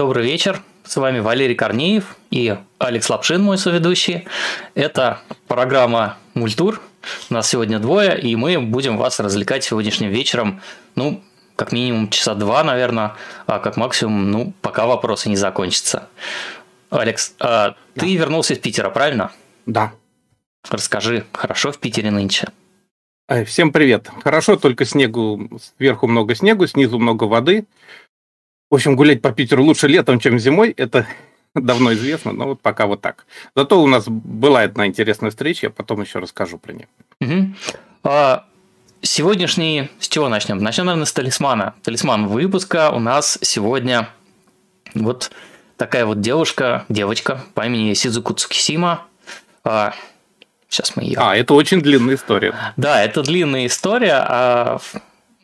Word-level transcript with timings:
Добрый 0.00 0.24
вечер. 0.24 0.62
С 0.82 0.96
вами 0.96 1.18
Валерий 1.18 1.54
Корнеев 1.54 2.16
и 2.30 2.56
Алекс 2.78 3.10
Лапшин, 3.10 3.42
мой 3.42 3.58
соведущий. 3.58 4.26
Это 4.74 5.20
программа 5.46 6.16
«Мультур». 6.32 6.80
Нас 7.28 7.50
сегодня 7.50 7.78
двое, 7.78 8.18
и 8.18 8.34
мы 8.34 8.58
будем 8.60 8.96
вас 8.96 9.20
развлекать 9.20 9.62
сегодняшним 9.62 10.08
вечером, 10.08 10.62
ну, 10.94 11.22
как 11.54 11.72
минимум 11.72 12.08
часа 12.08 12.34
два, 12.34 12.64
наверное, 12.64 13.14
а 13.46 13.58
как 13.58 13.76
максимум, 13.76 14.30
ну, 14.30 14.54
пока 14.62 14.86
вопросы 14.86 15.28
не 15.28 15.36
закончатся. 15.36 16.08
Алекс, 16.88 17.34
а 17.38 17.76
да. 17.94 18.00
ты 18.00 18.16
вернулся 18.16 18.54
из 18.54 18.58
Питера, 18.58 18.88
правильно? 18.88 19.32
Да. 19.66 19.92
Расскажи, 20.70 21.26
хорошо 21.34 21.72
в 21.72 21.78
Питере 21.78 22.10
нынче? 22.10 22.48
Всем 23.44 23.70
привет. 23.70 24.10
Хорошо, 24.24 24.56
только 24.56 24.86
снегу, 24.86 25.60
сверху 25.76 26.06
много 26.06 26.34
снегу, 26.34 26.66
снизу 26.66 26.98
много 26.98 27.24
воды. 27.24 27.66
В 28.70 28.74
общем, 28.76 28.94
гулять 28.94 29.20
по 29.20 29.32
Питеру 29.32 29.64
лучше 29.64 29.88
летом, 29.88 30.20
чем 30.20 30.38
зимой. 30.38 30.72
Это 30.76 31.06
давно 31.54 31.92
известно, 31.92 32.32
но 32.32 32.46
вот 32.46 32.62
пока 32.62 32.86
вот 32.86 33.00
так. 33.00 33.26
Зато 33.56 33.82
у 33.82 33.86
нас 33.86 34.04
была 34.08 34.62
одна 34.62 34.86
интересная 34.86 35.30
встреча, 35.30 35.66
я 35.66 35.70
потом 35.70 36.00
еще 36.02 36.20
расскажу 36.20 36.58
про 36.58 36.72
нее. 36.72 36.88
Угу. 37.20 37.54
А, 38.04 38.44
сегодняшний... 39.02 39.90
С 39.98 40.08
чего 40.08 40.28
начнем? 40.28 40.58
Начнем, 40.58 40.86
наверное, 40.86 41.06
с 41.06 41.12
талисмана. 41.12 41.74
Талисман 41.82 42.28
выпуска 42.28 42.90
у 42.90 43.00
нас 43.00 43.38
сегодня 43.42 44.08
вот 44.94 45.32
такая 45.76 46.06
вот 46.06 46.20
девушка, 46.20 46.84
девочка 46.88 47.42
по 47.54 47.66
имени 47.66 47.94
Сидзуку 47.94 48.34
Цукисима. 48.34 49.06
А, 49.64 49.94
сейчас 50.68 50.94
мы 50.94 51.02
ее... 51.02 51.18
А, 51.18 51.34
это 51.34 51.54
очень 51.54 51.80
длинная 51.80 52.14
история. 52.14 52.54
Да, 52.76 53.02
это 53.02 53.22
длинная 53.22 53.66
история. 53.66 54.14
А 54.14 54.78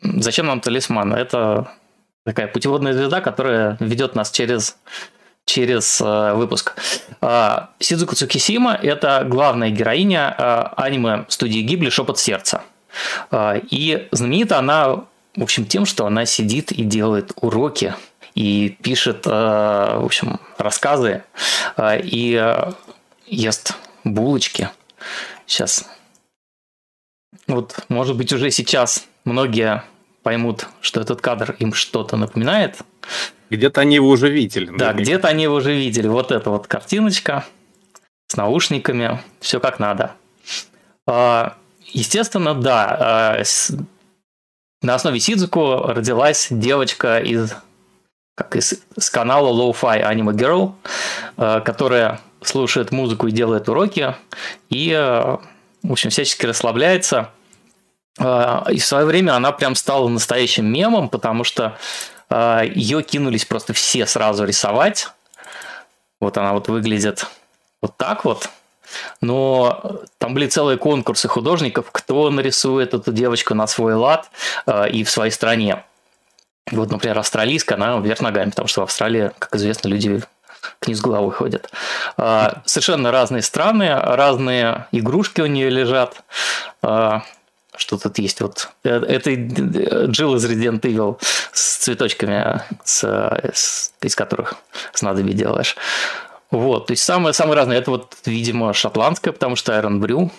зачем 0.01 0.45
нам 0.45 0.61
талисман? 0.61 1.13
Это 1.13 1.73
такая 2.27 2.47
путеводная 2.47 2.91
звезда, 2.91 3.21
которая 3.21 3.77
ведет 3.79 4.13
нас 4.13 4.31
через 4.31 4.77
через 5.45 6.01
э, 6.01 6.33
выпуск. 6.33 6.75
Э, 7.21 7.67
Сидзуку 7.79 8.15
Цукисима– 8.15 8.73
это 8.83 9.23
главная 9.25 9.69
героиня 9.69 10.35
э, 10.37 10.63
аниме 10.75 11.25
студии 11.29 11.61
Гибли 11.61 11.89
«Шепот 11.89 12.19
сердца». 12.19 12.63
Э, 13.31 13.61
и 13.71 14.09
знаменита 14.11 14.59
она, 14.59 15.05
в 15.37 15.41
общем, 15.41 15.65
тем, 15.65 15.85
что 15.85 16.05
она 16.05 16.25
сидит 16.25 16.73
и 16.73 16.83
делает 16.83 17.31
уроки, 17.39 17.95
и 18.35 18.75
пишет, 18.81 19.25
э, 19.25 19.29
в 19.29 20.03
общем, 20.03 20.41
рассказы, 20.57 21.23
э, 21.77 22.01
и 22.01 22.35
э, 22.35 22.73
ест 23.25 23.73
булочки. 24.03 24.69
Сейчас. 25.45 25.85
Вот, 27.47 27.79
может 27.87 28.17
быть, 28.17 28.33
уже 28.33 28.51
сейчас 28.51 29.07
многие 29.23 29.81
поймут, 30.27 30.67
что 30.81 30.99
этот 30.99 31.21
кадр 31.21 31.55
им 31.57 31.73
что-то 31.73 32.17
напоминает. 32.17 32.79
Где-то 33.49 33.79
они 33.79 33.95
его 33.95 34.09
уже 34.09 34.29
видели. 34.29 34.69
Да, 34.77 34.91
где-то 34.91 35.29
они 35.29 35.43
его 35.43 35.55
уже 35.55 35.73
видели. 35.73 36.09
Вот 36.09 36.33
эта 36.33 36.49
вот 36.49 36.67
картиночка 36.67 37.45
с 38.27 38.35
наушниками, 38.35 39.21
все 39.39 39.61
как 39.61 39.79
надо. 39.79 40.15
А, 41.07 41.55
естественно, 41.85 42.53
да, 42.55 42.97
а, 43.39 43.43
на 44.81 44.95
основе 44.95 45.17
Сидзуку 45.21 45.77
родилась 45.77 46.47
девочка 46.51 47.19
из, 47.19 47.55
как 48.35 48.57
из, 48.57 48.83
с 48.97 49.09
канала 49.09 49.47
Lo-Fi 49.53 50.03
Anime 50.03 50.33
Girl, 50.33 50.73
а, 51.37 51.61
которая 51.61 52.19
слушает 52.41 52.91
музыку 52.91 53.27
и 53.27 53.31
делает 53.31 53.69
уроки, 53.69 54.13
и, 54.69 54.91
в 55.83 55.89
общем, 55.89 56.09
всячески 56.09 56.45
расслабляется– 56.45 57.31
и 58.19 58.79
в 58.79 58.85
свое 58.85 59.05
время 59.05 59.35
она 59.35 59.51
прям 59.51 59.75
стала 59.75 60.07
настоящим 60.07 60.65
мемом, 60.65 61.09
потому 61.09 61.43
что 61.43 61.77
а, 62.29 62.63
ее 62.63 63.01
кинулись 63.03 63.45
просто 63.45 63.73
все 63.73 64.05
сразу 64.05 64.45
рисовать. 64.45 65.09
Вот 66.19 66.37
она 66.37 66.53
вот 66.53 66.67
выглядит 66.67 67.27
вот 67.81 67.95
так 67.97 68.25
вот. 68.25 68.49
Но 69.21 70.01
там 70.17 70.33
были 70.33 70.47
целые 70.47 70.77
конкурсы 70.77 71.27
художников, 71.27 71.87
кто 71.91 72.29
нарисует 72.29 72.93
эту 72.93 73.11
девочку 73.11 73.53
на 73.53 73.67
свой 73.67 73.95
лад 73.95 74.29
э, 74.65 74.89
и 74.89 75.03
в 75.03 75.09
своей 75.09 75.31
стране. 75.31 75.83
Вот, 76.71 76.89
например, 76.89 77.19
австралийская, 77.19 77.77
она 77.77 77.97
вверх 77.99 78.21
ногами, 78.21 78.49
потому 78.49 78.67
что 78.67 78.81
в 78.81 78.83
Австралии, 78.85 79.31
как 79.39 79.55
известно, 79.55 79.89
люди 79.89 80.23
к 80.79 80.89
с 80.89 81.01
головой 81.01 81.31
ходят. 81.31 81.69
Совершенно 82.17 83.11
разные 83.11 83.41
страны, 83.41 83.93
разные 83.93 84.87
игрушки 84.91 85.39
у 85.41 85.45
нее 85.45 85.69
лежат. 85.69 86.23
Э, 87.77 87.79
что 87.79 87.97
тут 87.97 88.17
есть. 88.19 88.41
Вот 88.41 88.69
э, 88.83 88.89
это 88.89 89.33
Джилл 89.33 90.35
из 90.35 90.45
Resident 90.45 90.81
Evil 90.81 91.17
с 91.51 91.77
цветочками, 91.77 92.61
с, 92.83 93.03
с, 93.53 93.93
из 94.01 94.15
которых 94.15 94.55
снадобье 94.93 95.33
делаешь. 95.33 95.75
Вот, 96.49 96.87
то 96.87 96.93
есть 96.93 97.03
самые, 97.03 97.33
самые 97.33 97.57
разные. 97.57 97.79
Это 97.79 97.91
вот, 97.91 98.15
видимо, 98.25 98.73
шотландская, 98.73 99.33
потому 99.33 99.55
что 99.55 99.73
Iron 99.73 99.99
Brew 99.99 100.31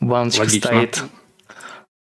баночка 0.00 0.40
Логично. 0.40 0.70
стоит. 0.70 1.02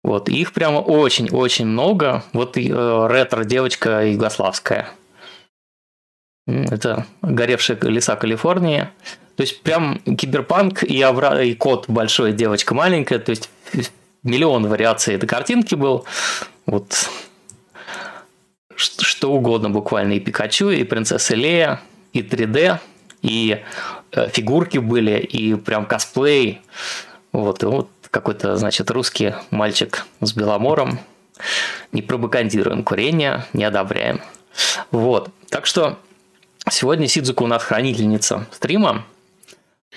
Вот, 0.03 0.29
их 0.29 0.53
прямо 0.53 0.79
очень-очень 0.79 1.65
много. 1.65 2.23
Вот 2.33 2.57
и 2.57 2.69
э, 2.69 3.07
ретро-девочка 3.09 4.05
югославская. 4.05 4.89
Это 6.47 7.05
горевшие 7.21 7.77
леса 7.81 8.15
Калифорнии. 8.15 8.89
То 9.35 9.41
есть 9.41 9.61
прям 9.61 9.99
киберпанк 9.99 10.83
и, 10.83 11.01
обра... 11.01 11.41
и 11.41 11.53
кот 11.53 11.85
большой, 11.87 12.33
девочка 12.33 12.73
маленькая. 12.73 13.19
То 13.19 13.29
есть 13.29 13.49
миллион 14.23 14.67
вариаций 14.67 15.15
этой 15.15 15.27
картинки 15.27 15.75
был. 15.75 16.05
Вот 16.65 17.09
что 18.75 19.31
угодно 19.31 19.69
буквально. 19.69 20.13
И 20.13 20.19
Пикачу, 20.19 20.69
и 20.69 20.83
Принцесса 20.83 21.35
Лея, 21.35 21.81
и 22.13 22.21
3D, 22.21 22.79
и 23.21 23.63
э, 24.11 24.29
фигурки 24.29 24.77
были, 24.77 25.19
и 25.19 25.55
прям 25.55 25.85
косплей. 25.85 26.61
Вот, 27.31 27.63
и 27.63 27.65
вот 27.65 27.89
какой-то, 28.09 28.55
значит, 28.55 28.89
русский 28.91 29.33
мальчик 29.51 30.05
с 30.21 30.33
беломором. 30.33 30.99
Не 31.91 32.01
пропагандируем 32.01 32.83
курение, 32.83 33.45
не 33.53 33.63
одобряем. 33.63 34.21
Вот. 34.91 35.29
Так 35.49 35.65
что 35.65 35.97
сегодня 36.69 37.07
Сидзука 37.07 37.43
у 37.43 37.47
нас 37.47 37.63
хранительница 37.63 38.47
стрима. 38.51 39.05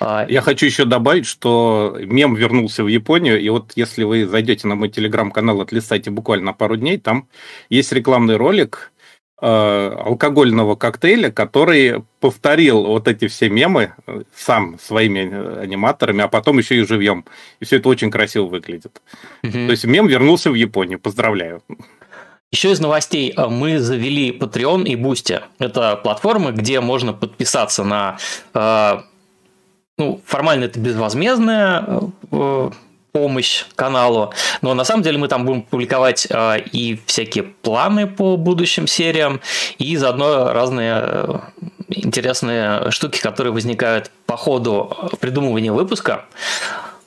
А, 0.01 0.27
Я 0.29 0.41
хочу 0.41 0.67
еще 0.67 0.85
добавить, 0.85 1.27
что 1.27 1.97
мем 2.01 2.35
вернулся 2.35 2.83
в 2.85 2.89
Японию, 2.89 3.41
и 3.41 3.49
вот 3.49 3.73
если 3.77 4.05
вы 4.05 4.27
зайдете 4.27 4.67
на 4.69 4.75
мой 4.75 4.89
телеграм-канал, 4.89 5.61
отлистайте 5.61 6.11
буквально 6.11 6.53
пару 6.53 6.77
дней, 6.77 6.99
там 6.99 7.29
есть 7.69 7.93
рекламный 7.93 8.37
ролик 8.37 8.93
э, 9.41 9.47
алкогольного 9.47 10.77
коктейля, 10.77 11.31
который 11.31 12.05
повторил 12.21 12.85
вот 12.85 13.07
эти 13.07 13.29
все 13.29 13.51
мемы 13.51 13.93
э, 14.07 14.23
сам 14.35 14.79
своими 14.79 15.29
э, 15.31 15.61
аниматорами, 15.61 16.23
а 16.23 16.29
потом 16.29 16.59
еще 16.59 16.77
и 16.77 16.87
живьем. 16.87 17.25
И 17.61 17.65
все 17.67 17.77
это 17.77 17.89
очень 17.89 18.11
красиво 18.11 18.47
выглядит. 18.47 19.03
Угу. 19.43 19.53
То 19.53 19.71
есть 19.71 19.85
мем 19.85 20.07
вернулся 20.07 20.51
в 20.51 20.55
Японию. 20.55 20.99
Поздравляю. 21.01 21.63
Еще 22.51 22.73
из 22.73 22.81
новостей 22.81 23.35
мы 23.37 23.79
завели 23.79 24.31
Patreon 24.31 24.85
и 24.85 24.95
Boosty. 24.95 25.43
Это 25.59 25.97
платформы, 25.97 26.53
где 26.53 26.81
можно 26.81 27.15
подписаться 27.15 27.83
на 27.83 28.19
ну, 29.99 30.21
формально 30.25 30.65
это 30.65 30.79
безвозмездная 30.79 31.85
э, 32.31 32.71
помощь 33.13 33.65
каналу, 33.77 34.33
но 34.63 34.75
на 34.75 34.85
самом 34.85 35.03
деле 35.03 35.19
мы 35.19 35.29
там 35.29 35.45
будем 35.45 35.63
публиковать 35.63 36.27
э, 36.31 36.61
и 36.73 36.99
всякие 37.07 37.45
планы 37.45 38.07
по 38.07 38.37
будущим 38.37 38.87
сериям, 38.87 39.41
и 39.79 39.97
заодно 39.97 40.53
разные 40.53 40.95
э, 41.03 41.39
интересные 41.89 42.91
штуки, 42.91 43.21
которые 43.21 43.53
возникают 43.53 44.11
по 44.27 44.37
ходу 44.37 44.97
придумывания 45.21 45.73
выпуска. 45.73 46.25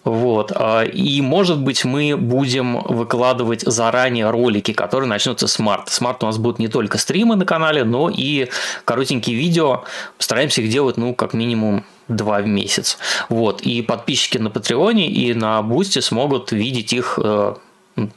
Вот. 0.03 0.51
И, 0.93 1.19
может 1.23 1.59
быть, 1.59 1.83
мы 1.83 2.15
будем 2.15 2.77
выкладывать 2.83 3.61
заранее 3.61 4.29
ролики, 4.29 4.71
которые 4.71 5.09
начнутся 5.09 5.47
с 5.47 5.57
марта. 5.57 5.91
С 5.91 5.99
марта 5.99 6.27
у 6.27 6.29
нас 6.29 6.37
будут 6.37 6.59
не 6.59 6.67
только 6.67 6.99
стримы 6.99 7.35
на 7.35 7.43
канале, 7.43 7.83
но 7.83 8.11
и 8.15 8.49
коротенькие 8.85 9.35
видео. 9.35 9.83
Постараемся 10.19 10.61
их 10.61 10.69
делать, 10.69 10.97
ну, 10.97 11.15
как 11.15 11.33
минимум 11.33 11.83
два 12.07 12.39
в 12.39 12.47
месяц. 12.47 12.97
Вот. 13.29 13.61
И 13.61 13.81
подписчики 13.81 14.37
на 14.37 14.49
Патреоне 14.49 15.07
и 15.07 15.33
на 15.33 15.61
Бусти 15.61 15.99
смогут 15.99 16.51
видеть 16.51 16.93
их 16.93 17.19
э, 17.21 17.55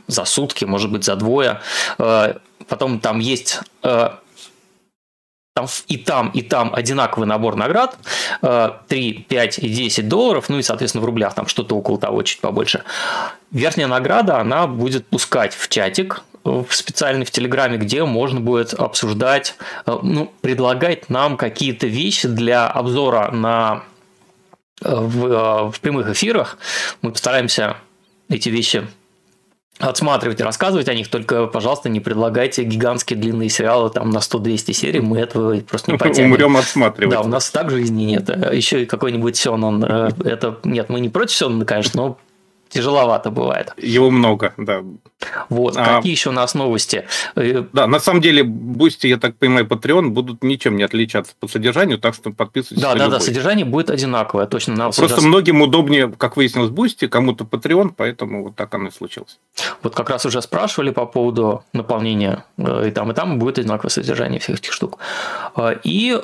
за 0.07 0.25
сутки, 0.25 0.65
может 0.65 0.91
быть, 0.91 1.05
за 1.05 1.17
двое. 1.17 1.61
Э, 1.99 2.35
потом 2.69 3.01
там 3.01 3.19
есть 3.19 3.61
э, 3.83 4.11
там 5.55 5.67
и 5.89 5.97
там, 5.97 6.31
и 6.31 6.43
там 6.43 6.73
одинаковый 6.73 7.27
набор 7.27 7.57
наград. 7.57 7.97
3, 8.41 9.27
5 9.29 9.59
и 9.59 9.69
10 9.69 10.09
долларов, 10.09 10.49
ну 10.49 10.59
и, 10.59 10.63
соответственно, 10.63 11.03
в 11.03 11.07
рублях 11.07 11.35
там 11.35 11.49
что-то 11.49 11.77
около 11.77 11.99
того, 11.99 12.23
чуть 12.23 12.41
побольше. 12.41 12.85
Верхняя 13.51 13.89
награда, 13.89 14.39
она 14.39 14.69
будет 14.69 15.07
пускать 15.07 15.55
в 15.55 15.69
чатик 15.69 16.23
в 16.45 16.67
специальный 16.71 17.25
в 17.25 17.31
Телеграме, 17.31 17.79
где 17.79 18.05
можно 18.05 18.41
будет 18.41 18.75
обсуждать, 18.75 19.55
э, 19.87 19.99
ну, 20.03 20.33
предлагать 20.41 21.11
нам 21.11 21.37
какие-то 21.37 21.87
вещи 21.87 22.29
для 22.29 22.69
обзора 22.69 23.31
на 23.31 23.83
э, 24.83 24.95
в, 24.95 25.27
э, 25.27 25.71
в 25.71 25.81
прямых 25.81 26.09
эфирах. 26.09 26.59
Мы 27.03 27.13
постараемся 27.13 27.77
эти 28.29 28.49
вещи 28.49 28.87
отсматривать 29.79 30.41
и 30.41 30.43
рассказывать 30.43 30.89
о 30.89 30.95
них, 30.95 31.09
только, 31.09 31.47
пожалуйста, 31.47 31.89
не 31.89 32.01
предлагайте 32.01 32.65
гигантские 32.65 33.19
длинные 33.19 33.49
сериалы 33.49 33.91
там 33.91 34.11
на 34.11 34.19
100-200 34.19 34.73
серий, 34.73 35.01
мы 35.01 35.19
этого 35.19 35.61
просто 35.61 35.93
не 35.93 35.99
потянем. 35.99 36.33
Умрем 36.33 36.57
отсматривать. 36.57 37.15
Да, 37.15 37.21
у 37.21 37.29
нас 37.29 37.49
так 37.51 37.71
жизни 37.71 38.03
нет. 38.03 38.29
Еще 38.53 38.83
и 38.83 38.87
какой-нибудь 38.87 39.37
Сёнон. 39.37 39.85
Это, 40.25 40.59
нет, 40.65 40.89
мы 40.89 41.01
не 41.01 41.09
против 41.09 41.37
Сёнона, 41.37 41.65
конечно, 41.65 42.03
но 42.03 42.19
тяжеловато 42.69 43.31
бывает. 43.31 43.73
Его 43.77 44.11
много, 44.11 44.53
да. 44.57 44.83
Вот, 45.49 45.77
а, 45.77 45.97
какие 45.97 46.13
еще 46.13 46.31
у 46.31 46.33
нас 46.33 46.55
новости? 46.55 47.05
Э, 47.35 47.65
да, 47.73 47.87
на 47.87 48.01
самом 48.01 48.21
деле, 48.21 48.43
Бусти, 48.45 49.07
я 49.09 49.17
так 49.17 49.37
понимаю, 49.37 49.67
Patreon 49.67 50.09
будут 50.09 50.45
ничем 50.45 50.77
не 50.77 50.85
отличаться 50.85 51.35
по 51.41 51.49
содержанию, 51.49 51.99
так 51.99 52.15
что 52.15 52.31
подписывайтесь. 52.31 52.83
Да, 52.83 52.95
да, 52.95 53.05
любой. 53.05 53.19
да, 53.19 53.25
содержание 53.25 53.65
будет 53.65 53.91
одинаковое, 53.91 54.47
точно. 54.47 54.75
Надо 54.75 54.85
Просто 54.85 55.03
содержаться. 55.03 55.29
многим 55.29 55.63
удобнее, 55.63 56.13
как 56.17 56.37
выяснилось, 56.37 56.71
Бусти, 56.71 57.09
кому-то 57.09 57.45
Patreon, 57.45 57.93
поэтому 57.97 58.45
вот 58.45 58.57
так 58.57 58.75
оно 58.75 58.89
и 58.89 58.91
случилось. 58.91 59.39
Вот 59.83 59.95
как 59.95 60.11
раз 60.11 60.27
уже 60.27 60.41
спрашивали 60.43 60.91
по 60.91 61.07
поводу 61.07 61.65
наполнения, 61.73 62.45
э, 62.57 62.89
и 62.89 62.91
там, 62.91 63.11
и 63.11 63.15
там 63.15 63.39
будет 63.39 63.59
одинаковое 63.59 63.91
содержание 63.91 64.41
всех 64.41 64.59
этих 64.59 64.73
штук. 64.73 64.99
Э, 65.57 65.77
и 65.83 66.21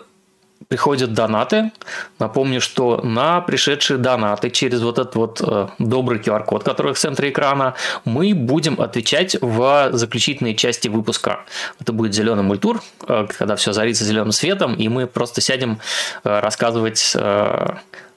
приходят 0.68 1.12
донаты. 1.12 1.72
Напомню, 2.18 2.60
что 2.60 3.00
на 3.02 3.40
пришедшие 3.40 3.98
донаты 3.98 4.50
через 4.50 4.80
вот 4.82 4.98
этот 4.98 5.14
вот 5.14 5.40
э, 5.42 5.68
добрый 5.78 6.20
QR-код, 6.20 6.64
который 6.64 6.94
в 6.94 6.98
центре 6.98 7.30
экрана, 7.30 7.74
мы 8.04 8.34
будем 8.34 8.80
отвечать 8.80 9.36
в 9.40 9.90
заключительной 9.92 10.54
части 10.54 10.88
выпуска. 10.88 11.44
Это 11.80 11.92
будет 11.92 12.14
зеленый 12.14 12.42
мультур, 12.42 12.82
э, 13.06 13.26
когда 13.38 13.56
все 13.56 13.72
зарится 13.72 14.04
зеленым 14.04 14.32
светом, 14.32 14.74
и 14.74 14.88
мы 14.88 15.06
просто 15.06 15.40
сядем 15.40 15.78
э, 16.24 16.40
рассказывать 16.40 17.16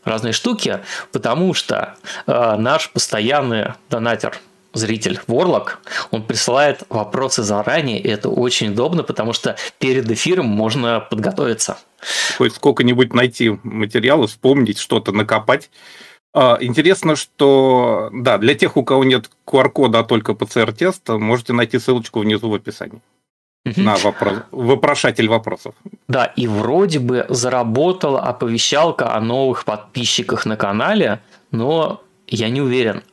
разные 0.03 0.31
штуки, 0.31 0.79
потому 1.11 1.53
что 1.53 1.95
наш 2.25 2.89
постоянный 2.91 3.73
донатер 3.89 4.39
зритель 4.77 5.19
Ворлок, 5.27 5.79
он 6.11 6.23
присылает 6.23 6.83
вопросы 6.89 7.43
заранее, 7.43 7.99
и 7.99 8.07
это 8.07 8.29
очень 8.29 8.71
удобно, 8.71 9.03
потому 9.03 9.33
что 9.33 9.57
перед 9.79 10.09
эфиром 10.09 10.45
можно 10.45 10.99
подготовиться. 10.99 11.77
Хоть 12.37 12.55
сколько-нибудь 12.55 13.13
найти 13.13 13.57
материалы, 13.63 14.27
вспомнить, 14.27 14.77
что-то 14.77 15.11
накопать. 15.11 15.69
А, 16.33 16.57
интересно, 16.61 17.15
что 17.15 18.09
да, 18.13 18.37
для 18.37 18.53
тех, 18.53 18.77
у 18.77 18.83
кого 18.83 19.03
нет 19.03 19.29
QR-кода, 19.45 19.99
а 19.99 20.03
только 20.03 20.33
ПЦР-тест, 20.33 21.09
можете 21.09 21.53
найти 21.53 21.79
ссылочку 21.79 22.19
внизу 22.19 22.49
в 22.49 22.53
описании 22.53 23.01
на 23.75 23.95
вопрос, 23.97 24.37
вопрошатель 24.51 25.27
вопросов. 25.27 25.75
Да, 26.07 26.25
и 26.25 26.47
вроде 26.47 26.99
бы 26.99 27.25
заработала 27.29 28.21
оповещалка 28.21 29.13
о 29.13 29.19
новых 29.19 29.65
подписчиках 29.65 30.45
на 30.45 30.55
канале, 30.55 31.19
но 31.51 32.01
я 32.27 32.49
не 32.49 32.61
уверен. 32.61 33.03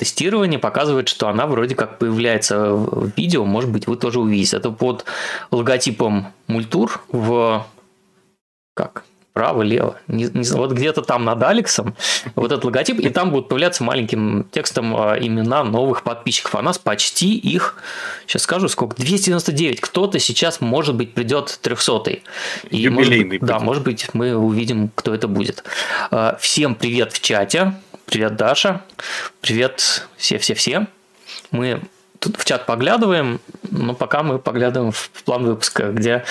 Тестирование 0.00 0.58
показывает, 0.58 1.10
что 1.10 1.28
она 1.28 1.46
вроде 1.46 1.74
как 1.74 1.98
появляется 1.98 2.72
в 2.72 3.12
видео, 3.18 3.44
может 3.44 3.70
быть, 3.70 3.86
вы 3.86 3.96
тоже 3.96 4.18
увидите. 4.18 4.56
Это 4.56 4.70
под 4.70 5.04
логотипом 5.50 6.28
Мультур 6.46 7.02
в... 7.12 7.66
Как? 8.72 9.04
право, 9.34 9.62
лево, 9.62 9.96
не, 10.08 10.24
не, 10.24 10.42
вот 10.56 10.72
где-то 10.72 11.02
там 11.02 11.24
над 11.24 11.42
Алексом, 11.42 11.94
вот 12.34 12.50
этот 12.50 12.64
логотип, 12.64 12.98
и 12.98 13.10
там 13.10 13.30
будут 13.30 13.48
появляться 13.48 13.84
маленьким 13.84 14.46
текстом 14.50 14.96
а, 14.96 15.16
имена 15.18 15.64
новых 15.64 16.02
подписчиков. 16.02 16.54
А 16.56 16.62
нас 16.62 16.78
почти 16.78 17.36
их, 17.36 17.76
сейчас 18.26 18.42
скажу, 18.42 18.68
сколько, 18.68 18.96
299. 18.96 19.80
Кто-то 19.80 20.18
сейчас, 20.18 20.60
может 20.60 20.94
быть, 20.94 21.14
придет 21.14 21.58
300 21.62 22.10
и 22.10 22.22
Юбилейный. 22.70 23.38
Может, 23.38 23.42
да, 23.42 23.60
может 23.60 23.84
быть, 23.84 24.08
мы 24.14 24.34
увидим, 24.34 24.90
кто 24.94 25.14
это 25.14 25.28
будет. 25.28 25.62
А, 26.10 26.36
всем 26.40 26.74
привет 26.74 27.12
в 27.12 27.20
чате. 27.20 27.74
Привет, 28.10 28.34
Даша. 28.34 28.82
Привет 29.40 30.08
все-все-все. 30.16 30.88
Мы 31.52 31.80
тут 32.18 32.36
в 32.38 32.44
чат 32.44 32.66
поглядываем, 32.66 33.40
но 33.70 33.94
пока 33.94 34.24
мы 34.24 34.40
поглядываем 34.40 34.90
в 34.90 35.10
план 35.24 35.44
выпуска, 35.44 35.92
где 35.92 36.24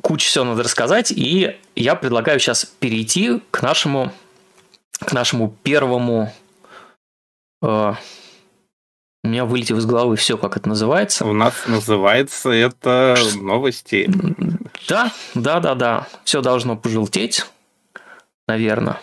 куча 0.00 0.26
всего 0.26 0.46
надо 0.46 0.62
рассказать, 0.62 1.12
и 1.12 1.58
я 1.76 1.94
предлагаю 1.94 2.40
сейчас 2.40 2.64
перейти 2.64 3.42
к 3.50 3.60
нашему, 3.60 4.14
к 4.98 5.12
нашему 5.12 5.54
первому... 5.62 6.32
Э, 7.62 7.92
у 9.22 9.28
меня 9.28 9.44
вылетело 9.44 9.76
из 9.76 9.84
головы 9.84 10.16
все, 10.16 10.38
как 10.38 10.56
это 10.56 10.70
называется. 10.70 11.26
У 11.26 11.34
нас 11.34 11.52
называется 11.66 12.48
это 12.48 13.14
новости. 13.34 14.10
Да, 14.88 15.12
да, 15.34 15.60
да, 15.60 15.74
да. 15.74 16.08
Все 16.24 16.40
должно 16.40 16.78
пожелтеть, 16.78 17.44
наверное. 18.48 18.98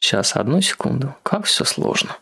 Сейчас, 0.00 0.34
одну 0.34 0.60
секунду. 0.60 1.14
Как 1.22 1.44
все 1.44 1.64
сложно. 1.64 2.16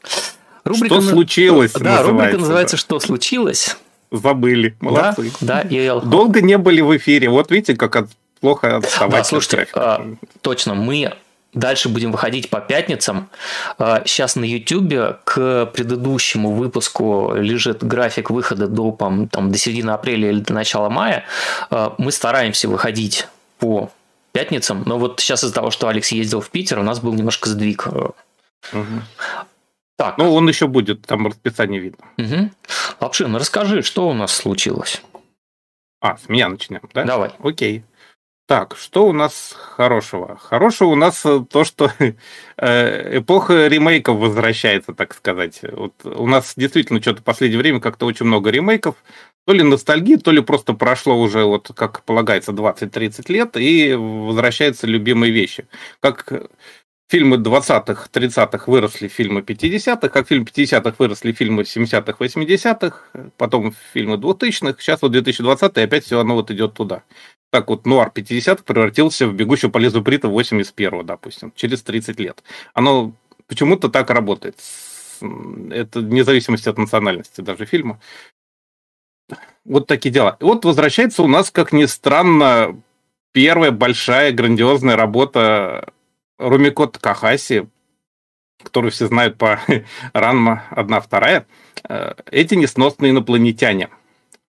Рубрика 0.64 1.00
что 1.00 1.10
случилось? 1.10 1.72
Да, 1.72 2.02
рубрика 2.02 2.36
называется 2.36 2.76
«Что 2.76 3.00
случилось?». 3.00 3.76
Забыли. 4.10 4.76
Молодцы. 4.80 5.32
Да, 5.40 5.62
да 5.62 5.69
и... 5.69 6.00
Долго 6.04 6.40
не 6.40 6.58
были 6.58 6.80
в 6.80 6.96
эфире. 6.96 7.28
Вот 7.28 7.50
видите, 7.50 7.76
как 7.76 7.96
от... 7.96 8.08
плохо 8.40 8.76
отставать. 8.76 9.12
Да, 9.14 9.25
слушайте, 9.25 9.69
а, 9.75 10.14
точно, 10.40 10.75
мы 10.75 11.12
Дальше 11.54 11.88
будем 11.88 12.12
выходить 12.12 12.50
по 12.50 12.60
пятницам. 12.60 13.30
Сейчас 13.78 14.36
а, 14.36 14.40
на 14.40 14.44
YouTube 14.44 15.19
к 15.24 15.66
предыдущему 15.66 16.52
выпуску 16.52 17.32
лежит 17.34 17.82
график 17.82 18.28
выхода 18.31 18.69
до, 18.69 18.90
там, 19.31 19.50
до 19.50 19.56
середины 19.56 19.90
апреля 19.90 20.28
или 20.31 20.40
до 20.40 20.52
начала 20.52 20.90
мая. 20.90 21.24
А, 21.70 21.94
мы 21.96 22.12
стараемся 22.12 22.69
выходить 22.69 23.28
по 23.58 23.90
пятницам. 24.38 24.85
Но 24.87 24.99
вот 24.99 25.20
сейчас 25.20 25.43
из-за 25.43 25.55
того, 25.55 25.70
что 25.73 25.88
Алекс 25.88 26.12
ездил 26.12 26.40
в 26.40 26.50
Питер, 26.50 26.79
у 26.79 26.85
нас 26.85 27.00
был 27.00 27.12
немножко 27.12 27.49
сдвиг. 27.49 27.88
Угу. 27.88 28.14
Так. 29.96 30.17
Ну, 30.17 30.32
он 30.32 30.49
еще 30.49 30.69
будет, 30.69 31.02
там 31.06 31.26
расписание 31.26 31.81
видно. 31.81 32.05
Угу. 32.19 32.50
Лапшин, 33.00 33.35
расскажи, 33.35 33.82
что 33.82 34.08
у 34.08 34.14
нас 34.14 34.32
случилось? 34.32 35.02
А, 36.00 36.17
с 36.17 36.29
меня 36.29 36.49
начнем, 36.49 36.81
да? 36.94 37.02
Давай. 37.02 37.32
Окей. 37.43 37.82
Так, 38.46 38.76
что 38.79 39.08
у 39.08 39.12
нас 39.12 39.55
хорошего? 39.58 40.37
Хорошего 40.37 40.91
у 40.91 40.94
нас 40.94 41.26
э, 41.26 41.44
то, 41.50 41.64
что 41.64 41.91
э, 42.56 43.19
эпоха 43.19 43.67
ремейков 43.67 44.19
возвращается, 44.19 44.94
так 44.94 45.14
сказать. 45.14 45.61
Вот 45.62 45.93
у 46.05 46.26
нас 46.26 46.55
действительно 46.56 47.02
что-то 47.02 47.20
в 47.20 47.25
последнее 47.25 47.58
время 47.58 47.81
как-то 47.81 48.06
очень 48.06 48.25
много 48.25 48.50
ремейков. 48.50 48.94
То 49.48 49.54
ли 49.54 49.62
ностальгии, 49.62 50.17
то 50.17 50.31
ли 50.31 50.43
просто 50.43 50.74
прошло 50.74 51.19
уже, 51.19 51.43
вот 51.44 51.70
как 51.74 52.05
полагается, 52.05 52.52
20-30 52.52 53.32
лет, 53.32 53.56
и 53.56 53.94
возвращаются 53.94 54.86
любимые 54.86 55.32
вещи. 55.32 55.67
Как 56.00 56.31
фильмы 57.08 57.38
20-х, 57.38 58.10
30-х 58.12 58.64
выросли 58.67 59.08
фильмы 59.08 59.40
50-х, 59.40 60.10
как 60.10 60.28
фильмы 60.28 60.44
50-х 60.44 60.96
выросли 60.98 61.32
фильмы 61.32 61.62
70-х, 61.62 62.17
80-х, 62.20 63.05
потом 63.38 63.74
фильмы 63.94 64.17
2000-х, 64.17 64.82
сейчас 64.82 65.00
вот 65.00 65.12
2020 65.12 65.78
и 65.78 65.81
опять 65.81 66.05
все 66.05 66.20
оно 66.20 66.34
вот 66.34 66.50
идет 66.50 66.74
туда. 66.74 67.05
Так 67.50 67.69
вот, 67.69 67.86
нуар 67.86 68.12
50-х 68.14 68.64
превратился 68.64 69.26
в 69.26 69.32
«Бегущую 69.32 69.70
по 69.70 69.78
лезу 69.78 70.02
Брита» 70.02 70.28
81-го, 70.28 71.05
допустим, 71.05 71.55
через 71.56 71.81
30 71.81 72.20
лет. 72.20 72.43
Оно 72.74 73.14
почему-то 73.46 73.88
так 73.88 74.10
работает. 74.10 74.56
Это 75.70 76.00
вне 76.00 76.22
зависимости 76.22 76.69
от 76.69 76.76
национальности 76.76 77.40
даже 77.40 77.64
фильма. 77.64 77.98
Вот 79.65 79.87
такие 79.87 80.11
дела. 80.11 80.37
Вот 80.41 80.65
возвращается 80.65 81.23
у 81.23 81.29
нас, 81.29 81.51
как 81.51 81.73
ни 81.73 81.85
странно, 81.85 82.81
первая 83.32 83.70
большая 83.70 84.32
грандиозная 84.32 84.97
работа 84.97 85.93
Румикот 86.39 86.99
Кахаси, 86.99 87.69
которую 88.63 88.91
все 88.91 89.06
знают 89.06 89.37
по 89.37 89.61
Ранма 90.13 90.65
1-2, 90.70 91.44
э, 91.89 92.15
эти 92.31 92.55
несносные 92.55 93.11
инопланетяне 93.11 93.91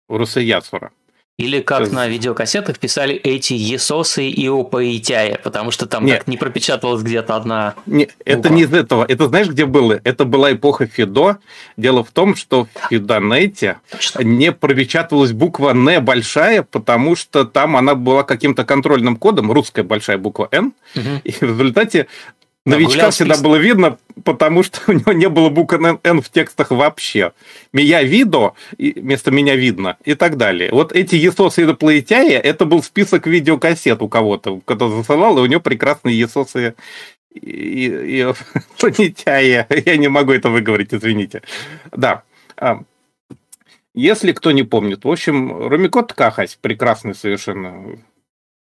Уруса 0.08 0.40
Ясура. 0.40 0.92
Или 1.38 1.60
как 1.60 1.90
на 1.90 2.08
видеокассетах 2.08 2.78
писали 2.78 3.14
эти 3.14 3.54
Есосы 3.54 4.28
и 4.28 4.48
Опаитяя, 4.48 5.38
потому 5.42 5.70
что 5.70 5.86
там 5.86 6.04
Нет. 6.04 6.28
не 6.28 6.36
пропечаталась 6.36 7.02
где-то 7.02 7.34
одна 7.34 7.74
Не, 7.86 8.08
это 8.24 8.50
не 8.50 8.62
из 8.62 8.72
этого. 8.72 9.06
Это 9.08 9.28
знаешь, 9.28 9.48
где 9.48 9.64
было? 9.64 9.98
Это 10.04 10.26
была 10.26 10.52
эпоха 10.52 10.86
Фидо. 10.86 11.38
Дело 11.78 12.04
в 12.04 12.10
том, 12.10 12.36
что 12.36 12.66
в 12.66 12.88
Фидонете 12.90 13.78
не 14.18 14.52
пропечатывалась 14.52 15.32
буква 15.32 15.70
Н 15.70 16.04
большая, 16.04 16.62
потому 16.62 17.16
что 17.16 17.44
там 17.44 17.76
она 17.76 17.94
была 17.94 18.24
каким-то 18.24 18.64
контрольным 18.64 19.16
кодом, 19.16 19.50
русская 19.50 19.84
большая 19.84 20.18
буква 20.18 20.48
Н, 20.52 20.74
угу. 20.94 21.08
и 21.24 21.32
в 21.32 21.42
результате 21.42 22.08
Новичка 22.64 23.10
всегда 23.10 23.36
было 23.38 23.56
видно, 23.56 23.98
потому 24.24 24.62
что 24.62 24.80
у 24.86 24.92
него 24.92 25.12
не 25.12 25.28
было 25.28 25.48
буквы 25.48 25.98
N 26.02 26.22
в 26.22 26.30
текстах 26.30 26.70
вообще. 26.70 27.32
Меня 27.72 28.02
видо, 28.02 28.52
вместо 28.78 29.32
меня 29.32 29.56
видно 29.56 29.96
и 30.04 30.14
так 30.14 30.36
далее. 30.36 30.70
Вот 30.70 30.92
эти 30.92 31.16
есосы 31.16 31.62
инопланетяне, 31.62 32.34
это 32.34 32.64
был 32.64 32.82
список 32.82 33.26
видеокассет 33.26 34.00
у 34.00 34.08
кого-то, 34.08 34.60
кто 34.64 34.88
засылал, 34.88 35.38
и 35.38 35.42
у 35.42 35.46
него 35.46 35.60
прекрасные 35.60 36.18
есосы 36.18 36.74
инопланетяне. 37.34 39.66
Я 39.84 39.96
не 39.96 40.08
могу 40.08 40.32
это 40.32 40.50
выговорить, 40.50 40.94
извините. 40.94 41.42
Да. 41.90 42.22
А, 42.56 42.82
если 43.94 44.32
кто 44.32 44.52
не 44.52 44.62
помнит, 44.62 45.04
в 45.04 45.10
общем, 45.10 45.66
Румикот 45.66 46.12
Кахась, 46.12 46.56
прекрасный 46.60 47.14
совершенно 47.14 47.98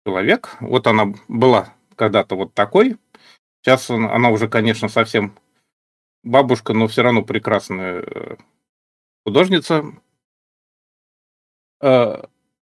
человек. 0.04 0.56
Вот 0.60 0.86
она 0.86 1.12
была 1.28 1.72
когда-то 1.96 2.36
вот 2.36 2.52
такой, 2.52 2.96
Сейчас 3.66 3.90
она 3.90 4.30
уже, 4.30 4.46
конечно, 4.46 4.88
совсем 4.88 5.34
бабушка, 6.22 6.72
но 6.72 6.86
все 6.86 7.02
равно 7.02 7.22
прекрасная 7.22 8.04
э, 8.06 8.36
художница. 9.24 9.86
Э, 11.82 12.22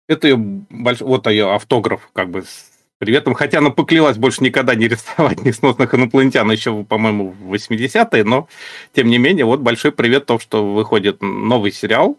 это 0.07 0.27
ее 0.27 0.37
больш... 0.37 1.01
вот 1.01 1.27
ее 1.27 1.53
автограф, 1.53 2.09
как 2.13 2.31
бы 2.31 2.41
с 2.41 2.71
приветом. 2.97 3.35
Хотя 3.35 3.59
она 3.59 3.69
поклялась 3.69 4.17
больше 4.17 4.43
никогда 4.43 4.73
не 4.73 4.87
рисовать 4.87 5.43
несносных 5.43 5.93
инопланетян 5.93 6.49
еще, 6.49 6.83
по-моему, 6.83 7.29
в 7.29 7.53
80-е, 7.53 8.23
но 8.23 8.47
тем 8.91 9.07
не 9.07 9.19
менее, 9.19 9.45
вот 9.45 9.59
большой 9.59 9.91
привет 9.91 10.25
то, 10.25 10.39
что 10.39 10.73
выходит 10.73 11.21
новый 11.21 11.71
сериал 11.71 12.17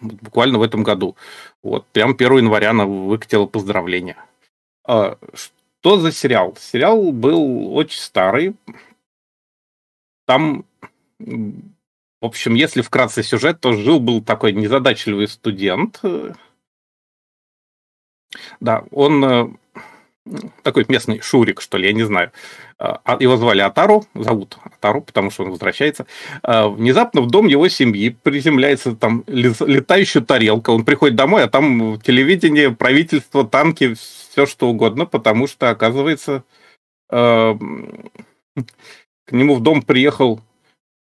буквально 0.00 0.58
в 0.58 0.62
этом 0.62 0.84
году. 0.84 1.16
Вот, 1.62 1.84
прям 1.88 2.12
1 2.12 2.38
января 2.38 2.70
она 2.70 2.86
выкатила 2.86 3.44
поздравления. 3.44 4.16
Что 5.86 5.98
за 5.98 6.10
сериал? 6.10 6.56
Сериал 6.58 7.12
был 7.12 7.72
очень 7.76 8.00
старый. 8.00 8.56
Там 10.26 10.64
в 11.20 11.62
общем, 12.20 12.54
если 12.54 12.82
вкратце 12.82 13.22
сюжет, 13.22 13.60
то 13.60 13.72
жил-был 13.72 14.20
такой 14.20 14.52
незадачливый 14.52 15.28
студент. 15.28 16.02
Да, 18.58 18.84
он 18.90 19.24
э, 19.24 19.48
такой 20.62 20.84
местный 20.88 21.20
Шурик, 21.20 21.60
что 21.60 21.78
ли, 21.78 21.86
я 21.86 21.92
не 21.92 22.04
знаю. 22.04 22.32
А, 22.78 23.00
а, 23.04 23.16
его 23.20 23.36
звали 23.36 23.60
Атару, 23.60 24.04
зовут 24.14 24.58
Атару, 24.64 25.00
потому 25.00 25.30
что 25.30 25.44
он 25.44 25.50
возвращается. 25.50 26.06
А, 26.42 26.68
внезапно 26.68 27.20
в 27.20 27.28
дом 27.28 27.46
его 27.46 27.68
семьи 27.68 28.16
приземляется 28.22 28.94
там 28.94 29.24
летающая 29.26 30.22
тарелка. 30.22 30.70
Он 30.70 30.84
приходит 30.84 31.16
домой, 31.16 31.44
а 31.44 31.48
там 31.48 32.00
телевидение, 32.00 32.70
правительство, 32.72 33.46
танки, 33.46 33.94
все 33.94 34.46
что 34.46 34.68
угодно, 34.68 35.06
потому 35.06 35.46
что, 35.46 35.70
оказывается, 35.70 36.42
к 37.08 37.58
нему 39.30 39.54
в 39.54 39.60
дом 39.62 39.82
приехал 39.82 40.40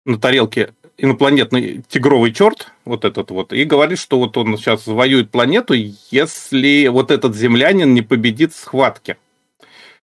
на 0.04 0.18
тарелке 0.18 0.75
инопланетный 0.99 1.82
тигровый 1.88 2.32
черт, 2.32 2.73
вот 2.87 3.05
этот 3.05 3.31
вот, 3.31 3.52
и 3.52 3.64
говорит, 3.64 3.99
что 3.99 4.19
вот 4.19 4.37
он 4.37 4.57
сейчас 4.57 4.85
завоюет 4.85 5.31
планету, 5.31 5.75
если 6.11 6.87
вот 6.88 7.11
этот 7.11 7.37
землянин 7.37 7.93
не 7.93 8.02
победит 8.02 8.52
в 8.52 8.57
схватке. 8.57 9.19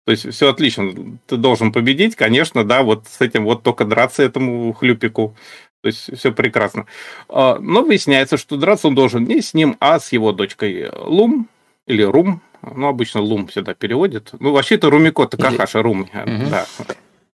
То 0.06 0.12
есть 0.12 0.34
все 0.34 0.50
отлично, 0.50 1.20
ты 1.28 1.38
должен 1.38 1.72
победить, 1.72 2.16
конечно, 2.16 2.64
да, 2.64 2.82
вот 2.82 3.08
с 3.08 3.22
этим 3.22 3.44
вот 3.44 3.62
только 3.62 3.86
драться 3.86 4.24
этому 4.24 4.74
хлюпику. 4.74 5.36
То 5.82 5.88
есть 5.88 6.18
все 6.18 6.32
прекрасно. 6.32 6.86
А, 7.28 7.58
но 7.60 7.84
выясняется, 7.84 8.38
что 8.38 8.56
драться 8.56 8.88
он 8.88 8.96
должен 8.96 9.24
не 9.26 9.42
с 9.42 9.54
ним, 9.54 9.78
а 9.80 10.00
с 10.00 10.12
его 10.12 10.32
дочкой 10.32 10.90
Лум 10.96 11.48
или 11.88 12.04
Рум. 12.04 12.42
Ну, 12.62 12.88
обычно 12.88 13.22
Лум 13.22 13.48
всегда 13.48 13.74
переводит. 13.74 14.30
Ну, 14.40 14.52
вообще 14.52 14.76
это 14.76 14.90
Румико 14.90 15.26
Такахаша, 15.26 15.82
Рум. 15.82 16.02
Угу. 16.02 16.50
Да. 16.50 16.66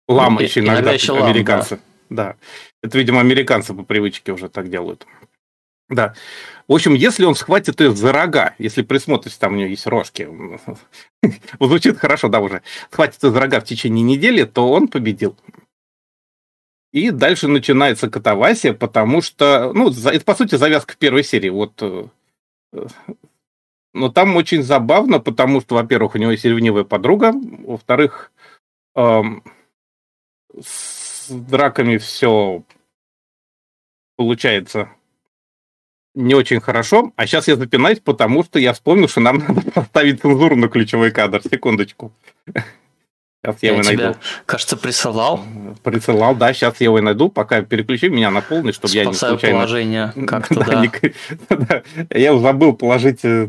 Лама 0.08 0.41
еще 0.41 0.62
иногда, 0.62 0.75
иногда 0.75 0.91
еще 0.94 1.17
американцы. 1.17 1.74
Лам, 1.75 1.82
да. 2.10 2.24
Да. 2.24 2.36
Это, 2.82 2.98
видимо, 2.98 3.20
американцы 3.20 3.74
по 3.74 3.84
привычке 3.84 4.32
уже 4.32 4.48
так 4.48 4.70
делают. 4.70 5.06
Да. 5.89 6.13
В 6.67 6.74
общем, 6.74 6.94
если 6.94 7.24
он 7.24 7.36
схватит 7.36 7.79
их 7.79 7.96
за 7.96 8.12
рога, 8.12 8.56
если 8.58 8.82
присмотрится, 8.82 9.39
там 9.39 9.53
у 9.53 9.56
него 9.56 9.70
есть 9.70 9.88
рожки, 9.88 10.27
звучит 11.60 11.98
хорошо, 11.98 12.27
да, 12.27 12.41
уже, 12.41 12.62
схватит 12.91 13.24
их 13.24 13.32
за 13.32 13.39
рога 13.39 13.62
в 13.62 13.65
течение 13.65 14.03
недели, 14.03 14.44
то 14.44 14.70
он 14.70 14.89
победил. 14.89 15.38
И 16.91 17.12
дальше 17.12 17.48
начинается 17.48 18.10
катавасия, 18.10 18.74
потому 18.74 19.22
что, 19.22 19.72
ну, 19.74 19.89
это, 19.89 20.25
по 20.25 20.36
сути, 20.36 20.56
завязка 20.56 20.96
первой 20.98 21.24
серии. 21.24 21.50
Вот 21.50 21.82
э, 21.82 22.08
но 23.94 24.10
там 24.10 24.36
очень 24.36 24.63
забавно, 24.63 25.20
потому 25.20 25.62
что, 25.62 25.75
во-первых, 25.75 26.15
у 26.15 26.17
него 26.17 26.32
есть 26.32 26.46
ревнивая 26.46 26.84
подруга, 26.84 27.34
во-вторых, 27.34 28.32
эм, 28.96 29.44
с 30.60 31.29
драками 31.29 31.98
все 31.98 32.63
получается 34.15 34.89
не 36.17 36.33
очень 36.33 36.59
хорошо. 36.59 37.13
А 37.15 37.27
сейчас 37.27 37.47
я 37.47 37.55
запинаюсь, 37.55 38.00
потому 38.00 38.43
что 38.43 38.59
я 38.59 38.74
вспомнил, 38.74 39.07
что 39.07 39.21
нам 39.21 39.38
надо 39.47 39.71
поставить 39.71 40.21
цензуру 40.21 40.55
на 40.55 40.67
ключевой 40.67 41.12
кадр. 41.12 41.41
Секундочку. 41.43 42.12
Сейчас 43.45 43.57
я, 43.62 43.69
я 43.69 43.74
его 43.75 43.83
тебя, 43.83 44.03
найду. 44.03 44.19
кажется, 44.45 44.75
присылал. 44.75 45.45
Присылал, 45.83 46.36
да, 46.36 46.51
сейчас 46.53 46.81
я 46.81 46.86
его 46.86 47.00
найду, 47.00 47.29
пока 47.29 47.62
переключи 47.62 48.09
меня 48.09 48.29
на 48.31 48.41
полный, 48.41 48.74
чтобы 48.74 48.89
Спасаю 48.89 49.05
я 49.05 49.09
не 49.09 49.15
случайно... 49.15 49.57
положение 49.57 50.13
как-то, 50.27 50.55
да. 50.55 50.65
да. 50.65 50.81
Не... 50.81 50.91
да. 51.50 51.83
Я 52.09 52.38
забыл 52.38 52.74
положить 52.74 53.24
э, 53.24 53.47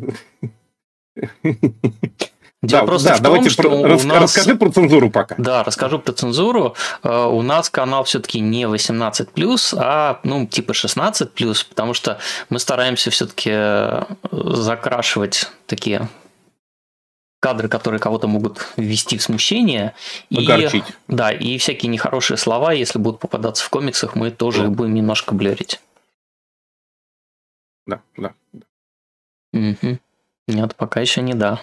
Дело 2.60 2.82
да, 2.82 2.86
просто 2.86 3.08
да, 3.10 3.14
в 3.14 3.20
давайте 3.20 3.44
том, 3.44 3.52
что 3.52 3.62
про, 3.62 3.88
рас, 3.88 4.04
нас... 4.04 4.22
расскажи 4.22 4.56
про 4.56 4.70
цензуру 4.70 5.10
пока. 5.10 5.36
Да, 5.38 5.62
расскажу 5.62 6.00
про 6.00 6.12
цензуру. 6.12 6.74
Э, 7.04 7.26
у 7.26 7.42
нас 7.42 7.70
канал 7.70 8.02
все-таки 8.02 8.40
не 8.40 8.64
18+, 8.64 9.74
а 9.78 10.18
ну 10.24 10.44
типа 10.44 10.72
16+, 10.72 11.66
потому 11.68 11.94
что 11.94 12.18
мы 12.50 12.58
стараемся 12.58 13.12
все-таки 13.12 13.50
э, 13.52 14.02
закрашивать 14.32 15.52
такие 15.66 16.08
кадры, 17.40 17.68
которые 17.68 18.00
кого-то 18.00 18.26
могут 18.26 18.66
ввести 18.76 19.18
в 19.18 19.22
смущение. 19.22 19.94
Огорчить. 20.34 20.88
И, 20.88 20.92
да, 21.06 21.30
и 21.30 21.58
всякие 21.58 21.90
нехорошие 21.90 22.36
слова, 22.36 22.72
если 22.72 22.98
будут 22.98 23.20
попадаться 23.20 23.64
в 23.64 23.70
комиксах, 23.70 24.16
мы 24.16 24.32
тоже 24.32 24.64
да. 24.64 24.68
будем 24.68 24.94
немножко 24.94 25.32
блерить. 25.32 25.80
Да, 27.86 28.00
да. 28.16 28.34
Угу. 29.52 29.98
Нет, 30.48 30.74
пока 30.74 31.00
еще 31.00 31.22
не 31.22 31.34
да. 31.34 31.62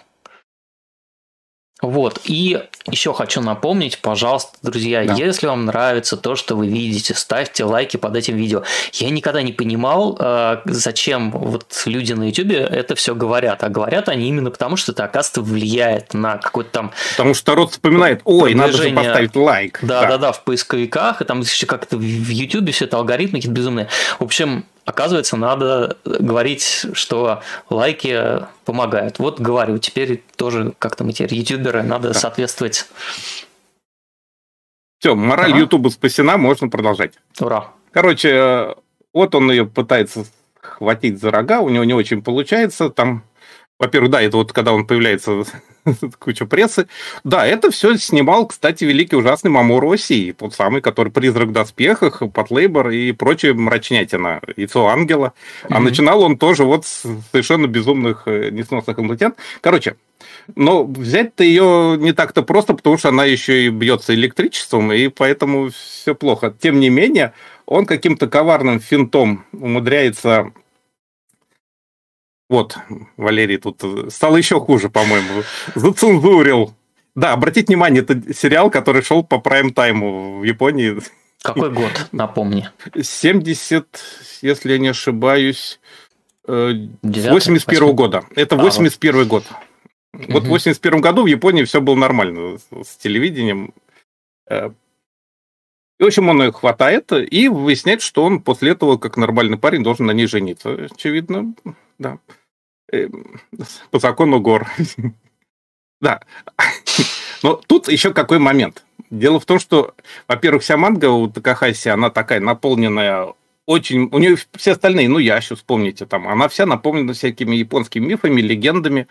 Вот, 1.85 2.21
и 2.25 2.61
еще 2.87 3.13
хочу 3.13 3.41
напомнить, 3.41 3.99
пожалуйста, 3.99 4.57
друзья, 4.61 5.03
да. 5.05 5.13
если 5.13 5.47
вам 5.47 5.65
нравится 5.65 6.17
то, 6.17 6.35
что 6.35 6.55
вы 6.55 6.67
видите, 6.67 7.13
ставьте 7.13 7.63
лайки 7.63 7.97
под 7.97 8.15
этим 8.15 8.35
видео. 8.35 8.63
Я 8.93 9.09
никогда 9.09 9.41
не 9.41 9.53
понимал, 9.53 10.17
э, 10.19 10.57
зачем 10.65 11.31
вот 11.31 11.65
люди 11.85 12.13
на 12.13 12.29
YouTube 12.29 12.51
это 12.51 12.95
все 12.95 13.15
говорят, 13.15 13.63
а 13.63 13.69
говорят 13.69 14.09
они 14.09 14.27
именно 14.27 14.51
потому, 14.51 14.77
что 14.77 14.91
это, 14.91 15.03
оказывается, 15.03 15.41
влияет 15.41 16.13
на 16.13 16.37
какой-то 16.37 16.69
там... 16.71 16.91
Потому 17.11 17.33
что 17.33 17.51
народ 17.51 17.71
вспоминает, 17.71 18.21
ой, 18.25 18.53
надо 18.53 18.73
же 18.73 18.89
поставить 18.89 19.35
лайк. 19.35 19.79
Да-да-да, 19.81 20.31
в 20.31 20.43
поисковиках, 20.43 21.21
и 21.21 21.25
там 21.25 21.41
еще 21.41 21.65
как-то 21.65 21.97
в 21.97 22.01
YouTube 22.29 22.71
все 22.71 22.85
это 22.85 22.97
алгоритмы 22.97 23.39
какие-то 23.39 23.55
безумные. 23.55 23.87
В 24.19 24.23
общем, 24.23 24.65
Оказывается, 24.85 25.35
надо 25.35 25.97
говорить, 26.05 26.85
что 26.93 27.41
лайки 27.69 28.45
помогают. 28.65 29.19
Вот 29.19 29.39
говорю, 29.39 29.79
теперь 29.79 30.23
тоже 30.35 30.73
как-то 30.77 31.03
мы 31.03 31.11
теперь 31.11 31.33
ютуберы, 31.33 31.81
надо 31.83 32.09
да. 32.09 32.13
соответствовать. 32.13 32.87
Все, 34.99 35.15
мораль 35.15 35.51
ага. 35.51 35.59
Ютуба 35.59 35.89
спасена, 35.89 36.37
можно 36.37 36.69
продолжать. 36.69 37.13
Ура. 37.39 37.71
Короче, 37.91 38.75
вот 39.13 39.33
он 39.33 39.49
ее 39.49 39.65
пытается 39.65 40.25
хватить 40.61 41.19
за 41.19 41.31
рога, 41.31 41.61
у 41.61 41.69
него 41.69 41.83
не 41.83 41.93
очень 41.93 42.21
получается, 42.21 42.89
там 42.89 43.23
во-первых, 43.79 44.11
да, 44.11 44.21
это 44.21 44.37
вот 44.37 44.53
когда 44.53 44.73
он 44.73 44.87
появляется 44.87 45.43
куча 46.19 46.45
прессы. 46.45 46.87
Да, 47.23 47.45
это 47.45 47.71
все 47.71 47.95
снимал, 47.97 48.47
кстати, 48.47 48.83
великий 48.83 49.15
ужасный 49.15 49.51
Мамору 49.51 49.91
Оси, 49.91 50.33
тот 50.33 50.53
самый, 50.53 50.81
который 50.81 51.11
«Призрак 51.11 51.49
в 51.49 51.51
доспехах», 51.51 52.21
«Подлейбор» 52.33 52.89
и 52.89 53.11
прочее 53.11 53.53
мрачнятина, 53.53 54.41
«Яйцо 54.55 54.87
ангела». 54.87 55.33
А 55.69 55.79
начинал 55.79 56.21
он 56.21 56.37
тоже 56.37 56.63
вот 56.63 56.85
с 56.85 57.03
совершенно 57.31 57.67
безумных 57.67 58.23
э, 58.25 58.49
несносных 58.51 58.99
инопланетян. 58.99 59.35
Короче, 59.61 59.95
но 60.55 60.83
взять-то 60.83 61.43
ее 61.43 61.97
не 61.99 62.13
так-то 62.13 62.43
просто, 62.43 62.73
потому 62.73 62.97
что 62.97 63.09
она 63.09 63.25
еще 63.25 63.65
и 63.65 63.69
бьется 63.69 64.13
электричеством, 64.13 64.91
и 64.91 65.07
поэтому 65.07 65.69
все 65.69 66.15
плохо. 66.15 66.53
Тем 66.59 66.79
не 66.79 66.89
менее, 66.89 67.33
он 67.65 67.85
каким-то 67.85 68.27
коварным 68.27 68.79
финтом 68.79 69.45
умудряется 69.51 70.51
вот, 72.49 72.77
Валерий 73.17 73.57
тут 73.57 73.83
э, 73.83 74.09
стало 74.09 74.37
еще 74.37 74.59
хуже, 74.59 74.89
по-моему. 74.89 75.43
Зацензурил. 75.73 76.73
Да, 77.15 77.33
обратите 77.33 77.67
внимание, 77.67 78.03
это 78.03 78.33
сериал, 78.33 78.69
который 78.69 79.01
шел 79.01 79.23
по 79.23 79.39
прайм-тайму 79.39 80.39
в 80.39 80.43
Японии. 80.43 80.97
Какой 81.41 81.71
год, 81.71 82.07
напомни? 82.11 82.69
70, 82.99 83.87
если 84.41 84.73
я 84.73 84.77
не 84.77 84.89
ошибаюсь, 84.89 85.79
81 86.45 87.83
э, 87.83 87.85
-го 87.85 87.93
года. 87.93 88.23
Это 88.35 88.55
81 88.55 89.21
а, 89.21 89.25
год. 89.25 89.45
Вот 90.13 90.43
в 90.43 90.47
81 90.47 91.01
году 91.01 91.23
в 91.23 91.27
Японии 91.27 91.63
все 91.63 91.81
было 91.81 91.95
нормально 91.95 92.57
с 92.83 92.95
телевидением. 92.97 93.73
Э, 95.99 96.01
и, 96.01 96.03
в 96.03 96.07
общем, 96.07 96.29
он 96.29 96.41
ее 96.41 96.51
хватает 96.51 97.11
и 97.11 97.47
выясняет, 97.47 98.01
что 98.01 98.23
он 98.23 98.41
после 98.41 98.71
этого, 98.71 98.97
как 98.97 99.17
нормальный 99.17 99.57
парень, 99.57 99.83
должен 99.83 100.05
на 100.05 100.11
ней 100.11 100.27
жениться. 100.27 100.87
Очевидно, 100.91 101.53
да. 101.97 102.19
Эм, 102.91 103.41
по 103.91 103.99
закону 103.99 104.39
гор. 104.39 104.67
Да. 106.01 106.21
Но 107.41 107.53
тут 107.55 107.87
еще 107.87 108.13
какой 108.13 108.37
момент. 108.37 108.85
Дело 109.09 109.39
в 109.39 109.45
том, 109.45 109.59
что, 109.59 109.95
во-первых, 110.27 110.61
вся 110.61 110.75
манга 110.75 111.09
у 111.09 111.29
Такахаси, 111.29 111.87
она 111.89 112.09
такая 112.09 112.41
наполненная 112.41 113.33
очень... 113.65 114.09
У 114.11 114.19
нее 114.19 114.35
все 114.55 114.73
остальные, 114.73 115.09
ну, 115.09 115.19
я 115.19 115.37
еще 115.37 115.55
вспомните, 115.55 116.05
там, 116.05 116.27
она 116.27 116.47
вся 116.49 116.65
наполнена 116.65 117.13
всякими 117.13 117.55
японскими 117.55 118.05
мифами, 118.05 118.41
легендами. 118.41 119.07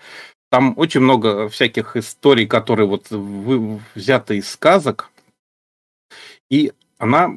Там 0.51 0.75
очень 0.77 1.01
много 1.01 1.49
всяких 1.49 1.97
историй, 1.97 2.47
которые 2.47 2.87
вот 2.87 3.11
взяты 3.95 4.37
из 4.37 4.51
сказок. 4.51 5.11
И 6.55 6.73
она 6.99 7.35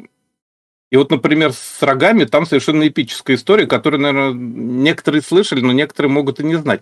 И 0.92 0.96
вот, 0.96 1.10
например, 1.10 1.52
с 1.52 1.82
рогами 1.82 2.26
там 2.26 2.46
совершенно 2.46 2.88
эпическая 2.88 3.36
история, 3.36 3.66
которую, 3.66 4.00
наверное, 4.02 4.32
некоторые 4.34 5.24
слышали, 5.24 5.62
но 5.62 5.72
некоторые 5.72 6.12
могут 6.12 6.40
и 6.40 6.44
не 6.44 6.56
знать. 6.56 6.82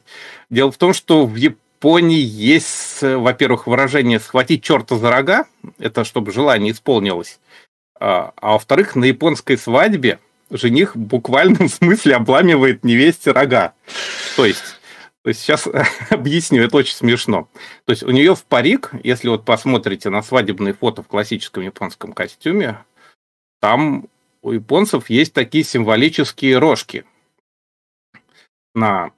Дело 0.49 0.69
в 0.69 0.77
том, 0.77 0.93
что 0.93 1.25
в 1.25 1.35
Японии 1.35 2.19
есть, 2.19 3.01
во-первых, 3.01 3.67
выражение 3.67 4.19
«схватить 4.19 4.63
черта 4.63 4.97
за 4.97 5.09
рога», 5.09 5.45
это 5.79 6.03
чтобы 6.03 6.33
желание 6.33 6.73
исполнилось, 6.73 7.39
а, 7.97 8.33
а 8.35 8.51
во-вторых, 8.51 8.95
на 8.97 9.05
японской 9.05 9.57
свадьбе 9.57 10.19
жених 10.51 10.97
в 10.97 10.99
буквальном 10.99 11.69
смысле 11.79 12.15
обламивает 12.15 12.83
невесте 12.83 13.31
рога. 13.31 13.73
То 14.35 14.45
есть 14.45 14.74
то 15.25 15.29
есть 15.29 15.41
сейчас 15.41 15.67
объясню, 16.11 16.61
это 16.61 16.77
очень 16.77 16.93
смешно. 16.93 17.49
То 17.85 17.91
есть 17.91 18.03
у 18.03 18.11
нее 18.11 18.35
в 18.35 18.45
парик, 18.45 18.91
если 19.01 19.27
вот 19.27 19.43
посмотрите 19.43 20.11
на 20.11 20.21
свадебные 20.21 20.75
фото 20.75 21.01
в 21.01 21.07
классическом 21.07 21.63
японском 21.63 22.13
костюме, 22.13 22.85
там 23.59 24.07
у 24.43 24.51
японцев 24.51 25.09
есть 25.09 25.33
такие 25.33 25.63
символические 25.63 26.59
рожки 26.59 27.05
на 28.75 29.13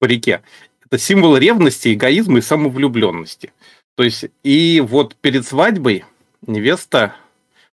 парике. 0.00 0.42
Это 0.84 0.98
символ 0.98 1.38
ревности, 1.38 1.94
эгоизма 1.94 2.40
и 2.40 2.42
самовлюбленности. 2.42 3.54
То 3.96 4.02
есть 4.02 4.26
и 4.42 4.82
вот 4.86 5.16
перед 5.16 5.46
свадьбой 5.46 6.04
невеста 6.42 7.16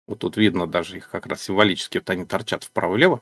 вот 0.07 0.19
тут 0.19 0.37
видно 0.37 0.67
даже 0.67 0.99
их 0.99 1.09
как 1.09 1.27
раз 1.27 1.43
символически, 1.43 1.99
вот 1.99 2.11
они 2.11 2.25
торчат 2.25 2.65
вправо-лево. 2.65 3.21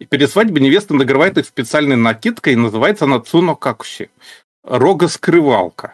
И 0.00 0.06
перед 0.06 0.30
свадьбой 0.30 0.62
невеста 0.62 0.94
нагревает 0.94 1.38
их 1.38 1.46
специальной 1.46 1.96
накидкой, 1.96 2.54
и 2.54 2.56
называется 2.56 3.04
она 3.04 3.20
цуно 3.20 3.54
какуши. 3.54 4.08
Рога-скрывалка. 4.64 5.92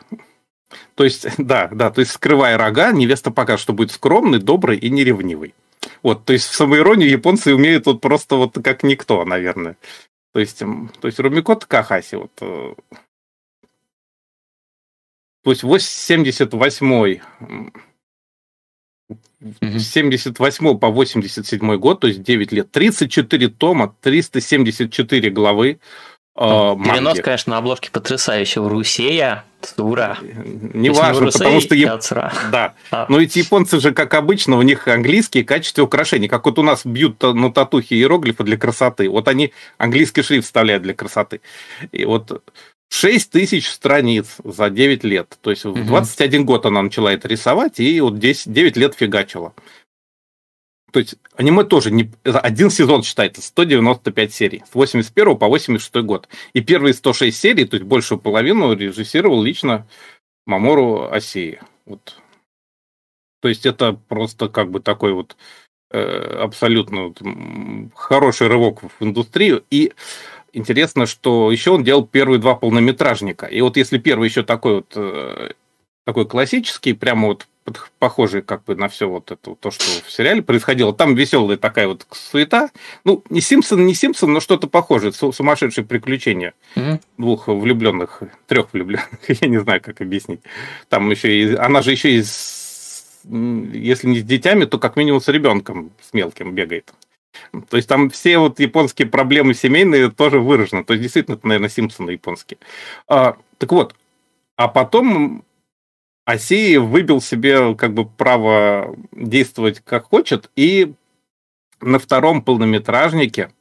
То 0.95 1.05
есть, 1.05 1.27
да, 1.39 1.69
да, 1.73 1.91
то 1.91 2.01
есть 2.01 2.13
скрывая 2.13 2.57
рога, 2.57 2.93
невеста 2.93 3.31
покажет, 3.31 3.61
что 3.61 3.73
будет 3.73 3.91
скромной, 3.91 4.39
доброй 4.39 4.79
и 4.79 4.89
неревнивой. 4.91 5.55
Вот, 6.03 6.25
то 6.25 6.33
есть 6.33 6.47
в 6.47 6.55
самоиронию 6.55 7.11
японцы 7.11 7.55
умеют 7.55 7.87
вот 7.87 8.01
просто 8.01 8.37
вот 8.37 8.57
как 8.63 8.85
никто, 8.85 9.25
наверное. 9.25 9.77
То 10.33 10.41
есть, 10.41 10.59
то 10.59 11.09
есть 11.09 11.19
Румико 11.19 11.57
Такахаси, 11.57 12.17
вот, 12.17 12.31
э, 12.41 12.75
то 15.43 15.51
есть 15.51 15.63
78 15.63 17.21
с 19.61 19.89
78 19.93 20.79
по 20.79 20.89
87 20.89 21.77
год, 21.77 22.01
то 22.01 22.07
есть 22.07 22.23
9 22.23 22.53
лет, 22.53 22.71
34 22.71 23.49
тома, 23.49 23.95
374 24.03 25.31
главы. 25.31 25.79
Э, 26.37 26.77
Перенос, 26.85 27.21
конечно, 27.21 27.53
на 27.53 27.59
обложке 27.59 27.91
потрясающего 27.91 28.69
Русея, 28.69 29.45
Тура. 29.75 30.19
Не 30.23 30.91
важно, 30.91 31.31
потому 31.31 31.61
что... 31.61 31.75
Яп... 31.75 32.03
Да. 32.53 32.75
А. 32.91 33.07
Но 33.09 33.21
эти 33.21 33.39
японцы 33.39 33.81
же, 33.81 33.93
как 33.93 34.15
обычно, 34.15 34.59
у 34.59 34.63
них 34.63 34.87
английские 34.87 35.45
качества 35.45 35.83
украшений. 35.83 36.29
Как 36.29 36.45
вот 36.45 36.59
у 36.59 36.63
нас 36.63 36.85
бьют 36.85 37.23
на 37.23 37.53
татухи 37.53 37.95
иероглифы 37.95 38.45
для 38.45 38.57
красоты. 38.57 39.09
Вот 39.09 39.29
они 39.29 39.53
английский 39.79 40.23
шрифт 40.23 40.47
вставляют 40.47 40.83
для 40.83 40.95
красоты. 40.95 41.41
И 41.91 42.05
вот 42.05 42.43
6 42.89 43.31
тысяч 43.31 43.69
страниц 43.69 44.37
за 44.45 44.71
9 44.71 45.05
лет. 45.05 45.39
То 45.41 45.51
есть 45.51 45.65
в 45.65 45.87
21 45.87 46.45
год 46.45 46.67
она 46.67 46.83
начала 46.83 47.13
это 47.13 47.29
рисовать, 47.29 47.81
и 47.81 48.01
вот 48.01 48.19
10, 48.19 48.53
9 48.53 48.77
лет 48.77 48.95
фигачила. 48.95 49.55
То 50.93 51.01
есть 51.01 51.17
аниме 51.35 51.65
тоже 51.65 51.91
не, 51.91 52.11
один 52.25 52.71
сезон 52.71 53.03
считается 53.03 53.43
195 53.43 54.33
серий, 54.33 54.63
с 54.71 54.75
81 54.75 55.37
по 55.37 55.49
86 55.49 55.95
год. 55.97 56.29
И 56.55 56.61
первые 56.61 56.95
106 56.95 57.37
серий, 57.37 57.67
то 57.67 57.77
есть 57.77 57.87
большую 57.87 58.19
половину, 58.19 58.75
режиссировал 58.75 59.43
лично 59.43 59.87
Мамору 60.47 61.11
Асии. 61.11 61.61
Вот. 61.85 62.19
То 63.43 63.49
есть 63.49 63.67
это 63.67 63.93
просто 63.93 64.49
как 64.49 64.71
бы 64.71 64.81
такой 64.81 65.13
вот 65.13 65.37
э, 65.91 65.99
абсолютно 66.41 67.09
вот, 67.09 67.21
хороший 67.95 68.49
рывок 68.49 68.83
в 68.83 69.05
индустрию. 69.05 69.65
И 69.71 69.93
интересно, 70.57 71.07
что 71.07 71.51
еще 71.53 71.71
он 71.71 71.85
делал 71.85 72.07
первые 72.07 72.39
два 72.39 72.55
полнометражника. 72.55 73.47
И 73.47 73.61
вот 73.61 73.77
если 73.77 73.99
первый 73.99 74.29
еще 74.29 74.43
такой 74.43 74.77
вот 74.77 74.93
э, 74.97 75.51
такой 76.05 76.27
классический, 76.27 76.95
прямо 76.95 77.29
вот 77.29 77.47
похожий 77.99 78.43
как 78.43 78.65
бы 78.65 78.77
на 78.77 78.89
все 78.89 79.09
вот 79.09 79.33
это, 79.33 79.57
то, 79.57 79.71
что 79.71 79.85
в 80.07 80.11
сериале 80.11 80.41
происходило. 80.41 80.95
Там 80.95 81.17
веселая 81.17 81.57
такая 81.57 81.89
вот 81.89 82.07
суета. 82.13 82.71
Ну, 83.05 83.25
не 83.29 83.41
Симпсон, 83.41 83.85
не 83.87 83.95
Симпсон, 83.95 84.33
но 84.33 84.41
что-то 84.41 84.69
похожее. 84.69 85.13
Сумасшедшие 85.13 85.85
приключения 85.85 86.55
mm-hmm. 86.77 87.01
двух 87.19 87.49
влюбленных, 87.49 88.23
трех 88.47 88.73
влюбленных. 88.73 89.09
Я 89.41 89.49
не 89.49 89.59
знаю, 89.59 89.81
как 89.81 90.01
объяснить. 90.01 90.41
Там 90.89 91.11
еще 91.11 91.37
и... 91.37 91.55
Она 91.57 91.83
же 91.83 91.91
еще 91.91 92.13
и 92.13 92.23
с, 92.23 93.19
если 93.25 94.07
не 94.07 94.21
с 94.21 94.23
детьми, 94.23 94.65
то 94.67 94.79
как 94.79 94.95
минимум 94.95 95.21
с 95.21 95.27
ребенком, 95.27 95.91
с 96.01 96.15
мелким 96.15 96.55
бегает. 96.55 96.93
То 97.69 97.77
есть 97.77 97.89
там 97.89 98.11
все 98.11 98.39
вот 98.39 98.61
японские 98.61 99.09
проблемы 99.09 99.55
семейные 99.55 100.11
тоже 100.11 100.41
выражены. 100.41 100.85
То 100.85 100.95
есть 100.95 101.03
действительно, 101.03 101.35
это, 101.37 101.47
наверное, 101.47 101.71
Симпсоны 101.71 102.11
японские. 102.11 102.59
А, 103.09 103.37
так 103.59 103.73
вот, 103.73 103.95
а 104.57 104.69
потом 104.69 105.45
Асии 106.25 106.77
выбил 106.77 107.21
себе 107.21 107.75
как 107.75 107.95
бы 107.95 108.05
право 108.05 108.97
действовать 109.13 109.81
как 109.85 110.07
хочет, 110.07 110.51
и 110.57 110.93
на 111.81 111.99
втором 111.99 112.43
полнометражнике 112.43 113.53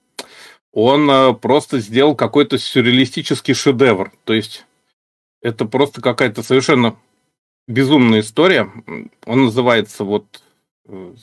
он 0.72 1.10
э, 1.10 1.34
просто 1.34 1.80
сделал 1.80 2.16
какой-то 2.16 2.58
сюрреалистический 2.58 3.54
шедевр. 3.54 4.12
То 4.26 4.34
есть 4.34 4.66
это 5.42 5.66
просто 5.66 6.02
какая-то 6.02 6.44
совершенно 6.44 6.98
безумная 7.68 8.22
история. 8.22 8.70
Он 9.26 9.46
называется 9.46 10.04
вот 10.04 10.42
э, 10.88 11.14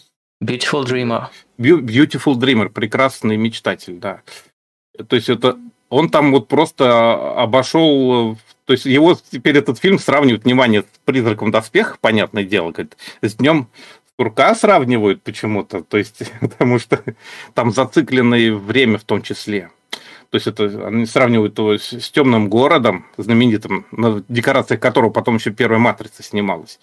Beautiful 0.43 0.85
Dreamer. 0.85 1.29
Beautiful 1.59 2.35
Dreamer, 2.35 2.69
прекрасный 2.69 3.37
мечтатель, 3.37 3.99
да. 3.99 4.23
То 5.09 5.17
есть 5.17 5.29
это 5.29 5.57
он 5.89 6.09
там 6.09 6.33
вот 6.33 6.49
просто 6.49 7.35
обошел, 7.35 8.39
то 8.65 8.73
есть 8.73 8.87
его 8.87 9.17
теперь 9.31 9.59
этот 9.59 9.79
фильм 9.79 9.99
сравнивают, 9.99 10.45
внимание, 10.45 10.83
с 10.83 10.87
«Призраком 11.05 11.51
доспех», 11.51 11.99
понятное 12.01 12.45
дело, 12.45 12.71
говорит, 12.71 12.97
с 13.21 13.35
«Днем 13.35 13.69
Сурка» 14.19 14.55
сравнивают 14.55 15.23
почему-то, 15.23 15.83
то 15.83 15.99
есть 15.99 16.23
потому 16.41 16.79
что 16.79 17.05
там 17.55 17.71
зацикленное 17.71 18.55
время 18.55 18.99
в 18.99 19.05
том 19.05 19.23
числе. 19.23 19.71
То 20.31 20.37
есть 20.37 20.47
это 20.47 20.87
они 20.87 21.05
сравнивают 21.05 21.59
его 21.59 21.77
с, 21.77 21.93
с 21.93 22.11
темным 22.11 22.49
городом, 22.49 23.05
знаменитым, 23.19 23.85
на 23.91 24.25
декорациях 24.29 24.81
которого 24.81 25.11
потом 25.11 25.37
еще 25.37 25.51
первая 25.51 25.79
матрица 25.79 26.23
снималась. 26.23 26.81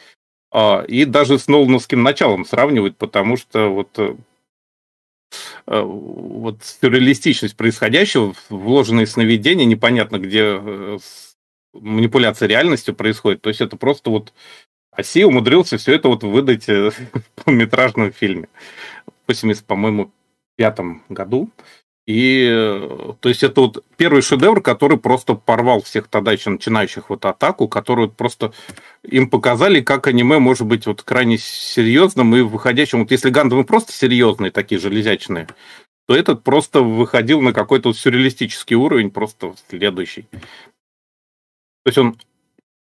А, 0.52 0.84
и 0.88 1.06
даже 1.06 1.38
с 1.38 1.48
Нолановским 1.48 2.02
началом 2.02 2.46
сравнивают, 2.46 2.98
потому 2.98 3.38
что 3.38 3.70
вот 3.70 3.90
э, 4.00 4.16
э, 5.68 5.82
вот 5.82 6.64
сюрреалистичность 6.64 7.56
происходящего, 7.56 8.34
вложенные 8.50 9.06
сновидения, 9.06 9.66
непонятно, 9.66 10.18
где 10.18 10.60
э, 10.60 10.98
манипуляция 11.74 12.48
реальностью 12.48 12.96
происходит. 12.96 13.42
То 13.42 13.50
есть 13.50 13.62
это 13.62 13.78
просто 13.78 14.10
вот 14.10 14.34
Оси 14.92 15.24
умудрился 15.24 15.78
все 15.78 15.94
это 15.94 16.10
вот 16.10 16.24
выдать 16.24 16.68
в 16.68 16.94
полнометражном 17.36 18.12
фильме. 18.12 18.50
В 19.06 19.28
80, 19.28 19.66
по-моему, 19.66 20.12
пятом 20.56 21.04
году. 21.10 21.52
И 22.10 22.50
то 23.19 23.30
есть 23.30 23.43
это 23.43 23.62
вот 23.62 23.86
первый 23.95 24.24
шедевр, 24.24 24.63
который 24.63 24.98
просто 24.98 25.36
порвал 25.36 25.84
всех 25.84 26.08
тогда 26.08 26.32
еще 26.32 26.50
начинающих 26.50 27.12
вот 27.12 27.24
атаку, 27.24 27.67
которую 27.67 28.10
просто 28.10 28.52
им 29.04 29.30
показали, 29.30 29.82
как 29.82 30.08
аниме 30.08 30.39
может 30.39 30.65
быть 30.65 30.88
вот 30.88 31.04
крайне 31.04 31.38
серьезным 31.38 32.36
и 32.36 32.41
выходящим. 32.41 33.02
Вот 33.02 33.12
если 33.12 33.30
Гандамы 33.30 33.63
просто 33.63 33.93
серьезные, 33.93 34.50
такие 34.50 34.82
железячные, 34.82 35.50
то 36.08 36.15
этот 36.15 36.41
просто 36.43 36.82
выходил 36.82 37.41
на 37.41 37.54
какой-то 37.54 37.89
вот 37.89 37.98
сюрреалистический 38.00 38.76
уровень, 38.76 39.12
просто 39.12 39.54
следующий. 39.69 40.26
То 41.84 41.86
есть 41.86 41.98
он 42.00 42.17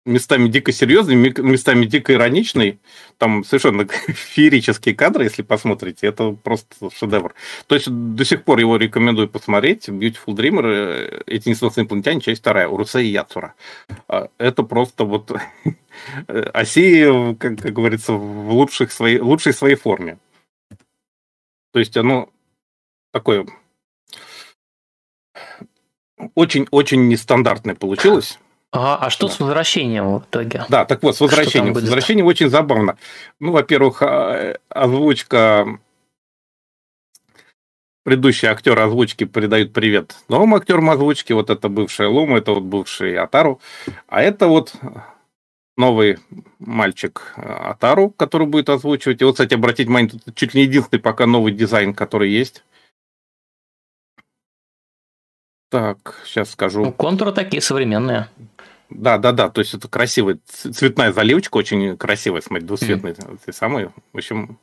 местами 0.07 0.49
дико 0.49 0.73
серьезный, 0.73 1.17
местами 1.17 1.85
дико 1.85 2.15
ироничный. 2.15 2.79
Там 3.19 3.45
совершенно 3.45 3.87
феерические 4.09 4.95
кадры, 4.95 5.25
если 5.25 5.43
посмотрите. 5.43 6.07
Это 6.07 6.31
просто 6.31 6.91
шедевр. 6.97 7.35
То 7.67 7.75
есть 7.75 7.89
до 7.91 8.25
сих 8.25 8.45
пор 8.45 8.59
его 8.59 8.77
рекомендую 8.77 9.29
посмотреть. 9.29 9.89
Beautiful 9.89 10.35
Dreamer, 10.35 10.65
э, 10.67 11.23
эти 11.27 11.49
несносные 11.49 11.83
инопланетяне, 11.83 12.21
часть 12.21 12.41
вторая, 12.41 12.69
Урусей 12.69 13.09
Яцура. 13.11 13.55
А, 14.09 14.29
это 14.39 14.63
просто 14.63 15.05
вот 15.05 15.33
оси, 16.29 17.35
как, 17.35 17.59
как 17.59 17.73
говорится, 17.73 18.13
в 18.13 18.53
лучших 18.53 18.93
своей, 18.93 19.19
лучшей 19.19 19.53
своей 19.53 19.77
форме. 19.77 20.19
То 21.73 21.81
есть 21.81 21.97
оно 21.97 22.31
такое 23.13 23.47
очень-очень 26.35 27.09
нестандартное 27.09 27.75
получилось. 27.75 28.39
А, 28.77 28.97
а 28.97 29.11
что 29.11 29.29
да. 29.29 29.33
с 29.33 29.41
возвращением 29.41 30.19
в 30.19 30.25
итоге? 30.25 30.65
Да, 30.69 30.85
так 30.85 31.03
вот, 31.03 31.17
с 31.17 31.21
возвращением. 31.21 31.75
С 31.75 31.81
возвращением 31.81 32.27
очень 32.27 32.51
забавно. 32.51 32.99
Ну, 33.41 33.53
во-первых, 33.53 34.03
а, 34.03 34.57
озвучка 34.69 35.79
предыдущие 38.05 38.53
актеры 38.53 38.83
озвучки 38.83 39.25
передают 39.25 39.73
привет 39.73 40.15
новым 40.29 40.55
актерам 40.55 40.91
озвучки. 40.91 41.33
Вот 41.33 41.51
это 41.51 41.69
бывшая 41.69 42.09
Лума, 42.09 42.39
это 42.39 42.53
вот 42.53 42.63
бывший 42.63 43.17
Атару. 43.17 43.61
А 44.07 44.23
это 44.23 44.47
вот 44.47 44.75
новый 45.77 46.19
мальчик 46.59 47.35
э, 47.37 47.43
Атару, 47.43 48.11
который 48.11 48.47
будет 48.47 48.69
озвучивать. 48.69 49.21
И 49.21 49.25
вот, 49.25 49.33
кстати, 49.33 49.55
обратить 49.55 49.87
внимание, 49.87 50.21
тут 50.25 50.35
чуть 50.35 50.55
ли 50.55 50.61
не 50.61 50.67
единственный 50.67 51.01
пока 51.01 51.27
новый 51.27 51.53
дизайн, 51.53 51.95
который 51.95 52.31
есть. 52.31 52.63
Так, 55.69 56.21
сейчас 56.25 56.51
скажу. 56.51 56.85
Ну, 56.85 56.93
контуры 56.93 57.33
такие 57.33 57.61
современные. 57.61 58.29
Да, 58.91 59.19
да, 59.19 59.33
да. 59.33 59.49
То 59.49 59.61
есть 59.61 59.75
это 59.75 59.89
красивая 59.89 60.39
цветная 60.47 61.13
заливочка, 61.13 61.57
очень 61.57 61.97
красивая, 61.97 62.41
смотри, 62.41 62.67
двусветная. 62.67 63.15
Mm-hmm. 63.15 63.53
самый. 63.53 63.89
В 64.13 64.17
общем, 64.17 64.59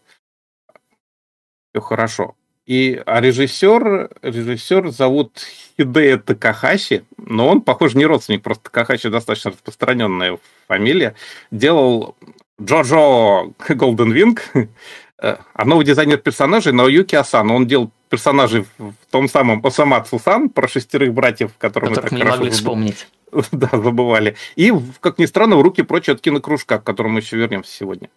все 1.71 1.81
хорошо. 1.81 2.35
И, 2.65 3.01
а 3.05 3.19
режиссер, 3.19 4.09
режиссер 4.21 4.89
зовут 4.91 5.39
Хидея 5.77 6.17
Такахаши, 6.17 7.03
но 7.17 7.49
он, 7.49 7.61
похоже, 7.61 7.97
не 7.97 8.05
родственник, 8.05 8.41
просто 8.41 8.63
Такахаши 8.63 9.09
достаточно 9.09 9.51
распространенная 9.51 10.39
фамилия. 10.67 11.15
Делал 11.51 12.15
Джоджо 12.61 13.51
Голден 13.67 14.13
Винг, 14.13 14.43
а 15.17 15.65
новый 15.65 15.85
дизайнер 15.85 16.17
персонажей 16.19 16.71
Наоюки 16.71 17.15
Асан. 17.15 17.51
Он 17.51 17.67
делал 17.67 17.91
персонажей 18.13 18.67
в 18.77 18.93
том 19.09 19.27
самом 19.27 19.65
Осамацу 19.65 20.19
Сан 20.19 20.47
про 20.49 20.67
шестерых 20.67 21.15
братьев, 21.15 21.49
которых 21.57 21.89
мы 21.89 21.95
так 21.95 22.11
не 22.11 22.23
могли 22.23 22.51
вспомнить. 22.51 23.07
Да, 23.51 23.67
забывали. 23.71 24.35
И, 24.55 24.71
как 24.99 25.17
ни 25.17 25.25
странно, 25.25 25.55
в 25.55 25.63
руки 25.63 25.81
прочь 25.81 26.09
от 26.09 26.21
кинокружка, 26.21 26.77
к 26.77 26.83
которому 26.83 27.15
мы 27.15 27.21
еще 27.21 27.37
вернемся 27.37 27.71
сегодня. 27.71 28.11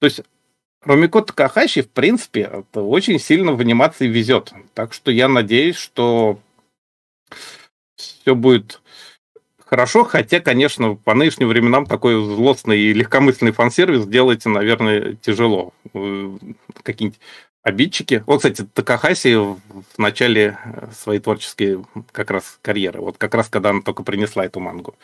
То 0.00 0.06
есть 0.06 0.22
Ромико 0.82 1.22
Такахаши, 1.22 1.82
в 1.82 1.90
принципе, 1.90 2.64
очень 2.74 3.20
сильно 3.20 3.52
в 3.52 3.60
анимации 3.60 4.08
везет. 4.08 4.52
Так 4.74 4.92
что 4.92 5.12
я 5.12 5.28
надеюсь, 5.28 5.76
что 5.76 6.40
все 7.94 8.34
будет 8.34 8.80
хорошо, 9.64 10.02
хотя, 10.02 10.40
конечно, 10.40 10.96
по 10.96 11.14
нынешним 11.14 11.46
временам 11.46 11.86
такой 11.86 12.14
злостный 12.14 12.80
и 12.80 12.92
легкомысленный 12.92 13.52
фан-сервис 13.52 14.08
делать, 14.08 14.44
наверное, 14.44 15.14
тяжело. 15.14 15.72
Э, 15.94 16.36
какие-нибудь 16.82 17.20
обидчики. 17.66 18.22
Вот, 18.26 18.38
кстати, 18.38 18.62
Такахаси 18.62 19.34
в 19.34 19.58
начале 19.98 20.56
своей 20.96 21.18
творческой 21.18 21.84
как 22.12 22.30
раз 22.30 22.58
карьеры, 22.62 23.00
вот 23.00 23.18
как 23.18 23.34
раз 23.34 23.48
когда 23.48 23.70
она 23.70 23.82
только 23.82 24.04
принесла 24.04 24.44
эту 24.44 24.60
мангу. 24.60 24.94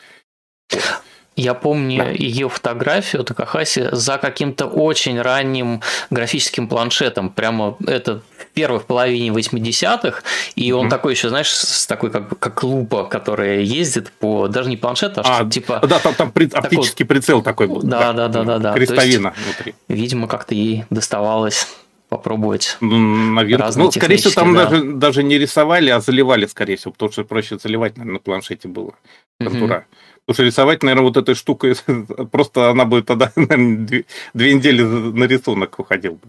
Я 1.35 1.55
помню 1.55 2.05
да. 2.05 2.11
ее 2.11 2.51
фотографию 2.51 3.25
Такахаси 3.25 3.89
за 3.91 4.19
каким-то 4.19 4.67
очень 4.67 5.21
ранним 5.21 5.81
графическим 6.11 6.69
планшетом. 6.69 7.31
Прямо 7.31 7.77
это 7.87 8.21
в 8.39 8.47
первой 8.53 8.81
половине 8.81 9.31
80-х. 9.31 10.23
И 10.55 10.69
mm-hmm. 10.69 10.75
он 10.75 10.89
такой 10.91 11.15
еще, 11.15 11.31
знаешь, 11.31 11.51
с 11.51 11.87
такой 11.87 12.11
как, 12.11 12.39
как 12.39 12.63
лупа, 12.63 13.05
которая 13.05 13.61
ездит 13.61 14.13
по 14.13 14.47
даже 14.47 14.69
не 14.69 14.77
планшет, 14.77 15.17
а, 15.17 15.23
а 15.39 15.49
типа. 15.49 15.81
Да, 15.89 15.99
там, 16.01 16.15
там 16.15 16.33
при, 16.33 16.51
оптический 16.53 17.07
такой, 17.07 17.17
прицел 17.17 17.43
такой 17.43 17.67
был. 17.67 17.83
Да, 17.83 18.13
да, 18.13 18.29
да, 18.29 18.45
да, 18.45 18.59
да. 18.59 18.73
Крестовина 18.75 19.33
есть, 19.35 19.47
внутри. 19.47 19.75
Видимо, 19.89 20.29
как-то 20.29 20.55
ей 20.55 20.85
доставалось 20.91 21.67
попробовать. 22.13 22.77
Наверное. 22.83 23.57
Разные 23.57 23.85
ну, 23.87 23.91
скорее 23.91 24.17
всего, 24.19 24.35
там 24.35 24.55
да. 24.55 24.67
даже, 24.67 24.85
даже 24.93 25.23
не 25.23 25.39
рисовали, 25.39 25.89
а 25.89 25.99
заливали, 25.99 26.45
скорее 26.45 26.77
всего, 26.77 26.93
потому 26.93 27.11
что 27.11 27.25
проще 27.25 27.59
заливать, 27.59 27.97
наверное, 27.97 28.19
на 28.19 28.19
планшете 28.19 28.69
было. 28.69 28.95
Контура. 29.41 29.75
Mm-hmm. 29.75 30.21
Потому 30.27 30.35
что 30.35 30.43
рисовать, 30.43 30.83
наверное, 30.83 31.05
вот 31.05 31.17
этой 31.17 31.35
штукой, 31.35 31.75
просто 32.31 32.69
она 32.69 32.85
будет 32.85 33.07
тогда, 33.07 33.33
наверное, 33.37 33.87
две, 33.87 34.05
две 34.35 34.53
недели 34.53 34.83
на 34.83 35.25
рисунок 35.25 35.79
уходил 35.79 36.13
бы. 36.13 36.29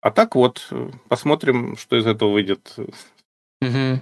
А 0.00 0.10
так 0.10 0.34
вот, 0.34 0.72
посмотрим, 1.08 1.76
что 1.76 1.96
из 1.96 2.06
этого 2.06 2.32
выйдет. 2.32 2.74
Угу. 3.60 4.00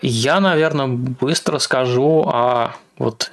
Я, 0.00 0.40
наверное, 0.40 0.86
быстро 0.86 1.58
скажу 1.58 2.22
о 2.22 2.76
вот 2.96 3.30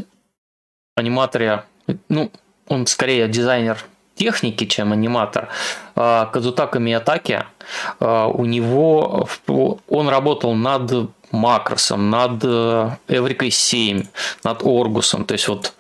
аниматоре. 0.96 1.64
Ну, 2.10 2.32
он 2.68 2.86
скорее 2.86 3.30
дизайнер 3.30 3.86
техники, 4.18 4.66
чем 4.66 4.92
аниматор. 4.92 5.50
А, 5.96 6.26
Казутака 6.26 6.80
Миятаки, 6.80 7.46
а, 8.00 8.28
у 8.28 8.46
него, 8.46 9.28
он 9.88 10.10
работал 10.10 10.54
над 10.54 11.10
Макросом, 11.32 12.10
над 12.10 12.42
э, 12.44 12.90
Эврикой 13.10 13.52
7, 13.52 14.06
над 14.46 14.64
Оргусом. 14.64 15.26
То 15.26 15.34
есть 15.34 15.48
вот 15.50 15.74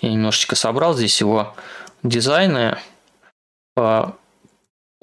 я 0.00 0.10
немножечко 0.10 0.56
собрал 0.56 0.94
здесь 0.94 1.20
его 1.20 1.54
дизайны. 2.02 2.78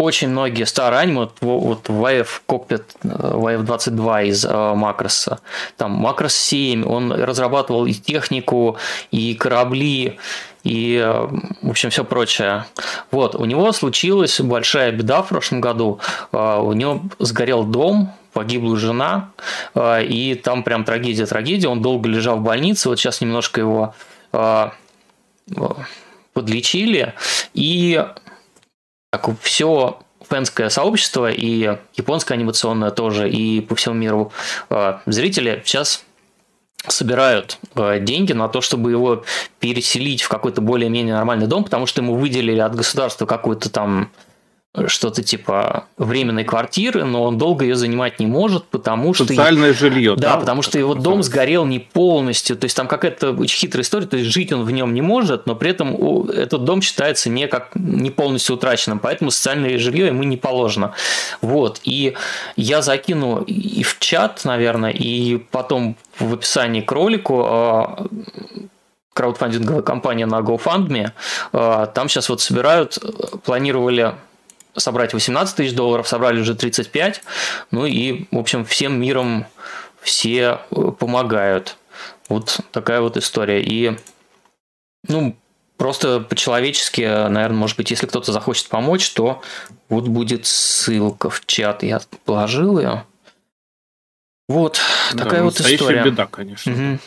Очень 0.04 0.32
многие 0.32 0.66
старые 0.66 1.00
аниме, 1.00 1.20
вот, 1.20 1.38
вот 1.39 1.88
YF 1.88 2.28
Cockpit, 2.46 2.84
YF22 3.04 4.28
из 4.28 4.44
э, 4.44 4.74
Макроса, 4.76 5.39
там 5.78 5.92
Макрос 5.92 6.36
7, 6.36 6.86
он 6.86 7.13
разрабатывал 7.13 7.86
и 7.86 7.94
технику, 7.94 8.76
и 9.12 9.34
корабли, 9.34 10.20
и, 10.66 11.02
э, 11.02 11.28
в 11.62 11.70
общем, 11.70 11.89
все 11.89 12.04
прочее. 12.04 12.66
Вот, 13.12 13.36
у 13.36 13.46
него 13.46 13.72
случилась 13.72 14.42
большая 14.42 14.92
беда 14.92 15.22
в 15.22 15.30
прошлом 15.30 15.62
году. 15.62 16.02
Э, 16.34 16.60
у 16.62 16.74
него 16.74 17.04
сгорел 17.20 17.63
дом, 17.63 18.12
погибла 18.34 18.76
жена, 18.76 19.32
э, 19.74 20.04
и 20.04 20.36
там 20.36 20.63
прям 20.63 20.84
трагедия-трагедия. 20.84 21.70
Он 21.70 21.82
долго 21.82 22.10
лежал 22.10 22.39
в 22.39 22.44
больнице, 22.44 22.89
вот 22.89 23.00
сейчас 23.00 23.22
немножко 23.22 23.62
его 23.62 23.94
подлечили, 26.34 27.13
и 27.54 28.04
так, 29.13 29.30
все 29.41 29.99
фэнское 30.28 30.69
сообщество 30.69 31.30
и 31.30 31.78
японское 31.95 32.34
анимационное 32.34 32.89
тоже, 32.89 33.30
и 33.30 33.62
по 33.62 33.76
всему 33.76 33.93
миру 33.93 34.32
зрители 35.06 35.62
сейчас 35.63 36.04
собирают 36.88 37.60
э, 37.76 37.99
деньги 37.99 38.34
на 38.34 38.49
то, 38.49 38.60
чтобы 38.60 38.89
его 38.89 39.23
переселить 39.60 40.23
в 40.23 40.30
какой-то 40.30 40.62
более-менее 40.62 41.13
нормальный 41.13 41.47
дом, 41.47 41.63
потому 41.63 41.86
что 41.86 42.02
ему 42.02 42.15
выделили 42.15 42.60
от 42.60 42.76
государства 42.76 43.26
какую-то 43.26 43.69
там 43.69 44.12
что-то 44.88 45.22
типа 45.22 45.86
временной 45.98 46.44
квартиры, 46.44 47.04
но 47.04 47.24
он 47.24 47.38
долго 47.38 47.64
ее 47.64 47.76
занимать 47.76 48.20
не 48.20 48.26
может, 48.26 48.66
потому 48.66 49.14
что... 49.14 49.26
Социальное 49.26 49.72
жилье. 49.72 50.16
Да, 50.16 50.34
да 50.34 50.38
потому 50.40 50.64
что 50.64 50.80
его 50.80 50.96
дом 50.96 51.22
сгорел 51.22 51.66
не 51.66 51.78
полностью. 51.78 52.58
То 52.58 52.66
есть 52.66 52.76
там 52.76 52.88
какая-то 52.88 53.34
очень 53.34 53.60
хитрая 53.60 53.84
история, 53.84 54.08
то 54.08 54.18
есть 54.18 54.32
жить 54.32 54.52
он 54.52 54.64
в 54.64 54.72
нем 54.72 54.96
не 54.96 55.02
может, 55.02 55.46
но 55.46 55.56
при 55.56 55.70
этом 55.70 56.28
этот 56.28 56.64
дом 56.64 56.82
считается 56.82 57.30
не, 57.30 57.48
как, 57.48 57.70
не 57.76 58.10
полностью 58.10 58.56
утраченным, 58.56 58.98
поэтому 58.98 59.30
социальное 59.30 59.78
жилье 59.78 60.08
ему 60.08 60.24
не 60.24 60.38
положено. 60.38 60.94
Вот. 61.42 61.80
И 61.84 62.16
я 62.56 62.82
закину 62.82 63.44
и 63.44 63.84
в 63.84 64.00
чат, 64.00 64.42
наверное, 64.44 64.92
и 64.92 65.38
потом 65.38 65.98
в 66.18 66.34
описании 66.34 66.82
к 66.82 66.92
ролику 66.92 67.44
а, 67.46 68.08
краудфандинговая 69.14 69.84
компания 69.84 70.26
на 70.26 70.40
GoFundMe. 70.40 71.12
А, 71.52 71.86
там 71.86 72.10
сейчас 72.10 72.30
вот 72.30 72.42
собирают, 72.42 72.98
планировали 73.46 74.16
собрать 74.76 75.14
18 75.14 75.56
тысяч 75.56 75.74
долларов, 75.74 76.08
собрали 76.08 76.40
уже 76.40 76.56
35. 76.56 77.22
Ну 77.72 77.86
и, 77.86 78.26
в 78.32 78.38
общем, 78.38 78.66
всем 78.66 79.00
миром 79.00 79.46
все 80.02 80.60
э, 80.72 80.92
помогают. 80.98 81.78
Вот 82.30 82.60
такая 82.72 83.02
вот 83.02 83.18
история. 83.18 83.62
И, 83.62 83.98
ну, 85.08 85.36
просто 85.78 86.20
по-человечески, 86.20 87.02
наверное, 87.02 87.58
может 87.58 87.78
быть, 87.78 87.92
если 87.92 88.06
кто-то 88.06 88.32
захочет 88.32 88.68
помочь, 88.70 89.12
то 89.12 89.42
вот 89.90 90.08
будет 90.08 90.46
ссылка 90.46 91.30
в 91.30 91.46
чат. 91.46 91.84
Я 91.84 92.02
положил 92.26 92.80
ее. 92.80 93.06
Вот, 94.50 94.80
такая 95.12 95.40
да, 95.40 95.44
вот 95.46 95.60
история. 95.60 96.04
беда, 96.04 96.28
конечно. 96.28 96.72
Угу. 96.72 97.00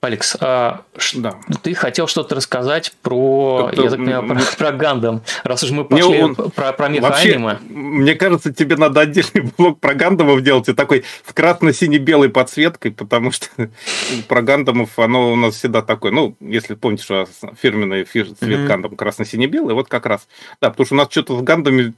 Алекс, 0.00 0.34
а 0.40 0.80
да. 1.14 1.34
ты 1.62 1.74
хотел 1.74 2.06
что-то 2.06 2.34
рассказать 2.34 2.92
про, 3.02 3.68
Это, 3.70 3.82
я 3.82 3.90
так 3.90 3.98
понимаю, 3.98 4.26
про, 4.26 4.56
про 4.56 4.72
Гандам, 4.72 5.22
раз 5.44 5.62
уж 5.62 5.72
мы 5.72 5.84
пошли 5.84 6.22
он, 6.22 6.34
про, 6.34 6.72
про 6.72 6.88
меха-аниме. 6.88 7.58
Мне 7.68 8.14
кажется, 8.14 8.50
тебе 8.50 8.76
надо 8.76 9.00
отдельный 9.00 9.52
блок 9.58 9.78
про 9.78 9.92
Гандамов 9.92 10.42
делать 10.42 10.70
и 10.70 10.72
такой 10.72 11.04
в 11.22 11.34
красно-сине-белой 11.34 12.30
подсветкой, 12.30 12.92
потому 12.92 13.30
что 13.30 13.46
про 14.28 14.40
Гандамов 14.40 14.98
оно 14.98 15.32
у 15.32 15.36
нас 15.36 15.56
всегда 15.56 15.82
такое, 15.82 16.12
ну, 16.12 16.34
если 16.40 16.74
помните, 16.76 17.04
что 17.04 17.28
фирменный 17.60 18.04
цвет 18.04 18.28
mm-hmm. 18.40 18.66
Гандам 18.66 18.96
красно-сине-белый, 18.96 19.74
вот 19.74 19.88
как 19.88 20.06
раз. 20.06 20.26
Да, 20.62 20.70
потому 20.70 20.86
что 20.86 20.94
у 20.94 20.98
нас 20.98 21.08
что-то 21.10 21.38
с 21.38 21.42
Гандами 21.42 21.92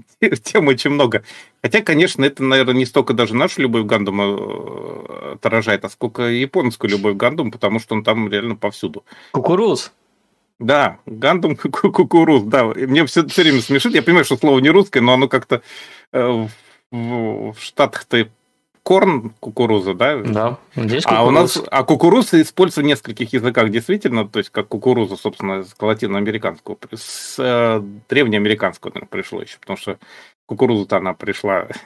тем 0.44 0.68
очень 0.68 0.90
много. 0.90 1.24
Хотя, 1.62 1.80
конечно, 1.80 2.24
это, 2.24 2.42
наверное, 2.42 2.74
не 2.74 2.86
столько 2.86 3.14
даже 3.14 3.34
нашу 3.34 3.62
любовь 3.62 3.84
к 3.84 3.86
Гандаму 3.86 4.22
э, 4.22 5.32
отражает, 5.34 5.84
а 5.84 5.88
сколько 5.88 6.22
японскую 6.22 6.90
любовь 6.90 7.14
к 7.14 7.18
Гандаму, 7.18 7.50
потому 7.50 7.78
что 7.78 7.94
он 7.94 8.04
там 8.04 8.28
реально 8.28 8.56
повсюду. 8.56 9.04
Кукуруз. 9.32 9.92
Да, 10.58 10.98
Гандам 11.06 11.56
кукуруз, 11.56 12.44
да. 12.44 12.66
Мне 12.66 13.04
все, 13.06 13.26
все 13.26 13.42
время 13.42 13.60
смешит. 13.60 13.94
Я 13.94 14.02
понимаю, 14.02 14.24
что 14.24 14.36
слово 14.36 14.60
не 14.60 14.70
русское, 14.70 15.00
но 15.00 15.14
оно 15.14 15.26
как-то 15.28 15.62
э, 16.12 16.46
в, 16.92 17.52
в 17.52 17.56
Штатах-то 17.58 18.28
корн 18.82 19.32
кукуруза, 19.40 19.94
да? 19.94 20.16
Да, 20.18 20.58
здесь 20.74 21.04
кукуруз. 21.04 21.06
А 21.06 21.24
у 21.24 21.30
нас, 21.30 21.62
а 21.70 21.84
кукуруза 21.84 22.42
используется 22.42 22.80
в 22.80 22.84
нескольких 22.84 23.32
языках, 23.32 23.70
действительно, 23.70 24.28
то 24.28 24.38
есть 24.38 24.50
как 24.50 24.68
кукуруза, 24.68 25.16
собственно, 25.16 25.64
с 25.64 25.74
латиноамериканского, 25.80 26.76
с 26.94 27.36
э, 27.38 27.82
древнеамериканского, 28.08 28.90
наверное, 28.90 29.08
пришло 29.08 29.42
еще, 29.42 29.58
потому 29.58 29.76
что 29.76 29.98
кукуруза-то 30.46 30.96
она 30.96 31.14
пришла 31.14 31.68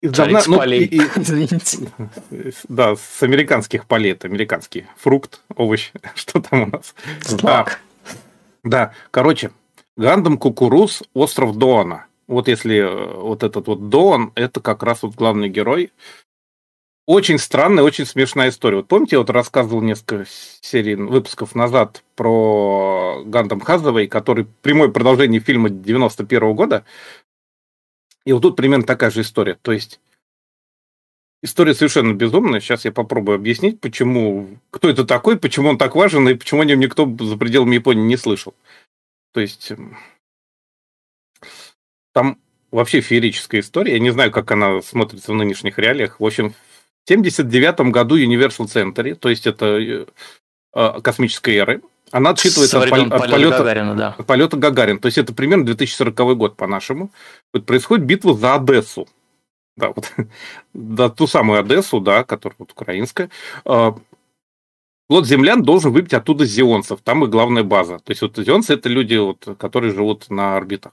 Издавна, 0.00 0.42
ну, 0.46 0.58
полей. 0.58 0.84
И, 0.84 1.00
и. 1.00 2.52
Да, 2.68 2.94
с 2.94 3.22
американских 3.22 3.84
полей. 3.86 4.12
Это 4.12 4.28
американский 4.28 4.86
фрукт, 4.96 5.40
овощ. 5.56 5.90
Что 6.14 6.40
там 6.40 6.62
у 6.62 6.66
нас? 6.66 6.94
Злак. 7.22 7.80
Да, 8.62 8.70
да, 8.70 8.92
короче, 9.10 9.50
Гандам 9.96 10.38
Кукуруз, 10.38 11.02
остров 11.14 11.56
Доана. 11.56 12.06
Вот 12.28 12.46
если 12.46 12.76
э, 12.76 13.14
вот 13.16 13.42
этот 13.42 13.66
вот 13.66 13.88
Доан, 13.88 14.32
это 14.34 14.60
как 14.60 14.82
раз 14.82 15.02
вот 15.02 15.14
главный 15.14 15.48
герой. 15.48 15.90
Очень 17.06 17.38
странная, 17.38 17.82
очень 17.82 18.04
смешная 18.04 18.50
история. 18.50 18.76
Вот 18.76 18.88
помните, 18.88 19.16
я 19.16 19.20
вот 19.20 19.30
рассказывал 19.30 19.80
несколько 19.80 20.26
серий 20.60 20.94
выпусков 20.94 21.54
назад 21.54 22.04
про 22.16 23.22
Гандам 23.24 23.60
Хазовой, 23.60 24.08
который 24.08 24.46
прямое 24.60 24.88
продолжение 24.88 25.40
фильма 25.40 25.70
91 25.70 26.50
-го 26.50 26.54
года. 26.54 26.84
И 28.26 28.32
вот 28.32 28.42
тут 28.42 28.56
примерно 28.56 28.84
такая 28.84 29.10
же 29.10 29.22
история. 29.22 29.56
То 29.62 29.72
есть 29.72 30.00
история 31.42 31.72
совершенно 31.72 32.12
безумная. 32.12 32.60
Сейчас 32.60 32.84
я 32.84 32.92
попробую 32.92 33.36
объяснить, 33.36 33.80
почему, 33.80 34.58
кто 34.70 34.90
это 34.90 35.06
такой, 35.06 35.38
почему 35.38 35.70
он 35.70 35.78
так 35.78 35.94
важен 35.94 36.28
и 36.28 36.34
почему 36.34 36.60
о 36.60 36.66
нем 36.66 36.78
никто 36.78 37.10
за 37.20 37.38
пределами 37.38 37.76
Японии 37.76 38.02
не 38.02 38.18
слышал. 38.18 38.52
То 39.32 39.40
есть 39.40 39.72
там 42.12 42.38
вообще 42.70 43.00
феерическая 43.00 43.60
история. 43.60 43.94
Я 43.94 43.98
не 43.98 44.10
знаю, 44.10 44.30
как 44.30 44.50
она 44.50 44.82
смотрится 44.82 45.32
в 45.32 45.34
нынешних 45.34 45.78
реалиях. 45.78 46.20
В 46.20 46.26
общем, 46.26 46.50
в 47.04 47.08
79 47.08 47.80
году 47.92 48.18
Universal 48.18 48.66
Century, 48.66 49.14
то 49.14 49.28
есть 49.28 49.46
это 49.46 49.78
э, 49.78 50.06
э 50.74 51.00
космической 51.00 51.56
эры, 51.56 51.82
она 52.10 52.30
отсчитывается 52.30 52.82
от, 52.82 52.90
пол- 52.90 53.12
от, 53.12 53.30
полета, 53.30 53.58
Гагарина, 53.58 53.94
да. 53.94 54.14
от 54.16 54.26
полета 54.26 54.56
Гагарин. 54.56 54.98
То 54.98 55.06
есть 55.06 55.18
это 55.18 55.34
примерно 55.34 55.66
2040 55.66 56.36
год 56.36 56.56
по-нашему. 56.56 57.10
Вот 57.52 57.66
происходит 57.66 58.06
битва 58.06 58.34
за 58.34 58.54
Одессу. 58.54 59.08
Да, 59.76 59.92
вот, 59.94 60.12
да, 60.74 61.08
ту 61.08 61.26
самую 61.26 61.60
Одессу, 61.60 62.00
да, 62.00 62.24
которая 62.24 62.56
вот 62.58 62.72
украинская. 62.72 63.30
А, 63.64 63.94
флот 65.08 65.26
землян 65.26 65.62
должен 65.62 65.92
выбить 65.92 66.14
оттуда 66.14 66.44
зионцев. 66.46 67.00
Там 67.02 67.24
и 67.24 67.28
главная 67.28 67.62
база. 67.62 67.98
То 67.98 68.10
есть 68.10 68.22
вот 68.22 68.36
зионцы 68.36 68.74
это 68.74 68.88
люди, 68.88 69.16
вот, 69.16 69.46
которые 69.58 69.92
живут 69.92 70.30
на 70.30 70.56
орбитах. 70.56 70.92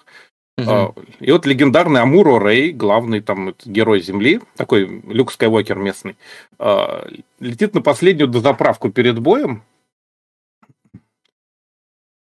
Угу. 0.58 0.96
И 1.20 1.32
вот 1.32 1.46
легендарный 1.46 2.02
Амуро 2.02 2.40
Рэй, 2.40 2.72
главный 2.72 3.20
там 3.20 3.54
герой 3.66 4.02
Земли, 4.02 4.40
такой 4.56 5.02
Люк 5.06 5.34
Скайуокер 5.34 5.78
местный, 5.78 6.16
а, 6.58 7.06
летит 7.40 7.74
на 7.74 7.82
последнюю 7.82 8.30
дозаправку 8.30 8.90
перед 8.90 9.20
боем, 9.20 9.64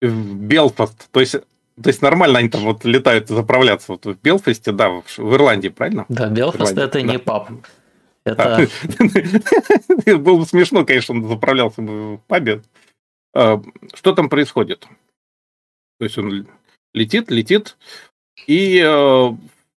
в 0.01 0.35
Белфаст. 0.35 1.09
То 1.11 1.21
есть, 1.21 1.33
то 1.33 1.89
есть 1.89 2.03
нормально 2.03 2.41
они 2.41 2.49
там 2.49 2.63
вот 2.63 2.85
летают 2.85 3.29
заправляться 3.29 3.93
вот 3.93 4.05
в 4.05 4.21
Белфасте, 4.21 4.73
да, 4.73 4.91
в, 4.91 5.05
в 5.17 5.35
Ирландии, 5.35 5.69
правильно? 5.69 6.05
Да, 6.09 6.29
Белфаст 6.29 6.77
это 6.77 7.01
да. 7.01 7.03
не 7.03 7.19
паб. 7.19 7.51
Это... 8.25 8.69
Было 10.19 10.39
бы 10.39 10.47
смешно, 10.47 10.85
конечно, 10.85 11.15
он 11.15 11.29
заправлялся 11.29 11.83
в 11.83 12.19
пабе. 12.27 12.63
А, 13.35 13.63
что 13.93 14.13
там 14.13 14.29
происходит? 14.29 14.89
То 15.99 16.05
есть 16.05 16.19
он 16.19 16.49
летит, 16.95 17.31
летит, 17.31 17.77
и 18.47 18.83
э, 18.85 19.29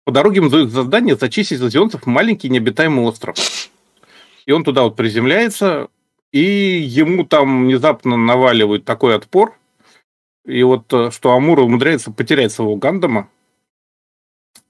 по 0.04 0.12
дороге 0.12 0.36
ему 0.36 0.48
дают 0.48 0.70
задание 0.70 1.16
зачистить 1.16 1.60
из 1.60 1.72
зионцев 1.72 2.06
маленький 2.06 2.48
необитаемый 2.48 3.04
остров. 3.04 3.36
И 4.46 4.52
он 4.52 4.64
туда 4.64 4.84
вот 4.84 4.96
приземляется, 4.96 5.88
и 6.32 6.40
ему 6.40 7.24
там 7.24 7.64
внезапно 7.64 8.16
наваливают 8.16 8.84
такой 8.84 9.16
отпор, 9.16 9.58
и 10.44 10.62
вот 10.62 10.92
э, 10.92 11.10
что 11.10 11.32
Амура 11.32 11.62
умудряется 11.62 12.12
потерять 12.12 12.52
своего 12.52 12.76
Гандама 12.76 13.28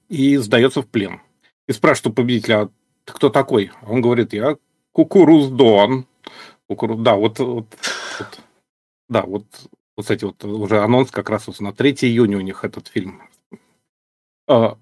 и 0.09 0.37
сдается 0.37 0.81
в 0.81 0.87
плен. 0.87 1.21
И 1.67 1.73
спрашивает 1.73 2.07
у 2.07 2.13
победителя, 2.13 2.61
а 2.61 2.69
ты 3.05 3.13
кто 3.13 3.29
такой? 3.29 3.71
Он 3.85 4.01
говорит, 4.01 4.33
я 4.33 4.57
Кукуруздон. 4.91 6.07
Кукуру... 6.67 6.95
Да, 6.95 7.15
вот, 7.15 7.37
вот, 7.37 7.67
вот, 8.19 8.39
да, 9.09 9.21
вот, 9.21 9.45
вот, 9.95 10.03
кстати, 10.03 10.25
вот 10.25 10.43
уже 10.43 10.81
анонс 10.81 11.11
как 11.11 11.29
раз 11.29 11.45
вот 11.45 11.59
на 11.59 11.71
3 11.71 11.91
июня 12.01 12.37
у 12.37 12.41
них 12.41 12.63
этот 12.63 12.87
фильм. 12.87 13.21
А, 14.47 14.77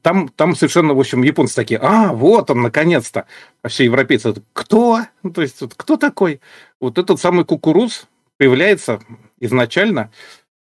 там, 0.00 0.28
там 0.28 0.54
совершенно, 0.54 0.94
в 0.94 1.00
общем, 1.00 1.22
японцы 1.22 1.54
такие, 1.54 1.78
а, 1.78 2.12
вот 2.12 2.50
он, 2.50 2.62
наконец-то. 2.62 3.26
А 3.62 3.68
все 3.68 3.84
европейцы, 3.84 4.34
кто? 4.52 5.00
Ну, 5.22 5.32
то 5.32 5.42
есть, 5.42 5.60
вот, 5.60 5.74
кто 5.74 5.96
такой? 5.96 6.40
Вот 6.80 6.98
этот 6.98 7.20
самый 7.20 7.44
кукуруз 7.44 8.08
появляется 8.38 9.02
изначально 9.38 10.10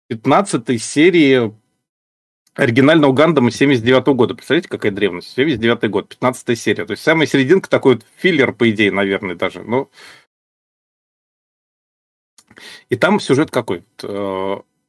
в 0.04 0.14
15 0.14 0.82
серии 0.82 1.54
оригинального 2.54 3.12
Гандама 3.12 3.50
79 3.50 4.06
года. 4.08 4.34
Представляете, 4.34 4.68
какая 4.68 4.92
древность? 4.92 5.32
79 5.34 5.90
год, 5.90 6.08
15 6.08 6.58
серия. 6.58 6.84
То 6.84 6.92
есть 6.92 7.02
самая 7.02 7.26
серединка 7.26 7.68
такой 7.68 7.94
вот 7.94 8.06
филлер, 8.16 8.52
по 8.52 8.70
идее, 8.70 8.90
наверное, 8.92 9.34
даже. 9.34 9.62
Но... 9.62 9.90
И 12.88 12.96
там 12.96 13.20
сюжет 13.20 13.50
какой? 13.50 13.84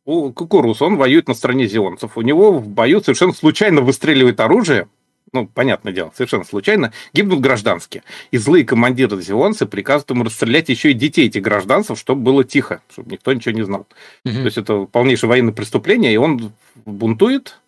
У 0.08 0.32
Кукурус, 0.32 0.82
он 0.82 0.96
воюет 0.96 1.28
на 1.28 1.34
стороне 1.34 1.68
зелонцев. 1.68 2.18
У 2.18 2.22
него 2.22 2.54
в 2.54 2.70
бою 2.70 3.02
совершенно 3.02 3.34
случайно 3.34 3.82
выстреливает 3.82 4.40
оружие, 4.40 4.88
ну, 5.34 5.46
понятное 5.46 5.92
дело, 5.92 6.14
совершенно 6.16 6.46
случайно, 6.46 6.94
гибнут 7.12 7.42
гражданские. 7.42 8.04
И 8.32 8.38
злые 8.38 8.64
командиры 8.64 9.22
зелонцы 9.22 9.66
приказывают 9.66 10.10
ему 10.12 10.24
расстрелять 10.24 10.70
еще 10.70 10.92
и 10.92 10.94
детей 10.94 11.28
этих 11.28 11.42
гражданцев, 11.42 12.00
чтобы 12.00 12.22
было 12.22 12.46
тихо, 12.46 12.82
чтобы 12.90 13.12
никто 13.12 13.34
ничего 13.34 13.54
не 13.54 13.64
знал. 13.64 13.86
Угу. 14.24 14.34
То 14.34 14.46
есть 14.46 14.58
это 14.58 14.86
полнейшее 14.86 15.30
военное 15.30 15.52
преступление, 15.52 16.14
и 16.14 16.18
он 16.18 16.54
бунтует, 16.86 17.60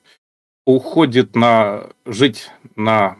уходит 0.66 1.36
на 1.36 1.90
жить 2.06 2.52
на 2.78 3.18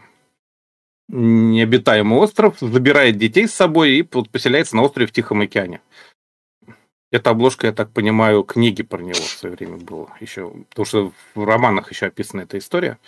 необитаемый 1.10 2.20
остров, 2.20 2.56
забирает 2.62 3.18
детей 3.18 3.50
с 3.50 3.54
собой 3.54 3.98
и 3.98 4.04
поселяется 4.04 4.78
на 4.78 4.84
острове 4.84 5.08
в 5.08 5.12
Тихом 5.12 5.42
океане. 5.42 5.82
Эта 7.12 7.32
обложка, 7.32 7.68
я 7.68 7.74
так 7.74 7.92
понимаю, 7.92 8.44
книги 8.44 8.84
про 8.84 9.02
него 9.02 9.14
в 9.14 9.18
свое 9.18 9.56
время 9.56 9.78
было 9.78 10.10
еще, 10.20 10.52
потому 10.70 10.86
что 10.86 11.12
в 11.34 11.44
романах 11.44 11.92
еще 11.92 12.08
описана 12.08 12.42
эта 12.42 12.58
история. 12.58 13.00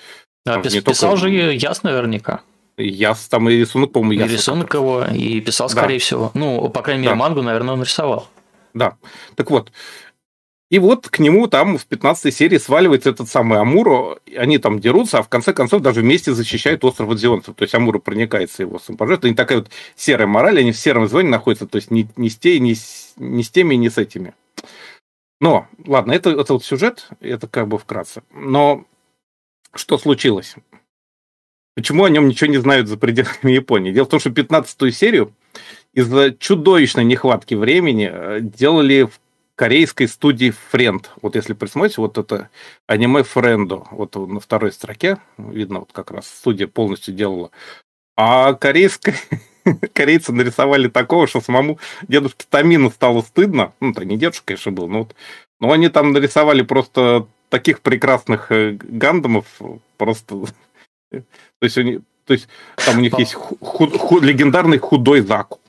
Да, 0.45 0.59
пис, 0.59 0.73
писал 0.81 1.11
только... 1.11 1.27
же 1.29 1.53
Яс 1.53 1.83
наверняка. 1.83 2.41
Яс, 2.77 3.27
там 3.27 3.47
и 3.49 3.53
рисунок, 3.53 3.91
по-моему, 3.91 4.23
Яс. 4.23 4.31
И 4.31 4.33
рисунок 4.33 4.73
его, 4.73 5.05
и 5.05 5.39
писал, 5.41 5.69
скорее 5.69 5.99
да. 5.99 6.03
всего. 6.03 6.31
Ну, 6.33 6.67
по 6.69 6.81
крайней 6.81 7.01
мере, 7.01 7.13
да. 7.13 7.15
мангу, 7.15 7.43
наверное, 7.43 7.75
он 7.75 7.83
рисовал. 7.83 8.27
Да. 8.73 8.95
Так 9.35 9.51
вот, 9.51 9.71
и 10.71 10.79
вот 10.79 11.09
к 11.09 11.19
нему 11.19 11.47
там 11.47 11.77
в 11.77 11.85
15 11.85 12.33
серии 12.33 12.57
сваливается 12.57 13.09
этот 13.09 13.27
самый 13.27 13.59
Амуро, 13.59 14.19
они 14.37 14.57
там 14.57 14.79
дерутся, 14.79 15.19
а 15.19 15.21
в 15.21 15.27
конце 15.27 15.51
концов 15.51 15.81
даже 15.81 15.99
вместе 15.99 16.33
защищают 16.33 16.85
остров 16.85 17.09
от 17.09 17.19
То 17.21 17.53
есть 17.59 17.75
Амуро 17.75 17.99
проникается 17.99 18.63
его 18.63 18.79
самопожертвованием. 18.79 19.19
Это 19.19 19.27
не 19.27 19.35
такая 19.35 19.57
вот 19.59 19.69
серая 19.97 20.27
мораль, 20.27 20.59
они 20.59 20.71
в 20.71 20.77
сером 20.77 21.09
звоне 21.09 21.27
находятся, 21.27 21.67
то 21.67 21.75
есть 21.75 21.91
не, 21.91 22.07
не, 22.15 22.29
с, 22.29 22.37
те, 22.37 22.57
не, 22.61 22.75
с, 22.75 23.13
не 23.17 23.43
с 23.43 23.49
теми, 23.49 23.75
не 23.75 23.89
с 23.89 23.97
этими. 23.97 24.33
Но, 25.41 25.67
ладно, 25.85 26.13
это, 26.13 26.29
это 26.29 26.53
вот 26.53 26.63
сюжет, 26.63 27.09
это 27.19 27.49
как 27.49 27.67
бы 27.67 27.77
вкратце. 27.77 28.23
Но 28.33 28.85
что 29.75 29.97
случилось? 29.97 30.55
Почему 31.75 32.05
о 32.05 32.09
нем 32.09 32.29
ничего 32.29 32.49
не 32.49 32.59
знают 32.59 32.87
за 32.87 32.95
пределами 32.95 33.35
Японии? 33.51 33.91
Дело 33.91 34.05
в 34.05 34.09
том, 34.09 34.21
что 34.21 34.29
15-ю 34.29 34.91
серию 34.91 35.33
из-за 35.93 36.31
чудовищной 36.31 37.03
нехватки 37.03 37.55
времени 37.55 38.09
э, 38.09 38.39
делали 38.39 39.03
в 39.03 39.19
корейской 39.61 40.07
студии 40.07 40.51
Friend. 40.73 41.05
Вот 41.21 41.35
если 41.35 41.53
присмотрите, 41.53 42.01
вот 42.01 42.17
это 42.17 42.49
аниме 42.87 43.21
Френдо, 43.21 43.85
вот 43.91 44.15
на 44.15 44.39
второй 44.39 44.71
строке, 44.71 45.19
видно, 45.37 45.81
вот 45.81 45.91
как 45.91 46.09
раз 46.09 46.25
студия 46.25 46.65
полностью 46.65 47.13
делала. 47.13 47.51
А 48.17 48.55
корейская 48.55 49.13
корейцы 49.93 50.33
нарисовали 50.33 50.87
такого, 50.87 51.27
что 51.27 51.41
самому 51.41 51.77
дедушке 52.07 52.47
Тамину 52.49 52.89
стало 52.89 53.21
стыдно. 53.21 53.71
Ну, 53.79 53.91
это 53.91 54.03
не 54.03 54.17
дедушка, 54.17 54.47
конечно, 54.47 54.71
был, 54.71 54.87
но 54.87 54.99
вот 55.03 55.15
но 55.59 55.71
они 55.71 55.89
там 55.89 56.11
нарисовали 56.11 56.63
просто 56.63 57.27
таких 57.49 57.81
прекрасных 57.81 58.51
э, 58.51 58.71
гандамов, 58.71 59.45
просто... 59.97 60.45
То 61.11 61.21
есть, 61.61 61.77
они, 61.77 61.99
то 62.25 62.33
есть 62.33 62.47
там 62.83 62.97
у 62.97 63.01
них 63.01 63.19
есть 63.19 63.35
худ, 63.35 63.95
худ, 63.95 64.23
легендарный 64.23 64.79
худой 64.79 65.21
Заку. 65.21 65.60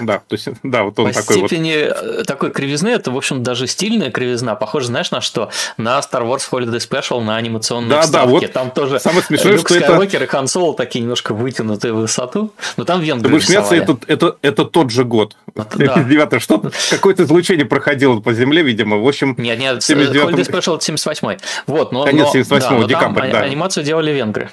Да, 0.00 0.22
то 0.26 0.34
есть, 0.34 0.48
да, 0.62 0.82
вот 0.82 0.98
он 0.98 1.08
По 1.08 1.14
такой 1.14 1.36
степени 1.36 1.88
вот. 1.88 2.20
Э, 2.20 2.24
такой 2.24 2.50
кривизны, 2.50 2.88
это, 2.88 3.10
в 3.10 3.16
общем, 3.16 3.42
даже 3.42 3.66
стильная 3.66 4.10
кривизна. 4.10 4.54
Похоже, 4.54 4.86
знаешь, 4.86 5.10
на 5.10 5.20
что? 5.20 5.50
На 5.76 5.98
Star 5.98 6.22
Wars 6.22 6.42
Holiday 6.50 6.78
Special, 6.78 7.22
на 7.22 7.36
анимационной 7.36 7.90
да, 7.90 8.02
вставке. 8.02 8.26
Да, 8.26 8.32
вот 8.32 8.52
Там 8.52 8.70
тоже 8.70 9.00
самое 9.00 9.22
смешное, 9.22 9.52
Люк 9.52 9.68
что 9.68 9.74
Скайуокер 9.80 10.22
это... 10.22 10.24
и 10.24 10.26
Хан 10.26 10.46
такие 10.76 11.02
немножко 11.02 11.34
вытянутые 11.34 11.92
в 11.92 11.96
высоту. 11.96 12.52
Но 12.76 12.84
там 12.84 13.00
венгры 13.00 13.28
Ты 13.28 13.34
будешь 13.34 13.46
смеяться, 13.46 13.74
это, 13.74 13.98
это, 14.06 14.36
это 14.42 14.64
тот 14.64 14.90
же 14.90 15.04
год. 15.04 15.36
Да. 15.54 16.38
Что 16.38 16.62
какое-то 16.90 17.24
излучение 17.24 17.66
проходило 17.66 18.20
по 18.20 18.32
земле, 18.32 18.62
видимо. 18.62 18.98
В 18.98 19.06
общем, 19.06 19.34
нет, 19.38 19.58
нет, 19.58 19.82
79 19.82 20.34
Holiday 20.34 20.48
Special 20.48 20.80
78 20.80 21.38
Вот, 21.66 21.92
но, 21.92 22.04
Конец 22.04 22.30
78 22.30 22.80
да, 22.82 22.86
декабрь, 22.86 23.30
да. 23.30 23.40
Анимацию 23.40 23.84
делали 23.84 24.12
венгры. 24.12 24.50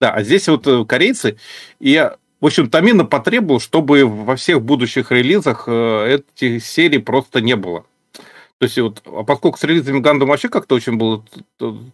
Да, 0.00 0.12
а 0.12 0.22
здесь 0.22 0.48
вот 0.48 0.66
э, 0.66 0.84
корейцы, 0.86 1.36
и 1.78 1.90
я 1.90 2.16
в 2.40 2.46
общем, 2.46 2.70
Тамина 2.70 3.04
потребовал, 3.04 3.60
чтобы 3.60 4.04
во 4.06 4.36
всех 4.36 4.62
будущих 4.62 5.12
релизах 5.12 5.64
э, 5.66 6.20
этих 6.36 6.64
серий 6.64 6.98
просто 6.98 7.40
не 7.40 7.54
было. 7.56 7.84
То 8.58 8.64
есть 8.64 8.78
вот, 8.78 9.02
а 9.06 9.22
поскольку 9.22 9.58
с 9.58 9.64
релизами 9.64 10.00
Гандам 10.00 10.28
вообще 10.28 10.50
как-то 10.50 10.74
очень 10.74 10.96
было 10.96 11.24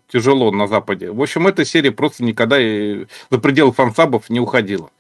тяжело 0.09 0.51
на 0.51 0.67
Западе, 0.67 1.13
в 1.13 1.23
общем, 1.23 1.47
эта 1.47 1.65
серия 1.65 1.93
просто 1.93 2.25
никогда 2.25 2.57
за 2.59 3.39
пределы 3.39 3.73
фансабов 3.73 4.29
не 4.31 4.41
уходила. 4.41 4.91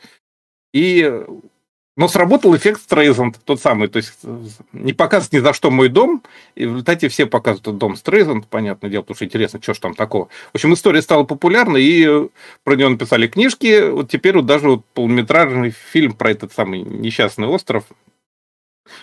И 0.72 1.24
но 1.96 2.08
сработал 2.08 2.54
эффект 2.54 2.82
Стрейзанд, 2.82 3.40
тот 3.44 3.60
самый. 3.60 3.88
То 3.88 3.96
есть 3.96 4.12
не 4.72 4.92
показывать 4.92 5.32
ни 5.32 5.38
за 5.38 5.52
что 5.52 5.70
мой 5.70 5.88
дом, 5.88 6.22
и 6.54 6.66
в 6.66 6.70
результате 6.70 7.08
все 7.08 7.26
показывают 7.26 7.78
дом 7.78 7.96
Стрейзанд, 7.96 8.46
понятное 8.46 8.90
дело, 8.90 9.02
потому 9.02 9.16
что 9.16 9.24
интересно, 9.24 9.60
что 9.62 9.74
ж 9.74 9.78
там 9.78 9.94
такого. 9.94 10.26
В 10.52 10.54
общем, 10.54 10.74
история 10.74 11.02
стала 11.02 11.24
популярной, 11.24 11.82
и 11.82 12.28
про 12.64 12.76
нее 12.76 12.88
написали 12.88 13.26
книжки. 13.26 13.88
Вот 13.88 14.10
теперь 14.10 14.36
вот 14.36 14.46
даже 14.46 14.68
вот 14.68 14.84
полуметражный 14.94 15.70
фильм 15.70 16.12
про 16.12 16.30
этот 16.30 16.52
самый 16.52 16.82
несчастный 16.82 17.48
остров 17.48 17.84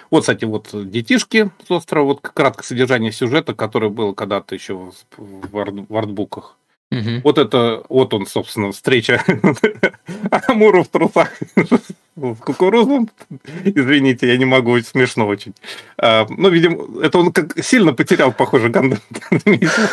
вот, 0.09 0.21
кстати, 0.21 0.45
вот 0.45 0.69
детишки 0.71 1.51
с 1.67 1.71
острова, 1.71 2.05
вот 2.05 2.21
краткое 2.21 2.63
содержание 2.63 3.11
сюжета, 3.11 3.53
которое 3.53 3.89
было 3.89 4.13
когда-то 4.13 4.55
еще 4.55 4.91
в, 5.17 5.57
арт, 5.57 5.73
в 5.89 5.97
артбуках. 5.97 6.57
Угу. 6.91 7.21
Вот 7.23 7.37
это, 7.37 7.83
вот 7.89 8.13
он, 8.13 8.27
собственно, 8.27 8.71
встреча 8.71 9.23
Амура 10.47 10.83
в 10.83 10.87
трусах 10.87 11.31
с 12.15 12.39
кукурузом. 12.39 13.09
Извините, 13.63 14.27
я 14.27 14.37
не 14.37 14.45
могу, 14.45 14.79
смешно 14.81 15.27
очень. 15.27 15.53
А, 15.97 16.25
ну, 16.29 16.49
видимо, 16.49 17.01
это 17.01 17.17
он 17.17 17.31
как 17.31 17.63
сильно 17.63 17.93
потерял, 17.93 18.31
похоже, 18.31 18.69
Гандам 18.69 18.99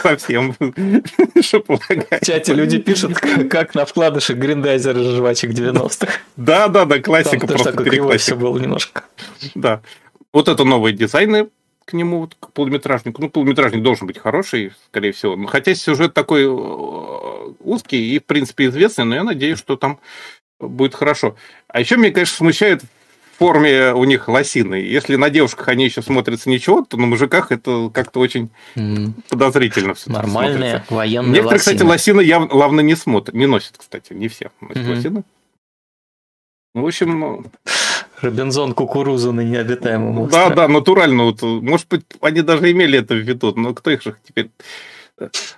совсем. 0.02 0.54
В 0.60 2.24
чате 2.24 2.54
люди 2.54 2.78
пишут, 2.78 3.14
как 3.14 3.74
на 3.74 3.84
вкладышах 3.84 4.36
Гриндайзера 4.36 5.00
жвачек 5.00 5.50
90-х. 5.50 6.12
Да, 6.36 6.68
да, 6.68 6.84
да, 6.84 7.00
классика 7.00 7.46
просто 7.46 7.72
переклассика. 7.72 8.18
все 8.18 8.36
было 8.36 8.58
немножко. 8.58 9.04
Да. 9.54 9.80
Вот 10.32 10.48
это 10.48 10.64
новые 10.64 10.94
дизайны 10.94 11.48
к 11.84 11.92
нему, 11.92 12.20
вот, 12.20 12.36
к 12.38 12.52
полуметражнику. 12.52 13.20
Ну, 13.20 13.30
полуметражник 13.30 13.82
должен 13.82 14.06
быть 14.06 14.18
хороший, 14.18 14.72
скорее 14.86 15.10
всего. 15.12 15.36
Хотя 15.46 15.74
сюжет 15.74 16.14
такой 16.14 16.44
э, 16.44 17.52
узкий 17.60 18.14
и, 18.14 18.20
в 18.20 18.24
принципе, 18.24 18.66
известный, 18.66 19.04
но 19.04 19.14
я 19.16 19.24
надеюсь, 19.24 19.58
что 19.58 19.76
там 19.76 19.98
будет 20.60 20.94
хорошо. 20.94 21.36
А 21.68 21.80
еще 21.80 21.96
меня, 21.96 22.12
конечно, 22.12 22.36
смущает 22.36 22.82
форме 23.40 23.94
у 23.94 24.04
них 24.04 24.28
лосины. 24.28 24.74
Если 24.74 25.16
на 25.16 25.30
девушках 25.30 25.68
они 25.68 25.86
еще 25.86 26.02
смотрятся 26.02 26.50
ничего, 26.50 26.84
то 26.84 26.98
на 26.98 27.06
мужиках 27.06 27.50
это 27.50 27.90
как-то 27.92 28.20
очень 28.20 28.50
mm. 28.76 29.12
подозрительно 29.30 29.94
все 29.94 30.10
Нормальные 30.10 30.58
смотрится. 30.58 30.94
военные 30.94 31.32
Некоторые, 31.32 31.58
лосины. 31.58 31.74
кстати, 31.76 31.88
лосины 31.88 32.20
явно 32.20 32.80
не 32.80 32.94
смотрят, 32.94 33.34
не 33.34 33.46
носят, 33.46 33.78
кстати, 33.78 34.12
не 34.12 34.28
все 34.28 34.50
носят 34.60 34.76
mm-hmm. 34.76 34.94
лосины. 34.94 35.22
Ну, 36.74 36.82
в 36.82 36.86
общем... 36.86 37.18
Ну, 37.18 37.44
Робинзон 38.20 38.74
кукурузу 38.74 39.32
на 39.32 39.40
необитаемом 39.40 40.18
острове. 40.18 40.48
Да, 40.50 40.54
да, 40.54 40.68
натурально. 40.68 41.24
Вот, 41.24 41.40
может 41.40 41.88
быть, 41.88 42.04
они 42.20 42.42
даже 42.42 42.70
имели 42.70 42.98
это 42.98 43.14
в 43.14 43.18
виду, 43.18 43.54
но 43.56 43.72
кто 43.72 43.90
их 43.90 44.02
же 44.02 44.16
теперь... 44.22 44.50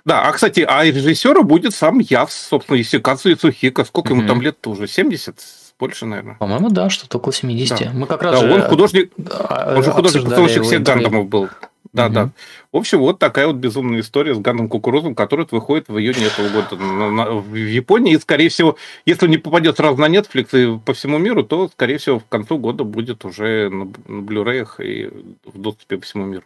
Да, 0.05 0.27
а, 0.27 0.31
кстати, 0.31 0.65
а 0.67 0.83
режиссера 0.83 1.41
будет 1.41 1.73
сам 1.73 1.99
Явс, 1.99 2.33
собственно, 2.33 2.81
Исикацу 2.81 3.29
и 3.29 3.35
Сухика. 3.35 3.85
Сколько 3.85 4.13
ему 4.13 4.27
там 4.27 4.41
лет-то 4.41 4.71
уже? 4.71 4.87
70? 4.87 5.35
Больше, 5.79 6.05
наверное. 6.05 6.35
По-моему, 6.35 6.69
да, 6.69 6.89
что-то 6.89 7.17
около 7.17 7.33
70. 7.33 7.79
Да. 7.79 7.91
Мы 7.93 8.07
как 8.07 8.21
раз 8.21 8.39
да, 8.39 8.47
же... 8.47 8.53
он 8.53 8.61
художник, 8.61 9.11
он 9.17 9.83
же 9.83 9.91
художник 9.91 10.23
постановщик 10.23 10.63
всех 10.63 10.83
Гандамов 10.83 11.27
был. 11.27 11.49
Да, 11.93 12.07
угу. 12.07 12.13
да. 12.13 12.29
В 12.71 12.77
общем, 12.77 12.99
вот 12.99 13.19
такая 13.19 13.45
вот 13.45 13.57
безумная 13.57 13.99
история 13.99 14.33
с 14.33 14.39
Гандом 14.39 14.67
Кукурузом, 14.67 15.13
которая 15.13 15.47
выходит 15.51 15.89
в 15.89 15.97
июне 15.99 16.25
этого 16.25 16.49
года 16.49 16.75
на, 16.75 17.11
на, 17.11 17.31
в 17.33 17.53
Японии. 17.53 18.13
И, 18.13 18.19
скорее 18.19 18.49
всего, 18.49 18.77
если 19.05 19.27
не 19.27 19.37
попадет 19.37 19.77
сразу 19.77 19.97
на 19.97 20.07
Netflix 20.07 20.57
и 20.57 20.79
по 20.79 20.93
всему 20.93 21.19
миру, 21.19 21.43
то, 21.43 21.67
скорее 21.67 21.99
всего, 21.99 22.19
в 22.19 22.25
концу 22.25 22.57
года 22.57 22.83
будет 22.83 23.25
уже 23.25 23.69
на, 23.69 23.85
на 24.07 24.21
Blu-ray 24.21 24.67
и 24.79 25.07
в 25.45 25.59
доступе 25.59 25.97
по 25.97 26.03
всему 26.03 26.25
миру. 26.25 26.43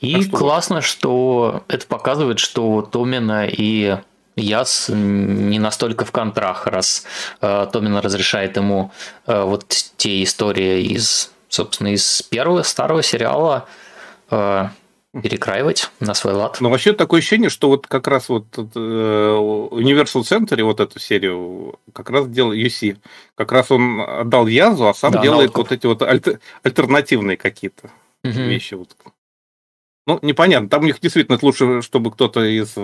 И 0.00 0.16
а 0.16 0.22
что 0.22 0.36
классно, 0.36 0.80
что 0.80 1.64
это 1.68 1.86
показывает, 1.86 2.38
что 2.38 2.82
Томина 2.82 3.46
и 3.46 3.96
Яс 4.36 4.88
не 4.88 5.58
настолько 5.58 6.04
в 6.04 6.10
контрах, 6.12 6.66
раз 6.66 7.04
э, 7.40 7.66
Томина 7.72 8.00
разрешает 8.00 8.56
ему 8.56 8.90
э, 9.26 9.42
вот 9.42 9.66
те 9.96 10.22
истории 10.22 10.82
из, 10.84 11.30
собственно, 11.48 11.88
из 11.88 12.22
первого 12.22 12.62
старого 12.62 13.02
сериала 13.02 13.66
э, 14.30 14.68
перекраивать 15.12 15.90
на 16.00 16.14
свой 16.14 16.32
лад. 16.32 16.56
Но 16.60 16.70
вообще 16.70 16.94
такое 16.94 17.20
ощущение, 17.20 17.50
что 17.50 17.68
вот 17.68 17.86
как 17.86 18.06
раз 18.06 18.30
вот 18.30 18.46
э, 18.56 18.60
Universal 18.60 20.22
Center 20.22 20.62
вот 20.62 20.80
эту 20.80 20.98
серию 20.98 21.78
как 21.92 22.08
раз 22.08 22.26
делал 22.28 22.52
UC. 22.52 22.96
Как 23.34 23.52
раз 23.52 23.70
он 23.70 24.00
отдал 24.00 24.46
Язу, 24.46 24.88
а 24.88 24.94
сам 24.94 25.12
да, 25.12 25.20
делает 25.20 25.54
вот 25.54 25.70
эти 25.70 25.86
вот 25.86 26.00
альтер, 26.00 26.40
альтернативные 26.62 27.36
какие-то 27.36 27.90
угу. 28.24 28.32
вещи. 28.32 28.72
Вот. 28.74 28.96
Ну, 30.06 30.18
непонятно. 30.22 30.68
Там 30.68 30.82
у 30.82 30.86
них 30.86 31.00
действительно 31.00 31.38
лучше, 31.40 31.82
чтобы 31.82 32.10
кто-то 32.10 32.44
из 32.44 32.76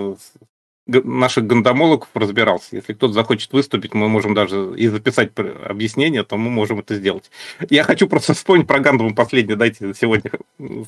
наших 0.89 1.45
гандамологов 1.45 2.09
разбирался. 2.13 2.75
Если 2.75 2.93
кто-то 2.93 3.13
захочет 3.13 3.51
выступить, 3.53 3.93
мы 3.93 4.09
можем 4.09 4.33
даже 4.33 4.73
и 4.75 4.87
записать 4.87 5.31
объяснение, 5.37 6.23
то 6.23 6.37
мы 6.37 6.49
можем 6.49 6.79
это 6.79 6.95
сделать. 6.95 7.29
Я 7.69 7.83
хочу 7.83 8.07
просто 8.07 8.33
вспомнить 8.33 8.67
про 8.67 8.79
Гандамов 8.79 9.15
последний. 9.15 9.55
Дайте 9.55 9.93
сегодня 9.93 10.31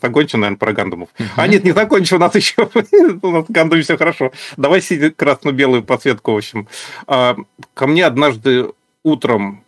закончим, 0.02 0.42
наверное, 0.42 0.58
про 0.58 0.74
Гандамов. 0.74 1.10
Uh-huh. 1.18 1.26
А 1.36 1.48
нет, 1.48 1.64
не 1.64 1.72
закончим, 1.72 2.18
у 2.18 2.20
нас 2.20 2.36
еще 2.36 2.70
у 3.22 3.32
нас 3.32 3.46
в 3.46 3.52
Гандаме 3.52 3.84
все 3.84 3.98
хорошо. 3.98 4.32
Давай 4.58 4.82
сидеть 4.82 5.16
красно-белую 5.16 5.84
подсветку, 5.84 6.34
в 6.34 6.38
общем. 6.38 6.68
А, 7.08 7.38
ко 7.74 7.88
мне 7.88 8.06
однажды 8.06 8.72
утром 9.04 9.64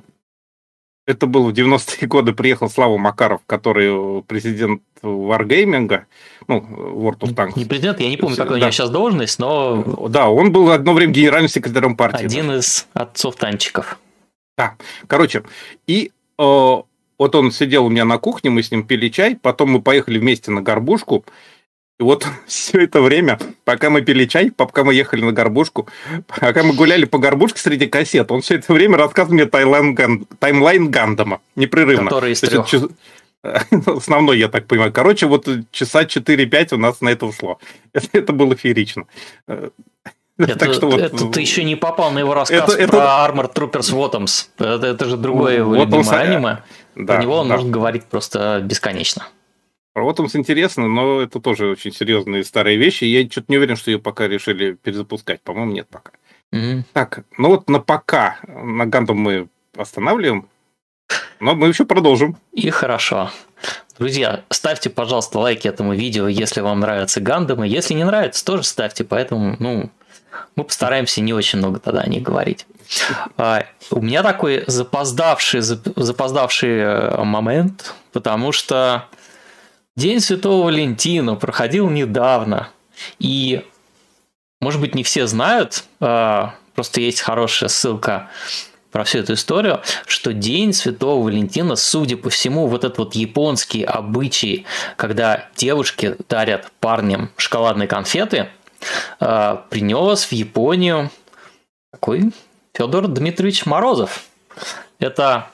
это 1.05 1.27
было 1.27 1.49
в 1.49 1.53
90-е 1.53 2.07
годы, 2.07 2.33
приехал 2.33 2.69
Слава 2.69 2.97
Макаров, 2.97 3.41
который 3.45 4.23
президент 4.23 4.81
Wargaming, 5.01 6.03
ну, 6.47 6.59
World 6.59 7.19
of 7.19 7.35
Tanks. 7.35 7.53
Не 7.55 7.65
президент, 7.65 7.99
я 7.99 8.09
не 8.09 8.17
помню, 8.17 8.37
какая 8.37 8.51
да. 8.51 8.55
у 8.55 8.59
него 8.59 8.71
сейчас 8.71 8.89
должность, 8.89 9.39
но... 9.39 10.07
Да, 10.09 10.29
он 10.29 10.51
был 10.51 10.71
одно 10.71 10.93
время 10.93 11.13
генеральным 11.13 11.49
секретарем 11.49 11.97
партии. 11.97 12.25
Один 12.25 12.51
из 12.51 12.87
отцов 12.93 13.35
танчиков. 13.35 13.99
Да, 14.57 14.75
короче, 15.07 15.43
и 15.87 16.11
э, 16.37 16.41
вот 16.43 17.35
он 17.35 17.51
сидел 17.51 17.85
у 17.85 17.89
меня 17.89 18.05
на 18.05 18.17
кухне, 18.17 18.49
мы 18.49 18.63
с 18.63 18.71
ним 18.71 18.85
пили 18.85 19.09
чай, 19.09 19.35
потом 19.35 19.71
мы 19.71 19.81
поехали 19.81 20.19
вместе 20.19 20.51
на 20.51 20.61
горбушку, 20.61 21.25
и 22.03 22.05
вот 22.05 22.27
все 22.47 22.83
это 22.83 23.01
время, 23.01 23.39
пока 23.63 23.89
мы 23.89 24.01
пили 24.01 24.25
чай, 24.25 24.51
пока 24.51 24.83
мы 24.83 24.93
ехали 24.93 25.23
на 25.23 25.31
горбушку, 25.31 25.87
пока 26.27 26.63
мы 26.63 26.73
гуляли 26.73 27.05
по 27.05 27.17
Горбушке 27.17 27.59
среди 27.59 27.87
кассет, 27.87 28.31
он 28.31 28.41
все 28.41 28.55
это 28.55 28.73
время 28.73 28.97
рассказывал 28.97 29.35
мне 29.35 29.45
таймлайн, 29.45 29.95
Ган... 29.95 30.25
таймлайн 30.39 30.91
Гандама, 30.91 31.39
непрерывно. 31.55 32.09
Который 32.09 32.33
из 32.33 32.41
трех. 32.41 32.67
Есть, 32.73 32.85
основной, 33.87 34.37
я 34.37 34.49
так 34.49 34.67
понимаю. 34.67 34.91
Короче, 34.91 35.27
вот 35.27 35.47
часа 35.71 36.03
4-5 36.03 36.75
у 36.75 36.77
нас 36.77 37.01
на 37.01 37.09
это 37.09 37.25
ушло. 37.25 37.59
Это, 37.93 38.07
это 38.13 38.33
было 38.33 38.55
феерично. 38.55 39.05
Это, 40.37 40.55
так 40.57 40.73
что 40.73 40.89
вот, 40.89 40.99
это 40.99 41.27
ты 41.27 41.41
еще 41.41 41.63
не 41.63 41.75
попал 41.75 42.11
на 42.11 42.19
его 42.19 42.33
рассказ 42.33 42.73
это, 42.75 42.87
про 42.87 42.97
это... 42.97 42.97
Armored 42.97 43.53
Troopers 43.53 43.93
Votoms. 43.93 44.47
Это, 44.57 44.87
это 44.87 45.05
же 45.05 45.15
другое 45.15 45.57
его 45.57 45.75
любимое 45.75 46.19
аниме. 46.19 46.63
Да, 46.95 47.13
про 47.13 47.21
него 47.21 47.37
он 47.37 47.47
да. 47.47 47.55
может 47.55 47.69
говорить 47.69 48.05
просто 48.05 48.59
бесконечно. 48.63 49.27
Votoms 49.95 50.35
интересно, 50.35 50.87
но 50.87 51.21
это 51.21 51.39
тоже 51.39 51.67
очень 51.67 51.93
серьезные 51.93 52.43
старые 52.43 52.77
вещи. 52.77 53.03
Я 53.05 53.29
что-то 53.29 53.47
не 53.49 53.57
уверен, 53.57 53.75
что 53.75 53.91
ее 53.91 53.99
пока 53.99 54.27
решили 54.27 54.73
перезапускать. 54.73 55.41
По-моему, 55.41 55.73
нет 55.73 55.87
пока. 55.87 56.11
Mm-hmm. 56.51 56.83
Так, 56.93 57.23
ну 57.37 57.49
вот 57.49 57.69
на 57.69 57.79
пока 57.79 58.37
на 58.47 58.85
Гандам 58.85 59.17
мы 59.17 59.47
останавливаем, 59.75 60.47
но 61.39 61.55
мы 61.55 61.67
еще 61.67 61.85
продолжим. 61.85 62.37
И 62.51 62.69
хорошо. 62.69 63.31
Друзья, 63.99 64.43
ставьте, 64.49 64.89
пожалуйста, 64.89 65.39
лайки 65.39 65.67
этому 65.67 65.93
видео, 65.93 66.27
если 66.27 66.61
вам 66.61 66.79
нравятся 66.79 67.21
Гандамы. 67.21 67.67
Если 67.67 67.93
не 67.93 68.03
нравится, 68.03 68.43
тоже 68.43 68.63
ставьте. 68.63 69.03
Поэтому, 69.03 69.55
ну, 69.59 69.91
мы 70.55 70.63
постараемся 70.63 71.21
не 71.21 71.33
очень 71.33 71.59
много 71.59 71.79
тогда 71.79 72.01
о 72.01 72.07
них 72.07 72.23
говорить. 72.23 72.65
А, 73.37 73.65
у 73.91 74.01
меня 74.01 74.23
такой 74.23 74.63
запоздавший, 74.67 75.61
запоздавший 75.61 76.77
э, 76.77 77.23
момент, 77.23 77.93
потому 78.11 78.51
что 78.51 79.07
День 79.95 80.19
Святого 80.19 80.65
Валентина 80.65 81.35
проходил 81.35 81.87
недавно, 81.87 82.69
и, 83.19 83.63
может 84.59 84.81
быть, 84.81 84.95
не 84.95 85.03
все 85.03 85.27
знают, 85.27 85.83
а, 85.99 86.55
просто 86.73 86.99
есть 86.99 87.21
хорошая 87.21 87.69
ссылка 87.69 88.29
про 88.91 89.03
всю 89.03 89.19
эту 89.19 89.33
историю, 89.33 89.81
что 90.07 90.33
День 90.33 90.73
Святого 90.73 91.23
Валентина, 91.23 91.75
судя 91.75 92.17
по 92.17 92.31
всему, 92.31 92.65
вот 92.67 92.83
этот 92.83 92.97
вот 92.97 93.13
японский 93.13 93.83
обычай, 93.83 94.65
когда 94.95 95.49
девушки 95.55 96.15
дарят 96.27 96.71
парням 96.79 97.29
шоколадные 97.37 97.87
конфеты, 97.87 98.49
а, 99.19 99.63
принес 99.69 100.25
в 100.25 100.31
Японию 100.31 101.11
такой 101.91 102.31
Федор 102.73 103.07
Дмитриевич 103.07 103.67
Морозов. 103.67 104.23
Это 104.97 105.49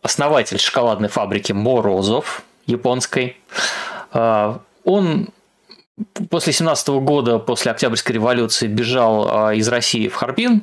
основатель 0.00 0.58
шоколадной 0.58 1.10
фабрики 1.10 1.52
Морозов, 1.52 2.42
японской. 2.66 3.36
А, 4.12 4.60
он 4.84 5.28
после 6.30 6.52
17 6.52 6.88
года, 6.88 7.38
после 7.38 7.70
Октябрьской 7.70 8.14
революции, 8.14 8.66
бежал 8.66 9.28
а, 9.30 9.54
из 9.54 9.68
России 9.68 10.08
в 10.08 10.14
Харбин, 10.14 10.62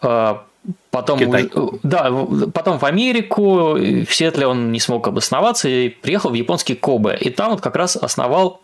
а, 0.00 0.44
потом, 0.90 1.18
Китай. 1.18 1.50
да, 1.82 2.10
потом 2.52 2.78
в 2.78 2.84
Америку, 2.84 3.74
в 3.74 4.12
Сиэтле 4.12 4.46
он 4.46 4.72
не 4.72 4.80
смог 4.80 5.06
обосноваться 5.08 5.68
и 5.68 5.88
приехал 5.88 6.30
в 6.30 6.34
японский 6.34 6.74
Кобе. 6.74 7.16
И 7.20 7.30
там 7.30 7.52
вот 7.52 7.60
как 7.60 7.76
раз 7.76 7.96
основал 7.96 8.60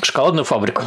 шоколадную 0.00 0.44
фабрику. 0.44 0.84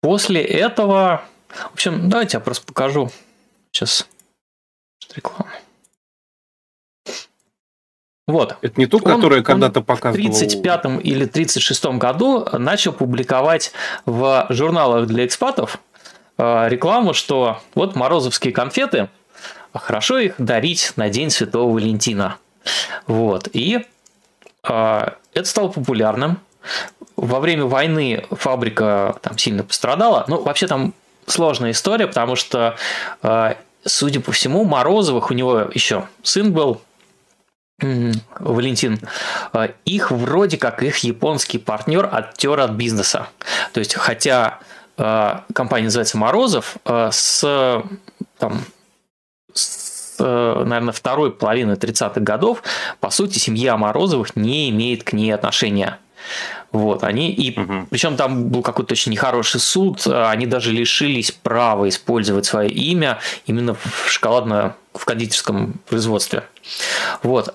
После 0.00 0.40
этого, 0.42 1.22
в 1.48 1.72
общем, 1.72 2.08
давайте 2.08 2.36
я 2.36 2.40
просто 2.40 2.64
покажу 2.64 3.10
сейчас 3.72 4.06
реклама. 5.14 5.50
Вот. 8.26 8.56
Это 8.60 8.80
не 8.80 8.86
ту, 8.86 8.98
которая 8.98 9.42
когда-то 9.42 9.82
показывала... 9.82 10.32
В 10.32 10.38
35 10.38 11.04
или 11.04 11.26
36 11.26 11.84
году 11.86 12.46
начал 12.52 12.92
публиковать 12.92 13.72
в 14.04 14.46
журналах 14.50 15.06
для 15.06 15.26
экспатов 15.26 15.78
э, 16.38 16.68
рекламу, 16.68 17.14
что 17.14 17.60
вот 17.76 17.94
морозовские 17.94 18.52
конфеты, 18.52 19.08
хорошо 19.72 20.18
их 20.18 20.34
дарить 20.38 20.92
на 20.96 21.08
День 21.08 21.30
Святого 21.30 21.72
Валентина. 21.72 22.36
Вот. 23.06 23.48
И 23.52 23.86
э, 24.64 25.08
это 25.34 25.48
стало 25.48 25.68
популярным. 25.68 26.40
Во 27.14 27.38
время 27.38 27.66
войны 27.66 28.24
фабрика 28.32 29.16
там 29.22 29.38
сильно 29.38 29.62
пострадала. 29.62 30.24
Ну, 30.26 30.42
вообще 30.42 30.66
там 30.66 30.94
сложная 31.26 31.70
история, 31.70 32.08
потому 32.08 32.34
что, 32.34 32.76
э, 33.22 33.54
судя 33.84 34.20
по 34.20 34.32
всему, 34.32 34.64
Морозовых 34.64 35.30
у 35.30 35.34
него 35.34 35.68
еще 35.72 36.08
сын 36.24 36.52
был, 36.52 36.80
Валентин, 37.78 38.98
а, 39.52 39.70
их 39.84 40.10
вроде 40.10 40.56
как 40.56 40.82
их 40.82 40.98
японский 40.98 41.58
партнер 41.58 42.08
оттер 42.10 42.60
от 42.60 42.70
бизнеса. 42.70 43.28
То 43.72 43.80
есть, 43.80 43.94
хотя 43.94 44.60
а, 44.96 45.44
компания 45.52 45.84
называется 45.84 46.16
Морозов, 46.16 46.76
а, 46.86 47.10
с, 47.12 47.84
там, 48.38 48.64
с, 49.52 50.16
наверное, 50.18 50.92
второй 50.92 51.32
половины 51.32 51.72
30-х 51.72 52.20
годов, 52.20 52.62
по 53.00 53.10
сути, 53.10 53.38
семья 53.38 53.76
Морозовых 53.76 54.36
не 54.36 54.70
имеет 54.70 55.04
к 55.04 55.12
ней 55.12 55.30
отношения. 55.32 55.98
Вот, 56.72 57.04
они 57.04 57.30
и 57.30 57.58
угу. 57.58 57.86
причем 57.90 58.16
там 58.16 58.48
был 58.48 58.62
какой-то 58.62 58.92
очень 58.92 59.12
нехороший 59.12 59.60
суд, 59.60 60.06
они 60.06 60.46
даже 60.46 60.72
лишились 60.72 61.30
права 61.30 61.88
использовать 61.88 62.46
свое 62.46 62.68
имя 62.68 63.18
именно 63.46 63.74
в 63.74 64.08
шоколадно 64.08 64.74
в 64.96 65.04
кондитерском 65.04 65.74
производстве. 65.88 66.44
Вот. 67.22 67.54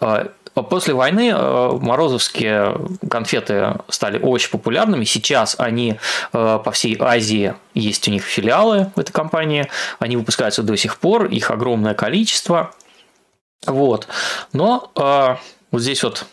После 0.53 0.93
войны 0.93 1.33
морозовские 1.33 2.77
конфеты 3.09 3.75
стали 3.87 4.19
очень 4.19 4.49
популярными. 4.49 5.05
Сейчас 5.05 5.55
они 5.57 5.97
по 6.31 6.71
всей 6.71 6.97
Азии 6.99 7.55
есть 7.73 8.07
у 8.07 8.11
них 8.11 8.23
филиалы 8.23 8.91
в 8.95 8.99
этой 8.99 9.13
компании. 9.13 9.69
Они 9.99 10.17
выпускаются 10.17 10.61
до 10.61 10.75
сих 10.75 10.97
пор, 10.97 11.25
их 11.25 11.51
огромное 11.51 11.93
количество. 11.93 12.73
Вот. 13.65 14.07
Но 14.51 14.91
вот 15.71 15.81
здесь 15.81 16.03
вот 16.03 16.25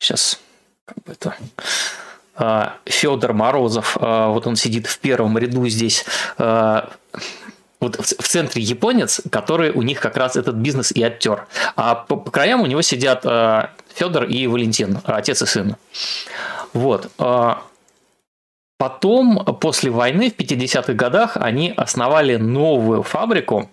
сейчас 0.00 0.40
как 0.84 1.04
бы 1.04 1.12
это 1.12 1.36
а, 2.34 2.74
Федор 2.86 3.34
Морозов, 3.34 3.98
а, 4.00 4.28
вот 4.28 4.46
он 4.46 4.56
сидит 4.56 4.86
в 4.86 4.98
первом 4.98 5.36
ряду 5.36 5.68
здесь, 5.68 6.04
а, 6.38 6.90
вот 7.80 7.96
в 7.96 8.28
центре 8.28 8.62
японец, 8.62 9.20
который 9.30 9.70
у 9.70 9.82
них 9.82 10.00
как 10.00 10.16
раз 10.16 10.36
этот 10.36 10.56
бизнес 10.56 10.92
и 10.92 11.02
оттер. 11.02 11.46
А 11.76 11.94
по, 11.94 12.16
по 12.16 12.30
краям 12.30 12.60
у 12.60 12.66
него 12.66 12.82
сидят 12.82 13.22
Федор 13.94 14.24
и 14.24 14.46
Валентин, 14.46 14.98
отец 15.04 15.42
и 15.42 15.46
сын. 15.46 15.76
Вот. 16.72 17.10
Потом, 18.78 19.44
после 19.60 19.90
войны, 19.90 20.30
в 20.30 20.40
50-х 20.40 20.92
годах, 20.94 21.36
они 21.36 21.72
основали 21.76 22.36
новую 22.36 23.02
фабрику, 23.02 23.70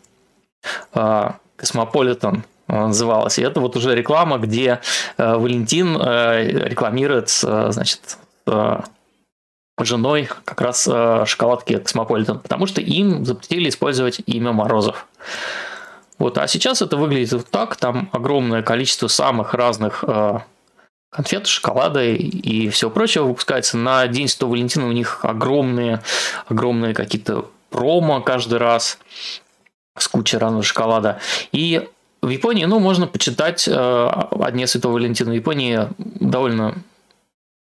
Космополитен 0.92 2.44
называлась. 2.68 3.40
И 3.40 3.42
это 3.42 3.60
вот 3.60 3.76
уже 3.76 3.96
реклама, 3.96 4.38
где 4.38 4.80
э, 5.18 5.36
Валентин 5.36 5.98
э, 6.00 6.68
рекламирует, 6.68 7.30
э, 7.44 7.68
значит, 7.72 8.18
женой 9.86 10.30
как 10.46 10.62
раз 10.62 10.84
шоколадки 10.84 11.78
Космополитен, 11.78 12.40
потому 12.40 12.66
что 12.66 12.82
им 12.82 13.26
запретили 13.26 13.70
использовать 13.70 14.22
имя 14.26 14.52
Морозов. 14.52 15.08
Вот, 16.18 16.38
а 16.38 16.48
сейчас 16.48 16.82
это 16.82 16.98
выглядит 16.98 17.34
вот 17.34 17.50
так, 17.50 17.76
там 17.76 18.10
огромное 18.12 18.64
количество 18.64 19.08
самых 19.08 19.54
разных 19.54 20.04
конфет, 21.10 21.48
шоколада 21.48 22.04
и 22.04 22.70
всего 22.70 22.92
прочего 22.92 23.26
выпускается. 23.26 23.78
На 23.78 24.08
День 24.08 24.28
100 24.28 24.48
Валентина 24.48 24.88
у 24.88 24.92
них 24.92 25.20
огромные, 25.24 26.02
огромные 26.48 26.94
какие-то 26.94 27.50
промо 27.70 28.22
каждый 28.22 28.60
раз 28.60 28.98
с 29.98 30.08
кучей 30.08 30.38
разного 30.38 30.64
шоколада. 30.64 31.20
И 31.52 31.88
в 32.22 32.30
Японии, 32.30 32.66
ну, 32.66 32.80
можно 32.80 33.08
почитать 33.08 33.68
э, 33.68 33.74
о 33.74 34.52
Дне 34.52 34.68
Святого 34.68 34.94
Валентина. 34.94 35.32
В 35.32 35.36
Японии 35.36 35.88
довольно 35.98 36.76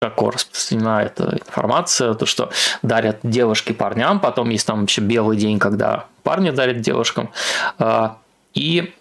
широко 0.05 0.31
распространена 0.31 1.03
эта 1.03 1.39
информация, 1.41 2.15
то, 2.15 2.27
что 2.27 2.51
дарят 2.83 3.21
девушки 3.23 3.73
парням, 3.73 4.21
потом 4.21 4.51
есть 4.51 4.67
там 4.67 4.85
еще 4.85 5.01
белый 5.01 5.37
день, 5.37 5.59
когда 5.59 6.07
парни 6.23 6.51
дарят 6.51 6.81
девушкам. 6.81 7.31
Э, 7.79 8.11
и 8.53 8.93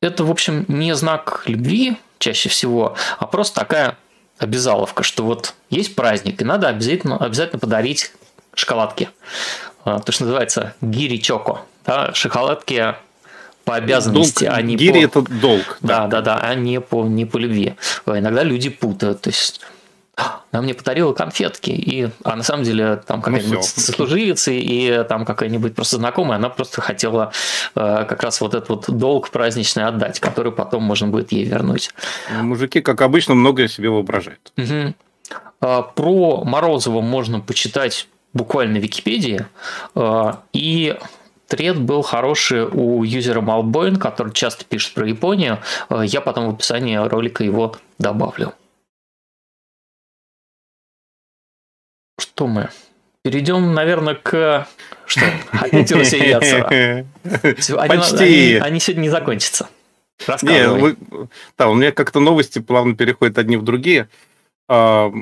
это, 0.00 0.24
в 0.24 0.30
общем, 0.30 0.64
не 0.68 0.94
знак 0.94 1.42
любви 1.46 1.98
чаще 2.18 2.48
всего, 2.48 2.96
а 3.18 3.26
просто 3.26 3.60
такая 3.60 3.96
обязаловка, 4.38 5.02
что 5.02 5.24
вот 5.24 5.54
есть 5.70 5.94
праздник, 5.94 6.40
и 6.40 6.44
надо 6.44 6.68
обязательно, 6.68 7.18
обязательно 7.18 7.58
подарить 7.58 8.12
шоколадки. 8.54 9.10
Э, 9.84 9.98
то, 10.04 10.12
что 10.12 10.24
называется 10.24 10.74
гири 10.80 11.18
чоко. 11.18 11.60
Да, 11.84 12.14
шоколадки 12.14 12.94
по 13.64 13.76
обязанности, 13.76 14.44
долг, 14.44 14.56
а 14.56 14.62
не 14.62 14.76
гири 14.76 15.06
по... 15.06 15.18
это 15.18 15.30
долг. 15.30 15.78
Да, 15.82 16.06
да, 16.06 16.22
да, 16.22 16.38
а 16.38 16.54
не 16.54 16.80
по, 16.80 17.04
не 17.04 17.26
по 17.26 17.36
любви. 17.36 17.74
Иногда 18.06 18.42
люди 18.42 18.70
путают. 18.70 19.20
То 19.20 19.30
есть 19.30 19.60
она 20.50 20.62
мне 20.62 20.74
подарила 20.74 21.12
конфетки, 21.12 21.70
и, 21.70 22.10
а 22.24 22.36
на 22.36 22.42
самом 22.42 22.64
деле 22.64 22.96
там 22.96 23.18
ну 23.18 23.22
какая-нибудь 23.22 23.56
ну, 23.58 23.62
сослуживица 23.62 24.50
и 24.50 25.04
там 25.04 25.24
какая-нибудь 25.24 25.74
просто 25.74 25.96
знакомая, 25.96 26.38
она 26.38 26.48
просто 26.48 26.80
хотела 26.80 27.32
э, 27.74 28.04
как 28.08 28.22
раз 28.22 28.40
вот 28.40 28.54
этот 28.54 28.68
вот 28.68 28.90
долг 28.90 29.30
праздничный 29.30 29.84
отдать, 29.84 30.20
который 30.20 30.52
потом 30.52 30.82
можно 30.82 31.08
будет 31.08 31.32
ей 31.32 31.44
вернуть. 31.44 31.90
Мужики, 32.30 32.80
как 32.80 33.00
обычно, 33.02 33.34
многое 33.34 33.68
себе 33.68 33.90
воображают. 33.90 34.52
Угу. 34.56 34.94
А, 35.60 35.82
про 35.82 36.44
Морозова 36.44 37.00
можно 37.00 37.40
почитать 37.40 38.08
буквально 38.32 38.78
в 38.78 38.82
Википедии, 38.82 39.46
а, 39.94 40.42
и 40.52 40.96
Тред 41.48 41.80
был 41.80 42.02
хороший 42.02 42.64
у 42.66 43.02
юзера 43.04 43.40
Malboin, 43.40 43.96
который 43.96 44.32
часто 44.34 44.66
пишет 44.66 44.92
про 44.92 45.08
Японию. 45.08 45.58
Э, 45.88 46.02
я 46.04 46.20
потом 46.20 46.46
в 46.46 46.54
описании 46.54 46.96
ролика 46.96 47.42
его 47.42 47.74
добавлю. 47.98 48.52
Что 52.18 52.46
мы? 52.46 52.70
Перейдем, 53.22 53.74
наверное, 53.74 54.14
к... 54.14 54.68
Что? 55.06 55.24
Опять 55.52 55.92
Руси 55.92 56.34
Почти. 57.52 58.54
Они, 58.54 58.54
они 58.54 58.80
сегодня 58.80 59.02
не 59.02 59.08
закончатся. 59.08 59.68
Не, 60.42 60.68
вы... 60.68 60.96
Да, 61.56 61.68
у 61.68 61.74
меня 61.74 61.92
как-то 61.92 62.20
новости 62.20 62.58
плавно 62.58 62.96
переходят 62.96 63.38
одни 63.38 63.56
в 63.56 63.62
другие. 63.62 64.08
А, 64.68 65.12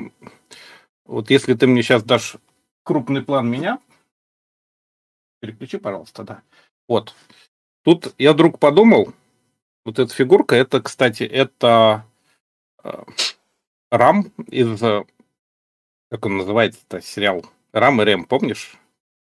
вот 1.05 1.29
если 1.29 1.53
ты 1.53 1.67
мне 1.67 1.83
сейчас 1.83 2.03
дашь 2.03 2.35
крупный 2.83 3.21
план 3.21 3.49
меня, 3.49 3.79
Переключи, 5.39 5.77
пожалуйста, 5.77 6.23
да. 6.23 6.41
Вот. 6.87 7.13
Тут 7.83 8.13
я 8.17 8.33
вдруг 8.33 8.59
подумал, 8.59 9.13
вот 9.85 9.99
эта 9.99 10.13
фигурка, 10.13 10.55
это, 10.55 10.81
кстати, 10.81 11.23
это 11.23 12.05
э, 12.83 13.03
Рам 13.91 14.31
из, 14.47 14.81
как 16.09 16.25
он 16.25 16.37
называется-то, 16.37 17.01
сериал 17.01 17.45
Рам 17.73 18.01
и 18.01 18.05
Рэм, 18.05 18.25
помнишь? 18.25 18.77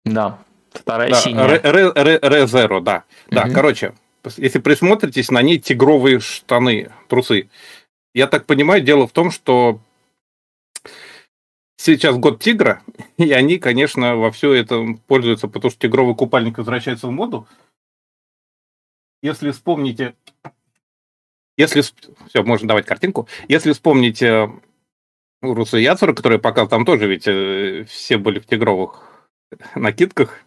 Да, 0.05 0.39
вторая 0.71 1.11
да, 1.11 1.15
синяя. 1.15 1.61
Ре-Зеро, 1.61 2.79
да. 2.79 3.03
Угу. 3.27 3.35
Да, 3.35 3.49
короче, 3.49 3.93
если 4.37 4.59
присмотритесь, 4.59 5.31
на 5.31 5.41
ней 5.41 5.59
тигровые 5.59 6.19
штаны, 6.19 6.91
трусы. 7.07 7.49
Я 8.13 8.27
так 8.27 8.45
понимаю, 8.45 8.81
дело 8.81 9.07
в 9.07 9.11
том, 9.11 9.31
что 9.31 9.79
сейчас 11.77 12.17
год 12.17 12.41
тигра, 12.41 12.81
и 13.17 13.31
они, 13.31 13.59
конечно, 13.59 14.15
во 14.15 14.31
все 14.31 14.53
это 14.53 14.85
пользуются, 15.07 15.47
потому 15.47 15.71
что 15.71 15.79
тигровый 15.79 16.15
купальник 16.15 16.57
возвращается 16.57 17.07
в 17.07 17.11
моду. 17.11 17.47
Если 19.21 19.51
вспомните, 19.51 20.15
если 21.57 21.81
все, 21.81 22.43
можно 22.43 22.69
давать 22.69 22.85
картинку. 22.85 23.27
Если 23.49 23.73
вспомните 23.73 24.49
Руса 25.41 25.77
Яцура, 25.77 26.13
который 26.13 26.39
показал, 26.39 26.67
там 26.67 26.85
тоже 26.85 27.07
ведь 27.07 27.27
э, 27.27 27.85
все 27.87 28.17
были 28.17 28.39
в 28.39 28.45
тигровых 28.45 29.03
накидках. 29.75 30.39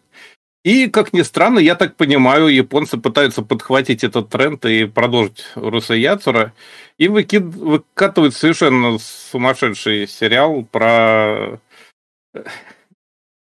И, 0.65 0.89
как 0.89 1.13
ни 1.13 1.23
странно, 1.23 1.59
я 1.59 1.75
так 1.75 1.97
понимаю, 1.97 2.47
японцы 2.47 2.97
пытаются 2.97 3.43
подхватить 3.43 4.05
этот 4.05 4.29
тренд 4.29 4.65
и 4.65 4.85
продолжить 4.85 5.45
Руса 5.57 5.95
Яцура, 5.95 6.53
и 6.99 7.09
выкид... 7.09 7.43
выкатывают 7.43 8.35
совершенно 8.35 8.99
сумасшедший 8.99 10.07
сериал 10.07 10.65
про 10.71 11.59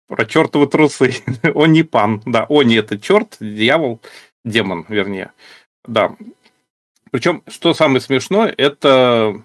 про 0.08 0.26
чертовы 0.26 0.68
трусы. 0.68 1.16
Они 1.56 1.84
пан, 1.84 2.22
да, 2.26 2.46
они 2.50 2.76
это 2.76 3.00
черт, 3.00 3.38
дьявол, 3.40 4.02
демон, 4.44 4.86
вернее. 4.90 5.32
Да. 5.86 6.16
Причем, 7.12 7.44
что 7.48 7.74
самое 7.74 8.02
смешное, 8.02 8.54
это 8.58 9.44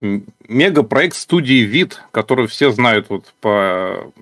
мегапроект 0.00 1.16
студии 1.16 1.62
«Вид», 1.64 2.02
который 2.10 2.46
все 2.46 2.70
знают 2.70 3.06
вот 3.08 3.32
по 3.40 4.12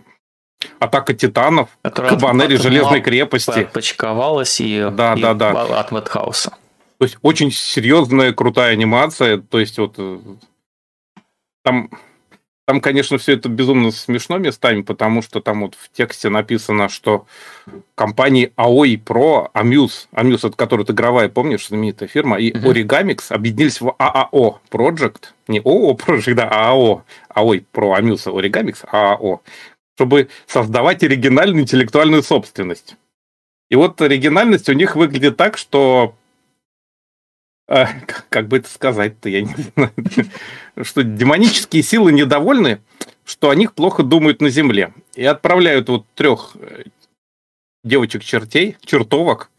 Атака 0.80 1.14
титанов, 1.14 1.70
Кабанери 1.82 2.56
Железной 2.56 3.00
крепости. 3.00 3.68
Почковалась 3.72 4.60
и, 4.60 4.88
да, 4.92 5.14
и 5.14 5.22
да, 5.22 5.34
да. 5.34 5.78
от 5.78 5.92
Мэтхауса. 5.92 6.50
То 6.98 7.04
есть 7.04 7.16
очень 7.22 7.52
серьезная, 7.52 8.32
крутая 8.32 8.72
анимация. 8.72 9.38
То 9.38 9.60
есть 9.60 9.78
вот 9.78 9.94
э, 9.98 10.18
там, 11.62 11.90
там, 12.68 12.82
конечно, 12.82 13.16
все 13.16 13.32
это 13.32 13.48
безумно 13.48 13.90
смешно 13.92 14.36
местами, 14.36 14.82
потому 14.82 15.22
что 15.22 15.40
там 15.40 15.62
вот 15.62 15.74
в 15.74 15.90
тексте 15.90 16.28
написано, 16.28 16.90
что 16.90 17.24
компании 17.94 18.52
Aoi 18.58 19.02
Pro, 19.02 19.50
Amuse, 19.54 20.06
Amuse, 20.12 20.48
это 20.48 20.50
которая 20.50 20.84
игровая, 20.84 21.30
помнишь, 21.30 21.68
знаменитая 21.68 22.10
фирма, 22.10 22.38
и 22.38 22.52
uh-huh. 22.52 22.64
Origamix 22.64 23.32
объединились 23.32 23.80
в 23.80 23.94
AAO 23.98 24.56
Project, 24.70 25.28
не 25.46 25.60
OO 25.60 25.96
Project, 25.96 26.34
да, 26.34 26.46
AAO, 26.46 27.00
Aoi 27.34 27.64
Pro, 27.72 27.98
Amuse, 27.98 28.30
Origamix, 28.30 28.84
AAO, 28.84 29.40
чтобы 29.96 30.28
создавать 30.46 31.02
оригинальную 31.02 31.62
интеллектуальную 31.62 32.22
собственность. 32.22 32.96
И 33.70 33.76
вот 33.76 33.98
оригинальность 34.02 34.68
у 34.68 34.74
них 34.74 34.94
выглядит 34.94 35.38
так, 35.38 35.56
что 35.56 36.16
э, 37.68 37.86
как 38.28 38.48
бы 38.48 38.58
это 38.58 38.68
сказать-то, 38.68 39.28
я 39.28 39.42
не 39.42 39.54
знаю, 39.54 39.92
что 40.82 41.02
демонические 41.02 41.82
силы 41.82 42.12
недовольны, 42.12 42.80
что 43.24 43.50
о 43.50 43.54
них 43.54 43.74
плохо 43.74 44.02
думают 44.02 44.40
на 44.40 44.50
Земле. 44.50 44.92
И 45.14 45.24
отправляют 45.24 45.88
вот 45.88 46.06
трех 46.14 46.56
э, 46.60 46.84
девочек-чертей, 47.84 48.76
чертовок, 48.84 49.50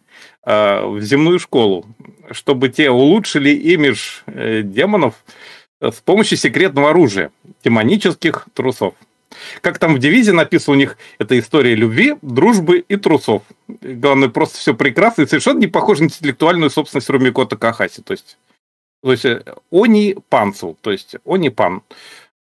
э, 0.46 0.86
в 0.86 1.02
земную 1.02 1.40
школу, 1.40 1.86
чтобы 2.32 2.70
те 2.70 2.90
улучшили 2.90 3.52
имидж 3.52 4.22
демонов 4.28 5.16
с 5.82 6.02
помощью 6.02 6.38
секретного 6.38 6.90
оружия, 6.90 7.32
демонических 7.64 8.48
трусов. 8.54 8.96
Как 9.62 9.78
там 9.78 9.96
в 9.96 10.00
девизе 10.00 10.32
написано 10.32 10.76
у 10.76 10.80
них, 10.80 10.98
это 11.18 11.38
история 11.38 11.76
любви, 11.76 12.16
дружбы 12.22 12.80
и 12.80 12.96
трусов. 12.96 13.44
Главное, 13.68 14.30
просто 14.30 14.58
все 14.58 14.74
прекрасно 14.74 15.24
и 15.24 15.28
совершенно 15.28 15.60
не 15.60 15.68
похоже 15.68 16.02
на 16.02 16.06
интеллектуальную 16.06 16.70
собственность 16.70 17.10
Румикота 17.10 17.58
Кахаси. 17.58 18.02
То 18.02 18.14
есть, 18.14 18.38
то 19.04 19.12
есть 19.12 19.26
э, 19.26 19.44
они 19.72 20.18
панцу, 20.30 20.78
то 20.82 20.92
есть 20.92 21.16
они 21.26 21.50
пан. 21.50 21.82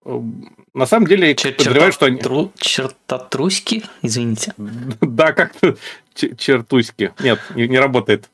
Эм, 0.06 0.54
на 0.74 0.86
самом 0.86 1.08
деле, 1.08 1.30
я 1.30 1.34
Чер- 1.34 1.54
подозреваю, 1.54 1.94
что 1.94 2.06
они... 2.08 2.18
Тру... 2.18 2.52
Чертотруськи? 2.58 3.84
Извините. 4.02 4.54
Да, 5.02 5.32
как-то 5.34 5.78
чертуськи. 6.14 7.14
Нет, 7.20 7.40
не, 7.56 7.68
не 7.68 7.80
работает. 7.80 8.30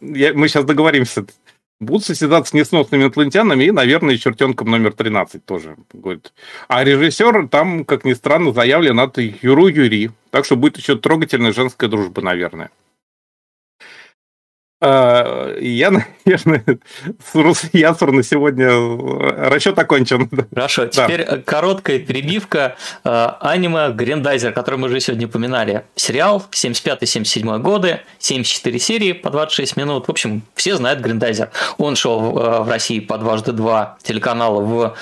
Я, 0.00 0.34
мы 0.34 0.48
сейчас 0.48 0.64
договоримся 0.64 1.26
будут 1.80 2.04
состязаться 2.04 2.50
с 2.50 2.54
несносными 2.54 3.06
атлантянами 3.06 3.64
и, 3.64 3.70
наверное, 3.70 4.16
чертенком 4.16 4.70
номер 4.70 4.92
13 4.92 5.44
тоже 5.44 5.76
будет. 5.92 6.32
А 6.68 6.84
режиссер 6.84 7.48
там, 7.48 7.84
как 7.84 8.04
ни 8.04 8.14
странно, 8.14 8.52
заявлен 8.52 8.98
от 9.00 9.18
Юру 9.18 9.68
Юри. 9.68 10.10
Так 10.30 10.44
что 10.44 10.56
будет 10.56 10.78
еще 10.78 10.96
трогательная 10.96 11.52
женская 11.52 11.88
дружба, 11.88 12.22
наверное. 12.22 12.70
А, 14.86 15.58
я, 15.58 15.90
наверное, 16.24 16.64
Ясур 17.72 18.12
на 18.12 18.22
сегодня 18.22 18.66
э, 18.66 19.48
расчет 19.48 19.76
окончен. 19.78 20.30
Хорошо, 20.54 20.86
да. 20.86 20.90
теперь 20.90 21.22
э, 21.22 21.38
короткая 21.38 21.98
перебивка. 21.98 22.76
Э, 23.04 23.30
аниме 23.40 23.90
Грендайзер, 23.90 24.52
который 24.52 24.76
мы 24.76 24.86
уже 24.86 25.00
сегодня 25.00 25.26
упоминали. 25.26 25.84
Сериал 25.96 26.44
75-77 26.52 27.58
годы, 27.58 28.00
74 28.18 28.78
серии 28.78 29.12
по 29.12 29.30
26 29.30 29.76
минут. 29.76 30.06
В 30.06 30.10
общем, 30.10 30.42
все 30.54 30.76
знают 30.76 31.00
Грендайзер. 31.00 31.50
Он 31.78 31.96
шел 31.96 32.20
в 32.20 32.68
России 32.68 33.00
по 33.00 33.18
дважды 33.18 33.52
два 33.52 33.98
телеканала 34.02 34.60
в 34.60 34.96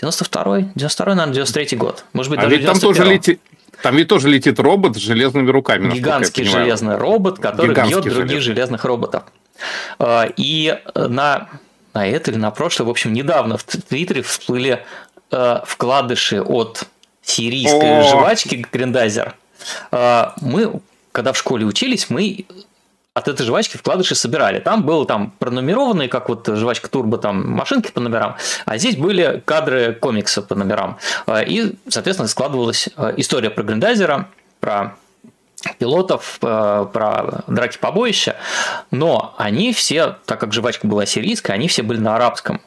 92-й, 0.00 0.72
92-й, 0.76 1.14
наверное, 1.14 1.42
93-й 1.42 1.76
год. 1.76 2.04
Может 2.12 2.30
быть, 2.30 2.40
а 2.40 2.42
даже 2.42 2.56
ведь 2.56 2.66
там 2.66 2.78
тоже 2.78 3.04
летит, 3.04 3.40
там 3.82 3.96
ведь 3.96 4.08
тоже 4.08 4.28
летит 4.28 4.58
робот 4.60 4.96
с 4.96 5.00
железными 5.00 5.50
руками. 5.50 5.92
Гигантский 5.92 6.44
железный 6.44 6.96
робот, 6.96 7.38
который 7.38 7.70
Гигантский 7.70 8.02
бьет 8.02 8.14
других 8.14 8.40
желез. 8.40 8.44
железных 8.44 8.84
роботов. 8.84 9.24
А, 9.98 10.26
и 10.36 10.78
на, 10.94 11.48
на 11.92 12.06
это 12.06 12.30
или 12.30 12.38
на 12.38 12.50
прошлое, 12.50 12.86
в 12.86 12.90
общем, 12.90 13.12
недавно 13.12 13.58
в 13.58 13.64
Твиттере 13.64 14.22
всплыли 14.22 14.84
а, 15.30 15.62
вкладыши 15.66 16.40
от 16.40 16.84
сирийской 17.22 18.00
О! 18.00 18.08
жвачки 18.08 18.66
Грендайзер. 18.70 19.34
А, 19.90 20.34
мы, 20.40 20.80
когда 21.12 21.32
в 21.32 21.38
школе 21.38 21.66
учились, 21.66 22.08
мы 22.08 22.46
от 23.14 23.28
этой 23.28 23.44
жвачки 23.44 23.76
вкладыши 23.76 24.14
собирали. 24.14 24.58
Там 24.58 24.84
было 24.84 25.06
там 25.06 25.32
пронумерованные, 25.38 26.08
как 26.08 26.28
вот 26.28 26.48
жвачка 26.48 26.88
Турбо, 26.88 27.18
там 27.18 27.50
машинки 27.50 27.90
по 27.90 28.00
номерам, 28.00 28.36
а 28.64 28.78
здесь 28.78 28.96
были 28.96 29.42
кадры 29.44 29.94
комикса 29.94 30.42
по 30.42 30.54
номерам. 30.54 30.98
А, 31.26 31.42
и, 31.42 31.74
соответственно, 31.88 32.28
складывалась 32.28 32.88
а, 32.96 33.12
история 33.16 33.50
про 33.50 33.64
Грендайзера, 33.64 34.28
про 34.60 34.96
пилотов, 35.78 36.38
а, 36.40 36.86
про 36.86 37.44
драки 37.48 37.76
побоища, 37.78 38.36
но 38.90 39.34
они 39.36 39.74
все, 39.74 40.16
так 40.24 40.40
как 40.40 40.54
жвачка 40.54 40.86
была 40.86 41.04
сирийская, 41.04 41.54
они 41.54 41.68
все 41.68 41.82
были 41.82 41.98
на 41.98 42.16
арабском. 42.16 42.62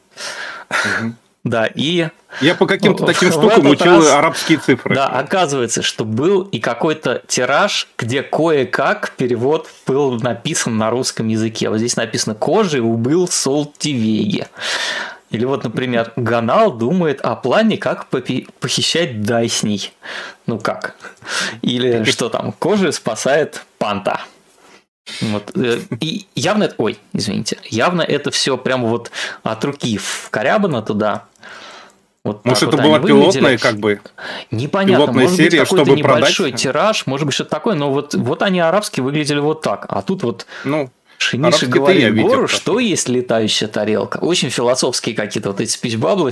Да, 1.46 1.68
и... 1.68 2.10
Я 2.41 2.56
по 2.56 2.66
каким-то 2.66 3.06
таким 3.06 3.32
штукам 3.32 3.68
учил 3.68 3.98
раз, 3.98 4.12
арабские 4.12 4.58
цифры. 4.58 4.96
Да, 4.96 5.08
оказывается, 5.08 5.84
что 5.84 6.04
был 6.04 6.41
и 6.41 6.60
какой-то 6.60 7.22
тираж, 7.28 7.88
где 7.98 8.24
кое-как 8.24 9.12
перевод 9.12 9.70
был 9.86 10.20
написан 10.20 10.78
на 10.78 10.89
русском 10.89 11.28
языке. 11.28 11.70
Вот 11.70 11.78
здесь 11.78 11.96
написано 11.96 12.34
«Кожи 12.34 12.82
убыл 12.82 13.28
Солтивеги». 13.28 14.48
Или 15.30 15.46
вот, 15.46 15.64
например, 15.64 16.14
Ганал 16.16 16.72
думает 16.72 17.22
о 17.22 17.36
плане, 17.36 17.78
как 17.78 18.08
похищать 18.08 19.22
Дайсней. 19.22 19.93
Ну 20.48 20.60
как? 20.60 20.96
Или 21.62 22.04
что 22.06 22.30
там, 22.30 22.54
кожи 22.54 22.91
спасает 22.91 23.64
Панта. 23.78 24.22
Вот. 25.22 25.51
Э, 25.56 25.80
и 25.99 26.28
явно, 26.36 26.74
ой, 26.78 26.97
извините, 27.14 27.58
явно 27.66 28.01
это 28.01 28.32
все 28.32 28.58
прямо 28.58 28.88
вот 28.88 29.12
от 29.43 29.64
руки 29.64 29.97
вкорябано 29.97 30.82
туда. 30.82 31.26
Вот 32.24 32.43
может, 32.43 32.64
это 32.64 32.78
вот 32.78 32.86
была 32.86 32.99
пилотная, 32.99 33.58
как 33.60 33.78
бы 33.78 34.01
непонятно, 34.49 35.06
пилотная 35.06 35.24
может 35.26 35.38
серия, 35.38 35.60
быть, 35.60 35.70
какой-то 35.70 35.91
небольшой 35.91 36.49
продать? 36.49 36.62
тираж, 36.62 37.06
может 37.06 37.28
быть, 37.28 37.36
что-то 37.36 37.51
такое, 37.51 37.76
но 37.76 37.91
вот, 37.91 38.16
вот 38.16 38.41
они 38.41 38.60
арабские 38.60 39.03
выглядели 39.03 39.39
вот 39.39 39.62
так. 39.62 39.86
А 39.89 40.01
тут 40.01 40.24
вот 40.24 40.47
ну, 40.64 40.89
Шиниши 41.20 41.68
говорит 41.68 42.14
видел, 42.14 42.28
Гору, 42.28 42.47
что 42.47 42.80
есть 42.80 43.08
летающая 43.10 43.68
тарелка. 43.68 44.18
Очень 44.18 44.49
философские 44.49 45.16
какие-то 45.16 45.51
вот 45.51 45.62
эти 45.62 45.70
спичбаблы 45.72 46.32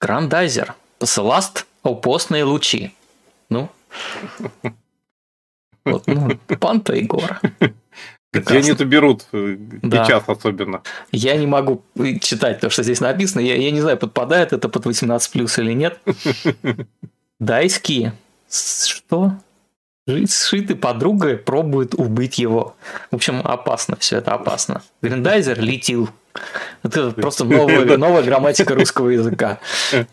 Грандайзер. 0.00 0.74
Посыласт 0.98 1.66
опосные 1.82 2.44
лучи. 2.44 2.92
Ну, 3.48 3.70
вот, 5.84 6.06
ну, 6.06 6.30
Панта 6.58 6.94
и 6.94 7.02
Гора. 7.02 7.40
Где 8.32 8.58
они 8.58 8.70
это 8.70 8.84
берут? 8.84 9.26
Да. 9.32 10.04
Сейчас 10.04 10.22
особенно. 10.28 10.82
Я 11.10 11.36
не 11.36 11.46
могу 11.46 11.82
читать 12.20 12.60
то, 12.60 12.70
что 12.70 12.84
здесь 12.84 13.00
написано. 13.00 13.40
Я, 13.40 13.56
я 13.56 13.70
не 13.72 13.80
знаю, 13.80 13.98
подпадает 13.98 14.52
это 14.52 14.68
под 14.68 14.86
18 14.86 15.32
плюс 15.32 15.58
или 15.58 15.72
нет. 15.72 16.00
Дайски. 17.40 18.12
Что? 18.48 19.32
Сшитый 20.06 20.76
подругой 20.76 21.36
пробует 21.36 21.94
убить 21.94 22.38
его. 22.38 22.76
В 23.10 23.16
общем, 23.16 23.40
опасно 23.44 23.96
все 23.96 24.18
это, 24.18 24.32
опасно. 24.32 24.82
Гриндайзер 25.02 25.60
летил. 25.60 26.08
Это 26.82 27.10
просто 27.16 27.44
новая, 27.44 27.96
новая 27.96 28.22
грамматика 28.22 28.74
русского 28.74 29.08
языка. 29.08 29.58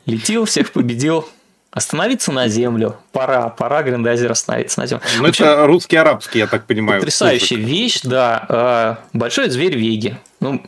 Летил, 0.05 0.45
всех 0.45 0.71
победил, 0.71 1.27
Остановиться 1.71 2.31
на 2.31 2.47
землю. 2.47 2.97
Пора, 3.11 3.49
пора 3.49 3.83
Грандайзер 3.83 4.31
остановиться 4.31 4.79
на 4.79 4.87
землю. 4.87 5.03
Ну, 5.19 5.27
это 5.27 5.67
русский 5.67 5.97
арабский, 5.97 6.39
я 6.39 6.47
так 6.47 6.65
понимаю. 6.65 6.99
Потрясающая 6.99 7.57
музыка. 7.57 7.71
вещь, 7.71 8.01
да. 8.03 8.45
А, 8.49 8.99
большой 9.13 9.49
зверь 9.49 9.75
Веги. 9.77 10.17
Ну, 10.39 10.63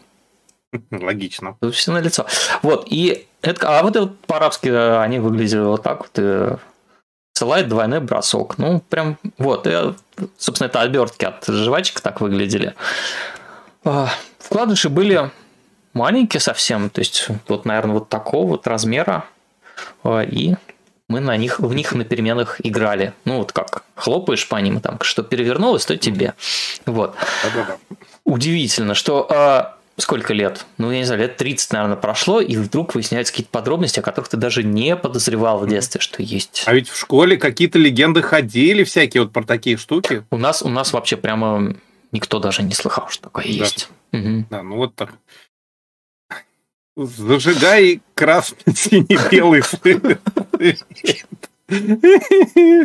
Логично. 0.92 1.58
Все 1.72 1.92
на 1.92 2.00
лицо. 2.00 2.26
Вот, 2.62 2.88
и 2.90 3.28
это, 3.42 3.80
а 3.80 3.84
вот 3.84 3.96
это 3.96 4.08
по-арабски 4.28 4.70
э, 4.70 5.02
они 5.02 5.20
выглядели 5.20 5.62
вот 5.62 5.84
так 5.84 6.02
вот. 6.02 6.12
И 6.18 6.58
ссылает 7.34 7.70
двойной 7.70 8.02
бросок. 8.02 8.58
Ну, 8.58 8.82
прям, 8.90 9.18
вот. 9.38 9.66
И, 9.66 9.94
собственно, 10.38 10.68
это 10.68 10.82
обертки 10.82 11.26
от 11.26 11.46
жвачек 11.48 12.02
так 12.02 12.22
выглядели. 12.22 12.76
А, 13.84 14.10
вкладыши 14.38 14.90
были 14.90 15.32
маленькие 15.94 16.42
совсем. 16.42 16.90
То 16.90 17.00
есть, 17.00 17.28
вот, 17.48 17.66
наверное, 17.66 17.96
вот 17.96 18.10
такого 18.10 18.48
вот 18.50 18.68
размера. 18.68 19.26
А, 20.04 20.22
и 20.22 20.56
мы 21.10 21.20
на 21.20 21.36
них, 21.36 21.60
в 21.60 21.74
них 21.74 21.92
на 21.94 22.06
переменах 22.06 22.62
играли. 22.64 23.14
Ну, 23.26 23.40
вот 23.40 23.52
как 23.52 23.84
хлопаешь 23.96 24.48
по 24.48 24.56
ним, 24.56 24.80
там, 24.80 25.00
что 25.02 25.24
перевернулось, 25.24 25.86
то 25.86 25.98
тебе. 25.98 26.36
Вот. 26.86 27.16
Удивительно, 28.24 28.94
что 28.94 29.28
а, 29.30 29.78
сколько 29.98 30.34
лет? 30.34 30.66
Ну, 30.78 30.92
я 30.92 31.00
не 31.00 31.04
знаю, 31.04 31.22
лет 31.22 31.36
30, 31.36 31.74
наверное, 31.74 31.98
прошло, 31.98 32.40
и 32.40 32.56
вдруг 32.56 32.94
выясняются 32.94 33.34
какие-то 33.34 33.52
подробности, 33.52 34.00
о 34.00 34.04
которых 34.04 34.30
ты 34.30 34.38
даже 34.38 34.64
не 34.64 34.96
подозревал 34.96 35.60
в 35.60 35.68
детстве, 35.68 36.00
что 36.00 36.22
есть. 36.22 36.64
А 36.68 36.74
ведь 36.74 36.88
в 36.88 36.98
школе 36.98 37.38
какие-то 37.38 37.80
легенды 37.80 38.22
ходили 38.22 38.84
всякие 38.84 39.24
вот 39.24 39.34
про 39.34 39.44
такие 39.44 39.78
штуки. 39.78 40.24
У 40.30 40.38
нас, 40.38 40.62
у 40.62 40.70
нас 40.70 40.94
вообще 40.94 41.18
прямо 41.18 41.76
никто 42.12 42.40
даже 42.40 42.64
не 42.64 42.74
слыхал, 42.74 43.10
что 43.10 43.24
такое 43.24 43.46
да. 43.46 43.50
есть. 43.50 43.90
Угу. 44.14 44.46
Да, 44.50 44.64
ну 44.64 44.76
вот 44.78 44.96
так. 44.96 45.14
Зажигай 47.06 48.02
красный, 48.14 48.76
синий, 48.76 49.18
белый 49.32 49.64
свет. 49.64 50.20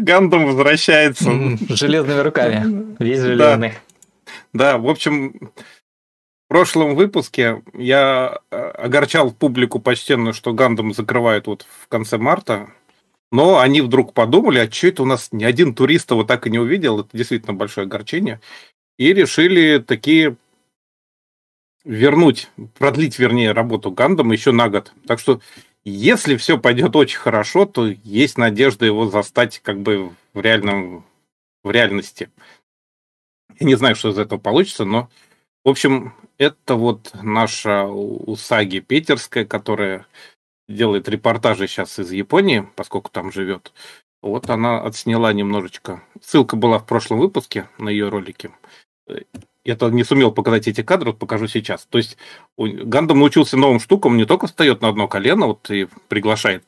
Гандам 0.04 0.46
возвращается. 0.46 1.32
Железными 1.68 2.20
руками. 2.20 2.94
Весь 3.00 3.18
железный. 3.18 3.74
Да. 4.52 4.74
да, 4.74 4.78
в 4.78 4.88
общем, 4.88 5.32
в 5.40 6.48
прошлом 6.48 6.94
выпуске 6.94 7.62
я 7.72 8.38
э, 8.52 8.56
огорчал 8.56 9.32
публику 9.32 9.80
почтенную, 9.80 10.32
что 10.32 10.52
Гандам 10.52 10.94
закрывают 10.94 11.48
вот 11.48 11.66
в 11.82 11.88
конце 11.88 12.16
марта. 12.16 12.68
Но 13.32 13.58
они 13.58 13.80
вдруг 13.80 14.12
подумали, 14.12 14.60
а 14.60 14.70
что 14.70 14.86
это 14.86 15.02
у 15.02 15.06
нас 15.06 15.30
ни 15.32 15.42
один 15.42 15.74
турист 15.74 16.12
его 16.12 16.22
так 16.22 16.46
и 16.46 16.50
не 16.50 16.60
увидел, 16.60 17.00
это 17.00 17.08
действительно 17.12 17.54
большое 17.54 17.86
огорчение. 17.86 18.40
И 18.96 19.12
решили 19.12 19.78
такие 19.78 20.36
вернуть, 21.84 22.48
продлить, 22.78 23.18
вернее, 23.18 23.52
работу 23.52 23.90
Гандам 23.90 24.32
еще 24.32 24.52
на 24.52 24.68
год. 24.68 24.92
Так 25.06 25.20
что 25.20 25.40
если 25.84 26.36
все 26.36 26.58
пойдет 26.58 26.96
очень 26.96 27.18
хорошо, 27.18 27.66
то 27.66 27.86
есть 27.86 28.38
надежда 28.38 28.86
его 28.86 29.06
застать 29.06 29.60
как 29.60 29.80
бы 29.80 30.12
в 30.32 30.40
реальном 30.40 31.04
в 31.62 31.70
реальности. 31.70 32.30
Я 33.58 33.66
не 33.66 33.74
знаю, 33.74 33.96
что 33.96 34.10
из 34.10 34.18
этого 34.18 34.38
получится, 34.38 34.84
но, 34.84 35.08
в 35.64 35.68
общем, 35.68 36.14
это 36.38 36.74
вот 36.74 37.12
наша 37.22 37.84
Усаги 37.84 38.80
Питерская, 38.80 39.44
которая 39.44 40.06
делает 40.68 41.08
репортажи 41.08 41.66
сейчас 41.66 41.98
из 41.98 42.12
Японии, 42.12 42.68
поскольку 42.76 43.10
там 43.10 43.32
живет. 43.32 43.72
Вот 44.22 44.50
она 44.50 44.80
отсняла 44.80 45.32
немножечко. 45.32 46.02
Ссылка 46.20 46.56
была 46.56 46.78
в 46.78 46.86
прошлом 46.86 47.18
выпуске 47.18 47.68
на 47.78 47.88
ее 47.88 48.08
ролики 48.08 48.50
я 49.64 49.76
то 49.76 49.88
не 49.90 50.04
сумел 50.04 50.30
показать 50.30 50.68
эти 50.68 50.82
кадры, 50.82 51.10
вот 51.10 51.18
покажу 51.18 51.46
сейчас. 51.48 51.86
То 51.88 51.98
есть 51.98 52.18
Гандам 52.58 53.18
научился 53.18 53.56
новым 53.56 53.80
штукам, 53.80 54.16
не 54.16 54.26
только 54.26 54.46
встает 54.46 54.82
на 54.82 54.88
одно 54.88 55.08
колено 55.08 55.46
вот 55.46 55.70
и 55.70 55.88
приглашает 56.08 56.64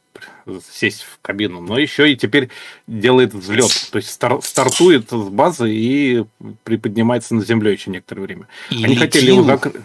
сесть 0.70 1.02
в 1.02 1.18
кабину, 1.20 1.60
но 1.60 1.78
еще 1.78 2.10
и 2.10 2.16
теперь 2.16 2.48
делает 2.86 3.34
взлет. 3.34 3.70
То 3.92 3.98
есть 3.98 4.10
стар, 4.10 4.40
стартует 4.42 5.10
с 5.10 5.28
базы 5.28 5.70
и 5.70 6.24
приподнимается 6.64 7.34
на 7.34 7.44
землю 7.44 7.70
еще 7.70 7.90
некоторое 7.90 8.22
время. 8.22 8.48
И 8.70 8.76
Они 8.76 8.94
летил. 8.94 8.98
хотели 9.00 9.26
его 9.30 9.42
закрыть. 9.42 9.76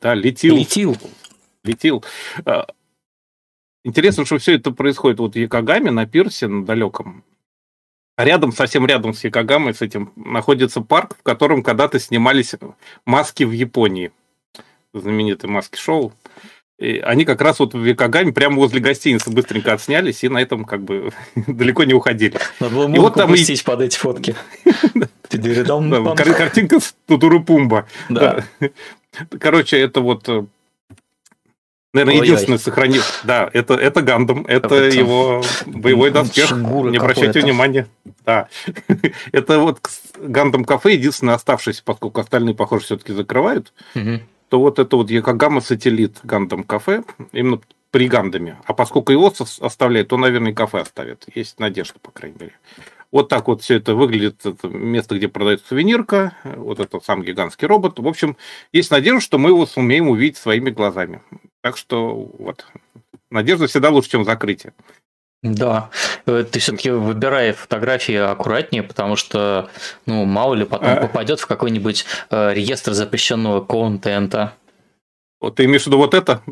Да, 0.00 0.14
летел. 0.14 0.56
Летел. 0.56 0.96
Летел. 1.62 2.04
А, 2.44 2.66
интересно, 3.84 4.26
что 4.26 4.36
все 4.36 4.56
это 4.56 4.70
происходит 4.70 5.18
вот 5.18 5.34
в 5.34 5.38
Якогаме 5.38 5.90
на 5.90 6.06
пирсе 6.06 6.46
на 6.46 6.66
далеком. 6.66 7.24
А 8.16 8.24
рядом, 8.24 8.52
совсем 8.52 8.86
рядом 8.86 9.12
с 9.12 9.24
Якогамой, 9.24 9.74
с 9.74 9.82
этим, 9.82 10.12
находится 10.16 10.80
парк, 10.80 11.16
в 11.18 11.22
котором 11.22 11.62
когда-то 11.62 11.98
снимались 11.98 12.54
маски 13.04 13.42
в 13.42 13.50
Японии. 13.50 14.12
Знаменитые 14.92 15.50
маски-шоу. 15.50 16.12
И 16.78 16.98
они 16.98 17.24
как 17.24 17.40
раз 17.40 17.60
вот 17.60 17.74
в 17.74 17.84
Якогаме 17.84 18.32
прямо 18.32 18.56
возле 18.56 18.80
гостиницы 18.80 19.30
быстренько 19.30 19.72
отснялись 19.72 20.22
и 20.24 20.28
на 20.28 20.38
этом 20.38 20.64
как 20.64 20.82
бы 20.82 21.12
далеко 21.46 21.84
не 21.84 21.94
уходили. 21.94 22.38
Надо 22.60 22.74
было 22.74 22.94
и 22.94 22.98
вот 22.98 23.14
там 23.14 23.34
и... 23.34 23.56
под 23.64 23.80
эти 23.80 23.96
фотки. 23.96 24.34
Картинка 26.34 26.80
с 26.80 26.94
Тутуру-Пумба. 27.08 27.86
Короче, 29.38 29.78
это 29.78 30.00
вот 30.00 30.28
э, 30.28 30.44
Наверное, 31.94 32.14
Ой-ой. 32.14 32.26
единственный 32.26 32.58
сохранив. 32.58 33.20
Да, 33.22 33.48
это, 33.52 33.74
это 33.74 34.02
Гандам, 34.02 34.44
это, 34.46 34.74
его 34.88 35.42
боевой 35.64 36.10
доспех. 36.10 36.50
Не 36.50 36.96
обращайте 36.96 37.40
внимания. 37.40 37.86
Да. 38.26 38.48
это 39.32 39.60
вот 39.60 39.78
Гандам 40.18 40.64
кафе, 40.64 40.94
единственный 40.94 41.34
оставшийся, 41.34 41.82
поскольку 41.84 42.20
остальные, 42.20 42.56
похоже, 42.56 42.84
все-таки 42.84 43.12
закрывают. 43.12 43.72
Угу. 43.94 44.20
То 44.48 44.58
вот 44.60 44.80
это 44.80 44.96
вот 44.96 45.08
Якогама 45.08 45.60
сателлит 45.60 46.18
Гандам 46.24 46.64
кафе, 46.64 47.04
именно 47.32 47.60
при 47.92 48.08
Гандаме. 48.08 48.58
А 48.64 48.74
поскольку 48.74 49.12
его 49.12 49.32
оставляет, 49.60 50.08
то, 50.08 50.16
наверное, 50.16 50.50
и 50.50 50.54
кафе 50.54 50.80
оставит. 50.80 51.26
Есть 51.32 51.60
надежда, 51.60 52.00
по 52.02 52.10
крайней 52.10 52.38
мере. 52.40 52.52
Вот 53.12 53.28
так 53.28 53.46
вот 53.46 53.62
все 53.62 53.76
это 53.76 53.94
выглядит. 53.94 54.44
Это 54.44 54.66
место, 54.66 55.16
где 55.16 55.28
продается 55.28 55.68
сувенирка. 55.68 56.36
Вот 56.42 56.80
это 56.80 56.98
сам 56.98 57.22
гигантский 57.22 57.68
робот. 57.68 58.00
В 58.00 58.08
общем, 58.08 58.36
есть 58.72 58.90
надежда, 58.90 59.20
что 59.20 59.38
мы 59.38 59.50
его 59.50 59.64
сумеем 59.66 60.08
увидеть 60.08 60.38
своими 60.38 60.70
глазами. 60.70 61.22
Так 61.64 61.78
что 61.78 62.30
вот, 62.38 62.66
надежда 63.30 63.68
всегда 63.68 63.88
лучше, 63.88 64.10
чем 64.10 64.26
закрытие. 64.26 64.74
Да, 65.42 65.88
э, 66.26 66.44
ты 66.44 66.58
все-таки 66.58 66.90
выбирай 66.90 67.52
фотографии 67.52 68.16
аккуратнее, 68.16 68.82
потому 68.82 69.16
что, 69.16 69.70
ну, 70.04 70.26
мало 70.26 70.52
ли 70.52 70.66
потом 70.66 70.90
а... 70.90 70.96
попадет 70.96 71.40
в 71.40 71.46
какой-нибудь 71.46 72.04
э, 72.28 72.52
реестр 72.52 72.92
запрещенного 72.92 73.64
контента. 73.64 74.52
Вот 75.40 75.54
ты 75.54 75.64
имеешь 75.64 75.84
в 75.84 75.86
виду 75.86 75.96
вот 75.96 76.12
это? 76.12 76.42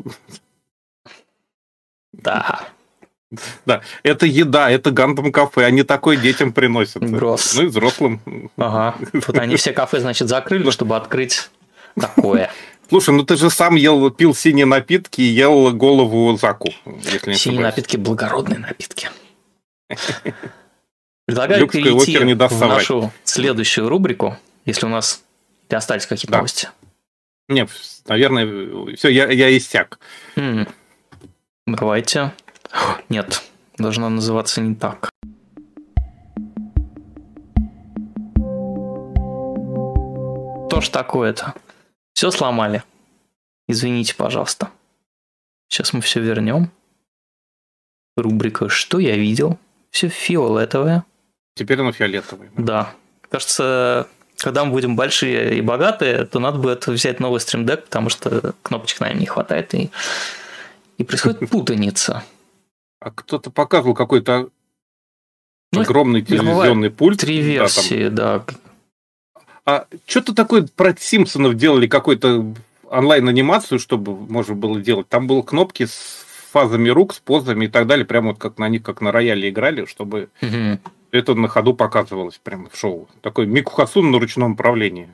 Да. 2.11 2.61
Да, 3.67 3.83
это 4.01 4.25
еда, 4.25 4.71
это 4.71 4.89
гандам 4.89 5.31
кафе, 5.31 5.65
они 5.65 5.83
такое 5.83 6.17
детям 6.17 6.53
приносят. 6.53 7.03
Гросс. 7.03 7.53
Ну 7.53 7.65
и 7.65 7.67
взрослым. 7.67 8.49
Ага. 8.57 8.95
Вот 9.13 9.37
они 9.37 9.57
все 9.57 9.73
кафе, 9.73 9.99
значит, 9.99 10.27
закрыли, 10.27 10.71
чтобы 10.71 10.95
открыть 10.95 11.51
такое. 11.95 12.49
Слушай, 12.89 13.15
ну 13.15 13.23
ты 13.23 13.35
же 13.37 13.49
сам 13.49 13.75
ел, 13.75 14.11
пил 14.11 14.35
синие 14.35 14.65
напитки 14.65 15.21
и 15.21 15.25
ел 15.25 15.71
голову 15.73 16.37
заку. 16.37 16.73
Если 16.85 17.31
не 17.31 17.35
синие 17.35 17.61
напитки– 17.61 17.97
благородные 17.97 18.59
напитки. 18.59 19.09
Предлагаю 21.25 21.67
перейти 21.67 22.17
в 22.17 22.59
нашу 22.59 23.11
следующую 23.23 23.87
рубрику, 23.87 24.37
если 24.65 24.85
у 24.85 24.89
нас 24.89 25.23
остались 25.69 26.05
какие-то 26.05 26.33
да. 26.33 26.37
новости. 26.39 26.69
Нет, 27.49 27.69
наверное, 28.07 28.95
все, 28.95 29.09
я, 29.09 29.29
я 29.29 29.55
истяк. 29.57 29.99
М-м. 30.35 30.67
Давайте. 31.65 32.33
Нет, 33.09 33.41
должна 33.77 34.09
называться 34.09 34.61
не 34.61 34.75
так. 34.75 35.09
Что 40.67 40.81
ж 40.81 40.89
такое-то? 40.89 41.53
Все 42.13 42.31
сломали. 42.31 42.83
Извините, 43.67 44.15
пожалуйста. 44.15 44.69
Сейчас 45.67 45.93
мы 45.93 46.01
все 46.01 46.19
вернем. 46.21 46.71
Рубрика 48.15 48.69
«Что 48.69 48.99
я 48.99 49.15
видел?» 49.15 49.57
Все 49.89 50.09
фиолетовое. 50.09 51.05
Теперь 51.55 51.79
оно 51.79 51.91
фиолетовое. 51.91 52.51
Да. 52.57 52.63
да. 52.63 52.95
Кажется, 53.29 54.07
когда 54.37 54.65
мы 54.65 54.71
будем 54.71 54.95
большие 54.95 55.57
и 55.57 55.61
богатые, 55.61 56.25
то 56.25 56.39
надо 56.39 56.57
будет 56.57 56.87
взять 56.87 57.19
новый 57.19 57.39
стримдек, 57.39 57.85
потому 57.85 58.09
что 58.09 58.53
кнопочек, 58.63 58.99
наверное, 58.99 59.21
не 59.21 59.25
хватает, 59.27 59.73
и, 59.73 59.91
и 60.97 61.03
происходит 61.03 61.49
путаница. 61.51 62.23
А 62.99 63.11
кто-то 63.11 63.51
показывал 63.51 63.93
какой-то 63.93 64.49
ну, 65.71 65.81
огромный 65.81 66.21
телевизионный 66.21 66.89
пульт. 66.89 67.19
Три 67.19 67.41
версии, 67.41 68.09
да. 68.09 68.39
Там... 68.39 68.45
да. 68.47 68.62
А 69.65 69.87
что-то 70.05 70.35
такое 70.35 70.67
про 70.75 70.95
Симпсонов 70.97 71.55
делали 71.55 71.87
какой-то 71.87 72.53
онлайн-анимацию, 72.83 73.79
чтобы 73.79 74.15
можно 74.15 74.55
было 74.55 74.79
делать. 74.79 75.07
Там 75.07 75.27
были 75.27 75.41
кнопки 75.41 75.85
с 75.85 76.25
фазами 76.51 76.89
рук, 76.89 77.13
с 77.15 77.19
позами 77.19 77.65
и 77.65 77.67
так 77.67 77.87
далее, 77.87 78.05
прямо 78.05 78.29
вот 78.29 78.39
как 78.39 78.57
на 78.57 78.69
них, 78.69 78.83
как 78.83 79.01
на 79.01 79.11
рояле 79.11 79.49
играли, 79.49 79.85
чтобы 79.85 80.29
угу. 80.41 80.79
это 81.11 81.33
на 81.33 81.47
ходу 81.47 81.73
показывалось 81.73 82.39
прямо 82.43 82.69
в 82.69 82.77
шоу. 82.77 83.07
Такой 83.21 83.47
Мику 83.47 83.73
Хасун 83.73 84.11
на 84.11 84.19
ручном 84.19 84.53
управлении. 84.53 85.09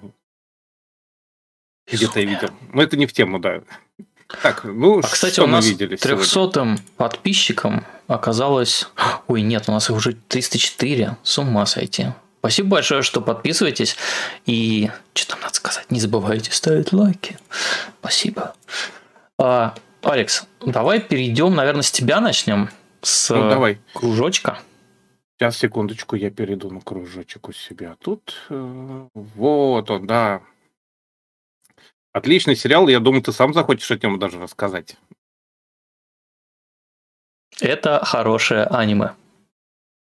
Где-то 1.92 2.20
я 2.20 2.26
видел. 2.26 2.50
Но 2.74 2.84
это 2.84 2.98
не 2.98 3.06
в 3.06 3.14
тему, 3.14 3.40
да. 3.40 3.62
Так, 4.44 4.64
ну, 4.64 5.00
а, 5.00 5.02
кстати, 5.02 5.40
у 5.40 5.48
нас 5.48 5.66
300 5.66 6.78
подписчикам 6.98 7.84
оказалось... 8.08 8.88
Ой, 9.28 9.42
нет, 9.42 9.64
у 9.68 9.72
нас 9.72 9.90
их 9.90 9.96
уже 9.96 10.14
304. 10.28 11.18
С 11.24 11.38
ума 11.40 11.66
сойти. 11.66 12.08
Спасибо 12.40 12.70
большое, 12.70 13.02
что 13.02 13.22
подписываетесь. 13.22 13.98
И 14.46 14.90
что 15.14 15.32
там 15.34 15.42
надо 15.42 15.54
сказать? 15.54 15.92
Не 15.92 16.00
забывайте 16.00 16.52
ставить 16.52 16.94
лайки. 16.94 17.38
Спасибо. 18.00 18.56
А, 19.38 19.76
Алекс, 20.02 20.48
давай 20.66 21.02
перейдем, 21.02 21.54
наверное, 21.54 21.82
с 21.82 21.92
тебя 21.92 22.22
начнем. 22.22 22.70
С 23.02 23.30
ну, 23.30 23.50
давай. 23.50 23.80
кружочка. 23.94 24.60
Сейчас, 25.38 25.58
секундочку, 25.58 26.16
я 26.16 26.32
перейду 26.32 26.70
на 26.70 26.82
кружочек 26.82 27.50
у 27.50 27.54
себя. 27.54 27.96
Тут 28.02 28.36
э, 28.50 29.08
вот 29.14 29.90
он, 29.90 30.08
да. 30.08 30.42
Отличный 32.12 32.56
сериал, 32.56 32.88
я 32.88 33.00
думаю, 33.00 33.22
ты 33.22 33.32
сам 33.32 33.54
захочешь 33.54 33.92
о 33.92 33.98
нем 33.98 34.20
даже 34.20 34.40
рассказать. 34.40 34.98
Это 37.62 38.04
хорошее 38.04 38.64
аниме. 38.66 39.12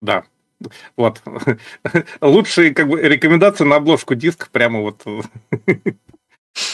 Да. 0.01 0.25
Вот. 0.97 1.21
Лучшие 2.21 2.73
как 2.73 2.87
бы 2.87 3.01
рекомендации 3.01 3.63
на 3.63 3.77
обложку 3.77 4.15
диска 4.15 4.47
прямо 4.51 4.81
вот. 4.81 5.03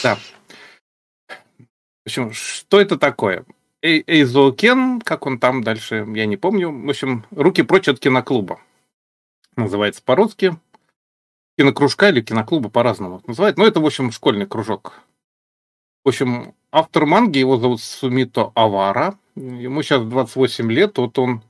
Да. 0.02 0.16
В 1.26 2.06
общем, 2.06 2.32
что 2.32 2.80
это 2.80 2.98
такое? 2.98 3.44
Эйзокен, 3.82 5.00
как 5.00 5.26
он 5.26 5.38
там 5.38 5.62
дальше, 5.62 6.06
я 6.14 6.26
не 6.26 6.36
помню. 6.36 6.70
В 6.70 6.90
общем, 6.90 7.24
руки 7.30 7.62
прочь 7.62 7.88
от 7.88 7.98
киноклуба. 7.98 8.60
Называется 9.56 10.02
по-русски. 10.02 10.56
Кинокружка 11.58 12.10
или 12.10 12.20
киноклуба 12.20 12.68
по-разному 12.68 13.22
называют. 13.26 13.56
Но 13.58 13.66
это, 13.66 13.80
в 13.80 13.86
общем, 13.86 14.12
школьный 14.12 14.46
кружок. 14.46 14.94
В 16.04 16.08
общем, 16.08 16.54
автор 16.72 17.06
манги, 17.06 17.38
его 17.38 17.58
зовут 17.58 17.80
Сумито 17.80 18.52
Авара. 18.54 19.18
Ему 19.34 19.82
сейчас 19.82 20.02
28 20.02 20.72
лет, 20.72 20.98
вот 20.98 21.18
он 21.18 21.42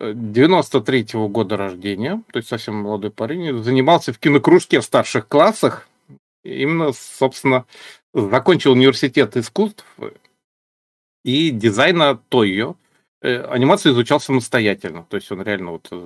93-го 0.00 1.28
года 1.28 1.56
рождения, 1.56 2.22
то 2.32 2.38
есть 2.38 2.48
совсем 2.48 2.76
молодой 2.76 3.10
парень, 3.10 3.62
занимался 3.62 4.12
в 4.12 4.18
кинокружке 4.18 4.80
в 4.80 4.84
старших 4.84 5.28
классах. 5.28 5.88
Именно, 6.42 6.92
собственно, 6.92 7.64
закончил 8.12 8.72
университет 8.72 9.36
искусств 9.36 9.84
и 11.24 11.50
дизайна 11.50 12.16
Тойо. 12.28 12.76
Э, 13.22 13.44
анимацию 13.44 13.92
изучал 13.94 14.20
самостоятельно, 14.20 15.06
то 15.08 15.16
есть 15.16 15.32
он 15.32 15.40
реально 15.42 15.72
вот, 15.72 15.88
э, 15.90 15.96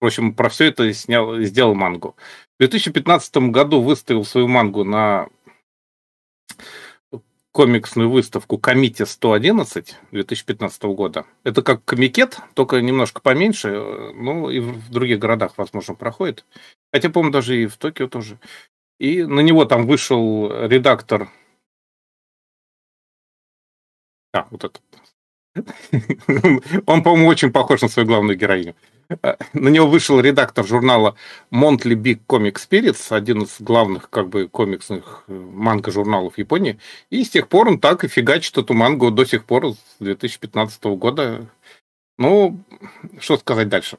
в 0.00 0.06
общем, 0.06 0.34
про 0.34 0.48
все 0.48 0.66
это 0.66 0.92
снял, 0.94 1.38
сделал 1.40 1.74
мангу. 1.74 2.16
В 2.56 2.60
2015 2.60 3.50
году 3.50 3.82
выставил 3.82 4.24
свою 4.24 4.48
мангу 4.48 4.82
на 4.82 5.28
комиксную 7.56 8.10
выставку 8.10 8.58
Комите 8.58 9.06
111 9.06 9.96
2015 10.10 10.82
года. 10.82 11.24
Это 11.42 11.62
как 11.62 11.82
комикет, 11.86 12.38
только 12.52 12.82
немножко 12.82 13.22
поменьше. 13.22 14.12
Ну, 14.14 14.50
и 14.50 14.60
в 14.60 14.90
других 14.90 15.18
городах, 15.18 15.54
возможно, 15.56 15.94
проходит. 15.94 16.44
Хотя, 16.92 17.08
по-моему, 17.08 17.32
даже 17.32 17.62
и 17.62 17.66
в 17.66 17.78
Токио 17.78 18.08
тоже. 18.08 18.38
И 19.00 19.22
на 19.24 19.40
него 19.40 19.64
там 19.64 19.86
вышел 19.86 20.50
редактор... 20.66 21.30
А, 24.34 24.46
вот 24.50 24.64
этот. 24.64 24.82
Он, 26.86 27.02
по-моему, 27.02 27.26
очень 27.26 27.52
похож 27.52 27.80
на 27.80 27.88
свою 27.88 28.06
главную 28.06 28.36
героиню. 28.36 28.74
Э, 29.08 29.36
на 29.52 29.68
него 29.68 29.86
вышел 29.86 30.20
редактор 30.20 30.66
журнала 30.66 31.16
Monthly 31.52 31.94
Big 31.94 32.20
Comic 32.26 32.54
Spirits, 32.54 33.14
один 33.14 33.42
из 33.42 33.60
главных 33.60 34.10
как 34.10 34.28
бы 34.28 34.48
комиксных 34.48 35.24
э, 35.28 35.32
манго-журналов 35.32 36.38
Японии. 36.38 36.78
И 37.10 37.24
с 37.24 37.30
тех 37.30 37.48
пор 37.48 37.68
он 37.68 37.80
так 37.80 38.04
и 38.04 38.08
фигачит 38.08 38.58
эту 38.58 38.74
мангу 38.74 39.10
до 39.10 39.24
сих 39.24 39.44
пор, 39.44 39.72
с 39.74 39.96
2015 40.00 40.84
года. 40.84 41.46
Ну, 42.18 42.60
что 43.20 43.36
сказать 43.36 43.68
дальше? 43.68 43.98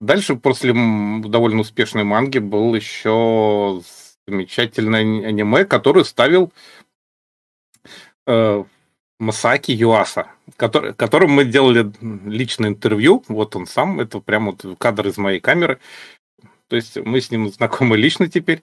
Дальше, 0.00 0.36
после 0.36 0.72
довольно 0.72 1.60
успешной 1.60 2.04
манги, 2.04 2.38
был 2.38 2.74
еще 2.74 3.80
замечательное 4.26 5.00
аниме, 5.00 5.64
который 5.64 6.04
ставил 6.04 6.52
э, 8.26 8.64
Масаки 9.18 9.72
Юаса, 9.72 10.28
который, 10.56 10.92
которым 10.94 11.30
мы 11.30 11.44
делали 11.44 11.92
личное 12.28 12.70
интервью. 12.70 13.24
Вот 13.28 13.54
он 13.56 13.66
сам, 13.66 14.00
это 14.00 14.20
прямо 14.20 14.52
вот 14.52 14.78
кадр 14.78 15.08
из 15.08 15.16
моей 15.16 15.40
камеры. 15.40 15.78
То 16.68 16.76
есть 16.76 16.96
мы 16.96 17.20
с 17.20 17.30
ним 17.30 17.48
знакомы 17.48 17.96
лично 17.96 18.28
теперь. 18.28 18.62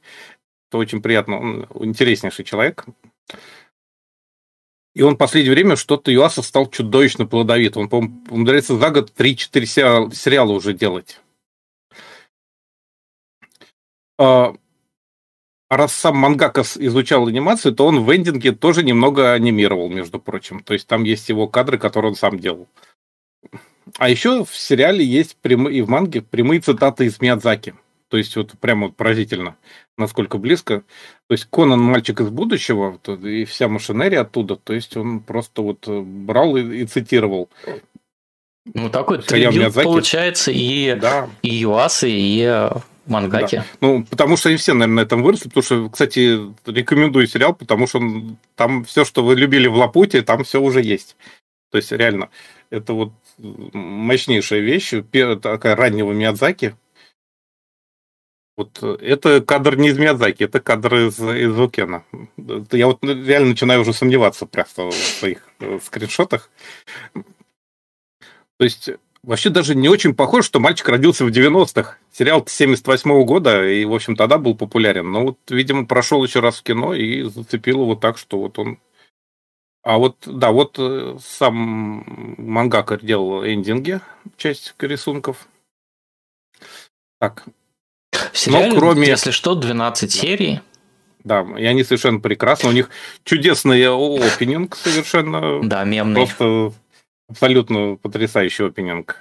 Это 0.70 0.78
очень 0.78 1.02
приятно. 1.02 1.40
Он 1.40 1.68
интереснейший 1.88 2.46
человек. 2.46 2.86
И 4.94 5.02
он 5.04 5.16
в 5.16 5.18
последнее 5.18 5.54
время 5.54 5.78
что-то 5.78 6.12
Юаса 6.12 6.42
стал 6.42 6.70
чудовищно 6.70 7.26
плодовит. 7.26 7.78
Он, 7.78 7.88
по-моему, 7.88 8.26
умудряется 8.30 8.78
за 8.78 8.90
год 8.90 9.14
3-4 9.18 10.14
сериала 10.14 10.52
уже 10.52 10.74
делать. 10.74 11.22
А, 15.72 15.78
раз 15.78 15.94
сам 15.94 16.18
Мангака 16.18 16.64
изучал 16.64 17.28
анимацию, 17.28 17.74
то 17.74 17.86
он 17.86 18.04
в 18.04 18.14
эндинге 18.14 18.52
тоже 18.52 18.84
немного 18.84 19.32
анимировал, 19.32 19.88
между 19.88 20.20
прочим. 20.20 20.60
То 20.60 20.74
есть 20.74 20.86
там 20.86 21.06
есть 21.06 21.30
его 21.30 21.48
кадры, 21.48 21.78
которые 21.78 22.10
он 22.10 22.18
сам 22.18 22.38
делал. 22.38 22.68
А 23.98 24.10
еще 24.10 24.44
в 24.44 24.54
сериале 24.54 25.06
есть 25.06 25.38
прямые, 25.38 25.78
и 25.78 25.82
в 25.82 25.88
манге 25.88 26.24
прямые 26.24 26.60
цитаты 26.60 27.06
из 27.06 27.22
Миядзаки. 27.22 27.74
То 28.10 28.18
есть 28.18 28.36
вот 28.36 28.52
прямо 28.60 28.88
вот 28.88 28.98
поразительно, 28.98 29.56
насколько 29.98 30.38
близко. 30.38 30.84
То 31.28 31.36
есть 31.36 31.48
Конан 31.50 31.80
мальчик 31.80 32.20
из 32.20 32.28
будущего, 32.28 33.00
и 33.24 33.46
вся 33.46 33.70
машинерия 33.70 34.24
оттуда. 34.24 34.58
То 34.58 34.74
есть 34.74 34.98
он 34.98 35.22
просто 35.22 35.62
вот 35.62 35.88
э, 35.88 36.02
брал 36.02 36.58
и, 36.58 36.80
и 36.80 36.86
цитировал. 36.86 37.50
Ну, 38.66 38.90
такой 38.90 39.20
трибют 39.22 39.74
получается 39.74 40.52
и, 40.52 40.96
да. 40.96 41.30
и 41.42 41.50
Юасы, 41.50 42.12
и 42.12 42.42
э, 42.42 42.72
мангаки. 43.12 43.58
Да. 43.58 43.66
Ну, 43.82 44.04
потому 44.06 44.38
что 44.38 44.50
они 44.50 44.58
все, 44.58 44.74
наверное, 44.74 45.04
на 45.04 45.06
этом 45.06 45.22
выросли. 45.22 45.50
Потому 45.50 45.64
что, 45.64 45.90
кстати, 45.90 46.40
рекомендую 46.66 47.28
сериал, 47.28 47.54
потому 47.54 47.86
что 47.86 48.00
он, 48.00 48.38
там 48.56 48.84
все, 48.86 49.06
что 49.06 49.24
вы 49.24 49.36
любили 49.36 49.68
в 49.68 49.76
Лапуте, 49.76 50.22
там 50.24 50.44
все 50.44 50.60
уже 50.60 50.82
есть. 50.82 51.16
То 51.70 51.78
есть, 51.78 51.92
реально, 51.92 52.30
это 52.70 52.94
вот 52.94 53.14
мощнейшая 53.38 54.62
вещь, 54.62 54.94
такая 55.42 55.76
раннего 55.76 56.12
Миядзаки. 56.12 56.76
Вот 58.58 58.84
это 58.84 59.42
кадр 59.42 59.76
не 59.76 59.90
из 59.90 59.98
Миядзаки, 59.98 60.44
это 60.44 60.60
кадр 60.60 60.96
из, 60.96 61.20
из 61.20 61.58
Укена. 61.58 62.04
Я 62.72 62.88
вот 62.88 63.00
реально 63.04 63.50
начинаю 63.50 63.82
уже 63.82 63.94
сомневаться 63.94 64.46
просто 64.46 64.90
в 64.90 64.94
своих 64.94 65.48
э, 65.60 65.80
скриншотах. 65.84 66.50
То 67.14 68.64
есть 68.66 68.92
вообще 69.24 69.50
даже 69.50 69.76
не 69.76 69.90
очень 69.90 70.16
похоже, 70.16 70.48
что 70.48 70.60
мальчик 70.60 70.88
родился 70.90 71.26
в 71.26 71.30
90-х. 71.30 71.98
Сериал 72.12 72.46
78 72.46 73.12
-го 73.12 73.24
года, 73.24 73.68
и, 73.68 73.86
в 73.86 73.94
общем, 73.94 74.16
тогда 74.16 74.38
был 74.38 74.56
популярен. 74.56 75.12
Но 75.12 75.24
вот, 75.24 75.38
видимо, 75.50 75.86
прошел 75.86 76.24
еще 76.24 76.40
раз 76.40 76.60
в 76.60 76.64
кино 76.64 76.94
и 76.94 77.24
зацепил 77.24 77.82
его 77.82 77.96
так, 77.96 78.18
что 78.18 78.40
вот 78.40 78.58
он... 78.60 78.80
А 79.84 79.98
вот, 79.98 80.18
да, 80.26 80.52
вот 80.52 80.76
э, 80.78 81.18
сам 81.20 82.36
мангакер 82.38 83.00
делал 83.02 83.44
эндинги, 83.44 84.00
часть 84.38 84.76
рисунков. 84.78 85.48
Так. 87.20 87.46
В 88.32 88.38
сериале, 88.38 88.74
Но 88.74 88.80
кроме... 88.80 89.08
если 89.08 89.32
что, 89.32 89.56
12 89.56 90.14
да. 90.14 90.22
серий. 90.22 90.62
Да, 91.24 91.46
и 91.58 91.66
они 91.66 91.84
совершенно 91.84 92.20
прекрасны. 92.20 92.70
У 92.70 92.74
них 92.74 92.90
чудесный 93.24 93.86
опенинг 93.88 94.76
совершенно. 94.76 95.62
Да, 95.64 95.84
мемный. 95.84 96.26
Просто 96.26 96.74
абсолютно 97.32 97.96
потрясающий 97.96 98.66
опенинг, 98.66 99.20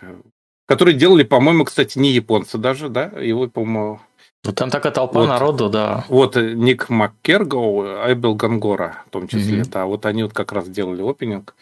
который 0.66 0.94
делали, 0.94 1.22
по-моему, 1.24 1.64
кстати, 1.64 1.98
не 1.98 2.12
японцы 2.12 2.58
даже, 2.58 2.88
да, 2.88 3.04
его, 3.04 3.48
по-моему... 3.48 4.00
Ну, 4.44 4.52
там 4.52 4.70
такая 4.70 4.92
толпа 4.92 5.20
вот, 5.20 5.28
народу, 5.28 5.68
да. 5.68 6.04
Вот 6.08 6.36
Ник 6.36 6.88
Маккергоу, 6.88 8.02
Айбел 8.02 8.34
Гангора, 8.34 9.02
в 9.06 9.10
том 9.10 9.28
числе, 9.28 9.60
mm-hmm. 9.60 9.70
да, 9.70 9.84
вот 9.84 10.06
они 10.06 10.22
вот 10.22 10.32
как 10.32 10.52
раз 10.52 10.68
делали 10.68 11.02
опенинг. 11.02 11.54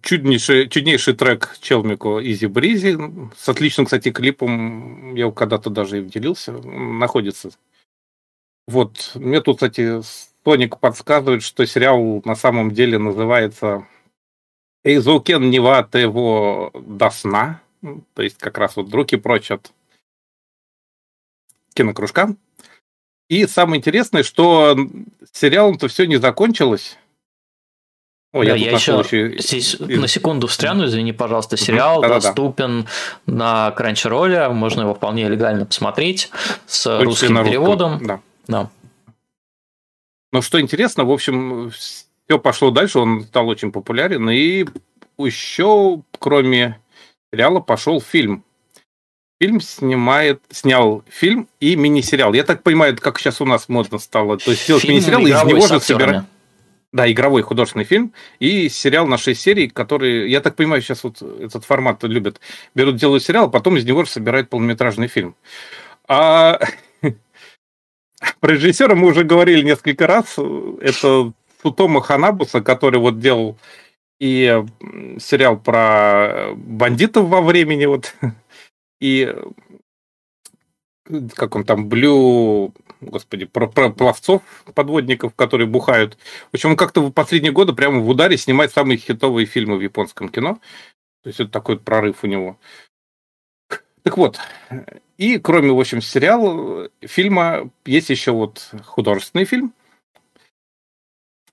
Чуднейший, 0.00 0.68
чуднейший 0.68 1.14
трек 1.14 1.56
Челмику 1.60 2.20
Изи 2.20 2.46
Бризи 2.46 2.96
с 3.36 3.48
отличным, 3.48 3.86
кстати, 3.86 4.12
клипом. 4.12 5.16
Я 5.16 5.28
когда-то 5.32 5.70
даже 5.70 5.98
и 5.98 6.04
делился. 6.04 6.52
Находится. 6.52 7.50
Вот. 8.68 9.10
Мне 9.16 9.40
тут, 9.40 9.56
кстати, 9.56 10.00
Тоник 10.44 10.78
подсказывает, 10.78 11.42
что 11.42 11.66
сериал 11.66 12.22
на 12.24 12.36
самом 12.36 12.70
деле 12.70 12.98
называется 12.98 13.84
Эйзукен 14.84 15.50
Неват 15.50 15.94
его 15.94 16.70
до 16.74 17.10
сна, 17.10 17.60
то 18.14 18.22
есть 18.22 18.38
как 18.38 18.58
раз 18.58 18.76
вот 18.76 18.92
руки 18.92 19.16
прочь 19.16 19.50
от 19.50 19.72
кинокружка. 21.74 22.34
И 23.28 23.46
самое 23.46 23.78
интересное, 23.78 24.22
что 24.22 24.76
сериалом-то 25.32 25.88
все 25.88 26.06
не 26.06 26.16
закончилось. 26.16 26.98
Ой, 28.32 28.46
да, 28.46 28.54
я, 28.54 28.70
я 28.70 28.76
еще 28.76 28.94
очень... 28.94 29.38
здесь 29.38 29.78
на 29.78 30.08
секунду 30.08 30.46
встряну, 30.46 30.86
извини, 30.86 31.12
пожалуйста. 31.12 31.58
Сериал 31.58 32.00
да, 32.00 32.08
доступен 32.08 32.88
да. 33.26 33.32
на 33.70 33.74
Crunchyroll, 33.76 34.52
можно 34.52 34.82
его 34.82 34.94
вполне 34.94 35.28
легально 35.28 35.66
посмотреть 35.66 36.30
с 36.66 36.86
Очень 36.86 37.04
русским 37.04 37.44
переводом. 37.44 38.04
Да. 38.04 38.20
да. 38.48 38.70
Но 40.32 40.40
что 40.40 40.60
интересно, 40.60 41.04
в 41.04 41.10
общем, 41.10 41.70
все 42.28 42.38
пошло 42.38 42.70
дальше, 42.70 42.98
он 42.98 43.22
стал 43.22 43.48
очень 43.48 43.72
популярен, 43.72 44.28
и 44.30 44.66
еще, 45.18 46.02
кроме 46.18 46.78
сериала, 47.32 47.60
пошел 47.60 48.00
фильм. 48.00 48.44
Фильм 49.40 49.60
снимает, 49.60 50.40
снял 50.50 51.02
фильм 51.08 51.48
и 51.58 51.74
мини-сериал. 51.74 52.32
Я 52.32 52.44
так 52.44 52.62
понимаю, 52.62 52.96
как 52.96 53.18
сейчас 53.18 53.40
у 53.40 53.44
нас 53.44 53.68
модно 53.68 53.98
стало. 53.98 54.38
То 54.38 54.52
есть 54.52 54.64
сделать 54.64 54.84
мини-сериал, 54.84 55.22
из 55.22 55.44
него 55.44 55.66
же 55.66 55.80
собирать... 55.80 56.24
Да, 56.92 57.10
игровой 57.10 57.40
художественный 57.40 57.86
фильм 57.86 58.12
и 58.38 58.68
сериал 58.68 59.06
на 59.06 59.16
6 59.16 59.40
серий, 59.40 59.68
который, 59.68 60.30
я 60.30 60.42
так 60.42 60.56
понимаю, 60.56 60.82
сейчас 60.82 61.02
вот 61.04 61.22
этот 61.22 61.64
формат 61.64 62.02
любят. 62.02 62.38
Берут, 62.74 62.96
делают 62.96 63.24
сериал, 63.24 63.46
а 63.46 63.48
потом 63.48 63.78
из 63.78 63.86
него 63.86 64.04
же 64.04 64.10
собирают 64.10 64.50
полнометражный 64.50 65.08
фильм. 65.08 65.34
А 66.06 66.60
про 68.40 68.52
режиссера 68.52 68.94
мы 68.94 69.08
уже 69.08 69.24
говорили 69.24 69.62
несколько 69.62 70.06
раз. 70.06 70.36
Это 70.82 71.32
Сутома 71.62 72.02
Ханабуса, 72.02 72.60
который 72.60 73.00
вот 73.00 73.18
делал 73.20 73.56
и 74.20 74.62
сериал 75.18 75.58
про 75.58 76.52
бандитов 76.54 77.26
во 77.28 77.40
времени, 77.40 77.86
вот, 77.86 78.14
и 79.00 79.34
как 81.34 81.56
он 81.56 81.64
там, 81.64 81.88
Блю, 81.88 82.72
господи, 83.00 83.44
про, 83.44 83.66
про 83.66 83.90
пловцов, 83.90 84.42
подводников, 84.74 85.34
которые 85.34 85.66
бухают. 85.66 86.16
В 86.50 86.54
общем, 86.54 86.70
он 86.70 86.76
как-то 86.76 87.00
в 87.00 87.10
последние 87.10 87.52
годы 87.52 87.72
прямо 87.72 88.00
в 88.00 88.08
ударе 88.08 88.36
снимает 88.36 88.72
самые 88.72 88.98
хитовые 88.98 89.46
фильмы 89.46 89.76
в 89.76 89.80
японском 89.80 90.28
кино. 90.28 90.60
То 91.22 91.28
есть 91.28 91.40
это 91.40 91.50
такой 91.50 91.78
прорыв 91.78 92.22
у 92.22 92.26
него. 92.26 92.58
Так 94.02 94.16
вот, 94.16 94.38
и 95.16 95.38
кроме, 95.38 95.70
в 95.72 95.78
общем, 95.78 96.00
сериала, 96.00 96.88
фильма, 97.00 97.70
есть 97.84 98.10
еще 98.10 98.32
вот 98.32 98.70
художественный 98.84 99.44
фильм, 99.44 99.72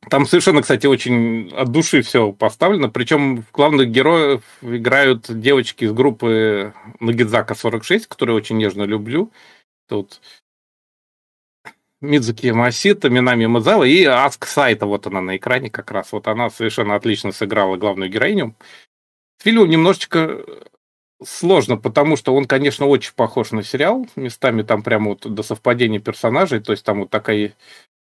Там 0.07 0.25
совершенно, 0.25 0.61
кстати, 0.61 0.87
очень 0.87 1.51
от 1.53 1.71
души 1.71 2.01
все 2.01 2.31
поставлено. 2.31 2.89
Причем 2.89 3.43
главных 3.51 3.89
героев 3.89 4.41
играют 4.61 5.25
девочки 5.27 5.83
из 5.83 5.91
группы 5.91 6.73
Нагидзака 6.99 7.53
46, 7.53 8.07
которые 8.07 8.35
очень 8.35 8.57
нежно 8.57 8.83
люблю. 8.83 9.31
Тут 9.87 10.21
Мидзуки 12.01 12.47
Масита, 12.51 13.09
Минами 13.09 13.45
Мазава 13.45 13.83
и 13.83 14.05
Аск 14.05 14.45
Сайта, 14.45 14.85
вот 14.85 15.05
она 15.05 15.19
на 15.19 15.35
экране 15.35 15.69
как 15.69 15.91
раз. 15.91 16.13
Вот 16.13 16.27
она 16.27 16.49
совершенно 16.49 16.95
отлично 16.95 17.33
сыграла 17.33 17.75
главную 17.75 18.09
героиню. 18.09 18.55
Фильм 19.41 19.69
немножечко 19.69 20.45
сложно, 21.21 21.75
потому 21.75 22.15
что 22.15 22.33
он, 22.33 22.45
конечно, 22.45 22.85
очень 22.85 23.13
похож 23.13 23.51
на 23.51 23.63
сериал. 23.63 24.07
Местами 24.15 24.61
там 24.61 24.81
прямо 24.81 25.09
вот 25.09 25.33
до 25.33 25.43
совпадения 25.43 25.99
персонажей. 25.99 26.61
То 26.61 26.71
есть 26.71 26.85
там 26.85 27.01
вот 27.01 27.09
такая... 27.09 27.53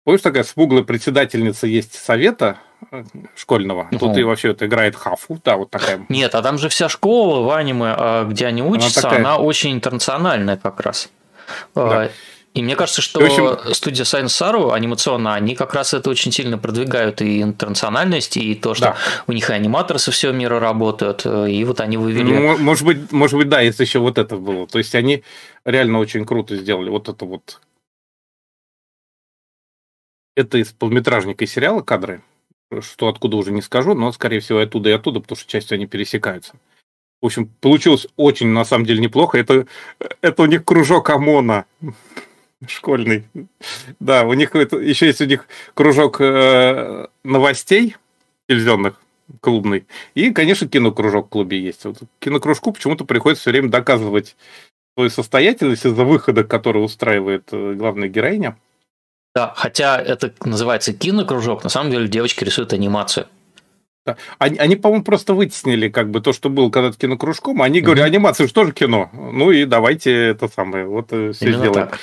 Помнишь, 0.09 0.23
такая 0.23 0.43
смуглая 0.43 0.85
председательница 0.85 1.67
есть 1.67 1.93
совета 1.93 2.57
э, 2.91 3.05
школьного? 3.37 3.89
Угу. 3.91 3.99
Тут 3.99 4.17
и 4.17 4.23
вообще 4.23 4.53
это 4.53 4.65
играет 4.65 4.97
Хафу, 4.97 5.39
да, 5.45 5.59
вот 5.59 5.69
такая. 5.69 6.07
Нет, 6.09 6.35
а 6.35 6.41
там 6.41 6.57
же 6.57 6.71
вся 6.71 6.89
школа 6.89 7.43
в 7.43 7.51
аниме, 7.51 7.95
а, 7.95 8.25
где 8.25 8.47
они 8.47 8.63
учатся, 8.63 9.01
она, 9.01 9.11
такая... 9.11 9.19
она 9.27 9.37
очень 9.37 9.73
интернациональная 9.73 10.57
как 10.57 10.81
раз. 10.81 11.11
Да. 11.75 12.05
А, 12.05 12.11
и 12.55 12.63
мне 12.63 12.75
кажется, 12.75 13.03
что 13.03 13.21
общем... 13.21 13.75
студия 13.75 14.05
Science 14.05 14.29
Saru 14.29 14.73
анимационно, 14.73 15.35
они 15.35 15.55
как 15.55 15.75
раз 15.75 15.93
это 15.93 16.09
очень 16.09 16.33
сильно 16.33 16.57
продвигают 16.57 17.21
и 17.21 17.43
интернациональность, 17.43 18.39
и 18.39 18.55
то, 18.55 18.73
что 18.73 18.87
да. 18.87 18.97
у 19.27 19.33
них 19.33 19.51
и 19.51 19.53
аниматоры 19.53 19.99
со 19.99 20.11
всего 20.11 20.33
мира 20.33 20.59
работают, 20.59 21.27
и 21.27 21.63
вот 21.65 21.81
они 21.81 21.99
вывели... 21.99 22.33
Ну, 22.33 22.57
может 22.57 22.87
быть, 22.87 23.13
может 23.13 23.37
быть, 23.37 23.51
да, 23.51 23.61
если 23.61 23.85
еще 23.85 23.99
вот 23.99 24.17
это 24.17 24.37
было. 24.37 24.67
То 24.67 24.79
есть 24.79 24.95
они 24.95 25.23
реально 25.67 25.99
очень 25.99 26.25
круто 26.25 26.57
сделали 26.57 26.89
вот 26.89 27.11
это 27.11 27.27
вот. 27.27 27.61
Это 30.39 30.59
из 30.59 30.71
полметражника 30.71 31.43
и 31.43 31.49
сериала 31.49 31.81
кадры, 31.81 32.23
что 32.81 33.09
откуда 33.09 33.37
уже 33.37 33.51
не 33.51 33.61
скажу, 33.61 33.95
но, 33.95 34.13
скорее 34.13 34.39
всего, 34.39 34.61
оттуда 34.61 34.89
и 34.89 34.93
оттуда, 34.93 35.19
потому 35.19 35.37
что 35.37 35.51
частью 35.51 35.75
они 35.75 35.87
пересекаются. 35.87 36.55
В 37.21 37.27
общем, 37.27 37.51
получилось 37.61 38.07
очень, 38.15 38.47
на 38.47 38.65
самом 38.65 38.87
деле, 38.87 39.01
неплохо. 39.01 39.37
Это, 39.37 39.67
это 40.21 40.43
у 40.45 40.47
них 40.47 40.65
кружок 40.65 41.11
ОМОНа 41.11 41.67
школьный. 42.69 43.25
Да, 43.99 44.25
у 44.25 44.33
них 44.33 44.55
это, 44.55 44.77
еще 44.77 45.07
есть 45.07 45.21
у 45.21 45.25
них 45.25 45.49
кружок 45.75 46.21
э, 46.21 47.09
новостей 47.25 47.97
телевизионных, 48.49 48.95
клубный. 49.41 49.89
И, 50.15 50.33
конечно, 50.33 50.69
кинокружок 50.69 51.27
в 51.27 51.31
клубе 51.31 51.61
есть. 51.61 51.85
Вот 51.85 51.99
кинокружку 52.21 52.71
почему-то 52.71 53.05
приходится 53.05 53.43
все 53.43 53.51
время 53.51 53.71
доказывать 53.71 54.37
свою 54.95 55.11
состоятельность 55.11 55.85
из-за 55.85 56.05
выхода, 56.05 56.45
который 56.45 56.85
устраивает 56.85 57.49
э, 57.51 57.75
главная 57.75 58.07
героиня. 58.07 58.57
Да, 59.39 59.53
хотя 59.55 60.01
это 60.01 60.35
называется 60.45 60.93
кинокружок, 60.93 61.63
на 61.63 61.71
самом 61.71 61.93
деле 61.93 62.09
девочки 62.09 62.43
рисуют 62.43 62.73
анимацию. 62.73 63.29
Да. 64.05 64.17
Они, 64.39 64.59
они 64.59 64.75
по-моему, 64.75 65.05
просто 65.05 65.33
вытеснили 65.33 65.89
как 65.89 66.11
бы 66.11 66.21
то, 66.21 66.33
что 66.33 66.51
было 66.51 66.71
когда-то 66.71 66.99
кинокружком. 66.99 67.63
Они 67.63 67.81
говорят, 67.81 68.07
mm-hmm. 68.07 68.11
анимация 68.11 68.49
что 68.49 68.65
же 68.65 68.73
кино? 68.73 69.11
Ну 69.13 69.53
и 69.53 69.65
давайте 69.65 70.13
это 70.13 70.49
самое, 70.49 70.87
вот 70.87 71.13
э, 71.13 71.31
все 71.31 71.45
Именно 71.51 71.59
сделаем. 71.61 71.89
Так. 71.89 72.01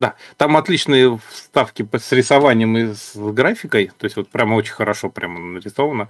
Да, 0.00 0.14
там 0.38 0.56
отличные 0.56 1.20
вставки 1.28 1.86
с 1.94 2.12
рисованием 2.12 2.74
и 2.78 2.94
с 2.94 3.12
графикой, 3.14 3.90
то 3.98 4.06
есть 4.06 4.16
вот 4.16 4.30
прямо 4.30 4.54
очень 4.54 4.72
хорошо 4.72 5.10
прямо 5.10 5.38
нарисовано. 5.38 6.08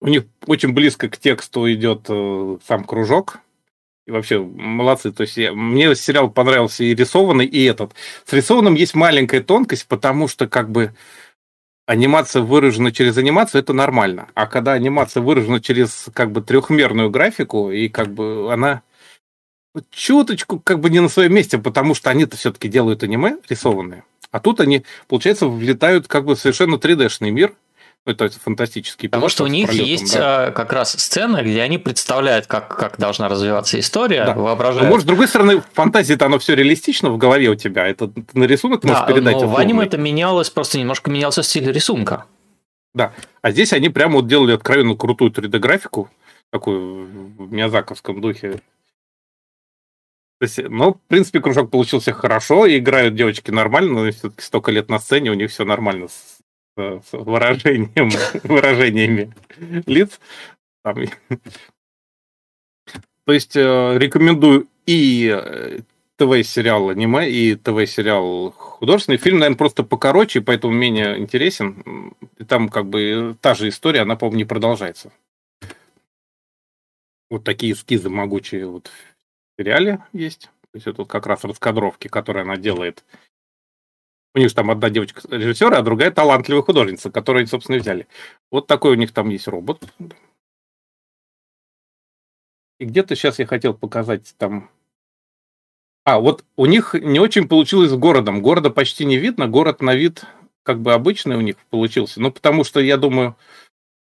У 0.00 0.06
них 0.06 0.22
очень 0.46 0.72
близко 0.72 1.08
к 1.08 1.18
тексту 1.18 1.68
идет 1.68 2.06
э, 2.08 2.58
сам 2.64 2.84
кружок. 2.84 3.40
И 4.08 4.10
вообще 4.10 4.40
молодцы. 4.40 5.12
То 5.12 5.20
есть 5.20 5.36
я, 5.36 5.52
мне 5.52 5.94
сериал 5.94 6.30
понравился 6.30 6.82
и 6.82 6.94
рисованный, 6.94 7.44
и 7.44 7.62
этот. 7.64 7.92
С 8.24 8.32
рисованным 8.32 8.72
есть 8.72 8.94
маленькая 8.94 9.42
тонкость, 9.42 9.86
потому 9.86 10.28
что 10.28 10.48
как 10.48 10.70
бы 10.70 10.94
анимация 11.84 12.40
выражена 12.40 12.90
через 12.90 13.18
анимацию, 13.18 13.60
это 13.60 13.74
нормально. 13.74 14.28
А 14.32 14.46
когда 14.46 14.72
анимация 14.72 15.22
выражена 15.22 15.60
через 15.60 16.06
как 16.14 16.32
бы 16.32 16.40
трехмерную 16.40 17.10
графику, 17.10 17.70
и 17.70 17.90
как 17.90 18.08
бы 18.08 18.50
она 18.50 18.80
чуточку 19.90 20.58
как 20.58 20.80
бы 20.80 20.88
не 20.88 21.00
на 21.00 21.10
своем 21.10 21.34
месте, 21.34 21.58
потому 21.58 21.94
что 21.94 22.08
они-то 22.08 22.38
все-таки 22.38 22.68
делают 22.68 23.02
аниме 23.02 23.36
рисованные. 23.46 24.04
А 24.30 24.40
тут 24.40 24.60
они, 24.60 24.84
получается, 25.06 25.48
влетают 25.48 26.08
как 26.08 26.24
бы 26.24 26.34
в 26.34 26.40
совершенно 26.40 26.76
3D-шный 26.76 27.30
мир, 27.30 27.52
ну, 28.06 28.12
это 28.12 28.30
фантастический 28.30 29.08
Потому 29.08 29.28
что 29.28 29.44
у 29.44 29.46
них 29.48 29.66
пролетом, 29.66 29.90
есть 29.90 30.14
да. 30.14 30.46
А, 30.46 30.50
как 30.50 30.72
раз 30.72 30.92
сцена, 30.92 31.42
где 31.42 31.60
они 31.60 31.76
представляют, 31.76 32.46
как, 32.46 32.74
как 32.74 32.98
должна 32.98 33.28
развиваться 33.28 33.78
история, 33.78 34.24
да. 34.24 34.34
воображают. 34.34 34.84
Но, 34.84 34.88
может, 34.88 35.04
с 35.04 35.06
другой 35.06 35.28
стороны, 35.28 35.60
в 35.60 35.64
фантазии-то 35.74 36.26
оно 36.26 36.38
все 36.38 36.54
реалистично 36.54 37.10
в 37.10 37.18
голове 37.18 37.48
у 37.48 37.54
тебя. 37.54 37.86
Это 37.86 38.10
на 38.32 38.44
рисунок 38.44 38.80
да, 38.80 38.88
можешь 38.88 39.06
передать. 39.06 39.34
Но 39.34 39.48
в 39.48 39.56
аниме 39.56 39.84
это 39.84 39.98
менялось, 39.98 40.48
просто 40.48 40.78
немножко 40.78 41.10
менялся 41.10 41.42
стиль 41.42 41.70
рисунка. 41.70 42.24
Да. 42.94 43.12
А 43.42 43.50
здесь 43.50 43.72
они 43.72 43.90
прямо 43.90 44.16
вот 44.16 44.26
делали 44.26 44.52
откровенно 44.52 44.96
крутую 44.96 45.30
3D-графику, 45.30 46.10
такую 46.50 47.04
в 47.36 47.52
миязаковском 47.52 48.20
духе. 48.20 48.60
То 50.40 50.44
есть, 50.44 50.58
ну, 50.68 50.94
в 50.94 51.00
принципе, 51.08 51.40
кружок 51.40 51.70
получился 51.70 52.12
хорошо, 52.12 52.66
играют 52.68 53.16
девочки 53.16 53.50
нормально, 53.50 54.04
но 54.04 54.10
все-таки 54.12 54.40
столько 54.42 54.70
лет 54.70 54.88
на 54.88 54.98
сцене, 55.00 55.30
у 55.30 55.34
них 55.34 55.50
все 55.50 55.64
нормально 55.64 56.08
с, 56.08 56.37
с 56.78 57.12
выражением, 57.12 58.10
выражениями 58.44 59.34
лиц. 59.86 60.20
Там. 60.82 60.96
То 63.24 63.32
есть 63.32 63.56
э, 63.56 63.98
рекомендую 63.98 64.68
и 64.86 65.28
э, 65.30 65.80
ТВ-сериал 66.16 66.88
аниме, 66.90 67.30
и 67.30 67.54
ТВ-сериал 67.54 68.52
художественный. 68.52 69.18
Фильм, 69.18 69.38
наверное, 69.38 69.58
просто 69.58 69.84
покороче, 69.84 70.40
поэтому 70.40 70.72
менее 70.72 71.18
интересен. 71.18 72.14
И 72.38 72.44
там 72.44 72.68
как 72.68 72.86
бы 72.86 73.36
та 73.40 73.54
же 73.54 73.68
история, 73.68 74.00
она, 74.00 74.16
по-моему, 74.16 74.38
не 74.38 74.44
продолжается. 74.44 75.12
Вот 77.30 77.44
такие 77.44 77.74
эскизы 77.74 78.08
могучие 78.08 78.66
вот 78.66 78.90
сериале 79.58 79.98
есть. 80.12 80.50
То 80.62 80.74
есть 80.74 80.86
это 80.86 81.02
вот 81.02 81.08
как 81.08 81.26
раз 81.26 81.44
раскадровки, 81.44 82.08
которые 82.08 82.42
она 82.42 82.56
делает. 82.56 83.04
У 84.38 84.40
них 84.40 84.54
там 84.54 84.70
одна 84.70 84.88
девочка 84.88 85.20
режиссера, 85.30 85.78
а 85.78 85.82
другая 85.82 86.12
талантливая 86.12 86.62
художница, 86.62 87.10
которую 87.10 87.40
они, 87.40 87.48
собственно, 87.48 87.78
взяли. 87.78 88.06
Вот 88.52 88.68
такой 88.68 88.92
у 88.92 88.94
них 88.94 89.10
там 89.12 89.30
есть 89.30 89.48
робот. 89.48 89.82
И 92.78 92.84
где-то 92.84 93.16
сейчас 93.16 93.40
я 93.40 93.46
хотел 93.46 93.74
показать 93.74 94.36
там... 94.38 94.70
А, 96.04 96.20
вот 96.20 96.44
у 96.54 96.66
них 96.66 96.94
не 96.94 97.18
очень 97.18 97.48
получилось 97.48 97.90
с 97.90 97.96
городом. 97.96 98.40
Города 98.40 98.70
почти 98.70 99.04
не 99.04 99.16
видно. 99.16 99.48
Город 99.48 99.82
на 99.82 99.96
вид 99.96 100.24
как 100.62 100.80
бы 100.80 100.92
обычный 100.92 101.34
у 101.34 101.40
них 101.40 101.56
получился. 101.68 102.20
Ну, 102.20 102.30
потому 102.30 102.62
что, 102.62 102.78
я 102.78 102.96
думаю, 102.96 103.36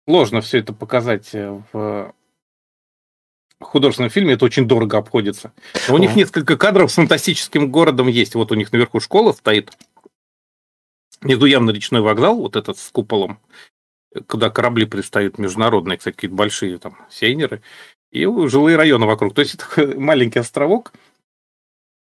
сложно 0.09 0.41
все 0.41 0.61
это 0.61 0.73
показать 0.73 1.35
э, 1.35 1.61
в 1.75 2.15
художественном 3.61 4.09
фильме 4.09 4.33
это 4.33 4.47
очень 4.47 4.67
дорого 4.67 4.97
обходится. 4.97 5.53
Но 5.87 5.97
у 5.97 5.99
них 5.99 6.17
несколько 6.17 6.57
кадров 6.57 6.91
с 6.91 6.95
фантастическим 6.95 7.71
городом 7.71 8.09
есть. 8.09 8.35
Вот 8.35 8.53
у 8.53 8.55
них 8.55 8.73
наверху 8.73 9.01
школа 9.01 9.33
стоит. 9.33 9.77
Внизу 11.25 11.47
явно 11.47 11.71
речной 11.71 12.03
вокзал, 12.03 12.37
вот 12.37 12.55
этот 12.55 12.79
с 12.79 12.91
куполом, 12.91 13.41
куда 14.27 14.51
корабли 14.51 14.85
пристают 14.85 15.39
международные, 15.39 15.97
кстати, 15.97 16.15
какие-то 16.15 16.37
большие 16.37 16.79
там 16.79 16.99
сейнеры, 17.11 17.63
и 18.13 18.27
жилые 18.47 18.77
районы 18.77 19.07
вокруг. 19.07 19.35
То 19.35 19.41
есть 19.41 19.55
это 19.77 19.99
маленький 19.99 20.39
островок. 20.39 20.93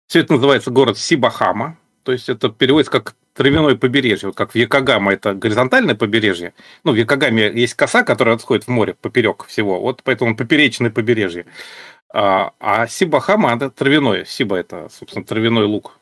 Все 0.06 0.20
это 0.20 0.34
называется 0.34 0.70
город 0.70 0.96
Сибахама. 0.96 1.76
То 2.04 2.12
есть 2.12 2.28
это 2.28 2.48
переводится 2.50 2.92
как 2.92 3.16
травяное 3.34 3.74
побережье, 3.74 4.32
как 4.32 4.52
в 4.52 4.54
Якогама 4.54 5.12
это 5.12 5.34
горизонтальное 5.34 5.94
побережье. 5.96 6.54
Ну, 6.84 6.92
в 6.92 6.94
Якогаме 6.94 7.52
есть 7.52 7.74
коса, 7.74 8.04
которая 8.04 8.36
отходит 8.36 8.64
в 8.64 8.68
море 8.68 8.94
поперек 8.94 9.44
всего. 9.46 9.80
Вот 9.80 10.02
поэтому 10.04 10.36
поперечное 10.36 10.90
побережье. 10.90 11.46
А, 12.12 12.52
а 12.60 12.86
Сибахама 12.86 13.54
это 13.54 13.70
травяное. 13.70 14.24
Сиба 14.24 14.56
это, 14.56 14.88
собственно, 14.88 15.24
травяной 15.24 15.64
лук. 15.64 15.98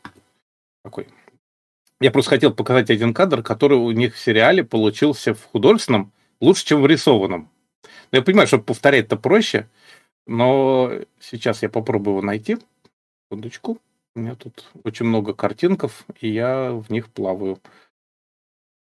Такой. 0.84 1.08
Я 2.00 2.10
просто 2.12 2.30
хотел 2.30 2.54
показать 2.54 2.90
один 2.90 3.12
кадр, 3.12 3.42
который 3.42 3.76
у 3.76 3.90
них 3.90 4.14
в 4.14 4.18
сериале 4.18 4.64
получился 4.64 5.34
в 5.34 5.44
художественном 5.44 6.12
лучше, 6.40 6.64
чем 6.64 6.82
в 6.82 6.86
рисованном. 6.86 7.50
Я 8.12 8.22
понимаю, 8.22 8.46
что 8.46 8.58
повторять-то 8.58 9.16
проще, 9.16 9.68
но 10.26 10.92
сейчас 11.20 11.62
я 11.62 11.68
попробую 11.68 12.18
его 12.18 12.26
найти. 12.26 12.58
Секундочку. 13.24 13.78
У 14.14 14.20
меня 14.20 14.34
тут 14.36 14.70
очень 14.84 15.06
много 15.06 15.34
картинков, 15.34 16.04
и 16.20 16.28
я 16.28 16.72
в 16.72 16.90
них 16.90 17.08
плаваю. 17.08 17.60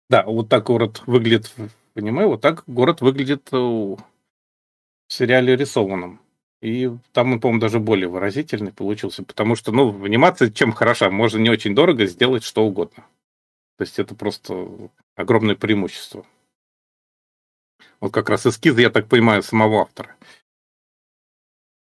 Да, 0.08 0.24
вот 0.24 0.48
так 0.48 0.64
город 0.64 1.02
выглядит 1.06 1.52
аниме, 1.94 2.26
вот 2.26 2.40
так 2.40 2.64
город 2.66 3.00
выглядит 3.00 3.50
в 3.50 3.98
сериале 5.08 5.56
рисованном. 5.56 6.21
И 6.62 6.88
там 7.12 7.32
он, 7.32 7.40
по-моему, 7.40 7.60
даже 7.60 7.80
более 7.80 8.08
выразительный 8.08 8.72
получился, 8.72 9.24
потому 9.24 9.56
что, 9.56 9.72
ну, 9.72 9.90
в 9.90 10.04
анимации 10.04 10.48
чем 10.48 10.72
хороша? 10.72 11.10
Можно 11.10 11.38
не 11.38 11.50
очень 11.50 11.74
дорого 11.74 12.06
сделать 12.06 12.44
что 12.44 12.64
угодно. 12.64 13.04
То 13.78 13.84
есть 13.84 13.98
это 13.98 14.14
просто 14.14 14.68
огромное 15.16 15.56
преимущество. 15.56 16.24
Вот 18.00 18.12
как 18.12 18.28
раз 18.30 18.46
эскизы, 18.46 18.80
я 18.80 18.90
так 18.90 19.08
понимаю, 19.08 19.42
самого 19.42 19.82
автора. 19.82 20.14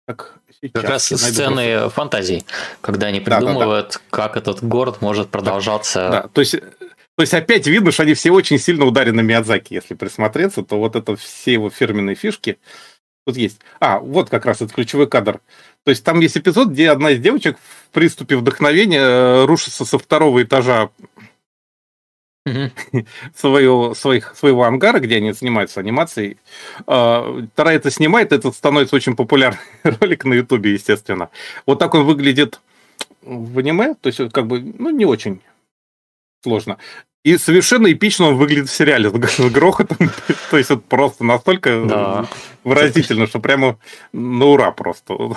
Так, 0.06 0.38
как 0.72 0.84
раз 0.84 1.06
сцены 1.06 1.72
просто... 1.72 1.90
фантазии, 1.90 2.44
когда 2.80 3.08
они 3.08 3.20
придумывают, 3.20 3.88
да, 3.88 3.92
да, 3.94 3.98
да. 3.98 4.16
как 4.16 4.36
этот 4.36 4.62
город 4.62 5.02
может 5.02 5.28
продолжаться. 5.28 6.08
Да, 6.08 6.28
то 6.28 6.40
есть 6.40 6.54
То 7.18 7.22
есть 7.22 7.34
опять 7.34 7.66
видно, 7.66 7.90
что 7.90 8.04
они 8.04 8.14
все 8.14 8.30
очень 8.30 8.60
сильно 8.60 8.84
ударены 8.84 9.24
Миядзаки. 9.24 9.74
Если 9.74 9.94
присмотреться, 9.94 10.62
то 10.62 10.78
вот 10.78 10.94
это 10.94 11.16
все 11.16 11.54
его 11.54 11.68
фирменные 11.68 12.14
фишки 12.14 12.60
тут 13.28 13.36
есть. 13.36 13.60
А, 13.78 13.98
вот 13.98 14.30
как 14.30 14.46
раз 14.46 14.62
этот 14.62 14.72
ключевой 14.72 15.06
кадр. 15.06 15.40
То 15.84 15.90
есть 15.90 16.02
там 16.02 16.18
есть 16.20 16.38
эпизод, 16.38 16.68
где 16.68 16.90
одна 16.90 17.10
из 17.10 17.20
девочек 17.20 17.58
в 17.58 17.92
приступе 17.92 18.36
вдохновения 18.36 19.00
э, 19.00 19.44
рушится 19.44 19.84
со 19.84 19.98
второго 19.98 20.42
этажа 20.42 20.88
своего, 23.36 23.94
своих, 23.94 24.34
своего 24.34 24.64
ангара, 24.64 24.98
где 24.98 25.16
они 25.16 25.32
занимаются 25.32 25.80
анимацией. 25.80 26.38
А, 26.86 27.46
вторая 27.52 27.76
это 27.76 27.90
снимает, 27.90 28.32
этот 28.32 28.54
становится 28.54 28.96
очень 28.96 29.14
популярный 29.14 29.60
ролик 29.82 30.24
на 30.24 30.32
Ютубе, 30.32 30.72
естественно. 30.72 31.28
Вот 31.66 31.78
так 31.78 31.94
он 31.94 32.06
выглядит 32.06 32.60
в 33.20 33.58
аниме, 33.58 33.94
то 34.00 34.06
есть 34.06 34.32
как 34.32 34.46
бы, 34.46 34.60
ну, 34.60 34.88
не 34.88 35.04
очень 35.04 35.42
сложно. 36.42 36.78
И 37.28 37.36
совершенно 37.36 37.92
эпично 37.92 38.28
он 38.28 38.36
выглядит 38.36 38.70
в 38.70 38.74
сериале 38.74 39.10
с 39.10 39.50
грохотом. 39.50 39.98
То 40.50 40.56
есть 40.56 40.70
это 40.70 40.80
просто 40.80 41.24
настолько 41.24 41.84
да. 41.84 42.26
выразительно, 42.64 43.26
что 43.26 43.38
прямо 43.38 43.78
на 44.14 44.46
ура 44.46 44.72
просто. 44.72 45.14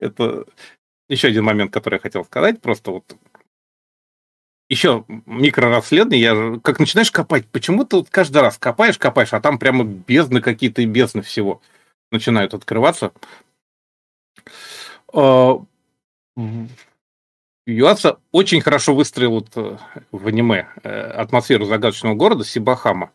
Это 0.00 0.46
еще 1.10 1.28
один 1.28 1.44
момент, 1.44 1.70
который 1.70 1.96
я 1.96 2.00
хотел 2.00 2.24
сказать. 2.24 2.62
Просто 2.62 2.92
вот 2.92 3.14
еще 4.70 5.04
микрорасследование, 5.26 6.22
я 6.22 6.60
как 6.60 6.80
начинаешь 6.80 7.10
копать, 7.10 7.46
почему 7.48 7.84
ты 7.84 7.96
вот 7.96 8.08
каждый 8.08 8.40
раз 8.40 8.56
копаешь, 8.56 8.96
копаешь, 8.96 9.34
а 9.34 9.40
там 9.42 9.58
прямо 9.58 9.84
бездны 9.84 10.40
какие-то 10.40 10.80
и 10.80 10.86
бездны 10.86 11.20
всего 11.20 11.60
начинают 12.10 12.54
открываться. 12.54 13.12
Юаса 17.66 18.18
очень 18.32 18.60
хорошо 18.60 18.94
выстроил 18.94 19.32
вот 19.32 19.48
э, 19.56 19.78
в 20.12 20.26
аниме 20.26 20.68
э, 20.82 20.88
атмосферу 20.90 21.64
загадочного 21.64 22.14
города 22.14 22.44
Сибахама. 22.44 23.10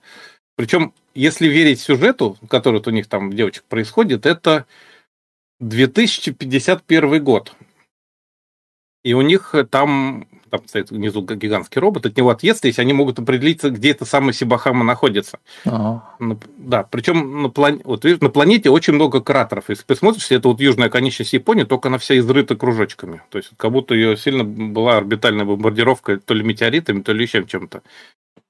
Причем, 0.55 0.93
если 1.13 1.47
верить 1.47 1.79
сюжету, 1.79 2.37
который 2.49 2.75
вот 2.75 2.87
у 2.87 2.91
них 2.91 3.07
там 3.07 3.31
девочек 3.31 3.63
происходит, 3.65 4.25
это 4.25 4.65
2051 5.59 7.23
год. 7.23 7.53
И 9.03 9.13
у 9.13 9.21
них 9.21 9.55
там 9.69 10.27
там 10.49 10.67
стоит 10.67 10.91
внизу 10.91 11.21
гигантский 11.21 11.79
робот, 11.79 12.05
от 12.05 12.17
него 12.17 12.29
отъезд 12.29 12.65
есть, 12.65 12.79
они 12.79 12.93
могут 12.93 13.19
определиться, 13.19 13.69
где 13.69 13.91
эта 13.91 14.05
самая 14.05 14.33
Сибахама 14.33 14.83
находится. 14.83 15.39
Ага. 15.65 16.03
Да, 16.57 16.83
причем 16.83 17.43
на, 17.43 17.49
план... 17.49 17.81
вот, 17.83 18.05
видишь, 18.05 18.21
на 18.21 18.29
планете 18.29 18.69
очень 18.69 18.93
много 18.93 19.21
кратеров. 19.21 19.69
Если 19.69 19.83
посмотришь, 19.83 20.29
это 20.31 20.49
вот 20.49 20.59
южная 20.59 20.89
конечность 20.89 21.33
Японии, 21.33 21.63
только 21.63 21.89
она 21.89 21.97
вся 21.97 22.17
изрыта 22.17 22.55
кружочками. 22.55 23.21
То 23.29 23.37
есть 23.37 23.51
как 23.57 23.71
будто 23.71 23.95
ее 23.95 24.17
сильно 24.17 24.43
была 24.43 24.97
орбитальная 24.97 25.45
бомбардировка 25.45 26.17
то 26.17 26.33
ли 26.33 26.43
метеоритами, 26.43 27.01
то 27.01 27.13
ли 27.13 27.23
еще 27.23 27.45
чем-то. 27.45 27.81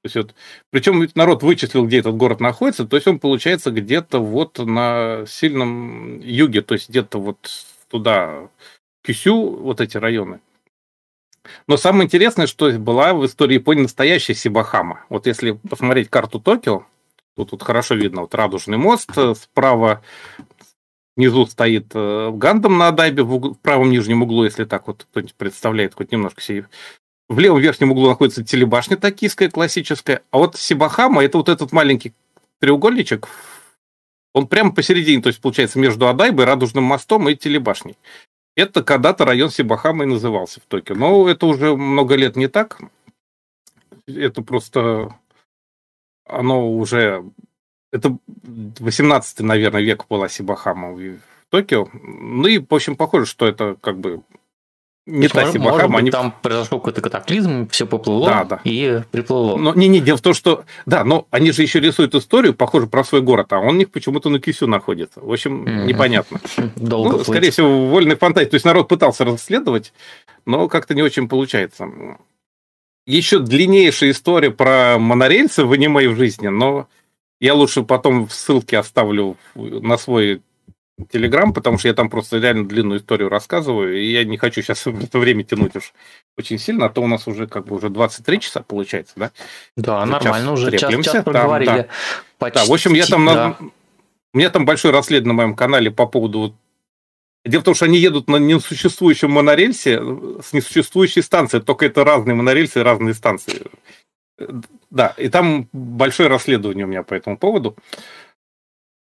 То 0.02 0.06
есть 0.06 0.16
вот, 0.16 0.36
причем 0.72 1.10
народ 1.16 1.43
вычислил, 1.43 1.86
где 1.86 2.00
этот 2.00 2.16
город 2.16 2.39
находится, 2.39 2.86
то 2.86 2.95
есть 2.95 3.06
он 3.08 3.20
получается 3.20 3.70
где-то 3.70 4.20
вот 4.20 4.58
на 4.60 5.26
сильном 5.28 6.22
юге, 6.22 6.62
то 6.62 6.74
есть 6.74 6.89
где-то 6.89 7.20
вот 7.20 7.66
туда, 7.89 8.47
Кюсю, 9.04 9.36
вот 9.36 9.82
эти 9.82 9.97
районы. 9.97 10.39
Но 11.67 11.77
самое 11.77 12.05
интересное, 12.05 12.47
что 12.47 12.71
была 12.73 13.13
в 13.13 13.25
истории 13.25 13.55
Японии 13.55 13.83
настоящая 13.83 14.35
Сибахама. 14.35 15.05
Вот 15.09 15.27
если 15.27 15.51
посмотреть 15.51 16.09
карту 16.09 16.39
Токио, 16.39 16.85
тут, 17.35 17.51
тут 17.51 17.63
хорошо 17.63 17.95
видно 17.95 18.21
вот 18.21 18.35
радужный 18.35 18.77
мост, 18.77 19.09
э, 19.15 19.33
справа 19.35 20.01
внизу 21.15 21.45
стоит 21.45 21.91
э, 21.93 22.31
Гандам 22.33 22.77
на 22.77 22.87
Адайбе, 22.87 23.23
в, 23.23 23.53
в 23.53 23.55
правом 23.55 23.89
нижнем 23.89 24.23
углу, 24.23 24.45
если 24.45 24.63
так 24.63 24.87
вот 24.87 25.05
кто-нибудь 25.09 25.35
представляет 25.35 25.93
хоть 25.93 26.11
немножко 26.11 26.41
себе. 26.41 26.67
В 27.27 27.39
левом 27.39 27.59
верхнем 27.59 27.91
углу 27.91 28.07
находится 28.07 28.43
телебашня 28.43 28.97
токийская, 28.97 29.49
классическая, 29.49 30.23
а 30.31 30.37
вот 30.37 30.55
Сибахама, 30.55 31.23
это 31.23 31.37
вот 31.37 31.49
этот 31.49 31.71
маленький 31.71 32.13
треугольничек, 32.59 33.27
он 34.33 34.47
прямо 34.47 34.73
посередине, 34.73 35.21
то 35.21 35.27
есть 35.27 35.41
получается 35.41 35.79
между 35.79 36.07
Адайбой, 36.07 36.45
Радужным 36.45 36.83
мостом 36.83 37.27
и 37.29 37.35
телебашней. 37.35 37.97
Это 38.60 38.84
когда-то 38.84 39.24
район 39.24 39.49
Сибахама 39.49 40.03
и 40.03 40.07
назывался 40.07 40.60
в 40.60 40.66
Токио. 40.66 40.93
Но 40.93 41.30
это 41.30 41.45
уже 41.45 41.78
много 41.78 42.16
лет 42.16 42.36
не 42.36 42.47
так. 42.47 42.82
Это 44.05 44.41
просто... 44.41 45.16
Оно 46.26 46.70
уже... 46.70 47.24
Это 47.93 48.18
18 48.43 49.39
наверное, 49.39 49.82
век 49.82 50.07
была 50.10 50.28
Сибахама 50.28 50.91
в 50.91 51.20
Токио. 51.49 51.88
Ну 51.93 52.47
и, 52.47 52.60
в 52.60 52.74
общем, 52.74 52.97
похоже, 52.97 53.28
что 53.28 53.47
это 53.47 53.78
как 53.80 53.97
бы 53.97 54.24
не 55.10 55.28
та 55.28 55.41
может. 55.41 55.60
Может 55.60 55.88
быть, 55.88 55.99
они... 55.99 56.12
там 56.12 56.34
произошел 56.41 56.80
какой-то 56.80 57.01
катаклизм, 57.01 57.68
все 57.70 57.86
поплыло 57.86 58.28
да, 58.28 58.43
да. 58.43 58.62
и 58.64 59.01
приплыло. 59.12 59.57
Но 59.57 59.74
не, 59.74 59.88
не, 59.88 59.99
дело 59.99 60.18
в 60.18 60.22
том, 60.22 60.34
что... 60.34 60.64
Да, 60.86 61.03
но 61.03 61.28
они 61.32 61.51
же 61.51 61.62
еще 61.62 61.80
рисуют 61.80 62.16
историю, 62.16 62.53
похоже, 62.53 62.88
про 62.88 63.03
свой 63.03 63.22
город, 63.22 63.51
а 63.53 63.60
он 63.60 63.76
у 63.76 63.78
них 63.78 63.91
почему-то 63.91 64.30
на 64.30 64.39
Кисю 64.39 64.68
находится. 64.68 65.20
В 65.22 65.32
общем, 65.32 65.66
mm-hmm. 65.66 65.86
непонятно. 65.86 66.39
Долго 66.76 67.18
ну, 67.18 67.24
скорее 67.24 67.51
всего, 67.51 67.88
вольный 67.88 68.16
фантазии. 68.16 68.49
То 68.49 68.55
есть 68.55 68.66
народ 68.66 68.88
пытался 68.88 69.26
расследовать, 69.26 69.93
но 70.45 70.68
как-то 70.68 70.93
не 70.95 71.01
очень 71.01 71.28
получается. 71.28 71.88
Еще 73.05 73.39
длиннейшая 73.39 74.12
история 74.12 74.51
про 74.51 74.97
монорельсы 74.99 75.66
в 75.66 75.72
аниме 75.72 76.03
и 76.03 76.07
в 76.07 76.16
жизни, 76.16 76.47
но 76.47 76.88
я 77.39 77.53
лучше 77.53 77.84
потом 77.84 78.28
в 78.28 78.34
ссылке 78.34 78.78
оставлю 78.78 79.38
на 79.55 79.97
свой 79.97 80.41
Телеграм, 81.12 81.54
потому 81.54 81.78
что 81.78 81.88
я 81.88 81.93
там 81.93 82.10
просто 82.10 82.38
реально 82.38 82.68
длинную 82.68 83.00
историю 83.00 83.30
рассказываю, 83.30 84.00
и 84.00 84.12
я 84.12 84.24
не 84.24 84.38
хочу 84.38 84.62
сейчас 84.62 84.86
это 84.88 85.20
время 85.20 85.43
тянуть 85.43 85.76
уж 85.76 85.93
очень 86.38 86.58
сильно, 86.58 86.86
а 86.86 86.89
то 86.89 87.02
у 87.02 87.08
нас 87.08 87.28
уже 87.28 87.47
как 87.47 87.68
бы 87.68 87.76
уже 87.76 87.89
23 87.89 88.39
часа 88.39 88.62
получается, 88.62 89.14
да? 89.16 89.32
Да, 89.76 90.04
уже 90.04 90.12
нормально, 90.12 90.54
уже 90.54 90.78
час, 90.78 91.06
час 91.06 91.24
проговорили. 91.24 91.70
Да, 91.70 91.88
Почти, 92.38 92.60
да, 92.60 92.66
в 92.66 92.74
общем, 92.74 92.93
я 92.93 93.06
там... 93.06 93.26
Да. 93.26 93.58
У 94.32 94.38
меня 94.38 94.52
там 94.52 94.64
большой 94.64 94.91
расследование 94.91 95.34
на 95.34 95.41
моем 95.41 95.56
канале 95.56 95.89
по 95.89 96.06
поводу 96.06 96.56
Дело 97.45 97.62
в 97.62 97.64
том, 97.64 97.74
что 97.74 97.86
они 97.86 97.97
едут 97.97 98.28
на 98.28 98.36
несуществующем 98.36 99.32
монорельсе 99.32 100.00
с 100.41 100.52
несуществующей 100.52 101.24
станции, 101.24 101.60
только 101.60 101.86
это 101.86 102.04
разные 102.04 102.36
монорельсы 102.36 102.80
и 102.80 102.84
разные 102.84 103.14
станции. 103.14 103.64
Да, 104.89 105.14
и 105.18 105.30
там 105.30 105.68
большое 105.72 106.30
расследование 106.30 106.86
у 106.86 106.89
меня 106.89 107.04
по 107.04 107.14
этому 107.14 107.38
поводу. 107.38 107.76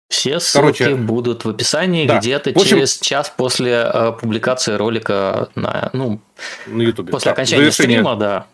Все 0.09 0.39
ссылки 0.39 0.79
Короче, 0.79 0.95
будут 0.95 1.45
в 1.45 1.49
описании 1.49 2.07
да. 2.07 2.17
где-то 2.17 2.49
общем, 2.49 2.65
через 2.65 2.97
час 2.97 3.31
после 3.35 3.73
э, 3.73 4.11
публикации 4.19 4.73
ролика 4.73 5.49
на, 5.53 5.91
ну, 5.93 6.19
на 6.65 6.81
YouTube. 6.81 7.11
После 7.11 7.29
да. 7.29 7.33
окончания 7.33 7.61
Завершение. 7.61 7.99
стрима, 7.99 8.15
да. 8.15 8.47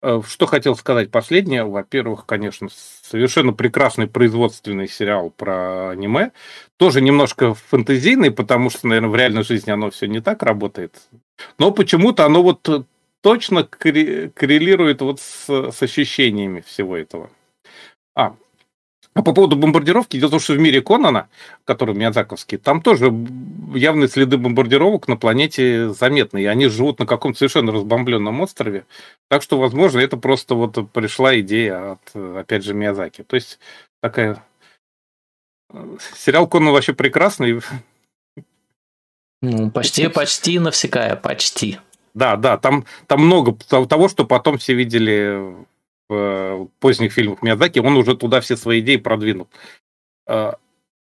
Э, 0.00 0.22
что 0.24 0.46
хотел 0.46 0.76
сказать 0.76 1.10
последнее. 1.10 1.64
Во-первых, 1.64 2.24
конечно, 2.24 2.68
совершенно 3.02 3.52
прекрасный 3.52 4.06
производственный 4.06 4.88
сериал 4.88 5.30
про 5.30 5.90
аниме. 5.90 6.30
Тоже 6.76 7.00
немножко 7.00 7.54
фэнтезийный, 7.54 8.30
потому 8.30 8.70
что, 8.70 8.86
наверное, 8.86 9.10
в 9.10 9.16
реальной 9.16 9.42
жизни 9.42 9.72
оно 9.72 9.90
все 9.90 10.06
не 10.06 10.20
так 10.20 10.44
работает. 10.44 11.08
Но 11.58 11.72
почему-то 11.72 12.24
оно 12.24 12.44
вот 12.44 12.86
точно 13.22 13.64
коррелирует 13.64 15.00
вот 15.00 15.20
с, 15.20 15.48
с 15.48 15.82
ощущениями 15.82 16.60
всего 16.60 16.96
этого. 16.96 17.30
А, 18.14 18.36
а 19.18 19.22
по 19.22 19.32
поводу 19.32 19.56
бомбардировки, 19.56 20.16
дело 20.16 20.28
в 20.28 20.30
том, 20.30 20.38
что 20.38 20.52
в 20.52 20.60
мире 20.60 20.80
Конана, 20.80 21.28
который 21.64 21.92
Миядзаковский, 21.96 22.56
там 22.56 22.80
тоже 22.80 23.06
явные 23.74 24.06
следы 24.06 24.36
бомбардировок 24.36 25.08
на 25.08 25.16
планете 25.16 25.88
заметны, 25.88 26.40
и 26.40 26.46
они 26.46 26.68
живут 26.68 27.00
на 27.00 27.06
каком-то 27.06 27.36
совершенно 27.36 27.72
разбомбленном 27.72 28.40
острове. 28.40 28.86
Так 29.28 29.42
что, 29.42 29.58
возможно, 29.58 29.98
это 29.98 30.18
просто 30.18 30.54
вот 30.54 30.92
пришла 30.92 31.36
идея 31.40 31.94
от, 31.94 32.14
опять 32.36 32.62
же, 32.62 32.74
Миядзаки. 32.74 33.24
То 33.24 33.34
есть 33.34 33.58
такая... 34.00 34.40
Э, 35.72 35.96
сериал 36.14 36.46
Конан 36.46 36.72
вообще 36.72 36.92
прекрасный. 36.92 37.60
Ну, 39.42 39.72
почти, 39.72 40.06
почти 40.06 40.60
навсекая, 40.60 41.16
почти. 41.16 41.78
Да, 42.14 42.36
да, 42.36 42.56
там, 42.56 42.84
там 43.08 43.26
много 43.26 43.56
того, 43.66 44.08
что 44.08 44.24
потом 44.24 44.58
все 44.58 44.74
видели 44.74 45.56
поздних 46.08 47.12
фильмах 47.12 47.42
Миядзаки, 47.42 47.78
он 47.78 47.96
уже 47.96 48.16
туда 48.16 48.40
все 48.40 48.56
свои 48.56 48.80
идеи 48.80 48.96
продвинул. 48.96 49.48
Э, 50.26 50.52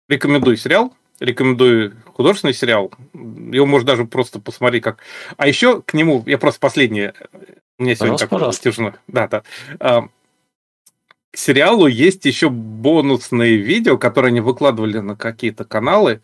рекомендую 0.08 0.56
сериал, 0.56 0.94
рекомендую 1.20 1.96
художественный 2.14 2.54
сериал. 2.54 2.90
Его 3.12 3.66
можно 3.66 3.86
даже 3.86 4.04
просто 4.04 4.40
посмотреть 4.40 4.82
как... 4.82 4.98
А 5.36 5.46
еще 5.46 5.82
к 5.82 5.94
нему, 5.94 6.22
я 6.26 6.38
просто 6.38 6.60
последнее, 6.60 7.14
у 7.78 7.82
меня 7.82 7.94
сегодня 7.94 8.18
так 8.18 8.30
тяжело. 8.60 8.94
Да, 9.06 9.28
да. 9.28 9.42
Э, 9.80 10.00
к 11.30 11.36
сериалу 11.36 11.86
есть 11.86 12.24
еще 12.24 12.48
бонусные 12.48 13.56
видео, 13.56 13.98
которые 13.98 14.30
они 14.30 14.40
выкладывали 14.40 14.98
на 14.98 15.16
какие-то 15.16 15.64
каналы 15.64 16.22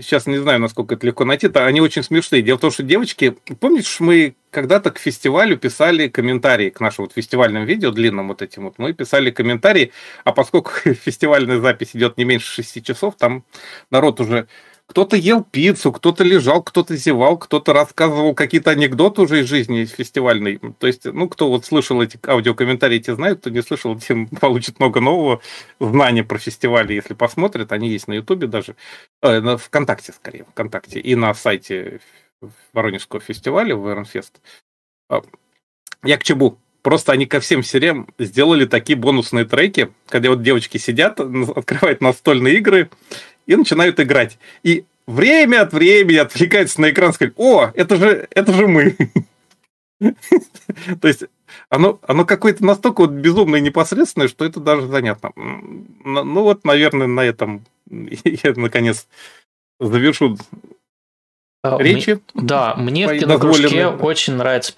сейчас 0.00 0.26
не 0.26 0.38
знаю, 0.38 0.60
насколько 0.60 0.94
это 0.94 1.06
легко 1.06 1.24
найти, 1.24 1.48
то 1.48 1.64
они 1.66 1.80
очень 1.80 2.02
смешные. 2.02 2.42
Дело 2.42 2.58
в 2.58 2.60
том, 2.60 2.70
что 2.70 2.82
девочки, 2.82 3.36
помнишь, 3.60 4.00
мы 4.00 4.34
когда-то 4.50 4.90
к 4.90 4.98
фестивалю 4.98 5.56
писали 5.56 6.08
комментарии 6.08 6.70
к 6.70 6.80
нашему 6.80 7.06
вот 7.06 7.14
фестивальному 7.14 7.64
видео, 7.64 7.90
длинным 7.90 8.28
вот 8.28 8.42
этим 8.42 8.64
вот, 8.64 8.74
мы 8.78 8.92
писали 8.92 9.30
комментарии, 9.30 9.92
а 10.24 10.32
поскольку 10.32 10.70
фестивальная 10.84 11.60
запись 11.60 11.90
идет 11.94 12.18
не 12.18 12.24
меньше 12.24 12.62
6 12.62 12.84
часов, 12.84 13.14
там 13.16 13.44
народ 13.90 14.20
уже 14.20 14.48
кто-то 14.90 15.14
ел 15.14 15.44
пиццу, 15.44 15.92
кто-то 15.92 16.24
лежал, 16.24 16.64
кто-то 16.64 16.96
зевал, 16.96 17.38
кто-то 17.38 17.72
рассказывал 17.72 18.34
какие-то 18.34 18.72
анекдоты 18.72 19.22
уже 19.22 19.42
из 19.42 19.46
жизни 19.46 19.84
фестивальной. 19.84 20.58
То 20.80 20.88
есть, 20.88 21.04
ну, 21.04 21.28
кто 21.28 21.48
вот 21.48 21.64
слышал 21.64 22.02
эти 22.02 22.18
аудиокомментарии, 22.26 22.98
те 22.98 23.14
знают, 23.14 23.38
кто 23.38 23.50
не 23.50 23.62
слышал, 23.62 23.96
тем 24.00 24.26
получит 24.40 24.80
много 24.80 25.00
нового 25.00 25.42
знания 25.78 26.24
про 26.24 26.38
фестивали, 26.38 26.94
если 26.94 27.14
посмотрят. 27.14 27.70
Они 27.70 27.88
есть 27.88 28.08
на 28.08 28.14
Ютубе 28.14 28.48
даже, 28.48 28.74
э, 29.22 29.38
на 29.38 29.58
ВКонтакте 29.58 30.12
скорее, 30.12 30.44
ВКонтакте, 30.50 30.98
и 30.98 31.14
на 31.14 31.34
сайте 31.34 32.00
Воронежского 32.72 33.20
фестиваля, 33.20 33.76
ВРНФест. 33.76 34.40
А, 35.08 35.22
я 36.02 36.18
к 36.18 36.24
чему? 36.24 36.58
Просто 36.82 37.12
они 37.12 37.26
ко 37.26 37.38
всем 37.38 37.62
сериям 37.62 38.08
сделали 38.18 38.64
такие 38.64 38.96
бонусные 38.96 39.44
треки, 39.44 39.92
когда 40.08 40.30
вот 40.30 40.42
девочки 40.42 40.78
сидят, 40.78 41.20
открывают 41.56 42.00
настольные 42.00 42.56
игры, 42.56 42.90
и 43.50 43.56
начинают 43.56 43.98
играть. 43.98 44.38
И 44.62 44.84
время 45.08 45.62
от 45.62 45.72
времени 45.72 46.18
отвлекается 46.18 46.80
на 46.80 46.90
экран 46.90 47.12
сказать, 47.12 47.34
о, 47.36 47.70
это 47.74 47.96
же, 47.96 48.28
это 48.30 48.52
же 48.52 48.68
мы. 48.68 48.96
То 51.00 51.08
есть 51.08 51.24
оно, 51.68 51.98
оно 52.06 52.24
какое-то 52.24 52.64
настолько 52.64 53.00
вот 53.00 53.10
безумное 53.10 53.58
и 53.58 53.62
непосредственное, 53.62 54.28
что 54.28 54.44
это 54.44 54.60
даже 54.60 54.86
занятно. 54.86 55.32
Ну 55.34 56.42
вот, 56.42 56.64
наверное, 56.64 57.08
на 57.08 57.22
этом 57.22 57.66
я 57.90 58.52
наконец 58.54 59.08
завершу 59.80 60.38
а, 61.64 61.76
речи. 61.82 62.20
Да, 62.34 62.76
мне 62.76 63.08
в 63.08 63.18
кинокружке 63.18 63.88
очень 63.88 64.34
нравится 64.34 64.72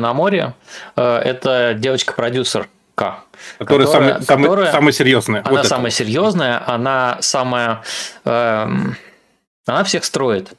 на 0.00 0.12
море. 0.12 0.54
Э, 0.96 1.18
это 1.18 1.74
девочка-продюсер 1.78 2.68
К. 2.98 3.20
Которая, 3.58 3.86
которая, 3.86 4.20
самая, 4.20 4.42
которая, 4.42 4.72
самая 4.72 4.92
серьезная. 4.92 5.42
Она 5.44 5.50
вот 5.50 5.66
самая 5.66 5.86
это. 5.86 5.96
серьезная, 5.96 6.62
она 6.66 7.18
самая... 7.20 7.82
Э, 8.24 8.68
она 9.66 9.84
всех 9.84 10.04
строит. 10.04 10.50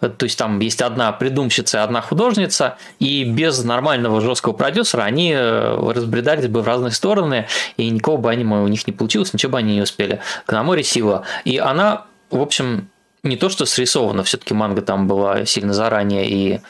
То 0.00 0.24
есть 0.24 0.36
там 0.38 0.60
есть 0.60 0.82
одна 0.82 1.10
придумщица, 1.12 1.84
одна 1.84 2.02
художница, 2.02 2.76
и 2.98 3.24
без 3.24 3.64
нормального 3.64 4.20
жесткого 4.20 4.52
продюсера 4.52 5.04
они 5.04 5.32
э, 5.32 5.92
разбредались 5.94 6.48
бы 6.48 6.60
в 6.60 6.66
разные 6.66 6.90
стороны, 6.90 7.46
и 7.78 7.88
никого 7.88 8.18
бы 8.18 8.30
аниме 8.30 8.56
у 8.56 8.68
них 8.68 8.86
не 8.86 8.92
получилось, 8.92 9.32
ничего 9.32 9.52
бы 9.52 9.58
они 9.58 9.76
не 9.76 9.82
успели. 9.82 10.20
К 10.44 10.52
на 10.52 10.62
море 10.62 10.82
сила. 10.82 11.24
И 11.44 11.56
она, 11.56 12.04
в 12.30 12.42
общем, 12.42 12.90
не 13.28 13.36
то, 13.36 13.48
что 13.48 13.66
срисована, 13.66 14.24
все-таки 14.24 14.54
манга 14.54 14.82
там 14.82 15.06
была 15.06 15.44
сильно 15.46 15.72
заранее 15.72 16.28
и 16.28 16.60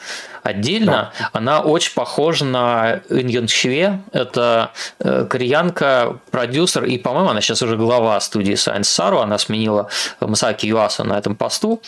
отдельно, 0.43 1.11
да. 1.19 1.29
она 1.33 1.61
очень 1.61 1.93
похожа 1.93 2.45
на 2.45 3.01
Иньон 3.09 3.47
Чве. 3.47 4.01
Это 4.11 4.71
э, 4.99 5.25
кореянка, 5.29 6.19
продюсер, 6.31 6.85
и, 6.85 6.97
по-моему, 6.97 7.29
она 7.29 7.41
сейчас 7.41 7.61
уже 7.61 7.75
глава 7.75 8.19
студии 8.19 8.53
Science 8.53 8.81
Saru, 8.81 9.21
она 9.21 9.37
сменила 9.37 9.89
Масаки 10.21 10.65
Юаса 10.67 11.03
на 11.03 11.17
этом 11.17 11.35
посту. 11.35 11.81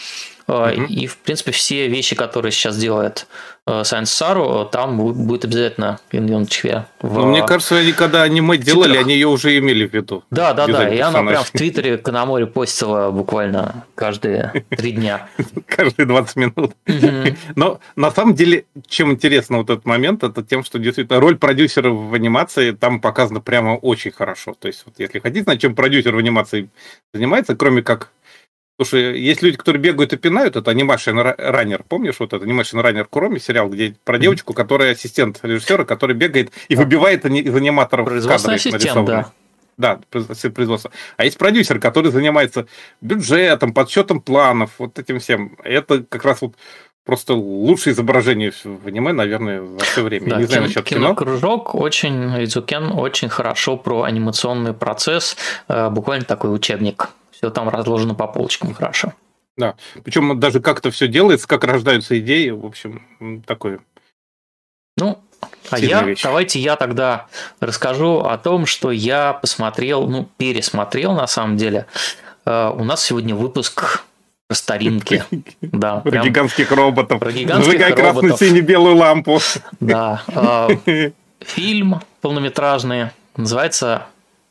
Mm-hmm. 0.48 0.88
И, 0.88 1.08
в 1.08 1.18
принципе, 1.18 1.52
все 1.52 1.88
вещи, 1.88 2.16
которые 2.16 2.52
сейчас 2.52 2.76
делает 2.78 3.28
э, 3.70 3.82
Science 3.82 4.04
Saru, 4.04 4.70
там 4.70 4.98
будет 4.98 5.46
обязательно 5.46 6.00
Иньон 6.12 6.48
Чве. 6.48 6.86
В... 7.02 7.14
Ну, 7.14 7.26
мне 7.28 7.46
кажется, 7.46 7.78
они 7.78 7.92
когда 7.92 8.24
аниме 8.24 8.58
делали, 8.58 8.98
они 8.98 9.14
ее 9.14 9.28
уже 9.28 9.58
имели 9.58 9.88
в 9.88 9.94
виду. 9.94 10.24
Да, 10.32 10.54
да, 10.54 10.68
да. 10.68 10.90
И 10.90 11.00
она 11.00 11.24
прям 11.24 11.44
в 11.44 11.52
Твиттере 11.52 11.98
Канаморе 11.98 12.48
постила 12.48 13.12
буквально 13.12 13.86
каждые 13.96 14.66
три 14.70 14.92
дня. 14.92 15.28
Каждые 15.68 16.06
20 16.06 16.36
минут. 16.36 16.74
Но 17.56 17.80
на 17.96 18.12
самом 18.12 18.34
деле, 18.36 18.66
чем 18.88 19.12
интересно 19.12 19.58
вот 19.58 19.70
этот 19.70 19.86
момент, 19.86 20.24
это 20.24 20.44
тем, 20.44 20.64
что 20.64 20.80
действительно 20.80 21.20
роль 21.20 21.38
продюсера 21.38 21.90
в 21.90 22.14
анимации 22.14 22.72
там 22.72 23.00
показана 23.00 23.40
прямо 23.40 23.72
очень 23.76 24.12
хорошо. 24.12 24.56
То 24.60 24.68
есть, 24.68 24.84
вот 24.86 24.96
если 24.98 25.20
хотите 25.20 25.44
знать, 25.44 25.62
чем 25.62 25.76
продюсер 25.76 26.16
в 26.16 26.18
анимации 26.18 26.70
занимается, 27.14 27.56
кроме 27.56 27.82
как 27.82 28.12
Слушай, 28.82 29.20
есть 29.20 29.42
люди, 29.42 29.58
которые 29.58 29.82
бегают 29.82 30.14
и 30.14 30.16
пинают, 30.16 30.56
это 30.56 30.72
анимашн 30.72 31.20
раннер, 31.20 31.84
помнишь 31.84 32.16
вот 32.20 32.32
это 32.32 32.46
анимашн 32.46 32.80
раннер 32.80 33.04
Куроми 33.04 33.38
сериал, 33.38 33.68
где 33.68 33.94
про 34.06 34.18
девочку, 34.18 34.54
которая 34.54 34.94
ассистент 34.94 35.40
режиссера, 35.44 35.84
который 35.84 36.16
бегает 36.16 36.54
и 36.70 36.78
выбивает 36.78 37.26
из 37.26 37.54
аниматоров 37.54 38.08
кадры 38.08 38.54
ассистент, 38.54 39.06
да. 39.06 39.32
Да, 39.78 40.00
производство. 40.10 40.92
А 41.18 41.26
есть 41.26 41.38
продюсер, 41.38 41.80
который 41.80 42.10
занимается 42.12 42.68
бюджетом, 43.02 43.74
подсчетом 43.74 44.22
планов, 44.22 44.72
вот 44.78 44.98
этим 44.98 45.20
всем. 45.20 45.58
Это 45.64 46.04
как 46.08 46.24
раз 46.24 46.42
вот 46.42 46.56
просто 47.04 47.34
лучшее 47.34 47.94
изображение 47.94 48.54
в 48.64 48.88
аниме, 48.88 49.12
наверное, 49.12 49.62
за 49.62 49.86
все 49.86 50.04
время. 50.04 50.30
Да, 50.30 50.38
не 50.38 50.46
знаю 50.46 50.64
насчет 50.64 50.86
кино. 50.86 51.16
Кружок 51.16 51.76
очень, 51.76 52.44
Изукен 52.46 52.94
очень 52.94 53.28
хорошо 53.28 53.76
про 53.76 54.04
анимационный 54.04 54.74
процесс, 54.74 55.36
э, 55.68 55.90
буквально 55.90 56.24
такой 56.24 56.54
учебник 56.54 57.10
все 57.40 57.50
там 57.50 57.70
разложено 57.70 58.16
по 58.16 58.28
полочкам 58.28 58.74
хорошо. 58.74 59.14
Да, 59.56 59.76
причем 60.04 60.40
даже 60.40 60.60
как 60.60 60.80
это 60.80 60.92
все 60.92 61.08
делается, 61.08 61.48
как 61.48 61.64
рождаются 61.64 62.20
идеи, 62.20 62.50
в 62.50 62.66
общем, 62.66 63.44
такое. 63.46 63.80
Ну, 64.98 65.22
а 65.70 65.80
я, 65.80 66.04
вещь. 66.04 66.22
давайте 66.22 66.60
я 66.60 66.76
тогда 66.76 67.28
расскажу 67.62 68.20
о 68.20 68.38
том, 68.38 68.66
что 68.66 68.92
я 68.92 69.34
посмотрел, 69.34 70.08
ну, 70.08 70.28
пересмотрел 70.38 71.14
на 71.14 71.28
самом 71.28 71.58
деле. 71.58 71.86
Uh, 72.46 72.76
у 72.78 72.84
нас 72.84 73.04
сегодня 73.04 73.36
выпуск 73.36 74.04
про 74.48 74.56
старинки. 74.56 75.24
Да, 75.62 75.98
про 76.00 76.24
гигантских 76.24 76.72
роботов. 76.72 77.20
Про 77.20 77.32
гигантских 77.32 77.80
Зажигай 77.80 77.96
красную, 77.96 78.38
синюю, 78.38 78.66
белую 78.66 78.96
лампу. 78.96 79.40
Да. 79.80 80.24
Uh, 80.28 81.14
фильм 81.40 82.02
полнометражный 82.22 83.12
называется 83.38 84.08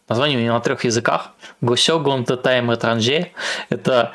Название 0.09 0.39
у 0.39 0.43
него 0.43 0.55
на 0.55 0.61
трех 0.61 0.85
языках. 0.85 1.33
Госёгун 1.61 2.25
Тетайм 2.25 2.73
Этранже. 2.73 3.33
Это 3.69 4.13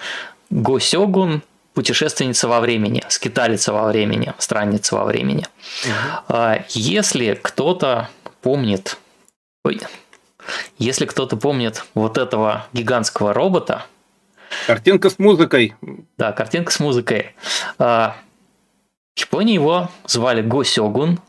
Госёгун 0.49 1.43
путешественница 1.73 2.47
во 2.47 2.59
времени, 2.59 3.03
скиталица 3.09 3.73
во 3.73 3.87
времени, 3.87 4.33
странница 4.37 4.95
во 4.95 5.05
времени. 5.05 5.45
Угу. 5.85 6.63
Если 6.69 7.33
кто-то 7.41 8.09
помнит, 8.41 8.97
ой, 9.65 9.81
если 10.77 11.05
кто-то 11.05 11.37
помнит 11.37 11.85
вот 11.93 12.17
этого 12.17 12.67
гигантского 12.73 13.33
робота, 13.33 13.85
картинка 14.67 15.09
с 15.09 15.17
музыкой, 15.17 15.75
да, 16.17 16.31
картинка 16.31 16.71
с 16.71 16.79
музыкой. 16.79 17.35
А, 17.79 18.15
в 19.15 19.19
Японии 19.19 19.53
его 19.53 19.89
звали 20.05 20.41
Госёгун. 20.41 21.19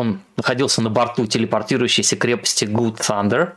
Он 0.00 0.20
находился 0.36 0.82
на 0.82 0.90
борту 0.90 1.26
телепортирующейся 1.26 2.16
крепости 2.16 2.64
Good 2.64 2.98
Thunder. 2.98 3.52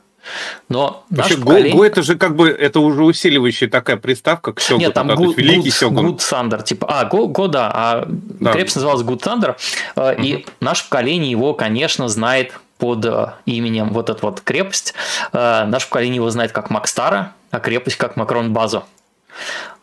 Но 0.70 1.04
Вообще, 1.10 1.38
поколение... 1.38 1.76
Go, 1.76 1.86
это 1.86 2.02
же 2.02 2.16
как 2.18 2.36
бы 2.36 2.50
это 2.50 2.80
уже 2.80 3.04
усиливающая 3.04 3.68
такая 3.68 3.98
приставка 3.98 4.54
к 4.54 4.62
Сёгу. 4.62 4.80
Нет, 4.80 4.94
там 4.94 5.12
Good, 5.12 5.36
великий 5.36 5.70
Good, 5.70 5.92
Good 5.92 6.18
Thunder, 6.20 6.64
типа, 6.64 6.88
а, 6.90 7.10
Go, 7.10 7.28
Go 7.28 7.48
да, 7.48 7.72
а 7.74 8.06
да. 8.08 8.54
крепость 8.54 8.78
называлась 8.78 9.04
Good 9.04 9.22
Thunder, 9.22 9.56
угу. 9.96 10.24
и 10.24 10.46
наше 10.62 10.86
поколение 10.86 11.30
его, 11.30 11.54
конечно, 11.54 12.08
знает 12.08 12.54
под 12.78 13.06
э, 13.06 13.34
именем 13.46 13.90
вот 13.90 14.10
эта 14.10 14.20
вот 14.26 14.42
крепость. 14.42 14.94
Э, 15.32 15.66
наше 15.66 15.88
поколение 15.88 16.18
его 16.18 16.30
знает 16.30 16.52
как 16.52 16.70
Макстара, 16.70 17.34
а 17.52 17.60
крепость 17.60 17.98
как 17.98 18.16
Макрон 18.16 18.54
Базу. 18.54 18.84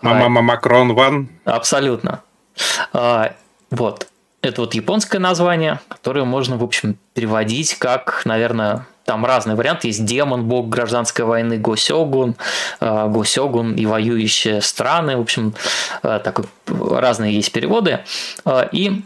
Мама 0.01 0.41
Макрон 0.41 0.95
Ван. 0.95 1.29
Абсолютно. 1.45 2.23
Вот. 2.93 4.07
Это 4.43 4.63
вот 4.63 4.75
японское 4.75 5.19
название, 5.19 5.81
которое 5.89 6.25
можно, 6.25 6.57
в 6.57 6.65
общем, 6.65 6.97
переводить 7.13 7.75
как, 7.75 8.23
наверное, 8.25 8.87
там 9.05 9.27
разные 9.27 9.57
варианты. 9.57 9.89
Есть 9.89 10.05
демон, 10.05 10.45
бог 10.45 10.69
гражданской 10.69 11.25
войны, 11.25 11.59
Госёгун, 11.59 12.37
э, 12.81 13.09
Госёгун 13.09 13.75
и 13.75 13.85
воюющие 13.85 14.63
страны. 14.63 15.17
В 15.17 15.21
общем, 15.21 15.55
э, 16.03 16.21
так, 16.23 16.41
разные 16.67 17.35
есть 17.35 17.53
переводы. 17.53 18.01
Э, 18.45 18.69
и 18.73 19.03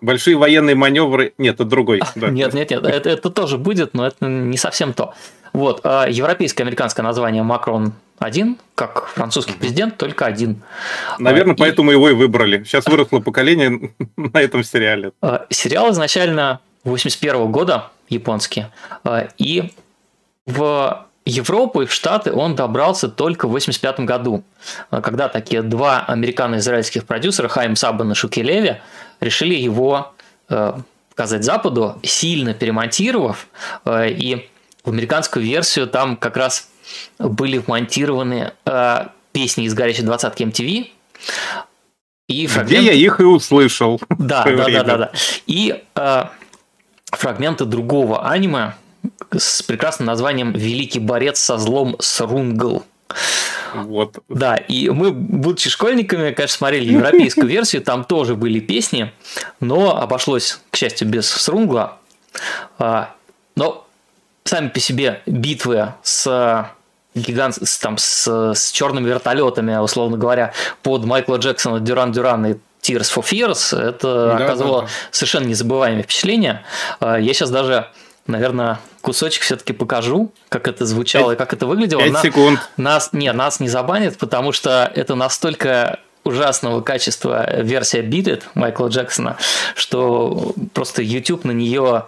Большие 0.00 0.36
военные 0.36 0.74
маневры. 0.74 1.32
Нет, 1.38 1.54
это 1.54 1.64
другой. 1.64 2.02
Да. 2.14 2.28
Нет, 2.30 2.52
нет, 2.52 2.70
нет. 2.70 2.84
Это, 2.84 3.08
это 3.08 3.30
тоже 3.30 3.56
будет, 3.56 3.94
но 3.94 4.06
это 4.06 4.26
не 4.26 4.58
совсем 4.58 4.92
то. 4.92 5.14
Вот. 5.56 5.84
Европейское 5.84 6.64
американское 6.66 7.02
название 7.02 7.42
Макрон 7.42 7.94
один, 8.18 8.58
как 8.74 9.08
французский 9.08 9.54
президент, 9.54 9.96
только 9.96 10.26
один. 10.26 10.62
Наверное, 11.18 11.54
и... 11.54 11.58
поэтому 11.58 11.90
его 11.90 12.08
и 12.08 12.12
выбрали. 12.12 12.64
Сейчас 12.64 12.86
выросло 12.86 13.20
поколение 13.20 13.92
на 14.16 14.40
этом 14.40 14.64
сериале. 14.64 15.12
А, 15.20 15.46
сериал 15.50 15.90
изначально 15.92 16.60
81 16.84 17.50
года, 17.50 17.90
японский, 18.08 18.66
а, 19.04 19.28
и 19.38 19.72
в 20.46 21.06
Европу 21.24 21.82
и 21.82 21.86
в 21.86 21.92
Штаты 21.92 22.32
он 22.32 22.54
добрался 22.54 23.08
только 23.08 23.48
в 23.48 23.50
85 23.50 24.00
году, 24.00 24.44
а, 24.90 25.02
когда 25.02 25.28
такие 25.28 25.62
два 25.62 26.00
американо-израильских 26.06 27.04
продюсера, 27.04 27.48
Хайм 27.48 27.76
Сабан 27.76 28.12
и 28.12 28.14
Шуки 28.14 28.40
Леви, 28.40 28.76
решили 29.20 29.54
его 29.54 30.12
показать 31.16 31.42
Западу, 31.42 31.98
сильно 32.04 32.54
перемонтировав, 32.54 33.48
и 33.84 34.48
в 34.86 34.90
американскую 34.90 35.44
версию 35.44 35.88
там 35.88 36.16
как 36.16 36.36
раз 36.36 36.70
были 37.18 37.58
вмонтированы 37.58 38.52
э, 38.64 39.06
песни 39.32 39.64
из 39.64 39.74
горячей 39.74 40.02
двадцатки 40.02 40.44
MTV. 40.44 40.86
И 42.28 42.46
фрагменты... 42.46 42.82
Где 42.82 42.86
я 42.86 43.06
их 43.06 43.20
и 43.20 43.24
услышал. 43.24 44.00
Да, 44.08 44.44
да, 44.44 44.68
да, 44.68 44.84
да, 44.84 44.96
да. 44.96 45.12
И 45.46 45.82
э, 45.94 46.24
фрагменты 47.06 47.64
другого 47.64 48.28
аниме 48.28 48.74
с 49.36 49.62
прекрасным 49.62 50.06
названием 50.06 50.52
«Великий 50.52 51.00
борец 51.00 51.38
со 51.40 51.58
злом 51.58 51.96
Срунгл». 51.98 52.84
Вот. 53.74 54.18
Да, 54.28 54.56
и 54.56 54.88
мы, 54.88 55.10
будучи 55.10 55.68
школьниками, 55.68 56.30
конечно, 56.30 56.56
смотрели 56.56 56.92
европейскую 56.92 57.46
версию, 57.46 57.82
там 57.82 58.04
тоже 58.04 58.34
были 58.34 58.60
песни, 58.60 59.12
но 59.60 60.00
обошлось, 60.00 60.60
к 60.70 60.76
счастью, 60.76 61.08
без 61.08 61.28
Срунгла. 61.28 61.98
А, 62.78 63.14
но 63.54 63.85
сами 64.48 64.68
по 64.68 64.80
себе 64.80 65.22
битвы 65.26 65.94
с 66.02 66.70
гигант 67.14 67.58
с, 67.62 67.78
там, 67.78 67.98
с, 67.98 68.26
с 68.54 68.70
черными 68.70 69.08
вертолетами, 69.08 69.76
условно 69.76 70.16
говоря, 70.16 70.52
под 70.82 71.04
Майкла 71.04 71.36
Джексона, 71.36 71.80
Дюран 71.80 72.12
Дюран 72.12 72.46
и 72.46 72.54
Tears 72.82 73.12
for 73.14 73.24
Fears, 73.24 73.76
это 73.76 74.36
да, 74.38 74.44
оказывало 74.44 74.82
да, 74.82 74.86
да. 74.86 74.92
совершенно 75.10 75.46
незабываемое 75.46 76.02
впечатление. 76.02 76.62
А, 77.00 77.18
я 77.18 77.34
сейчас 77.34 77.50
даже 77.50 77.88
наверное, 78.26 78.80
кусочек 79.02 79.42
все-таки 79.42 79.72
покажу, 79.72 80.32
как 80.48 80.68
это 80.68 80.84
звучало 80.84 81.30
5, 81.30 81.34
и 81.34 81.38
как 81.38 81.52
это 81.52 81.66
выглядело. 81.66 82.02
5 82.02 82.18
секунд. 82.22 82.60
Нас, 82.76 83.10
не, 83.12 83.32
нас 83.32 83.60
не 83.60 83.68
забанит, 83.68 84.18
потому 84.18 84.52
что 84.52 84.90
это 84.94 85.14
настолько 85.14 86.00
ужасного 86.24 86.80
качества 86.80 87.62
версия 87.62 88.02
Beat 88.02 88.24
It 88.24 88.42
Майкла 88.54 88.88
Джексона, 88.88 89.36
что 89.76 90.54
просто 90.74 91.02
YouTube 91.02 91.44
на 91.44 91.52
нее 91.52 92.06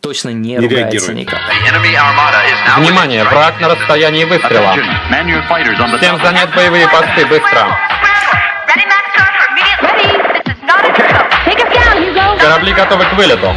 точно 0.00 0.30
не, 0.30 0.56
не 0.56 0.66
ругается 0.66 1.14
никак. 1.14 1.40
Внимание, 2.76 3.24
враг 3.24 3.60
на 3.60 3.68
расстоянии 3.68 4.24
выстрела. 4.24 4.72
Всем 5.98 6.18
занять 6.22 6.54
боевые 6.54 6.88
посты, 6.88 7.26
быстро. 7.26 7.78
Корабли 12.38 12.72
готовы 12.72 13.04
к 13.04 13.12
вылету. 13.14 13.54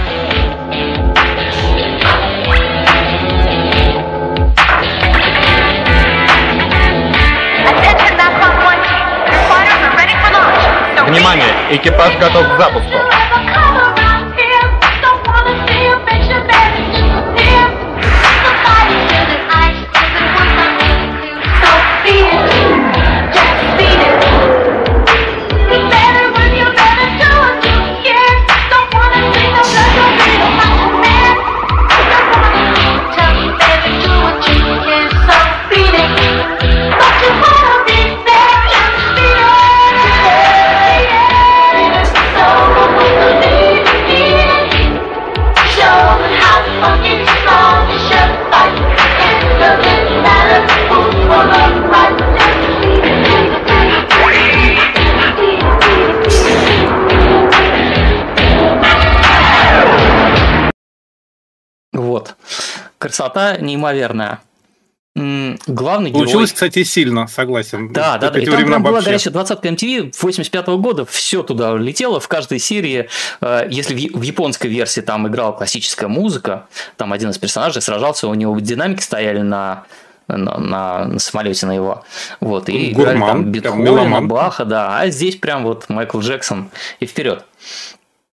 Внимание, 11.05 11.47
экипаж 11.71 12.15
готов 12.17 12.47
к 12.53 12.57
запуску. 12.59 13.28
Красота 63.09 63.57
неимоверная. 63.57 64.39
Главный 65.15 66.11
герой... 66.11 66.21
Получилось, 66.21 66.53
кстати, 66.53 66.83
сильно, 66.83 67.27
согласен. 67.27 67.91
Да, 67.91 68.17
да, 68.17 68.29
да. 68.29 68.39
И 68.39 68.45
там 68.45 68.65
прям 68.65 68.83
была 68.83 69.01
горячая 69.01 69.33
20 69.33 69.59
MTV 69.59 70.13
85 70.21 70.67
-го 70.67 70.77
года, 70.77 71.05
все 71.05 71.43
туда 71.43 71.75
летело. 71.75 72.19
В 72.19 72.27
каждой 72.27 72.59
серии, 72.59 73.09
э, 73.41 73.67
если 73.69 73.95
в 73.95 74.21
японской 74.21 74.67
версии 74.67 75.01
там 75.01 75.27
играла 75.27 75.51
классическая 75.51 76.07
музыка, 76.07 76.67
там 76.95 77.11
один 77.11 77.31
из 77.31 77.37
персонажей 77.37 77.81
сражался, 77.81 78.27
у 78.27 78.33
него 78.33 78.57
динамики 78.59 79.01
стояли 79.01 79.41
на 79.41 79.83
на, 80.27 80.59
на, 80.59 81.05
на 81.05 81.19
самолете 81.19 81.65
на 81.65 81.73
его. 81.73 82.03
Вот, 82.39 82.69
и 82.69 82.91
Гурман, 82.91 83.15
играли 83.15 83.31
там 83.31 83.51
Бетховена, 83.51 84.21
Баха, 84.21 84.63
да. 84.63 84.99
А 84.99 85.07
здесь 85.09 85.35
прям 85.37 85.63
вот 85.63 85.89
Майкл 85.89 86.19
Джексон 86.19 86.69
и 86.99 87.07
вперед. 87.07 87.45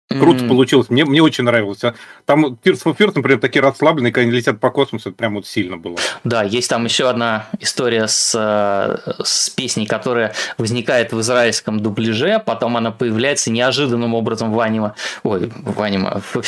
Круто 0.08 0.44
mm-hmm. 0.44 0.48
получилось. 0.48 0.90
Мне, 0.90 1.04
мне 1.04 1.22
очень 1.22 1.46
нравилось. 1.46 1.84
А 1.84 1.96
там 2.26 2.46
Tears 2.64 2.84
for 2.84 2.96
Fears, 2.96 3.14
например, 3.16 3.40
такие 3.40 3.62
расслабленные, 3.62 4.14
когда 4.14 4.28
они 4.28 4.38
летят 4.38 4.60
по 4.60 4.70
космосу, 4.70 5.10
это 5.10 5.18
прям 5.18 5.34
вот 5.34 5.48
сильно 5.48 5.78
было. 5.78 5.98
Да, 6.24 6.44
есть 6.44 6.70
там 6.70 6.86
еще 6.86 7.10
одна 7.10 7.48
история 7.60 8.08
с, 8.08 8.36
э, 8.36 9.14
с 9.24 9.50
песней, 9.50 9.88
которая 9.88 10.36
возникает 10.60 11.12
в 11.12 11.20
израильском 11.22 11.80
дубляже, 11.80 12.40
потом 12.46 12.78
она 12.78 12.92
появляется 12.92 13.50
неожиданным 13.50 14.14
образом 14.14 14.54
в 14.54 14.60
аниме, 14.60 14.94
ой, 15.24 15.52
в 15.56 15.82
аниме, 15.82 16.22
в 16.34 16.44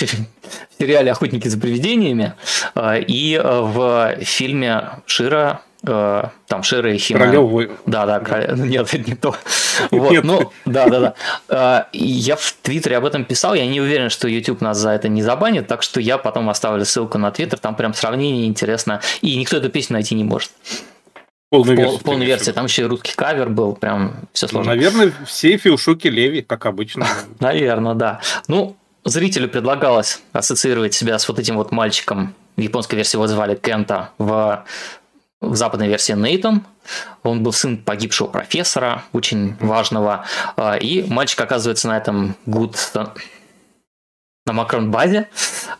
сериале 0.79 1.11
«Охотники 1.11 1.47
за 1.47 1.59
привидениями» 1.59 2.33
э, 2.75 3.01
и 3.01 3.33
э, 3.33 3.41
в 3.43 4.17
фильме 4.23 5.01
Шира 5.07 5.61
Э, 5.85 6.29
там 6.47 6.63
Шира 6.63 6.93
и 6.93 6.97
Хима. 6.97 7.19
Королевой. 7.19 7.71
Да, 7.85 8.05
да, 8.05 8.19
королев... 8.19 8.57
нет, 8.57 8.93
это 8.93 9.09
не 9.09 9.15
то. 9.15 9.35
Вот, 9.91 10.11
нет. 10.11 10.23
ну, 10.23 10.51
да, 10.65 10.87
да, 10.87 10.99
да. 10.99 11.85
Э, 11.93 11.97
я 11.97 12.35
в 12.35 12.51
Твиттере 12.63 12.97
об 12.97 13.05
этом 13.05 13.25
писал, 13.25 13.53
я 13.53 13.67
не 13.67 13.79
уверен, 13.79 14.09
что 14.09 14.27
YouTube 14.27 14.61
нас 14.61 14.77
за 14.77 14.89
это 14.89 15.07
не 15.07 15.21
забанит, 15.21 15.67
так 15.67 15.83
что 15.83 16.01
я 16.01 16.17
потом 16.17 16.49
оставлю 16.49 16.83
ссылку 16.83 17.19
на 17.19 17.29
Твиттер, 17.31 17.59
там 17.59 17.75
прям 17.75 17.93
сравнение 17.93 18.47
интересно, 18.47 19.01
и 19.21 19.35
никто 19.35 19.57
эту 19.57 19.69
песню 19.69 19.93
найти 19.93 20.15
не 20.15 20.23
может. 20.23 20.51
Полная 21.49 21.75
версия. 21.75 21.99
Полная 21.99 22.27
версия. 22.27 22.53
Там 22.53 22.65
еще 22.65 22.81
и 22.83 22.85
русский 22.85 23.13
кавер 23.15 23.49
был, 23.49 23.73
прям 23.73 24.15
все 24.33 24.47
сложно. 24.47 24.73
Наверное, 24.73 25.13
все 25.25 25.57
филшуки 25.57 26.07
Леви, 26.07 26.41
как 26.41 26.65
обычно. 26.65 27.07
Наверное, 27.39 27.93
да. 27.93 28.19
Ну, 28.47 28.75
зрителю 29.05 29.47
предлагалось 29.47 30.21
ассоциировать 30.33 30.93
себя 30.93 31.17
с 31.17 31.27
вот 31.29 31.39
этим 31.39 31.55
вот 31.55 31.71
мальчиком. 31.71 32.33
В 32.57 32.61
японской 32.61 32.95
версии 32.95 33.15
его 33.15 33.27
звали 33.27 33.55
Кента 33.55 34.09
в 34.17 34.65
в 35.41 35.55
западной 35.55 35.87
версии 35.87 36.13
Нейтон. 36.13 36.63
Он 37.23 37.43
был 37.43 37.53
сын 37.53 37.77
погибшего 37.77 38.27
профессора, 38.27 39.03
очень 39.13 39.55
важного. 39.59 40.25
А, 40.55 40.75
и 40.75 41.03
мальчик 41.03 41.41
оказывается 41.41 41.87
на 41.87 41.97
этом 41.97 42.35
гуд 42.45 42.75
на 44.45 44.53
макрон-базе, 44.53 45.27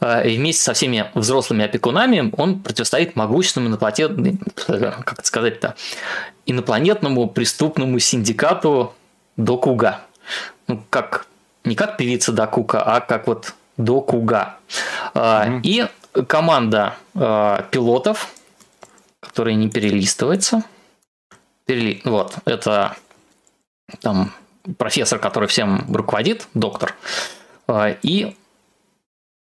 а, 0.02 0.22
и 0.22 0.38
вместе 0.38 0.62
со 0.62 0.74
всеми 0.74 1.10
взрослыми 1.16 1.66
опекунами 1.66 2.32
он 2.38 2.60
противостоит 2.60 3.16
могущественному 3.16 3.72
инопланетному, 3.72 4.38
как 5.04 5.20
это 5.20 5.28
сказать-то, 5.28 5.76
инопланетному 6.46 7.30
преступному 7.30 7.98
синдикату 8.00 8.94
Докуга. 9.38 10.02
Ну, 10.68 10.84
как, 10.90 11.28
не 11.64 11.76
как 11.76 11.98
певица 11.98 12.34
Докука, 12.34 12.82
а 12.84 13.00
как 13.00 13.28
вот 13.28 13.54
Докуга. 13.78 14.58
Mm-hmm. 15.14 15.62
И 15.64 15.88
команда 16.28 16.96
пилотов, 17.14 18.34
который 19.22 19.56
не 19.56 19.70
перелистывается. 19.70 20.64
Перели... 21.66 22.02
Вот, 22.06 22.36
это 22.46 22.96
там 24.02 24.34
профессор, 24.78 25.20
который 25.20 25.48
всем 25.48 25.86
руководит, 25.94 26.48
доктор. 26.54 26.96
А, 27.68 27.96
и 28.02 28.36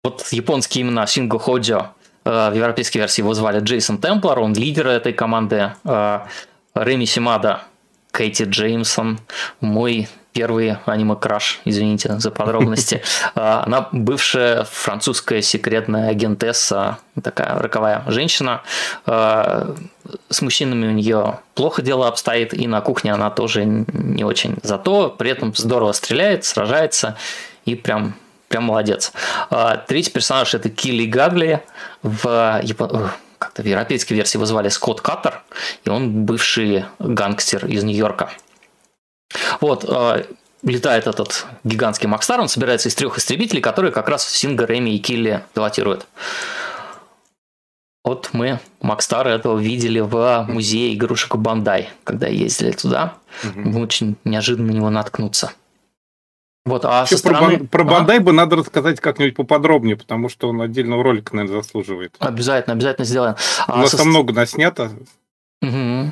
вот 0.03 0.27
японские 0.31 0.83
имена 0.83 1.07
Синго 1.07 1.39
Ходжо 1.39 1.93
а, 2.23 2.51
в 2.51 2.55
европейской 2.55 2.99
версии 2.99 3.21
его 3.21 3.33
звали 3.33 3.59
Джейсон 3.59 3.97
Темплар, 3.97 4.39
он 4.39 4.53
лидер 4.53 4.87
этой 4.87 5.13
команды. 5.13 5.73
А, 5.83 6.27
Реми 6.73 7.05
Симада, 7.05 7.63
Кэти 8.11 8.43
Джеймсон, 8.43 9.19
мой 9.61 10.09
первый 10.35 10.75
аниме-краш, 10.85 11.61
извините 11.65 12.19
за 12.19 12.29
подробности. 12.29 13.01
А, 13.35 13.63
она 13.65 13.87
бывшая 13.91 14.65
французская 14.65 15.41
секретная 15.41 16.09
агентесса, 16.09 16.97
такая 17.21 17.57
роковая 17.57 18.03
женщина. 18.07 18.61
А, 19.05 19.73
с 20.29 20.41
мужчинами 20.41 20.87
у 20.87 20.91
нее 20.91 21.39
плохо 21.53 21.81
дело 21.81 22.07
обстоит, 22.07 22.53
и 22.53 22.67
на 22.67 22.81
кухне 22.81 23.13
она 23.13 23.29
тоже 23.29 23.65
не 23.65 24.23
очень. 24.23 24.57
Зато 24.63 25.09
при 25.09 25.31
этом 25.31 25.55
здорово 25.55 25.91
стреляет, 25.93 26.45
сражается 26.45 27.15
и 27.65 27.75
прям 27.75 28.15
прям 28.47 28.65
молодец. 28.65 29.11
А, 29.49 29.77
третий 29.77 30.11
персонаж 30.11 30.53
это 30.53 30.69
Килли 30.69 31.05
Гагли 31.05 31.63
в 32.03 32.59
Япон... 32.63 33.09
как-то 33.37 33.63
в 33.63 33.65
европейской 33.65 34.13
версии 34.13 34.37
его 34.37 34.45
звали 34.45 34.69
Скотт 34.69 35.01
Каттер, 35.01 35.41
и 35.83 35.89
он 35.89 36.25
бывший 36.25 36.85
гангстер 36.99 37.65
из 37.65 37.83
Нью-Йорка. 37.83 38.29
Вот, 39.61 39.85
э, 39.87 40.25
летает 40.63 41.07
этот 41.07 41.45
гигантский 41.63 42.07
Макстар, 42.07 42.39
он 42.39 42.49
собирается 42.49 42.89
из 42.89 42.95
трех 42.95 43.17
истребителей, 43.17 43.61
которые 43.61 43.91
как 43.91 44.09
раз 44.09 44.27
Синга, 44.27 44.65
Реми 44.65 44.95
и 44.95 44.99
Килли 44.99 45.43
пилотируют. 45.53 46.07
Вот 48.03 48.29
мы 48.33 48.59
Макстара 48.81 49.29
этого 49.29 49.57
видели 49.57 49.99
в 49.99 50.45
музее 50.47 50.93
игрушек 50.93 51.35
Бандай, 51.37 51.89
когда 52.03 52.27
ездили 52.27 52.71
туда. 52.71 53.15
Угу. 53.43 53.79
Очень 53.79 54.15
неожиданно 54.23 54.71
на 54.71 54.75
него 54.75 54.89
наткнуться. 54.91 55.53
Вот, 56.65 56.83
а 56.85 57.05
со 57.05 57.17
стороны... 57.17 57.59
про, 57.59 57.65
про 57.65 57.83
Бандай 57.83 58.17
а? 58.17 58.21
бы 58.21 58.31
надо 58.31 58.55
рассказать 58.57 58.99
как-нибудь 58.99 59.35
поподробнее, 59.35 59.95
потому 59.95 60.29
что 60.29 60.49
он 60.49 60.61
отдельного 60.61 61.03
ролика, 61.03 61.35
наверное, 61.35 61.61
заслуживает. 61.61 62.15
Обязательно, 62.19 62.73
обязательно 62.73 63.05
сделаем. 63.05 63.35
А 63.67 63.73
У 63.73 63.77
нас 63.77 63.91
со... 63.91 63.97
там 63.97 64.09
много 64.09 64.33
наснято. 64.33 64.91
Угу. 65.61 66.11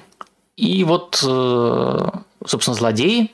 И 0.56 0.84
вот, 0.84 1.16
собственно, 1.16 2.76
злодеи 2.76 3.32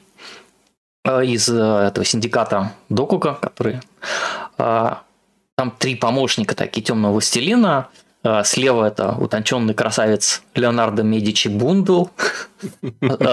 из 1.05 1.49
этого 1.49 2.05
синдиката 2.05 2.73
Докука, 2.89 3.33
который 3.41 3.79
там 4.57 5.71
три 5.77 5.95
помощника 5.95 6.55
такие 6.55 6.81
темного 6.83 7.13
властелина. 7.13 7.89
Слева 8.43 8.85
это 8.85 9.15
утонченный 9.17 9.73
красавец 9.73 10.43
Леонардо 10.53 11.03
Медичи 11.03 11.47
Бундл. 11.47 12.07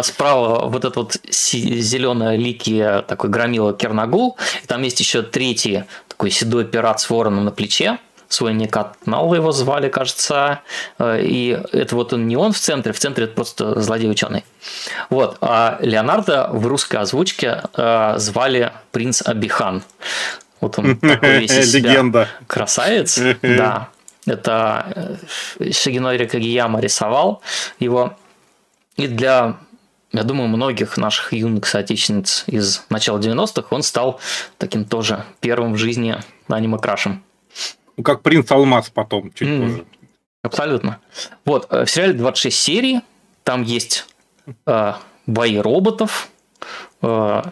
Справа 0.02 0.68
вот 0.68 0.84
этот 0.84 0.96
вот 0.96 1.16
зеленое 1.28 2.36
лики 2.36 3.02
такой 3.08 3.30
громила 3.30 3.74
Кернагул. 3.74 4.36
И 4.62 4.66
там 4.68 4.82
есть 4.82 5.00
еще 5.00 5.22
третий 5.22 5.84
такой 6.06 6.30
седой 6.30 6.64
пират 6.64 7.00
с 7.00 7.10
вороном 7.10 7.44
на 7.44 7.50
плече. 7.50 7.98
Свой 8.28 8.54
Никатнал 8.54 9.32
его 9.34 9.52
звали, 9.52 9.88
кажется. 9.88 10.60
А, 10.98 11.18
и 11.18 11.58
это 11.72 11.94
вот 11.96 12.12
он 12.12 12.26
не 12.26 12.36
он 12.36 12.52
в 12.52 12.58
центре, 12.58 12.92
в 12.92 12.98
центре 12.98 13.24
это 13.24 13.34
просто 13.34 13.80
злодей-ученый. 13.80 14.44
Вот. 15.10 15.38
А 15.40 15.78
Леонардо 15.80 16.48
в 16.52 16.66
русской 16.66 16.96
озвучке 16.96 17.62
звали 18.16 18.72
принц 18.92 19.22
Абихан. 19.22 19.82
Вот 20.60 20.78
он 20.78 20.96
такой 21.00 21.40
весь 21.40 21.52
из 21.52 21.72
себя 21.72 21.90
Легенда. 21.90 22.28
красавец. 22.46 23.18
Да. 23.42 23.88
Это 24.26 25.18
э, 25.60 25.70
Шигинори 25.70 26.26
Кагияма 26.26 26.80
рисовал 26.80 27.42
его. 27.78 28.16
И 28.96 29.06
для, 29.06 29.56
я 30.12 30.22
думаю, 30.24 30.48
многих 30.48 30.96
наших 30.96 31.32
юных 31.32 31.66
соотечественниц 31.66 32.44
из 32.46 32.82
начала 32.90 33.18
90-х 33.18 33.68
он 33.70 33.82
стал 33.82 34.20
таким 34.58 34.84
тоже 34.84 35.24
первым 35.40 35.74
в 35.74 35.76
жизни 35.76 36.16
аниме-крашем. 36.48 37.22
Ну, 37.96 38.02
как 38.02 38.22
принц 38.22 38.50
Алмаз 38.50 38.90
потом, 38.90 39.32
чуть 39.32 39.48
mm, 39.48 39.60
позже. 39.60 39.84
Абсолютно. 40.42 41.00
Вот, 41.44 41.66
э, 41.70 41.84
в 41.84 41.90
сериале 41.90 42.12
26 42.14 42.56
серий, 42.56 43.00
там 43.42 43.62
есть 43.62 44.06
э, 44.66 44.92
бои 45.26 45.58
роботов, 45.58 46.28
э, 47.02 47.42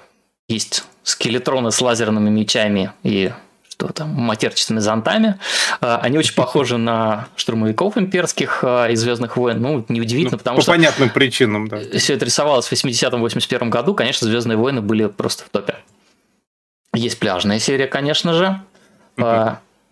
есть 0.49 0.85
скелетроны 1.03 1.71
с 1.71 1.81
лазерными 1.81 2.31
мечами 2.31 2.93
и 3.03 3.33
что 3.75 3.89
там, 3.89 4.11
матерчатыми 4.11 4.79
зонтами. 4.79 5.39
А, 5.81 5.99
они 5.99 6.17
очень 6.17 6.35
похожи 6.35 6.79
на 6.79 7.29
штурмовиков 7.35 7.99
имперских 7.99 8.61
а, 8.63 8.87
из 8.87 9.01
Звездных 9.01 9.37
войн. 9.37 9.61
Ну, 9.61 9.85
неудивительно, 9.89 10.33
ну, 10.33 10.39
потому 10.39 10.57
по 10.57 10.63
что... 10.63 10.73
По 10.73 10.77
понятным 10.77 11.11
причинам, 11.11 11.67
да. 11.67 11.81
Все 11.99 12.15
это 12.15 12.25
рисовалось 12.25 12.67
в 12.67 12.73
80-81 12.73 13.69
году. 13.71 13.95
Конечно, 13.95 14.29
Звездные 14.29 14.57
войны 14.57 14.81
были 14.81 15.07
просто 15.07 15.45
в 15.45 15.49
топе. 15.49 15.77
Есть 16.95 17.19
пляжная 17.19 17.59
серия, 17.59 17.89
конечно 17.89 18.35
же. 18.35 18.61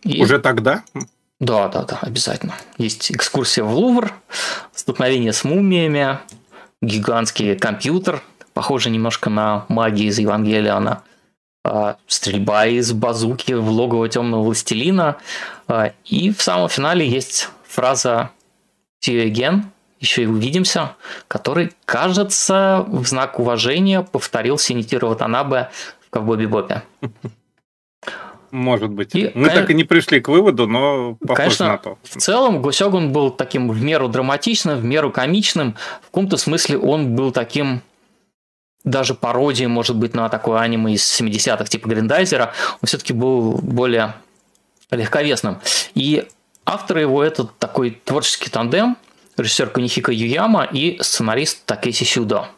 И... 0.04 0.22
Уже 0.22 0.38
тогда? 0.38 0.82
Да, 1.40 1.68
да, 1.68 1.82
да, 1.82 1.98
обязательно. 2.02 2.54
Есть 2.78 3.10
экскурсия 3.10 3.64
в 3.64 3.74
Лувр, 3.74 4.12
столкновение 4.72 5.32
с 5.32 5.44
мумиями, 5.44 6.18
гигантский 6.80 7.56
компьютер, 7.56 8.22
похоже 8.54 8.90
немножко 8.90 9.30
на 9.30 9.64
магию 9.68 10.08
из 10.08 10.18
Евангелиона. 10.18 11.02
А, 11.64 11.96
стрельба 12.06 12.66
из 12.66 12.92
базуки 12.92 13.52
в 13.52 13.68
логово 13.68 14.08
темного 14.08 14.42
властелина. 14.42 15.16
А, 15.68 15.92
и 16.04 16.32
в 16.32 16.42
самом 16.42 16.68
финале 16.68 17.08
есть 17.08 17.50
фраза 17.68 18.30
«See 19.04 19.14
you 19.14 19.32
again», 19.32 19.62
еще 20.00 20.24
и 20.24 20.26
увидимся, 20.26 20.96
который, 21.28 21.72
кажется, 21.84 22.84
в 22.88 23.06
знак 23.06 23.38
уважения 23.38 24.02
повторил 24.02 24.58
Синитиру 24.58 25.08
Ватанабе 25.08 25.70
в 26.00 26.10
«Ковбой 26.10 26.38
Бибопе». 26.38 26.82
Может 28.52 28.90
быть. 28.90 29.14
И, 29.14 29.24
Мы 29.28 29.46
конечно, 29.46 29.60
так 29.62 29.70
и 29.70 29.74
не 29.74 29.84
пришли 29.84 30.20
к 30.20 30.28
выводу, 30.28 30.66
но 30.66 31.16
похоже 31.26 31.36
конечно, 31.36 31.68
на 31.68 31.78
то. 31.78 31.98
В 32.02 32.16
целом 32.18 32.60
Гусёгун 32.60 33.10
был 33.10 33.30
таким 33.30 33.70
в 33.70 33.82
меру 33.82 34.08
драматичным, 34.08 34.78
в 34.78 34.84
меру 34.84 35.10
комичным. 35.10 35.74
В 36.02 36.06
каком-то 36.06 36.36
смысле 36.36 36.76
он 36.76 37.16
был 37.16 37.32
таким 37.32 37.80
даже 38.84 39.14
пародией, 39.14 39.68
может 39.68 39.96
быть, 39.96 40.12
на 40.12 40.28
такое 40.28 40.60
аниме 40.60 40.92
из 40.92 41.20
70-х, 41.20 41.64
типа 41.64 41.88
Гриндайзера, 41.88 42.52
он 42.82 42.86
все-таки 42.86 43.14
был 43.14 43.52
более 43.62 44.16
легковесным. 44.90 45.58
И 45.94 46.28
авторы 46.66 47.00
его 47.00 47.24
это 47.24 47.44
такой 47.44 48.02
творческий 48.04 48.50
тандем, 48.50 48.98
режиссер 49.38 49.70
Канихика 49.70 50.12
Юяма 50.12 50.64
и 50.64 50.98
сценарист 51.00 51.64
Такеси 51.64 52.04
Сюдо. 52.04 52.48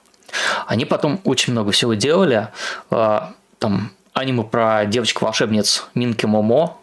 Они 0.67 0.85
потом 0.87 1.21
очень 1.23 1.53
много 1.53 1.71
всего 1.71 1.95
делали. 1.95 2.49
А, 2.91 3.35
там 3.61 3.93
аниме 4.15 4.45
про 4.45 4.87
девочку-волшебниц 4.87 5.89
Минки 5.95 6.25
Момо, 6.25 6.79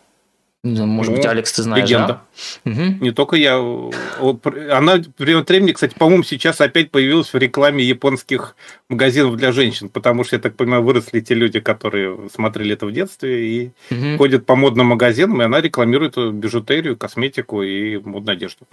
может 0.63 1.15
быть, 1.15 1.25
Алекс, 1.25 1.51
ты 1.51 1.63
знаешь, 1.63 1.89
Легенда. 1.89 2.21
да? 2.65 2.71
Угу. 2.71 2.81
Не 3.01 3.11
только 3.11 3.35
я. 3.35 3.55
Она 3.57 5.01
время 5.17 5.39
от 5.39 5.49
времени, 5.49 5.71
кстати, 5.71 5.95
по-моему, 5.97 6.21
сейчас 6.21 6.61
опять 6.61 6.91
появилась 6.91 7.33
в 7.33 7.37
рекламе 7.37 7.83
японских 7.83 8.55
магазинов 8.87 9.37
для 9.37 9.51
женщин, 9.53 9.89
потому 9.89 10.23
что, 10.23 10.35
я 10.35 10.41
так 10.41 10.55
понимаю, 10.55 10.83
выросли 10.83 11.19
те 11.19 11.33
люди, 11.33 11.59
которые 11.59 12.29
смотрели 12.31 12.73
это 12.73 12.85
в 12.85 12.91
детстве 12.91 13.47
и 13.49 13.71
угу. 13.89 14.17
ходят 14.17 14.45
по 14.45 14.55
модным 14.55 14.87
магазинам, 14.87 15.41
и 15.41 15.45
она 15.45 15.61
рекламирует 15.61 16.15
бижутерию, 16.33 16.95
косметику 16.95 17.63
и 17.63 17.97
модную 17.97 18.35
одежду. 18.35 18.67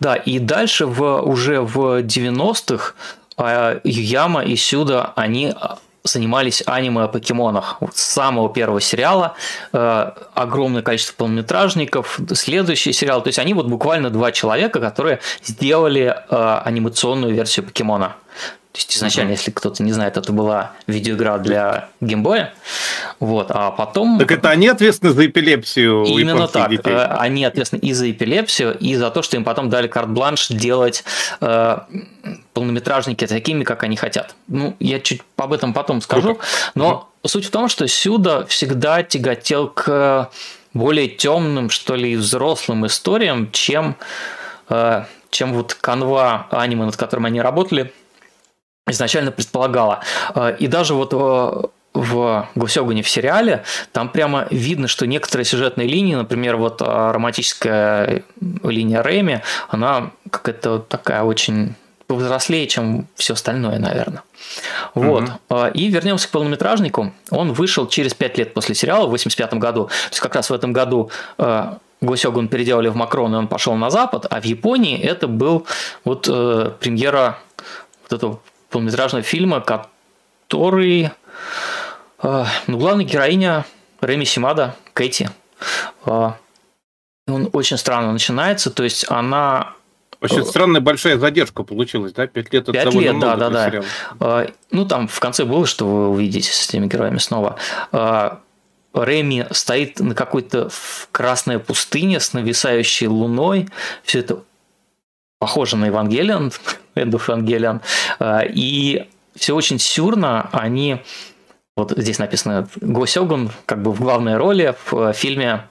Да, 0.00 0.16
и 0.16 0.40
дальше 0.40 0.86
в, 0.86 1.22
уже 1.22 1.60
в 1.60 2.02
90-х 2.02 2.94
а, 3.36 3.80
Юяма 3.84 4.42
и 4.42 4.56
Сюда, 4.56 5.12
они 5.14 5.54
занимались 6.04 6.62
аниме 6.66 7.02
о 7.04 7.08
покемонах. 7.08 7.76
Вот 7.80 7.96
с 7.96 8.02
самого 8.02 8.52
первого 8.52 8.80
сериала 8.80 9.34
э, 9.72 10.10
огромное 10.34 10.82
количество 10.82 11.14
полнометражников, 11.16 12.20
следующий 12.34 12.92
сериал. 12.92 13.22
То 13.22 13.28
есть 13.28 13.38
они 13.38 13.54
вот 13.54 13.66
буквально 13.66 14.10
два 14.10 14.32
человека, 14.32 14.80
которые 14.80 15.20
сделали 15.42 16.16
э, 16.30 16.60
анимационную 16.64 17.34
версию 17.34 17.66
покемона. 17.66 18.16
То 18.72 18.78
есть 18.78 18.96
изначально, 18.96 19.30
uh-huh. 19.30 19.36
если 19.36 19.50
кто-то 19.50 19.82
не 19.82 19.92
знает, 19.92 20.16
это 20.16 20.32
была 20.32 20.72
видеоигра 20.86 21.38
для 21.38 21.88
геймбоя. 22.00 22.54
Вот, 23.18 23.50
а 23.50 23.72
потом... 23.72 24.16
Так 24.20 24.30
это 24.30 24.48
они 24.48 24.68
ответственны 24.68 25.12
за 25.12 25.26
эпилепсию 25.26 26.04
Именно 26.04 26.46
так. 26.46 26.70
Детей. 26.70 26.92
Э, 26.92 27.06
они 27.18 27.44
ответственны 27.44 27.80
и 27.80 27.92
за 27.92 28.08
эпилепсию, 28.12 28.78
и 28.78 28.94
за 28.94 29.10
то, 29.10 29.22
что 29.22 29.36
им 29.36 29.42
потом 29.42 29.70
дали 29.70 29.88
карт-бланш 29.88 30.48
делать 30.48 31.02
э, 31.40 31.78
полнометражники 32.54 33.26
такими, 33.26 33.64
как 33.64 33.82
они 33.82 33.96
хотят. 33.96 34.36
Ну, 34.46 34.76
я 34.78 35.00
чуть 35.00 35.22
об 35.36 35.52
этом 35.52 35.72
потом 35.74 36.00
скажу. 36.00 36.36
Круто. 36.36 36.44
Но 36.76 37.10
uh-huh. 37.24 37.28
суть 37.28 37.46
в 37.46 37.50
том, 37.50 37.68
что 37.68 37.88
Сюда 37.88 38.44
всегда 38.44 39.02
тяготел 39.02 39.66
к 39.66 40.30
более 40.74 41.08
темным, 41.08 41.70
что 41.70 41.96
ли, 41.96 42.14
взрослым 42.14 42.86
историям, 42.86 43.50
чем, 43.50 43.96
э, 44.68 45.02
чем 45.30 45.54
вот 45.54 45.74
канва 45.74 46.46
аниме, 46.52 46.84
над 46.84 46.96
которым 46.96 47.24
они 47.24 47.40
работали– 47.40 47.92
изначально 48.90 49.30
предполагала. 49.30 50.00
Э, 50.34 50.56
и 50.58 50.66
даже 50.66 50.94
вот 50.94 51.12
э, 51.12 51.62
в 51.92 52.48
Гусёгуне 52.54 53.02
в 53.02 53.08
сериале, 53.08 53.64
там 53.92 54.08
прямо 54.08 54.46
видно, 54.50 54.88
что 54.88 55.06
некоторые 55.06 55.44
сюжетные 55.44 55.88
линии, 55.88 56.14
например, 56.14 56.56
вот 56.56 56.80
э, 56.82 56.84
романтическая 56.84 58.22
линия 58.62 59.02
Рэми, 59.02 59.42
она 59.68 60.10
какая-то 60.30 60.78
такая 60.78 61.22
очень 61.22 61.74
повзрослее, 62.06 62.66
чем 62.66 63.06
все 63.14 63.34
остальное, 63.34 63.78
наверное. 63.78 64.22
Вот. 64.94 65.30
Угу. 65.48 65.66
И 65.74 65.86
вернемся 65.88 66.26
к 66.26 66.32
полнометражнику. 66.32 67.12
Он 67.30 67.52
вышел 67.52 67.86
через 67.86 68.14
5 68.14 68.38
лет 68.38 68.54
после 68.54 68.74
сериала, 68.74 69.06
в 69.06 69.10
85 69.10 69.54
году. 69.54 69.84
То 69.84 69.92
есть 70.10 70.20
как 70.20 70.34
раз 70.34 70.50
в 70.50 70.52
этом 70.52 70.72
году 70.72 71.12
Гусёгун 72.00 72.48
переделали 72.48 72.88
в 72.88 72.96
Макрон, 72.96 73.32
и 73.34 73.38
он 73.38 73.46
пошел 73.46 73.76
на 73.76 73.90
Запад, 73.90 74.26
а 74.28 74.40
в 74.40 74.44
Японии 74.44 74.98
это 74.98 75.28
был 75.28 75.68
вот 76.04 76.24
премьера 76.24 77.38
вот 78.02 78.12
этого 78.12 78.40
полнометражного 78.70 79.22
фильма, 79.22 79.60
который... 79.60 81.10
Э, 82.22 82.44
ну, 82.66 82.78
главная 82.78 83.04
героиня 83.04 83.64
Реми 84.00 84.24
Симада, 84.24 84.76
Кэти. 84.92 85.30
Э, 86.06 86.32
он 87.26 87.50
очень 87.52 87.76
странно 87.76 88.12
начинается, 88.12 88.70
то 88.70 88.82
есть 88.82 89.06
она 89.08 89.74
очень 90.20 90.44
странная 90.44 90.82
большая 90.82 91.18
задержка 91.18 91.62
получилась, 91.62 92.12
да? 92.12 92.26
Пять 92.26 92.52
лет 92.52 92.64
это 92.64 92.72
Пять 92.72 92.94
лет, 92.94 93.18
да, 93.18 93.36
да, 93.36 93.48
да. 93.48 93.66
Сериала. 93.66 94.46
Ну, 94.70 94.84
там 94.84 95.08
в 95.08 95.18
конце 95.18 95.44
было, 95.44 95.66
что 95.66 95.86
вы 95.86 96.08
увидите 96.10 96.52
с 96.52 96.68
этими 96.68 96.86
героями 96.86 97.18
снова. 97.18 97.56
Реми 98.92 99.46
стоит 99.52 100.00
на 100.00 100.14
какой-то 100.14 100.68
красной 101.12 101.58
пустыне 101.58 102.20
с 102.20 102.32
нависающей 102.32 103.06
луной. 103.06 103.68
Все 104.02 104.18
это 104.18 104.42
похоже 105.40 105.76
на 105.76 105.86
Евангелион, 105.86 106.52
End 106.94 107.12
of 107.12 107.26
Evangelion, 107.26 107.80
и 108.54 109.08
все 109.34 109.54
очень 109.56 109.78
сюрно, 109.78 110.48
они, 110.52 111.02
вот 111.76 111.92
здесь 111.96 112.18
написано, 112.18 112.68
Го 112.80 113.06
как 113.66 113.82
бы 113.82 113.92
в 113.92 114.00
главной 114.00 114.36
роли 114.36 114.76
в 114.90 115.12
фильме 115.14 115.62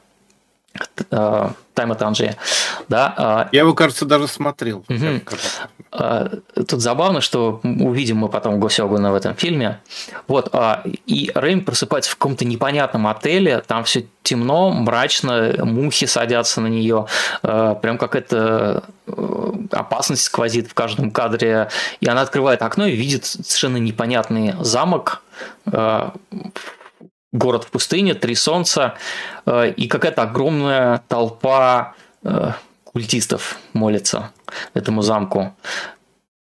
Time 1.10 1.56
at 1.76 2.00
Tangier. 2.00 2.36
Да, 2.90 3.48
Я 3.52 3.62
его, 3.62 3.74
кажется, 3.74 4.06
даже 4.06 4.28
смотрел. 4.28 4.84
Угу. 4.90 5.22
Тут 6.68 6.82
забавно, 6.82 7.22
что 7.22 7.62
увидим 7.64 8.18
мы 8.18 8.30
потом 8.30 8.60
Госёгуна 8.60 9.12
в 9.12 9.16
этом 9.16 9.34
фильме. 9.36 9.80
Вот, 10.28 10.54
и 11.06 11.32
Рэйм 11.34 11.64
просыпается 11.64 12.12
в 12.12 12.16
каком-то 12.16 12.46
непонятном 12.46 13.08
отеле, 13.08 13.64
там 13.66 13.84
все 13.86 14.06
темно, 14.24 14.70
мрачно, 14.72 15.54
мухи 15.64 16.06
садятся 16.06 16.62
на 16.62 16.68
нее, 16.68 17.08
прям 17.42 17.98
какая-то 17.98 18.84
опасность 19.72 20.24
сквозит 20.24 20.70
в 20.70 20.74
каждом 20.74 21.12
кадре, 21.12 21.70
и 22.02 22.08
она 22.08 22.22
открывает 22.22 22.62
окно 22.62 22.86
и 22.86 22.96
видит 22.96 23.26
совершенно 23.26 23.78
непонятный 23.78 24.54
замок, 24.60 25.24
город 27.32 27.64
в 27.64 27.72
пустыне, 27.72 28.14
три 28.14 28.36
солнца 28.36 28.96
э, 29.46 29.72
и 29.72 29.88
какая-то 29.88 30.24
огромная 30.24 31.04
толпа 31.08 31.94
э, 32.24 32.52
культистов 32.84 33.58
молится 33.74 34.32
этому 34.74 35.02
замку. 35.02 35.56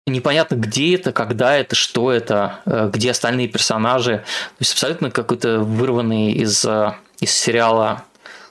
Непонятно, 0.08 0.56
где 0.56 0.96
это, 0.96 1.12
когда 1.12 1.56
это, 1.56 1.76
что 1.76 2.12
это, 2.12 2.60
э, 2.66 2.90
где 2.94 3.12
остальные 3.12 3.48
персонажи. 3.48 4.18
То 4.18 4.62
есть 4.62 4.74
абсолютно 4.74 5.10
какой-то 5.10 5.60
вырванный 5.60 6.32
из, 6.32 6.66
из 7.20 7.32
сериала 7.32 8.04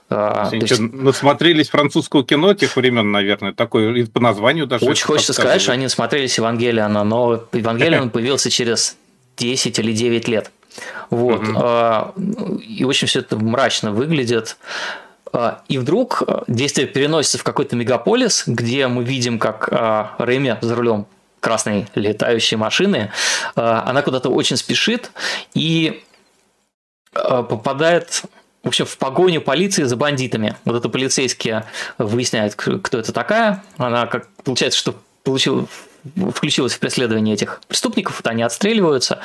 Uh, 0.07 0.55
есть... 0.55 0.79
Насмотрелись 0.79 1.69
французского 1.69 2.23
кино 2.23 2.53
тех 2.53 2.75
времен, 2.75 3.11
наверное, 3.11 3.53
такой 3.53 4.01
и 4.01 4.03
по 4.03 4.19
названию 4.19 4.67
даже. 4.67 4.85
Очень 4.85 5.05
хочется 5.05 5.33
сказать, 5.33 5.59
что 5.63 5.71
они 5.71 5.87
смотрелись 5.87 6.37
Евангелиона, 6.37 7.03
но 7.03 7.43
Евангелион 7.51 8.09
появился 8.11 8.51
через 8.51 8.97
10 9.37 9.79
или 9.79 9.93
9 9.93 10.27
лет. 10.27 10.51
Вот. 11.09 11.41
Угу. 11.41 12.57
И 12.59 12.83
очень 12.83 13.07
все 13.07 13.19
это 13.19 13.37
мрачно 13.37 13.91
выглядит. 13.91 14.57
А, 15.31 15.61
и 15.67 15.77
вдруг 15.77 16.23
действие 16.47 16.87
переносится 16.87 17.37
в 17.37 17.43
какой-то 17.43 17.75
мегаполис, 17.75 18.43
где 18.47 18.87
мы 18.87 19.03
видим, 19.03 19.39
как 19.39 19.69
а, 19.71 20.15
Рэми 20.17 20.57
за 20.61 20.75
рулем 20.75 21.07
красной 21.39 21.87
летающей 21.93 22.57
машины, 22.57 23.11
она 23.53 24.01
куда-то 24.01 24.29
очень 24.29 24.57
спешит 24.57 25.11
и 25.53 26.03
попадает 27.13 28.23
в 28.63 28.67
общем, 28.67 28.87
в 28.87 28.97
погоню 28.97 29.41
полиции 29.41 29.83
за 29.83 29.95
бандитами. 29.95 30.55
Вот 30.65 30.75
это 30.75 30.89
полицейские 30.89 31.65
выясняют, 31.99 32.55
кто 32.55 32.97
это 32.97 33.13
такая. 33.13 33.63
Она, 33.77 34.07
как 34.07 34.27
получается, 34.43 34.79
что 34.79 34.95
получил, 35.23 35.69
включилась 36.33 36.73
в 36.73 36.79
преследование 36.79 37.35
этих 37.35 37.61
преступников, 37.67 38.15
вот 38.17 38.27
они 38.27 38.41
отстреливаются. 38.41 39.19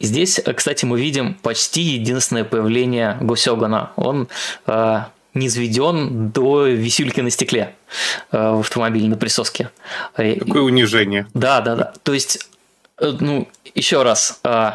Здесь, 0.00 0.40
кстати, 0.56 0.84
мы 0.84 1.00
видим 1.00 1.34
почти 1.34 1.80
единственное 1.82 2.44
появление 2.44 3.18
Гусёгана. 3.20 3.90
Он 3.96 4.28
э, 4.66 5.00
низведен 5.34 6.30
до 6.30 6.66
висюльки 6.66 7.20
на 7.20 7.30
стекле 7.30 7.74
э, 8.30 8.36
в 8.36 8.60
автомобиле 8.60 9.08
на 9.08 9.16
присоске. 9.16 9.70
Какое 10.14 10.62
унижение. 10.62 11.26
Да, 11.34 11.60
да, 11.60 11.76
да. 11.76 11.92
То 12.02 12.12
есть, 12.12 12.48
э, 12.98 13.12
ну, 13.18 13.48
еще 13.74 14.02
раз, 14.02 14.40
э, 14.44 14.70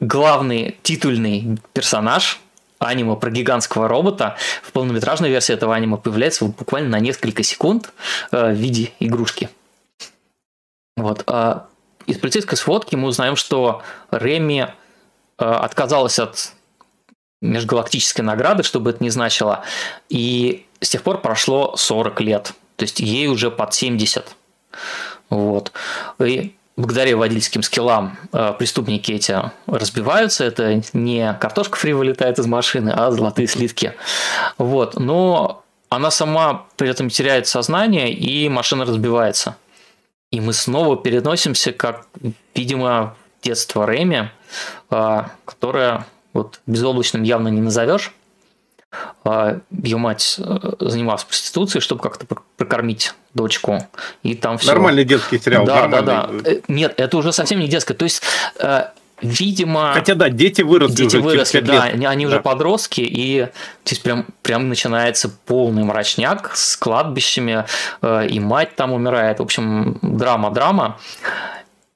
главный 0.00 0.76
титульный 0.82 1.58
персонаж 1.72 2.40
аниме 2.78 3.16
про 3.16 3.30
гигантского 3.30 3.88
робота 3.88 4.36
в 4.62 4.72
полнометражной 4.72 5.30
версии 5.30 5.52
этого 5.52 5.74
аниме 5.74 5.96
появляется 5.96 6.44
буквально 6.44 6.90
на 6.90 7.00
несколько 7.00 7.42
секунд 7.42 7.92
э, 8.30 8.52
в 8.52 8.56
виде 8.56 8.92
игрушки. 9.00 9.50
Вот. 10.96 11.22
А 11.26 11.67
из 12.08 12.18
полицейской 12.18 12.56
сводки 12.56 12.96
мы 12.96 13.08
узнаем, 13.08 13.36
что 13.36 13.82
Реми 14.10 14.66
э, 15.38 15.44
отказалась 15.44 16.18
от 16.18 16.52
межгалактической 17.42 18.24
награды, 18.24 18.62
чтобы 18.62 18.90
это 18.90 19.04
не 19.04 19.10
значило, 19.10 19.62
и 20.08 20.66
с 20.80 20.88
тех 20.88 21.02
пор 21.02 21.20
прошло 21.20 21.76
40 21.76 22.20
лет, 22.22 22.52
то 22.76 22.84
есть 22.84 23.00
ей 23.00 23.28
уже 23.28 23.50
под 23.50 23.74
70. 23.74 24.34
Вот. 25.28 25.72
И 26.18 26.56
благодаря 26.76 27.16
водительским 27.16 27.62
скиллам 27.62 28.16
э, 28.32 28.54
преступники 28.58 29.12
эти 29.12 29.38
разбиваются. 29.66 30.44
Это 30.44 30.80
не 30.94 31.34
картошка 31.34 31.76
фри 31.76 31.92
вылетает 31.92 32.38
из 32.38 32.46
машины, 32.46 32.90
а 32.90 33.10
золотые 33.10 33.48
слитки. 33.48 33.92
Вот. 34.56 34.98
Но 34.98 35.62
она 35.90 36.10
сама 36.10 36.66
при 36.76 36.88
этом 36.88 37.10
теряет 37.10 37.46
сознание, 37.46 38.12
и 38.12 38.48
машина 38.48 38.86
разбивается. 38.86 39.56
И 40.30 40.40
мы 40.40 40.52
снова 40.52 40.96
переносимся, 40.96 41.72
как, 41.72 42.06
видимо, 42.54 43.16
детство 43.42 43.86
Рэми, 43.86 44.30
а, 44.90 45.30
которое 45.44 46.06
вот 46.32 46.60
безоблачным 46.66 47.22
явно 47.22 47.48
не 47.48 47.60
назовешь. 47.60 48.12
А, 49.24 49.60
Ее 49.70 49.98
мать 49.98 50.36
э, 50.38 50.58
занималась 50.80 51.24
проституцией, 51.24 51.82
чтобы 51.82 52.00
как-то 52.00 52.26
прокормить 52.56 53.12
дочку. 53.34 53.86
И 54.22 54.34
там 54.34 54.56
все. 54.56 54.68
Нормальный 54.68 55.04
детский 55.04 55.38
сериал. 55.38 55.66
Да, 55.66 55.86
да, 55.88 56.02
да. 56.02 56.30
Э, 56.44 56.60
нет, 56.68 56.94
это 56.96 57.16
уже 57.18 57.32
совсем 57.32 57.60
не 57.60 57.68
детское. 57.68 57.94
То 57.94 58.04
есть 58.04 58.22
э, 58.58 58.84
видимо... 59.20 59.92
Хотя 59.94 60.14
да, 60.14 60.28
дети 60.28 60.62
выросли 60.62 60.94
Дети 60.94 61.16
уже 61.16 61.20
выросли, 61.20 61.60
да, 61.60 61.88
лет. 61.88 62.04
они 62.06 62.24
да. 62.24 62.30
уже 62.30 62.40
подростки, 62.40 63.00
и 63.00 63.48
здесь 63.84 63.98
прям, 63.98 64.26
прям 64.42 64.68
начинается 64.68 65.28
полный 65.46 65.84
мрачняк 65.84 66.52
с 66.54 66.76
кладбищами, 66.76 67.64
э, 68.02 68.26
и 68.28 68.40
мать 68.40 68.76
там 68.76 68.92
умирает. 68.92 69.38
В 69.38 69.42
общем, 69.42 69.98
драма-драма. 70.02 70.98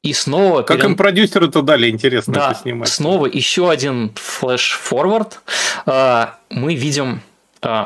И 0.02 0.12
снова... 0.12 0.62
Как 0.62 0.78
перен... 0.78 0.92
им 0.92 0.96
продюсеры-то 0.96 1.62
дали, 1.62 1.88
интересно, 1.88 2.34
да, 2.34 2.54
снимать. 2.54 2.88
снова 2.88 3.26
еще 3.26 3.70
один 3.70 4.12
флеш-форвард. 4.16 5.40
Э, 5.86 6.26
мы 6.50 6.74
видим 6.74 7.20
э, 7.62 7.84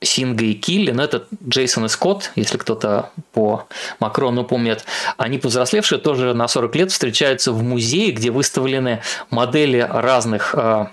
Синга 0.00 0.44
и 0.44 0.54
Килли, 0.54 0.92
но 0.92 1.02
это 1.02 1.26
Джейсон 1.46 1.86
и 1.86 1.88
Скотт, 1.88 2.30
если 2.36 2.56
кто-то 2.56 3.10
по 3.32 3.66
Макрону 3.98 4.44
помнит, 4.44 4.84
они 5.16 5.38
повзрослевшие 5.38 5.98
тоже 5.98 6.34
на 6.34 6.46
40 6.48 6.76
лет 6.76 6.92
встречаются 6.92 7.52
в 7.52 7.62
музее, 7.62 8.12
где 8.12 8.30
выставлены 8.30 9.02
модели 9.30 9.86
разных 9.88 10.54
э, 10.54 10.86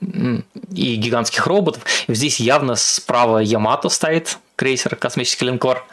и 0.00 0.96
гигантских 0.96 1.46
роботов. 1.46 1.84
И 2.06 2.14
здесь 2.14 2.40
явно 2.40 2.74
справа 2.74 3.38
Ямато 3.38 3.88
стоит, 3.88 4.38
крейсер, 4.56 4.96
космический 4.96 5.46
линкор. 5.46 5.86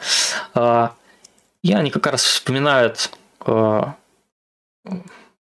Э, 0.54 0.88
и 1.62 1.72
они 1.72 1.90
как 1.90 2.06
раз 2.06 2.24
вспоминают 2.24 3.10
э, 3.46 3.82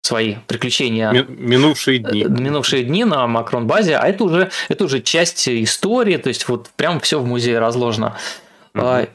свои 0.03 0.35
приключения. 0.47 1.11
Минувшие 1.11 1.99
дни. 1.99 2.23
Э, 2.23 2.27
минувшие 2.27 2.83
дни 2.83 3.05
на 3.05 3.25
Макрон 3.25 3.65
базе, 3.67 3.95
а 3.95 4.07
это 4.07 4.25
уже, 4.25 4.51
это 4.67 4.83
уже 4.83 5.01
часть 5.01 5.47
истории, 5.47 6.17
то 6.17 6.27
есть 6.27 6.47
вот 6.49 6.69
прям 6.75 6.99
все 6.99 7.19
в 7.19 7.25
музее 7.25 7.59
разложено. 7.59 8.17
Угу. 8.75 8.83
А, 8.83 9.07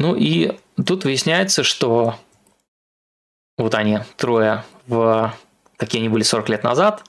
ну 0.00 0.16
и 0.16 0.52
тут 0.84 1.04
выясняется, 1.04 1.62
что 1.62 2.16
вот 3.56 3.74
они 3.76 4.00
трое 4.16 4.64
в 4.88 5.32
какие 5.76 6.00
они 6.00 6.08
были 6.08 6.22
40 6.22 6.48
лет 6.48 6.64
назад, 6.64 7.04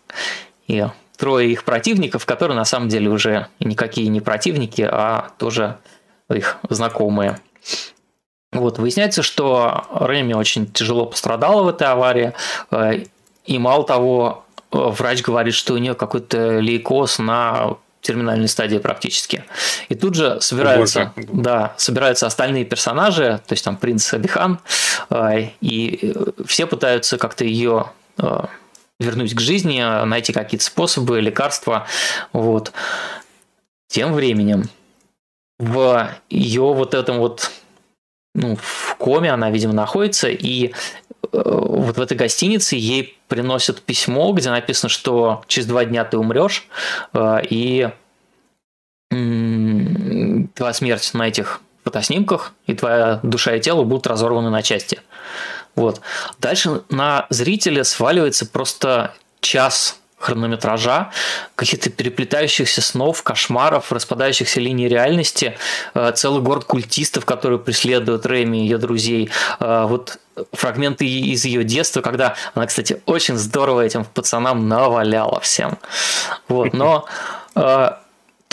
и 0.68 0.86
трое 1.18 1.52
их 1.52 1.64
противников, 1.64 2.26
которые 2.26 2.56
на 2.56 2.66
самом 2.66 2.90
деле 2.90 3.10
уже 3.10 3.48
никакие 3.60 4.10
не 4.10 4.22
противники, 4.22 4.82
а 4.82 5.32
тоже 5.38 5.78
их 6.30 6.58
знакомые. 6.70 7.40
Вот, 8.56 8.80
выясняется, 8.80 9.22
что 9.22 9.86
Рэми 9.92 10.34
очень 10.34 10.72
тяжело 10.72 11.06
пострадала 11.06 11.64
в 11.64 11.68
этой 11.68 11.88
аварии, 11.88 12.34
э, 12.72 13.04
и 13.46 13.60
мало 13.60 13.86
того, 13.86 14.46
э, 14.72 14.78
врач 14.78 15.22
говорит, 15.22 15.54
что 15.54 15.74
у 15.74 15.78
нее 15.78 15.94
какой-то 15.94 16.60
лейкоз 16.60 17.20
на 17.20 17.78
терминальной 18.02 18.48
стадии 18.48 18.78
практически. 18.78 19.44
И 19.90 19.96
тут 19.96 20.16
же 20.16 20.40
собираются, 20.40 21.12
Боже. 21.16 21.28
да, 21.32 21.74
собираются 21.78 22.28
остальные 22.28 22.66
персонажи, 22.66 23.42
то 23.46 23.54
есть 23.54 23.66
там 23.66 23.78
принц 23.78 24.14
Абихан, 24.14 24.60
э, 25.10 25.50
и 25.62 26.14
все 26.46 26.66
пытаются 26.66 27.18
как-то 27.18 27.44
ее 27.44 27.92
вернуть 28.98 29.36
к 29.36 29.42
жизни, 29.42 29.84
найти 30.06 30.32
какие-то 30.32 30.64
способы, 30.64 31.20
лекарства. 31.20 31.86
Вот. 32.32 32.72
Тем 33.90 34.14
временем 34.14 34.70
в 35.60 36.10
ее 36.30 36.74
вот 36.74 36.94
этом 36.94 37.18
вот 37.18 37.52
ну, 38.36 38.58
в 38.62 38.96
коме 38.98 39.32
она, 39.32 39.50
видимо, 39.50 39.74
находится, 39.74 40.28
и 40.30 40.68
э, 40.68 40.72
вот 41.32 41.98
в 41.98 42.02
этой 42.02 42.16
гостинице 42.16 42.76
ей 42.76 43.18
приносят 43.28 43.82
письмо, 43.82 44.32
где 44.34 44.52
написано, 44.52 44.90
что 44.90 45.44
через 45.48 45.68
два 45.68 45.86
дня 45.86 46.04
ты 46.06 46.18
умрешь, 46.18 46.68
э, 47.14 47.42
и 47.50 47.90
твоя 49.10 50.74
смерть 50.74 51.12
на 51.14 51.28
этих 51.28 51.62
фотоснимках, 51.86 52.54
и 52.68 52.74
твоя 52.74 53.20
душа 53.24 53.56
и 53.56 53.62
тело 53.62 53.84
будут 53.84 54.08
разорваны 54.08 54.50
на 54.50 54.62
части. 54.62 55.00
Вот. 55.76 56.02
Дальше 56.40 56.82
на 56.90 57.28
зрителя 57.30 57.84
сваливается 57.84 58.46
просто 58.46 59.14
час 59.40 60.00
хронометража, 60.26 61.12
каких-то 61.56 61.90
переплетающихся 61.90 62.82
снов, 62.82 63.24
кошмаров, 63.24 63.92
распадающихся 63.92 64.60
линий 64.60 64.88
реальности, 64.88 65.58
э, 65.94 66.12
целый 66.16 66.42
город 66.42 66.66
культистов, 66.66 67.26
которые 67.26 67.60
преследуют 67.60 68.26
Рэми 68.26 68.58
и 68.58 68.62
ее 68.62 68.78
друзей. 68.78 69.30
Э, 69.60 69.86
вот 69.88 70.18
фрагменты 70.52 71.06
из 71.06 71.46
ее 71.46 71.64
детства, 71.64 72.02
когда 72.02 72.36
она, 72.54 72.66
кстати, 72.66 73.02
очень 73.06 73.38
здорово 73.38 73.82
этим 73.82 74.04
пацанам 74.06 74.68
наваляла 74.68 75.40
всем. 75.40 75.78
Вот, 76.48 76.74
но 76.74 77.06
э, 77.56 77.90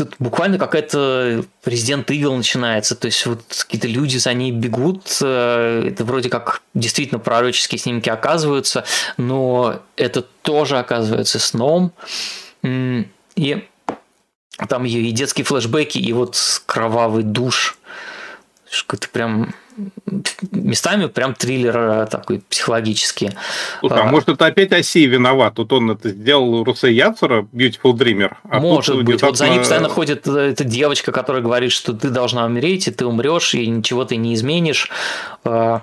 тут 0.05 0.17
буквально 0.19 0.59
какая-то 0.59 1.45
президент 1.63 2.11
Ивил 2.11 2.35
начинается, 2.35 2.97
то 2.97 3.07
есть 3.07 3.25
вот 3.27 3.43
какие-то 3.49 3.87
люди 3.87 4.17
за 4.17 4.35
ней 4.35 4.51
бегут, 4.51 5.19
э, 5.23 5.89
это 5.93 6.05
вроде 6.05 6.29
как 6.29 6.63
действительно 6.75 7.19
пророческие 7.19 7.79
снимки 7.79 8.09
оказываются, 8.09 8.85
но 9.17 9.81
это 9.97 10.23
тоже 10.43 10.79
оказывается 10.79 11.39
сном, 11.39 11.93
и 12.65 13.69
там 14.69 14.85
и 14.85 15.11
детские 15.13 15.45
флешбеки, 15.45 15.99
и 15.99 16.13
вот 16.13 16.37
кровавый 16.67 17.23
душ, 17.23 17.79
что-то 18.69 19.09
прям 19.09 19.55
местами 20.51 21.07
прям 21.07 21.35
триллер 21.35 21.77
э, 21.77 22.07
такой 22.07 22.43
психологический. 22.49 23.31
Слушай, 23.81 23.99
а, 23.99 24.03
а 24.03 24.05
может 24.05 24.29
это 24.29 24.47
опять 24.47 24.73
Оси 24.73 25.07
виноват? 25.07 25.55
Тут 25.55 25.73
он 25.73 25.91
это 25.93 26.11
сделал 26.11 26.65
Русе 26.65 26.93
Яцера, 26.93 27.43
Beautiful 27.53 27.93
Dreamer. 27.93 28.35
А 28.49 28.61
может 28.61 28.97
быть. 28.97 29.07
Внезапно... 29.07 29.29
Вот 29.29 29.39
за 29.39 29.49
ним 29.49 29.59
постоянно 29.59 29.89
ходит 29.89 30.27
э, 30.27 30.51
эта 30.51 30.65
девочка, 30.65 31.13
которая 31.13 31.43
говорит, 31.43 31.73
что 31.73 31.93
ты 31.93 32.11
должна 32.11 32.45
умереть, 32.45 32.89
и 32.89 32.91
ты 32.91 33.07
умрешь, 33.07 33.55
и 33.55 33.67
ничего 33.67 34.05
ты 34.05 34.17
не 34.17 34.35
изменишь. 34.35 34.91
А, 35.45 35.83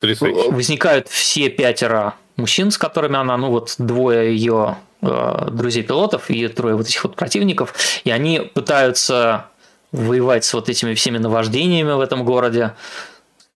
Потрясающе. 0.00 0.50
Возникают 0.50 1.08
все 1.08 1.48
пятеро 1.48 2.14
мужчин, 2.36 2.70
с 2.70 2.78
которыми 2.78 3.16
она, 3.16 3.36
ну 3.36 3.50
вот 3.50 3.74
двое 3.78 4.34
ее 4.34 4.76
э, 5.02 5.48
друзей-пилотов 5.50 6.30
и 6.30 6.48
трое 6.48 6.76
вот 6.76 6.86
этих 6.86 7.02
вот 7.04 7.16
противников, 7.16 7.74
и 8.04 8.10
они 8.10 8.38
пытаются 8.40 9.46
воевать 9.92 10.44
с 10.44 10.54
вот 10.54 10.68
этими 10.68 10.94
всеми 10.94 11.18
наваждениями 11.18 11.92
в 11.92 12.00
этом 12.00 12.24
городе. 12.24 12.74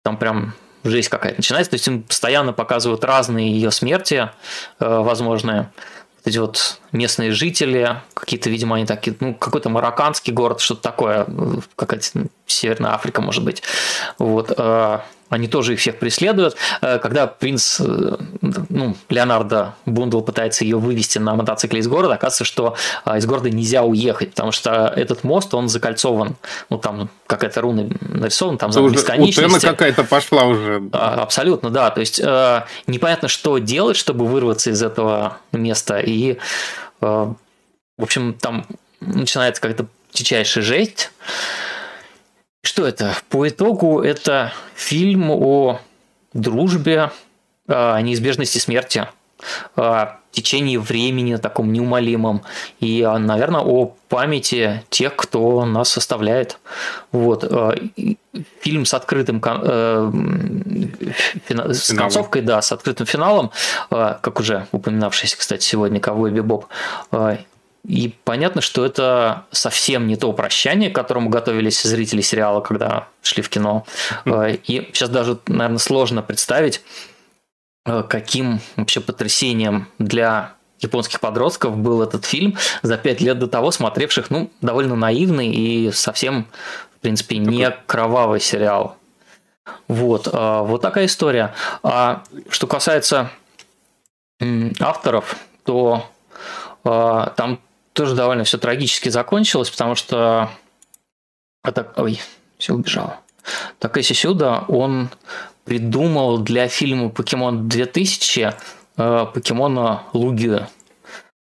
Там 0.02 0.16
прям 0.16 0.54
жизнь 0.84 1.08
какая-то 1.08 1.38
начинается. 1.38 1.70
То 1.70 1.74
есть 1.74 1.86
им 1.86 2.02
постоянно 2.02 2.52
показывают 2.52 3.04
разные 3.04 3.52
ее 3.52 3.70
смерти 3.70 4.30
э, 4.80 4.98
возможные. 4.98 5.70
Вот 6.16 6.26
эти 6.26 6.38
вот 6.38 6.80
местные 6.92 7.32
жители, 7.32 8.00
какие-то, 8.14 8.50
видимо, 8.50 8.76
они 8.76 8.86
такие, 8.86 9.16
ну, 9.20 9.34
какой-то 9.34 9.68
марокканский 9.68 10.32
город, 10.32 10.60
что-то 10.60 10.82
такое, 10.82 11.26
какая-то 11.76 12.28
Северная 12.52 12.92
Африка, 12.92 13.20
может 13.22 13.44
быть. 13.44 13.62
Вот. 14.18 14.52
Э, 14.56 15.00
они 15.30 15.48
тоже 15.48 15.72
их 15.72 15.80
всех 15.80 15.98
преследуют. 15.98 16.56
Э, 16.82 16.98
когда 16.98 17.26
принц, 17.26 17.80
э, 17.80 18.16
ну, 18.40 18.94
Леонардо 19.08 19.74
Бундл 19.86 20.20
пытается 20.20 20.64
ее 20.64 20.76
вывести 20.76 21.18
на 21.18 21.34
мотоцикле 21.34 21.80
из 21.80 21.88
города, 21.88 22.14
оказывается, 22.14 22.44
что 22.44 22.76
из 23.16 23.24
города 23.24 23.48
нельзя 23.48 23.82
уехать, 23.82 24.30
потому 24.32 24.52
что 24.52 24.92
этот 24.94 25.24
мост, 25.24 25.54
он 25.54 25.68
закольцован, 25.68 26.36
ну, 26.68 26.78
там 26.78 27.08
какая-то 27.26 27.62
руна 27.62 27.88
нарисована, 28.00 28.58
там 28.58 28.72
знак 28.72 28.92
бесконечности. 28.92 29.66
какая-то 29.66 30.04
пошла 30.04 30.44
уже. 30.44 30.82
А, 30.92 31.22
абсолютно, 31.22 31.70
да. 31.70 31.90
То 31.90 32.00
есть 32.00 32.20
непонятно, 32.86 33.28
что 33.28 33.56
делать, 33.58 33.96
чтобы 33.96 34.26
вырваться 34.26 34.70
из 34.70 34.82
этого 34.82 35.38
места. 35.52 36.00
И, 36.00 36.38
в 37.02 37.36
общем, 37.98 38.34
там 38.34 38.66
начинается 39.00 39.60
как-то 39.60 39.86
дичайшая 40.12 40.64
жесть. 40.64 41.10
Что 42.64 42.86
это? 42.86 43.16
По 43.28 43.48
итогу 43.48 44.00
это 44.00 44.52
фильм 44.74 45.30
о 45.30 45.80
дружбе, 46.32 47.10
о 47.66 48.00
неизбежности 48.00 48.58
смерти, 48.58 49.08
о 49.76 50.18
течении 50.30 50.76
времени 50.78 51.36
таком 51.36 51.72
неумолимом 51.72 52.42
и, 52.80 53.02
наверное, 53.18 53.60
о 53.60 53.94
памяти 54.08 54.82
тех, 54.88 55.14
кто 55.14 55.64
нас 55.66 55.90
составляет. 55.90 56.58
Вот. 57.12 57.44
Фильм 58.60 58.86
с 58.86 58.94
открытым 58.94 59.42
э, 59.44 60.12
с 61.48 61.92
концовкой, 61.94 62.42
да, 62.42 62.62
с 62.62 62.72
открытым 62.72 63.06
финалом, 63.06 63.50
как 63.90 64.40
уже 64.40 64.66
упоминавшийся, 64.72 65.36
кстати, 65.36 65.64
сегодня 65.64 66.00
Ковой 66.00 66.30
Бибоп, 66.30 66.64
и 67.86 68.14
понятно, 68.24 68.60
что 68.60 68.84
это 68.86 69.44
совсем 69.50 70.06
не 70.06 70.16
то 70.16 70.32
прощание, 70.32 70.90
к 70.90 70.94
которому 70.94 71.30
готовились 71.30 71.82
зрители 71.82 72.20
сериала, 72.20 72.60
когда 72.60 73.08
шли 73.22 73.42
в 73.42 73.48
кино. 73.48 73.84
Э, 74.24 74.54
и 74.54 74.88
сейчас 74.92 75.08
даже, 75.10 75.38
наверное, 75.46 75.78
сложно 75.78 76.22
представить, 76.22 76.78
э, 76.78 77.11
каким 77.84 78.60
вообще 78.76 79.00
потрясением 79.00 79.88
для 79.98 80.54
японских 80.80 81.20
подростков 81.20 81.76
был 81.76 82.02
этот 82.02 82.24
фильм 82.24 82.56
за 82.82 82.96
пять 82.96 83.20
лет 83.20 83.38
до 83.38 83.46
того, 83.46 83.70
смотревших, 83.70 84.30
ну, 84.30 84.50
довольно 84.60 84.96
наивный 84.96 85.48
и 85.48 85.90
совсем, 85.92 86.46
в 86.96 87.00
принципе, 87.00 87.38
не 87.38 87.70
кровавый 87.86 88.40
сериал. 88.40 88.96
Вот, 89.86 90.26
э, 90.26 90.60
вот 90.62 90.82
такая 90.82 91.06
история. 91.06 91.54
А 91.82 92.24
что 92.48 92.66
касается 92.66 93.30
авторов, 94.80 95.36
то 95.64 96.08
там 96.82 97.60
тоже 97.92 98.14
довольно 98.14 98.44
все 98.44 98.58
трагически 98.58 99.08
закончилось, 99.08 99.70
потому 99.70 99.94
что... 99.94 100.50
Это... 101.62 101.92
Ой, 101.96 102.20
все 102.58 102.74
убежало. 102.74 103.20
Такэси 103.78 104.14
Сюда, 104.14 104.64
он 104.68 105.10
придумал 105.64 106.38
для 106.38 106.68
фильма 106.68 107.08
«Покемон 107.08 107.68
2000» 107.68 108.54
э, 108.96 109.26
покемона 109.32 110.02
Лугию. 110.12 110.66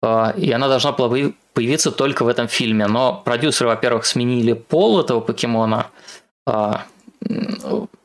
Э, 0.02 0.32
и 0.36 0.51
она 0.52 0.68
должна 0.68 0.93
была 0.93 1.32
появиться 1.55 1.90
только 1.90 2.24
в 2.24 2.28
этом 2.28 2.48
фильме. 2.48 2.86
Но 2.86 3.22
продюсеры, 3.24 3.68
во-первых, 3.68 4.06
сменили 4.06 4.52
пол 4.52 5.01
этого 5.01 5.20
покемона, 5.20 5.86
э, 6.47 6.72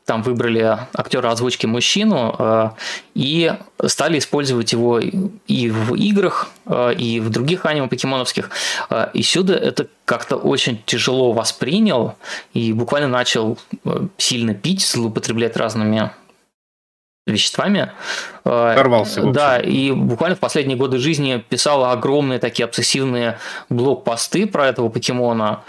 там 0.08 0.24
выбрали 0.24 0.80
актера 0.94 1.30
озвучки 1.32 1.66
мужчину 1.66 2.34
э, 2.40 2.70
и 3.14 3.54
стали 3.88 4.20
использовать 4.20 4.72
его 4.72 5.00
и 5.00 5.70
в 5.70 5.96
играх, 5.96 6.48
э, 6.66 6.94
и 6.94 7.20
в 7.20 7.30
других 7.30 7.66
аниме 7.66 7.90
покемоновских. 7.90 8.50
Э, 8.90 9.10
и 9.14 9.22
сюда 9.22 9.56
это 9.56 9.88
как-то 10.06 10.38
очень 10.38 10.82
тяжело 10.86 11.34
воспринял 11.34 12.16
и 12.54 12.72
буквально 12.72 13.10
начал 13.10 13.60
сильно 14.18 14.54
пить, 14.54 14.82
злоупотреблять 14.82 15.58
разными 15.58 16.10
веществами. 17.32 17.92
Порвался. 18.44 19.24
Да, 19.24 19.60
и 19.60 19.92
буквально 19.92 20.36
в 20.36 20.40
последние 20.40 20.78
годы 20.78 20.98
жизни 20.98 21.44
писал 21.50 21.86
огромные 21.86 22.40
такие 22.40 22.66
обсессивные 22.66 23.38
блог-посты 23.70 24.48
про 24.48 24.68
этого 24.68 24.90
покемона. 24.90 25.62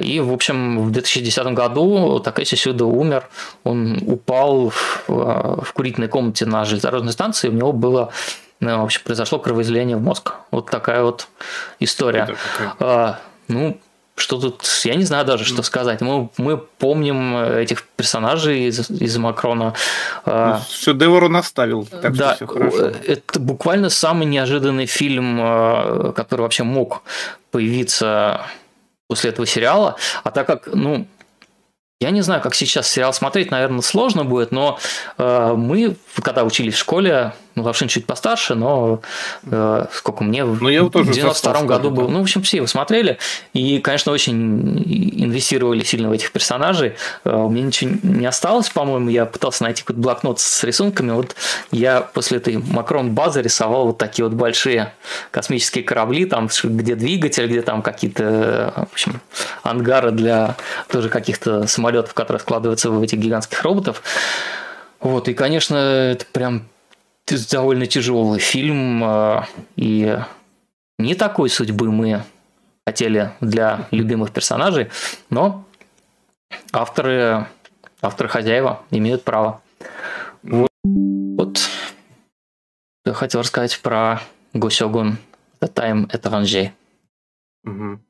И, 0.00 0.20
в 0.20 0.32
общем, 0.32 0.86
в 0.86 0.90
2010 0.90 1.46
году 1.48 2.18
Такэси 2.20 2.56
Сюда 2.56 2.86
умер. 2.86 3.28
Он 3.64 3.98
упал 4.06 4.70
в, 4.70 5.04
в 5.08 5.72
курительной 5.74 6.08
комнате 6.08 6.46
на 6.46 6.64
железнодорожной 6.64 7.12
станции, 7.12 7.48
у 7.48 7.52
него 7.52 7.72
было 7.72 8.10
ну, 8.58 8.80
в 8.80 8.84
общем, 8.84 9.02
произошло 9.04 9.38
кровоизлияние 9.38 9.98
в 9.98 10.00
мозг. 10.00 10.32
Вот 10.50 10.70
такая 10.70 11.02
вот 11.02 11.28
история. 11.78 12.36
Ну, 13.48 13.78
что 14.16 14.40
тут, 14.40 14.64
я 14.84 14.94
не 14.94 15.04
знаю 15.04 15.24
даже, 15.26 15.44
что 15.44 15.62
сказать. 15.62 16.00
Мы, 16.00 16.30
мы 16.38 16.56
помним 16.56 17.36
этих 17.36 17.84
персонажей 17.84 18.64
из, 18.66 18.90
из 18.90 19.16
Макрона. 19.18 19.74
А, 20.24 20.58
ну, 20.58 20.64
Шедевр 20.68 21.24
он 21.24 21.36
оставил, 21.36 21.84
так 21.86 22.16
да, 22.16 22.34
что 22.34 22.46
все 22.46 22.54
хорошо. 22.54 22.92
Это 23.06 23.38
буквально 23.38 23.90
самый 23.90 24.26
неожиданный 24.26 24.86
фильм, 24.86 25.38
а, 25.40 26.12
который 26.12 26.40
вообще 26.42 26.62
мог 26.62 27.02
появиться 27.50 28.40
после 29.06 29.30
этого 29.30 29.46
сериала. 29.46 29.96
А 30.24 30.30
так 30.30 30.46
как, 30.46 30.68
ну, 30.72 31.06
я 32.00 32.10
не 32.10 32.22
знаю, 32.22 32.42
как 32.42 32.54
сейчас 32.54 32.88
сериал 32.88 33.12
смотреть, 33.12 33.50
наверное, 33.50 33.80
сложно 33.80 34.24
будет, 34.24 34.52
но 34.52 34.78
э, 35.16 35.54
мы, 35.56 35.96
когда 36.22 36.44
учились 36.44 36.74
в 36.74 36.78
школе, 36.78 37.32
ну, 37.56 37.62
Лавшин 37.62 37.88
чуть 37.88 38.04
постарше, 38.04 38.54
но 38.54 39.00
э, 39.50 39.86
сколько 39.90 40.22
мне 40.24 40.44
ну, 40.44 40.68
я 40.68 40.84
в 40.84 40.90
92 40.90 41.62
году 41.62 41.90
был. 41.90 42.08
Ну, 42.08 42.18
в 42.18 42.22
общем, 42.22 42.42
все 42.42 42.58
его 42.58 42.66
смотрели. 42.66 43.16
И, 43.54 43.78
конечно, 43.78 44.12
очень 44.12 44.82
инвестировали 45.16 45.82
сильно 45.82 46.10
в 46.10 46.12
этих 46.12 46.32
персонажей. 46.32 46.96
Э, 47.24 47.34
у 47.34 47.48
меня 47.48 47.64
ничего 47.64 47.92
не 48.02 48.26
осталось, 48.26 48.68
по-моему. 48.68 49.08
Я 49.08 49.24
пытался 49.24 49.62
найти 49.62 49.82
какой-то 49.82 50.02
блокнот 50.02 50.38
с 50.38 50.64
рисунками. 50.64 51.12
Вот 51.12 51.34
я 51.70 52.02
после 52.02 52.36
этой 52.36 52.58
Макрон 52.58 53.12
базы 53.12 53.40
рисовал 53.40 53.86
вот 53.86 53.96
такие 53.96 54.26
вот 54.26 54.34
большие 54.34 54.92
космические 55.30 55.82
корабли, 55.82 56.26
там, 56.26 56.50
где 56.62 56.94
двигатель, 56.94 57.46
где 57.46 57.62
там 57.62 57.80
какие-то, 57.80 58.74
в 58.76 58.92
общем, 58.92 59.22
ангары 59.62 60.10
для 60.10 60.56
тоже 60.88 61.08
каких-то 61.08 61.66
самолетов, 61.66 62.12
которые 62.12 62.40
складываются 62.40 62.90
в 62.90 63.00
этих 63.00 63.16
гигантских 63.16 63.62
роботов. 63.62 64.02
Вот, 65.00 65.28
и, 65.28 65.34
конечно, 65.34 65.76
это 65.76 66.26
прям 66.32 66.64
довольно 67.50 67.86
тяжелый 67.86 68.38
фильм, 68.38 69.02
а, 69.04 69.48
и 69.74 70.18
не 70.98 71.14
такой 71.14 71.50
судьбы 71.50 71.90
мы 71.90 72.22
хотели 72.86 73.32
для 73.40 73.88
любимых 73.90 74.32
персонажей, 74.32 74.90
но 75.28 75.64
авторы, 76.72 77.46
авторы 78.00 78.28
хозяева 78.28 78.82
имеют 78.90 79.24
право. 79.24 79.60
Вот, 80.42 80.70
вот 80.84 81.58
я 83.04 83.12
хотел 83.12 83.40
рассказать 83.40 83.80
про 83.80 84.20
Госёгун 84.52 85.18
The 85.60 85.72
Time 85.72 86.08
Étranger. 86.10 86.70
Угу. 87.64 88.00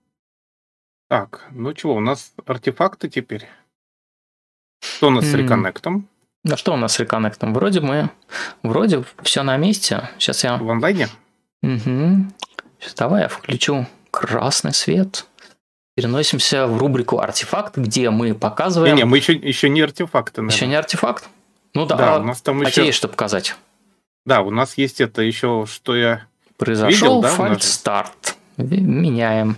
Так, 1.09 1.47
ну 1.53 1.73
чего, 1.73 1.95
у 1.95 2.01
нас 2.01 2.33
артефакты 2.45 3.09
теперь? 3.09 3.47
Что 4.81 5.09
у 5.09 5.11
нас 5.11 5.25
с 5.25 5.35
реконнектом? 5.35 6.09
Ну 6.49 6.57
что 6.57 6.75
у 6.75 6.77
нас 6.77 6.93
с 6.93 7.01
реконнектом? 7.01 7.53
Вроде 7.53 7.81
мы... 7.81 8.09
Вроде 8.63 9.03
все 9.23 9.43
на 9.43 9.57
месте. 9.57 10.09
Сейчас 10.17 10.45
я... 10.45 10.57
В 10.57 10.71
онлайне? 10.71 11.09
Угу. 11.65 12.27
Сейчас 12.79 12.95
давай 12.97 13.23
я 13.23 13.29
включу 13.29 13.85
красный 14.13 14.73
свет. 14.73 15.27
переносимся 15.97 16.69
в 16.69 16.79
рубрику 16.79 17.19
«Артефакт», 17.19 17.79
где 17.79 18.11
мы 18.11 18.33
показываем... 18.33 18.95
Не, 18.95 19.03
не 19.03 19.07
мы 19.07 19.17
еще, 19.17 19.33
еще 19.33 19.69
не 19.69 19.81
артефакты. 19.81 20.41
Наверное. 20.41 20.55
Еще 20.55 20.67
не 20.69 20.77
артефакт? 20.77 21.29
Ну 21.75 21.85
да, 21.85 21.97
да 21.97 22.19
у 22.19 22.23
нас 22.23 22.41
там 22.43 22.61
а 22.61 22.65
еще... 22.65 22.87
есть 22.87 22.99
что 22.99 23.09
показать. 23.09 23.57
Да, 24.25 24.43
у 24.43 24.51
нас 24.51 24.79
есть 24.79 25.01
это 25.01 25.23
еще, 25.23 25.67
что 25.69 25.97
я 25.97 26.27
Произошел 26.59 27.17
видел, 27.17 27.23
да, 27.23 27.29
фальстарт. 27.31 28.37
Меняем 28.57 29.57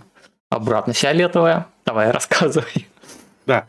обратно 0.48 0.94
фиолетовое. 0.94 1.66
Давай, 1.84 2.10
рассказывай. 2.12 2.88
Да. 3.44 3.66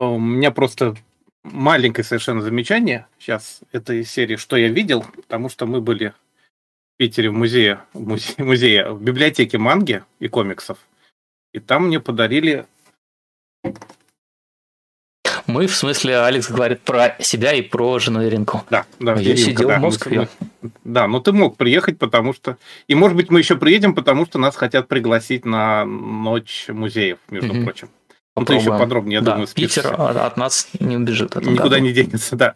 У 0.00 0.18
меня 0.18 0.50
просто 0.50 0.96
маленькое 1.44 2.04
совершенно 2.04 2.42
замечание 2.42 3.06
сейчас 3.18 3.60
этой 3.72 4.04
серии, 4.04 4.36
что 4.36 4.56
я 4.56 4.68
видел, 4.68 5.04
потому 5.16 5.48
что 5.48 5.66
мы 5.66 5.80
были 5.80 6.08
в 6.08 6.98
Питере 6.98 7.30
в 7.30 7.34
музее, 7.34 7.80
в 7.92 8.06
музее, 8.06 8.34
музее 8.38 8.90
в 8.90 9.02
библиотеке 9.02 9.58
манги 9.58 10.02
и 10.18 10.28
комиксов, 10.28 10.78
и 11.52 11.60
там 11.60 11.86
мне 11.86 12.00
подарили 12.00 12.66
мы, 15.46 15.66
в 15.66 15.74
смысле, 15.74 16.20
Алекс 16.20 16.50
говорит 16.50 16.80
про 16.80 17.16
себя 17.20 17.52
и 17.52 17.60
про 17.60 17.98
жену 17.98 18.24
Иринку. 18.24 18.64
Да, 18.70 18.86
да. 18.98 19.14
Я 19.14 19.34
Иринка, 19.34 19.50
сидел 19.50 19.68
да, 19.68 19.78
в 19.78 19.82
Москве. 19.82 20.28
Да, 20.84 21.06
но 21.06 21.20
ты 21.20 21.32
мог 21.32 21.56
приехать, 21.56 21.98
потому 21.98 22.32
что... 22.32 22.56
И, 22.88 22.94
может 22.94 23.16
быть, 23.16 23.30
мы 23.30 23.40
еще 23.40 23.56
приедем, 23.56 23.94
потому 23.94 24.24
что 24.24 24.38
нас 24.38 24.56
хотят 24.56 24.88
пригласить 24.88 25.44
на 25.44 25.84
ночь 25.84 26.66
музеев, 26.68 27.18
между 27.28 27.52
mm-hmm. 27.52 27.64
прочим. 27.64 27.88
Ты 28.34 28.54
еще 28.54 28.76
подробнее, 28.76 29.18
я 29.18 29.20
да, 29.20 29.32
думаю, 29.32 29.46
спишься. 29.46 29.82
Питер 29.82 30.00
от 30.00 30.36
нас 30.36 30.68
не 30.80 30.96
убежит. 30.96 31.36
Никуда 31.36 31.68
году. 31.68 31.78
не 31.78 31.92
денется, 31.92 32.34
да. 32.36 32.54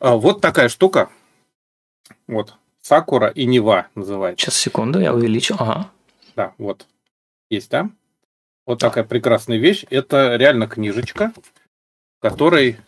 А, 0.00 0.16
вот 0.16 0.40
такая 0.40 0.68
штука. 0.68 1.08
Вот. 2.26 2.54
Сакура 2.82 3.28
и 3.28 3.44
Нева 3.46 3.86
называется. 3.94 4.46
Сейчас, 4.46 4.56
секунду, 4.56 4.98
я 4.98 5.14
увеличу. 5.14 5.54
Ага. 5.58 5.90
Да, 6.34 6.52
вот. 6.58 6.86
Есть, 7.48 7.70
да? 7.70 7.90
Вот 8.66 8.80
такая 8.80 9.04
прекрасная 9.04 9.58
вещь. 9.58 9.84
Это 9.90 10.36
реально 10.36 10.66
книжечка, 10.66 11.32
которой 12.20 12.78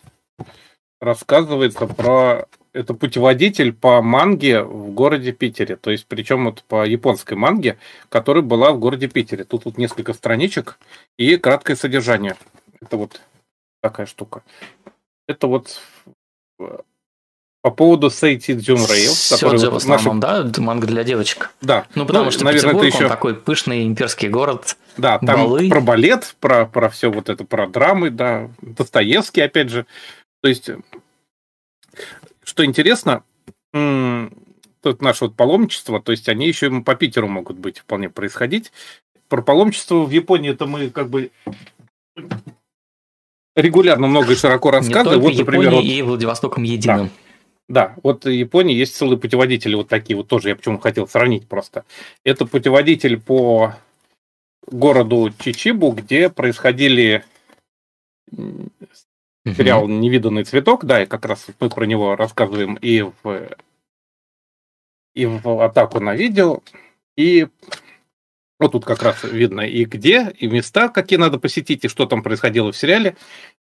рассказывается 1.01 1.87
про... 1.87 2.47
Это 2.75 2.95
путеводитель 2.95 3.73
по 3.73 4.01
манге 4.01 4.63
в 4.63 4.93
городе 4.93 5.33
Питере. 5.33 5.77
То 5.77 5.91
есть, 5.91 6.07
причем 6.07 6.47
вот 6.47 6.63
по 6.65 6.87
японской 6.87 7.35
манге, 7.35 7.79
которая 8.09 8.43
была 8.43 8.73
в 8.73 8.79
городе 8.79 9.09
Питере. 9.09 9.45
Тут 9.45 9.67
вот 9.67 9.77
несколько 9.77 10.15
страничек 10.15 10.79
и 11.19 11.37
краткое 11.37 11.77
содержание. 11.77 12.37
Это 12.81 12.97
вот 12.97 13.21
такая 13.83 14.07
штука. 14.07 14.43
Это 15.29 15.47
вот 15.47 15.81
по 17.63 17.71
поводу 17.71 18.11
Сейти 18.11 18.55
Дзюн 18.55 18.79
Рейл. 18.79 19.13
Который 19.31 19.71
в 19.71 19.77
основном, 19.77 20.19
наша... 20.19 20.43
да? 20.43 20.63
Манга 20.63 20.87
для 20.87 21.05
девочек. 21.05 21.51
Да. 21.61 21.87
Ну, 21.95 22.07
потому 22.07 22.27
ну, 22.27 22.31
что 22.33 22.45
наверное, 22.45 22.73
Петербург, 22.73 22.89
это 22.89 22.97
еще... 22.97 23.05
он 23.05 23.11
такой 23.11 23.35
пышный 23.35 23.87
имперский 23.87 24.29
город. 24.29 24.77
Да, 24.97 25.19
там 25.19 25.43
балы. 25.43 25.69
про 25.69 25.81
балет, 25.81 26.35
про, 26.41 26.67
про 26.67 26.89
все 26.89 27.11
вот 27.11 27.29
это, 27.29 27.45
про 27.45 27.69
драмы, 27.69 28.11
да. 28.11 28.51
Достоевский, 28.63 29.43
опять 29.43 29.69
же. 29.69 29.87
То 30.43 30.49
есть, 30.49 30.71
что 32.53 32.67
интересно, 32.67 33.25
тут 33.73 35.01
наше 35.01 35.25
вот 35.25 35.35
паломничество, 35.35 36.03
то 36.03 36.13
есть 36.13 36.29
они 36.29 36.47
еще 36.47 36.67
и 36.67 36.81
по 36.83 36.95
Питеру 36.95 37.27
могут 37.27 37.57
быть 37.57 37.79
вполне 37.79 38.11
происходить. 38.11 38.73
Про 39.29 39.41
паломничество 39.41 40.03
в 40.03 40.11
Японии 40.11 40.51
это 40.51 40.67
мы 40.67 40.91
как 40.91 41.09
бы 41.09 41.31
регулярно 43.57 44.07
много 44.07 44.35
и 44.35 44.37
широко 44.37 44.71
рассказываем. 44.71 45.23
вот, 45.23 45.35
например, 45.35 45.71
вот... 45.71 45.85
и 45.85 46.03
Владивостоком 46.03 46.65
единым. 46.65 47.07
Да. 47.07 47.13
Да, 47.69 47.95
вот 48.03 48.27
в 48.27 48.29
Японии 48.29 48.77
есть 48.77 48.97
целые 48.97 49.19
путеводители 49.19 49.75
вот 49.75 49.89
такие 49.89 50.15
вот 50.15 50.29
тоже, 50.29 50.51
я 50.51 50.57
почему 50.57 50.79
хотел 50.79 51.09
сравнить 51.09 51.49
просто. 51.49 51.87
Это 52.23 52.45
путеводитель 52.45 53.19
по 53.19 53.75
городу 54.67 55.33
Чичибу, 55.39 55.93
где 55.93 56.29
происходили 56.29 57.25
сериал 59.45 59.89
«Невиданный 59.89 60.45
цветок», 60.45 60.85
да, 60.85 61.03
и 61.03 61.07
как 61.07 61.25
раз 61.25 61.47
мы 61.61 61.69
про 61.69 61.85
него 61.85 62.17
рассказываем 62.17 62.75
и 62.75 63.03
в, 63.03 63.51
и 65.15 65.27
в 65.27 65.65
атаку 65.65 66.01
на 66.01 66.15
видео, 66.15 66.61
и 67.17 67.49
вот 68.63 68.73
тут 68.73 68.85
как 68.85 69.03
раз 69.03 69.25
видно 69.25 69.63
и 69.63 69.85
где, 69.85 70.31
и 70.39 70.47
места, 70.47 70.89
какие 70.89 71.19
надо 71.19 71.39
посетить, 71.39 71.85
и 71.85 71.89
что 71.89 72.07
там 72.07 72.23
происходило 72.23 72.71
в 72.71 72.77
сериале. 72.77 73.17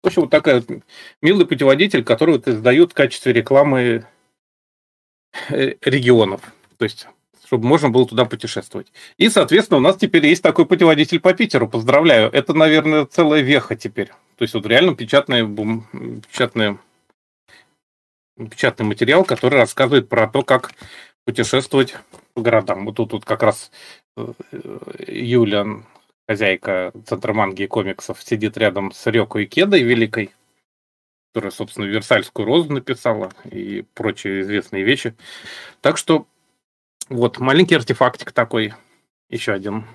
В 0.03 0.07
общем, 0.07 0.23
вот 0.23 0.31
такая 0.31 0.55
вот 0.55 0.83
милый 1.21 1.45
путеводитель, 1.45 2.03
который 2.03 2.35
вот 2.35 2.49
издают 2.49 2.91
в 2.91 2.95
качестве 2.95 3.31
рекламы 3.31 4.05
э, 5.49 5.75
регионов. 5.81 6.41
То 6.77 6.83
есть 6.83 7.07
чтобы 7.49 7.65
можно 7.65 7.89
было 7.89 8.05
туда 8.05 8.25
путешествовать. 8.25 8.93
И, 9.17 9.27
соответственно, 9.27 9.79
у 9.79 9.81
нас 9.81 9.97
теперь 9.97 10.23
есть 10.27 10.43
такой 10.43 10.67
путеводитель 10.67 11.19
по 11.19 11.33
Питеру. 11.33 11.67
Поздравляю. 11.67 12.29
Это, 12.31 12.53
наверное, 12.53 13.07
целая 13.07 13.41
веха 13.41 13.75
теперь. 13.75 14.09
То 14.35 14.43
есть 14.43 14.53
вот 14.53 14.67
реально 14.67 14.93
печатный, 14.93 15.47
бум, 15.47 15.87
печатный, 16.31 16.77
печатный 18.37 18.85
материал, 18.85 19.25
который 19.25 19.55
рассказывает 19.55 20.09
про 20.09 20.27
то, 20.27 20.43
как 20.43 20.73
путешествовать 21.25 21.95
по 22.35 22.41
городам. 22.41 22.85
Вот 22.85 22.97
тут, 22.97 23.09
тут 23.09 23.25
как 23.25 23.41
раз 23.41 23.71
э, 24.15 24.27
Юля, 25.07 25.65
хозяйка 26.27 26.91
Центра 27.07 27.33
манги 27.33 27.63
и 27.63 27.67
комиксов, 27.67 28.21
сидит 28.21 28.59
рядом 28.59 28.91
с 28.91 29.07
Рёкой 29.07 29.47
Кедой 29.47 29.81
Великой, 29.81 30.29
которая, 31.33 31.49
собственно, 31.49 31.85
Версальскую 31.85 32.45
розу 32.45 32.71
написала 32.71 33.31
и 33.49 33.85
прочие 33.95 34.41
известные 34.41 34.83
вещи. 34.83 35.15
Так 35.81 35.97
что 35.97 36.27
вот 37.09 37.39
маленький 37.39 37.75
артефактик 37.75 38.31
такой, 38.31 38.73
еще 39.29 39.51
один 39.51 39.85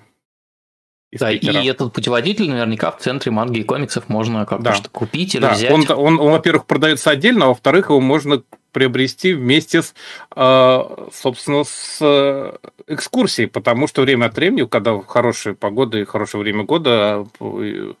да, 1.19 1.31
и 1.31 1.67
этот 1.67 1.93
путеводитель 1.93 2.49
наверняка 2.49 2.91
в 2.91 2.97
центре 2.97 3.31
манги 3.31 3.59
и 3.59 3.63
комиксов 3.63 4.09
можно 4.09 4.45
как-то 4.45 4.63
да. 4.63 4.75
купить 4.91 5.35
или 5.35 5.41
да. 5.41 5.53
взять. 5.53 5.71
Он, 5.71 5.85
он, 5.89 6.19
он, 6.19 6.31
во-первых, 6.31 6.65
продается 6.65 7.09
отдельно, 7.09 7.45
а 7.45 7.47
во-вторых, 7.49 7.89
его 7.89 8.01
можно 8.01 8.43
приобрести 8.71 9.33
вместе 9.33 9.81
с, 9.81 9.93
э, 10.35 11.07
собственно, 11.13 11.63
с 11.63 11.99
э, 12.01 12.57
экскурсией, 12.87 13.47
потому 13.47 13.87
что 13.87 14.01
время 14.01 14.25
от 14.25 14.35
времени, 14.35 14.65
когда 14.65 14.99
хорошая 14.99 15.53
погода 15.53 15.97
и 15.97 16.05
хорошее 16.05 16.41
время 16.43 16.63
года, 16.63 17.25
э, 17.39 17.93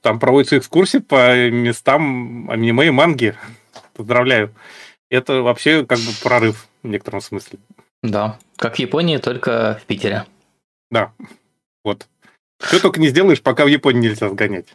там 0.00 0.18
проводятся 0.18 0.58
экскурсии 0.58 0.98
по 0.98 1.48
местам 1.50 2.50
аниме 2.50 2.88
и 2.88 2.90
манги. 2.90 3.36
Поздравляю. 3.94 4.52
Это 5.10 5.42
вообще 5.42 5.84
как 5.84 5.98
бы 5.98 6.10
прорыв 6.22 6.66
в 6.82 6.88
некотором 6.88 7.20
смысле. 7.20 7.58
Да, 8.02 8.38
как 8.56 8.76
в 8.76 8.78
Японии, 8.78 9.18
только 9.18 9.78
в 9.82 9.86
Питере. 9.86 10.24
Да, 10.90 11.12
вот. 11.84 12.06
Что 12.62 12.80
только 12.80 13.00
не 13.00 13.08
сделаешь, 13.08 13.42
пока 13.42 13.64
в 13.64 13.68
Японии 13.68 14.08
нельзя 14.08 14.28
сгонять. 14.28 14.66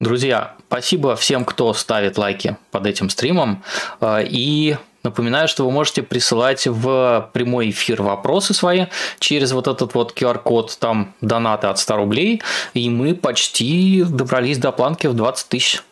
Друзья, 0.00 0.56
спасибо 0.66 1.14
всем, 1.14 1.44
кто 1.44 1.72
ставит 1.74 2.18
лайки 2.18 2.56
под 2.70 2.86
этим 2.86 3.08
стримом. 3.08 3.62
А, 4.00 4.20
и 4.20 4.76
Напоминаю, 5.02 5.48
что 5.48 5.64
вы 5.64 5.72
можете 5.72 6.02
присылать 6.02 6.66
в 6.66 7.30
прямой 7.32 7.70
эфир 7.70 8.02
вопросы 8.02 8.54
свои 8.54 8.86
через 9.18 9.52
вот 9.52 9.66
этот 9.66 9.94
вот 9.94 10.16
QR-код, 10.16 10.76
там 10.78 11.14
донаты 11.20 11.66
от 11.66 11.78
100 11.78 11.96
рублей, 11.96 12.42
и 12.74 12.88
мы 12.88 13.14
почти 13.14 14.04
добрались 14.04 14.58
до 14.58 14.70
планки 14.70 15.08
в 15.08 15.14
20 15.14 15.48
тысяч, 15.48 15.82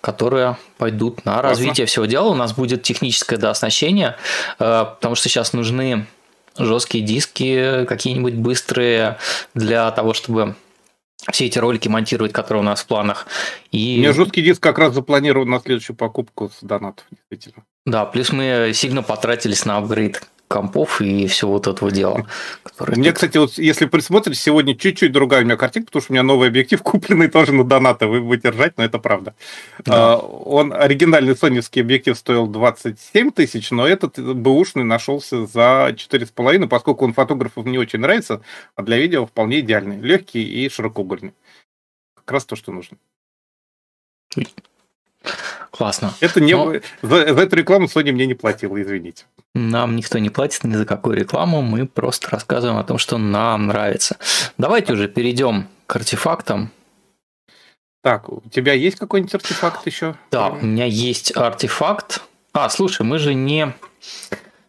которые 0.00 0.56
пойдут 0.78 1.24
на 1.24 1.42
развитие 1.42 1.86
всего 1.86 2.06
дела. 2.06 2.28
У 2.28 2.34
нас 2.34 2.52
будет 2.52 2.82
техническое 2.82 3.38
дооснащение, 3.38 4.16
а, 4.58 4.84
потому 4.84 5.16
что 5.16 5.28
сейчас 5.28 5.52
нужны 5.52 6.06
жесткие 6.56 7.04
диски, 7.04 7.84
какие-нибудь 7.86 8.34
быстрые 8.34 9.18
для 9.54 9.90
того, 9.90 10.14
чтобы 10.14 10.54
все 11.30 11.46
эти 11.46 11.58
ролики 11.58 11.88
монтировать, 11.88 12.32
которые 12.32 12.62
у 12.62 12.64
нас 12.64 12.80
в 12.82 12.86
планах. 12.86 13.26
И... 13.72 13.96
У 13.96 13.98
меня 14.00 14.12
жесткий 14.12 14.42
диск 14.42 14.62
как 14.62 14.78
раз 14.78 14.94
запланирован 14.94 15.48
на 15.48 15.60
следующую 15.60 15.96
покупку 15.96 16.50
с 16.50 16.62
донатов, 16.62 17.04
действительно. 17.10 17.64
Да, 17.86 18.04
плюс 18.04 18.32
мы 18.32 18.72
сильно 18.74 19.02
потратились 19.02 19.64
на 19.64 19.78
апгрейд 19.78 20.22
компов 20.50 21.00
и 21.00 21.28
все 21.28 21.46
вот 21.46 21.68
этого 21.68 21.92
дела. 21.92 22.26
Которое... 22.64 22.96
Мне, 22.96 23.12
кстати, 23.12 23.38
вот 23.38 23.56
если 23.56 23.86
присмотреть, 23.86 24.36
сегодня 24.36 24.74
чуть-чуть 24.74 25.12
другая 25.12 25.42
у 25.42 25.44
меня 25.44 25.56
картинка, 25.56 25.86
потому 25.86 26.02
что 26.02 26.12
у 26.12 26.14
меня 26.14 26.24
новый 26.24 26.48
объектив, 26.48 26.82
купленный 26.82 27.28
тоже 27.28 27.52
на 27.52 27.62
донаты, 27.62 28.06
вы 28.06 28.20
будете 28.20 28.50
ржать, 28.50 28.76
но 28.76 28.84
это 28.84 28.98
правда. 28.98 29.34
Да. 29.84 30.14
Uh, 30.14 30.42
он, 30.44 30.72
оригинальный 30.72 31.36
соневский 31.36 31.82
объектив 31.82 32.18
стоил 32.18 32.48
27 32.48 33.30
тысяч, 33.30 33.70
но 33.70 33.86
этот 33.86 34.18
бэушный 34.18 34.82
нашелся 34.82 35.46
за 35.46 35.94
4,5, 35.94 36.66
поскольку 36.66 37.04
он 37.04 37.14
фотографов 37.14 37.64
не 37.64 37.78
очень 37.78 38.00
нравится, 38.00 38.42
а 38.74 38.82
для 38.82 38.98
видео 38.98 39.26
вполне 39.26 39.60
идеальный. 39.60 40.00
Легкий 40.00 40.42
и 40.42 40.68
широкоугольный. 40.68 41.32
Как 42.16 42.32
раз 42.32 42.44
то, 42.44 42.56
что 42.56 42.72
нужно. 42.72 42.96
Классно. 45.70 46.12
Это 46.20 46.40
не... 46.40 46.54
Но... 46.54 46.74
За, 47.02 47.34
за 47.34 47.40
эту 47.40 47.56
рекламу 47.56 47.86
Sony 47.86 48.12
мне 48.12 48.26
не 48.26 48.34
платила, 48.34 48.80
извините. 48.80 49.24
Нам 49.54 49.96
никто 49.96 50.18
не 50.18 50.30
платит 50.30 50.64
ни 50.64 50.74
за 50.74 50.84
какую 50.84 51.16
рекламу, 51.16 51.62
мы 51.62 51.86
просто 51.86 52.30
рассказываем 52.30 52.78
о 52.78 52.84
том, 52.84 52.98
что 52.98 53.18
нам 53.18 53.66
нравится. 53.66 54.16
Давайте 54.58 54.92
уже 54.92 55.08
перейдем 55.08 55.68
к 55.86 55.96
артефактам. 55.96 56.70
Так, 58.02 58.28
у 58.30 58.42
тебя 58.50 58.72
есть 58.72 58.96
какой-нибудь 58.96 59.34
артефакт 59.34 59.86
еще? 59.86 60.16
Да, 60.30 60.48
у 60.48 60.64
меня 60.64 60.86
есть 60.86 61.36
артефакт. 61.36 62.22
А, 62.52 62.68
слушай, 62.70 63.02
мы 63.02 63.18
же 63.18 63.34
не, 63.34 63.74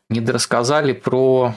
не 0.10 0.19
рассказали 0.26 0.94
про 0.94 1.56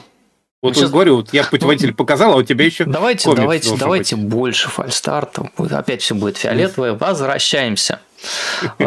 Вот 0.61 0.75
сейчас... 0.75 0.89
говорю, 0.89 1.17
вот 1.17 1.33
я 1.33 1.43
путеводитель 1.43 1.93
показал, 1.93 2.33
а 2.33 2.37
у 2.37 2.43
тебя 2.43 2.65
еще 2.65 2.85
Давайте, 2.85 3.33
давайте, 3.35 3.75
давайте 3.75 4.15
быть. 4.15 4.25
больше 4.25 4.69
фальстарта. 4.69 5.49
Опять 5.57 6.01
все 6.01 6.15
будет 6.15 6.37
фиолетовое. 6.37 6.93
Возвращаемся. 6.93 7.99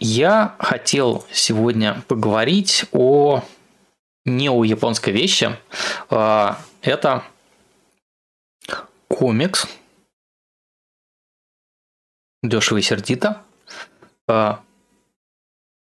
А, 0.00 0.04
я 0.04 0.54
хотел 0.58 1.24
сегодня 1.30 2.02
поговорить 2.08 2.86
о 2.92 3.42
не 4.24 4.48
о 4.48 4.64
японской 4.64 5.10
вещи. 5.10 5.56
А, 6.08 6.58
это 6.82 7.22
комикс. 9.08 9.66
Дешево 12.42 12.78
и 12.78 12.82
сердито. 12.82 13.42
А, 14.26 14.62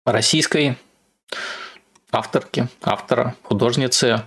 российской 0.05 0.77
авторки, 2.11 2.67
автора, 2.81 3.35
художницы 3.43 4.23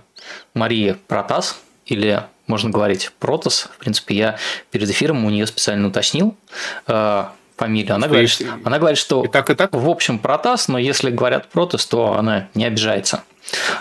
Марии 0.53 0.93
Протас, 1.07 1.59
или 1.85 2.23
можно 2.45 2.69
говорить 2.69 3.11
Протас. 3.19 3.69
В 3.73 3.77
принципе, 3.77 4.15
я 4.15 4.37
перед 4.69 4.89
эфиром 4.89 5.25
у 5.25 5.29
нее 5.29 5.47
специально 5.47 5.87
уточнил 5.87 6.35
э, 6.87 7.25
фамилию. 7.59 7.95
Она 7.95 8.07
говорит, 8.07 8.29
что, 8.29 8.45
она 8.63 8.79
говорит, 8.79 8.97
что 8.97 9.23
и 9.23 9.27
так, 9.27 9.49
и 9.49 9.55
так? 9.55 9.73
в 9.73 9.89
общем 9.89 10.17
Протас, 10.17 10.67
но 10.67 10.77
если 10.77 11.11
говорят 11.11 11.49
Протас, 11.49 11.85
то 11.85 12.13
она 12.13 12.47
не 12.55 12.65
обижается. 12.65 13.23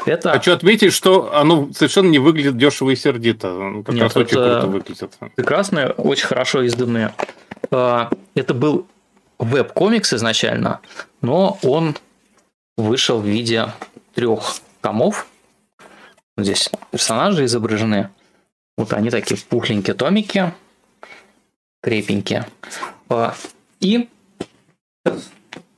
Это... 0.06 0.32
Хочу 0.32 0.52
отметить, 0.52 0.92
что 0.92 1.34
оно 1.34 1.70
совершенно 1.72 2.08
не 2.08 2.18
выглядит 2.18 2.56
дешево 2.56 2.90
и 2.90 2.96
сердито. 2.96 3.48
Ну, 3.50 3.82
как 3.82 3.94
Нет, 3.94 4.04
раз 4.04 4.16
очень 4.16 4.36
круто 4.36 4.66
выглядит. 4.66 5.18
Прекрасное, 5.36 5.90
очень 5.90 6.26
хорошо 6.26 6.62
изданное. 6.62 7.14
Э, 7.70 8.06
это 8.34 8.54
был 8.54 8.86
веб-комикс 9.38 10.12
изначально, 10.14 10.80
но 11.20 11.58
он 11.62 11.96
вышел 12.76 13.20
в 13.20 13.26
виде 13.26 13.72
трех 14.14 14.56
томов. 14.80 15.26
Здесь 16.36 16.70
персонажи 16.90 17.44
изображены. 17.44 18.10
Вот 18.76 18.92
они 18.92 19.10
такие 19.10 19.38
пухленькие 19.48 19.94
томики, 19.94 20.52
крепенькие. 21.82 22.46
И 23.80 24.08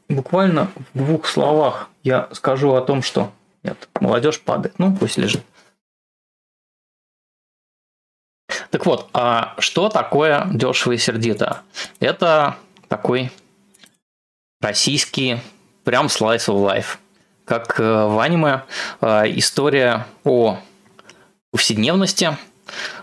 буквально 0.09 0.71
в 0.95 0.99
двух 0.99 1.27
словах 1.27 1.91
я 2.03 2.29
скажу 2.33 2.75
о 2.75 2.81
том, 2.81 3.03
что... 3.03 3.33
Нет, 3.63 3.89
молодежь 4.01 4.41
падает. 4.41 4.79
Ну, 4.79 4.97
пусть 4.97 5.19
лежит. 5.19 5.43
Так 8.71 8.87
вот, 8.87 9.09
а 9.13 9.55
что 9.59 9.89
такое 9.89 10.47
дешево 10.53 10.93
и 10.93 10.99
сердито? 10.99 11.63
Это 11.99 12.57
такой 12.89 13.31
российский 14.61 15.41
прям 15.85 16.07
slice 16.07 16.47
of 16.47 16.65
life. 16.65 16.99
Как 17.45 17.81
э, 17.81 17.83
в 17.83 18.19
аниме 18.21 18.63
э, 19.01 19.25
история 19.37 20.07
о 20.25 20.59
повседневности, 21.51 22.37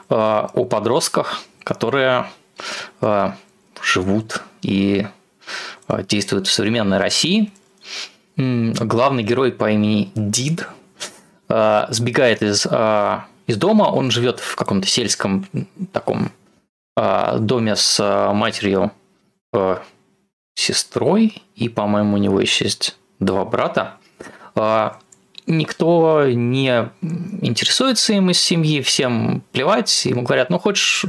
э, 0.10 0.16
о 0.16 0.66
подростках, 0.66 1.42
которые 1.64 2.28
живут 3.82 4.42
и 4.62 5.08
действуют 6.10 6.48
в 6.48 6.52
современной 6.52 6.98
России. 6.98 7.52
Главный 8.36 9.24
герой 9.24 9.52
по 9.52 9.72
имени 9.72 10.12
Дид 10.16 10.68
сбегает 11.48 12.42
из, 12.42 12.66
из 12.66 13.58
дома, 13.58 13.84
он 13.84 14.12
живет 14.12 14.40
в 14.40 14.56
каком-то 14.56 14.88
сельском 14.88 15.48
таком 15.92 16.32
доме 16.96 17.76
с 17.76 18.32
матерью 18.34 18.92
сестрой, 20.56 21.42
и, 21.56 21.70
по-моему, 21.70 22.16
у 22.16 22.18
него 22.18 22.42
еще 22.42 22.66
есть 22.66 22.98
два 23.20 23.46
брата. 23.46 23.98
А, 24.56 24.98
никто 25.46 26.26
не 26.28 26.90
интересуется 27.02 28.14
им 28.14 28.32
из 28.32 28.40
семьи, 28.40 28.82
всем 28.82 29.44
плевать, 29.52 30.06
ему 30.06 30.24
говорят, 30.24 30.50
ну 30.50 30.58
хочешь 30.58 31.06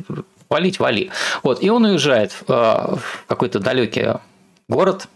валить, 0.48 0.78
вали. 0.78 1.10
Вот, 1.42 1.62
и 1.62 1.70
он 1.70 1.84
уезжает 1.84 2.34
а, 2.48 2.96
в 2.96 3.24
какой-то 3.26 3.58
далекий 3.58 4.14
город, 4.68 5.08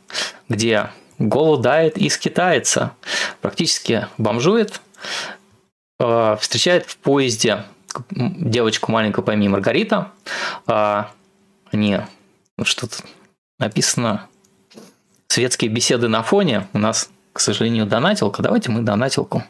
где 0.49 0.91
голодает 1.19 1.97
и 1.99 2.09
скитается, 2.09 2.93
практически 3.41 4.09
бомжует, 4.19 4.81
а, 5.99 6.37
встречает 6.37 6.87
в 6.87 6.97
поезде 6.99 7.65
девочку 8.11 8.91
маленькую 8.91 9.25
по 9.25 9.33
имени 9.33 9.49
Маргарита. 9.49 10.11
Они 10.67 12.01
что-то 12.65 12.97
написано 13.59 14.29
светские 15.29 15.71
беседы 15.71 16.09
на 16.09 16.23
фоне. 16.23 16.69
У 16.73 16.79
нас, 16.79 17.11
к 17.33 17.41
сожалению, 17.41 17.87
донатилка. 17.87 18.43
Давайте 18.43 18.71
мы 18.71 18.83
донатилку. 18.83 19.45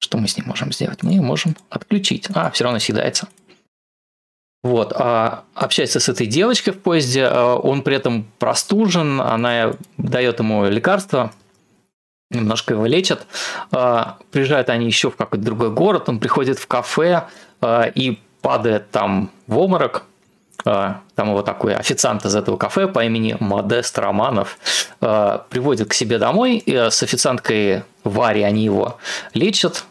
Что 0.00 0.18
мы 0.18 0.28
с 0.28 0.36
ним 0.36 0.46
можем 0.46 0.72
сделать? 0.72 1.02
Мы 1.02 1.20
можем 1.20 1.56
отключить. 1.68 2.28
А, 2.34 2.50
все 2.50 2.64
равно 2.64 2.78
съедается. 2.78 3.28
Вот, 4.62 4.92
а 4.94 5.44
общается 5.54 6.00
с 6.00 6.08
этой 6.10 6.26
девочкой 6.26 6.74
в 6.74 6.80
поезде, 6.80 7.24
а, 7.24 7.56
он 7.56 7.82
при 7.82 7.96
этом 7.96 8.26
простужен, 8.38 9.20
она 9.20 9.72
дает 9.96 10.38
ему 10.38 10.66
лекарство, 10.66 11.32
немножко 12.30 12.74
его 12.74 12.84
лечат. 12.84 13.26
А, 13.72 14.18
приезжают 14.30 14.68
они 14.68 14.86
еще 14.86 15.10
в 15.10 15.16
какой-то 15.16 15.44
другой 15.44 15.70
город, 15.70 16.08
он 16.10 16.18
приходит 16.18 16.58
в 16.58 16.66
кафе 16.66 17.24
а, 17.62 17.84
и 17.84 18.18
падает 18.42 18.90
там 18.90 19.30
в 19.46 19.58
обморок, 19.58 20.04
там 20.62 21.00
его 21.16 21.40
такой 21.40 21.74
официант 21.74 22.26
из 22.26 22.36
этого 22.36 22.58
кафе 22.58 22.86
по 22.86 23.02
имени 23.02 23.34
Модест 23.40 23.98
Романов 23.98 24.58
приводит 24.98 25.88
к 25.88 25.94
себе 25.94 26.18
домой, 26.18 26.58
и 26.58 26.76
с 26.76 27.02
официанткой 27.02 27.84
Варей 28.04 28.46
они 28.46 28.64
его 28.64 28.98
лечат, 29.32 29.84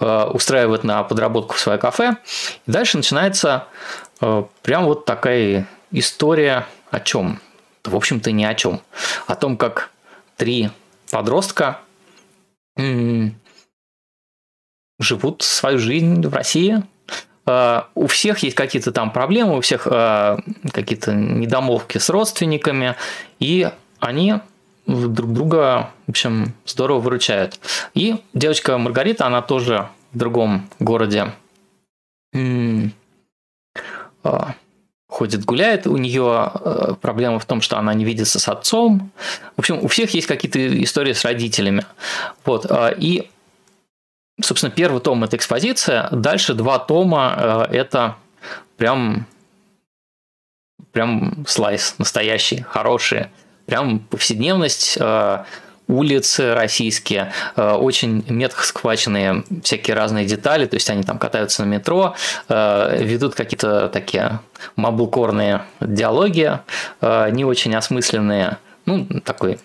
устраивают 0.00 0.82
на 0.82 1.04
подработку 1.04 1.54
в 1.54 1.60
свое 1.60 1.78
кафе. 1.78 2.16
И 2.66 2.72
дальше 2.72 2.96
начинается 2.96 3.68
прям 4.18 4.84
вот 4.84 5.04
такая 5.04 5.68
история 5.90 6.66
о 6.90 7.00
чем? 7.00 7.40
В 7.84 7.94
общем-то, 7.94 8.32
ни 8.32 8.44
о 8.44 8.54
чем. 8.54 8.80
О 9.26 9.36
том, 9.36 9.56
как 9.56 9.90
три 10.36 10.70
подростка 11.10 11.80
живут 14.98 15.42
свою 15.42 15.78
жизнь 15.78 16.26
в 16.26 16.34
России, 16.34 16.82
Э, 17.46 17.82
у 17.94 18.06
всех 18.06 18.40
есть 18.40 18.56
какие-то 18.56 18.92
там 18.92 19.10
проблемы, 19.10 19.56
у 19.56 19.60
всех 19.60 19.86
э, 19.90 20.36
какие-то 20.72 21.14
недомолвки 21.14 21.98
с 21.98 22.10
родственниками, 22.10 22.96
и 23.38 23.70
они 24.00 24.34
друг 24.86 25.32
друга, 25.32 25.90
в 26.06 26.10
общем, 26.10 26.54
здорово 26.64 27.00
выручают. 27.00 27.58
И 27.94 28.16
девочка 28.34 28.78
Маргарита, 28.78 29.26
она 29.26 29.42
тоже 29.42 29.88
в 30.12 30.18
другом 30.18 30.68
городе 30.78 31.32
э, 32.32 32.88
ходит, 35.08 35.44
гуляет. 35.44 35.86
У 35.86 35.96
нее 35.96 36.52
проблема 37.00 37.38
в 37.38 37.44
том, 37.44 37.60
что 37.60 37.78
она 37.78 37.94
не 37.94 38.04
видится 38.04 38.38
с 38.38 38.48
отцом. 38.48 39.10
В 39.56 39.60
общем, 39.60 39.78
у 39.82 39.88
всех 39.88 40.10
есть 40.14 40.26
какие-то 40.26 40.82
истории 40.82 41.12
с 41.12 41.24
родителями. 41.24 41.84
Вот. 42.44 42.66
И 42.98 43.30
собственно, 44.42 44.70
первый 44.70 45.00
том– 45.00 45.24
это 45.24 45.36
экспозиция, 45.36 46.08
дальше 46.10 46.54
два 46.54 46.78
тома– 46.78 47.66
это 47.70 48.16
прям, 48.76 49.26
прям 50.92 51.44
слайс 51.46 51.94
настоящий, 51.98 52.62
хороший, 52.62 53.28
прям 53.66 54.00
повседневность, 54.00 54.96
э, 55.00 55.44
улицы 55.88 56.54
российские, 56.54 57.32
э, 57.56 57.72
очень 57.72 58.24
метко 58.28 58.64
схваченные 58.64 59.44
всякие 59.62 59.96
разные 59.96 60.24
детали, 60.26 60.66
то 60.66 60.76
есть 60.76 60.90
они 60.90 61.02
там 61.02 61.18
катаются 61.18 61.64
на 61.64 61.68
метро, 61.68 62.14
э, 62.48 63.02
ведут 63.02 63.34
какие-то 63.34 63.88
такие 63.88 64.40
маблкорные 64.76 65.62
диалоги, 65.80 66.58
не 67.00 67.44
очень 67.44 67.74
осмысленные, 67.74 68.58
ну, 68.84 69.06
такой. 69.24 69.58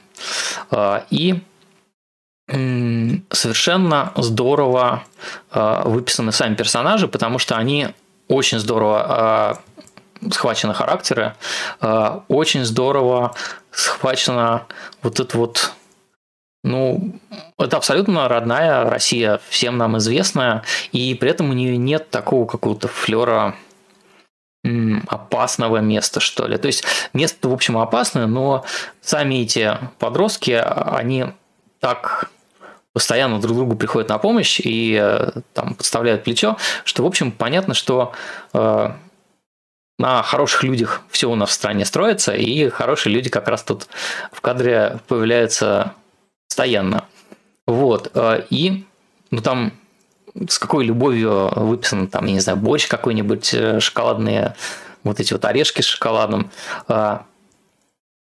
И 1.09 1.41
совершенно 3.29 4.11
здорово 4.17 5.03
э, 5.51 5.81
выписаны 5.85 6.31
сами 6.31 6.55
персонажи, 6.55 7.07
потому 7.07 7.39
что 7.39 7.55
они 7.55 7.89
очень 8.27 8.59
здорово 8.59 9.57
э, 10.21 10.29
схвачены 10.31 10.73
характеры, 10.73 11.35
э, 11.79 12.19
очень 12.27 12.65
здорово 12.65 13.33
схвачена 13.71 14.63
вот 15.01 15.19
это 15.19 15.37
вот 15.37 15.71
ну, 16.63 17.13
это 17.57 17.77
абсолютно 17.77 18.27
родная 18.27 18.89
Россия, 18.89 19.39
всем 19.49 19.77
нам 19.77 19.97
известная, 19.97 20.63
и 20.91 21.15
при 21.15 21.31
этом 21.31 21.49
у 21.49 21.53
нее 21.53 21.77
нет 21.77 22.09
такого 22.09 22.45
какого-то 22.45 22.87
флера 22.87 23.55
опасного 25.07 25.77
места, 25.77 26.19
что 26.19 26.45
ли. 26.45 26.57
То 26.57 26.67
есть 26.67 26.83
место, 27.13 27.49
в 27.49 27.53
общем, 27.53 27.79
опасное, 27.79 28.27
но 28.27 28.63
сами 29.01 29.41
эти 29.41 29.75
подростки, 29.97 30.51
они 30.51 31.25
так 31.79 32.29
постоянно 32.93 33.39
друг 33.39 33.57
другу 33.57 33.75
приходят 33.75 34.09
на 34.09 34.19
помощь 34.19 34.59
и 34.63 34.99
э, 35.01 35.31
там 35.53 35.73
подставляют 35.75 36.23
плечо, 36.23 36.57
что, 36.83 37.03
в 37.03 37.07
общем, 37.07 37.31
понятно, 37.31 37.73
что 37.73 38.11
э, 38.53 38.91
на 39.97 40.23
хороших 40.23 40.63
людях 40.63 41.01
все 41.09 41.29
у 41.29 41.35
нас 41.35 41.49
в 41.49 41.53
стране 41.53 41.85
строится, 41.85 42.35
и 42.35 42.69
хорошие 42.69 43.13
люди 43.13 43.29
как 43.29 43.47
раз 43.47 43.63
тут 43.63 43.87
в 44.31 44.41
кадре 44.41 44.99
появляются 45.07 45.93
постоянно. 46.51 47.05
Вот. 47.65 48.11
Э, 48.13 48.43
и 48.49 48.83
ну, 49.31 49.41
там 49.41 49.71
с 50.49 50.59
какой 50.59 50.83
любовью 50.83 51.49
выписан, 51.55 52.07
там, 52.07 52.25
я 52.25 52.33
не 52.33 52.39
знаю, 52.41 52.57
борщ 52.57 52.87
какой-нибудь, 52.87 53.53
э, 53.53 53.79
шоколадные 53.79 54.55
вот 55.03 55.21
эти 55.21 55.31
вот 55.31 55.45
орешки 55.45 55.81
с 55.81 55.85
шоколадом. 55.85 56.51
А, 56.89 57.25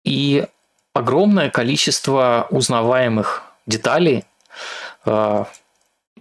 и 0.05 0.47
огромное 0.93 1.49
количество 1.49 2.47
узнаваемых 2.51 3.45
деталей. 3.67 4.25
А, 5.07 5.47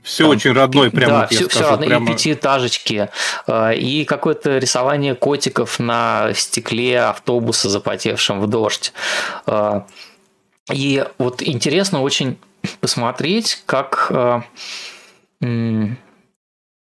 все 0.02 0.24
там, 0.24 0.32
очень 0.32 0.54
родной, 0.54 0.90
прямо. 0.92 1.20
Да, 1.20 1.28
все, 1.28 1.50
все 1.50 1.70
родное, 1.70 1.90
прямо... 1.90 2.06
и 2.06 2.14
пятиэтажечки, 2.14 3.10
и 3.76 4.06
какое-то 4.08 4.58
рисование 4.58 5.16
котиков 5.16 5.80
на 5.80 6.32
стекле 6.34 7.02
автобуса, 7.02 7.68
запотевшем 7.68 8.40
в 8.40 8.48
дождь. 8.48 8.94
И 10.72 11.06
вот 11.18 11.42
интересно 11.42 12.02
очень 12.02 12.38
посмотреть, 12.82 13.64
как 13.66 14.12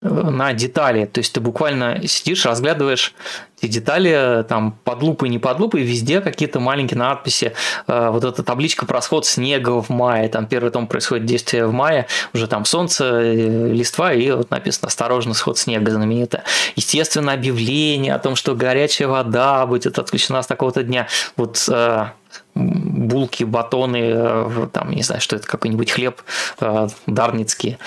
на 0.01 0.53
детали. 0.53 1.07
То 1.07 1.19
есть 1.19 1.33
ты 1.33 1.41
буквально 1.41 2.07
сидишь, 2.07 2.47
разглядываешь 2.47 3.15
эти 3.61 3.73
детали 3.73 4.45
там 4.49 4.79
под 4.85 5.03
лупой, 5.03 5.29
не 5.29 5.41
под 5.41 5.59
лупой, 5.59 5.83
везде 5.83 6.21
какие-то 6.21 6.61
маленькие 6.61 6.99
надписи. 6.99 7.53
Э, 7.89 8.11
вот 8.11 8.23
эта 8.23 8.45
табличка 8.45 8.87
про 8.87 9.03
сход 9.03 9.27
снега 9.27 9.83
в 9.83 9.89
мае, 9.89 10.29
там 10.29 10.47
первый 10.47 10.71
том 10.71 10.87
происходит 10.87 11.27
действие 11.27 11.67
в 11.67 11.73
мае, 11.73 12.07
уже 12.33 12.47
там 12.47 12.65
солнце, 12.65 13.05
э, 13.05 13.73
листва, 13.73 14.13
и 14.13 14.31
вот 14.31 14.51
написано 14.51 14.87
«Осторожно, 14.87 15.35
сход 15.35 15.59
снега» 15.59 15.91
знаменитое. 15.91 16.45
Естественно, 16.77 17.33
объявление 17.33 18.15
о 18.15 18.21
том, 18.21 18.37
что 18.37 18.55
горячая 18.55 19.09
вода 19.09 19.67
будет 19.67 19.99
отключена 19.99 20.43
с 20.43 20.47
такого-то 20.47 20.85
дня. 20.85 21.09
Вот 21.37 21.69
э, 21.69 22.07
булки, 22.55 23.43
батоны, 23.43 24.69
там, 24.73 24.93
не 24.93 25.03
знаю, 25.03 25.21
что 25.21 25.35
это, 25.35 25.47
какой-нибудь 25.47 25.91
хлеб 25.91 26.23
дарницкий 27.07 27.79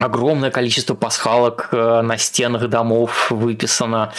огромное 0.00 0.50
количество 0.50 0.94
пасхалок 0.94 1.68
э, 1.72 2.00
на 2.00 2.16
стенах 2.16 2.68
домов 2.68 3.30
выписано, 3.30 4.12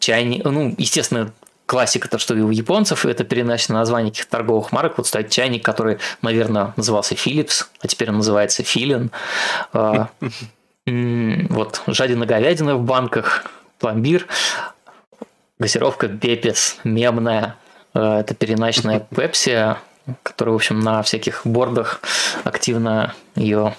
чайник, 0.00 0.44
ну, 0.44 0.74
естественно, 0.78 1.32
классика, 1.66 2.08
то, 2.08 2.18
что 2.18 2.34
и 2.34 2.40
у 2.40 2.50
японцев, 2.50 3.04
это 3.04 3.24
переносится 3.24 3.74
название 3.74 4.10
каких-то 4.10 4.30
торговых 4.30 4.72
марок. 4.72 4.96
Вот 4.96 5.06
стоит 5.06 5.28
чайник, 5.28 5.62
который, 5.62 5.98
наверное, 6.22 6.72
назывался 6.76 7.14
Philips, 7.14 7.66
а 7.82 7.88
теперь 7.88 8.08
он 8.08 8.16
называется 8.16 8.64
Филин. 8.64 9.10
А, 9.74 10.08
вот 10.86 11.82
жадина 11.86 12.24
говядина 12.24 12.76
в 12.76 12.82
банках, 12.82 13.44
пломбир, 13.78 14.26
газировка 15.58 16.08
Пепес, 16.08 16.78
мемная, 16.82 17.56
э, 17.92 18.20
это 18.20 18.34
переначная 18.34 19.00
Пепси, 19.14 19.76
которая, 20.22 20.54
в 20.54 20.56
общем, 20.56 20.80
на 20.80 21.02
всяких 21.02 21.42
бордах 21.44 22.00
активно 22.44 23.14
ее 23.34 23.74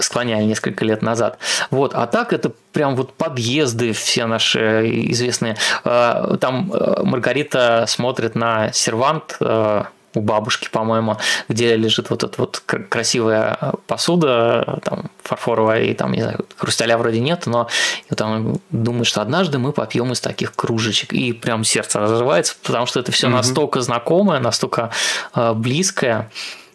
склоняли 0.00 0.44
несколько 0.44 0.84
лет 0.84 1.02
назад. 1.02 1.38
Вот, 1.70 1.94
а 1.94 2.06
так 2.06 2.32
это 2.32 2.52
прям 2.72 2.96
вот 2.96 3.12
подъезды 3.14 3.92
все 3.92 4.26
наши 4.26 5.08
известные. 5.10 5.56
А, 5.84 6.36
там 6.36 6.72
э, 6.72 7.02
Маргарита 7.02 7.84
смотрит 7.86 8.34
на 8.34 8.72
сервант 8.72 9.36
э, 9.40 9.82
у 10.14 10.20
бабушки, 10.20 10.68
по-моему, 10.70 11.16
где 11.48 11.76
лежит 11.76 12.10
вот 12.10 12.24
эта 12.24 12.34
вот 12.38 12.60
красивая 12.60 13.58
посуда, 13.86 14.80
там, 14.82 15.10
фарфоровая, 15.22 15.82
и 15.84 15.94
там, 15.94 16.12
не 16.12 16.22
знаю, 16.22 16.46
хрусталя 16.56 16.96
вроде 16.96 17.20
нет, 17.20 17.46
но 17.46 17.68
и 18.10 18.14
там 18.14 18.60
думаю, 18.70 19.04
что 19.04 19.20
однажды 19.20 19.58
мы 19.58 19.72
попьем 19.72 20.12
из 20.12 20.20
таких 20.20 20.54
кружечек, 20.54 21.12
и 21.12 21.32
прям 21.32 21.64
сердце 21.64 22.00
разрывается, 22.00 22.54
потому 22.62 22.86
что 22.86 23.00
это 23.00 23.12
все 23.12 23.26
mm-hmm. 23.26 23.32
настолько 23.32 23.80
знакомое, 23.80 24.40
настолько 24.40 24.90
э, 25.34 25.52
близкое, 25.54 26.30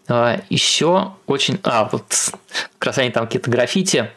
Еще 0.08 1.14
очень... 1.28 1.60
А, 1.64 1.90
вот 1.92 2.34
как 2.78 2.88
раз 2.88 2.98
они 2.98 3.10
там 3.10 3.26
какие-то 3.26 3.50
граффити 3.50 4.10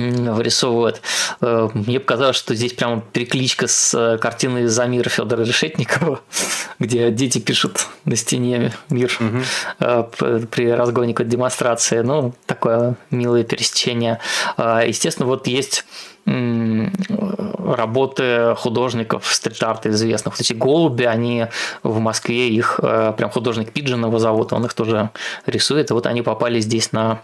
вырисовывают. 0.00 1.02
Э, 1.40 1.68
мне 1.74 2.00
показалось, 2.00 2.36
что 2.36 2.54
здесь 2.54 2.72
прямо 2.72 3.02
перекличка 3.12 3.66
с 3.66 3.94
э, 3.94 4.18
картиной 4.18 4.66
Замира 4.66 5.08
Федора 5.08 5.42
Решетникова, 5.42 6.20
где 6.78 7.10
дети 7.10 7.38
пишут 7.38 7.86
на 8.04 8.16
стене 8.16 8.72
мир 8.88 9.16
угу. 9.20 10.08
при 10.50 10.70
разгоне 10.70 11.14
какой 11.14 11.30
демонстрации. 11.30 12.00
Ну, 12.00 12.34
такое 12.46 12.96
милое 13.10 13.44
пересечение. 13.44 14.20
А, 14.56 14.84
естественно, 14.84 15.26
вот 15.26 15.46
есть 15.46 15.84
работы 16.26 18.54
художников 18.56 19.26
стрит-арта 19.26 19.90
известных. 19.90 20.34
Вот 20.34 20.40
эти 20.40 20.52
голуби, 20.52 21.04
они 21.04 21.46
в 21.82 21.98
Москве, 21.98 22.50
их 22.50 22.78
прям 22.78 23.30
художник 23.30 23.72
Пиджин 23.72 24.04
его 24.04 24.18
зовут, 24.18 24.52
он 24.52 24.66
их 24.66 24.74
тоже 24.74 25.10
рисует, 25.46 25.90
и 25.90 25.94
вот 25.94 26.06
они 26.06 26.22
попали 26.22 26.60
здесь 26.60 26.92
на 26.92 27.20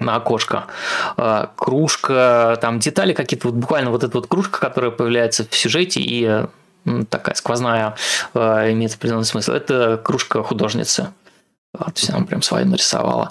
на 0.00 0.16
окошко. 0.16 0.64
Э, 1.16 1.46
кружка, 1.56 2.58
там 2.60 2.80
детали 2.80 3.12
какие-то, 3.12 3.48
вот 3.48 3.56
буквально 3.56 3.90
вот 3.90 4.02
эта 4.04 4.16
вот 4.18 4.26
кружка, 4.26 4.58
которая 4.58 4.90
появляется 4.90 5.46
в 5.48 5.54
сюжете 5.54 6.00
и 6.00 6.46
такая 7.08 7.34
сквозная, 7.34 7.94
э, 8.34 8.72
имеет 8.72 8.94
определенный 8.94 9.24
смысл. 9.24 9.52
Это 9.52 10.00
кружка 10.02 10.42
художницы. 10.42 11.12
То 11.72 11.92
есть 11.94 12.10
она 12.10 12.24
прям 12.24 12.42
свою 12.42 12.66
нарисовала. 12.66 13.30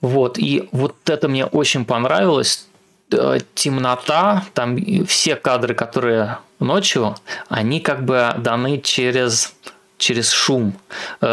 Вот, 0.00 0.38
и 0.38 0.68
вот 0.72 0.94
это 1.08 1.28
мне 1.28 1.44
очень 1.44 1.84
понравилось, 1.84 2.68
Э, 3.10 3.38
темнота, 3.54 4.44
там 4.54 4.76
все 5.06 5.36
кадры, 5.36 5.74
которые 5.74 6.38
ночью, 6.60 7.16
они 7.48 7.80
как 7.80 8.04
бы 8.04 8.34
даны 8.38 8.80
через 8.80 9.54
через 9.96 10.30
шум 10.30 10.74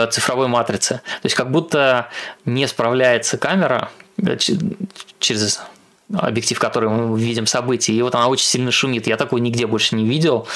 цифровой 0.09 0.47
матрицы. 0.47 0.95
То 1.21 1.25
есть 1.25 1.35
как 1.35 1.51
будто 1.51 2.09
не 2.45 2.67
справляется 2.67 3.37
камера 3.37 3.91
через 5.19 5.61
объектив, 6.13 6.59
который 6.59 6.89
мы 6.89 7.19
видим 7.19 7.47
события, 7.47 7.93
и 7.93 8.01
вот 8.01 8.13
она 8.13 8.27
очень 8.27 8.45
сильно 8.45 8.71
шумит. 8.71 9.07
Я 9.07 9.17
такого 9.17 9.39
нигде 9.39 9.65
больше 9.65 9.95
не 9.95 10.05
видел. 10.05 10.47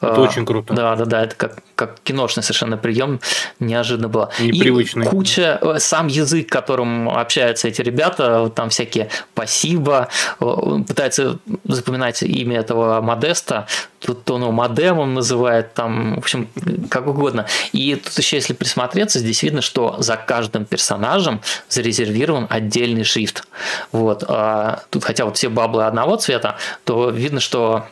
Это 0.00 0.16
а, 0.16 0.20
очень 0.20 0.44
круто. 0.44 0.74
Да, 0.74 0.96
да, 0.96 1.04
да, 1.06 1.24
это 1.24 1.34
как, 1.34 1.62
как 1.74 2.00
киношный 2.00 2.42
совершенно 2.42 2.76
прием, 2.76 3.20
неожиданно 3.58 4.08
было. 4.08 4.30
Непривычный. 4.38 5.06
И 5.06 5.08
куча, 5.08 5.58
э, 5.62 5.78
сам 5.78 6.08
язык, 6.08 6.48
которым 6.48 7.08
общаются 7.08 7.68
эти 7.68 7.80
ребята, 7.80 8.52
там 8.54 8.68
всякие 8.68 9.08
спасибо, 9.32 10.08
пытаются 10.38 11.38
запоминать 11.64 12.22
имя 12.22 12.58
этого 12.58 13.00
Модеста, 13.00 13.66
тут 14.00 14.30
он 14.30 14.42
его 14.42 14.52
модемом 14.52 15.14
называет, 15.14 15.74
там, 15.74 16.16
в 16.16 16.18
общем, 16.18 16.48
как 16.90 17.06
угодно. 17.06 17.46
И 17.72 17.94
тут 17.96 18.16
еще, 18.18 18.36
если 18.36 18.52
присмотреться, 18.52 19.18
здесь 19.18 19.42
видно, 19.42 19.60
что 19.60 19.96
за 19.98 20.16
каждым 20.16 20.64
персонажем 20.64 21.40
зарезервирован 21.68 22.46
отдельный 22.48 23.04
шрифт. 23.04 23.46
Вот. 23.92 24.24
А 24.26 24.82
тут, 24.90 25.04
хотя 25.04 25.24
вот 25.24 25.36
все 25.36 25.48
баблы 25.48 25.86
одного 25.86 26.16
цвета, 26.16 26.56
то 26.84 27.10
видно, 27.10 27.40
что 27.40 27.86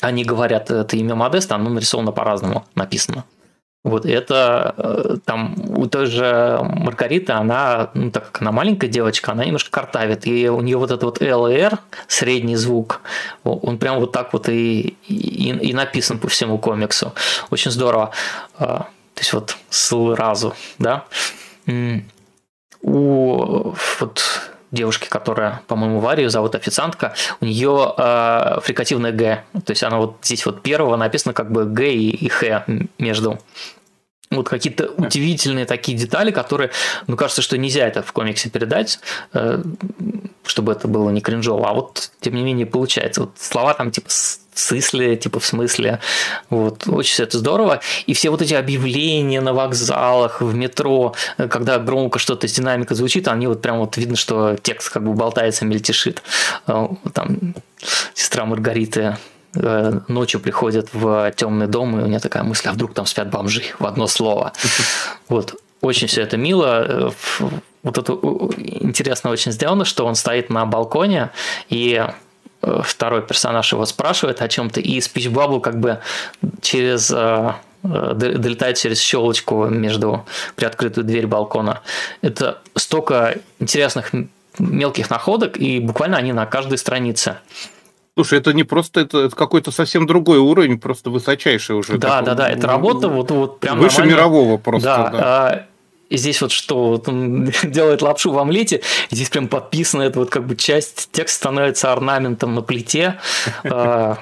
они 0.00 0.24
говорят 0.24 0.70
это 0.70 0.96
имя 0.96 1.14
Модеста, 1.14 1.54
оно 1.54 1.70
нарисовано 1.70 2.12
по-разному, 2.12 2.66
написано. 2.74 3.24
Вот 3.84 4.06
это 4.06 4.74
э, 4.78 5.16
там 5.26 5.54
у 5.76 5.86
той 5.86 6.06
же 6.06 6.58
Маргариты, 6.62 7.32
она, 7.32 7.90
ну, 7.92 8.10
так 8.10 8.32
как 8.32 8.40
она 8.40 8.50
маленькая 8.50 8.88
девочка, 8.88 9.32
она 9.32 9.44
немножко 9.44 9.70
картавит, 9.70 10.26
и 10.26 10.48
у 10.48 10.62
нее 10.62 10.78
вот 10.78 10.90
этот 10.90 11.02
вот 11.02 11.22
L 11.22 11.46
средний 12.08 12.56
звук, 12.56 13.02
он 13.44 13.76
прям 13.76 14.00
вот 14.00 14.10
так 14.12 14.32
вот 14.32 14.48
и, 14.48 14.96
и, 15.06 15.50
и 15.50 15.74
написан 15.74 16.18
по 16.18 16.28
всему 16.28 16.56
комиксу. 16.58 17.12
Очень 17.50 17.70
здорово. 17.70 18.10
А, 18.58 18.86
то 19.14 19.20
есть 19.20 19.34
вот 19.34 19.56
сразу, 19.68 20.54
да. 20.78 21.04
У 22.82 23.74
вот 24.00 24.53
девушки, 24.74 25.08
которая, 25.08 25.62
по-моему, 25.66 26.00
Варию 26.00 26.30
зовут 26.30 26.54
официантка, 26.54 27.14
у 27.40 27.44
нее 27.46 27.94
э, 27.96 28.58
фрикативное 28.62 29.12
Г. 29.12 29.44
То 29.64 29.70
есть 29.70 29.82
она 29.82 29.98
вот 29.98 30.16
здесь 30.22 30.44
вот 30.44 30.62
первого 30.62 30.96
написано 30.96 31.32
как 31.32 31.50
бы 31.50 31.64
Г 31.64 31.92
и, 31.92 32.10
и 32.10 32.28
Х 32.28 32.64
между 32.98 33.38
вот 34.36 34.48
какие-то 34.48 34.90
удивительные 34.96 35.66
такие 35.66 35.96
детали, 35.96 36.30
которые, 36.30 36.70
ну, 37.06 37.16
кажется, 37.16 37.42
что 37.42 37.58
нельзя 37.58 37.86
это 37.86 38.02
в 38.02 38.12
комиксе 38.12 38.50
передать, 38.50 39.00
э, 39.32 39.62
чтобы 40.44 40.72
это 40.72 40.88
было 40.88 41.10
не 41.10 41.20
кринжово, 41.20 41.68
а 41.68 41.74
вот, 41.74 42.10
тем 42.20 42.34
не 42.34 42.42
менее, 42.42 42.66
получается. 42.66 43.22
Вот 43.22 43.32
слова 43.38 43.74
там 43.74 43.90
типа 43.90 44.08
смысле, 44.54 45.16
типа 45.16 45.40
в 45.40 45.46
смысле. 45.46 46.00
Вот, 46.50 46.86
очень 46.86 47.12
все 47.12 47.24
это 47.24 47.38
здорово. 47.38 47.80
И 48.06 48.14
все 48.14 48.30
вот 48.30 48.42
эти 48.42 48.54
объявления 48.54 49.40
на 49.40 49.52
вокзалах, 49.52 50.40
в 50.40 50.54
метро, 50.54 51.14
э, 51.38 51.48
когда 51.48 51.78
громко 51.78 52.18
что-то 52.18 52.48
с 52.48 52.52
динамикой 52.52 52.96
звучит, 52.96 53.28
они 53.28 53.46
вот 53.46 53.62
прям 53.62 53.78
вот 53.78 53.96
видно, 53.96 54.16
что 54.16 54.56
текст 54.62 54.90
как 54.90 55.04
бы 55.04 55.12
болтается, 55.12 55.64
мельтешит. 55.64 56.22
Э, 56.66 56.88
там 57.12 57.54
сестра 58.14 58.44
Маргариты 58.44 59.00
Э, 59.04 59.33
ночью 59.54 60.40
приходят 60.40 60.88
в 60.92 61.32
темный 61.36 61.66
дом, 61.66 61.98
и 61.98 62.02
у 62.02 62.06
меня 62.06 62.20
такая 62.20 62.42
мысль, 62.42 62.68
а 62.68 62.72
вдруг 62.72 62.94
там 62.94 63.06
спят 63.06 63.30
бомжи 63.30 63.62
в 63.78 63.86
одно 63.86 64.06
слово. 64.06 64.52
Вот. 65.28 65.54
Очень 65.80 66.06
все 66.06 66.22
это 66.22 66.36
мило. 66.36 66.84
Э, 66.86 67.10
вот 67.82 67.98
это 67.98 68.12
интересно 68.12 69.30
очень 69.30 69.52
сделано, 69.52 69.84
что 69.84 70.06
он 70.06 70.14
стоит 70.14 70.48
на 70.48 70.64
балконе, 70.64 71.30
и 71.68 72.06
э, 72.62 72.80
второй 72.82 73.22
персонаж 73.22 73.72
его 73.72 73.84
спрашивает 73.84 74.40
о 74.40 74.48
чем-то, 74.48 74.80
и 74.80 75.00
спичбабл 75.00 75.60
как 75.60 75.80
бы 75.80 76.00
через 76.62 77.12
долетает 77.82 78.78
через 78.78 78.98
щелочку 78.98 79.66
между 79.66 80.24
приоткрытую 80.56 81.04
дверь 81.04 81.26
балкона. 81.26 81.82
Это 82.22 82.62
столько 82.74 83.36
интересных 83.60 84.10
мелких 84.58 85.10
находок, 85.10 85.56
и 85.56 85.80
буквально 85.80 86.16
они 86.16 86.32
на 86.32 86.46
каждой 86.46 86.78
странице. 86.78 87.38
Слушай, 88.16 88.38
это 88.38 88.52
не 88.52 88.62
просто, 88.62 89.00
это, 89.00 89.18
это 89.18 89.34
какой-то 89.34 89.72
совсем 89.72 90.06
другой 90.06 90.38
уровень, 90.38 90.78
просто 90.78 91.10
высочайший 91.10 91.74
уже. 91.74 91.98
Да, 91.98 92.20
такой, 92.20 92.26
да, 92.26 92.34
да, 92.34 92.48
это 92.48 92.66
работа 92.68 93.08
вот, 93.08 93.30
вот 93.32 93.60
прям 93.60 93.78
Выше 93.78 93.98
нормально. 93.98 94.16
мирового 94.16 94.56
просто, 94.56 94.86
да. 94.86 95.10
да. 95.10 95.18
А, 95.22 95.66
и 96.10 96.16
здесь 96.16 96.40
вот 96.40 96.52
что, 96.52 97.02
он 97.06 97.50
делает 97.64 98.02
лапшу 98.02 98.30
в 98.30 98.38
омлете, 98.38 98.82
здесь 99.10 99.30
прям 99.30 99.48
подписано, 99.48 100.02
это 100.02 100.20
вот 100.20 100.30
как 100.30 100.46
бы 100.46 100.54
часть 100.54 101.10
текста 101.10 101.36
становится 101.36 101.92
орнаментом 101.92 102.54
на 102.54 102.62
плите. 102.62 103.18
А, 103.64 104.18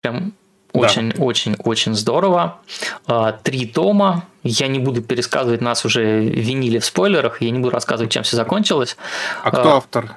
прям 0.00 0.32
очень, 0.72 1.10
да. 1.10 1.22
очень, 1.22 1.56
очень 1.58 1.94
здорово. 1.94 2.58
А, 3.06 3.32
три 3.32 3.66
тома. 3.66 4.24
Я 4.44 4.68
не 4.68 4.78
буду 4.78 5.02
пересказывать, 5.02 5.60
нас 5.60 5.84
уже 5.84 6.24
винили 6.24 6.78
в 6.78 6.84
спойлерах, 6.84 7.42
я 7.42 7.50
не 7.50 7.58
буду 7.58 7.70
рассказывать, 7.70 8.12
чем 8.12 8.22
все 8.22 8.36
закончилось. 8.36 8.96
А 9.42 9.50
кто 9.50 9.76
автор? 9.76 10.16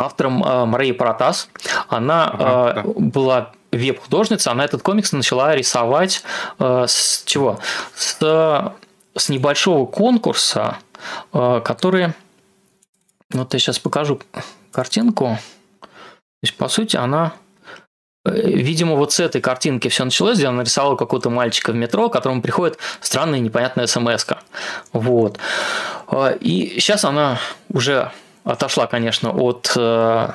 Автором 0.00 0.42
э, 0.42 0.64
Марии 0.64 0.92
Паратас. 0.92 1.48
Она 1.88 2.28
ага, 2.28 2.70
э, 2.70 2.74
да. 2.74 2.82
была 2.96 3.52
веб-художница, 3.72 4.50
она 4.50 4.64
этот 4.64 4.82
комикс 4.82 5.12
начала 5.12 5.54
рисовать 5.54 6.22
э, 6.58 6.84
с 6.88 7.22
чего? 7.24 7.60
С, 7.94 8.18
с 9.14 9.28
небольшого 9.28 9.86
конкурса, 9.86 10.78
э, 11.32 11.60
который... 11.64 12.14
Вот 13.32 13.52
я 13.52 13.60
сейчас 13.60 13.78
покажу 13.78 14.20
картинку. 14.72 15.38
То 15.80 15.88
есть, 16.42 16.56
по 16.56 16.68
сути, 16.68 16.96
она 16.96 17.32
Видимо, 18.22 18.96
вот 18.96 19.12
с 19.12 19.20
этой 19.20 19.40
картинки 19.40 19.88
все 19.88 20.04
началось, 20.04 20.36
где 20.36 20.46
она 20.46 20.58
нарисовала 20.58 20.94
какого-то 20.94 21.30
мальчика 21.30 21.72
в 21.72 21.74
метро, 21.74 22.10
которому 22.10 22.42
приходит 22.42 22.76
странная 23.00 23.38
непонятная 23.38 23.86
смс 23.86 24.26
-ка. 24.26 24.36
Вот. 24.92 25.38
И 26.40 26.76
сейчас 26.78 27.06
она 27.06 27.38
уже 27.72 28.12
отошла, 28.44 28.86
конечно, 28.86 29.32
от 29.32 29.72
э, 29.76 30.30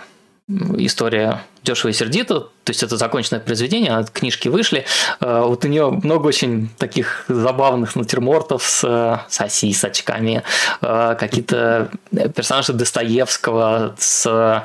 истории 0.78 1.38
дешево 1.64 1.90
и 1.90 1.94
сердито, 1.94 2.42
то 2.42 2.70
есть 2.70 2.84
это 2.84 2.98
законченное 2.98 3.40
произведение, 3.40 4.06
книжки 4.14 4.48
вышли. 4.48 4.86
Э, 5.20 5.42
вот 5.42 5.66
у 5.66 5.68
нее 5.68 5.90
много 5.90 6.28
очень 6.28 6.70
таких 6.78 7.26
забавных 7.28 7.96
натюрмортов 7.96 8.64
с 8.64 9.26
сосисочками, 9.30 10.44
э, 10.82 11.16
какие-то 11.20 11.90
персонажи 12.36 12.74
Достоевского 12.74 13.96
с 13.98 14.64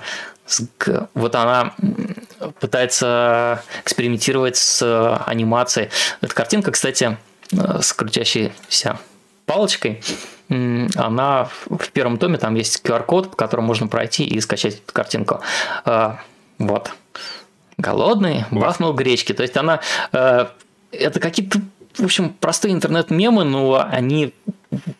вот 1.14 1.36
она 1.36 1.74
пытается 2.58 3.62
экспериментировать 3.84 4.56
с 4.56 5.16
анимацией. 5.24 5.90
Эта 6.20 6.34
картинка, 6.34 6.72
кстати, 6.72 7.16
с 7.52 7.92
крутящейся 7.92 8.98
палочкой 9.46 10.02
она 10.50 11.48
в 11.68 11.90
первом 11.92 12.18
томе, 12.18 12.38
там 12.38 12.54
есть 12.56 12.82
QR-код, 12.84 13.30
по 13.30 13.36
которому 13.36 13.68
можно 13.68 13.86
пройти 13.86 14.24
и 14.24 14.40
скачать 14.40 14.74
эту 14.74 14.92
картинку. 14.92 15.40
А, 15.84 16.20
вот. 16.58 16.90
Голодный, 17.78 18.44
бахнул 18.50 18.92
гречки. 18.92 19.32
То 19.32 19.42
есть 19.42 19.56
она... 19.56 19.80
Э, 20.12 20.46
это 20.92 21.20
какие-то, 21.20 21.60
в 21.94 22.04
общем, 22.04 22.34
простые 22.40 22.74
интернет-мемы, 22.74 23.44
но 23.44 23.86
они 23.88 24.34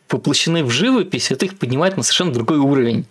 воплощены 0.08 0.64
в 0.64 0.70
живопись, 0.70 1.30
это 1.30 1.46
их 1.46 1.58
поднимает 1.58 1.96
на 1.96 2.02
совершенно 2.02 2.32
другой 2.32 2.58
уровень. 2.58 3.06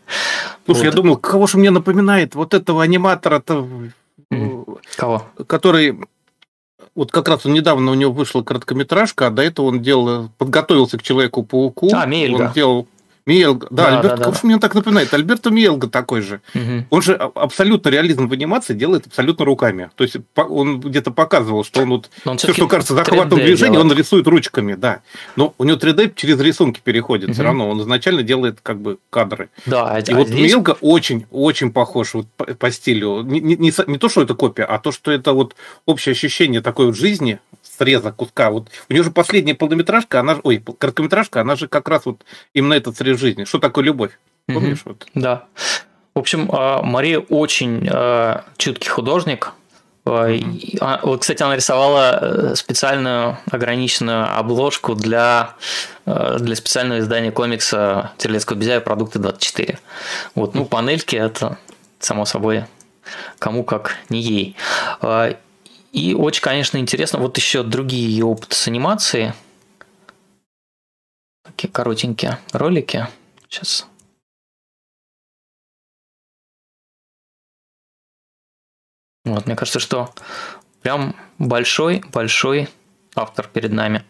Слушай, 0.66 0.80
вот. 0.80 0.86
я 0.86 0.92
думал, 0.92 1.18
кого 1.18 1.48
же 1.48 1.58
мне 1.58 1.72
напоминает 1.72 2.36
вот 2.36 2.54
этого 2.54 2.84
аниматора-то, 2.84 3.68
Кого? 4.96 5.26
который 5.48 6.00
вот 7.00 7.14
как 7.14 7.30
раз 7.30 7.46
недавно 7.46 7.92
у 7.92 7.94
него 7.94 8.12
вышла 8.12 8.44
короткометражка, 8.44 9.28
а 9.28 9.30
до 9.30 9.42
этого 9.42 9.68
он 9.68 9.82
делал, 9.82 10.30
подготовился 10.38 10.98
к 10.98 11.02
Человеку-пауку. 11.02 11.90
А, 11.94 12.06
Мельга. 12.06 12.48
Он 12.48 12.52
делал 12.52 12.88
Миелга, 13.30 13.68
да, 13.70 13.84
да 13.84 13.98
Альберт, 13.98 14.20
да, 14.20 14.26
да, 14.26 14.32
да. 14.32 14.40
мне 14.42 14.58
так 14.58 14.74
напоминает, 14.74 15.14
Альберто 15.14 15.52
Миелга 15.52 15.88
такой 15.88 16.22
же. 16.22 16.42
Угу. 16.56 16.86
Он 16.90 17.02
же 17.04 17.14
абсолютно 17.14 17.90
реализм 17.90 18.28
в 18.28 18.34
анимации 18.34 18.74
делает 18.74 19.06
абсолютно 19.06 19.46
руками. 19.46 19.92
То 19.96 20.04
есть 20.04 20.16
он 20.36 20.80
где-то 20.80 21.12
показывал, 21.12 21.64
что 21.64 21.84
он 21.84 21.90
вот 21.90 22.10
он 22.26 22.38
все, 22.38 22.54
что 22.54 22.68
кажется 22.68 22.96
захватом 22.96 23.38
движения, 23.38 23.78
он 23.78 23.94
рисует 23.94 24.26
ручками, 24.28 24.74
да. 24.74 25.02
Но 25.36 25.54
у 25.60 25.64
него 25.64 25.78
3D 25.78 26.14
через 26.16 26.40
рисунки 26.40 26.82
переходит 26.84 27.30
угу. 27.30 27.34
все 27.34 27.44
равно. 27.44 27.70
Он 27.70 27.80
изначально 27.82 28.24
делает 28.24 28.60
как 28.64 28.82
бы 28.82 28.98
кадры. 29.12 29.50
Да, 29.68 30.00
и 30.00 30.12
а 30.12 30.16
вот 30.16 30.28
здесь... 30.28 30.40
Миелга 30.40 30.76
очень, 30.82 31.28
очень 31.30 31.72
похож 31.72 32.16
вот 32.16 32.26
по, 32.36 32.46
по 32.46 32.72
стилю. 32.72 33.22
Не, 33.22 33.40
не, 33.40 33.56
не, 33.56 33.72
не 33.86 33.98
то, 34.00 34.10
что 34.10 34.24
это 34.24 34.34
копия, 34.34 34.64
а 34.64 34.80
то, 34.80 34.92
что 34.92 35.12
это 35.12 35.34
вот 35.34 35.56
общее 35.86 36.14
ощущение 36.14 36.62
такой 36.62 36.88
вот 36.88 36.98
жизни, 36.98 37.40
среза 37.80 38.12
куска. 38.12 38.52
Вот 38.52 38.70
у 38.90 38.94
нее 38.94 39.04
же 39.04 39.12
последняя 39.12 39.56
полнометражка, 39.56 40.20
она 40.20 40.36
же, 40.36 40.42
ой, 40.44 40.64
короткометражка, 40.78 41.42
она 41.42 41.56
же 41.56 41.68
как 41.68 41.88
раз 41.88 42.06
вот 42.06 42.26
именно 42.54 42.74
этот 42.74 42.98
срез 42.98 43.19
жизни. 43.20 43.44
Что 43.44 43.60
такое 43.60 43.84
любовь? 43.84 44.18
Помнишь? 44.48 44.82
Вот? 44.86 45.08
Да. 45.14 45.46
В 46.16 46.20
общем, 46.20 46.50
а, 46.52 46.82
Мария 46.82 47.20
очень 47.20 47.88
а, 47.92 48.46
чуткий 48.58 48.90
художник. 48.90 49.54
Mm-hmm. 50.06 51.00
Вот, 51.04 51.22
кстати, 51.22 51.44
она 51.44 51.56
рисовала 51.56 52.18
э, 52.20 52.56
специальную 52.56 53.38
ограниченную 53.52 54.40
обложку 54.40 54.96
для, 54.96 55.54
для 56.06 56.56
специального 56.56 57.00
издания 57.00 57.32
комикса 57.32 58.12
Терлецкого 58.18 58.58
Безяя 58.58 58.80
«Продукты 58.80 59.20
24». 59.20 59.78
Вот, 60.34 60.56
ну, 60.56 60.66
панельки– 60.66 61.16
это, 61.18 61.60
само 62.00 62.26
собой, 62.26 62.64
кому 63.38 63.64
как 63.64 63.98
не 64.10 64.20
ей. 64.20 64.56
И 65.92 66.16
очень, 66.16 66.42
конечно, 66.42 66.78
интересно, 66.78 67.20
вот 67.20 67.38
еще 67.38 67.62
другие 67.62 68.10
ее 68.10 68.26
опыты 68.26 68.56
с 68.56 68.68
анимацией. 68.68 69.34
Такие 71.56 71.72
коротенькие 71.72 72.40
ролики. 72.54 73.08
Сейчас. 73.48 73.88
Вот, 79.26 79.46
мне 79.46 79.56
кажется, 79.56 79.80
что 79.80 80.14
прям 80.82 81.16
большой-большой 81.38 82.70
автор 83.16 83.48
перед 83.48 83.72
нами. 83.72 84.04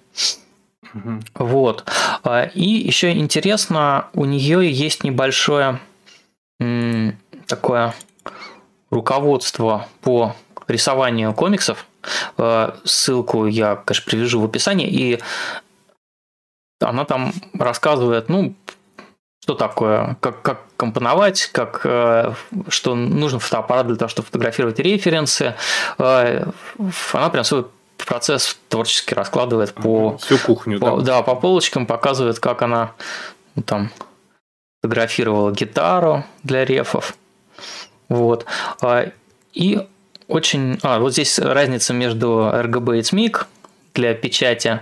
Угу. 0.93 1.19
Вот. 1.35 1.85
А, 2.23 2.43
и 2.43 2.63
еще 2.63 3.11
интересно, 3.11 4.07
у 4.13 4.25
нее 4.25 4.71
есть 4.71 5.03
небольшое 5.03 5.79
такое 7.47 7.95
руководство 8.89 9.87
по 10.01 10.35
рисованию 10.67 11.33
комиксов. 11.33 11.85
Э, 12.37 12.73
ссылку 12.83 13.45
я, 13.45 13.75
конечно, 13.77 14.09
привяжу 14.09 14.41
в 14.41 14.45
описании. 14.45 14.87
И 14.87 15.19
она 16.81 17.05
там 17.05 17.33
рассказывает, 17.53 18.29
ну, 18.29 18.55
что 19.41 19.55
такое, 19.55 20.17
как, 20.21 20.41
как 20.41 20.59
компоновать, 20.77 21.49
как, 21.51 21.81
э, 21.83 22.33
что 22.67 22.95
нужен 22.95 23.39
фотоаппарат 23.39 23.87
для 23.87 23.95
того, 23.95 24.09
чтобы 24.09 24.27
фотографировать 24.27 24.79
референсы. 24.79 25.55
Э, 25.97 26.45
она 27.13 27.29
прям 27.29 27.43
свой 27.43 27.65
процесс 27.97 28.57
творчески 28.69 29.13
раскладывает 29.13 29.73
по... 29.73 30.17
Всю 30.17 30.37
кухню, 30.37 30.79
по, 30.79 30.97
да. 30.97 31.03
Да, 31.03 31.21
по 31.21 31.35
полочкам 31.35 31.85
показывает, 31.85 32.39
как 32.39 32.61
она 32.61 32.91
ну, 33.55 33.63
там 33.63 33.91
фотографировала 34.81 35.51
гитару 35.51 36.23
для 36.43 36.65
рефов. 36.65 37.15
Вот. 38.07 38.45
И 39.53 39.87
очень... 40.27 40.79
А, 40.83 40.99
вот 40.99 41.13
здесь 41.13 41.39
разница 41.39 41.93
между 41.93 42.49
RGB 42.53 42.97
и 42.97 43.01
SMIC 43.01 43.45
для 43.93 44.13
печати. 44.13 44.81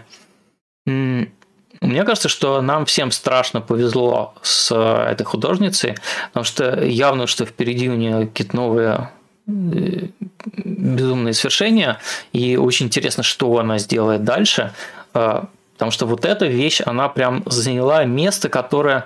Мне 1.82 2.04
кажется, 2.04 2.30
что 2.30 2.62
нам 2.62 2.86
всем 2.86 3.12
страшно 3.12 3.62
повезло 3.62 4.34
с 4.42 4.74
этой 4.74 5.24
художницей, 5.24 5.96
потому 6.28 6.44
что 6.44 6.84
явно, 6.84 7.28
что 7.28 7.46
впереди 7.46 7.90
у 7.90 7.96
нее 7.96 8.28
какие-то 8.28 8.56
новые 8.56 9.10
э, 9.48 10.08
безумные 10.56 11.34
свершения, 11.34 12.00
и 12.34 12.58
очень 12.58 12.88
интересно, 12.88 13.24
что 13.24 13.58
она 13.60 13.78
сделает 13.78 14.24
дальше, 14.24 14.74
а, 15.14 15.48
потому 15.74 15.92
что 15.92 16.06
вот 16.06 16.26
эта 16.26 16.48
вещь, 16.48 16.82
она 16.86 17.10
прям 17.10 17.44
заняла 17.46 18.04
место, 18.06 18.50
которое, 18.50 19.06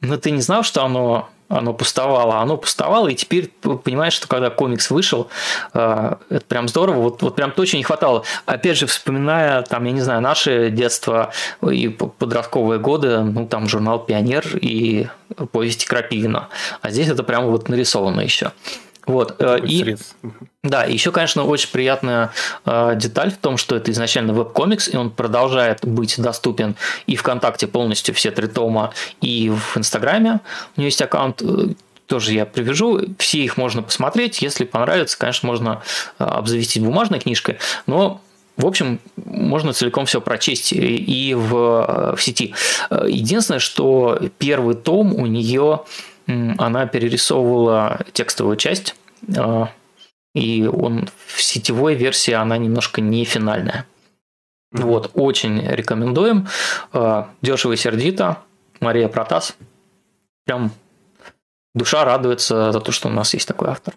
ну, 0.00 0.18
ты 0.18 0.30
не 0.30 0.40
знал, 0.40 0.62
что 0.62 0.84
оно 0.84 1.28
оно 1.56 1.72
пустовало, 1.72 2.40
оно 2.40 2.56
пустовало, 2.56 3.08
и 3.08 3.14
теперь 3.14 3.48
понимаешь, 3.48 4.12
что 4.12 4.28
когда 4.28 4.50
комикс 4.50 4.90
вышел, 4.90 5.28
э, 5.72 6.14
это 6.30 6.44
прям 6.46 6.68
здорово, 6.68 7.00
вот, 7.00 7.22
вот 7.22 7.36
прям 7.36 7.52
точно 7.52 7.78
не 7.78 7.82
хватало. 7.82 8.24
Опять 8.46 8.78
же, 8.78 8.86
вспоминая, 8.86 9.62
там, 9.62 9.84
я 9.84 9.92
не 9.92 10.00
знаю, 10.00 10.20
наше 10.20 10.70
детство 10.70 11.32
и 11.62 11.88
подростковые 11.88 12.78
годы, 12.78 13.20
ну, 13.20 13.46
там, 13.46 13.68
журнал 13.68 14.00
«Пионер» 14.00 14.44
и 14.60 15.06
повести 15.52 15.86
Крапивина, 15.86 16.48
а 16.82 16.90
здесь 16.90 17.08
это 17.08 17.22
прям 17.22 17.46
вот 17.46 17.68
нарисовано 17.68 18.20
еще. 18.20 18.52
Вот. 19.06 19.36
Э, 19.38 19.58
и, 19.62 19.96
да, 20.62 20.84
еще, 20.84 21.12
конечно, 21.12 21.44
очень 21.44 21.70
приятная 21.70 22.32
э, 22.64 22.94
деталь 22.96 23.30
в 23.30 23.36
том, 23.36 23.56
что 23.56 23.76
это 23.76 23.90
изначально 23.90 24.32
веб-комикс, 24.32 24.88
и 24.88 24.96
он 24.96 25.10
продолжает 25.10 25.84
быть 25.84 26.20
доступен 26.20 26.76
и 27.06 27.16
ВКонтакте 27.16 27.66
полностью 27.66 28.14
все 28.14 28.30
три 28.30 28.46
тома, 28.46 28.92
и 29.20 29.50
в 29.50 29.76
Инстаграме. 29.76 30.40
У 30.76 30.80
него 30.80 30.86
есть 30.86 31.02
аккаунт, 31.02 31.42
э, 31.42 31.74
тоже 32.06 32.32
я 32.32 32.46
привяжу. 32.46 33.00
Все 33.18 33.38
их 33.38 33.56
можно 33.56 33.82
посмотреть. 33.82 34.42
Если 34.42 34.64
понравится, 34.64 35.18
конечно, 35.18 35.46
можно 35.46 35.82
э, 36.18 36.24
обзавестись 36.24 36.82
бумажной 36.82 37.20
книжкой, 37.20 37.58
но 37.86 38.20
в 38.56 38.66
общем, 38.66 39.00
можно 39.16 39.72
целиком 39.72 40.06
все 40.06 40.20
прочесть 40.20 40.72
и 40.72 41.34
в, 41.34 42.14
в 42.16 42.22
сети. 42.22 42.54
Единственное, 42.88 43.58
что 43.58 44.20
первый 44.38 44.76
том 44.76 45.12
у 45.12 45.26
нее 45.26 45.80
она 46.26 46.86
перерисовывала 46.86 48.00
текстовую 48.12 48.56
часть, 48.56 48.96
э, 49.28 49.66
и 50.34 50.66
он 50.66 51.08
в 51.26 51.42
сетевой 51.42 51.94
версии 51.94 52.32
она 52.32 52.56
немножко 52.58 53.00
не 53.00 53.24
финальная. 53.24 53.86
Mm-hmm. 54.74 54.82
Вот, 54.82 55.10
очень 55.14 55.60
рекомендуем. 55.66 56.48
Э, 56.92 57.24
дешево 57.42 57.72
и 57.72 57.76
сердито. 57.76 58.38
Мария 58.80 59.08
Протас. 59.08 59.56
Прям 60.44 60.72
душа 61.74 62.04
радуется 62.04 62.72
за 62.72 62.80
то, 62.80 62.92
что 62.92 63.08
у 63.08 63.12
нас 63.12 63.32
есть 63.34 63.48
такой 63.48 63.68
автор. 63.68 63.94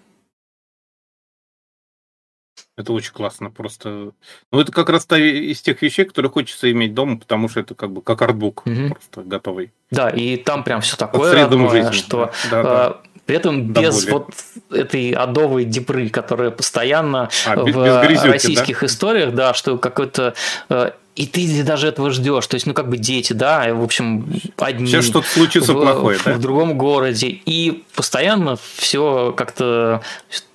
Это 2.77 2.93
очень 2.93 3.11
классно, 3.11 3.49
просто. 3.49 4.11
Ну, 4.51 4.59
это 4.59 4.71
как 4.71 4.89
раз 4.89 5.05
та 5.07 5.17
из 5.17 5.61
тех 5.61 5.81
вещей, 5.81 6.05
которые 6.05 6.31
хочется 6.31 6.71
иметь 6.71 6.93
дома, 6.93 7.17
потому 7.17 7.49
что 7.49 7.59
это 7.59 7.73
как 7.73 7.91
бы 7.91 8.03
как 8.03 8.21
артбук, 8.21 8.63
угу. 8.67 8.89
просто 8.89 9.23
готовый. 9.23 9.71
Да, 9.89 10.09
и 10.09 10.37
там 10.37 10.63
прям 10.63 10.81
все 10.81 10.95
такое 10.95 11.33
родное, 11.33 11.69
жизни. 11.69 11.91
что 11.91 12.31
да, 12.51 12.63
да, 12.63 12.63
да. 12.63 12.97
При 13.25 13.35
этом 13.35 13.73
да 13.73 13.81
без 13.81 14.05
более. 14.05 14.13
вот 14.13 14.33
этой 14.69 15.11
адовой 15.11 15.65
депры, 15.65 16.07
которая 16.09 16.51
постоянно 16.51 17.29
а, 17.45 17.55
в 17.59 17.65
без 17.65 17.75
грязюки, 17.75 18.29
российских 18.29 18.79
да? 18.81 18.85
историях, 18.85 19.33
да, 19.33 19.53
что 19.53 19.77
какой-то 19.77 20.35
э, 20.69 20.91
и 21.17 21.25
ты 21.25 21.63
даже 21.63 21.87
этого 21.87 22.11
ждешь. 22.11 22.45
То 22.45 22.55
есть, 22.55 22.67
ну, 22.67 22.75
как 22.75 22.89
бы 22.89 22.97
дети, 22.97 23.33
да, 23.33 23.73
в 23.73 23.83
общем, 23.83 24.39
одни. 24.57 24.85
Сейчас 24.85 25.05
что-то 25.05 25.27
случится 25.27 25.73
в, 25.73 25.81
плохое, 25.81 26.19
да? 26.23 26.33
В 26.33 26.39
другом 26.39 26.77
городе. 26.77 27.27
И 27.27 27.83
постоянно 27.95 28.55
все 28.75 29.33
как-то 29.35 30.03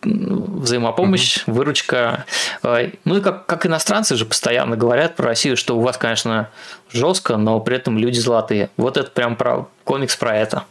взаимопомощь, 0.02 1.42
угу. 1.46 1.56
выручка. 1.56 2.26
А, 2.62 2.88
ну, 3.04 3.16
и 3.16 3.20
как, 3.20 3.46
как 3.46 3.66
иностранцы 3.66 4.14
же 4.14 4.24
постоянно 4.24 4.76
говорят 4.76 5.16
про 5.16 5.26
Россию, 5.26 5.56
что 5.56 5.76
у 5.76 5.80
вас, 5.80 5.96
конечно, 5.96 6.48
жестко, 6.92 7.36
но 7.36 7.58
при 7.58 7.74
этом 7.74 7.98
люди 7.98 8.20
золотые. 8.20 8.70
Вот 8.76 8.96
это 8.96 9.10
прям 9.10 9.34
про 9.34 9.68
комикс 9.82 10.14
про 10.14 10.36
это. 10.36 10.62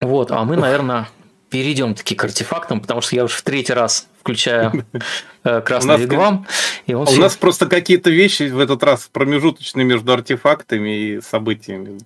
Вот, 0.00 0.30
а 0.30 0.42
мы, 0.44 0.56
наверное, 0.56 1.06
перейдем 1.50 1.94
таки 1.94 2.14
к 2.14 2.24
артефактам, 2.24 2.80
потому 2.80 3.00
что 3.00 3.16
я 3.16 3.24
уже 3.24 3.34
в 3.34 3.42
третий 3.42 3.72
раз 3.72 4.08
включаю 4.20 4.86
э, 5.44 5.60
красный 5.60 5.98
вигвам. 5.98 6.46
А. 6.88 6.92
У 6.92 7.16
нас 7.16 7.36
просто 7.36 7.66
какие-то 7.66 8.10
вещи 8.10 8.44
в 8.44 8.58
этот 8.58 8.82
раз 8.82 9.08
промежуточные 9.12 9.84
между 9.84 10.12
артефактами 10.12 10.96
и 10.96 11.20
событиями. 11.20 11.98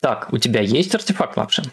Так, 0.00 0.32
у 0.32 0.38
тебя 0.38 0.60
есть 0.60 0.94
артефакт, 0.94 1.36
Лапшин? 1.36 1.64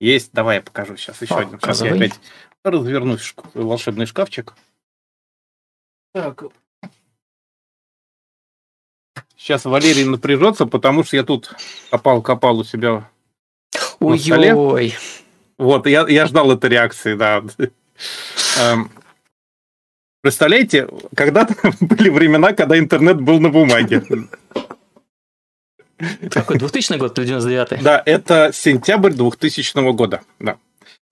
Есть, 0.00 0.30
давай 0.32 0.56
я 0.56 0.62
покажу 0.62 0.96
сейчас 0.96 1.22
еще 1.22 1.36
один. 1.36 1.58
Сейчас 1.60 1.82
я 1.82 1.94
опять 1.94 2.14
развернусь 2.62 3.22
шк... 3.22 3.42
волшебный 3.54 4.06
шкафчик. 4.06 4.54
Так. 6.12 6.44
Сейчас 9.36 9.64
Валерий 9.64 10.04
напряжется, 10.04 10.66
потому 10.66 11.04
что 11.04 11.16
я 11.16 11.22
тут 11.22 11.54
копал-копал 11.90 12.58
у 12.58 12.64
себя 12.64 13.08
Ой-ой. 14.00 14.94
Вот, 15.60 15.86
я, 15.86 16.06
я 16.08 16.26
ждал 16.26 16.50
этой 16.52 16.70
реакции, 16.70 17.14
да. 17.14 17.44
Эм, 18.58 18.90
представляете, 20.22 20.88
когда-то 21.14 21.54
были 21.80 22.08
времена, 22.08 22.54
когда 22.54 22.78
интернет 22.78 23.20
был 23.20 23.40
на 23.40 23.50
бумаге. 23.50 24.02
Какой, 26.30 26.56
2000 26.56 26.96
год 26.96 27.18
или 27.18 27.26
99 27.26 27.82
Да, 27.82 28.02
это 28.06 28.52
сентябрь 28.54 29.12
2000 29.12 29.92
года, 29.92 30.22
да. 30.38 30.56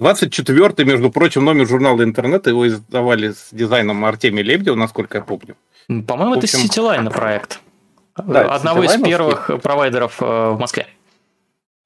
24-й, 0.01 0.85
между 0.85 1.11
прочим, 1.11 1.45
номер 1.45 1.69
журнала 1.69 2.03
интернета, 2.03 2.49
его 2.49 2.66
издавали 2.66 3.33
с 3.33 3.49
дизайном 3.53 4.03
Артемия 4.07 4.43
Лебедева, 4.45 4.77
насколько 4.77 5.19
я 5.19 5.25
помню. 5.25 5.57
По-моему, 6.07 6.37
это 6.37 6.47
Ситилайн 6.47 7.11
проект. 7.11 7.61
Да, 8.16 8.55
Одного 8.55 8.83
из 8.83 8.99
первых 9.03 9.51
провайдеров 9.62 10.23
э, 10.23 10.25
в 10.25 10.59
Москве. 10.59 10.87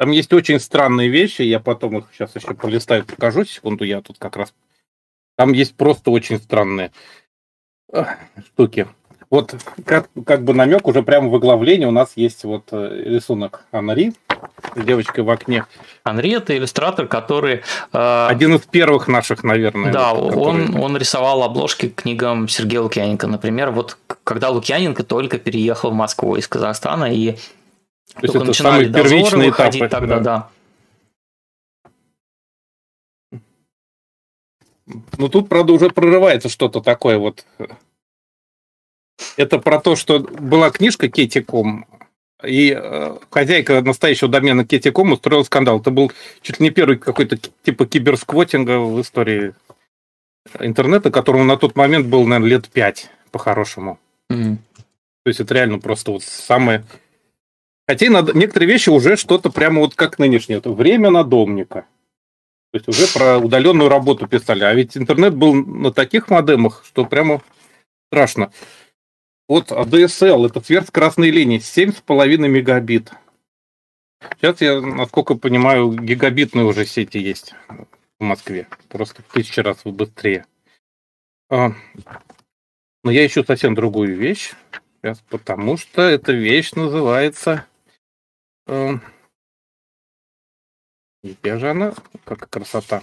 Там 0.02 0.10
есть 0.10 0.32
очень 0.32 0.58
странные 0.58 1.08
вещи, 1.08 1.42
я 1.42 1.60
потом 1.60 1.98
их 1.98 2.06
сейчас 2.12 2.34
еще 2.34 2.54
полистаю, 2.54 3.04
покажу, 3.04 3.44
секунду, 3.44 3.84
я 3.84 4.00
тут 4.00 4.18
как 4.18 4.36
раз... 4.36 4.52
Там 5.36 5.52
есть 5.52 5.76
просто 5.76 6.10
очень 6.10 6.38
странные 6.38 6.90
штуки. 8.44 8.88
Вот 9.30 9.54
как, 9.84 10.10
как 10.26 10.42
бы 10.42 10.54
намек 10.54 10.88
уже 10.88 11.04
прямо 11.04 11.28
в 11.28 11.34
оглавлении 11.36 11.86
у 11.86 11.92
нас 11.92 12.14
есть 12.16 12.42
вот 12.42 12.64
э, 12.72 13.00
рисунок 13.04 13.64
Анри 13.70 14.12
с 14.74 14.84
девочкой 14.84 15.22
в 15.22 15.30
окне. 15.30 15.66
Анри 16.02 16.32
это 16.32 16.56
иллюстратор, 16.56 17.06
который... 17.06 17.62
Э, 17.92 18.26
Один 18.28 18.56
из 18.56 18.62
первых 18.62 19.06
наших, 19.06 19.44
наверное. 19.44 19.92
Да, 19.92 20.14
вот, 20.14 20.30
который... 20.30 20.66
он, 20.66 20.80
он 20.80 20.96
рисовал 20.96 21.44
обложки 21.44 21.90
к 21.90 22.02
книгам 22.02 22.48
Сергея 22.48 22.80
Лукьяненко. 22.80 23.28
Например, 23.28 23.70
вот 23.70 23.96
когда 24.24 24.50
Лукьяненко 24.50 25.04
только 25.04 25.38
переехал 25.38 25.92
в 25.92 25.94
Москву 25.94 26.34
из 26.34 26.48
Казахстана 26.48 27.04
и 27.04 27.36
то 28.14 28.20
есть 28.22 28.34
это 28.34 28.52
самый 28.52 28.92
первичный 28.92 29.50
этап. 29.50 29.72
Тогда, 29.72 30.18
да. 30.18 30.20
да. 30.20 30.50
Ну 35.16 35.28
тут, 35.28 35.48
правда, 35.48 35.72
уже 35.72 35.90
прорывается 35.90 36.48
что-то 36.48 36.80
такое 36.80 37.18
вот. 37.18 37.46
Это 39.36 39.58
про 39.58 39.80
то, 39.80 39.96
что 39.96 40.18
была 40.18 40.70
книжка 40.70 41.08
Кетиком, 41.08 41.86
и 42.44 42.76
э, 42.76 43.16
хозяйка 43.30 43.80
настоящего 43.82 44.28
домена 44.28 44.66
Кетиком 44.66 45.12
устроила 45.12 45.44
скандал. 45.44 45.80
Это 45.80 45.90
был 45.90 46.12
чуть 46.40 46.58
ли 46.58 46.64
не 46.64 46.70
первый 46.70 46.98
какой-то 46.98 47.38
типа 47.62 47.86
киберсквотинга 47.86 48.80
в 48.80 49.00
истории 49.00 49.54
интернета, 50.58 51.10
которому 51.10 51.44
на 51.44 51.56
тот 51.56 51.76
момент 51.76 52.06
был, 52.08 52.26
наверное, 52.26 52.48
лет 52.48 52.68
пять 52.68 53.10
по-хорошему. 53.30 53.98
Mm-hmm. 54.30 54.56
То 55.24 55.28
есть 55.28 55.40
это 55.40 55.54
реально 55.54 55.78
просто 55.78 56.10
вот 56.10 56.24
самое 56.24 56.84
Хотя 57.92 58.08
надо, 58.08 58.32
некоторые 58.32 58.70
вещи 58.70 58.88
уже 58.88 59.18
что-то 59.18 59.50
прямо 59.50 59.80
вот 59.80 59.94
как 59.94 60.18
нынешнее. 60.18 60.56
Это 60.56 60.70
время 60.70 61.10
надомника. 61.10 61.84
То 62.70 62.78
есть 62.78 62.88
уже 62.88 63.06
про 63.12 63.36
удаленную 63.36 63.90
работу 63.90 64.26
писали. 64.26 64.64
А 64.64 64.72
ведь 64.72 64.96
интернет 64.96 65.34
был 65.34 65.52
на 65.52 65.92
таких 65.92 66.30
модемах, 66.30 66.84
что 66.86 67.04
прямо 67.04 67.42
страшно. 68.08 68.50
Вот 69.46 69.72
ADSL, 69.72 70.46
это 70.46 70.62
сверхскоростные 70.62 71.30
линии, 71.30 71.60
7,5 71.60 72.38
мегабит. 72.48 73.12
Сейчас 74.38 74.62
я, 74.62 74.80
насколько 74.80 75.34
понимаю, 75.34 75.92
гигабитные 75.92 76.64
уже 76.64 76.86
сети 76.86 77.18
есть 77.18 77.54
в 78.18 78.24
Москве. 78.24 78.68
Просто 78.88 79.20
в 79.20 79.30
тысячу 79.34 79.60
раз 79.60 79.82
быстрее. 79.84 80.46
А, 81.50 81.74
но 83.04 83.10
я 83.10 83.26
ищу 83.26 83.44
совсем 83.44 83.74
другую 83.74 84.16
вещь. 84.16 84.54
Сейчас, 85.02 85.22
потому 85.28 85.76
что 85.76 86.00
эта 86.00 86.32
вещь 86.32 86.72
называется 86.72 87.66
где 91.22 91.58
же 91.58 91.70
она? 91.70 91.94
Как 92.24 92.48
красота. 92.48 93.02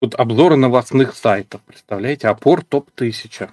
Тут 0.00 0.14
обзоры 0.14 0.56
новостных 0.56 1.14
сайтов. 1.14 1.62
Представляете? 1.62 2.28
Опор 2.28 2.64
топ-1000. 2.64 3.50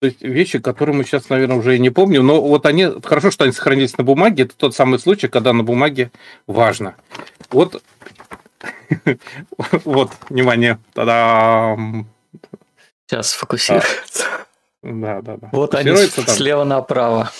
То 0.00 0.06
есть 0.06 0.22
вещи, 0.22 0.58
которые 0.58 0.94
мы 0.94 1.04
сейчас, 1.04 1.28
наверное, 1.30 1.56
уже 1.56 1.76
и 1.76 1.80
не 1.80 1.90
помним, 1.90 2.26
но 2.26 2.40
вот 2.40 2.66
они, 2.66 2.86
хорошо, 3.02 3.30
что 3.30 3.44
они 3.44 3.52
сохранились 3.52 3.96
на 3.96 4.04
бумаге, 4.04 4.44
это 4.44 4.54
тот 4.54 4.74
самый 4.74 4.98
случай, 4.98 5.26
когда 5.26 5.52
на 5.54 5.64
бумаге 5.64 6.12
важно. 6.46 6.96
Вот, 7.48 7.82
вот, 9.84 10.12
внимание, 10.28 10.78
тогда 10.92 11.76
Сейчас 13.06 13.32
фокусируется. 13.32 14.24
Да, 14.82 15.22
да, 15.22 15.36
да. 15.36 15.48
Вот 15.52 15.74
они 15.74 15.96
слева 15.96 16.64
направо. 16.64 17.30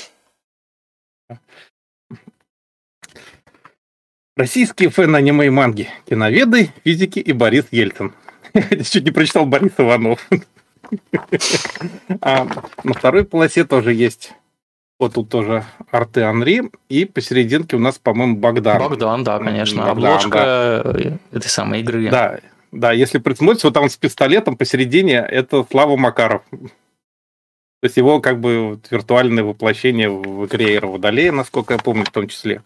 Российские 4.36 4.90
фэны 4.90 5.16
аниме 5.16 5.46
и 5.46 5.50
манги, 5.50 5.88
киноведы, 6.08 6.70
физики 6.84 7.20
и 7.20 7.32
Борис 7.32 7.66
Ельцин. 7.70 8.12
Я 8.54 8.84
чуть 8.84 9.04
не 9.04 9.10
прочитал 9.10 9.46
Борис 9.46 9.72
Иванов. 9.78 10.28
А 12.20 12.46
на 12.84 12.92
второй 12.92 13.24
полосе 13.24 13.64
тоже 13.64 13.94
есть 13.94 14.34
вот 14.98 15.14
тут 15.14 15.28
тоже 15.28 15.64
арты 15.90 16.22
Анри, 16.22 16.70
и 16.88 17.04
посерединке 17.04 17.76
у 17.76 17.78
нас, 17.78 17.98
по-моему, 17.98 18.36
Богдан. 18.36 18.78
Богдан, 18.78 19.24
да, 19.24 19.38
конечно. 19.38 19.86
Богдан, 19.86 20.12
Обложка 20.12 20.82
да. 20.84 21.18
этой 21.32 21.48
самой 21.48 21.80
игры. 21.80 22.08
Да, 22.10 22.38
да, 22.72 22.92
если 22.92 23.18
присмотреться, 23.18 23.66
вот 23.66 23.74
там 23.74 23.90
с 23.90 23.96
пистолетом 23.96 24.56
посередине 24.56 25.16
это 25.16 25.66
Слава 25.70 25.96
Макаров. 25.96 26.42
То 27.80 27.86
есть 27.86 27.96
его 27.96 28.20
как 28.20 28.40
бы 28.40 28.80
виртуальное 28.90 29.44
воплощение 29.44 30.08
в 30.08 30.46
игре 30.46 30.76
Эра 30.76 30.86
Водолея, 30.86 31.32
насколько 31.32 31.74
я 31.74 31.78
помню, 31.78 32.04
в 32.04 32.10
том 32.10 32.28
числе. 32.28 32.62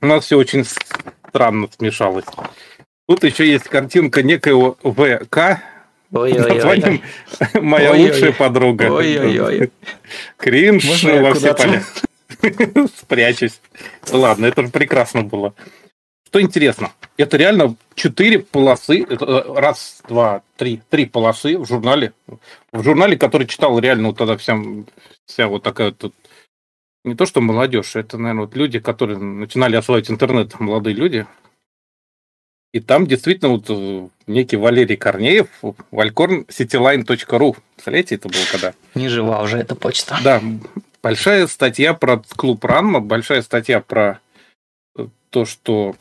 У 0.00 0.06
нас 0.06 0.24
все 0.24 0.36
очень 0.36 0.64
странно 0.64 1.68
смешалось. 1.76 2.24
Тут 3.06 3.24
еще 3.24 3.48
есть 3.48 3.64
картинка 3.64 4.22
некоего 4.22 4.76
ВК, 4.82 5.62
Названием 6.14 7.02
«Моя 7.54 7.92
лучшая 7.92 8.32
подруга». 8.32 8.84
Ой-ой-ой. 8.84 9.72
Кринж 10.36 11.02
во 11.02 11.34
все 11.34 11.54
поля. 11.54 11.82
Спрячусь. 12.96 13.60
Ладно, 14.12 14.46
это 14.46 14.62
же 14.62 14.68
прекрасно 14.68 15.22
было. 15.22 15.54
Что 16.28 16.40
интересно, 16.40 16.92
это 17.16 17.36
реально 17.36 17.76
четыре 17.94 18.40
полосы, 18.40 19.02
э, 19.02 19.16
раз, 19.54 20.02
два, 20.08 20.42
три, 20.56 20.80
три 20.90 21.06
полосы 21.06 21.58
в 21.58 21.66
журнале, 21.66 22.12
в 22.72 22.82
журнале, 22.82 23.16
который 23.16 23.46
читал 23.46 23.78
реально 23.78 24.08
вот 24.08 24.18
тогда 24.18 24.36
вся, 24.36 24.58
вся 25.26 25.46
вот 25.48 25.62
такая 25.62 25.94
вот 26.00 26.12
не 27.04 27.14
то 27.14 27.26
что 27.26 27.40
молодежь, 27.40 27.96
это, 27.96 28.16
наверное, 28.16 28.46
вот 28.46 28.56
люди, 28.56 28.78
которые 28.78 29.18
начинали 29.18 29.76
осваивать 29.76 30.10
интернет, 30.10 30.58
молодые 30.58 30.96
люди. 30.96 31.26
И 32.72 32.80
там 32.80 33.06
действительно 33.06 33.50
вот 33.50 33.66
э, 33.68 34.08
некий 34.26 34.56
Валерий 34.56 34.96
Корнеев, 34.96 35.46
валькорн 35.92 36.46
cityline.ru. 36.48 37.56
Представляете, 37.76 38.14
это 38.16 38.28
было 38.28 38.42
когда? 38.50 38.74
Не 38.94 39.08
жива 39.08 39.42
уже 39.42 39.58
эта 39.58 39.76
почта. 39.76 40.18
Да, 40.24 40.42
большая 41.02 41.46
статья 41.46 41.94
про 41.94 42.22
клуб 42.34 42.64
Ранма, 42.64 43.00
большая 43.00 43.42
статья 43.42 43.78
про 43.80 44.18
э, 44.96 45.06
то, 45.30 45.44
что 45.44 45.94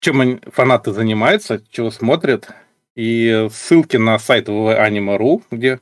чем 0.00 0.40
фанаты 0.52 0.92
занимаются, 0.92 1.62
чего 1.70 1.90
смотрят. 1.90 2.48
И 2.96 3.48
ссылки 3.52 3.96
на 3.96 4.18
сайт 4.18 4.48
www.anima.ru, 4.48 5.42
где 5.50 5.80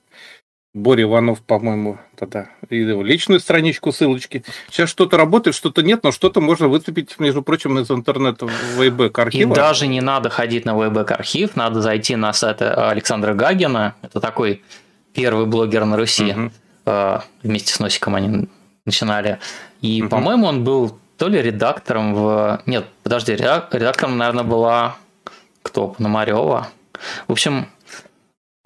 Боря 0.75 1.05
Иванов, 1.05 1.41
по-моему, 1.41 1.99
тогда 2.17 2.51
и 2.69 2.77
его 2.77 3.03
личную 3.03 3.41
страничку, 3.41 3.93
ссылочки. 3.93 4.45
Сейчас 4.69 4.91
что-то 4.91 5.17
работает, 5.17 5.57
что-то 5.57 5.83
нет, 5.83 6.03
но 6.03 6.13
что-то 6.13 6.43
можно 6.43 6.69
выступить, 6.69 7.19
между 7.19 7.43
прочим, 7.43 7.79
из 7.79 7.91
интернета 7.91 8.47
в 8.47 8.79
Wayback 8.79 9.19
архива. 9.19 9.53
И 9.53 9.55
даже 9.55 9.87
не 9.87 10.03
надо 10.03 10.29
ходить 10.29 10.67
на 10.67 10.73
Wayback 10.73 11.13
архив, 11.15 11.57
надо 11.57 11.81
зайти 11.81 12.15
на 12.17 12.33
сайт 12.35 12.61
Александра 12.61 13.33
Гагина. 13.33 13.95
Это 14.03 14.21
такой 14.21 14.63
первый 15.15 15.47
блогер 15.47 15.87
на 15.87 15.97
Руси. 15.97 16.35
Угу. 16.85 17.23
Вместе 17.43 17.73
с 17.73 17.81
Носиком 17.81 18.15
они 18.15 18.49
начинали. 18.85 19.39
И, 19.81 20.03
угу. 20.03 20.11
по-моему, 20.11 20.47
он 20.47 20.63
был 20.63 20.99
то 21.17 21.29
ли 21.29 21.41
редактором 21.41 22.15
в... 22.15 22.63
Нет, 22.67 22.87
подожди, 23.03 23.35
редактором, 23.35 24.19
наверное, 24.19 24.45
была 24.45 24.97
кто? 25.63 25.89
Пономарева. 25.89 26.69
В 27.27 27.33
общем, 27.33 27.69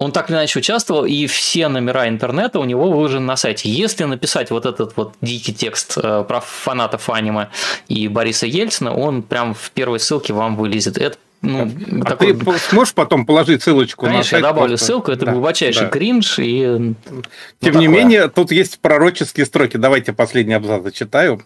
он 0.01 0.11
так 0.11 0.29
или 0.29 0.37
иначе 0.37 0.59
участвовал, 0.59 1.05
и 1.05 1.27
все 1.27 1.67
номера 1.67 2.07
интернета 2.07 2.59
у 2.59 2.63
него 2.63 2.89
выложены 2.89 3.25
на 3.25 3.35
сайте. 3.35 3.69
Если 3.69 4.03
написать 4.03 4.49
вот 4.49 4.65
этот 4.65 4.97
вот 4.97 5.13
дикий 5.21 5.53
текст 5.53 5.97
э, 5.97 6.25
про 6.27 6.39
фанатов 6.39 7.07
аниме 7.09 7.49
и 7.87 8.07
Бориса 8.07 8.47
Ельцина, 8.47 8.95
он 8.95 9.21
прям 9.21 9.53
в 9.53 9.69
первой 9.71 9.99
ссылке 9.99 10.33
вам 10.33 10.55
вылезет. 10.55 10.97
Это 10.97 11.17
ну, 11.43 11.71
а 12.01 12.05
такой... 12.05 12.35
ты 12.35 12.59
сможешь 12.69 12.93
потом 12.93 13.25
положить 13.25 13.63
ссылочку 13.63 14.05
Конечно, 14.05 14.19
на 14.19 14.23
сайт? 14.23 14.43
я 14.43 14.49
добавлю 14.49 14.69
просто... 14.69 14.85
ссылку, 14.85 15.11
это 15.11 15.25
да, 15.25 15.31
глубочайший 15.33 15.83
да. 15.83 15.89
кринж. 15.89 16.39
И... 16.39 16.65
Ну, 16.65 16.95
Тем 17.59 17.73
ну, 17.73 17.79
не 17.79 17.87
такое. 17.87 17.87
менее, 17.87 18.27
тут 18.29 18.51
есть 18.51 18.79
пророческие 18.79 19.45
строки. 19.45 19.77
Давайте 19.77 20.13
последний 20.13 20.53
абзац 20.53 20.83
зачитаю. 20.83 21.43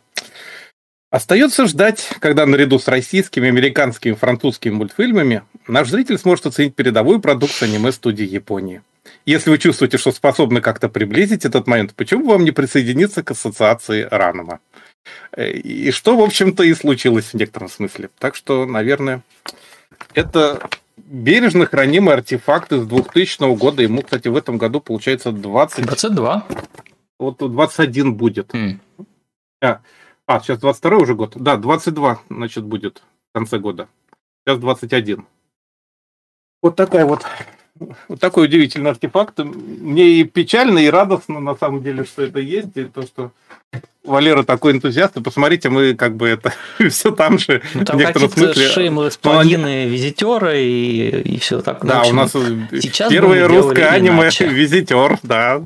Остается 1.16 1.66
ждать, 1.66 2.10
когда 2.20 2.46
наряду 2.46 2.78
с 2.78 2.90
российскими, 2.90 3.48
американскими, 3.48 4.16
французскими 4.16 4.74
мультфильмами 4.74 5.44
наш 5.66 5.88
зритель 5.88 6.18
сможет 6.18 6.48
оценить 6.48 6.76
передовую 6.76 7.22
продукцию 7.22 7.70
аниме-студии 7.70 8.26
Японии. 8.26 8.82
Если 9.26 9.50
вы 9.50 9.58
чувствуете, 9.58 9.98
что 9.98 10.12
способны 10.12 10.60
как-то 10.60 10.90
приблизить 10.90 11.46
этот 11.46 11.68
момент, 11.68 11.94
почему 11.94 12.26
бы 12.26 12.32
вам 12.32 12.44
не 12.44 12.52
присоединиться 12.52 13.24
к 13.24 13.32
ассоциации 13.32 14.06
Ранова? 14.12 14.60
И 15.38 15.90
что, 15.92 16.18
в 16.18 16.22
общем-то, 16.22 16.64
и 16.64 16.74
случилось 16.74 17.28
в 17.28 17.34
некотором 17.36 17.70
смысле. 17.70 18.10
Так 18.20 18.36
что, 18.36 18.66
наверное, 18.66 19.22
это 20.16 20.68
бережно 20.98 21.66
хранимый 21.66 22.16
артефакт 22.16 22.74
из 22.74 22.86
2000 22.86 23.56
года. 23.56 23.82
Ему, 23.82 24.02
кстати, 24.02 24.28
в 24.28 24.36
этом 24.36 24.58
году 24.58 24.82
получается 24.82 25.32
20... 25.32 25.86
22? 25.86 26.46
Вот 27.20 27.38
21 27.38 28.16
будет. 28.16 28.54
Mm. 28.54 28.80
А, 29.62 29.80
а, 30.27 30.39
сейчас 30.39 30.60
22 30.60 30.97
уже 30.97 31.15
год. 31.15 31.34
Да, 31.35 31.57
22, 31.57 32.22
значит, 32.30 32.64
будет 32.64 33.03
в 33.31 33.38
конце 33.38 33.60
года. 33.60 33.88
Сейчас 34.45 34.60
21. 34.60 35.26
Вот 36.61 36.76
такая 36.76 37.06
вот 37.06 37.26
вот 38.07 38.19
такой 38.19 38.45
удивительный 38.45 38.91
артефакт. 38.91 39.39
Мне 39.39 40.22
и 40.22 40.23
печально, 40.23 40.80
и 40.80 40.88
радостно, 40.88 41.39
на 41.39 41.56
самом 41.56 41.84
деле, 41.84 42.06
что 42.06 42.23
это 42.23 42.39
есть, 42.39 42.69
и 42.76 42.85
то, 42.85 43.02
что 43.02 43.31
Валера 44.03 44.43
такой 44.43 44.72
энтузиаст, 44.72 45.18
и 45.18 45.22
посмотрите, 45.22 45.69
мы 45.69 45.93
как 45.93 46.15
бы 46.15 46.27
это 46.30 46.53
все 46.89 47.11
там 47.11 47.38
же. 47.38 47.61
Ну, 47.73 47.84
там 47.84 47.99
какие-то 47.99 48.53
шеймлесс 48.53 49.18
плагины, 49.18 49.84
они... 49.84 49.89
визитеры 49.89 50.61
и, 50.61 51.22
и 51.22 51.39
все 51.39 51.61
так. 51.61 51.85
Да, 51.85 52.02
общем, 52.02 52.14
у 52.14 52.15
нас 52.15 52.31
сейчас 52.31 53.11
первое 53.11 53.47
русское 53.47 53.88
аниме 53.88 54.23
иначе. 54.23 54.47
визитер, 54.47 55.19
да. 55.23 55.61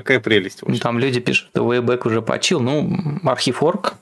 Какая 0.00 0.20
прелесть. 0.20 0.62
Ну, 0.62 0.76
там 0.78 0.98
люди 0.98 1.20
пишут, 1.20 1.48
что 1.50 1.70
Wayback 1.70 2.06
уже 2.06 2.22
почил. 2.22 2.60
Ну, 2.60 3.20
архив 3.24 3.62
орг. 3.62 3.94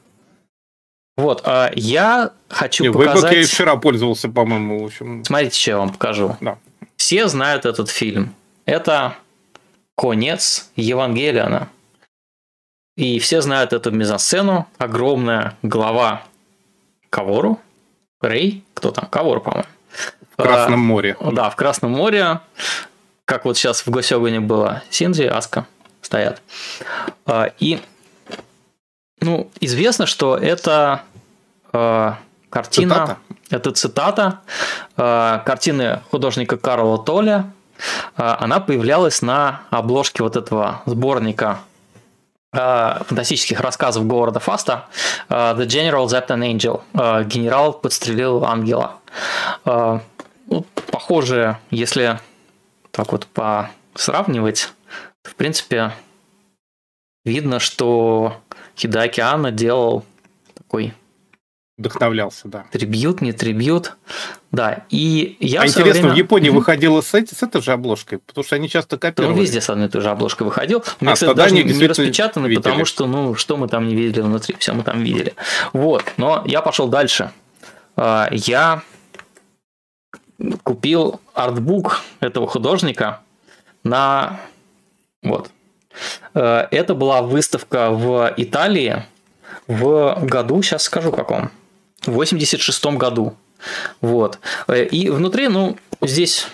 Вот, 1.17 1.43
а 1.45 1.73
я 1.75 2.31
хочу 2.49 2.85
Не, 2.85 2.93
показать... 2.93 3.33
Wayback 3.33 3.41
я 3.41 3.47
вчера 3.47 3.77
пользовался, 3.77 4.29
по-моему, 4.29 4.83
в 4.83 4.87
общем. 4.87 5.25
Смотрите, 5.25 5.59
что 5.59 5.71
я 5.73 5.79
вам 5.79 5.93
покажу. 5.93 6.37
Да. 6.41 6.59
Все 6.97 7.27
знают 7.27 7.67
этот 7.67 7.91
фильм. 7.91 8.35
Это 8.67 9.17
конец 9.97 10.71
Евангелиона. 10.77 11.69
И 12.97 13.19
все 13.19 13.41
знают 13.41 13.73
эту 13.73 13.91
мизосцену. 13.91 14.69
Огромная 14.79 15.57
голова 15.63 16.23
Кавору. 17.11 17.59
Рей? 18.21 18.65
Кто 18.75 18.93
там? 18.93 19.07
Кавор, 19.07 19.41
по-моему. 19.41 19.69
В 20.33 20.37
Красном 20.37 20.81
море. 20.81 21.17
А, 21.19 21.33
да, 21.33 21.51
в 21.51 21.57
Красном 21.57 21.93
море. 21.93 22.41
Как 23.25 23.45
вот 23.45 23.57
сейчас 23.57 23.85
в 23.85 23.91
Госёгане 23.91 24.41
было. 24.41 24.83
Синзи, 24.91 25.25
Аска 25.25 25.67
стоят. 26.03 26.43
А, 27.27 27.51
и 27.59 27.81
ну, 29.21 29.51
известно, 29.61 30.07
что 30.07 30.37
это 30.37 31.03
э, 31.73 32.13
картина, 32.51 32.95
цитата. 32.95 33.17
это 33.51 33.73
цитата 33.73 34.41
э, 34.97 35.41
картины 35.45 36.01
художника 36.11 36.57
Карла 36.57 36.99
Толя. 36.99 37.51
Э, 38.17 38.37
она 38.39 38.61
появлялась 38.61 39.23
на 39.23 39.63
обложке 39.71 40.23
вот 40.23 40.37
этого 40.37 40.83
сборника 40.87 41.59
э, 42.53 43.01
фантастических 43.07 43.61
рассказов 43.61 44.07
Говарда 44.07 44.39
Фаста 44.39 44.87
э, 45.29 45.35
«The 45.35 45.67
General 45.67 46.07
Zapped 46.07 46.29
an 46.29 46.41
Angel» 46.41 46.81
э, 46.95 47.25
«Генерал 47.25 47.73
подстрелил 47.73 48.45
ангела». 48.45 48.93
Э, 49.65 49.99
ну, 50.47 50.65
похоже, 50.93 51.59
если 51.71 52.21
так 52.93 53.13
вот 53.13 53.27
по 53.27 53.71
сравнивать, 53.95 54.71
в 55.23 55.35
принципе, 55.35 55.93
видно, 57.25 57.61
что 57.61 58.41
Хидаки 58.77 59.21
Анна 59.21 59.51
делал 59.51 60.05
такой 60.55 60.95
Вдохновлялся, 61.79 62.49
да. 62.49 62.65
Трибьют, 62.73 63.21
не 63.21 63.33
трибьют. 63.33 63.97
Да, 64.51 64.85
и 64.91 65.37
я 65.39 65.61
А 65.61 65.67
интересно, 65.67 66.09
время... 66.09 66.15
в 66.15 66.17
Японии 66.17 66.49
выходила 66.51 67.01
с, 67.01 67.15
этой, 67.15 67.37
с 67.37 67.43
этой 67.45 67.63
же 67.63 67.71
обложкой? 67.71 68.19
Потому 68.19 68.45
что 68.45 68.57
они 68.57 68.69
часто 68.69 68.99
копировали. 68.99 69.35
Он 69.35 69.41
везде 69.41 69.61
с 69.61 69.71
одной 69.71 69.87
и 69.87 69.89
той 69.89 70.03
же 70.03 70.11
обложкой 70.11 70.49
выходил. 70.49 70.83
Мне, 70.99 71.13
а, 71.13 71.15
кстати, 71.15 71.37
даже 71.37 71.55
не, 71.55 71.63
не 71.63 71.87
распечатаны, 71.87 72.49
видели. 72.49 72.63
потому 72.63 72.85
что, 72.85 73.07
ну, 73.07 73.37
что 73.37 73.57
мы 73.57 73.69
там 73.69 73.87
не 73.87 73.95
видели 73.95 74.23
внутри, 74.23 74.57
все 74.59 74.73
мы 74.73 74.83
там 74.83 75.05
видели. 75.05 75.35
Вот, 75.73 76.03
но 76.17 76.43
я 76.47 76.63
пошел 76.63 76.89
дальше. 76.89 77.31
А, 77.95 78.29
я 78.33 78.83
купил 80.65 81.21
артбук 81.33 82.01
этого 82.19 82.49
художника 82.49 83.21
на... 83.85 84.41
Вот. 85.23 85.51
Э, 86.35 86.67
это 86.71 86.95
была 86.95 87.23
выставка 87.23 87.91
в 87.91 88.33
Италии 88.37 89.05
в 89.67 90.19
году, 90.23 90.63
сейчас 90.63 90.85
скажу 90.85 91.13
каком, 91.13 91.51
в 92.07 92.13
86 92.13 92.87
году. 92.97 93.35
Вот. 94.01 94.39
Э, 94.67 94.85
и 94.85 95.11
внутри, 95.11 95.49
ну, 95.49 95.77
здесь, 96.03 96.47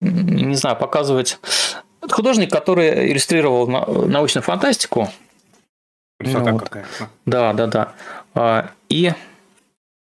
не 0.00 0.56
знаю, 0.56 0.76
показывать... 0.76 1.38
Это 2.00 2.14
художник, 2.14 2.50
который 2.50 3.12
иллюстрировал 3.12 3.68
научную 3.68 4.42
фантастику. 4.42 5.08
Красота 6.18 6.50
ну, 6.50 6.58
вот. 6.58 6.70
Да, 7.26 7.52
да, 7.52 7.66
да. 7.68 7.92
А, 8.34 8.70
и, 8.88 9.12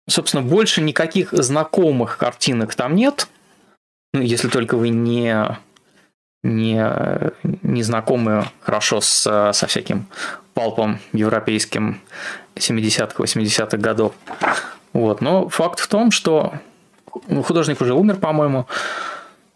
собственно, 0.07 0.41
больше 0.41 0.81
никаких 0.81 1.33
знакомых 1.33 2.17
картинок 2.17 2.75
там 2.75 2.95
нет. 2.95 3.27
Ну, 4.13 4.21
если 4.21 4.47
только 4.47 4.77
вы 4.77 4.87
не 4.87 5.57
не, 6.43 6.83
не 7.43 7.83
знакомы 7.83 8.45
хорошо 8.61 9.01
с, 9.01 9.51
со 9.53 9.67
всяким 9.67 10.07
палпом 10.53 10.99
европейским 11.13 12.01
70-х, 12.55 13.15
80-х 13.23 13.77
годов. 13.77 14.13
Вот. 14.93 15.21
Но 15.21 15.49
факт 15.49 15.79
в 15.79 15.87
том, 15.87 16.11
что 16.11 16.53
художник 17.45 17.81
уже 17.81 17.93
умер, 17.93 18.17
по-моему. 18.17 18.67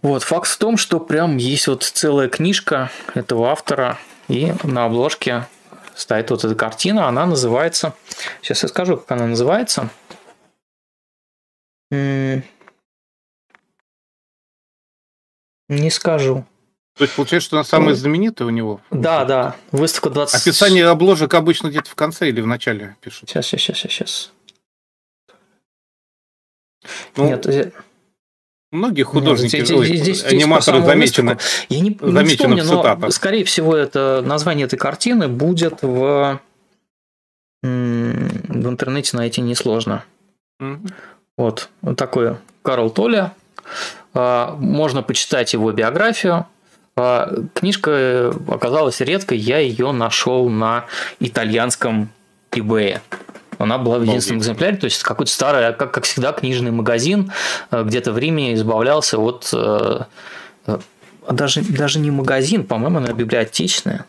Вот, 0.02 0.24
факт 0.24 0.48
в 0.48 0.57
том, 0.57 0.78
что 0.78 0.99
прям 0.99 1.38
есть 1.38 1.68
вот 1.68 1.84
целая 1.84 2.30
книжка 2.30 2.91
этого 3.16 3.49
автора, 3.49 3.98
и 4.28 4.53
на 4.64 4.86
обложке 4.86 5.48
стоит 5.95 6.30
вот 6.30 6.44
эта 6.44 6.53
картина, 6.53 7.07
она 7.07 7.26
называется... 7.26 7.94
Сейчас 8.41 8.64
я 8.64 8.70
скажу, 8.70 8.98
как 8.98 9.12
она 9.12 9.28
называется. 9.28 9.90
Не 11.91 12.44
скажу. 15.90 16.45
То 16.98 17.04
есть 17.04 17.16
получается, 17.16 17.48
что 17.48 17.58
она 17.58 17.66
самая 17.66 17.90
ну, 17.90 17.96
знаменитая 17.96 18.48
у 18.48 18.52
него? 18.52 18.80
Да, 18.90 19.26
да. 19.26 19.56
Выставка 19.72 20.10
20... 20.10 20.42
Описание 20.42 20.88
обложек 20.88 21.34
обычно 21.34 21.68
где-то 21.68 21.90
в 21.90 21.96
конце 21.96 22.30
или 22.30 22.40
в 22.40 22.48
начале 22.48 22.96
пишут. 23.02 23.30
Сейчас, 23.30 23.46
сейчас, 23.48 23.78
сейчас, 23.78 23.92
сейчас. 23.92 24.32
Ну, 27.18 27.28
Нет, 27.28 27.74
Многие 28.72 29.04
художники, 29.04 29.56
Нет, 29.56 29.68
здесь, 29.68 30.00
здесь, 30.02 30.24
аниматоры 30.26 30.84
замечены, 30.84 31.38
Я 31.70 31.80
не, 31.80 31.90
не 31.90 31.98
замечены 32.00 32.62
вспомню, 32.62 32.98
но, 32.98 33.12
скорее 33.12 33.46
всего, 33.46 33.76
это 33.76 34.22
название 34.26 34.66
этой 34.66 34.78
картины 34.78 35.28
будет 35.28 35.82
в, 35.82 36.42
в 37.62 37.68
интернете 37.68 39.16
найти 39.18 39.42
несложно. 39.42 40.04
Mm-hmm. 40.62 40.94
Вот, 41.38 41.70
вот 41.82 41.98
такой 41.98 42.38
Карл 42.64 42.90
Толя. 42.90 43.34
А, 44.14 44.56
можно 44.60 45.04
почитать 45.04 45.54
его 45.54 45.72
биографию. 45.72 46.46
А, 46.98 47.30
книжка 47.54 48.34
оказалась 48.48 49.02
редкой, 49.02 49.38
я 49.38 49.60
ее 49.60 49.92
нашел 49.92 50.50
на 50.50 50.86
итальянском 51.20 52.10
eBay. 52.52 53.02
Она 53.58 53.78
была 53.78 54.00
в 54.00 54.04
единственном 54.04 54.42
экземпляре, 54.42 54.78
то 54.78 54.86
есть 54.86 55.04
какой-то 55.04 55.32
старый, 55.32 55.74
как, 55.74 55.92
как 55.92 56.04
всегда, 56.06 56.32
книжный 56.32 56.72
магазин 56.72 57.32
э, 57.72 57.84
где-то 57.84 58.12
в 58.12 58.18
Риме 58.18 58.54
избавлялся 58.54 59.18
от 59.18 59.50
э, 59.54 60.02
э, 60.68 60.80
даже, 61.30 61.62
даже 61.62 62.00
не 62.00 62.12
магазин, 62.12 62.66
по-моему, 62.66 62.98
она 62.98 63.14
библиотечная. 63.14 64.06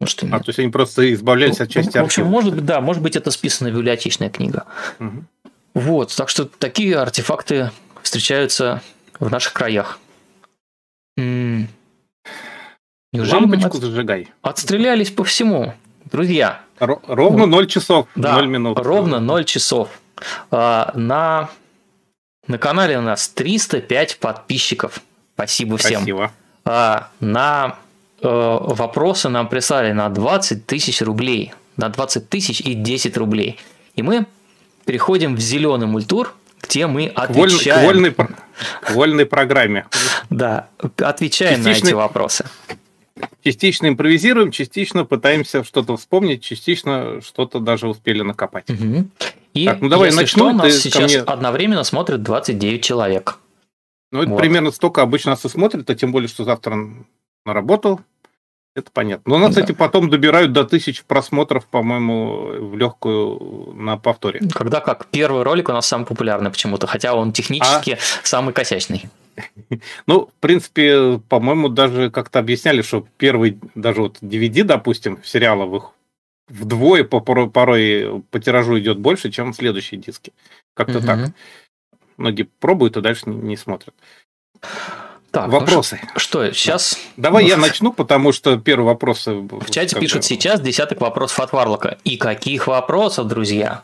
Может. 0.00 0.24
А, 0.24 0.38
то 0.38 0.44
есть 0.48 0.58
они 0.58 0.68
просто 0.68 1.12
избавлялись 1.12 1.58
ну, 1.58 1.64
от 1.64 1.70
части 1.70 1.88
архива. 1.88 2.02
В 2.02 2.06
общем, 2.06 2.26
может 2.26 2.54
быть, 2.54 2.64
да, 2.64 2.80
может 2.80 3.02
быть, 3.02 3.16
это 3.16 3.30
списанная 3.30 3.72
библиотечная 3.72 4.30
книга. 4.30 4.64
Угу. 4.98 5.24
Вот, 5.74 6.16
так 6.16 6.28
что 6.28 6.46
такие 6.46 6.96
артефакты 6.96 7.70
встречаются 8.02 8.82
в 9.18 9.30
наших 9.30 9.52
краях. 9.52 9.98
М-м. 11.16 11.68
Неужели 13.12 13.40
Лампочку 13.40 13.78
от... 13.78 13.82
зажигай. 13.82 14.28
Отстрелялись 14.42 15.10
по 15.10 15.24
всему. 15.24 15.74
Друзья. 16.12 16.60
Р- 16.78 17.00
ровно 17.06 17.46
0 17.46 17.66
часов, 17.66 18.06
да, 18.14 18.36
0 18.36 18.46
минут. 18.46 18.78
Ровно 18.78 19.18
0 19.18 19.44
часов. 19.44 19.88
А, 20.50 20.92
на, 20.94 21.50
на 22.46 22.58
канале 22.58 22.98
у 22.98 23.02
нас 23.02 23.28
305 23.28 24.18
подписчиков. 24.18 25.00
Спасибо 25.34 25.76
всем. 25.76 26.02
Спасибо. 26.02 26.32
А, 26.64 27.08
на 27.18 27.76
э, 28.22 28.28
вопросы 28.28 29.28
нам 29.28 29.48
прислали 29.48 29.92
на 29.92 30.08
20 30.08 30.66
тысяч 30.66 31.02
рублей. 31.02 31.52
На 31.76 31.88
20 31.88 32.28
тысяч 32.28 32.60
и 32.60 32.74
10 32.74 33.16
рублей. 33.16 33.58
И 33.96 34.02
мы 34.02 34.26
переходим 34.84 35.34
в 35.34 35.40
зеленый 35.40 35.88
мультур, 35.88 36.34
где 36.62 36.86
мы 36.86 37.06
отвечаем... 37.06 37.80
К 37.80 37.84
вольной, 37.84 38.14
к 38.82 38.90
вольной 38.92 39.26
программе. 39.26 39.86
Да, 40.28 40.68
отвечаем 40.98 41.62
на 41.62 41.70
эти 41.70 41.92
вопросы 41.92 42.44
частично 43.42 43.88
импровизируем, 43.88 44.50
частично 44.50 45.04
пытаемся 45.04 45.64
что-то 45.64 45.96
вспомнить, 45.96 46.42
частично 46.42 47.20
что-то 47.20 47.60
даже 47.60 47.88
успели 47.88 48.22
накопать. 48.22 48.68
Угу. 48.70 49.08
И 49.54 49.66
так, 49.66 49.80
ну 49.80 49.88
давай 49.88 50.08
если 50.08 50.20
начну. 50.20 50.50
Что, 50.50 50.64
нас 50.64 50.76
сейчас 50.76 51.12
мне... 51.12 51.20
одновременно 51.20 51.84
смотрит 51.84 52.22
29 52.22 52.84
человек. 52.84 53.38
Ну, 54.12 54.22
это 54.22 54.30
вот. 54.30 54.38
примерно 54.38 54.70
столько 54.70 55.02
обычно 55.02 55.32
нас 55.32 55.44
и 55.44 55.48
смотрят, 55.48 55.88
а 55.88 55.94
тем 55.94 56.12
более, 56.12 56.28
что 56.28 56.44
завтра 56.44 56.76
на 57.44 57.52
работу. 57.52 58.00
Это 58.76 58.90
понятно. 58.92 59.32
Но 59.32 59.38
нас, 59.38 59.54
да. 59.54 59.62
кстати, 59.62 59.76
потом 59.76 60.10
добирают 60.10 60.52
до 60.52 60.64
тысяч 60.64 61.02
просмотров, 61.02 61.66
по-моему, 61.66 62.68
в 62.70 62.76
легкую 62.76 63.74
на 63.74 63.96
повторе. 63.96 64.40
Когда 64.54 64.80
как? 64.80 65.06
Первый 65.06 65.42
ролик 65.42 65.68
у 65.68 65.72
нас 65.72 65.86
самый 65.86 66.06
популярный 66.06 66.50
почему-то, 66.50 66.86
хотя 66.86 67.14
он 67.14 67.32
технически 67.32 67.92
а... 67.92 67.98
самый 68.22 68.54
косячный. 68.54 69.06
Ну, 70.06 70.26
в 70.26 70.40
принципе, 70.40 71.20
по-моему, 71.28 71.68
даже 71.68 72.10
как-то 72.10 72.38
объясняли, 72.38 72.82
что 72.82 73.06
первый, 73.16 73.58
даже 73.74 74.02
вот 74.02 74.18
DVD, 74.20 74.64
допустим, 74.64 75.20
сериаловых 75.24 75.92
вдвое 76.48 77.04
по 77.04 77.20
порой, 77.20 77.48
по 77.48 78.40
тиражу 78.40 78.78
идет 78.78 78.98
больше, 78.98 79.30
чем 79.30 79.54
следующие 79.54 80.00
диски. 80.00 80.32
Как-то 80.74 80.98
угу. 80.98 81.06
так. 81.06 81.32
Многие 82.16 82.48
пробуют 82.58 82.96
и 82.96 83.00
дальше 83.00 83.22
не, 83.26 83.36
не 83.36 83.56
смотрят. 83.56 83.94
Так, 85.30 85.48
вопросы. 85.48 86.00
Ну, 86.02 86.18
что, 86.18 86.52
сейчас... 86.52 86.98
Давай 87.16 87.46
я 87.46 87.56
начну, 87.56 87.92
потому 87.92 88.32
что 88.32 88.58
первый 88.58 88.86
вопрос... 88.86 89.26
В 89.26 89.70
чате 89.70 89.98
пишут 89.98 90.24
сейчас 90.24 90.60
десяток 90.60 91.00
вопросов 91.00 91.40
от 91.40 91.52
Варлока. 91.52 91.98
И 92.04 92.16
каких 92.16 92.66
вопросов, 92.66 93.28
друзья? 93.28 93.82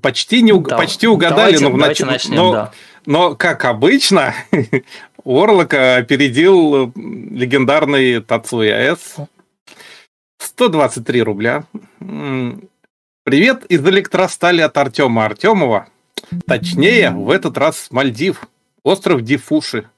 Почти, 0.00 0.42
не, 0.42 0.52
да. 0.52 0.76
почти 0.76 1.06
угадали, 1.06 1.58
давайте, 1.58 1.68
но, 1.68 1.76
давайте 1.76 2.04
начнем, 2.06 2.36
но, 2.36 2.52
да. 2.52 2.72
Но, 3.06 3.34
как 3.34 3.64
обычно, 3.64 4.34
Орлока 5.24 5.96
опередил 5.96 6.92
легендарный 6.94 8.20
Тацуя 8.20 8.94
С. 8.94 9.16
123 10.38 11.22
рубля. 11.22 11.64
Привет 13.24 13.64
из 13.66 13.86
электростали 13.86 14.60
от 14.60 14.76
Артема 14.76 15.24
Артемова. 15.24 15.88
Точнее, 16.46 17.10
в 17.10 17.30
этот 17.30 17.56
раз 17.58 17.88
Мальдив. 17.90 18.42
Остров 18.82 19.22
Дифуши. 19.22 19.88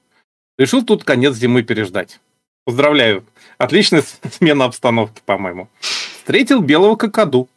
Решил 0.58 0.84
тут 0.84 1.02
конец 1.02 1.34
зимы 1.34 1.64
переждать. 1.64 2.20
Поздравляю. 2.64 3.24
Отличная 3.58 4.04
смена 4.30 4.66
обстановки, 4.66 5.20
по-моему. 5.24 5.68
Встретил 5.80 6.60
белого 6.60 6.96
какаду 6.96 7.48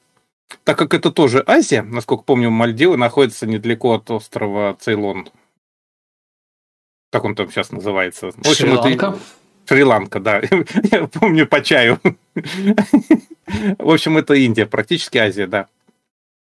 так 0.63 0.77
как 0.77 0.93
это 0.93 1.11
тоже 1.11 1.43
Азия, 1.45 1.81
насколько 1.81 2.23
помню, 2.23 2.49
Мальдивы 2.49 2.97
находятся 2.97 3.47
недалеко 3.47 3.93
от 3.93 4.09
острова 4.11 4.75
Цейлон. 4.79 5.29
Как 7.11 7.23
он 7.23 7.35
там 7.35 7.49
сейчас 7.49 7.71
называется? 7.71 8.31
В 8.31 8.39
общем, 8.39 8.67
Шри-Ланка? 8.67 9.05
Это... 9.07 9.19
Шри-Ланка, 9.67 10.19
да. 10.19 10.41
Я 10.91 11.07
помню 11.07 11.47
по 11.47 11.61
чаю. 11.61 11.99
В 12.35 13.89
общем, 13.89 14.17
это 14.17 14.33
Индия, 14.35 14.65
практически 14.65 15.17
Азия, 15.17 15.47
да. 15.47 15.67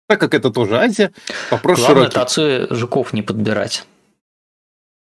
Так 0.09 0.21
как 0.21 0.35
это 0.35 0.51
тоже 0.51 0.79
Азия, 0.79 1.13
вопрос 1.51 1.79
Главное, 1.79 2.11
широкий. 2.11 2.35
Главное, 2.37 2.67
жуков 2.75 3.13
не 3.13 3.23
подбирать. 3.23 3.87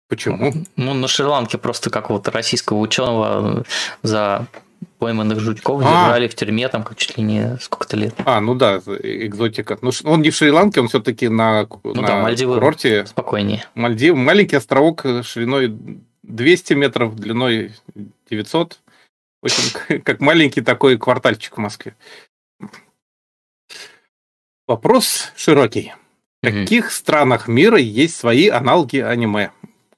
Почему? 0.07 0.53
Ну, 0.75 0.93
на 0.93 1.07
Шри-Ланке 1.07 1.57
просто 1.57 1.89
как 1.89 2.09
вот 2.09 2.27
российского 2.27 2.77
ученого 2.77 3.63
за 4.03 4.47
пойманных 4.99 5.39
жучков 5.39 5.81
а. 5.83 5.83
держали 5.83 6.27
в 6.27 6.35
тюрьме 6.35 6.67
там 6.69 6.83
как 6.83 6.97
чуть 6.97 7.17
ли 7.17 7.23
не 7.23 7.57
сколько-то 7.61 7.97
лет. 7.97 8.15
А, 8.25 8.41
ну 8.41 8.55
да, 8.55 8.77
экзотика. 8.77 9.77
Ну, 9.81 9.91
он 10.03 10.21
не 10.21 10.29
в 10.29 10.35
Шри-Ланке, 10.35 10.81
он 10.81 10.87
все-таки 10.87 11.27
на, 11.27 11.67
ну, 11.83 11.93
на 11.93 12.07
да, 12.07 12.21
Мальдивы 12.21 12.55
курорте. 12.55 13.05
Спокойнее. 13.05 13.65
Мальдивы. 13.75 14.17
Маленький 14.17 14.55
островок 14.55 15.05
шириной 15.23 15.75
200 16.23 16.73
метров, 16.73 17.15
длиной 17.15 17.73
900. 18.29 18.79
В 19.41 19.45
общем, 19.45 20.01
как 20.03 20.19
маленький 20.19 20.61
такой 20.61 20.97
квартальчик 20.97 21.57
в 21.57 21.59
Москве. 21.59 21.95
Вопрос 24.67 25.31
широкий. 25.35 25.93
В 26.41 26.51
каких 26.51 26.91
странах 26.91 27.47
мира 27.47 27.77
есть 27.77 28.15
свои 28.15 28.49
аналоги 28.49 28.97
аниме, 28.97 29.51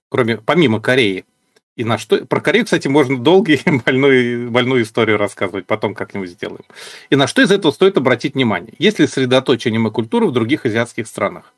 кроме 0.09 0.37
помимо 0.37 0.81
Кореи? 0.81 1.25
И 1.77 1.83
на 1.83 1.99
что... 1.99 2.25
Про 2.25 2.41
Корею, 2.41 2.65
кстати, 2.65 2.87
можно 2.87 3.17
долгую 3.17 3.59
больную, 3.85 4.49
больную 4.49 4.81
историю 4.81 5.17
рассказывать, 5.17 5.67
потом 5.67 5.93
как-нибудь 5.93 6.31
сделаем. 6.31 6.65
И 7.11 7.15
на 7.15 7.27
что 7.27 7.41
из 7.43 7.51
этого 7.51 7.71
стоит 7.71 7.97
обратить 7.97 8.33
внимание? 8.33 8.73
Есть 8.79 8.99
ли 8.99 9.05
средоточие 9.07 9.71
аниме-культуры 9.71 10.25
в 10.25 10.31
других 10.31 10.65
азиатских 10.65 11.07
странах? 11.07 11.53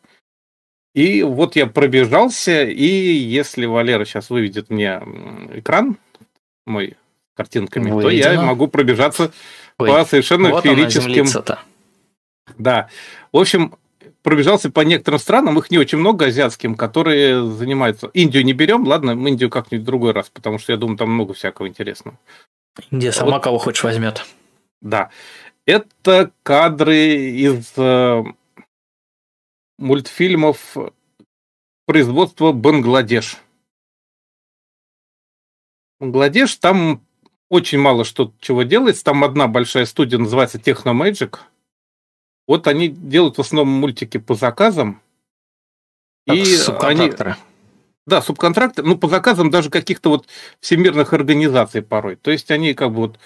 И 0.93 1.23
вот 1.23 1.55
я 1.55 1.67
пробежался, 1.67 2.65
и 2.65 2.85
если 2.85 3.65
Валера 3.65 4.03
сейчас 4.03 4.29
выведет 4.29 4.69
мне 4.69 5.01
экран 5.53 5.97
мой 6.65 6.97
картинками, 7.35 7.89
Выведено. 7.89 8.01
то 8.01 8.33
я 8.33 8.41
могу 8.41 8.67
пробежаться 8.67 9.31
Ой, 9.77 9.87
по 9.87 10.03
совершенно 10.03 10.49
вот 10.49 10.63
феерическим... 10.63 11.27
Да. 12.57 12.89
В 13.31 13.37
общем, 13.37 13.75
пробежался 14.23 14.69
по 14.69 14.81
некоторым 14.81 15.19
странам, 15.19 15.57
их 15.57 15.71
не 15.71 15.77
очень 15.77 15.97
много 15.97 16.25
азиатским, 16.25 16.75
которые 16.75 17.49
занимаются. 17.49 18.07
Индию 18.13 18.43
не 18.43 18.53
берем, 18.53 18.85
ладно, 18.85 19.15
мы 19.15 19.29
Индию 19.29 19.49
как-нибудь 19.49 19.83
в 19.83 19.85
другой 19.85 20.11
раз, 20.11 20.29
потому 20.29 20.59
что 20.59 20.71
я 20.71 20.77
думаю, 20.77 20.97
там 20.97 21.11
много 21.11 21.33
всякого 21.33 21.67
интересного. 21.67 22.17
Индия 22.91 23.11
сама 23.11 23.33
вот. 23.33 23.43
кого 23.43 23.57
хочешь 23.57 23.83
возьмет. 23.83 24.25
Да. 24.81 25.09
Это 25.65 26.31
кадры 26.43 26.95
из 26.97 27.73
э, 27.77 28.23
мультфильмов 29.77 30.75
производства 31.85 32.51
Бангладеш. 32.51 33.37
Бангладеш, 35.99 36.55
там 36.55 37.03
очень 37.49 37.79
мало 37.79 38.05
что 38.05 38.33
чего 38.39 38.63
делается. 38.63 39.03
Там 39.03 39.23
одна 39.23 39.47
большая 39.47 39.85
студия 39.85 40.17
называется 40.17 40.57
Techno 40.57 40.93
Magic– 40.93 41.39
вот 42.49 42.65
они 42.65 42.87
делают 42.87 43.37
в 43.37 43.41
основном 43.41 43.71
мультики 43.71 44.17
по 44.17 44.33
заказам. 44.33 45.03
Так, 46.25 46.35
и 46.35 46.43
субконтракторы. 46.43 47.31
Они... 47.33 47.39
Да, 48.07 48.23
субконтракторы, 48.23 48.87
ну, 48.87 48.97
по 48.97 49.07
заказам 49.07 49.51
даже 49.51 49.69
каких-то 49.69 50.09
вот 50.09 50.27
всемирных 50.59 51.13
организаций 51.13 51.83
порой. 51.83 52.15
То 52.15 52.31
есть 52.31 52.49
они 52.49 52.73
как 52.73 52.89
бы 52.89 53.01
вот 53.01 53.19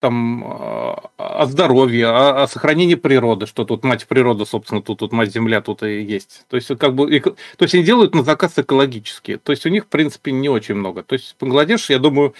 там 0.00 0.42
а, 0.46 1.10
о 1.18 1.44
здоровье, 1.44 2.06
о, 2.06 2.44
о 2.44 2.48
сохранении 2.48 2.94
природы, 2.94 3.44
что 3.44 3.66
тут 3.66 3.84
мать 3.84 4.06
природа, 4.06 4.46
собственно, 4.46 4.80
тут, 4.80 5.00
тут 5.00 5.12
мать 5.12 5.30
земля, 5.30 5.60
тут 5.60 5.82
и 5.82 6.00
есть. 6.00 6.46
То 6.48 6.56
есть, 6.56 6.68
как 6.78 6.94
бы, 6.94 7.20
то 7.20 7.62
есть 7.62 7.74
они 7.74 7.84
делают 7.84 8.14
на 8.14 8.22
заказ 8.22 8.54
экологические. 8.56 9.36
То 9.36 9.52
есть 9.52 9.66
у 9.66 9.68
них, 9.68 9.84
в 9.84 9.88
принципе, 9.88 10.32
не 10.32 10.48
очень 10.48 10.76
много. 10.76 11.02
То 11.02 11.12
есть 11.12 11.36
Бангладеш, 11.38 11.90
я 11.90 11.98
думаю, 11.98 12.34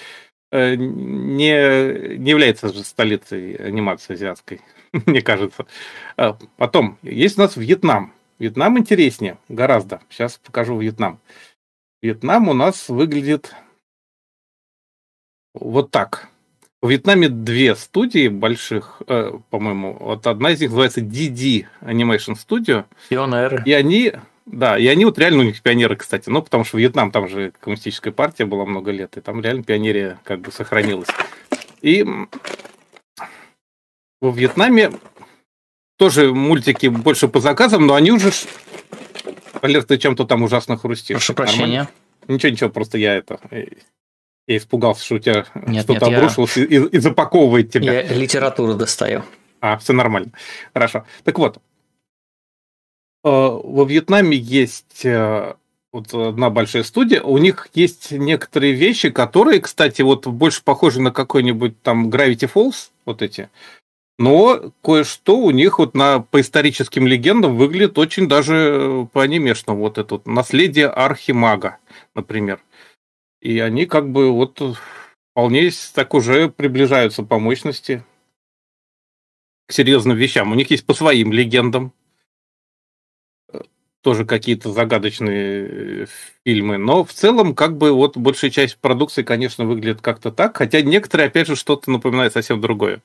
э, 0.53 0.75
не, 0.75 2.17
не 2.17 2.31
является 2.31 2.73
же 2.73 2.83
столицей 2.83 3.57
анимации 3.57 4.15
азиатской. 4.15 4.63
мне 5.07 5.23
кажется. 5.23 5.67
А, 6.17 6.37
потом, 6.57 6.99
есть 7.03 7.39
у 7.39 7.43
нас 7.43 7.57
Вьетнам. 7.57 8.13
Вьетнам 8.39 8.79
интереснее 8.79 9.39
гораздо. 9.49 10.01
Сейчас 10.09 10.39
покажу 10.39 10.79
Вьетнам. 10.79 11.21
Вьетнам 12.03 12.49
у 12.49 12.55
нас 12.55 12.89
выглядит 12.89 13.55
вот 15.55 15.91
так. 15.91 16.29
В 16.83 16.89
Вьетнаме 16.89 17.29
две 17.29 17.77
студии 17.77 18.29
больших, 18.29 19.03
э, 19.07 19.33
по-моему. 19.51 19.99
Вот 20.01 20.27
одна 20.27 20.53
из 20.53 20.61
них 20.61 20.71
называется 20.71 21.03
DD 21.03 21.67
Animation 21.83 22.35
Studio. 22.35 22.87
Пионеры. 23.11 23.63
И 23.67 23.73
они, 23.75 24.15
да, 24.47 24.79
и 24.79 24.87
они 24.87 25.05
вот 25.05 25.19
реально 25.19 25.41
у 25.41 25.45
них 25.45 25.61
пионеры, 25.61 25.97
кстати. 25.97 26.31
Ну, 26.31 26.41
потому 26.41 26.65
что 26.65 26.79
Вьетнам, 26.79 27.11
там 27.11 27.29
же 27.29 27.53
коммунистическая 27.61 28.13
партия 28.13 28.47
была 28.47 28.65
много 28.65 28.93
лет, 28.93 29.19
и 29.19 29.21
там 29.21 29.43
реально 29.43 29.63
пионерия 29.63 30.19
как 30.25 30.41
бы 30.41 30.51
сохранилась. 30.51 31.09
И 31.83 32.07
во 34.21 34.31
Вьетнаме 34.31 34.93
тоже 35.97 36.33
мультики 36.33 36.87
больше 36.87 37.29
по 37.29 37.41
заказам, 37.41 37.87
но 37.87 37.95
они 37.95 38.11
уже... 38.11 38.33
Валер, 39.61 39.85
ты 39.85 39.99
чем-то 39.99 40.25
там 40.25 40.43
ужасно 40.43 40.77
хрустишь. 40.77 41.17
Прошу 41.17 41.35
прощения. 41.35 41.61
Нормально? 41.61 41.91
Ничего, 42.29 42.53
ничего, 42.53 42.71
просто 42.71 42.99
я 42.99 43.17
это... 43.17 43.39
Э, 43.51 43.67
я 44.47 44.57
испугался, 44.57 45.05
что 45.05 45.17
у 45.17 45.19
тебя 45.19 45.45
что-то 45.83 46.07
обрушилось 46.07 46.57
я... 46.57 46.65
и, 46.65 46.89
и 46.89 46.99
запаковывает 46.99 47.71
тебя. 47.71 48.01
Я 48.01 48.15
литературу 48.15 48.75
достаю. 48.75 49.25
А, 49.61 49.77
все 49.79 49.93
нормально. 49.93 50.33
Хорошо. 50.73 51.05
Так 51.25 51.39
вот, 51.39 51.57
э, 51.57 51.61
во 53.23 53.85
Вьетнаме 53.85 54.37
есть 54.37 55.05
э, 55.05 55.55
вот 55.93 56.15
одна 56.15 56.51
большая 56.51 56.83
студия, 56.83 57.21
у 57.21 57.37
них 57.39 57.69
есть 57.75 58.13
некоторые 58.13 58.73
вещи, 58.73 59.11
которые, 59.11 59.61
кстати, 59.61 60.03
вот 60.03 60.27
больше 60.27 60.63
похожи 60.63 61.01
на 61.01 61.11
какой-нибудь 61.11 61.83
там 61.83 62.09
Gravity 62.09 62.51
Falls, 62.53 62.91
вот 63.05 63.23
эти, 63.23 63.51
но 64.21 64.75
кое-что 64.83 65.39
у 65.39 65.51
них 65.51 65.79
вот 65.79 65.95
на, 65.95 66.21
по 66.21 66.43
историческим 66.43 67.07
легендам 67.07 67.57
выглядит 67.57 67.97
очень 67.97 68.29
даже 68.29 68.55
э, 68.55 69.07
по-анимешному. 69.11 69.81
Вот 69.81 69.97
это 69.97 70.17
вот 70.17 70.27
наследие 70.27 70.89
Архимага, 70.89 71.79
например. 72.15 72.61
И 73.41 73.59
они 73.61 73.87
как 73.87 74.11
бы 74.11 74.31
вот 74.31 74.61
вполне 75.33 75.71
так 75.95 76.13
уже 76.13 76.51
приближаются 76.51 77.23
по 77.23 77.39
мощности 77.39 78.05
к 79.67 79.73
серьезным 79.73 80.19
вещам. 80.19 80.53
У 80.53 80.55
них 80.55 80.71
есть 80.71 80.85
по 80.85 80.93
своим 80.93 81.33
легендам 81.33 81.95
тоже 84.03 84.27
какие-то 84.27 84.71
загадочные 84.71 86.03
э, 86.03 86.07
фильмы, 86.45 86.77
но 86.77 87.05
в 87.05 87.13
целом 87.15 87.55
как 87.55 87.79
бы 87.79 87.93
вот 87.93 88.19
большая 88.19 88.51
часть 88.51 88.77
продукции, 88.77 89.23
конечно, 89.23 89.65
выглядит 89.65 90.03
как-то 90.03 90.31
так, 90.31 90.59
хотя 90.59 90.83
некоторые, 90.83 91.29
опять 91.29 91.47
же, 91.47 91.57
что-то 91.57 91.91
напоминают 91.91 92.35
совсем 92.35 92.61
другое. 92.61 93.01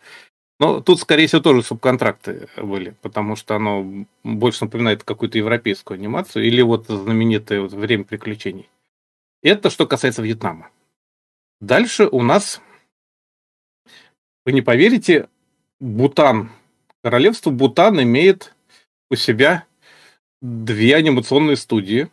Но 0.60 0.80
тут, 0.80 1.02
скорее 1.02 1.28
всего, 1.28 1.42
тоже 1.42 1.64
субконтракты 1.64 2.48
были, 2.56 2.96
потому 3.02 3.36
что 3.36 3.56
оно 3.56 4.06
больше 4.24 4.66
напоминает 4.66 5.04
какую-то 5.04 5.38
европейскую 5.38 5.98
анимацию 5.98 6.46
или 6.46 6.62
вот 6.62 6.88
знаменитое 6.88 7.62
вот 7.62 7.74
«Время 7.74 8.06
приключений». 8.06 8.70
Это 9.44 9.70
что 9.70 9.86
касается 9.86 10.22
Вьетнама. 10.22 10.70
Дальше 11.60 12.08
у 12.08 12.22
нас, 12.22 12.62
вы 14.46 14.54
не 14.54 14.62
поверите, 14.62 15.30
Бутан. 15.80 16.52
Королевство 17.04 17.52
Бутан 17.52 18.02
имеет 18.02 18.56
у 19.10 19.16
себя 19.16 19.66
две 20.42 20.96
анимационные 20.96 21.58
студии. 21.58 22.10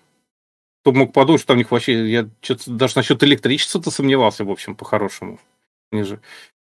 Кто 0.80 0.92
мог 0.92 1.12
подумать, 1.12 1.40
что 1.40 1.54
у 1.54 1.56
них 1.56 1.70
вообще... 1.70 2.10
Я 2.10 2.28
даже 2.66 2.96
насчет 2.96 3.22
электричества-то 3.22 3.90
сомневался, 3.90 4.44
в 4.44 4.50
общем, 4.50 4.74
по-хорошему. 4.74 5.38
Ниже. 5.92 6.20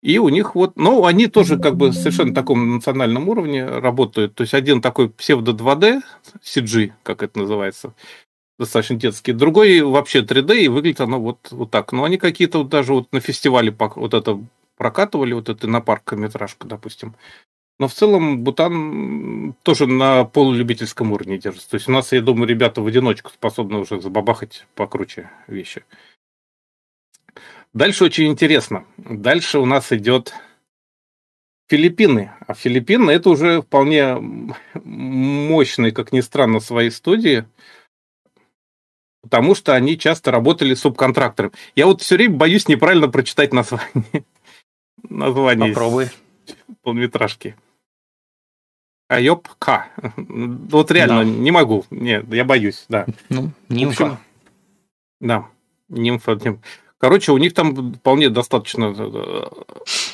И 0.05 0.19
у 0.19 0.29
них 0.29 0.53
вот, 0.53 0.73
ну, 0.75 1.03
они 1.05 1.25
тоже 1.25 1.57
как 1.57 1.77
бы 1.77 1.91
совершенно 1.91 2.31
таком 2.31 2.75
национальном 2.75 3.27
уровне 3.27 3.65
работают. 3.65 4.35
То 4.35 4.41
есть 4.41 4.53
один 4.53 4.79
такой 4.79 5.09
псевдо 5.09 5.51
2D, 5.51 6.01
CG, 6.43 6.91
как 7.01 7.23
это 7.23 7.39
называется, 7.39 7.95
достаточно 8.59 8.97
детский. 8.97 9.33
Другой 9.33 9.81
вообще 9.81 10.21
3D, 10.21 10.59
и 10.59 10.67
выглядит 10.67 11.01
оно 11.01 11.19
вот, 11.19 11.47
вот 11.49 11.71
так. 11.71 11.91
Но 11.91 12.03
они 12.03 12.19
какие-то 12.19 12.59
вот 12.59 12.69
даже 12.69 12.93
вот 12.93 13.11
на 13.13 13.19
фестивале 13.19 13.75
вот 13.79 14.13
это 14.13 14.39
прокатывали, 14.77 15.33
вот 15.33 15.49
это 15.49 15.65
на 15.65 15.81
паркометражка, 15.81 16.67
допустим. 16.67 17.15
Но 17.79 17.87
в 17.87 17.93
целом 17.95 18.43
Бутан 18.43 19.55
тоже 19.63 19.87
на 19.87 20.23
полулюбительском 20.23 21.13
уровне 21.13 21.39
держится. 21.39 21.71
То 21.71 21.75
есть 21.77 21.89
у 21.89 21.91
нас, 21.91 22.11
я 22.11 22.21
думаю, 22.21 22.47
ребята 22.47 22.79
в 22.83 22.85
одиночку 22.85 23.31
способны 23.31 23.79
уже 23.79 23.99
забабахать 23.99 24.67
покруче 24.75 25.31
вещи. 25.47 25.83
Дальше 27.75 28.05
очень 28.05 28.27
интересно. 28.27 28.85
Дальше 28.97 29.59
у 29.59 29.65
нас 29.65 29.91
идет 29.91 30.33
Филиппины. 31.67 32.31
А 32.47 32.53
Филиппины 32.53 33.11
это 33.11 33.29
уже 33.29 33.61
вполне 33.61 34.15
мощные, 34.85 35.91
как 35.91 36.13
ни 36.13 36.21
странно, 36.21 36.61
свои 36.61 36.89
студии, 36.89 37.45
потому 39.21 39.55
что 39.55 39.73
они 39.73 39.99
часто 39.99 40.31
работали 40.31 40.73
субконтрактором. 40.73 41.51
Я 41.75 41.87
вот 41.87 42.01
все 42.01 42.15
время 42.15 42.37
боюсь 42.37 42.69
неправильно 42.69 43.09
прочитать 43.09 43.51
название. 43.51 44.23
название 45.09 45.73
Попробуй. 45.73 46.07
Полметражки. 46.81 47.57
Айоп 49.09 49.49
К. 49.59 49.89
Вот 50.15 50.91
реально, 50.91 51.25
да. 51.25 51.29
не 51.29 51.51
могу. 51.51 51.83
Нет, 51.89 52.25
я 52.33 52.45
боюсь, 52.45 52.85
да. 52.87 53.05
Ну, 53.27 53.51
нимфа. 53.67 54.17
Да, 55.19 55.49
нимфа. 55.89 56.39
Короче, 56.97 57.31
у 57.31 57.37
них 57.37 57.53
там 57.53 57.93
вполне 57.93 58.29
достаточно 58.29 58.93
э, 58.97 59.47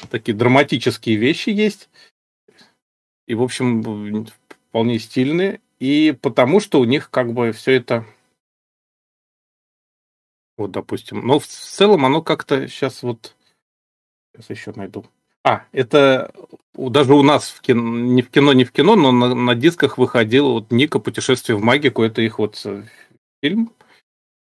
такие 0.09 0.35
драматические 0.35 1.15
вещи 1.15 1.49
есть. 1.49 1.89
И, 3.27 3.35
в 3.35 3.43
общем, 3.43 4.27
вполне 4.69 4.99
стильные. 4.99 5.61
И 5.79 6.17
потому 6.21 6.59
что 6.59 6.79
у 6.79 6.85
них 6.85 7.09
как 7.09 7.33
бы 7.33 7.51
все 7.51 7.73
это... 7.73 8.05
Вот, 10.57 10.71
допустим. 10.71 11.25
Но 11.25 11.39
в 11.39 11.47
целом 11.47 12.05
оно 12.05 12.21
как-то 12.21 12.67
сейчас 12.67 13.03
вот... 13.03 13.35
Сейчас 14.33 14.49
еще 14.49 14.73
найду. 14.75 15.05
А, 15.43 15.65
это 15.71 16.31
даже 16.73 17.13
у 17.13 17.23
нас 17.23 17.49
в 17.49 17.61
кино, 17.61 17.81
не 17.81 18.21
в 18.21 18.29
кино, 18.29 18.53
не 18.53 18.63
в 18.63 18.71
кино, 18.71 18.95
но 18.95 19.11
на, 19.11 19.33
на 19.33 19.55
дисках 19.55 19.97
выходил 19.97 20.51
вот 20.51 20.71
Ника 20.71 20.99
«Путешествие 20.99 21.57
в 21.57 21.63
магику». 21.63 22.03
Это 22.03 22.21
их 22.21 22.37
вот 22.37 22.61
э, 22.65 22.83
фильм. 23.41 23.71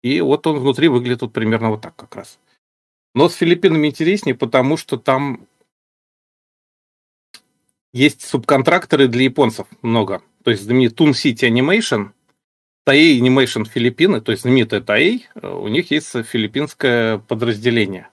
И 0.05 0.21
вот 0.21 0.45
он 0.45 0.59
внутри 0.59 0.87
выглядит 0.87 1.23
вот 1.23 1.33
примерно 1.33 1.71
вот 1.71 1.81
так 1.81 1.95
как 1.95 2.15
раз. 2.15 2.37
Но 3.15 3.27
с 3.27 3.33
Филиппинами 3.33 3.87
интереснее, 3.87 4.35
потому 4.35 4.77
что 4.77 4.97
там 4.97 5.47
есть 7.91 8.21
субконтракторы 8.21 9.07
для 9.07 9.23
японцев 9.23 9.65
много. 9.81 10.21
То 10.43 10.51
есть 10.51 10.61
знаменитый 10.61 11.07
Toon 11.07 11.13
City 11.13 11.49
Animation, 11.49 12.11
Taei 12.87 13.19
Animation 13.19 13.65
Филиппины, 13.65 14.21
то 14.21 14.31
есть 14.31 14.43
знаменитая 14.43 14.81
Taei, 14.81 15.23
э, 15.33 15.49
у 15.49 15.67
них 15.69 15.89
есть 15.89 16.11
филиппинское 16.23 17.17
подразделение. 17.17 18.07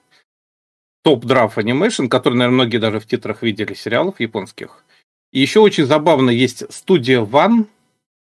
Top 1.05 1.19
Draft 1.19 1.57
Animation, 1.57 2.07
который, 2.07 2.39
наверное, 2.39 2.55
многие 2.55 2.77
даже 2.79 2.99
в 2.99 3.05
титрах 3.05 3.43
видели 3.43 3.75
сериалов 3.75 4.19
японских. 4.19 4.83
И 5.31 5.39
еще 5.39 5.59
очень 5.59 5.85
забавно 5.85 6.31
есть 6.31 6.73
студия 6.73 7.21
One, 7.21 7.67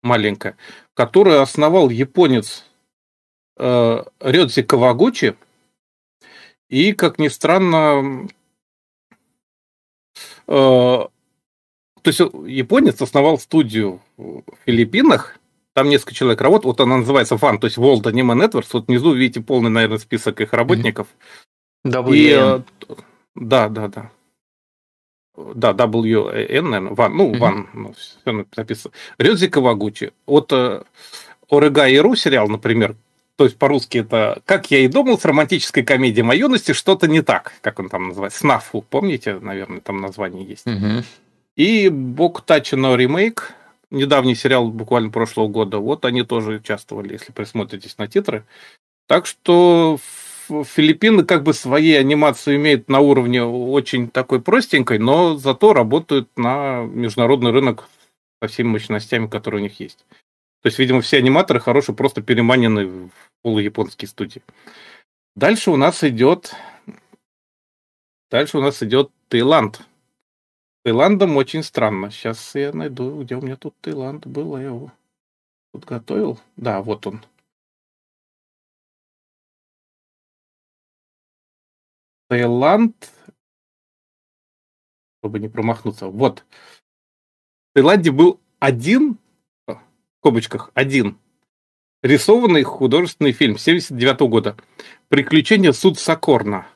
маленькая, 0.02 0.56
которую 0.94 1.42
основал 1.42 1.90
японец 1.90 2.64
э, 3.60 4.04
Рёдзи 4.20 4.62
Кавагучи. 4.62 5.36
И, 6.68 6.92
как 6.92 7.18
ни 7.18 7.28
странно, 7.28 8.28
э, 10.46 10.52
то 10.52 11.10
есть 12.04 12.20
японец 12.20 13.02
основал 13.02 13.38
студию 13.38 14.00
в 14.16 14.42
Филиппинах, 14.64 15.38
там 15.74 15.88
несколько 15.88 16.14
человек 16.14 16.40
работает, 16.40 16.78
вот 16.78 16.80
она 16.80 16.98
называется 16.98 17.34
FAN, 17.34 17.58
то 17.58 17.66
есть 17.66 17.76
World 17.76 18.02
Anime 18.02 18.34
Networks, 18.34 18.70
вот 18.72 18.88
внизу 18.88 19.12
видите 19.12 19.40
полный, 19.40 19.70
наверное, 19.70 19.98
список 19.98 20.40
их 20.40 20.52
работников. 20.52 21.08
WN. 21.86 22.14
И, 22.14 22.30
э, 22.30 22.62
да, 23.34 23.68
да, 23.68 23.88
да. 23.88 24.10
Да, 25.36 25.72
WN, 25.72 26.62
наверное, 26.62 26.94
Ван, 26.94 27.16
ну, 27.16 27.38
Ван, 27.38 27.68
ну, 27.72 27.94
все 27.94 28.46
написано. 28.56 28.92
Рёдзи 29.18 29.48
Кавагучи. 29.48 30.12
От 30.26 30.52
э, 30.52 30.82
Орега 31.48 31.88
и 31.88 31.98
Ру 31.98 32.14
сериал, 32.14 32.48
например, 32.48 32.96
то 33.40 33.44
есть 33.44 33.56
по-русски 33.56 33.96
это, 33.96 34.42
как 34.44 34.70
я 34.70 34.80
и 34.80 34.86
думал, 34.86 35.18
с 35.18 35.24
романтической 35.24 35.82
комедией 35.82 36.24
моей 36.24 36.40
юности 36.40 36.72
что-то 36.72 37.08
не 37.08 37.22
так, 37.22 37.54
как 37.62 37.80
он 37.80 37.88
там 37.88 38.08
называется, 38.08 38.40
Снафу, 38.40 38.82
помните, 38.82 39.38
наверное, 39.40 39.80
там 39.80 40.02
название 40.02 40.44
есть. 40.44 40.66
Угу. 40.66 41.04
И 41.56 41.88
Бог 41.88 42.42
Тачино 42.42 42.94
ремейк, 42.96 43.54
недавний 43.90 44.34
сериал 44.34 44.68
буквально 44.68 45.08
прошлого 45.08 45.48
года, 45.48 45.78
вот 45.78 46.04
они 46.04 46.22
тоже 46.22 46.56
участвовали, 46.56 47.14
если 47.14 47.32
присмотритесь 47.32 47.96
на 47.96 48.08
титры. 48.08 48.44
Так 49.08 49.24
что 49.24 49.98
Филиппины 50.50 51.24
как 51.24 51.42
бы 51.42 51.54
своей 51.54 51.98
анимацию 51.98 52.56
имеют 52.56 52.90
на 52.90 53.00
уровне 53.00 53.42
очень 53.42 54.10
такой 54.10 54.42
простенькой, 54.42 54.98
но 54.98 55.38
зато 55.38 55.72
работают 55.72 56.28
на 56.36 56.82
международный 56.82 57.52
рынок 57.52 57.88
со 58.42 58.48
всеми 58.50 58.68
мощностями, 58.68 59.28
которые 59.28 59.60
у 59.60 59.62
них 59.62 59.80
есть. 59.80 60.04
То 60.62 60.66
есть, 60.66 60.78
видимо, 60.78 61.00
все 61.00 61.18
аниматоры 61.18 61.58
хорошие, 61.58 61.96
просто 61.96 62.20
переманены 62.20 62.86
в 62.86 63.10
полуяпонские 63.42 64.08
студии. 64.08 64.42
Дальше 65.34 65.70
у 65.70 65.76
нас 65.76 66.04
идет... 66.04 66.54
Дальше 68.30 68.58
у 68.58 68.60
нас 68.60 68.82
идет 68.82 69.10
Таиланд. 69.28 69.80
Таиландом 70.84 71.36
очень 71.36 71.62
странно. 71.62 72.10
Сейчас 72.10 72.54
я 72.54 72.72
найду, 72.72 73.22
где 73.22 73.36
у 73.36 73.40
меня 73.40 73.56
тут 73.56 73.76
Таиланд 73.80 74.26
был. 74.26 74.54
А 74.54 74.60
я 74.60 74.68
его 74.68 74.92
тут 75.72 75.84
готовил. 75.84 76.38
Да, 76.56 76.80
вот 76.80 77.06
он. 77.06 77.24
Таиланд. 82.28 83.12
Чтобы 85.20 85.40
не 85.40 85.48
промахнуться. 85.48 86.06
Вот. 86.06 86.44
В 87.70 87.74
Таиланде 87.74 88.12
был 88.12 88.40
один, 88.60 89.18
в 89.66 89.80
кобочках, 90.20 90.70
один 90.74 91.18
рисованный 92.02 92.62
художественный 92.62 93.32
фильм 93.32 93.58
79 93.58 94.20
года. 94.20 94.56
«Приключения 95.08 95.72
Суд 95.72 95.98
Сокорна». 95.98 96.66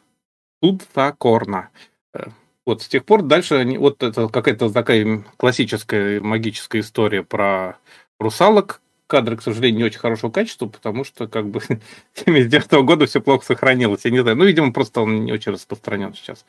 Суд 0.62 0.82
Сокорна. 0.94 1.70
Э, 2.14 2.28
вот 2.66 2.82
с 2.82 2.88
тех 2.88 3.04
пор 3.04 3.22
дальше 3.22 3.56
они, 3.56 3.78
вот 3.78 4.02
это 4.02 4.28
какая-то 4.28 4.70
такая 4.70 5.24
классическая 5.36 6.20
магическая 6.20 6.80
история 6.82 7.22
про 7.22 7.78
русалок. 8.18 8.80
Кадры, 9.06 9.36
к 9.36 9.42
сожалению, 9.42 9.78
не 9.78 9.84
очень 9.84 9.98
хорошего 9.98 10.30
качества, 10.30 10.66
потому 10.66 11.04
что 11.04 11.28
как 11.28 11.46
бы 11.48 11.60
79 12.14 12.72
-го 12.72 12.82
года 12.82 13.06
все 13.06 13.20
плохо 13.20 13.44
сохранилось. 13.44 14.04
Я 14.04 14.10
не 14.10 14.22
знаю, 14.22 14.36
ну, 14.36 14.44
видимо, 14.44 14.72
просто 14.72 15.02
он 15.02 15.26
не 15.26 15.32
очень 15.32 15.52
распространен 15.52 16.14
сейчас. 16.14 16.46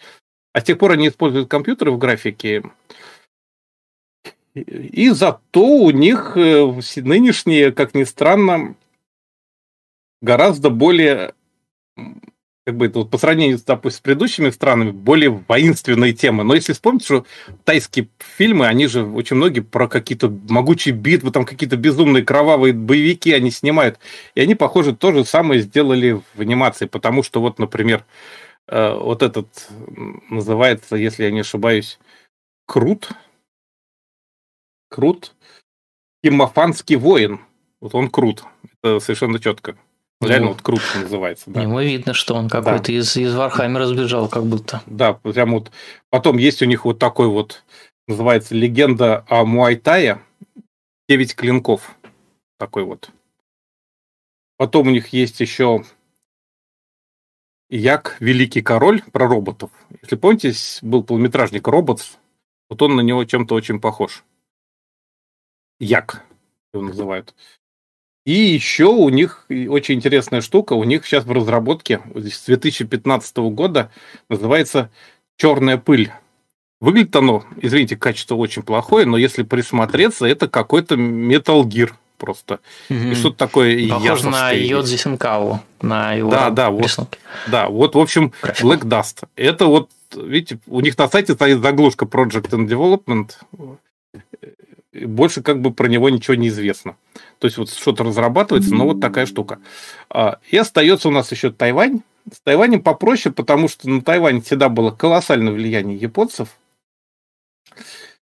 А 0.53 0.61
с 0.61 0.63
тех 0.63 0.77
пор 0.77 0.91
они 0.91 1.09
используют 1.09 1.49
компьютеры 1.49 1.91
в 1.91 1.97
графике. 1.97 2.63
И 4.55 5.09
зато 5.09 5.65
у 5.65 5.91
них 5.91 6.33
э, 6.37 6.81
нынешние, 6.95 7.71
как 7.73 7.93
ни 7.93 8.03
странно, 8.03 8.75
гораздо 10.21 10.69
более 10.69 11.33
как 12.65 12.77
бы 12.77 12.87
это 12.87 12.99
вот 12.99 13.11
по 13.11 13.19
сравнению, 13.19 13.59
допустим, 13.63 13.97
с 13.97 14.01
предыдущими 14.01 14.49
странами, 14.49 14.89
более 14.89 15.29
воинственные 15.29 16.13
темы. 16.13 16.43
Но 16.43 16.55
если 16.55 16.73
вспомнить, 16.73 17.05
что 17.05 17.25
тайские 17.63 18.09
фильмы, 18.17 18.65
они 18.65 18.87
же 18.87 19.05
очень 19.05 19.35
многие 19.35 19.59
про 19.59 19.87
какие-то 19.87 20.35
могучие 20.49 20.95
битвы, 20.95 21.31
там 21.31 21.45
какие-то 21.45 21.77
безумные 21.77 22.23
кровавые 22.23 22.73
боевики 22.73 23.31
они 23.33 23.51
снимают. 23.51 23.99
И 24.33 24.41
они, 24.41 24.55
похоже, 24.55 24.95
то 24.95 25.11
же 25.11 25.25
самое 25.25 25.61
сделали 25.61 26.21
в 26.33 26.41
анимации, 26.41 26.87
потому 26.87 27.21
что 27.21 27.39
вот, 27.39 27.59
например, 27.59 28.03
э, 28.67 28.97
вот 28.97 29.21
этот 29.21 29.69
называется, 30.31 30.95
если 30.95 31.25
я 31.25 31.31
не 31.31 31.41
ошибаюсь, 31.41 31.99
Крут. 32.65 33.09
Крут. 34.95 35.33
Химмафанский 36.23 36.95
воин. 36.95 37.41
Вот 37.81 37.93
он 37.95 38.09
крут. 38.09 38.45
Это 38.81 39.01
совершенно 39.01 39.39
четко. 39.39 39.77
Реально 40.21 40.47
вот 40.47 40.61
круто 40.61 40.83
называется. 40.95 41.51
Да. 41.51 41.63
Ему 41.63 41.81
видно, 41.81 42.13
что 42.13 42.33
он 42.35 42.47
какой-то 42.47 42.85
да. 42.85 42.93
из, 42.93 43.17
из 43.17 43.35
Вархаммера 43.35 43.87
сбежал, 43.87 44.29
как 44.29 44.45
будто. 44.45 44.81
Да, 44.85 45.15
прям 45.15 45.51
вот. 45.51 45.69
Потом 46.09 46.37
есть 46.37 46.61
у 46.61 46.65
них 46.65 46.85
вот 46.85 46.97
такой 46.97 47.27
вот, 47.27 47.65
называется 48.07 48.55
легенда 48.55 49.25
о 49.27 49.43
Муайтае. 49.43 50.21
Девять 51.09 51.35
клинков. 51.35 51.93
Такой 52.57 52.85
вот. 52.85 53.09
Потом 54.55 54.87
у 54.87 54.91
них 54.91 55.09
есть 55.09 55.41
еще 55.41 55.83
Як 57.69 58.15
Великий 58.21 58.61
Король 58.61 59.03
про 59.11 59.27
роботов. 59.27 59.71
Если 60.01 60.15
помните, 60.15 60.53
был 60.81 61.03
полнометражник 61.03 61.67
Роботс, 61.67 62.17
вот 62.69 62.81
он 62.81 62.95
на 62.95 63.01
него 63.01 63.25
чем-то 63.25 63.55
очень 63.55 63.81
похож. 63.81 64.23
Як 65.79 66.23
его 66.73 66.85
называют. 66.85 67.33
И 68.25 68.33
еще 68.33 68.85
у 68.85 69.09
них 69.09 69.45
очень 69.49 69.95
интересная 69.95 70.41
штука, 70.41 70.73
у 70.73 70.83
них 70.83 71.05
сейчас 71.05 71.25
в 71.25 71.31
разработке 71.31 72.01
с 72.15 72.45
2015 72.45 73.37
года 73.37 73.91
называется 74.29 74.89
«Черная 75.37 75.77
пыль». 75.77 76.11
Выглядит 76.81 77.15
оно, 77.15 77.45
извините, 77.61 77.95
качество 77.95 78.35
очень 78.35 78.63
плохое, 78.63 79.05
но 79.05 79.17
если 79.17 79.43
присмотреться, 79.43 80.25
это 80.25 80.47
какой-то 80.47 80.95
Metal 80.95 81.63
Gear 81.63 81.91
просто. 82.17 82.59
Mm-hmm. 82.89 83.11
И 83.11 83.15
что-то 83.15 83.37
такое 83.37 83.89
Похоже 83.89 84.29
на 84.29 84.51
Йодзи 84.51 84.97
Синкаву, 84.97 85.61
на 85.81 86.13
его 86.13 86.31
да, 86.31 86.49
да, 86.49 86.69
вот, 86.71 87.17
да, 87.47 87.69
вот, 87.69 87.95
в 87.95 87.99
общем, 87.99 88.33
График. 88.41 88.65
Black 88.65 88.81
Dust. 88.81 89.27
Это 89.35 89.67
вот, 89.67 89.89
видите, 90.15 90.59
у 90.67 90.81
них 90.81 90.97
на 90.97 91.07
сайте 91.07 91.33
стоит 91.33 91.61
заглушка 91.61 92.05
Project 92.05 92.49
and 92.49 92.67
Development, 92.67 93.31
больше 95.03 95.41
как 95.41 95.61
бы 95.61 95.73
про 95.73 95.87
него 95.87 96.09
ничего 96.09 96.35
не 96.35 96.47
известно. 96.47 96.95
То 97.39 97.47
есть 97.47 97.57
вот 97.57 97.69
что-то 97.69 98.03
разрабатывается, 98.03 98.73
но 98.73 98.85
вот 98.85 99.01
такая 99.01 99.25
штука. 99.25 99.59
А, 100.09 100.39
и 100.49 100.57
остается 100.57 101.09
у 101.09 101.11
нас 101.11 101.31
еще 101.31 101.51
Тайвань. 101.51 102.01
С 102.31 102.39
Тайванем 102.39 102.81
попроще, 102.81 103.33
потому 103.33 103.67
что 103.67 103.89
на 103.89 104.01
Тайване 104.01 104.41
всегда 104.41 104.69
было 104.69 104.91
колоссальное 104.91 105.53
влияние 105.53 105.97
японцев. 105.97 106.57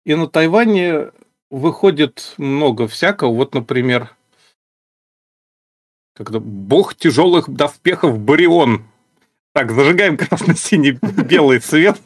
И 0.06 0.14
на 0.16 0.28
Тайване 0.28 1.12
выходит 1.50 2.34
много 2.38 2.88
всякого. 2.88 3.34
Вот, 3.34 3.56
например, 3.56 4.16
когда 6.14 6.40
бог 6.40 6.96
тяжелых 6.96 7.50
доспехов 7.50 8.20
Барион. 8.20 8.84
Так, 9.54 9.72
зажигаем 9.72 10.18
красно-синий 10.18 11.00
белый 11.02 11.60
цвет. 11.60 11.98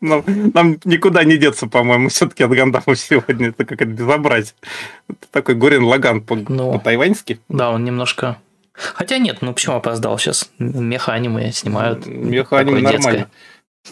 Нам, 0.00 0.24
нам 0.26 0.78
никуда 0.84 1.24
не 1.24 1.36
деться, 1.36 1.66
по-моему, 1.66 2.08
все-таки 2.08 2.42
от 2.44 2.50
гандамов 2.50 2.98
сегодня. 2.98 3.48
Это 3.48 3.64
как 3.64 3.82
это 3.82 3.90
безобразие. 3.90 4.54
Это 5.08 5.26
такой 5.30 5.54
Горин 5.54 5.84
Лаган 5.84 6.22
по- 6.22 6.36
ну, 6.36 6.72
по-тайваньски. 6.72 7.40
Да, 7.48 7.70
он 7.70 7.84
немножко... 7.84 8.38
Хотя 8.72 9.18
нет, 9.18 9.38
ну 9.40 9.54
почему 9.54 9.76
опоздал 9.76 10.18
сейчас? 10.18 10.50
Меха-аниме 10.58 11.52
снимают. 11.52 12.06
Меха-аниме 12.06 12.80
нормально. 12.80 13.30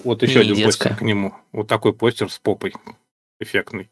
Вот 0.05 0.23
еще 0.23 0.37
не 0.37 0.41
один 0.41 0.57
детское. 0.57 0.89
постер 0.89 0.97
к 0.97 1.03
нему. 1.03 1.35
Вот 1.53 1.69
такой 1.69 1.93
постер 1.93 2.31
с 2.31 2.39
попой. 2.39 2.75
Эффектный. 3.39 3.91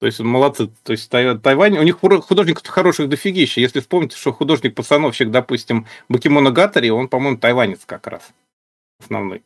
То 0.00 0.06
есть 0.06 0.20
молодцы. 0.20 0.70
То 0.82 0.92
есть 0.92 1.10
Тайвань, 1.10 1.78
у 1.78 1.82
них 1.82 1.98
художников 1.98 2.66
хороших 2.66 3.08
дофигища. 3.08 3.60
Если 3.60 3.80
вспомните, 3.80 4.16
что 4.16 4.32
художник-постановщик, 4.32 5.30
допустим, 5.30 5.86
Бакимона 6.08 6.50
Гатари, 6.50 6.90
он, 6.90 7.08
по-моему, 7.08 7.38
тайванец 7.38 7.80
как 7.84 8.06
раз. 8.06 8.22
Основной. 9.00 9.42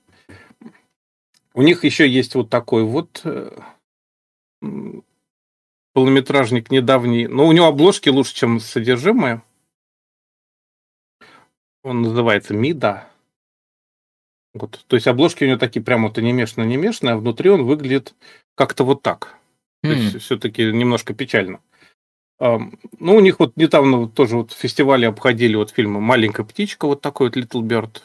У 1.58 1.62
них 1.62 1.82
еще 1.82 2.08
есть 2.08 2.36
вот 2.36 2.50
такой 2.50 2.84
вот 2.84 3.20
э, 3.24 3.50
полнометражник 5.92 6.70
недавний. 6.70 7.26
Но 7.26 7.48
у 7.48 7.50
него 7.50 7.66
обложки 7.66 8.08
лучше, 8.10 8.32
чем 8.32 8.60
содержимое. 8.60 9.42
Он 11.82 12.02
называется 12.02 12.54
Мида. 12.54 13.08
Вот. 14.54 14.84
То 14.86 14.94
есть 14.94 15.08
обложки 15.08 15.42
у 15.42 15.48
него 15.48 15.58
такие 15.58 15.82
прям 15.82 16.04
вот 16.04 16.16
анимешно-анимешные, 16.16 17.14
а 17.14 17.16
внутри 17.16 17.50
он 17.50 17.64
выглядит 17.64 18.14
как-то 18.54 18.84
вот 18.84 19.02
так. 19.02 19.34
Mm. 19.84 19.88
То 19.88 19.96
есть 19.96 20.14
хм. 20.14 20.18
все-таки 20.20 20.62
немножко 20.62 21.12
печально. 21.12 21.58
Ну, 22.38 22.70
у 23.00 23.18
них 23.18 23.40
вот 23.40 23.56
недавно 23.56 24.08
тоже 24.08 24.36
вот 24.36 24.52
фестивали 24.52 25.06
обходили 25.06 25.56
вот 25.56 25.70
фильмы 25.70 26.00
«Маленькая 26.00 26.44
птичка», 26.44 26.86
вот 26.86 27.00
такой 27.00 27.30
вот 27.30 27.36
Little 27.36 27.62
Bird. 27.62 28.00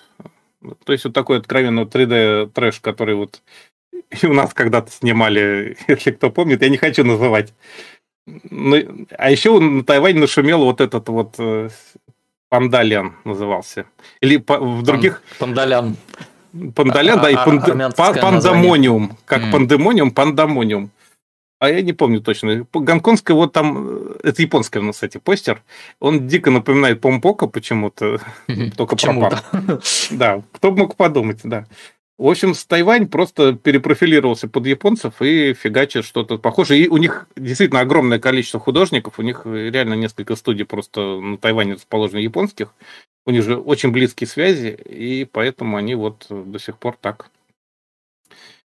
То 0.85 0.93
есть 0.93 1.05
вот 1.05 1.13
такой 1.13 1.37
откровенно 1.37 1.81
3D 1.81 2.51
трэш, 2.51 2.79
который 2.79 3.15
вот 3.15 3.41
и 4.21 4.25
у 4.25 4.33
нас 4.33 4.53
когда-то 4.53 4.91
снимали, 4.91 5.77
если 5.87 6.11
кто 6.11 6.29
помнит, 6.29 6.61
я 6.61 6.69
не 6.69 6.77
хочу 6.77 7.03
называть. 7.03 7.53
Ну, 8.49 8.77
а 9.17 9.31
еще 9.31 9.59
на 9.59 9.83
Тайване 9.83 10.19
нашумел 10.19 10.63
вот 10.63 10.79
этот 10.79 11.09
вот 11.09 11.35
э, 11.39 11.69
Пандалян 12.49 13.15
назывался. 13.25 13.85
Или 14.21 14.37
по, 14.37 14.59
в 14.59 14.83
других... 14.83 15.21
Пандалян. 15.39 15.97
Пандалян, 16.75 17.19
да, 17.19 17.29
и 17.29 17.33
а, 17.33 17.43
панд... 17.43 17.95
пандамониум. 17.95 19.17
Как 19.25 19.41
mm. 19.41 19.51
пандемониум, 19.51 20.11
пандамониум 20.11 20.91
а 21.63 21.69
я 21.69 21.81
не 21.81 21.93
помню 21.93 22.19
точно. 22.19 22.67
Гонконгская, 22.73 23.37
вот 23.37 23.53
там, 23.53 23.87
э, 23.87 24.15
это 24.23 24.41
японская 24.41 24.83
у 24.83 24.85
нас, 24.85 24.95
кстати, 24.95 25.17
постер. 25.17 25.63
Он 26.01 26.27
дико 26.27 26.51
напоминает 26.51 26.99
Помпока 26.99 27.47
почему-то, 27.47 28.19
только 28.75 28.97
пропал. 28.97 29.31
Да, 30.11 30.43
кто 30.51 30.71
бы 30.71 30.79
мог 30.79 30.97
подумать, 30.97 31.39
да. 31.45 31.65
В 32.17 32.27
общем, 32.27 32.53
с 32.53 32.65
Тайвань 32.65 33.07
просто 33.07 33.53
перепрофилировался 33.53 34.49
под 34.49 34.67
японцев 34.67 35.21
и 35.21 35.53
фигачит 35.53 36.03
что-то 36.03 36.37
похожее. 36.37 36.83
И 36.83 36.87
у 36.89 36.97
них 36.97 37.27
действительно 37.37 37.79
огромное 37.79 38.19
количество 38.19 38.59
художников. 38.59 39.17
У 39.17 39.21
них 39.21 39.45
реально 39.45 39.93
несколько 39.93 40.35
студий 40.35 40.65
просто 40.65 41.17
на 41.21 41.37
Тайване 41.37 41.75
расположены 41.75 42.19
японских. 42.19 42.73
У 43.25 43.31
них 43.31 43.41
же 43.41 43.55
очень 43.55 43.93
близкие 43.93 44.27
связи, 44.27 44.77
и 44.85 45.23
поэтому 45.23 45.77
они 45.77 45.95
вот 45.95 46.25
до 46.29 46.59
сих 46.59 46.77
пор 46.77 46.97
так 46.99 47.31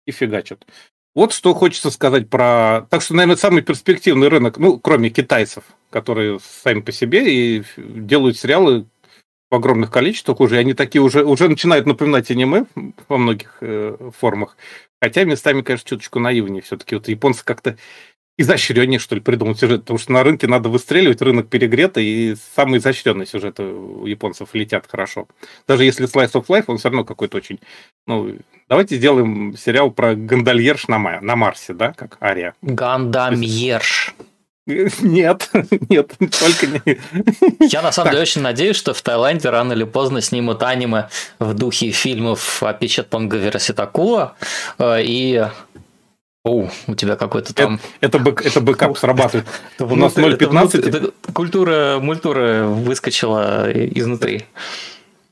и 0.07 0.11
фигачат. 0.11 0.67
Вот 1.15 1.33
что 1.33 1.55
хочется 1.55 1.91
сказать 1.91 2.29
про... 2.29 2.87
Так 2.89 3.03
что, 3.03 3.15
наверное, 3.15 3.37
самый 3.37 3.63
перспективный 3.63 4.29
рынок, 4.29 4.59
ну, 4.59 4.79
кроме 4.79 5.11
китайцев, 5.11 5.65
которые 5.91 6.39
сами 6.41 6.81
по 6.81 6.93
себе 6.93 7.59
и 7.59 7.65
делают 7.77 8.39
сериалы 8.39 8.87
в 9.51 9.55
огромных 9.57 9.91
количествах 9.91 10.39
уже, 10.39 10.59
они 10.59 10.75
такие 10.75 11.03
уже, 11.03 11.25
уже 11.25 11.49
начинают 11.49 11.85
напоминать 11.85 12.31
аниме 12.31 12.67
во 13.09 13.19
многих 13.19 13.57
э, 13.61 14.11
формах. 14.17 14.57
Хотя 15.03 15.25
местами, 15.25 15.63
конечно, 15.63 15.89
чуточку 15.89 16.21
наивнее 16.21 16.63
все-таки. 16.63 16.95
Вот 16.95 17.09
японцы 17.09 17.45
как-то 17.45 17.77
изощреннее, 18.41 18.99
что 18.99 19.15
ли, 19.15 19.21
придумал 19.21 19.55
сюжет, 19.55 19.83
потому 19.83 19.99
что 19.99 20.13
на 20.13 20.23
рынке 20.23 20.47
надо 20.47 20.69
выстреливать, 20.69 21.21
рынок 21.21 21.49
перегретый, 21.49 22.05
и 22.05 22.37
самые 22.57 22.79
изощренные 22.79 23.27
сюжеты 23.27 23.63
у 23.63 24.07
японцев 24.07 24.49
летят 24.55 24.87
хорошо. 24.91 25.29
Даже 25.69 25.85
если 25.85 26.09
Slice 26.09 26.33
of 26.33 26.47
Life, 26.47 26.65
он 26.69 26.79
все 26.79 26.89
равно 26.89 27.05
какой-то 27.05 27.37
очень... 27.37 27.61
Ну, 28.07 28.37
давайте 28.69 28.97
сделаем 28.97 29.55
сериал 29.57 29.91
про 29.91 30.15
Гандальерш 30.15 30.89
на, 30.89 31.21
на 31.21 31.37
Марсе, 31.37 31.75
да, 31.75 31.93
как 31.93 32.17
Ария. 32.23 32.55
Гандамьерш. 32.63 34.15
Нет, 35.03 35.51
нет, 35.89 36.13
только 36.19 36.67
не. 36.67 36.99
Я 37.67 37.83
на 37.83 37.93
самом 37.93 38.11
деле 38.11 38.23
очень 38.23 38.43
надеюсь, 38.43 38.77
что 38.77 38.95
в 38.95 39.03
Таиланде 39.03 39.49
рано 39.51 39.73
или 39.73 39.85
поздно 39.85 40.21
снимут 40.21 40.63
аниме 40.63 41.09
в 41.39 41.55
духе 41.55 41.91
фильмов 41.91 42.63
Апичатпонга 42.63 43.37
Вирасетакула 43.39 44.37
и 44.81 45.45
о, 46.45 46.69
у 46.87 46.95
тебя 46.95 47.17
какой-то 47.17 47.55
там... 47.55 47.81
Это, 48.01 48.19
это, 48.19 48.43
это 48.43 48.61
бэкап 48.61 48.97
срабатывает. 48.97 49.47
У 49.79 49.95
нас 49.95 50.17
0.15. 50.17 51.13
Культура, 51.33 51.99
мультура 52.01 52.65
выскочила 52.65 53.71
изнутри. 53.71 54.47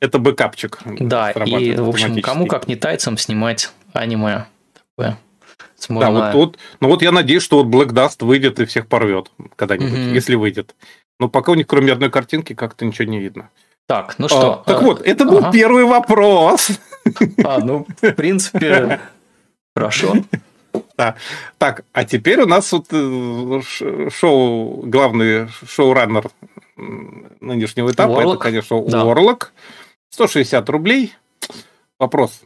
Это 0.00 0.18
бэкапчик. 0.18 0.78
Да, 0.84 1.30
и, 1.30 1.74
в 1.76 1.88
общем, 1.88 2.20
кому 2.20 2.46
как 2.46 2.68
не 2.68 2.76
тайцам 2.76 3.16
снимать 3.16 3.72
аниме 3.94 4.46
такое. 4.74 5.18
Да, 5.88 6.10
вот, 6.10 6.34
вот, 6.34 6.58
ну 6.80 6.88
вот 6.88 7.02
я 7.02 7.12
надеюсь, 7.12 7.42
что 7.42 7.62
вот 7.62 7.72
Black 7.72 7.92
Dust 7.92 8.24
выйдет 8.24 8.58
и 8.58 8.64
всех 8.64 8.88
порвет 8.88 9.30
когда-нибудь, 9.54 9.92
mm-hmm. 9.92 10.14
если 10.14 10.34
выйдет. 10.34 10.74
Но 11.20 11.28
пока 11.28 11.52
у 11.52 11.54
них 11.54 11.66
кроме 11.68 11.92
одной 11.92 12.10
картинки 12.10 12.52
как-то 12.52 12.84
ничего 12.84 13.08
не 13.08 13.20
видно. 13.20 13.50
Так, 13.86 14.16
ну 14.18 14.28
что? 14.28 14.54
А, 14.54 14.64
так 14.64 14.82
а, 14.82 14.84
вот, 14.84 15.02
это 15.06 15.24
был 15.24 15.38
ага. 15.38 15.52
первый 15.52 15.84
вопрос. 15.84 16.70
А, 17.44 17.60
ну, 17.60 17.86
в 18.02 18.12
принципе, 18.12 19.00
хорошо. 19.76 20.16
Да. 20.96 21.16
Так, 21.58 21.84
а 21.92 22.04
теперь 22.04 22.40
у 22.40 22.46
нас 22.46 22.70
вот 22.72 22.86
э, 22.90 23.60
шоу, 24.10 24.82
главный 24.86 25.48
шоураннер 25.66 26.30
нынешнего 26.76 27.90
этапа, 27.90 28.12
Warlock. 28.12 28.30
это, 28.34 28.36
конечно, 28.36 28.82
да. 28.84 29.02
Warlock. 29.02 29.48
160 30.10 30.68
рублей. 30.70 31.14
Вопрос 31.98 32.42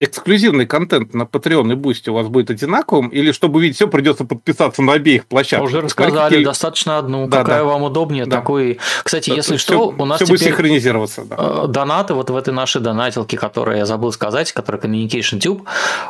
эксклюзивный 0.00 0.66
контент 0.66 1.12
на 1.12 1.24
Patreon 1.24 1.72
и 1.72 1.76
Boosty 1.76 2.10
у 2.10 2.14
вас 2.14 2.26
будет 2.28 2.50
одинаковым, 2.50 3.08
или 3.08 3.32
чтобы 3.32 3.58
увидеть 3.58 3.76
все, 3.76 3.86
придется 3.86 4.24
подписаться 4.24 4.80
на 4.80 4.94
обеих 4.94 5.26
площадках? 5.26 5.68
Уже 5.68 5.82
рассказали, 5.82 6.30
Какие... 6.30 6.44
достаточно 6.44 6.98
одну, 6.98 7.28
да, 7.28 7.42
какая 7.42 7.58
да. 7.58 7.64
вам 7.64 7.82
удобнее, 7.82 8.24
да. 8.24 8.38
такой. 8.38 8.78
Кстати, 9.04 9.28
да, 9.28 9.36
если 9.36 9.58
что, 9.58 9.92
все, 9.92 10.02
у 10.02 10.04
нас 10.06 10.16
все 10.16 10.24
теперь 10.24 10.38
будет 10.38 10.48
синхронизироваться. 10.48 11.24
Да. 11.26 11.36
Э, 11.38 11.66
донаты 11.68 12.14
вот 12.14 12.30
в 12.30 12.36
этой 12.36 12.54
нашей 12.54 12.80
донатилке, 12.80 13.36
которую 13.36 13.76
я 13.76 13.84
забыл 13.84 14.10
сказать, 14.10 14.50
которая 14.52 14.80
Communication 14.80 15.38
Tube, 15.38 15.64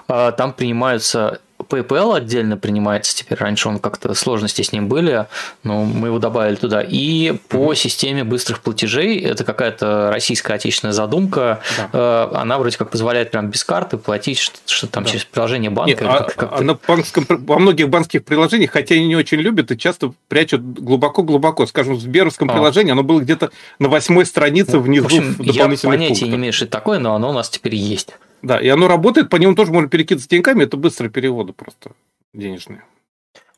э, 0.08 0.32
там 0.36 0.52
принимаются 0.52 1.40
PayPal 1.68 2.16
отдельно 2.16 2.56
принимается 2.56 3.16
теперь. 3.16 3.38
Раньше 3.38 3.68
он 3.68 3.78
как-то 3.78 4.12
сложности 4.14 4.62
с 4.62 4.72
ним 4.72 4.88
были, 4.88 5.26
но 5.62 5.84
мы 5.84 6.08
его 6.08 6.18
добавили 6.18 6.56
туда. 6.56 6.82
И 6.86 7.32
по 7.48 7.74
системе 7.74 8.24
быстрых 8.24 8.60
платежей, 8.60 9.18
это 9.20 9.44
какая-то 9.44 10.10
российская 10.12 10.54
отечественная 10.54 10.92
задумка, 10.92 11.60
да. 11.76 11.90
Э, 11.92 12.36
она 12.36 12.58
вроде 12.58 12.76
как 12.78 12.90
позволяет 12.90 13.30
прям 13.30 13.50
без 13.50 13.64
карты 13.64 13.96
платить 13.96 14.38
что-то 14.66 14.92
там 14.92 15.04
да. 15.04 15.10
через 15.10 15.24
приложение 15.24 15.70
банка. 15.70 15.90
Нет, 15.90 16.02
а, 16.02 16.22
как, 16.24 16.60
на 16.60 16.74
банкском, 16.74 17.26
во 17.28 17.58
многих 17.58 17.88
банковских 17.88 18.24
приложениях, 18.24 18.70
хотя 18.70 18.94
они 18.94 19.06
не 19.06 19.16
очень 19.16 19.38
любят 19.38 19.70
и 19.70 19.78
часто 19.78 20.12
прячут 20.28 20.62
глубоко-глубоко. 20.62 21.66
Скажем, 21.66 21.94
в 21.94 22.00
Сберовском 22.00 22.50
а. 22.50 22.52
приложении 22.52 22.92
оно 22.92 23.02
было 23.02 23.20
где-то 23.20 23.50
на 23.78 23.88
восьмой 23.88 24.26
странице 24.26 24.78
внизу 24.78 25.04
в, 25.04 25.06
общем, 25.06 25.34
в 25.34 25.42
я 25.42 25.64
понятия 25.64 26.08
пунктах. 26.08 26.28
не 26.28 26.34
имею, 26.36 26.52
что 26.52 26.64
это 26.64 26.72
такое, 26.72 26.98
но 26.98 27.14
оно 27.14 27.30
у 27.30 27.32
нас 27.32 27.48
теперь 27.50 27.74
есть. 27.74 28.14
Да, 28.42 28.60
и 28.60 28.68
оно 28.68 28.88
работает, 28.88 29.28
по 29.28 29.36
нему 29.36 29.54
тоже 29.54 29.72
можно 29.72 29.88
перекидываться 29.88 30.28
деньгами, 30.28 30.64
это 30.64 30.76
быстрые 30.76 31.10
переводы 31.10 31.52
просто 31.52 31.92
денежные. 32.32 32.84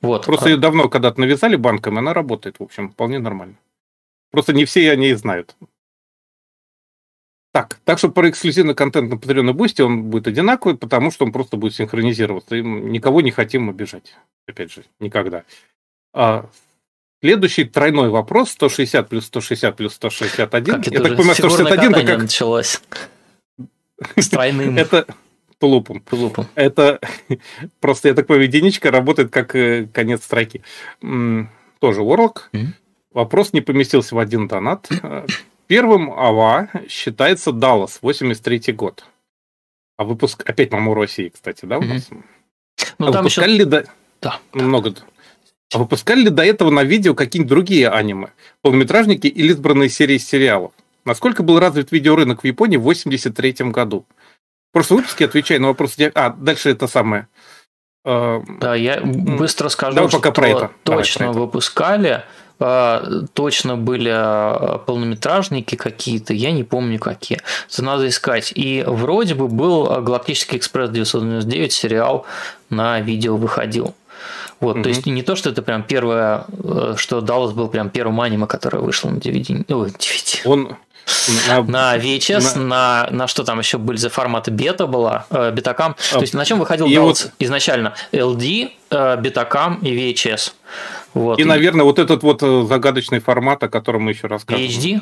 Вот. 0.00 0.26
Просто 0.26 0.46
а 0.46 0.48
ее 0.50 0.56
давно 0.56 0.88
когда-то 0.88 1.20
навязали 1.20 1.56
банками, 1.56 1.98
она 1.98 2.12
работает, 2.12 2.58
в 2.58 2.62
общем, 2.62 2.90
вполне 2.90 3.18
нормально. 3.18 3.56
Просто 4.30 4.52
не 4.52 4.64
все 4.64 4.90
о 4.90 4.96
ней 4.96 5.14
знают. 5.14 5.54
Так, 7.52 7.78
так 7.84 7.98
что 7.98 8.08
про 8.08 8.30
эксклюзивный 8.30 8.74
контент 8.74 9.10
на 9.10 9.16
Patreon 9.16 9.50
и 9.50 9.52
Boosty 9.52 9.82
он 9.82 10.04
будет 10.04 10.26
одинаковый, 10.26 10.76
потому 10.76 11.10
что 11.10 11.26
он 11.26 11.32
просто 11.32 11.58
будет 11.58 11.74
синхронизироваться. 11.74 12.56
И 12.56 12.62
никого 12.62 13.20
не 13.20 13.30
хотим 13.30 13.68
обижать. 13.68 14.16
Опять 14.48 14.72
же, 14.72 14.84
никогда. 15.00 15.44
А 16.14 16.48
следующий 17.22 17.64
тройной 17.64 18.08
вопрос. 18.08 18.52
160 18.52 19.06
плюс 19.06 19.26
160 19.26 19.76
плюс 19.76 19.92
161. 19.94 20.82
Как 20.82 20.86
Я 20.86 21.00
так 21.00 21.16
понимаю, 21.16 21.34
161 21.34 21.94
это 21.94 22.06
как... 22.06 22.22
началось. 22.22 22.80
С 24.16 24.28
тройным. 24.28 24.76
Это 24.76 25.06
тулупом. 25.58 26.00
Тулупом. 26.00 26.46
Это 26.54 27.00
просто, 27.80 28.08
я 28.08 28.14
так 28.14 28.26
понимаю, 28.26 28.48
единичка 28.48 28.90
работает 28.90 29.30
как 29.30 29.54
э, 29.54 29.86
конец 29.92 30.24
строки. 30.24 30.62
Тоже 31.00 32.00
Warlock. 32.00 32.48
Вопрос 33.12 33.52
не 33.52 33.60
поместился 33.60 34.14
в 34.14 34.18
один 34.18 34.48
донат. 34.48 34.88
Первым 35.66 36.12
АВА 36.12 36.68
считается 36.88 37.50
Dallas, 37.50 37.98
83 38.02 38.72
год. 38.72 39.04
А 39.96 40.04
выпуск... 40.04 40.42
Опять, 40.48 40.70
по-моему, 40.70 40.94
России, 40.94 41.28
кстати, 41.28 41.64
да, 41.64 41.78
у 41.78 41.82
нас? 41.82 42.08
Ну, 42.98 43.08
а 43.08 43.12
там 43.12 43.22
выпускали 43.22 43.52
еще... 43.52 43.58
ли 43.58 43.70
до... 43.70 43.86
Да. 44.20 44.40
Много. 44.52 44.94
А 45.72 45.78
выпускали 45.78 46.22
ли 46.22 46.30
до 46.30 46.44
этого 46.44 46.70
на 46.70 46.84
видео 46.84 47.14
какие-нибудь 47.14 47.48
другие 47.48 47.88
аниме? 47.88 48.32
Полнометражники 48.62 49.26
или 49.26 49.52
избранные 49.52 49.88
серии 49.88 50.18
сериалов? 50.18 50.72
Насколько 51.04 51.42
был 51.42 51.58
развит 51.58 51.92
видеорынок 51.92 52.42
в 52.42 52.44
Японии 52.46 52.76
в 52.76 52.82
1983 52.82 53.70
году? 53.70 54.06
В 54.70 54.72
прошлом 54.72 54.98
выпуске 54.98 55.24
отвечаю 55.24 55.60
на 55.60 55.68
вопрос... 55.68 55.96
А, 56.14 56.30
дальше 56.30 56.70
это 56.70 56.86
самое. 56.86 57.28
А, 58.04 58.42
да, 58.60 58.74
я 58.74 59.00
быстро 59.02 59.68
скажу, 59.68 59.96
Давай 59.96 60.10
пока 60.10 60.30
что 60.30 60.32
про 60.32 60.48
это. 60.48 60.70
точно 60.82 60.84
Давай 60.84 61.12
про 61.14 61.24
это. 61.24 61.40
выпускали, 61.40 62.24
а, 62.58 63.04
точно 63.34 63.76
были 63.76 64.10
а, 64.12 64.78
полнометражники 64.78 65.74
какие-то, 65.74 66.32
я 66.32 66.52
не 66.52 66.64
помню 66.64 66.98
какие. 66.98 67.40
Это 67.70 67.82
надо 67.82 68.08
искать. 68.08 68.52
И 68.54 68.84
вроде 68.86 69.34
бы 69.34 69.48
был 69.48 69.86
«Галактический 70.00 70.58
экспресс 70.58 70.90
999» 70.90 71.70
сериал 71.70 72.24
на 72.70 73.00
видео 73.00 73.36
выходил. 73.36 73.94
Вот, 74.60 74.76
угу. 74.76 74.82
то 74.84 74.88
есть 74.88 75.04
не 75.06 75.22
то, 75.22 75.34
что 75.34 75.50
это 75.50 75.60
прям 75.60 75.82
первое, 75.82 76.44
э, 76.48 76.94
что 76.96 77.20
Даллас 77.20 77.52
был 77.52 77.68
прям 77.68 77.90
первым 77.90 78.20
аниме, 78.20 78.46
которое 78.46 78.78
вышло 78.78 79.10
на 79.10 79.18
DVD. 79.18 79.64
Ой, 79.74 79.88
DVD. 79.90 80.40
Он, 80.44 80.76
на, 81.48 81.62
на 81.62 81.98
VHS, 81.98 82.58
на... 82.58 82.64
на, 82.64 83.08
на 83.10 83.28
что 83.28 83.44
там 83.44 83.58
еще 83.58 83.78
были 83.78 83.96
за 83.96 84.10
форматы 84.10 84.50
бета 84.50 84.86
была, 84.86 85.26
э, 85.30 85.50
бетакам. 85.52 85.96
А, 86.12 86.14
То 86.14 86.20
есть 86.20 86.34
на 86.34 86.44
чем 86.44 86.58
выходил 86.58 86.86
и 86.86 86.96
вот... 86.98 87.32
изначально? 87.38 87.94
LD, 88.12 88.70
э, 88.90 89.16
бетакам 89.20 89.78
и 89.82 90.12
VHS. 90.12 90.52
Вот. 91.14 91.38
И, 91.38 91.44
наверное, 91.44 91.84
вот 91.84 91.98
этот 91.98 92.22
вот 92.22 92.42
э, 92.42 92.64
загадочный 92.66 93.20
формат, 93.20 93.62
о 93.62 93.68
котором 93.68 94.02
мы 94.02 94.12
еще 94.12 94.26
рассказывали. 94.26 94.68
VHD? 94.68 95.00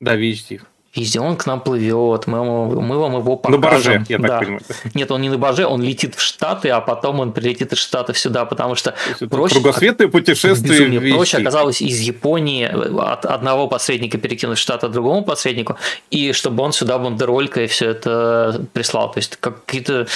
Да, 0.00 0.16
VHD. 0.16 0.62
Везде 0.94 1.18
он 1.18 1.36
к 1.36 1.46
нам 1.46 1.60
плывет, 1.60 2.28
мы, 2.28 2.44
мы 2.80 2.98
вам 2.98 3.16
его 3.16 3.36
покажем. 3.36 3.60
На 3.60 3.68
барже, 3.68 4.04
я 4.08 4.18
так 4.18 4.26
да. 4.26 4.38
понимаю. 4.38 4.62
Нет, 4.94 5.10
он 5.10 5.22
не 5.22 5.28
на 5.28 5.38
барже, 5.38 5.66
он 5.66 5.82
летит 5.82 6.14
в 6.14 6.20
Штаты, 6.20 6.68
а 6.68 6.80
потом 6.80 7.18
он 7.18 7.32
прилетит 7.32 7.72
из 7.72 7.78
Штатов 7.78 8.16
сюда, 8.16 8.44
потому 8.44 8.76
что 8.76 8.94
проще... 9.28 9.54
Кругосветное 9.54 10.06
путешествие 10.06 10.88
безумие, 10.88 11.14
Проще 11.14 11.38
оказалось 11.38 11.82
из 11.82 11.98
Японии 11.98 12.64
от 12.64 13.26
одного 13.26 13.66
посредника 13.66 14.18
перекинуть 14.18 14.58
в 14.58 14.60
Штаты 14.60 14.88
другому 14.88 15.24
посреднику, 15.24 15.76
и 16.10 16.32
чтобы 16.32 16.62
он 16.62 16.72
сюда 16.72 16.98
бандеролькой 16.98 17.66
все 17.66 17.90
это 17.90 18.64
прислал. 18.72 19.10
То 19.10 19.18
есть 19.18 19.36
какие-то... 19.36 20.06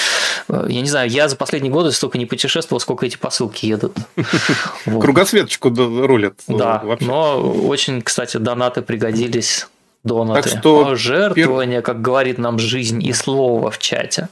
Я 0.48 0.80
не 0.80 0.88
знаю, 0.88 1.10
я 1.10 1.28
за 1.28 1.34
последние 1.34 1.72
годы 1.72 1.90
столько 1.90 2.18
не 2.18 2.26
путешествовал, 2.26 2.78
сколько 2.78 3.04
эти 3.04 3.16
посылки 3.16 3.66
едут. 3.66 3.96
Кругосветочку 4.84 5.70
рулят. 5.70 6.34
Да, 6.46 6.84
но 7.00 7.40
очень, 7.40 8.00
кстати, 8.02 8.36
донаты 8.36 8.82
пригодились 8.82 9.66
донаты. 10.08 10.42
Так 10.42 10.58
что 10.58 10.84
Пожертвование, 10.84 11.82
как 11.82 12.02
говорит 12.02 12.38
нам 12.38 12.58
жизнь 12.58 13.04
и 13.04 13.12
слово 13.12 13.70
в 13.70 13.78
чате. 13.78 14.28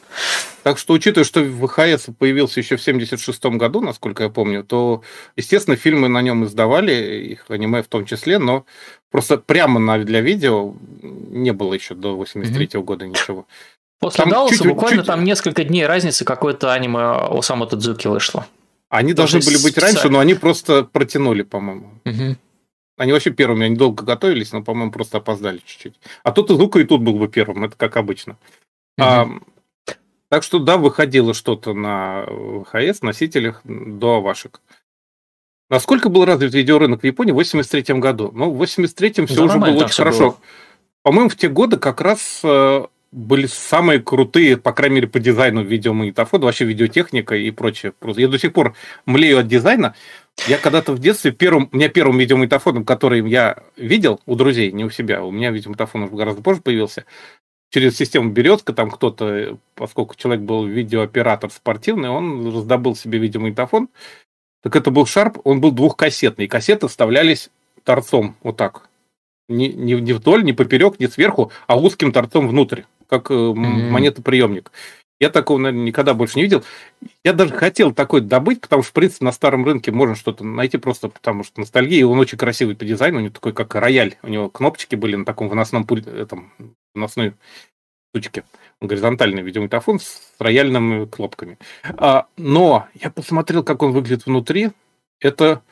Так 0.65 0.79
что, 0.79 0.95
учитывая, 0.95 1.25
что 1.25 1.45
ВХС 1.45 2.09
появился 2.19 2.59
еще 2.59 2.77
в 2.77 2.83
76 2.83 3.45
году, 3.45 3.81
насколько 3.81 4.25
я 4.25 4.31
помню, 4.31 4.65
то, 4.65 5.03
естественно, 5.37 5.77
фильмы 5.77 6.09
на 6.09 6.21
нем 6.23 6.45
издавали, 6.45 7.31
их 7.33 7.45
аниме 7.49 7.85
в 7.85 7.87
том 7.87 8.05
числе, 8.05 8.39
но 8.39 8.65
просто 9.13 9.39
прямо 9.39 9.79
на, 9.79 9.99
для 9.99 10.21
видео 10.21 10.75
не 11.03 11.53
было 11.53 11.75
еще 11.75 11.95
до 11.95 12.17
83 12.17 12.67
-го 12.67 12.83
года 12.83 13.07
ничего. 13.07 13.47
После 14.01 14.25
там 14.25 14.33
Далласа 14.33 14.57
чуть, 14.57 14.67
буквально 14.67 14.99
чуть... 14.99 15.07
там 15.07 15.25
несколько 15.25 15.65
дней 15.65 15.87
разницы 15.87 16.25
какое-то 16.25 16.73
аниме 16.73 17.29
Осама 17.31 17.67
Тадзуки 17.67 18.09
вышло. 18.09 18.47
Они 18.89 19.13
Даже 19.15 19.35
должны 19.35 19.51
были 19.51 19.63
быть 19.63 19.79
раньше, 19.79 20.09
но 20.09 20.19
они 20.19 20.35
просто 20.35 20.85
протянули, 20.85 21.43
по-моему. 21.43 21.93
Угу. 22.05 22.37
Они 22.97 23.13
вообще 23.13 23.31
первыми, 23.31 23.67
они 23.67 23.77
долго 23.77 24.05
готовились, 24.05 24.53
но, 24.53 24.63
по-моему, 24.63 24.91
просто 24.91 25.19
опоздали 25.19 25.61
чуть-чуть. 25.65 25.95
А 26.23 26.33
тут 26.33 26.51
и 26.51 26.55
Лука 26.55 26.81
и 26.81 26.85
тут 26.85 27.03
был 27.03 27.15
бы 27.15 27.29
первым, 27.29 27.65
это 27.65 27.77
как 27.77 27.97
обычно. 27.97 28.39
Угу. 28.99 29.07
А, 29.07 29.29
так 30.29 30.43
что, 30.43 30.59
да, 30.59 30.77
выходило 30.77 31.35
что-то 31.35 31.75
на 31.75 32.25
ВХС, 32.27 33.03
носителях 33.03 33.61
до 33.65 34.17
Авашек. 34.17 34.61
Насколько 35.69 36.09
был 36.09 36.25
развит 36.25 36.55
видеорынок 36.55 37.03
в 37.03 37.05
Японии 37.05 37.33
в 37.33 37.37
83 37.37 37.99
году? 37.99 38.31
Ну, 38.33 38.51
в 38.51 38.63
83-м 38.63 39.27
все 39.27 39.37
да, 39.37 39.45
уже 39.45 39.59
было 39.59 39.85
очень 39.85 39.95
хорошо. 39.95 40.31
Было. 40.31 40.37
По-моему, 41.03 41.29
в 41.29 41.37
те 41.37 41.49
годы 41.49 41.77
как 41.77 42.01
раз 42.01 42.41
э, 42.45 42.85
были 43.13 43.47
самые 43.47 44.01
крутые, 44.01 44.57
по 44.57 44.73
крайней 44.73 44.97
мере, 44.97 45.09
по 45.09 45.19
дизайну 45.19 45.63
видеомагнитофона, 45.63 46.45
вообще 46.45 46.65
видеотехника 46.65 47.35
и 47.35 47.51
прочее. 47.51 47.93
Просто 47.93 48.21
я 48.21 48.29
до 48.29 48.39
сих 48.39 48.53
пор 48.53 48.75
млею 49.07 49.39
от 49.39 49.49
дизайна. 49.49 49.95
Я 50.49 50.59
когда-то 50.59 50.93
в 50.93 50.99
детстве, 50.99 51.33
первым, 51.33 51.69
у 51.73 51.77
меня 51.77 51.89
первым 51.89 52.19
видеомагнитофоном, 52.19 52.85
который 52.85 53.29
я 53.29 53.63
видел 53.77 54.21
у 54.27 54.37
друзей, 54.37 54.71
не 54.71 54.85
у 54.85 54.91
себя, 54.91 55.25
у 55.25 55.31
меня 55.31 55.51
видеомагнитофон 55.51 56.05
уже 56.05 56.15
гораздо 56.15 56.43
позже 56.43 56.61
появился, 56.61 57.05
через 57.71 57.97
систему 57.97 58.31
«Березка», 58.31 58.73
там 58.73 58.91
кто-то, 58.91 59.59
поскольку 59.75 60.15
человек 60.15 60.45
был 60.45 60.67
видеооператор 60.67 61.51
спортивный, 61.51 62.11
он 62.11 62.55
раздобыл 62.55 62.95
себе 62.95 63.19
видеомагнитофон, 63.19 63.89
так 64.63 64.77
это 64.77 64.91
был 64.91 65.05
Sharp, 65.05 65.41
он 65.45 65.61
был 65.61 65.73
двухкассетный. 65.73 66.49
Кассеты 66.49 66.89
вставлялись 66.89 67.51
торцом, 67.85 68.37
вот 68.43 68.57
так. 68.57 68.89
Не, 69.49 69.69
не, 69.69 69.93
не 69.95 70.13
вдоль, 70.13 70.43
не 70.43 70.53
поперек, 70.53 70.99
не 70.99 71.07
сверху, 71.07 71.53
а 71.67 71.79
узким 71.79 72.13
торцом 72.13 72.49
внутрь, 72.49 72.83
как 73.09 73.31
mm-hmm. 73.31 73.55
монетоприемник. 73.55 74.73
Я 75.19 75.31
такого, 75.31 75.59
наверное, 75.59 75.87
никогда 75.87 76.13
больше 76.13 76.37
не 76.37 76.43
видел. 76.43 76.63
Я 77.25 77.33
даже 77.33 77.55
хотел 77.55 77.95
такой 77.95 78.21
добыть, 78.21 78.61
потому 78.61 78.83
что, 78.83 78.91
в 78.91 78.93
принципе, 78.93 79.25
на 79.25 79.33
старом 79.33 79.65
рынке 79.65 79.91
можно 79.91 80.15
что-то 80.15 80.45
найти 80.45 80.77
просто 80.77 81.09
потому, 81.09 81.43
что 81.43 81.61
ностальгия. 81.61 82.07
Он 82.07 82.19
очень 82.19 82.37
красивый 82.37 82.77
по 82.77 82.85
дизайну, 82.85 83.19
у 83.19 83.21
него 83.23 83.33
такой, 83.33 83.55
как 83.55 83.75
рояль. 83.75 84.17
У 84.23 84.29
него 84.29 84.51
кнопочки 84.51 84.95
были 84.95 85.17
на 85.17 85.25
таком 85.25 85.49
выносном 85.49 85.87
пульте, 85.87 86.11
этом, 86.11 86.53
выносной 86.95 87.35
штучке. 88.11 88.45
Горизонтальный 88.81 89.43
видеомагнитофон 89.43 90.01
с 90.01 90.35
рояльными 90.39 91.07
кнопками. 91.07 91.59
А, 91.83 92.27
но 92.37 92.87
я 92.95 93.11
посмотрел, 93.11 93.63
как 93.65 93.83
он 93.83 93.93
выглядит 93.93 94.27
внутри. 94.27 94.71
Это 95.21 95.63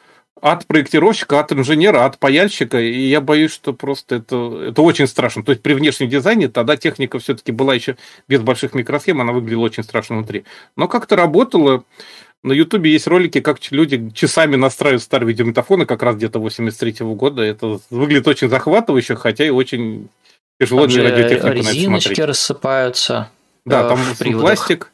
от 0.41 0.67
проектировщика, 0.67 1.41
от 1.41 1.53
инженера, 1.53 2.05
от 2.05 2.19
паяльщика, 2.19 2.81
и 2.81 3.07
я 3.07 3.21
боюсь, 3.21 3.53
что 3.53 3.73
просто 3.73 4.17
это, 4.17 4.67
это 4.69 4.83
очень 4.83 5.07
страшно. 5.07 5.43
То 5.43 5.53
есть 5.53 5.63
при 5.63 5.75
внешнем 5.75 6.09
дизайне 6.09 6.49
тогда 6.49 6.77
техника 6.77 7.19
все-таки 7.19 7.53
была 7.53 7.75
еще 7.75 7.97
без 8.29 8.41
больших 8.41 8.75
микросхем, 8.75 9.21
она 9.21 9.33
выглядела 9.33 9.63
очень 9.63 9.85
страшно 9.85 10.17
внутри. 10.17 10.45
Но 10.77 10.89
как-то 10.89 11.17
работало. 11.17 11.85
На 12.43 12.53
Ютубе 12.53 12.93
есть 12.93 13.07
ролики, 13.07 13.41
как 13.41 13.59
люди 13.71 14.11
часами 14.13 14.57
настраивают 14.57 15.03
старые 15.03 15.29
видеомагнитофоны, 15.31 15.87
как 15.87 16.03
раз 16.03 16.17
где-то 16.17 16.41
83 16.41 17.03
-го 17.03 17.15
года. 17.15 17.41
Это 17.41 17.81
выглядит 17.89 18.29
очень 18.29 18.51
захватывающе, 18.51 19.15
хотя 19.15 19.47
и 19.47 19.51
очень 19.51 20.11
тяжело 20.61 20.83
там 20.83 20.91
для 20.91 21.05
радиотехника 21.05 21.51
резиночки 21.53 22.21
рассыпаются. 22.21 23.31
Да, 23.65 23.89
там 23.89 23.99
пластик 24.39 24.91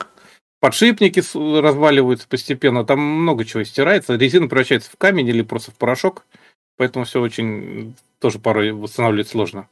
подшипники 0.61 1.23
разваливаются 1.61 2.29
постепенно, 2.29 2.85
там 2.85 3.01
много 3.01 3.45
чего 3.45 3.65
стирается, 3.65 4.17
резина 4.17 4.49
превращается 4.49 4.91
в 4.91 4.97
камень 4.97 5.29
или 5.29 5.43
просто 5.43 5.71
в 5.71 5.75
порошок, 5.75 6.25
поэтому 6.77 7.05
все 7.05 7.21
очень 7.21 7.95
тоже 8.21 8.39
порой 8.39 8.73
восстанавливать 8.73 9.29
сложно. 9.29 9.69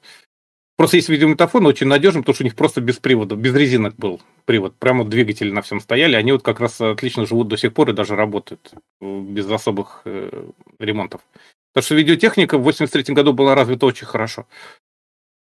Просто 0.78 0.97
есть 0.97 1.08
видеомагнитофон 1.08 1.67
очень 1.67 1.89
надежный, 1.89 2.23
потому 2.23 2.34
что 2.34 2.44
у 2.44 2.47
них 2.47 2.55
просто 2.55 2.81
без 2.81 2.99
привода, 2.99 3.34
без 3.34 3.52
резинок 3.52 3.97
был 3.97 4.20
привод. 4.44 4.76
Прямо 4.76 5.05
двигатели 5.05 5.50
на 5.50 5.60
всем 5.60 5.81
стояли. 5.81 6.15
Они 6.15 6.31
вот 6.31 6.44
как 6.44 6.60
раз 6.60 6.81
отлично 6.81 7.26
живут 7.26 7.49
до 7.49 7.57
сих 7.57 7.75
пор 7.75 7.91
и 7.91 7.92
даже 7.92 8.15
работают 8.15 8.75
без 9.00 9.50
особых 9.50 10.02
э, 10.05 10.31
ремонтов. 10.78 11.20
Потому 11.73 11.84
что 11.84 11.94
видеотехника 11.97 12.58
в 12.58 12.62
83 12.62 13.12
году 13.12 13.33
была 13.33 13.57
развита 13.57 13.86
очень 13.86 14.07
хорошо. 14.07 14.47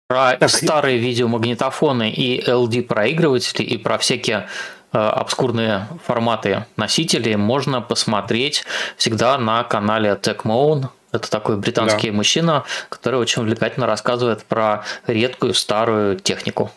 Про 0.07 0.37
так, 0.37 0.51
старые 0.51 0.99
видеомагнитофоны 0.99 2.13
и 2.13 2.41
LD-проигрыватели, 2.41 3.63
и 3.63 3.77
про 3.77 3.99
всякие 3.99 4.49
обскурные 4.93 5.87
форматы 6.05 6.67
носителей 6.77 7.37
можно 7.37 7.81
посмотреть 7.81 8.65
всегда 8.97 9.39
на 9.39 9.65
канале 9.65 10.19
TechMoan. 10.21 10.89
Это 11.13 11.31
такой 11.31 11.57
британский 11.57 12.11
да. 12.11 12.17
мужчина, 12.17 12.65
который 12.89 13.19
очень 13.19 13.43
увлекательно 13.43 13.87
рассказывает 13.87 14.45
про 14.45 14.85
редкую 15.07 15.55
старую 15.55 16.19
технику. 16.19 16.71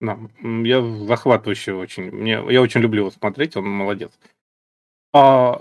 Да, 0.00 0.16
я 0.42 0.82
захватывающий 1.06 1.72
очень. 1.72 2.10
Мне, 2.10 2.42
я 2.48 2.62
очень 2.62 2.80
люблю 2.80 3.02
его 3.02 3.10
смотреть, 3.10 3.56
он 3.56 3.68
молодец. 3.68 4.10
А, 5.12 5.60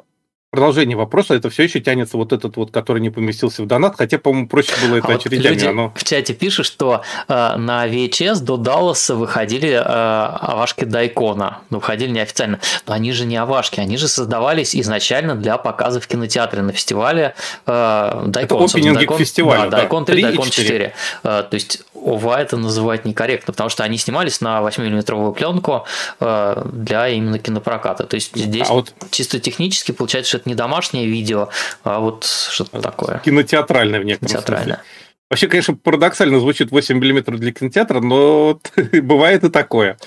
продолжение 0.57 0.97
вопроса, 0.97 1.35
это 1.35 1.51
все 1.51 1.65
еще 1.65 1.79
тянется 1.81 2.17
вот 2.17 2.33
этот 2.33 2.57
вот, 2.57 2.71
который 2.71 2.99
не 2.99 3.11
поместился 3.11 3.61
в 3.61 3.67
донат, 3.67 3.93
хотя, 3.95 4.17
по-моему, 4.17 4.47
проще 4.47 4.73
было 4.81 4.95
это 4.95 5.09
а 5.09 5.13
очередями. 5.13 5.53
Люди 5.53 5.65
оно... 5.67 5.93
в 5.95 6.03
чате 6.03 6.33
пишут, 6.33 6.65
что 6.65 7.03
э, 7.27 7.55
на 7.57 7.87
VHS 7.87 8.41
до 8.41 8.57
Далласа 8.57 9.13
выходили 9.13 9.69
э, 9.69 9.79
авашки 9.79 10.83
Дайкона, 10.83 11.59
ну, 11.69 11.77
выходили 11.77 12.09
неофициально, 12.09 12.59
но 12.87 12.93
они 12.95 13.11
же 13.11 13.25
не 13.25 13.37
авашки, 13.37 13.79
они 13.79 13.97
же 13.97 14.07
создавались 14.07 14.75
изначально 14.75 15.35
для 15.35 15.59
показа 15.59 15.99
в 15.99 16.07
кинотеатре 16.07 16.63
на 16.63 16.73
фестивале 16.73 17.35
э, 17.67 18.23
Дайкон. 18.25 18.63
Это 18.63 18.73
опенинги 18.73 18.95
Дайкон, 18.95 19.17
фестиваля, 19.19 19.69
да, 19.69 19.77
Дайкон 19.77 20.05
3, 20.05 20.15
3 20.15 20.23
Дайкон 20.23 20.49
4. 20.49 20.67
4. 20.67 20.93
Э, 21.23 21.43
то 21.47 21.53
есть 21.53 21.83
ОВА 22.05 22.41
это 22.41 22.57
называть 22.57 23.05
некорректно, 23.05 23.53
потому 23.53 23.69
что 23.69 23.83
они 23.83 23.97
снимались 23.97 24.41
на 24.41 24.61
8-миллиметровую 24.61 25.33
пленку 25.33 25.85
э, 26.19 26.61
для 26.71 27.07
именно 27.09 27.39
кинопроката. 27.39 28.05
То 28.05 28.15
есть 28.15 28.35
здесь 28.35 28.67
а 28.69 28.73
вот... 28.73 28.93
чисто 29.11 29.39
технически 29.39 29.91
получается, 29.91 30.29
что 30.29 30.37
это 30.37 30.49
не 30.49 30.55
домашнее 30.55 31.07
видео, 31.07 31.49
а 31.83 31.99
вот 31.99 32.25
что-то 32.25 32.81
такое. 32.81 33.19
Кинотеатральное 33.23 33.99
в 33.99 34.03
некотором 34.03 34.29
Кинотеатральное. 34.29 34.75
смысле. 34.77 34.83
Вообще, 35.29 35.47
конечно, 35.47 35.75
парадоксально 35.75 36.39
звучит 36.39 36.71
8 36.71 36.97
мм 36.97 37.37
для 37.37 37.51
кинотеатра, 37.51 37.99
но 37.99 38.59
бывает 39.01 39.43
и 39.43 39.49
такое. 39.49 39.97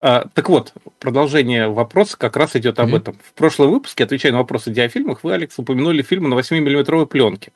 А, 0.00 0.26
так 0.34 0.48
вот, 0.48 0.72
продолжение 0.98 1.68
вопроса 1.68 2.16
как 2.16 2.36
раз 2.36 2.56
идет 2.56 2.80
об 2.80 2.88
mm-hmm. 2.88 2.96
этом. 2.96 3.18
В 3.22 3.34
прошлом 3.34 3.70
выпуске, 3.70 4.02
отвечая 4.02 4.32
на 4.32 4.38
вопросы 4.38 4.70
о 4.70 4.72
диафильмах, 4.72 5.22
вы, 5.22 5.34
Алекс, 5.34 5.56
упомянули 5.58 6.02
фильмы 6.02 6.28
на 6.28 6.34
8 6.34 6.56
миллиметровой 6.56 7.06
пленке. 7.06 7.52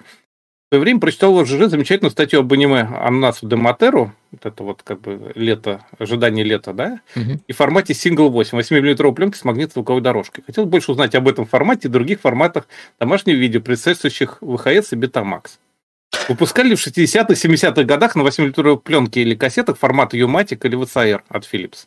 В 0.67 0.75
свое 0.75 0.83
время 0.83 0.99
прочитал 0.99 1.33
в 1.33 1.47
ЖЖ 1.47 1.71
замечательную 1.71 2.11
статью 2.11 2.41
об 2.41 2.53
аниме 2.53 2.81
«Аннасу 2.81 3.47
де 3.47 3.55
Матеру», 3.55 4.13
вот 4.33 4.47
это 4.47 4.65
вот 4.65 4.83
как 4.83 5.01
бы 5.01 5.31
лето, 5.37 5.87
ожидание 5.97 6.45
лета, 6.45 6.73
да, 6.73 6.99
угу. 7.15 7.41
и 7.47 7.53
в 7.53 7.57
формате 7.57 7.93
Single 7.93 8.31
8, 8.31 8.59
8-мм 8.59 9.15
пленки 9.15 9.37
с 9.37 9.45
магнитно-звуковой 9.45 10.01
дорожкой. 10.01 10.43
Хотел 10.45 10.67
больше 10.67 10.91
узнать 10.91 11.15
об 11.15 11.29
этом 11.29 11.47
формате 11.47 11.87
и 11.87 11.91
других 11.91 12.21
форматах 12.21 12.67
домашнего 12.99 13.37
видео, 13.37 13.61
предшествующих 13.61 14.39
VHS 14.41 14.89
и 14.91 14.97
Betamax. 14.97 15.59
Выпускали 16.29 16.75
в 16.75 16.85
60-х, 16.85 17.35
70-х 17.35 17.85
годах 17.85 18.17
на 18.17 18.23
8-мм 18.23 18.79
пленке 18.79 19.23
или 19.23 19.37
кассетах 19.37 19.79
формата 19.79 20.17
Umatic 20.17 20.67
или 20.67 20.77
VCR 20.77 21.21
от 21.29 21.45
Philips. 21.45 21.87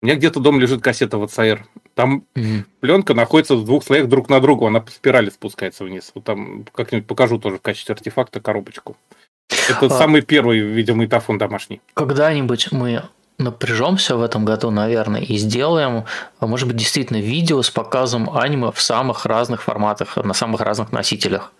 У 0.00 0.06
меня 0.06 0.14
где-то 0.14 0.38
дома 0.38 0.60
лежит 0.60 0.80
кассета 0.80 1.16
VCR. 1.16 1.58
Там 1.96 2.24
mm-hmm. 2.34 2.64
пленка 2.80 3.14
находится 3.14 3.56
в 3.56 3.64
двух 3.64 3.82
слоях 3.82 4.06
друг 4.06 4.28
на 4.28 4.38
другу, 4.38 4.66
она 4.66 4.80
по 4.80 4.90
спирали 4.90 5.30
спускается 5.30 5.82
вниз. 5.82 6.12
Вот 6.14 6.24
там 6.24 6.66
как-нибудь 6.74 7.06
покажу 7.06 7.38
тоже 7.38 7.56
в 7.56 7.62
качестве 7.62 7.94
артефакта 7.94 8.38
коробочку. 8.38 8.98
Это 9.48 9.86
а... 9.86 9.88
самый 9.88 10.20
первый 10.20 10.58
видеомагнитофон 10.60 11.38
домашний. 11.38 11.80
Когда-нибудь 11.94 12.70
мы 12.70 13.04
напряжемся 13.38 14.14
в 14.16 14.22
этом 14.22 14.44
году, 14.44 14.70
наверное, 14.70 15.22
и 15.22 15.38
сделаем, 15.38 16.04
может 16.38 16.68
быть, 16.68 16.76
действительно 16.76 17.16
видео 17.16 17.62
с 17.62 17.70
показом 17.70 18.28
аниме 18.36 18.72
в 18.72 18.80
самых 18.82 19.24
разных 19.24 19.62
форматах, 19.62 20.18
на 20.18 20.34
самых 20.34 20.60
разных 20.60 20.92
носителях. 20.92 21.50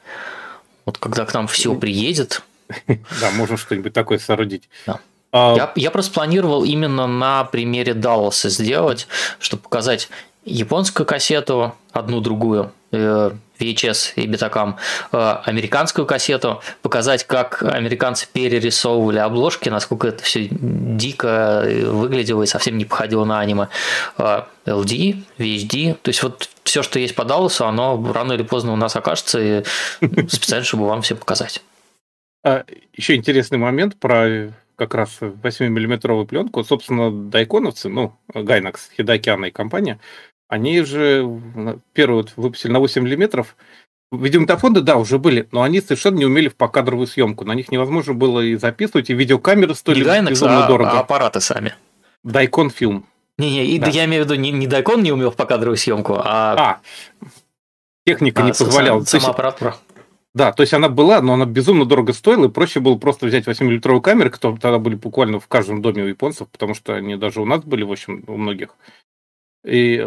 Вот 0.85 0.99
когда 0.99 1.25
к 1.25 1.33
нам 1.33 1.47
все 1.47 1.75
приедет. 1.75 2.43
Да, 3.21 3.31
можно 3.31 3.57
что-нибудь 3.57 3.95
такое 3.95 4.19
соорудить. 4.19 4.69
Да. 4.87 5.01
А, 5.33 5.55
я, 5.57 5.73
я 5.75 5.91
просто 5.91 6.13
планировал 6.13 6.65
именно 6.65 7.07
на 7.07 7.45
примере 7.45 7.95
Далласа 7.95 8.49
сделать, 8.49 9.07
чтобы 9.39 9.63
показать 9.63 10.09
японскую 10.45 11.07
кассету, 11.07 11.75
одну 11.93 12.21
другую, 12.21 12.73
э, 12.93 13.33
VHS 13.59 14.13
и 14.17 14.27
Betacam, 14.27 14.75
э, 15.13 15.37
американскую 15.45 16.07
кассету, 16.07 16.63
показать, 16.83 17.25
как 17.25 17.63
американцы 17.63 18.29
перерисовывали 18.33 19.19
обложки, 19.19 19.69
насколько 19.69 20.09
это 20.09 20.23
все 20.23 20.49
дико 20.51 21.65
выглядело 21.87 22.43
и 22.43 22.47
совсем 22.47 22.79
не 22.79 22.85
походило 22.85 23.25
на 23.25 23.41
аниме. 23.41 23.69
LD, 24.19 24.45
э, 25.39 25.43
VHD, 25.43 25.97
то 26.01 26.09
есть 26.09 26.23
вот 26.23 26.49
все, 26.65 26.83
что 26.83 26.99
есть 26.99 27.15
по 27.15 27.25
Далласу, 27.25 27.67
оно 27.67 28.13
рано 28.13 28.35
или 28.35 28.43
поздно 28.43 28.73
у 28.73 28.77
нас 28.77 28.95
окажется, 28.95 29.41
и 29.41 29.65
специально, 30.29 30.65
чтобы 30.65 30.87
вам 30.87 31.03
все 31.03 31.17
показать. 31.17 31.63
А, 32.45 32.65
Еще 32.95 33.17
интересный 33.17 33.59
момент 33.59 33.97
про 33.99 34.53
как 34.77 34.95
раз 34.95 35.19
8-миллиметровую 35.21 36.27
пленку. 36.27 36.63
Собственно, 36.63 37.11
дайконовцы, 37.11 37.89
ну, 37.89 38.15
Гайнакс, 38.33 38.91
Хидокиана 38.97 39.47
и 39.47 39.51
компания, 39.51 39.99
они 40.49 40.83
же 40.83 41.41
первый 41.93 42.17
вот 42.17 42.33
выпустили 42.37 42.73
на 42.73 42.79
8 42.79 43.03
миллиметров. 43.03 43.57
Видеомагнитофоны, 44.13 44.83
да, 44.83 44.97
уже 44.97 45.19
были, 45.19 45.49
но 45.51 45.63
они 45.63 45.81
совершенно 45.81 46.19
не 46.19 46.27
умели 46.27 46.49
в 46.49 46.55
покадровую 46.55 47.09
съемку. 47.09 47.45
На 47.45 47.53
них 47.53 47.73
невозможно 47.73 48.15
было 48.15 48.41
и 48.41 48.55
записывать, 48.55 49.11
и 49.11 49.15
видеокамеры 49.15 49.75
стоили 49.75 50.05
не 50.05 50.11
Gainax, 50.11 50.31
безумно 50.31 50.65
а, 50.65 50.69
дорого. 50.69 50.91
А 50.93 51.01
аппараты 51.01 51.41
сами. 51.41 51.75
Дайкон 52.23 52.71
фильм. 52.71 53.07
Не-не, 53.39 53.79
да. 53.79 53.89
я 53.89 54.05
имею 54.05 54.23
в 54.23 54.27
виду 54.27 54.41
не, 54.41 54.53
не 54.53 54.67
Дайкон 54.69 55.03
не 55.03 55.11
умел 55.11 55.33
в 55.33 55.37
покадровую 55.37 55.77
съемку, 55.77 56.15
а... 56.19 56.55
А, 56.55 56.81
техника 58.07 58.43
а, 58.43 58.47
не 58.47 58.53
позволяла. 58.53 59.03
Сам, 59.05 59.21
сам 59.21 59.31
аппарат 59.31 59.61
да, 60.37 60.53
то 60.53 60.61
есть 60.61 60.75
она 60.75 60.91
была, 60.91 61.23
но 61.23 61.33
она 61.33 61.47
безумно 61.47 61.87
дорого 61.87 62.13
стоила, 62.13 62.45
и 62.45 62.51
проще 62.51 62.79
было 62.79 62.97
просто 62.99 63.25
взять 63.25 63.47
8-литровую 63.47 64.03
камеру, 64.03 64.31
которые 64.31 64.61
тогда 64.61 64.79
были 64.79 64.95
буквально 64.95 65.41
в 65.41 65.49
каждом 65.49 65.81
доме 65.81 66.03
у 66.03 66.09
японцев, 66.09 66.47
потому 66.51 66.75
что 66.75 66.95
они 66.95 67.17
даже 67.17 67.41
у 67.41 67.47
нас 67.47 67.65
были, 67.65 67.85
в 67.85 67.91
общем, 67.91 68.23
у 68.27 68.37
многих. 68.37 68.77
И, 69.65 70.07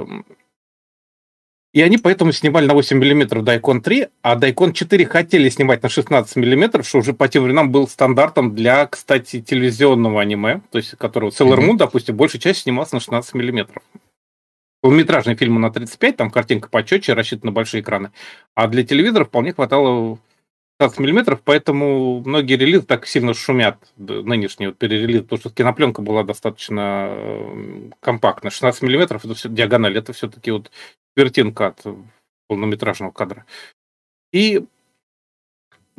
и 1.73 1.81
они 1.81 1.97
поэтому 1.97 2.31
снимали 2.31 2.67
на 2.67 2.75
8 2.75 2.97
мм 2.97 3.41
Дайкон 3.41 3.81
3, 3.81 4.09
а 4.21 4.35
Дайкон 4.35 4.73
4 4.73 5.03
хотели 5.07 5.49
снимать 5.49 5.81
на 5.81 5.89
16 5.89 6.35
мм, 6.35 6.83
что 6.83 6.99
уже 6.99 7.13
по 7.13 7.27
тем 7.27 7.45
временам 7.45 7.71
был 7.71 7.87
стандартом 7.87 8.53
для, 8.53 8.85
кстати, 8.85 9.41
телевизионного 9.41 10.21
аниме, 10.21 10.61
то 10.69 10.77
есть 10.77 10.91
которого 10.91 11.31
Sailor 11.31 11.57
Moon, 11.57 11.77
допустим, 11.77 12.15
большая 12.15 12.39
часть 12.39 12.61
снималась 12.61 12.91
на 12.91 12.99
16 12.99 13.33
мм 13.33 13.81
полнометражные 14.81 15.35
фильмы 15.35 15.59
на 15.59 15.71
35, 15.71 16.17
там 16.17 16.31
картинка 16.31 16.69
почетче, 16.69 17.13
рассчитана 17.13 17.51
на 17.51 17.55
большие 17.55 17.81
экраны. 17.81 18.11
А 18.55 18.67
для 18.67 18.83
телевизора 18.83 19.25
вполне 19.25 19.53
хватало 19.53 20.19
15 20.79 20.99
миллиметров, 20.99 21.41
поэтому 21.43 22.21
многие 22.21 22.55
релизы 22.55 22.85
так 22.85 23.05
сильно 23.05 23.33
шумят, 23.33 23.77
нынешние 23.97 24.69
вот 24.69 24.77
перерелизы, 24.77 25.23
потому 25.23 25.39
что 25.39 25.49
кинопленка 25.49 26.01
была 26.01 26.23
достаточно 26.23 27.09
э, 27.11 27.89
компактная. 27.99 28.49
16 28.49 28.81
миллиметров, 28.83 29.25
это 29.25 29.35
все 29.35 29.49
диагональ, 29.49 29.97
это 29.97 30.13
все-таки 30.13 30.51
вот 30.51 30.71
вертинка 31.17 31.67
от 31.67 31.83
полнометражного 32.47 33.11
кадра. 33.11 33.45
И 34.31 34.65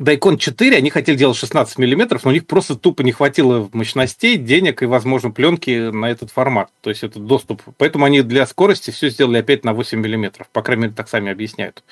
Дайкон 0.01 0.39
4 0.39 0.77
они 0.77 0.89
хотели 0.89 1.15
делать 1.15 1.37
16 1.37 1.77
миллиметров, 1.77 2.23
но 2.23 2.31
у 2.31 2.33
них 2.33 2.47
просто 2.47 2.75
тупо 2.75 3.03
не 3.03 3.11
хватило 3.11 3.69
мощностей, 3.71 4.35
денег 4.35 4.81
и, 4.81 4.87
возможно, 4.87 5.29
пленки 5.29 5.91
на 5.91 6.09
этот 6.09 6.31
формат. 6.31 6.71
То 6.81 6.89
есть 6.89 7.03
это 7.03 7.19
доступ. 7.19 7.61
Поэтому 7.77 8.05
они 8.05 8.23
для 8.23 8.47
скорости 8.47 8.89
все 8.89 9.09
сделали 9.09 9.37
опять 9.37 9.63
на 9.63 9.73
8 9.73 9.99
миллиметров. 9.99 10.49
По 10.51 10.63
крайней 10.63 10.83
мере, 10.83 10.95
так 10.95 11.07
сами 11.07 11.31
объясняют. 11.31 11.83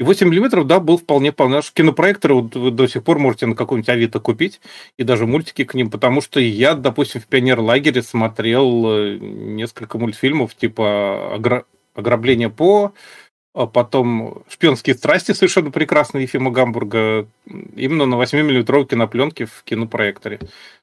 И 0.00 0.04
8 0.04 0.30
миллиметров, 0.30 0.66
да, 0.66 0.80
был 0.80 0.96
вполне 0.96 1.30
полный. 1.30 1.56
Наш 1.56 1.70
кинопроектор 1.72 2.32
вот 2.32 2.56
вы 2.56 2.70
до 2.70 2.86
сих 2.86 3.04
пор 3.04 3.18
можете 3.18 3.44
на 3.44 3.54
каком-нибудь 3.54 3.90
Авито 3.90 4.18
купить, 4.18 4.62
и 4.96 5.02
даже 5.02 5.26
мультики 5.26 5.64
к 5.64 5.74
ним, 5.74 5.90
потому 5.90 6.22
что 6.22 6.40
я, 6.40 6.72
допустим, 6.72 7.20
в 7.20 7.26
пионер-лагере 7.26 8.02
смотрел 8.02 8.90
э, 8.90 9.18
несколько 9.18 9.98
мультфильмов 9.98 10.54
типа 10.54 11.34
«Ограбление 11.94 12.48
по», 12.48 12.94
а 13.54 13.66
потом 13.66 14.42
«Шпионские 14.48 14.94
страсти» 14.94 15.32
совершенно 15.32 15.70
прекрасный 15.70 16.22
Ефима 16.22 16.50
Гамбурга, 16.50 17.26
именно 17.76 18.06
на 18.06 18.14
8-миллиметровой 18.14 18.86
кинопленке 18.86 19.44
в 19.44 19.62
кинопроекторе. 19.64 20.40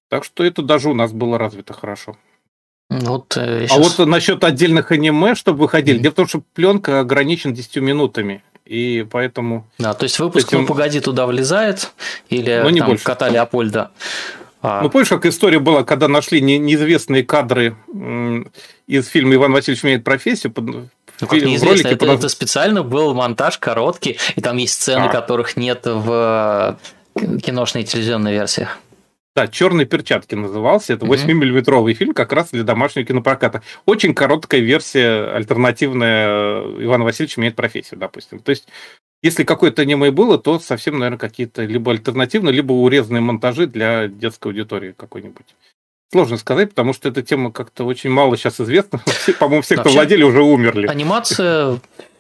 Так 0.08 0.24
что 0.24 0.44
это 0.44 0.62
даже 0.62 0.90
у 0.90 0.94
нас 0.94 1.12
было 1.12 1.38
развито 1.38 1.74
хорошо. 1.74 2.16
Вот, 2.90 3.38
э, 3.38 3.68
сейчас... 3.68 3.78
А 3.78 3.82
вот 3.82 4.08
насчет 4.08 4.44
отдельных 4.44 4.92
аниме, 4.92 5.36
чтобы 5.36 5.60
выходили. 5.60 6.00
Mm-hmm. 6.00 6.04
Дело 6.04 6.12
в 6.12 6.16
том, 6.16 6.28
что 6.28 6.42
пленка 6.54 7.00
ограничена 7.00 7.54
10 7.54 7.78
минутами. 7.78 8.44
И 8.66 9.06
поэтому... 9.10 9.68
Да, 9.78 9.94
то 9.94 10.04
есть 10.04 10.20
выпуск 10.20 10.48
этим... 10.48 10.62
«Ну, 10.62 10.68
погоди» 10.68 11.00
туда 11.00 11.26
влезает? 11.26 11.92
Или 12.30 12.62
ну, 12.64 12.70
не 12.70 12.80
там 12.80 12.90
больше. 12.90 13.04
кота 13.04 13.30
Леопольда? 13.30 13.92
А... 14.62 14.82
Ну, 14.82 14.90
помнишь, 14.90 15.10
как 15.10 15.26
история 15.26 15.60
была, 15.60 15.84
когда 15.84 16.08
нашли 16.08 16.42
неизвестные 16.42 17.24
кадры 17.24 17.76
из 18.88 19.08
фильма 19.08 19.36
«Иван 19.36 19.54
Васильевич 19.54 19.84
меняет 19.84 20.04
профессию», 20.04 20.54
ну, 21.22 21.28
как 21.28 21.42
неизвестно, 21.42 21.88
это, 21.88 22.06
под... 22.06 22.20
это 22.20 22.30
специально 22.30 22.84
был 22.84 23.14
монтаж 23.14 23.58
короткий, 23.58 24.18
и 24.36 24.42
там 24.42 24.58
есть 24.58 24.74
сцены, 24.74 25.06
а. 25.06 25.10
которых 25.10 25.58
нет 25.58 25.82
в 25.86 26.78
э, 27.16 27.38
киношной 27.40 27.84
и 27.84 27.86
телевизионной 27.86 28.34
версиях. 28.34 28.78
Да, 29.36 29.48
«Черные 29.48 29.86
перчатки» 29.86 30.36
назывался. 30.36 30.94
Это 30.94 31.06
8-миллиметровый 31.06 31.94
фильм 31.94 32.14
как 32.14 32.34
раз 32.34 32.50
для 32.50 32.64
домашнего 32.64 33.06
кинопроката. 33.06 33.62
Очень 33.86 34.14
короткая 34.14 34.60
версия, 34.60 35.32
альтернативная 35.34 36.28
э, 36.28 36.84
Иван 36.84 37.04
Васильевич 37.04 37.38
меняет 37.38 37.56
профессию, 37.56 38.00
допустим. 38.00 38.40
То 38.40 38.50
есть, 38.50 38.68
если 39.22 39.44
какое-то 39.44 39.84
аниме 39.84 40.12
было, 40.12 40.38
то 40.38 40.60
совсем, 40.60 40.98
наверное, 40.98 41.20
какие-то 41.20 41.64
либо 41.64 41.92
альтернативные, 41.92 42.54
либо 42.54 42.74
урезанные 42.74 43.22
монтажи 43.22 43.68
для 43.68 44.08
детской 44.08 44.48
аудитории 44.50 44.94
какой-нибудь. 44.98 45.56
Сложно 46.12 46.38
сказать, 46.38 46.70
потому 46.70 46.94
что 46.94 47.10
эта 47.10 47.22
тема 47.22 47.52
как-то 47.52 47.86
очень 47.86 48.10
мало 48.10 48.36
сейчас 48.36 48.60
известна. 48.60 49.02
По-моему, 49.40 49.62
все, 49.62 49.78
кто 49.78 49.90
владели, 49.90 50.24
уже 50.24 50.42
умерли. 50.42 50.88
Анимация 50.88 51.80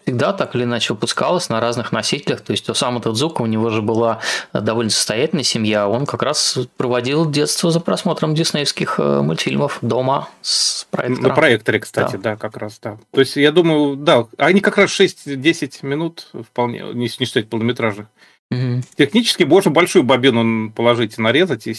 всегда 0.09 0.34
так 0.34 0.56
или 0.56 0.64
иначе 0.64 0.93
выпускалась 0.93 1.50
на 1.50 1.59
разных 1.59 1.92
носителях. 1.92 2.42
То 2.42 2.51
есть 2.51 2.68
у 2.69 2.74
самого 2.74 3.01
Тадзука, 3.01 3.43
у 3.43 3.45
него 3.45 3.69
же 3.69 3.82
была 3.82 4.19
довольно 4.53 4.90
состоятельная 4.90 5.43
семья. 5.43 5.88
Он 5.88 6.08
как 6.08 6.24
раз 6.24 6.58
проводил 6.77 7.30
детство 7.30 7.69
за 7.69 7.80
просмотром 7.80 8.34
диснеевских 8.34 8.95
э, 9.00 9.22
мультфильмов 9.22 9.77
дома 9.82 10.27
с 10.42 10.88
проектором. 10.90 11.30
На 11.30 11.35
проекторе, 11.35 11.80
кстати, 11.80 12.16
да. 12.16 12.32
да, 12.32 12.35
как 12.38 12.58
раз, 12.58 12.80
да. 12.82 12.98
То 13.11 13.19
есть 13.19 13.35
я 13.35 13.51
думаю, 13.51 13.95
да, 13.95 14.26
они 14.38 14.61
как 14.61 14.77
раз 14.77 14.90
6-10 15.00 15.85
минут 15.85 16.32
вполне, 16.50 16.82
не, 16.93 17.09
не 17.19 17.26
считать 17.26 17.48
полнометражных. 17.48 18.08
Угу. 18.51 18.81
Технически 18.95 19.43
можно 19.43 19.69
большую 19.69 20.03
бобину 20.03 20.71
положить 20.71 21.17
и 21.17 21.21
нарезать, 21.21 21.67
и 21.67 21.73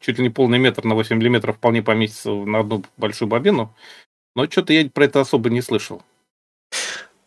чуть 0.00 0.18
ли 0.18 0.22
не 0.22 0.30
полный 0.30 0.58
метр 0.58 0.84
на 0.84 0.94
8 0.94 1.16
миллиметров 1.16 1.56
вполне 1.56 1.82
поместится 1.82 2.30
на 2.30 2.60
одну 2.60 2.84
большую 2.96 3.28
бобину. 3.28 3.74
Но 4.36 4.46
что-то 4.48 4.72
я 4.72 4.88
про 4.88 5.04
это 5.04 5.20
особо 5.20 5.50
не 5.50 5.60
слышал. 5.60 6.02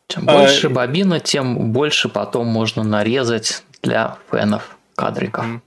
Чем 0.08 0.26
больше 0.26 0.68
а, 0.68 0.70
бобина, 0.70 1.20
тем 1.20 1.72
больше 1.72 2.10
потом 2.10 2.48
можно 2.48 2.84
нарезать 2.84 3.64
для 3.82 4.18
фенов 4.32 4.78
кадрика. 4.96 5.62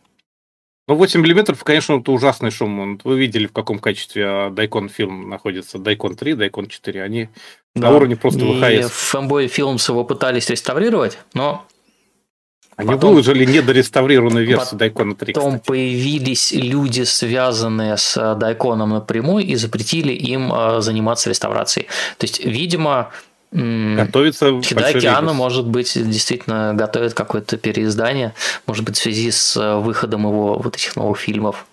Ну, 0.88 0.94
8 0.94 1.20
миллиметров, 1.20 1.62
конечно, 1.64 2.00
это 2.00 2.10
ужасный 2.12 2.50
шум. 2.50 2.98
Вы 3.04 3.18
видели, 3.18 3.46
в 3.46 3.52
каком 3.52 3.78
качестве 3.78 4.48
Дайкон 4.50 4.88
фильм 4.88 5.28
находится. 5.28 5.78
Дайкон 5.78 6.16
3, 6.16 6.32
Дайкон 6.32 6.66
4. 6.68 7.02
Они 7.02 7.28
да. 7.74 7.90
на 7.90 7.96
уровне 7.96 8.16
просто 8.16 8.40
и 8.40 8.82
ВХС. 8.82 9.14
Fanboy 9.14 9.54
Films 9.54 9.90
его 9.90 10.04
пытались 10.04 10.48
реставрировать, 10.48 11.18
но 11.34 11.66
они 12.78 12.92
потом, 12.92 13.10
выложили 13.10 13.44
недореставрированную 13.44 14.46
версию 14.46 14.78
Дайкона 14.78 15.16
3. 15.16 15.34
Потом 15.34 15.54
кстати. 15.54 15.66
появились 15.66 16.52
люди, 16.52 17.02
связанные 17.02 17.96
с 17.96 18.16
э, 18.16 18.36
Дайконом 18.38 18.90
напрямую, 18.90 19.44
и 19.44 19.56
запретили 19.56 20.12
им 20.12 20.52
э, 20.54 20.80
заниматься 20.80 21.28
реставрацией. 21.28 21.88
То 22.18 22.24
есть, 22.24 22.44
видимо, 22.44 23.10
Готовится 23.50 24.60
Хидайкиану, 24.62 25.32
может 25.32 25.66
быть, 25.66 25.94
действительно 25.94 26.74
готовит 26.74 27.14
какое-то 27.14 27.56
переиздание, 27.56 28.34
может 28.66 28.84
быть, 28.84 28.96
в 28.96 29.02
связи 29.02 29.30
с 29.32 29.56
э, 29.56 29.78
выходом 29.78 30.26
его 30.26 30.58
вот 30.58 30.76
этих 30.76 30.94
новых 30.94 31.18
фильмов. 31.18 31.66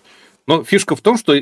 Но 0.48 0.64
фишка 0.64 0.96
в 0.96 1.02
том, 1.02 1.18
что 1.18 1.34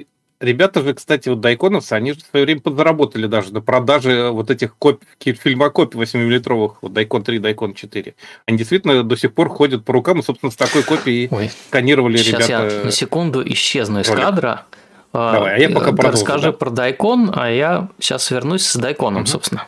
Ребята 0.44 0.82
же, 0.82 0.92
кстати, 0.92 1.30
вот 1.30 1.40
дайконовцы, 1.40 1.94
они 1.94 2.12
же 2.12 2.20
в 2.20 2.22
свое 2.22 2.44
время 2.44 2.60
подзаработали 2.60 3.26
даже 3.26 3.52
на 3.52 3.62
продаже 3.62 4.28
вот 4.28 4.50
этих 4.50 4.76
копий, 4.76 5.06
фильмокопий 5.18 5.98
8-миллиметровых, 5.98 6.74
вот 6.82 6.92
Дайкон 6.92 7.24
3, 7.24 7.38
Дайкон 7.38 7.72
4. 7.72 8.14
Они 8.46 8.58
действительно 8.58 9.02
до 9.02 9.16
сих 9.16 9.32
пор 9.32 9.48
ходят 9.48 9.84
по 9.84 9.94
рукам, 9.94 10.20
и, 10.20 10.22
собственно, 10.22 10.52
с 10.52 10.56
такой 10.56 10.82
копией 10.82 11.28
Ой, 11.30 11.50
сканировали 11.68 12.18
сейчас 12.18 12.46
ребята. 12.46 12.76
я 12.76 12.84
на 12.84 12.90
секунду 12.90 13.42
исчезну 13.46 14.00
из 14.00 14.08
кадра. 14.08 14.66
А, 15.14 15.32
давай, 15.32 15.54
а 15.54 15.58
я 15.58 15.70
пока 15.70 15.92
продолжу. 15.92 16.18
Расскажи 16.18 16.46
да? 16.46 16.52
про 16.52 16.70
Дайкон, 16.70 17.32
а 17.34 17.50
я 17.50 17.88
сейчас 17.98 18.30
вернусь 18.30 18.66
с 18.66 18.76
Дайконом, 18.76 19.22
угу. 19.22 19.28
собственно. 19.28 19.66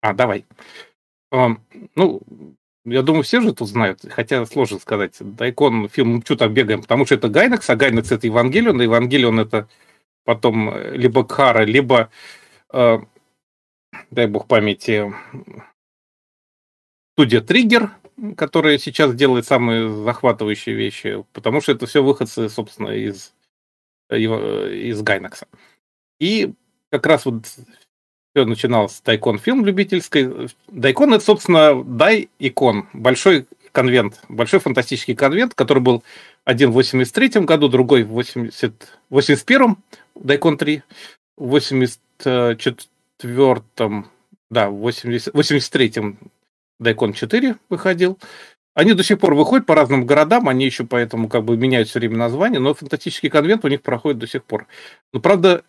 А, 0.00 0.14
давай. 0.14 0.46
Ну, 1.30 2.22
я 2.86 3.02
думаю, 3.02 3.24
все 3.24 3.40
же 3.40 3.52
тут 3.52 3.68
знают, 3.68 4.00
хотя 4.08 4.46
сложно 4.46 4.78
сказать. 4.78 5.14
Дайкон 5.18 5.88
фильм 5.88 6.22
«Что 6.24 6.36
там 6.36 6.54
бегаем», 6.54 6.80
потому 6.80 7.04
что 7.04 7.16
это 7.16 7.28
Гайнекс, 7.28 7.68
а 7.68 7.76
Гайнекс 7.76 8.12
это 8.12 8.28
Евангелион, 8.28 8.80
а 8.80 8.84
Евангелион 8.84 9.40
это 9.40 9.68
потом 10.26 10.68
э, 10.68 10.96
либо 10.96 11.24
Кара, 11.24 11.64
либо, 11.64 12.10
э, 12.72 12.98
дай 14.10 14.26
бог 14.26 14.46
памяти, 14.46 15.14
студия 17.14 17.40
Триггер, 17.40 17.92
которая 18.36 18.76
сейчас 18.76 19.14
делает 19.14 19.46
самые 19.46 19.88
захватывающие 19.88 20.74
вещи, 20.74 21.24
потому 21.32 21.62
что 21.62 21.72
это 21.72 21.86
все 21.86 22.02
выходцы, 22.02 22.48
собственно, 22.50 22.88
из, 22.88 23.32
э, 24.10 24.18
из 24.18 25.00
Гайнакса. 25.00 25.46
И 26.18 26.52
как 26.90 27.06
раз 27.06 27.24
вот 27.24 27.46
все 27.46 28.44
начиналось 28.44 28.96
с 28.96 29.00
Дайкон 29.00 29.38
фильм 29.38 29.64
любительской. 29.64 30.48
Дайкон 30.68 31.14
это, 31.14 31.24
собственно, 31.24 31.82
Дай 31.84 32.28
Икон, 32.38 32.88
большой 32.92 33.46
конвент, 33.72 34.20
большой 34.28 34.58
фантастический 34.58 35.14
конвент, 35.14 35.54
который 35.54 35.82
был 35.82 36.02
один 36.44 36.70
в 36.70 36.74
83 36.74 37.42
году, 37.44 37.68
другой 37.68 38.02
в 38.02 38.08
80, 38.08 38.72
81 39.10 39.76
Дайкон 40.20 40.58
3, 40.58 40.82
в 41.36 41.56
84-м, 41.56 44.10
да, 44.50 44.70
в 44.70 44.76
80, 44.76 45.34
83-м 45.34 46.18
Дайкон 46.78 47.12
4 47.12 47.56
выходил. 47.68 48.18
Они 48.74 48.92
до 48.92 49.02
сих 49.02 49.18
пор 49.18 49.34
выходят 49.34 49.64
по 49.64 49.74
разным 49.74 50.04
городам, 50.04 50.50
они 50.50 50.66
еще 50.66 50.84
поэтому 50.84 51.30
как 51.30 51.44
бы 51.44 51.56
меняют 51.56 51.88
все 51.88 51.98
время 51.98 52.18
название, 52.18 52.60
но 52.60 52.74
фантастический 52.74 53.30
конвент 53.30 53.64
у 53.64 53.68
них 53.68 53.80
проходит 53.80 54.18
до 54.18 54.26
сих 54.26 54.44
пор. 54.44 54.66
Но, 55.14 55.20
правда, 55.20 55.64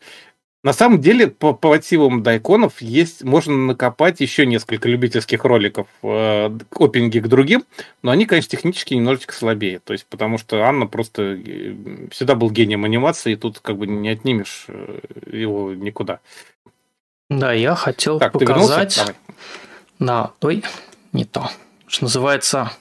на 0.63 0.73
самом 0.73 0.99
деле, 0.99 1.27
по, 1.27 1.53
по 1.53 1.69
мотивам 1.69 2.23
дайконов 2.23 2.81
есть, 2.81 3.23
можно 3.23 3.55
накопать 3.55 4.19
еще 4.19 4.45
несколько 4.45 4.89
любительских 4.89 5.45
роликов 5.45 5.87
э, 6.01 6.49
опенинги 6.71 7.19
к 7.19 7.27
другим, 7.27 7.63
но 8.01 8.11
они, 8.11 8.25
конечно, 8.25 8.49
технически 8.49 8.95
немножечко 8.95 9.33
слабее. 9.33 9.79
То 9.79 9.93
есть, 9.93 10.05
потому 10.07 10.37
что 10.37 10.63
Анна 10.63 10.87
просто 10.87 11.21
э, 11.21 11.75
всегда 12.11 12.35
был 12.35 12.49
гением 12.49 12.85
анимации, 12.85 13.33
и 13.33 13.35
тут 13.35 13.59
как 13.59 13.77
бы 13.77 13.85
не 13.85 14.09
отнимешь 14.09 14.65
э, 14.67 14.99
его 15.31 15.73
никуда. 15.73 16.19
Да, 17.29 17.53
я 17.53 17.75
хотел 17.75 18.19
так, 18.19 18.33
показать 18.33 19.15
на... 19.99 20.31
Ой, 20.41 20.63
не 21.13 21.25
то. 21.25 21.51
Что 21.87 22.05
называется 22.05 22.71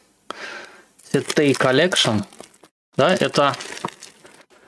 Setay 1.13 1.53
Collection. 1.53 2.25
Да, 2.97 3.15
это 3.15 3.55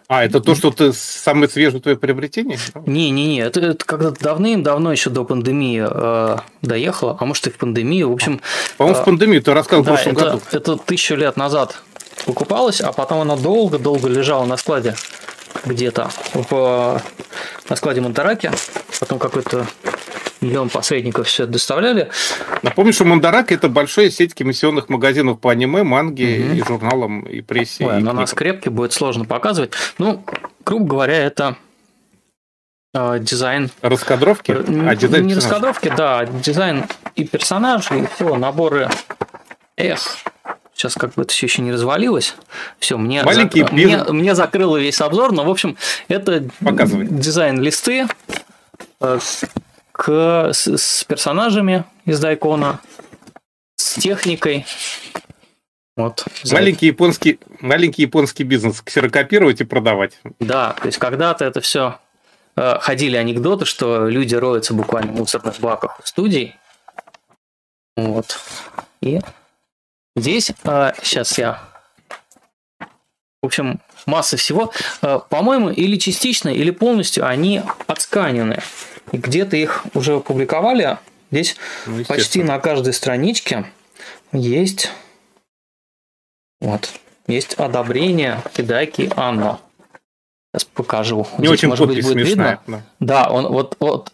а, 0.08 0.24
это 0.24 0.40
то, 0.40 0.54
что 0.54 0.70
ты 0.70 0.92
самое 0.94 1.48
свежее 1.50 1.82
твое 1.82 1.96
приобретение? 1.96 2.58
Не-не-не, 2.86 3.40
это, 3.40 3.60
это 3.60 3.84
когда 3.84 4.10
давным-давно 4.10 4.90
еще 4.90 5.10
до 5.10 5.24
пандемии 5.24 5.86
э, 5.86 6.36
доехало, 6.62 7.16
а 7.20 7.24
может 7.26 7.46
и 7.46 7.50
в 7.50 7.58
пандемию, 7.58 8.08
в 8.08 8.14
общем... 8.14 8.40
По-моему, 8.78 8.98
э, 8.98 9.02
в 9.02 9.04
пандемию 9.04 9.42
ты 9.42 9.52
рассказывал 9.52 9.84
да, 9.84 9.92
в 9.92 9.94
прошлом 9.94 10.12
это, 10.14 10.24
году. 10.24 10.42
Это 10.50 10.76
тысячу 10.78 11.14
лет 11.14 11.36
назад 11.36 11.82
покупалось, 12.24 12.80
а 12.80 12.92
потом 12.92 13.20
она 13.20 13.36
долго-долго 13.36 14.08
лежала 14.08 14.46
на 14.46 14.56
складе 14.56 14.94
где-то 15.66 16.10
в, 16.32 17.02
на 17.68 17.76
складе 17.76 18.00
Монтараке, 18.00 18.52
потом 19.00 19.18
какой-то 19.18 19.66
миллион 20.40 20.68
посредников 20.68 21.26
все 21.26 21.46
доставляли. 21.46 22.10
Напомню, 22.62 22.92
что 22.92 23.04
Мандарак 23.04 23.52
это 23.52 23.68
большая 23.68 24.10
сеть 24.10 24.34
комиссионных 24.34 24.88
магазинов 24.88 25.40
по 25.40 25.50
аниме, 25.50 25.82
манге 25.82 26.44
угу. 26.44 26.54
и 26.54 26.62
журналам, 26.62 27.20
и 27.22 27.40
прессе. 27.40 27.86
Ой, 27.86 28.00
и 28.00 28.02
на 28.02 28.12
нас 28.12 28.32
крепкий, 28.34 28.70
будет 28.70 28.92
сложно 28.92 29.24
показывать. 29.24 29.72
Ну, 29.98 30.22
грубо 30.64 30.86
говоря, 30.86 31.16
это 31.16 31.56
э, 32.94 33.18
дизайн... 33.20 33.70
Раскадровки? 33.82 34.52
А, 34.52 34.94
дизайн 34.94 35.26
не 35.26 35.34
раскадровки, 35.34 35.92
да, 35.96 36.24
дизайн 36.24 36.84
и 37.14 37.24
персонажи, 37.24 38.00
и 38.00 38.06
все, 38.14 38.36
наборы. 38.36 38.88
Эх, 39.76 40.00
сейчас 40.74 40.94
как 40.94 41.14
бы 41.14 41.22
это 41.22 41.32
все 41.32 41.46
еще 41.46 41.62
не 41.62 41.72
развалилось. 41.72 42.34
Все, 42.78 42.96
мне, 42.96 43.22
зак... 43.24 43.54
мне, 43.72 44.04
мне 44.08 44.34
закрыло 44.34 44.76
весь 44.76 45.00
обзор, 45.00 45.32
но, 45.32 45.44
в 45.44 45.50
общем, 45.50 45.76
это 46.08 46.44
дизайн-листы 46.60 48.06
э, 49.00 49.18
к, 49.98 50.52
с, 50.52 50.76
с 50.76 51.02
персонажами 51.02 51.84
из 52.04 52.20
Дайкона, 52.20 52.80
с 53.74 53.94
техникой. 53.94 54.64
Вот, 55.96 56.24
маленький, 56.52 56.86
японский, 56.86 57.40
маленький 57.58 58.02
японский 58.02 58.44
бизнес 58.44 58.80
ксерокопировать 58.80 59.60
и 59.60 59.64
продавать. 59.64 60.20
Да, 60.38 60.74
то 60.74 60.86
есть 60.86 60.98
когда-то 60.98 61.44
это 61.44 61.60
все 61.60 61.98
э, 62.54 62.78
ходили 62.78 63.16
анекдоты, 63.16 63.64
что 63.64 64.06
люди 64.06 64.36
роются 64.36 64.72
буквально 64.72 65.10
в 65.10 65.16
мусорных 65.16 65.58
баках 65.58 65.98
у 65.98 66.06
студий. 66.06 66.54
Вот. 67.96 68.38
И 69.00 69.20
здесь 70.14 70.52
э, 70.62 70.92
сейчас 71.02 71.36
я 71.38 71.60
в 73.42 73.46
общем, 73.46 73.80
масса 74.06 74.36
всего. 74.36 74.72
Э, 75.02 75.18
по-моему, 75.28 75.70
или 75.70 75.96
частично, 75.96 76.48
или 76.48 76.70
полностью 76.70 77.26
они 77.26 77.62
отсканены. 77.86 78.62
И 79.12 79.16
где-то 79.16 79.56
их 79.56 79.84
уже 79.94 80.16
опубликовали. 80.16 80.98
Здесь 81.30 81.56
ну, 81.86 82.04
почти 82.04 82.42
на 82.42 82.58
каждой 82.58 82.92
страничке 82.92 83.66
есть 84.32 84.90
вот. 86.60 86.90
Есть 87.26 87.54
одобрение 87.54 88.42
Кидаки 88.54 89.10
Анно. 89.16 89.60
Сейчас 90.52 90.64
покажу. 90.64 91.26
Не 91.36 91.46
Здесь, 91.46 91.50
очень 91.50 91.68
может 91.68 91.86
быть, 91.86 92.02
будет 92.02 92.12
смешная, 92.12 92.58
видно. 92.66 92.82
Да. 93.00 93.24
да, 93.24 93.30
он 93.30 93.48
вот, 93.48 93.76
вот 93.80 94.12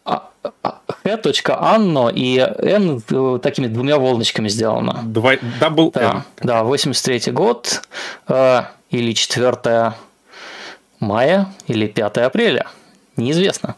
H.Anno 1.04 2.12
и 2.12 2.38
N 2.38 3.00
такими 3.40 3.68
двумя 3.68 3.98
волночками 3.98 4.48
сделано. 4.48 5.02
Два, 5.04 5.34
double 5.34 5.92
да, 5.92 6.10
N. 6.10 6.22
Да, 6.42 6.64
83 6.64 7.32
год 7.32 7.82
э, 8.26 8.62
или 8.90 9.12
4 9.12 9.94
мая 10.98 11.54
или 11.68 11.86
5 11.86 12.18
апреля. 12.18 12.66
Неизвестно. 13.16 13.76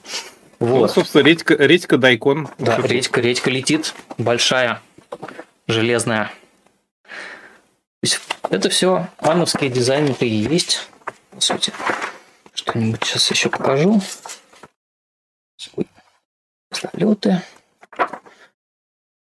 Вот. 0.59 0.81
Ну, 0.81 0.89
собственно, 0.89 1.23
редька, 1.23 1.55
редька 1.55 1.99
Дайкон. 1.99 2.49
Да, 2.59 2.79
редька, 2.79 3.21
редька 3.21 3.51
летит, 3.51 3.95
большая, 4.19 4.81
железная 5.69 6.33
это 8.51 8.69
все 8.69 9.09
ановские 9.19 9.71
дизайны-то 9.71 10.25
и 10.25 10.29
есть, 10.29 10.89
по 11.31 11.41
сути. 11.41 11.73
Что-нибудь 12.55 13.05
сейчас 13.05 13.31
еще 13.31 13.49
покажу. 13.49 14.01
Слеты. 16.73 17.43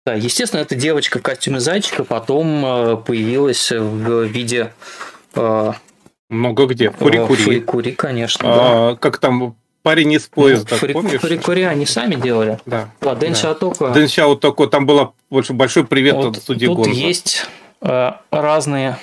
Да, 0.06 0.14
естественно, 0.14 0.62
эта 0.62 0.76
девочка 0.76 1.20
в 1.20 1.22
костюме 1.22 1.60
зайчика 1.60 2.04
потом 2.04 2.66
э, 2.66 2.98
появилась 2.98 3.72
в 3.72 4.24
виде... 4.24 4.74
Э, 5.36 5.74
Много 6.30 6.66
где. 6.66 6.92
Фурикури. 6.92 7.44
Фурикури, 7.44 7.92
конечно. 7.92 8.42
А, 8.46 8.92
да. 8.92 8.96
Как 8.98 9.20
там 9.20 9.56
парень 9.82 10.14
из 10.14 10.28
поезда, 10.28 10.76
Фури, 10.76 10.94
помнишь? 10.94 11.22
Фурикури 11.22 11.64
они 11.64 11.86
сами 11.86 12.16
делали. 12.16 12.60
Да. 12.66 12.90
Да, 13.02 13.16
Дэн 13.16 13.34
да. 13.34 13.40
Шатока. 13.40 13.90
Дэн 13.90 14.08
Шатока, 14.08 14.68
там 14.68 14.86
было 14.86 15.14
больше 15.30 15.54
большой 15.54 15.86
привет 15.86 16.16
вот 16.16 16.38
от 16.38 16.44
студии 16.44 16.66
Тут 16.68 16.78
Гонза. 16.78 16.92
есть 16.92 17.46
Э, 17.82 18.14
разные 18.32 18.98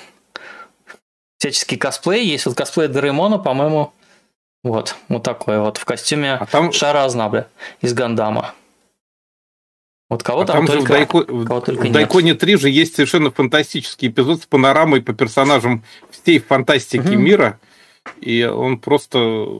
всяческие 1.39 1.79
косплеи. 1.79 2.25
Есть 2.25 2.45
вот 2.45 2.55
косплей 2.55 2.87
Доремона, 2.87 3.39
по-моему, 3.39 3.93
вот, 4.63 4.95
вот 5.09 5.23
такой 5.23 5.59
вот 5.59 5.77
в 5.77 5.85
костюме 5.85 6.33
а 6.33 6.45
там... 6.45 6.71
Шара 6.71 7.03
Азнабля 7.03 7.47
из 7.81 7.93
Гандама. 7.93 8.53
Вот 10.09 10.23
кого 10.23 10.41
а 10.41 10.45
там, 10.45 10.65
там 10.65 10.67
только, 10.67 10.85
в, 10.85 10.87
Дайко... 10.87 11.23
кого 11.23 11.61
только 11.61 11.85
в 11.85 11.91
Дайконе 11.91 12.33
3 12.33 12.55
же 12.57 12.69
есть 12.69 12.95
совершенно 12.95 13.29
фантастический 13.29 14.07
эпизод 14.07 14.43
с 14.43 14.45
панорамой 14.45 15.01
по 15.01 15.13
персонажам 15.13 15.83
всей 16.11 16.39
фантастики 16.39 17.07
угу. 17.07 17.17
мира. 17.17 17.59
И 18.21 18.43
он 18.43 18.79
просто 18.79 19.57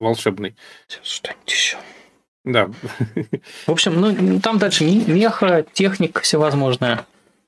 волшебный. 0.00 0.56
Что-нибудь 1.02 1.52
еще. 1.52 1.76
Да. 2.44 2.70
В 3.66 3.70
общем, 3.70 4.00
ну 4.00 4.40
там 4.40 4.58
дальше 4.58 4.84
меха, 4.84 5.64
техника 5.72 6.20
всевозможная. 6.22 7.04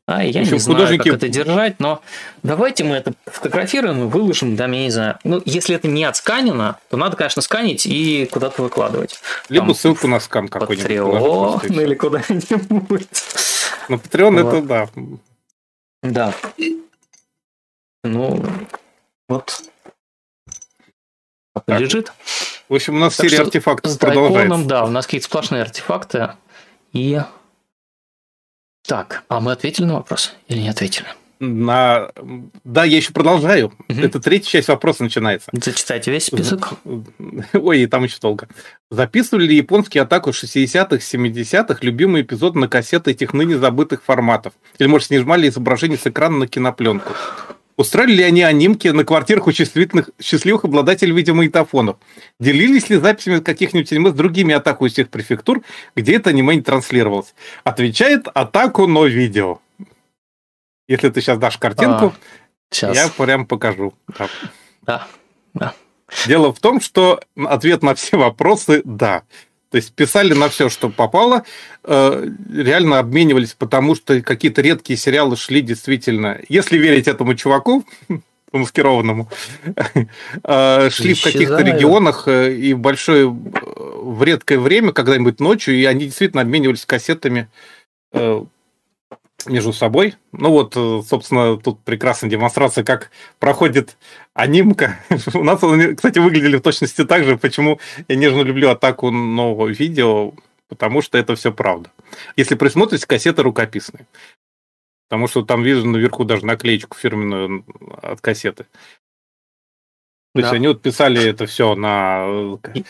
А, 0.06 0.24
я 0.24 0.40
общем, 0.40 0.54
не 0.54 0.58
знаю, 0.58 0.78
художники... 0.78 1.08
как 1.08 1.18
это 1.18 1.28
держать, 1.28 1.78
но 1.78 2.02
давайте 2.42 2.82
мы 2.82 2.96
это 2.96 3.12
фотографируем 3.26 4.02
и 4.02 4.06
выложим, 4.06 4.56
да, 4.56 4.64
я 4.64 4.70
не 4.70 4.90
знаю. 4.90 5.18
Ну, 5.22 5.40
если 5.44 5.76
это 5.76 5.86
не 5.86 6.02
отсканено, 6.02 6.78
то 6.88 6.96
надо, 6.96 7.16
конечно, 7.16 7.40
сканить 7.42 7.86
и 7.86 8.26
куда-то 8.26 8.62
выкладывать. 8.62 9.20
Либо 9.48 9.66
Там 9.66 9.74
ссылку 9.76 10.08
на 10.08 10.18
скан 10.18 10.48
какой-нибудь. 10.48 10.90
Patreon 10.90 11.82
или 11.84 11.94
куда-нибудь. 11.94 13.08
Ну, 13.88 13.96
Patreon 13.96 14.42
вот. 14.42 14.54
это 14.54 14.66
да. 14.66 14.88
Да. 16.02 16.34
Ну, 18.02 18.44
вот. 19.28 19.69
Так. 21.66 21.80
Лежит. 21.80 22.12
В 22.68 22.74
общем, 22.74 22.96
у 22.96 22.98
нас 22.98 23.16
так 23.16 23.28
серия 23.28 23.42
артефактов 23.42 23.98
продолжается. 23.98 24.64
да, 24.64 24.84
у 24.84 24.90
нас 24.90 25.06
какие-то 25.06 25.26
сплошные 25.26 25.62
артефакты. 25.62 26.30
И 26.92 27.20
так, 28.86 29.24
а 29.28 29.40
мы 29.40 29.52
ответили 29.52 29.84
на 29.84 29.94
вопрос 29.94 30.34
или 30.48 30.60
не 30.60 30.68
ответили? 30.68 31.06
На... 31.40 32.10
Да, 32.64 32.84
я 32.84 32.98
еще 32.98 33.12
продолжаю. 33.12 33.72
Угу. 33.88 33.98
Это 34.00 34.20
третья 34.20 34.50
часть 34.50 34.68
вопроса 34.68 35.02
начинается. 35.02 35.50
Зачитайте 35.52 36.10
весь 36.10 36.26
список. 36.26 36.74
Ой, 37.54 37.86
там 37.86 38.04
еще 38.04 38.18
долго. 38.20 38.46
Записывали 38.90 39.46
ли 39.46 39.56
японские 39.56 40.02
атаку 40.02 40.30
60-х, 40.30 40.96
70-х 40.96 41.78
любимый 41.80 42.22
эпизод 42.22 42.56
на 42.56 42.68
кассеты 42.68 43.12
этих 43.12 43.32
ныне 43.32 43.56
забытых 43.56 44.04
форматов? 44.04 44.52
Или, 44.78 44.86
может, 44.88 45.08
снимали 45.08 45.48
изображение 45.48 45.96
с 45.96 46.06
экрана 46.06 46.38
на 46.38 46.46
кинопленку? 46.46 47.14
Устроили 47.80 48.12
ли 48.16 48.22
они 48.24 48.42
анимки 48.42 48.88
на 48.88 49.04
квартирах 49.04 49.46
у 49.46 49.52
счастливых, 49.52 50.10
счастливых 50.20 50.66
обладателей 50.66 51.14
видеомагнитофонов? 51.14 51.96
Делились 52.38 52.90
ли 52.90 52.98
записями 52.98 53.40
каких-нибудь 53.40 53.90
аниме 53.90 54.10
с 54.10 54.12
другими 54.12 54.54
атаку 54.54 54.84
из 54.84 54.92
тех 54.92 55.08
префектур, 55.08 55.62
где 55.96 56.16
это 56.16 56.28
аниме 56.28 56.56
не 56.56 56.60
транслировалось? 56.60 57.34
Отвечает 57.64 58.28
атаку, 58.34 58.86
но 58.86 59.06
видео. 59.06 59.60
Если 60.88 61.08
ты 61.08 61.22
сейчас 61.22 61.38
дашь 61.38 61.56
картинку, 61.56 62.08
а, 62.08 62.12
сейчас. 62.70 62.94
я 62.94 63.08
прям 63.08 63.46
покажу. 63.46 63.94
Да. 64.18 64.28
да, 64.82 65.06
да. 65.54 65.74
Дело 66.26 66.52
в 66.52 66.60
том, 66.60 66.82
что 66.82 67.22
ответ 67.34 67.82
на 67.82 67.94
все 67.94 68.18
вопросы– 68.18 68.82
да. 68.84 69.22
То 69.70 69.76
есть 69.76 69.92
писали 69.94 70.34
на 70.34 70.48
все, 70.48 70.68
что 70.68 70.88
попало, 70.88 71.44
э, 71.84 72.28
реально 72.52 72.98
обменивались, 72.98 73.54
потому 73.54 73.94
что 73.94 74.20
какие-то 74.20 74.62
редкие 74.62 74.96
сериалы 74.96 75.36
шли 75.36 75.62
действительно, 75.62 76.40
если 76.48 76.76
верить 76.76 77.06
этому 77.06 77.34
чуваку, 77.36 77.84
маскированному, 78.52 79.28
э, 80.44 80.90
шли 80.90 81.14
в 81.14 81.22
каких-то 81.22 81.62
регионах 81.62 82.24
э, 82.26 82.52
и 82.52 82.74
в 82.74 82.80
большое, 82.80 83.28
в 83.28 84.22
редкое 84.24 84.58
время, 84.58 84.92
когда-нибудь 84.92 85.38
ночью, 85.38 85.76
и 85.76 85.84
они 85.84 86.06
действительно 86.06 86.42
обменивались 86.42 86.84
кассетами 86.84 87.48
между 89.46 89.72
собой. 89.72 90.14
Ну 90.32 90.50
вот, 90.50 90.74
э, 90.76 91.02
собственно, 91.06 91.56
тут 91.56 91.80
прекрасная 91.80 92.30
демонстрация, 92.30 92.84
как 92.84 93.10
проходит 93.38 93.96
анимка. 94.34 94.98
У 95.34 95.44
нас, 95.44 95.60
кстати, 95.96 96.18
выглядели 96.18 96.56
в 96.56 96.62
точности 96.62 97.04
так 97.04 97.24
же, 97.24 97.36
почему 97.36 97.80
я 98.08 98.16
нежно 98.16 98.42
люблю 98.42 98.70
атаку 98.70 99.10
нового 99.10 99.68
видео, 99.68 100.32
потому 100.68 101.02
что 101.02 101.18
это 101.18 101.34
все 101.36 101.52
правда. 101.52 101.90
Если 102.36 102.54
присмотрите, 102.54 103.06
кассеты 103.06 103.42
рукописные. 103.42 104.06
Потому 105.08 105.26
что 105.26 105.42
там 105.42 105.62
видно 105.62 105.90
наверху 105.90 106.24
даже 106.24 106.46
наклеечку 106.46 106.96
фирменную 106.96 107.64
от 108.00 108.20
кассеты. 108.20 108.66
То 110.32 110.42
да. 110.42 110.46
есть 110.46 110.52
они 110.54 110.68
вот 110.68 110.80
писали 110.80 111.28
это 111.28 111.46
все 111.46 111.74
на... 111.74 112.24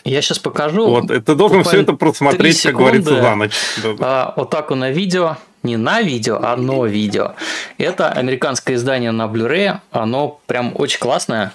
Я 0.03 0.21
сейчас 0.21 0.37
покажу. 0.37 0.87
Вот, 0.87 1.09
это 1.09 1.33
должен 1.33 1.63
все 1.63 1.81
это 1.81 1.93
просмотреть, 1.93 2.61
как 2.61 2.75
говорится, 2.75 3.19
за 3.19 3.35
ночь. 3.35 3.57
А, 3.99 4.35
вот 4.37 4.51
так 4.51 4.69
на 4.69 4.91
видео, 4.91 5.37
не 5.63 5.77
на 5.77 6.01
видео, 6.01 6.39
а 6.41 6.55
на 6.55 6.85
видео. 6.85 7.35
Это 7.77 8.09
американское 8.09 8.75
издание 8.75 9.11
на 9.11 9.27
Blu-ray, 9.27 9.79
оно 9.91 10.41
прям 10.47 10.73
очень 10.75 10.99
классное, 10.99 11.53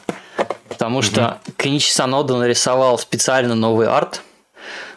потому 0.68 1.02
что. 1.02 1.38
Кеничи 1.56 1.90
Санода 1.90 2.36
нарисовал 2.36 2.98
специально 2.98 3.54
новый 3.54 3.88
арт 3.88 4.22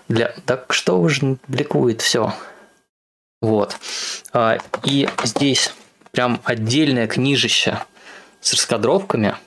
для... 0.07 0.33
Так 0.45 0.73
что 0.73 0.99
уже 0.99 1.37
бликует 1.47 2.01
все. 2.01 2.33
Вот. 3.41 3.77
А, 4.33 4.57
и 4.83 5.07
здесь 5.23 5.73
прям 6.11 6.41
отдельное 6.43 7.07
книжище 7.07 7.79
с 8.41 8.53
раскадровками– 8.53 9.35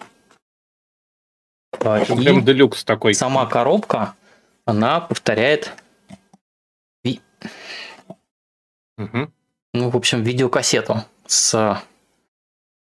и 1.80 2.04
прям 2.04 2.44
делюкс 2.44 2.84
такой. 2.84 3.14
Сама 3.14 3.46
коробка, 3.46 4.14
она 4.64 5.00
повторяет 5.00 5.72
угу. 8.98 9.30
Ну, 9.72 9.90
в 9.90 9.96
общем, 9.96 10.22
видеокассету 10.22 11.04
с 11.26 11.82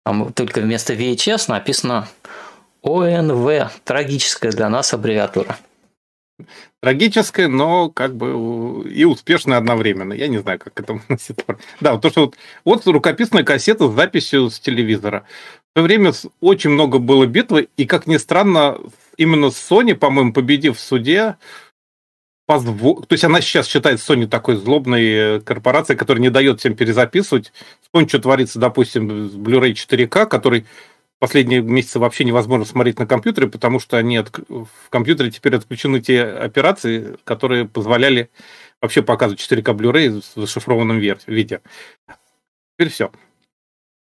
там 0.08 0.32
только 0.32 0.62
вместо 0.62 0.94
VHS 0.94 1.50
написано 1.50 2.08
ОНВ, 2.82 3.72
трагическая 3.84 4.52
для 4.52 4.70
нас 4.70 4.94
аббревиатура. 4.94 5.58
трагическое, 6.82 7.50
но 7.50 7.90
как 7.90 8.16
бы 8.16 8.90
и 8.90 9.04
успешное 9.04 9.58
одновременно. 9.58 10.14
Я 10.14 10.28
не 10.28 10.38
знаю, 10.38 10.60
как 10.60 10.80
это 10.80 11.02
носит. 11.10 11.44
Да, 11.82 11.94
вот 11.94 12.04
то, 12.04 12.10
что 12.10 12.22
вот, 12.22 12.38
вот 12.64 12.88
рукописная 12.88 13.44
кассета 13.44 13.90
с 13.90 13.96
записью 13.96 14.50
с 14.50 14.62
телевизора. 14.62 15.26
В 15.74 15.80
то 15.80 15.82
время 15.82 16.14
очень 16.40 16.70
много 16.70 17.00
было 17.00 17.26
битвы, 17.26 17.68
и, 17.76 17.86
как 17.86 18.08
ни 18.08 18.16
странно, 18.16 18.78
именно 19.18 19.48
Sony, 19.48 19.94
по-моему, 19.94 20.32
победив 20.32 20.78
в 20.78 20.80
суде, 20.80 21.36
позво... 22.48 23.04
то 23.04 23.14
есть 23.14 23.24
она 23.24 23.42
сейчас 23.42 23.68
считает 23.68 24.00
Sony 24.00 24.26
такой 24.26 24.56
злобной 24.56 25.04
э, 25.06 25.40
корпорацией, 25.42 25.98
которая 25.98 26.22
не 26.22 26.32
дает 26.32 26.60
всем 26.60 26.76
перезаписывать. 26.76 27.54
Вспомни, 27.82 28.08
что 28.08 28.20
творится, 28.20 28.58
допустим, 28.58 29.30
с 29.30 29.36
Blu-ray 29.36 29.74
4K, 29.74 30.26
который 30.26 30.66
последние 31.20 31.62
месяцы 31.62 32.00
вообще 32.00 32.24
невозможно 32.24 32.66
смотреть 32.66 32.98
на 32.98 33.06
компьютере, 33.06 33.48
потому 33.48 33.80
что 33.80 33.98
они 33.98 34.18
от... 34.18 34.32
в 34.48 34.90
компьютере 34.90 35.30
теперь 35.30 35.56
отключены 35.56 36.00
те 36.00 36.24
операции, 36.24 37.18
которые 37.26 37.68
позволяли 37.68 38.30
вообще 38.82 39.04
показывать 39.04 39.42
4К 39.42 39.76
Blu-ray 39.76 40.24
в 40.36 40.40
зашифрованном 40.40 41.00
виде. 41.00 41.62
Теперь 42.78 42.92
все. 42.92 43.12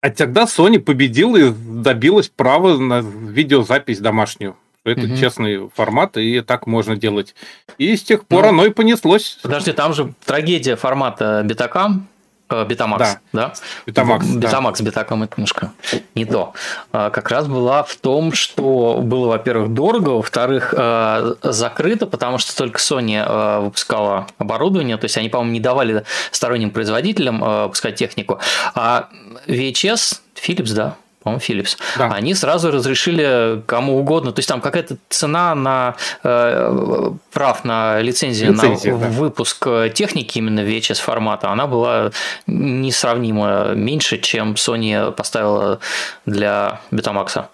А 0.01 0.11
тогда 0.11 0.43
Sony 0.43 0.79
победила 0.79 1.35
и 1.35 1.51
добилась 1.51 2.29
права 2.29 2.77
на 2.77 3.01
видеозапись 3.01 3.99
домашнюю. 3.99 4.55
Это 4.85 5.01
угу. 5.01 5.17
честный 5.17 5.69
формат, 5.75 6.17
и 6.17 6.41
так 6.41 6.65
можно 6.65 6.95
делать. 6.95 7.35
И 7.77 7.95
с 7.95 8.03
тех 8.03 8.25
пор 8.25 8.43
ну, 8.43 8.49
оно 8.49 8.65
и 8.65 8.69
понеслось. 8.69 9.37
Подожди, 9.41 9.73
там 9.73 9.93
же 9.93 10.13
трагедия 10.25 10.75
формата 10.75 11.43
Betacam, 11.45 12.03
Бетамакс, 12.49 13.19
да? 13.31 13.47
да? 13.47 13.53
Бетамакс, 13.85 14.25
Бетамакс, 14.25 14.79
да. 14.79 14.85
Бетаком 14.85 15.23
это 15.23 15.33
немножко 15.37 15.71
не 16.15 16.25
то. 16.25 16.53
А, 16.91 17.11
как 17.11 17.29
раз 17.29 17.47
была 17.47 17.83
в 17.83 17.95
том, 17.95 18.33
что 18.33 18.99
было, 19.03 19.27
во-первых, 19.27 19.69
дорого, 19.73 20.09
во-вторых, 20.09 20.73
а, 20.75 21.35
закрыто, 21.43 22.07
потому 22.07 22.39
что 22.39 22.55
только 22.57 22.79
Sony 22.79 23.21
а, 23.23 23.61
выпускала 23.61 24.27
оборудование, 24.39 24.97
то 24.97 25.05
есть 25.05 25.17
они, 25.17 25.29
по-моему, 25.29 25.53
не 25.53 25.59
давали 25.59 26.03
сторонним 26.31 26.71
производителям 26.71 27.39
выпускать 27.39 27.95
технику. 27.95 28.39
А 28.73 29.09
VHS, 29.45 30.21
Philips, 30.35 30.73
да, 30.73 30.95
по-моему, 31.23 31.41
Philips, 31.41 31.77
да. 31.97 32.07
они 32.11 32.33
сразу 32.33 32.71
разрешили 32.71 33.61
кому 33.65 33.97
угодно. 33.97 34.31
То 34.31 34.39
есть 34.39 34.49
там 34.49 34.61
какая-то 34.61 34.97
цена 35.09 35.53
на 35.55 35.95
э, 36.23 37.11
прав 37.31 37.65
на 37.65 37.99
лицензию 38.01 38.53
Лицензия, 38.53 38.93
на 38.93 38.99
да. 38.99 39.07
выпуск 39.07 39.67
техники 39.93 40.37
именно 40.37 40.61
VHS 40.61 41.01
формата, 41.01 41.49
она 41.49 41.67
была 41.67 42.11
несравнимо 42.47 43.73
меньше, 43.75 44.17
чем 44.19 44.53
Sony 44.53 45.11
поставила 45.11 45.79
для 46.25 46.81
Betamax. 46.91 47.45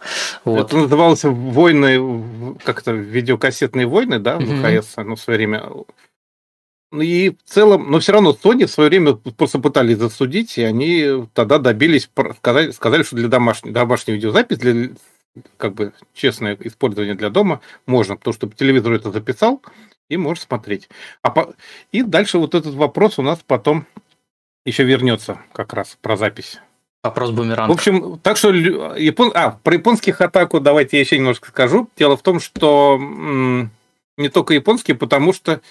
Вот. 0.44 0.68
Это 0.68 0.78
называлось 0.78 1.24
войны, 1.24 2.56
как-то 2.64 2.92
видеокассетные 2.92 3.88
войны, 3.88 4.20
да, 4.20 4.38
ВХС, 4.38 4.46
mm-hmm. 4.46 5.04
ну, 5.04 5.16
в 5.16 5.20
свое 5.20 5.38
время 5.38 5.64
и 7.02 7.30
в 7.30 7.44
целом, 7.46 7.92
но 7.92 8.00
все 8.00 8.14
равно 8.14 8.32
Sony 8.32 8.66
в 8.66 8.72
свое 8.72 8.90
время 8.90 9.14
просто 9.14 9.60
пытались 9.60 9.98
засудить, 9.98 10.58
и 10.58 10.64
они 10.64 11.28
тогда 11.34 11.58
добились, 11.58 12.10
сказали, 12.38 12.72
сказали 12.72 13.04
что 13.04 13.16
для 13.16 13.28
домашней, 13.28 13.72
домашней 13.72 14.14
видеозаписи, 14.16 14.60
для 14.60 14.90
как 15.58 15.74
бы 15.74 15.94
честное 16.14 16.58
использование 16.62 17.16
для 17.16 17.30
дома 17.30 17.62
можно, 17.86 18.16
потому 18.16 18.34
что 18.34 18.48
по 18.48 18.56
телевизору 18.56 18.96
это 18.96 19.12
записал, 19.12 19.62
и 20.10 20.18
можешь 20.18 20.44
смотреть. 20.44 20.90
А 21.22 21.32
по... 21.32 21.54
И 21.92 22.04
дальше 22.04 22.38
вот 22.38 22.56
этот 22.56 22.76
вопрос 22.76 23.20
у 23.20 23.22
нас 23.22 23.40
потом 23.46 23.86
еще 24.66 24.84
вернется 24.84 25.40
как 25.52 25.74
раз 25.74 25.98
про 26.02 26.18
запись. 26.18 26.60
Вопрос 27.04 27.32
бумеранг. 27.32 27.70
В 27.70 27.74
общем, 27.74 28.20
так 28.20 28.38
что 28.38 28.52
япон... 28.52 29.32
а, 29.36 29.60
про 29.64 29.76
японских 29.76 30.22
атаку 30.22 30.60
давайте 30.60 30.98
я 30.98 31.02
еще 31.02 31.18
немножко 31.18 31.50
скажу. 31.50 31.90
Дело 31.98 32.18
в 32.18 32.24
том, 32.24 32.40
что 32.40 32.98
м- 33.00 33.72
не 34.18 34.30
только 34.30 34.54
японские, 34.54 34.96
потому 34.96 35.34
что 35.34 35.62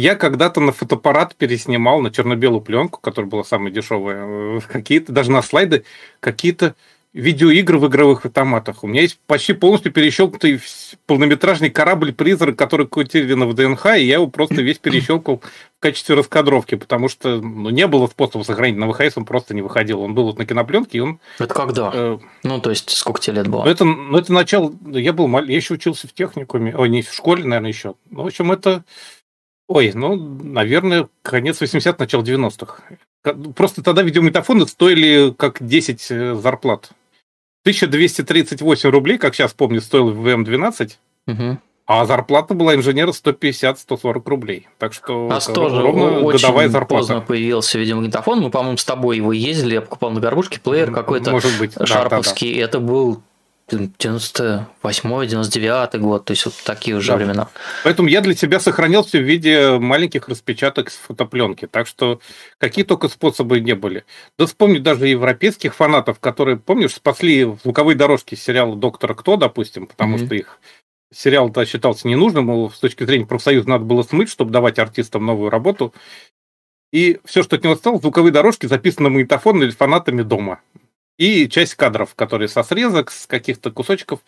я 0.00 0.14
когда-то 0.14 0.60
на 0.60 0.72
фотоаппарат 0.72 1.34
переснимал 1.36 2.00
на 2.00 2.10
черно-белую 2.10 2.60
пленку, 2.60 3.00
которая 3.00 3.30
была 3.30 3.44
самая 3.44 3.72
дешевая, 3.72 4.58
э, 4.58 4.60
какие-то, 4.68 5.10
даже 5.10 5.30
на 5.30 5.40
слайды, 5.40 5.84
какие-то 6.20 6.74
видеоигры 7.14 7.78
в 7.78 7.86
игровых 7.86 8.26
автоматах. 8.26 8.84
У 8.84 8.88
меня 8.88 9.00
есть 9.00 9.18
почти 9.26 9.54
полностью 9.54 9.90
перещелкнутый 9.90 10.60
полнометражный 11.06 11.70
корабль-призрак, 11.70 12.56
который 12.56 12.86
кутили 12.86 13.32
в 13.32 13.54
ДНХ, 13.54 13.86
и 13.96 14.04
я 14.04 14.16
его 14.16 14.26
просто 14.26 14.56
весь 14.56 14.76
перещелкал 14.76 15.40
в 15.40 15.80
качестве 15.80 16.14
раскадровки, 16.14 16.74
потому 16.74 17.08
что 17.08 17.40
ну, 17.40 17.70
не 17.70 17.86
было 17.86 18.06
способа 18.06 18.42
сохранить 18.42 18.76
на 18.76 18.92
ВХС, 18.92 19.16
он 19.16 19.24
просто 19.24 19.54
не 19.54 19.62
выходил. 19.62 20.02
Он 20.02 20.14
был 20.14 20.24
вот 20.24 20.38
на 20.38 20.44
кинопленке, 20.44 20.98
и 20.98 21.00
он... 21.00 21.18
Это 21.38 21.54
когда? 21.54 21.90
Э, 21.94 22.18
ну, 22.42 22.60
то 22.60 22.68
есть, 22.68 22.90
сколько 22.90 23.18
тебе 23.18 23.36
лет 23.36 23.48
было? 23.48 23.64
Ну, 23.64 23.70
это, 23.70 23.84
ну, 23.84 24.18
это 24.18 24.30
начало... 24.34 24.74
Я 24.92 25.14
был. 25.14 25.26
Я 25.40 25.56
еще 25.56 25.72
учился 25.72 26.08
в 26.08 26.12
техникуме, 26.12 26.76
ой, 26.76 26.90
не 26.90 27.00
в 27.00 27.14
школе, 27.14 27.44
наверное, 27.44 27.70
еще. 27.70 27.94
Ну, 28.10 28.24
в 28.24 28.26
общем, 28.26 28.52
это 28.52 28.84
Ой, 29.68 29.92
ну, 29.94 30.16
наверное, 30.16 31.08
конец 31.22 31.60
80-х, 31.60 31.96
начало 31.98 32.22
90-х. 32.22 32.82
Просто 33.56 33.82
тогда 33.82 34.02
видеомагнитофоны 34.02 34.66
стоили 34.66 35.34
как 35.36 35.56
10 35.60 36.06
э, 36.10 36.34
зарплат. 36.36 36.90
1238 37.62 38.90
рублей, 38.90 39.18
как 39.18 39.34
сейчас 39.34 39.52
помню, 39.52 39.80
стоил 39.80 40.10
в 40.10 40.24
ВМ-12, 40.24 40.92
угу. 41.26 41.58
а 41.86 42.06
зарплата 42.06 42.54
была 42.54 42.76
инженера 42.76 43.10
150-140 43.10 44.22
рублей. 44.26 44.68
Так 44.78 44.92
что 44.92 45.26
У 45.26 45.28
нас 45.28 45.46
тоже 45.46 45.82
ровно 45.82 46.20
очень 46.20 46.38
годовая 46.38 46.68
зарплата. 46.68 47.00
поздно 47.00 47.20
появился 47.20 47.80
видеомагнитофон. 47.80 48.40
Мы, 48.40 48.50
по-моему, 48.50 48.76
с 48.76 48.84
тобой 48.84 49.16
его 49.16 49.32
ездили, 49.32 49.74
я 49.74 49.80
покупал 49.80 50.12
на 50.12 50.20
горбушке 50.20 50.60
плеер 50.60 50.92
какой-то 50.92 51.32
Может 51.32 51.58
быть, 51.58 51.72
шарповский. 51.84 52.50
Да, 52.50 52.54
да, 52.54 52.60
да. 52.60 52.64
Это 52.68 52.80
был 52.80 53.22
98-99 53.70 55.98
год, 55.98 56.24
то 56.24 56.30
есть 56.30 56.44
вот 56.44 56.54
такие 56.64 56.96
уже 56.96 57.08
да. 57.08 57.16
времена. 57.16 57.48
Поэтому 57.82 58.08
я 58.08 58.20
для 58.20 58.34
тебя 58.34 58.60
сохранил 58.60 59.02
все 59.02 59.18
в 59.18 59.24
виде 59.24 59.76
маленьких 59.78 60.28
распечаток 60.28 60.88
с 60.90 60.96
фотопленки, 60.96 61.66
так 61.66 61.88
что 61.88 62.20
какие 62.58 62.84
только 62.84 63.08
способы 63.08 63.58
не 63.60 63.74
были. 63.74 64.04
Да 64.38 64.46
вспомни 64.46 64.78
даже 64.78 65.08
европейских 65.08 65.74
фанатов, 65.74 66.20
которые, 66.20 66.58
помнишь, 66.58 66.94
спасли 66.94 67.56
звуковые 67.64 67.96
дорожки 67.96 68.36
сериала 68.36 68.76
«Доктора 68.76 69.14
Кто», 69.14 69.36
допустим, 69.36 69.88
потому 69.88 70.16
mm-hmm. 70.16 70.26
что 70.26 70.34
их 70.36 70.60
сериал-то 71.12 71.66
считался 71.66 72.06
ненужным, 72.06 72.70
с 72.70 72.78
точки 72.78 73.02
зрения 73.04 73.26
профсоюза 73.26 73.68
надо 73.68 73.84
было 73.84 74.04
смыть, 74.04 74.30
чтобы 74.30 74.52
давать 74.52 74.78
артистам 74.78 75.26
новую 75.26 75.50
работу. 75.50 75.92
И 76.92 77.18
все, 77.24 77.42
что 77.42 77.56
от 77.56 77.64
него 77.64 77.74
осталось, 77.74 78.02
звуковые 78.02 78.32
дорожки 78.32 78.66
записаны 78.66 79.10
магнитофон 79.10 79.60
или 79.60 79.70
фанатами 79.70 80.22
дома 80.22 80.60
и 81.18 81.48
часть 81.48 81.74
кадров, 81.74 82.14
которые 82.14 82.48
со 82.48 82.62
срезок, 82.62 83.10
с 83.10 83.26
каких-то 83.26 83.70
кусочков. 83.70 84.20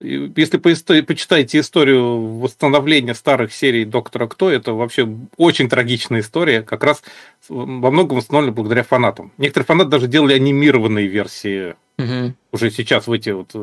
Если 0.00 0.58
почитаете 0.58 1.60
историю 1.60 2.38
восстановления 2.38 3.14
старых 3.14 3.54
серий 3.54 3.84
Доктора 3.84 4.26
Кто, 4.26 4.50
это 4.50 4.72
вообще 4.72 5.08
очень 5.36 5.68
трагичная 5.68 6.20
история, 6.20 6.62
как 6.62 6.84
раз 6.84 7.02
во 7.48 7.90
многом 7.90 8.18
установлена 8.18 8.52
благодаря 8.52 8.82
фанатам. 8.82 9.32
Некоторые 9.38 9.66
фанаты 9.66 9.90
даже 9.90 10.08
делали 10.08 10.34
анимированные 10.34 11.06
версии 11.06 11.76
угу. 11.96 12.34
уже 12.52 12.70
сейчас 12.70 13.06
в 13.06 13.12
эти 13.12 13.30
вот 13.30 13.54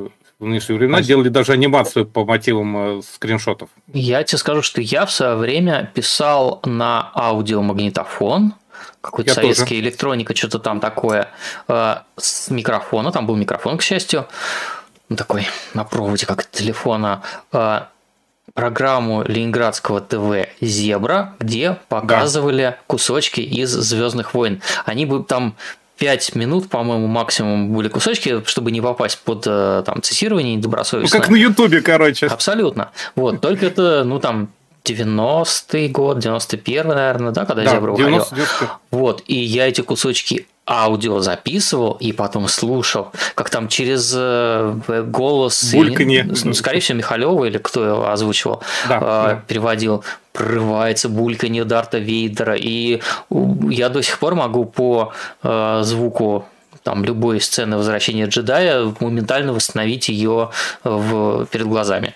в 0.41 0.45
нынешние 0.45 0.79
времена 0.79 0.97
а... 0.97 1.01
делали 1.03 1.29
даже 1.29 1.53
анимацию 1.53 2.05
по 2.05 2.25
мотивам 2.25 2.99
э, 2.99 3.01
скриншотов. 3.03 3.69
Я 3.93 4.23
тебе 4.23 4.39
скажу, 4.39 4.63
что 4.63 4.81
я 4.81 5.05
в 5.05 5.11
свое 5.11 5.35
время 5.35 5.91
писал 5.93 6.61
на 6.65 7.11
аудиомагнитофон 7.13 8.55
какой-то 9.01 9.33
советский 9.33 9.75
тоже. 9.75 9.81
электроника, 9.81 10.35
что-то 10.35 10.59
там 10.59 10.79
такое, 10.79 11.29
э, 11.67 11.95
с 12.17 12.49
микрофона, 12.49 13.11
там 13.11 13.25
был 13.25 13.35
микрофон, 13.35 13.77
к 13.77 13.81
счастью, 13.81 14.27
ну, 15.09 15.15
такой 15.15 15.47
на 15.73 15.83
проводе, 15.83 16.25
как 16.25 16.49
телефона, 16.49 17.23
э, 17.51 17.81
программу 18.53 19.23
Ленинградского 19.23 20.01
ТВ 20.01 20.49
«Зебра», 20.61 21.35
где 21.39 21.77
показывали 21.89 22.63
да. 22.63 22.77
кусочки 22.87 23.41
из 23.41 23.69
«Звездных 23.69 24.33
войн». 24.33 24.61
Они 24.85 25.05
бы 25.05 25.23
там 25.23 25.55
5 25.97 26.35
минут, 26.35 26.69
по-моему, 26.69 27.07
максимум 27.07 27.73
были 27.73 27.87
кусочки, 27.87 28.43
чтобы 28.45 28.71
не 28.71 28.81
попасть 28.81 29.19
под 29.19 29.43
э, 29.45 29.83
там, 29.85 30.01
цитирование 30.01 30.55
недобросовестно. 30.55 31.17
Ну, 31.17 31.21
как 31.21 31.29
на 31.29 31.35
Ютубе, 31.35 31.81
короче. 31.81 32.27
Абсолютно. 32.27 32.91
Вот, 33.15 33.39
только 33.39 33.67
это, 33.67 34.03
ну, 34.03 34.19
там, 34.19 34.49
90-й 34.83 35.87
год, 35.89 36.17
91-й, 36.17 36.83
наверное, 36.83 37.31
да, 37.31 37.45
когда 37.45 37.63
да, 37.63 37.71
Зебра 37.71 37.91
выходил. 37.91 38.25
Вот, 38.89 39.23
и 39.27 39.35
я 39.35 39.67
эти 39.67 39.81
кусочки 39.81 40.47
аудио 40.67 41.19
записывал 41.19 41.93
и 41.99 42.13
потом 42.13 42.47
слушал, 42.47 43.11
как 43.35 43.49
там 43.49 43.67
через 43.67 44.13
э, 44.15 45.03
голос, 45.07 45.73
Бульканье. 45.73 46.23
ну, 46.43 46.53
скорее 46.53 46.79
всего, 46.79 46.97
Михалева 46.97 47.45
или 47.45 47.57
кто 47.57 47.85
его 47.85 48.09
озвучивал, 48.09 48.61
да, 48.87 48.97
э, 48.97 48.99
да. 48.99 49.43
переводил, 49.47 50.03
прорывается 50.33 51.09
бульканье 51.09 51.65
Дарта 51.65 51.97
Вейдера, 51.97 52.55
и 52.55 53.01
я 53.69 53.89
до 53.89 54.01
сих 54.01 54.19
пор 54.19 54.35
могу 54.35 54.65
по 54.65 55.13
э, 55.43 55.81
звуку 55.83 56.45
там 56.83 57.03
любой 57.03 57.41
сцены 57.41 57.77
возвращения 57.77 58.25
джедая 58.25 58.93
моментально 58.99 59.53
восстановить 59.53 60.09
ее 60.09 60.49
в, 60.83 61.45
перед 61.45 61.67
глазами. 61.67 62.15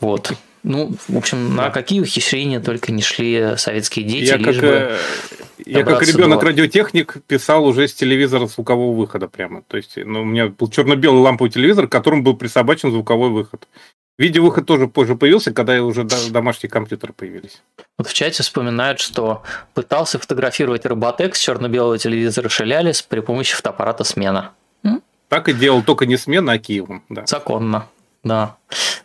Вот. 0.00 0.32
Ну, 0.64 0.94
в 1.08 1.16
общем, 1.16 1.54
да. 1.54 1.64
на 1.64 1.70
какие 1.70 2.00
ухищрения 2.00 2.58
только 2.58 2.90
не 2.90 3.02
шли 3.02 3.54
советские 3.56 4.06
дети, 4.06 4.30
я 4.30 4.36
лишь 4.36 4.56
как, 4.56 4.56
бы 4.56 4.70
э, 4.70 4.98
Я 5.66 5.84
как 5.84 6.02
ребенок-радиотехник 6.02 7.18
писал 7.26 7.66
уже 7.66 7.86
с 7.86 7.94
телевизора 7.94 8.46
звукового 8.46 8.96
выхода 8.96 9.28
прямо. 9.28 9.62
То 9.62 9.76
есть 9.76 9.96
ну, 9.96 10.22
у 10.22 10.24
меня 10.24 10.48
был 10.48 10.68
черно-белый 10.70 11.20
ламповый 11.20 11.50
телевизор, 11.50 11.86
к 11.86 11.92
которому 11.92 12.22
был 12.22 12.34
присобачен 12.34 12.90
звуковой 12.90 13.28
выход. 13.28 13.68
Видеовыход 14.16 14.64
тоже 14.64 14.86
позже 14.88 15.16
появился, 15.16 15.52
когда 15.52 15.82
уже 15.82 16.04
домашние 16.04 16.70
компьютеры 16.70 17.12
появились. 17.12 17.62
Вот 17.98 18.08
в 18.08 18.14
чате 18.14 18.42
вспоминают, 18.42 19.00
что 19.00 19.42
пытался 19.74 20.18
фотографировать 20.18 20.86
Роботек 20.86 21.34
с 21.34 21.40
черно-белого 21.40 21.98
телевизора 21.98 22.48
Шелялис 22.48 23.02
при 23.02 23.20
помощи 23.20 23.54
фотоаппарата 23.54 24.04
«Смена». 24.04 24.52
Так 25.28 25.48
и 25.48 25.52
делал, 25.52 25.82
только 25.82 26.06
не 26.06 26.16
смена, 26.16 26.52
а 26.52 26.58
Киевом. 26.58 27.02
Да. 27.08 27.26
Законно, 27.26 27.88
да. 28.24 28.56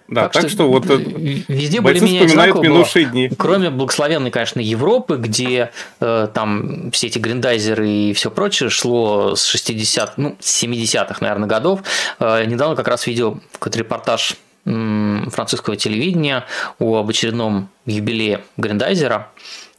Да, 0.07 0.23
так, 0.23 0.31
так 0.31 0.41
что, 0.41 0.49
что 0.49 0.71
вот 0.71 0.85
везде 0.87 1.81
более-менее 1.81 2.23
одинаково 2.23 2.63
минувшие 2.63 3.05
было, 3.05 3.11
дни. 3.11 3.31
Кроме 3.37 3.69
благословенной, 3.69 4.31
конечно, 4.31 4.59
Европы, 4.59 5.17
где 5.17 5.69
э, 5.99 6.27
там 6.33 6.89
все 6.91 7.07
эти 7.07 7.19
гриндайзеры 7.19 7.87
и 7.87 8.13
все 8.13 8.31
прочее 8.31 8.69
шло 8.71 9.35
с 9.35 9.45
60 9.45 10.17
ну, 10.17 10.35
70-х, 10.39 11.17
наверное, 11.19 11.47
годов. 11.47 11.81
Э, 12.19 12.43
недавно 12.45 12.75
как 12.75 12.87
раз 12.87 13.05
видел 13.05 13.39
какой-то 13.53 13.77
репортаж 13.77 14.35
французского 14.65 15.75
телевидения 15.75 16.45
об 16.79 17.09
очередном 17.09 17.69
юбилее 17.85 18.41
Гриндайзера, 18.57 19.29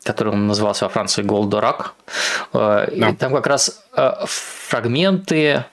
который 0.03 0.33
он 0.33 0.47
назывался 0.47 0.85
во 0.87 0.91
Франции 0.91 1.23
Голдорак. 1.23 1.95
Э, 2.53 2.89
да. 2.95 3.13
там 3.15 3.35
как 3.35 3.47
раз 3.47 3.83
э, 3.97 4.13
фрагменты 4.27 5.65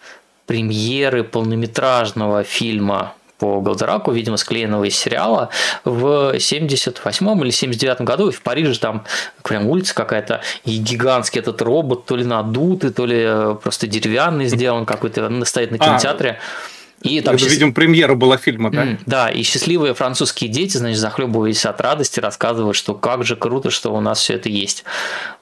премьеры 0.45 1.23
полнометражного 1.23 2.43
фильма 2.43 3.13
по 3.37 3.61
Голдераку, 3.61 4.11
видимо, 4.11 4.37
склеенного 4.37 4.85
из 4.85 4.95
сериала, 4.95 5.49
в 5.83 6.35
78-м 6.35 7.43
или 7.43 7.51
79-м 7.51 8.05
году, 8.05 8.29
и 8.29 8.31
в 8.31 8.41
Париже 8.41 8.79
там 8.79 9.05
прям 9.43 9.67
улица 9.67 9.93
какая-то, 9.93 10.41
и 10.65 10.77
гигантский 10.77 11.39
этот 11.39 11.61
робот, 11.61 12.05
то 12.05 12.15
ли 12.15 12.23
надутый, 12.23 12.91
то 12.91 13.05
ли 13.05 13.17
э, 13.19 13.55
просто 13.61 13.87
деревянный 13.87 14.47
сделан 14.47 14.85
какой-то, 14.85 15.45
стоит 15.45 15.71
на 15.71 15.77
а, 15.77 15.79
кинотеатре. 15.79 16.39
А, 16.39 16.67
и 17.01 17.21
там 17.21 17.35
Это, 17.35 17.43
счаст... 17.43 17.53
видимо, 17.53 17.73
премьера 17.73 18.15
была 18.15 18.37
фильма, 18.37 18.71
да? 18.71 18.85
Mm, 18.85 18.99
да, 19.05 19.29
и 19.29 19.43
счастливые 19.43 19.93
французские 19.93 20.49
дети, 20.49 20.77
значит, 20.77 20.99
захлебываясь 20.99 21.65
от 21.65 21.79
радости, 21.79 22.19
рассказывают, 22.19 22.75
что 22.75 22.95
как 22.95 23.23
же 23.23 23.35
круто, 23.35 23.69
что 23.69 23.93
у 23.93 24.01
нас 24.01 24.19
все 24.19 24.33
это 24.33 24.49
есть. 24.49 24.83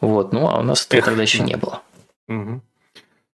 Вот, 0.01 0.33
ну, 0.33 0.49
а 0.49 0.59
у 0.59 0.63
нас 0.63 0.85
этого 0.85 1.01
тогда 1.01 1.23
еще 1.23 1.39
не 1.39 1.55
было. 1.55 1.81
Угу. 2.27 2.61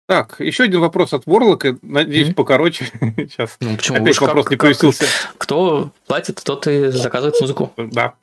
Так, 0.08 0.40
еще 0.40 0.64
один 0.64 0.80
вопрос 0.80 1.14
от 1.14 1.26
Ворлока. 1.26 1.78
Надеюсь, 1.82 2.30
mm-hmm. 2.30 2.34
покороче. 2.34 2.86
Сейчас 3.18 3.58
ну, 3.60 3.76
почему? 3.76 3.98
Опять 3.98 4.16
Уж 4.16 4.22
вопрос 4.22 4.46
как, 4.46 4.52
не 4.52 4.58
повесился. 4.58 5.06
Кто 5.38 5.92
платит, 6.08 6.42
тот 6.44 6.66
и 6.66 6.88
заказывает 6.88 7.36
музыку. 7.42 7.74
Да. 7.76 8.14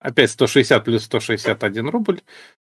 Опять 0.00 0.32
160 0.32 0.84
плюс 0.84 1.04
161 1.04 1.88
рубль. 1.90 2.20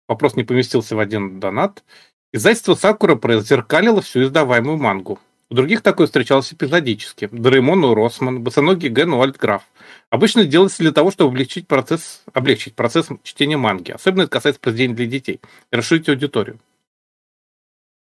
Вопрос 0.08 0.34
не 0.34 0.44
поместился 0.44 0.96
в 0.96 0.98
один 0.98 1.40
донат. 1.40 1.84
Издательство 2.32 2.74
Сакура 2.74 3.16
произзеркалило 3.16 4.00
всю 4.00 4.22
издаваемую 4.22 4.78
мангу. 4.78 5.18
У 5.50 5.54
других 5.54 5.82
такое 5.82 6.06
встречалось 6.06 6.52
эпизодически. 6.52 7.28
Доремон 7.30 7.84
у 7.84 7.94
Росман, 7.94 8.40
босоногий 8.40 8.88
Ген 8.88 9.12
у 9.12 9.22
Альтграф. 9.22 9.62
Обычно 10.08 10.44
делается 10.44 10.78
для 10.78 10.92
того, 10.92 11.10
чтобы 11.10 11.30
облегчить 11.30 11.66
процесс, 11.66 12.22
облегчить 12.32 12.74
процесс 12.74 13.08
чтения 13.22 13.58
манги. 13.58 13.90
Особенно 13.90 14.22
это 14.22 14.30
касается 14.30 14.60
произведений 14.60 14.94
для 14.94 15.06
детей. 15.06 15.40
И 15.70 15.76
расширить 15.76 16.08
аудиторию. 16.08 16.58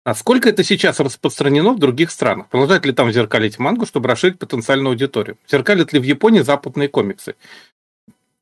А 0.05 0.15
сколько 0.15 0.50
это 0.50 0.62
сейчас 0.62 1.00
распространено 1.00 1.73
в 1.73 1.78
других 1.78 2.10
странах? 2.10 2.49
Продолжает 2.49 2.84
ли 2.84 2.92
там 2.92 3.10
зеркалить 3.10 3.58
мангу, 3.58 3.86
чтобы 3.86 4.10
расширить 4.10 4.39
потенциальную 4.39 4.91
аудиторию? 4.91 5.39
Зеркалят 5.50 5.94
ли 5.94 5.99
в 5.99 6.02
Японии 6.02 6.41
западные 6.41 6.89
комиксы? 6.89 7.36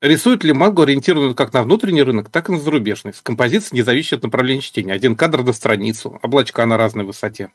Рисуют 0.01 0.43
ли 0.43 0.53
мангу, 0.53 0.83
ориентированную 0.83 1.37
как 1.37 1.53
на 1.53 1.63
внутренний 1.63 2.03
рынок, 2.03 2.31
так 2.31 2.49
и 2.49 2.53
на 2.53 2.59
зарубежный, 2.59 3.15
с 3.15 3.21
композицией, 3.21 3.79
не 3.79 3.83
зависящей 3.83 4.17
от 4.17 4.25
направления 4.25 4.61
чтения. 4.61 4.93
Один 4.93 5.15
кадр 5.15 5.45
на 5.45 5.53
страницу, 5.53 6.19
облачка 6.21 6.67
на 6.67 6.77
разной 6.77 7.05
высоте. 7.05 7.53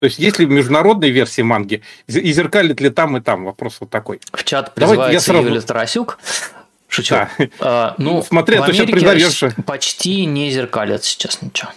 То 0.00 0.06
есть 0.06 0.18
есть 0.18 0.38
ли 0.38 0.46
международные 0.46 1.10
версии 1.10 1.42
манги, 1.42 1.82
и 2.06 2.32
зеркалит 2.32 2.80
ли 2.80 2.88
там 2.88 3.18
и 3.18 3.20
там? 3.20 3.44
Вопрос 3.44 3.76
вот 3.80 3.90
такой. 3.90 4.20
В 4.32 4.42
чат 4.42 4.74
призывается 4.74 5.12
я 5.12 5.20
сразу... 5.20 5.48
Юлия 5.48 5.60
Тарасюк. 5.60 6.18
Шучу. 6.88 7.14
Да. 7.14 7.30
А, 7.60 7.94
ну, 7.98 8.22
Смотри, 8.22 8.56
а 8.56 8.62
то 8.62 8.72
сейчас 8.72 9.54
почти 9.66 10.24
не 10.24 10.50
зеркалят 10.50 11.04
сейчас 11.04 11.42
ничего. 11.42 11.70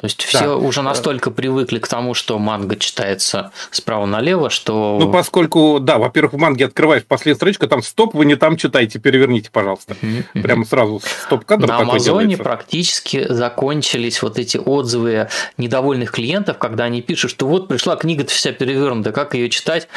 То 0.00 0.06
есть 0.06 0.22
все 0.22 0.40
да. 0.40 0.56
уже 0.56 0.80
настолько 0.80 1.30
привыкли 1.30 1.78
к 1.78 1.86
тому, 1.86 2.14
что 2.14 2.38
манга 2.38 2.76
читается 2.76 3.52
справа 3.70 4.06
налево, 4.06 4.48
что... 4.48 4.96
Ну, 4.98 5.12
поскольку, 5.12 5.78
да, 5.78 5.98
во-первых, 5.98 6.32
в 6.32 6.38
манге 6.38 6.66
открываешь 6.66 7.04
последнюю 7.04 7.36
страничку, 7.36 7.66
там 7.66 7.82
стоп, 7.82 8.14
вы 8.14 8.24
не 8.24 8.34
там 8.34 8.56
читаете, 8.56 8.98
переверните, 8.98 9.50
пожалуйста. 9.50 9.96
Прямо 10.32 10.64
сразу 10.64 11.02
стоп-кадр 11.24 11.66
На 11.66 11.78
Амазоне 11.78 12.38
практически 12.38 13.30
закончились 13.30 14.22
вот 14.22 14.38
эти 14.38 14.56
отзывы 14.56 15.28
недовольных 15.58 16.12
клиентов, 16.12 16.56
когда 16.58 16.84
они 16.84 17.02
пишут, 17.02 17.30
что 17.30 17.46
вот 17.46 17.68
пришла 17.68 17.96
книга 17.96 18.24
вся 18.26 18.52
перевернута, 18.52 19.12
как 19.12 19.34
ее 19.34 19.50
читать? 19.50 19.88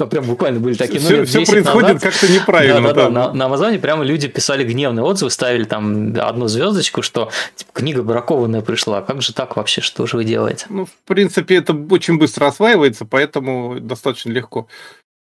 Там 0.00 0.08
прям 0.08 0.24
буквально 0.24 0.60
были 0.60 0.76
такие... 0.76 0.98
Ну, 0.98 1.06
все, 1.06 1.44
все 1.44 1.44
происходит 1.44 2.00
как-то 2.00 2.26
неправильно. 2.32 2.80
Да, 2.80 2.94
да, 2.94 3.02
да. 3.04 3.10
На, 3.10 3.32
на 3.34 3.44
Амазоне 3.44 3.78
прямо 3.78 4.02
люди 4.02 4.28
писали 4.28 4.64
гневные 4.64 5.04
отзывы, 5.04 5.30
ставили 5.30 5.64
там 5.64 6.14
одну 6.18 6.48
звездочку, 6.48 7.02
что 7.02 7.30
типа, 7.54 7.70
книга 7.74 8.02
бракованная 8.02 8.62
пришла. 8.62 9.02
Как 9.02 9.20
же 9.20 9.34
так 9.34 9.56
вообще? 9.56 9.82
Что 9.82 10.06
же 10.06 10.16
вы 10.16 10.24
делаете? 10.24 10.64
Ну, 10.70 10.86
в 10.86 10.92
принципе, 11.04 11.56
это 11.56 11.74
очень 11.74 12.16
быстро 12.16 12.46
осваивается, 12.46 13.04
поэтому 13.04 13.78
достаточно 13.78 14.30
легко. 14.30 14.68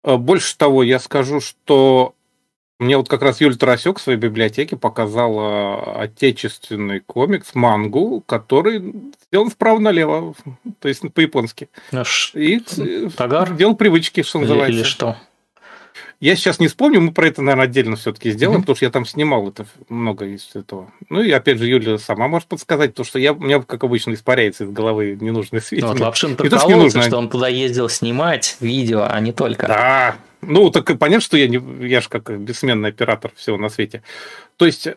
Э, 0.05 0.17
больше 0.17 0.57
того, 0.57 0.85
я 0.85 1.01
скажу, 1.01 1.41
что 1.41 2.15
мне 2.79 2.97
вот 2.97 3.09
как 3.09 3.23
раз 3.23 3.41
Юль 3.41 3.57
Тарасек 3.57 3.99
в 3.99 4.03
своей 4.03 4.19
библиотеке 4.19 4.77
показала 4.77 6.01
отечественный 6.01 7.01
комикс, 7.01 7.55
мангу, 7.55 8.23
который 8.27 8.95
сделан 9.27 9.51
справа-налево, 9.51 10.35
то 10.79 10.89
есть 10.89 11.03
по-японски. 11.13 11.69
Наш 11.91 12.33
И 12.35 12.61
Тагар? 13.17 13.55
делал 13.55 13.75
привычки, 13.75 14.23
что 14.23 14.39
называется. 14.39 14.79
Или 14.79 14.85
что? 14.85 15.17
Я 16.21 16.35
сейчас 16.35 16.59
не 16.59 16.67
вспомню, 16.67 17.01
мы 17.01 17.13
про 17.13 17.29
это, 17.29 17.43
наверное, 17.43 17.67
отдельно 17.67 17.95
все-таки 17.95 18.33
сделаем, 18.33 18.59
mm-hmm. 18.59 18.63
потому 18.63 18.77
что 18.77 18.85
я 18.87 18.91
там 18.91 19.07
снимал 19.07 19.49
это 19.49 19.67
много 19.89 20.27
из 20.27 20.51
этого. 20.55 20.91
Ну 21.11 21.23
и 21.23 21.31
опять 21.31 21.59
же, 21.59 21.67
Юля 21.69 21.97
сама 21.99 22.27
может 22.27 22.49
подсказать, 22.49 22.91
потому 22.91 23.07
что 23.07 23.21
я, 23.21 23.33
у 23.33 23.39
меня, 23.39 23.61
как 23.61 23.85
обычно, 23.85 24.15
испаряется 24.15 24.65
из 24.65 24.71
головы 24.71 25.17
ненужные 25.21 25.61
сведения. 25.61 25.89
Ну, 25.89 25.93
вот 25.95 26.01
Лапшин 26.01 26.37
прикололся, 26.37 27.03
что 27.03 27.19
он 27.19 27.29
туда 27.29 27.47
ездил 27.47 27.89
снимать 27.89 28.57
видео, 28.59 29.07
а 29.09 29.21
не 29.21 29.33
только. 29.33 29.69
Да, 29.69 30.17
ну, 30.41 30.71
так 30.71 30.87
понятно, 30.99 31.21
что 31.21 31.37
я, 31.37 31.49
не, 31.49 31.61
я 31.87 32.01
же 32.01 32.09
как 32.09 32.39
бессменный 32.39 32.91
оператор 32.91 33.33
всего 33.35 33.57
на 33.57 33.69
свете. 33.69 34.03
То 34.57 34.67
есть, 34.67 34.89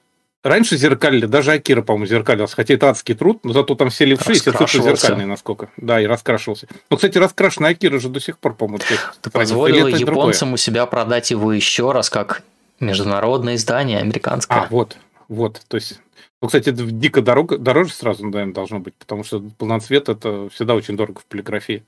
раньше 0.43 0.77
зеркалили, 0.77 1.25
даже 1.25 1.51
Акира, 1.51 1.81
по-моему, 1.81 2.05
зеркалился, 2.05 2.55
хотя 2.55 2.73
это 2.73 2.89
адский 2.89 3.15
труд, 3.15 3.43
но 3.43 3.53
зато 3.53 3.75
там 3.75 3.89
все 3.89 4.05
левши, 4.05 4.33
все 4.33 4.51
цифры 4.51 4.67
зеркальные 4.67 5.27
насколько. 5.27 5.69
Да, 5.77 6.01
и 6.01 6.05
раскрашивался. 6.05 6.67
Ну, 6.89 6.97
кстати, 6.97 7.17
раскрашенный 7.17 7.69
Акира 7.69 7.99
же 7.99 8.09
до 8.09 8.19
сих 8.19 8.37
пор, 8.37 8.55
по-моему, 8.55 8.83
Ты 9.21 9.29
позволил 9.29 9.87
японцам 9.87 10.05
другое. 10.49 10.53
у 10.53 10.57
себя 10.57 10.85
продать 10.85 11.31
его 11.31 11.51
еще 11.53 11.91
раз, 11.91 12.09
как 12.09 12.43
международное 12.79 13.55
издание 13.55 13.99
американское. 13.99 14.59
А, 14.59 14.67
вот, 14.69 14.97
вот, 15.27 15.61
то 15.67 15.75
есть... 15.75 15.99
Ну, 16.41 16.47
кстати, 16.47 16.71
дико 16.71 17.21
дорого, 17.21 17.59
дороже 17.59 17.93
сразу, 17.93 18.25
наверное, 18.25 18.53
должно 18.53 18.79
быть, 18.79 18.95
потому 18.95 19.23
что 19.23 19.43
полноцвет 19.59 20.09
это 20.09 20.49
всегда 20.49 20.73
очень 20.73 20.97
дорого 20.97 21.19
в 21.19 21.25
полиграфии. 21.25 21.83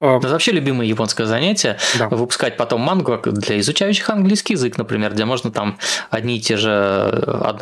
А, 0.00 0.16
это 0.16 0.28
вообще 0.28 0.52
любимое 0.52 0.86
японское 0.86 1.26
занятие. 1.26 1.78
Да. 1.98 2.08
Выпускать 2.08 2.56
потом 2.56 2.80
мангу 2.80 3.18
для 3.22 3.60
изучающих 3.60 4.08
английский 4.08 4.54
язык, 4.54 4.78
например, 4.78 5.12
где 5.12 5.24
можно 5.26 5.50
там 5.50 5.78
одни 6.08 6.38
и 6.38 6.40
те 6.40 6.56
же, 6.56 6.70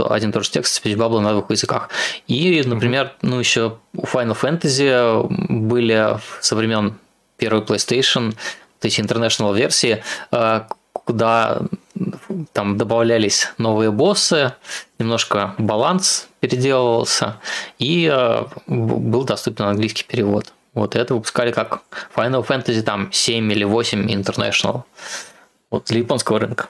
один 0.08 0.30
и 0.30 0.32
тот 0.32 0.44
же 0.44 0.50
текст 0.50 0.74
спеть 0.74 0.96
баблы 0.96 1.20
на 1.20 1.32
двух 1.32 1.50
языках. 1.50 1.90
И, 2.28 2.62
например, 2.64 3.12
ну 3.22 3.38
еще 3.38 3.78
у 3.94 4.04
Final 4.04 4.38
Fantasy 4.40 5.26
были 5.48 6.18
со 6.40 6.54
времен 6.54 6.94
первой 7.36 7.62
PlayStation, 7.62 8.32
то 8.80 8.86
есть 8.86 9.00
International 9.00 9.56
версии, 9.56 10.02
э, 10.30 10.60
куда 10.92 11.62
там 12.52 12.76
добавлялись 12.76 13.48
новые 13.58 13.90
боссы, 13.90 14.52
немножко 14.98 15.54
баланс 15.58 16.28
переделывался, 16.40 17.36
и 17.78 18.08
э, 18.12 18.44
был 18.68 19.24
доступен 19.24 19.64
английский 19.64 20.04
перевод. 20.04 20.52
Вот 20.78 20.96
это 20.96 21.14
выпускали 21.14 21.52
как 21.52 21.82
Final 22.14 22.46
Fantasy 22.46 22.82
там 22.82 23.12
7 23.12 23.52
или 23.52 23.64
8 23.64 24.10
International. 24.10 24.82
Вот 25.70 25.84
для 25.86 25.98
японского 25.98 26.38
рынка. 26.38 26.68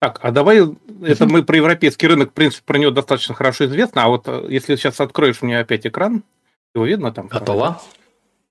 Так, 0.00 0.20
а 0.22 0.30
давай, 0.30 0.62
это 1.02 1.26
мы 1.26 1.42
про 1.42 1.56
европейский 1.56 2.06
рынок, 2.06 2.30
в 2.30 2.32
принципе, 2.32 2.62
про 2.66 2.78
него 2.78 2.90
достаточно 2.90 3.34
хорошо 3.34 3.64
известно, 3.64 4.04
а 4.04 4.08
вот 4.08 4.24
э, 4.26 4.46
если 4.50 4.76
сейчас 4.76 5.00
откроешь 5.00 5.40
мне 5.40 5.58
опять 5.58 5.86
экран, 5.86 6.22
его 6.74 6.84
видно 6.84 7.12
там? 7.12 7.28
Готово? 7.28 7.80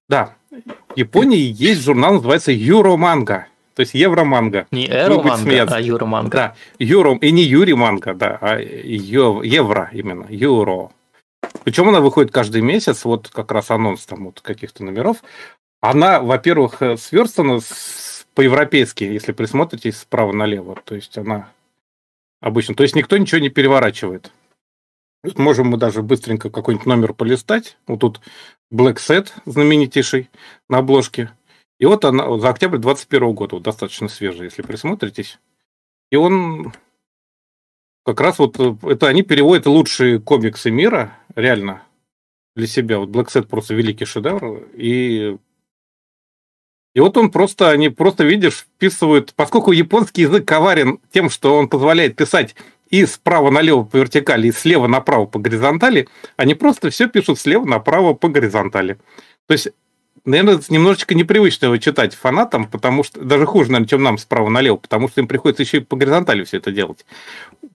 Да. 0.09 0.33
В 0.49 0.97
Японии 0.97 1.53
есть 1.55 1.83
журнал, 1.83 2.15
называется 2.15 2.51
Юроманга. 2.51 3.47
То 3.75 3.81
есть 3.81 3.93
Евроманга. 3.93 4.67
Не 4.71 4.87
Эроманга, 4.87 5.67
а 5.69 5.81
Юроманга. 5.81 6.31
Да, 6.31 6.55
Юро, 6.79 7.15
и 7.17 7.31
не 7.31 7.43
Юри 7.43 7.73
Манга, 7.73 8.13
да, 8.13 8.37
а 8.41 8.57
Евро 8.57 9.89
именно, 9.91 10.25
Юро. 10.29 10.91
Причем 11.65 11.89
она 11.89 11.99
выходит 11.99 12.31
каждый 12.31 12.61
месяц, 12.61 13.05
вот 13.05 13.27
как 13.27 13.51
раз 13.51 13.71
анонс 13.71 14.05
там 14.05 14.25
вот 14.25 14.39
каких-то 14.39 14.83
номеров. 14.83 15.23
Она, 15.81 16.21
во-первых, 16.21 16.83
э, 16.83 16.95
сверстана 16.95 17.59
по-европейски, 18.35 19.03
если 19.03 19.31
присмотритесь 19.31 19.97
справа 19.97 20.31
налево. 20.31 20.79
То 20.85 20.93
есть 20.93 21.17
она 21.17 21.51
обычно. 22.39 22.75
То 22.75 22.83
есть 22.83 22.95
никто 22.95 23.17
ничего 23.17 23.41
не 23.41 23.49
переворачивает. 23.49 24.31
Можем 25.37 25.69
мы 25.69 25.77
даже 25.77 26.03
быстренько 26.03 26.51
какой-нибудь 26.51 26.85
номер 26.85 27.13
полистать. 27.13 27.77
Вот 27.87 28.01
тут 28.01 28.21
Black 28.71 28.97
Set 28.97 29.31
знаменитейший 29.45 30.29
на 30.69 30.77
обложке. 30.77 31.31
И 31.79 31.87
вот 31.87 32.05
она 32.05 32.37
за 32.37 32.49
октябрь 32.49 32.77
21 32.77 33.33
года, 33.33 33.55
вот 33.55 33.63
достаточно 33.63 34.07
свежая, 34.07 34.45
если 34.45 34.61
присмотритесь. 34.61 35.39
И 36.11 36.15
он 36.15 36.73
как 38.05 38.21
раз 38.21 38.37
вот 38.37 38.59
э, 38.59 38.75
это 38.83 39.07
они 39.07 39.23
переводят 39.23 39.65
лучшие 39.65 40.19
комиксы 40.19 40.69
мира, 40.69 41.17
реально, 41.35 41.83
для 42.55 42.67
себя. 42.67 42.99
Вот 42.99 43.09
Black 43.09 43.27
Set 43.27 43.47
просто 43.47 43.73
великий 43.73 44.05
шедевр. 44.05 44.67
И 44.73 45.37
и 46.95 47.01
вот 47.01 47.17
он 47.17 47.29
просто, 47.29 47.69
они 47.71 47.89
просто, 47.89 48.23
видишь, 48.23 48.59
вписывают, 48.59 49.33
поскольку 49.35 49.73
японский 49.73 50.21
язык 50.21 50.47
коварен 50.47 50.99
тем, 51.11 51.29
что 51.29 51.57
он 51.57 51.67
позволяет 51.67 52.15
писать 52.15 52.55
и 52.89 53.05
справа 53.05 53.49
налево 53.49 53.83
по 53.83 53.97
вертикали, 53.97 54.47
и 54.47 54.51
слева 54.51 54.87
направо 54.87 55.25
по 55.25 55.37
горизонтали, 55.37 56.07
они 56.37 56.55
просто 56.55 56.89
все 56.89 57.09
пишут 57.09 57.37
слева 57.37 57.65
направо 57.65 58.13
по 58.13 58.29
горизонтали. 58.29 58.97
То 59.47 59.51
есть, 59.51 59.67
наверное, 60.25 60.61
немножечко 60.69 61.15
непривычно 61.15 61.65
его 61.65 61.77
читать 61.77 62.13
фанатам, 62.13 62.67
потому 62.67 63.03
что 63.03 63.21
даже 63.21 63.45
хуже, 63.45 63.71
наверное, 63.71 63.87
чем 63.87 64.03
нам 64.03 64.17
справа 64.17 64.49
налево, 64.49 64.77
потому 64.77 65.07
что 65.07 65.21
им 65.21 65.27
приходится 65.27 65.63
еще 65.63 65.77
и 65.77 65.81
по 65.81 65.95
горизонтали 65.95 66.43
все 66.43 66.57
это 66.57 66.71
делать. 66.71 67.05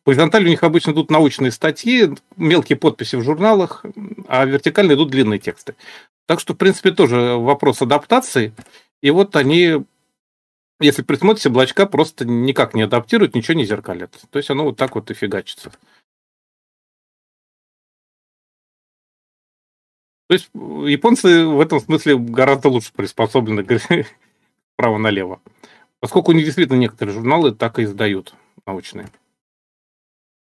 По 0.04 0.12
горизонтали 0.12 0.46
у 0.46 0.50
них 0.50 0.62
обычно 0.62 0.90
идут 0.90 1.10
научные 1.10 1.50
статьи, 1.50 2.10
мелкие 2.36 2.76
подписи 2.76 3.16
в 3.16 3.22
журналах, 3.22 3.84
а 4.28 4.44
вертикально 4.44 4.92
идут 4.92 5.10
длинные 5.10 5.38
тексты. 5.38 5.74
Так 6.26 6.40
что, 6.40 6.54
в 6.54 6.56
принципе, 6.56 6.90
тоже 6.90 7.36
вопрос 7.36 7.82
адаптации– 7.82 8.52
и 9.00 9.10
вот 9.10 9.34
они, 9.36 9.84
если 10.78 11.02
присмотрите, 11.02 11.48
облачка 11.48 11.86
просто 11.86 12.24
никак 12.24 12.74
не 12.74 12.82
адаптируют, 12.82 13.34
ничего 13.34 13.54
не 13.54 13.64
зеркалят. 13.64 14.14
То 14.30 14.38
есть 14.38 14.50
оно 14.50 14.64
вот 14.64 14.76
так 14.76 14.94
вот 14.94 15.10
и 15.10 15.14
фигачится. 15.14 15.72
То 20.30 20.34
есть 20.34 20.48
японцы 20.54 21.44
в 21.44 21.60
этом 21.60 21.80
смысле 21.80 22.16
гораздо 22.16 22.68
лучше 22.68 22.92
приспособлены 22.94 23.66
справа 24.74 24.96
налево. 24.98 25.40
Поскольку 25.98 26.30
у 26.30 26.34
них 26.36 26.44
действительно 26.44 26.76
некоторые 26.78 27.16
журналы 27.16 27.50
так 27.50 27.80
и 27.80 27.82
издают 27.82 28.34
научные. 28.64 29.06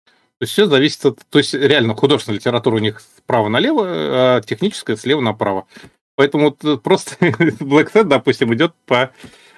То 0.06 0.40
есть 0.40 0.54
все 0.54 0.64
зависит 0.64 1.04
от... 1.04 1.18
То 1.28 1.36
есть 1.36 1.52
реально 1.52 1.94
художественная 1.94 2.38
литература 2.38 2.76
у 2.76 2.78
них 2.78 3.02
справа 3.18 3.50
налево, 3.50 3.84
а 3.86 4.40
техническая 4.40 4.96
слева 4.96 5.20
направо. 5.20 5.66
Поэтому 6.16 6.44
вот 6.44 6.64
э, 6.64 6.78
просто 6.78 7.16
Black 7.20 7.92
Set, 7.92 8.04
допустим, 8.04 8.54
идет 8.54 8.72
по, 8.86 9.12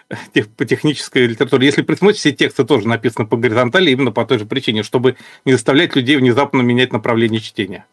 по 0.56 0.64
технической 0.64 1.28
литературе. 1.28 1.66
Если 1.66 1.82
присмотреть, 1.82 2.18
все 2.18 2.32
тексты 2.32 2.64
тоже 2.64 2.88
написаны 2.88 3.28
по 3.28 3.36
горизонтали 3.36 3.92
именно 3.92 4.10
по 4.10 4.26
той 4.26 4.40
же 4.40 4.44
причине, 4.44 4.82
чтобы 4.82 5.16
не 5.44 5.52
заставлять 5.52 5.94
людей 5.94 6.16
внезапно 6.16 6.62
менять 6.62 6.92
направление 6.92 7.40
чтения. 7.40 7.86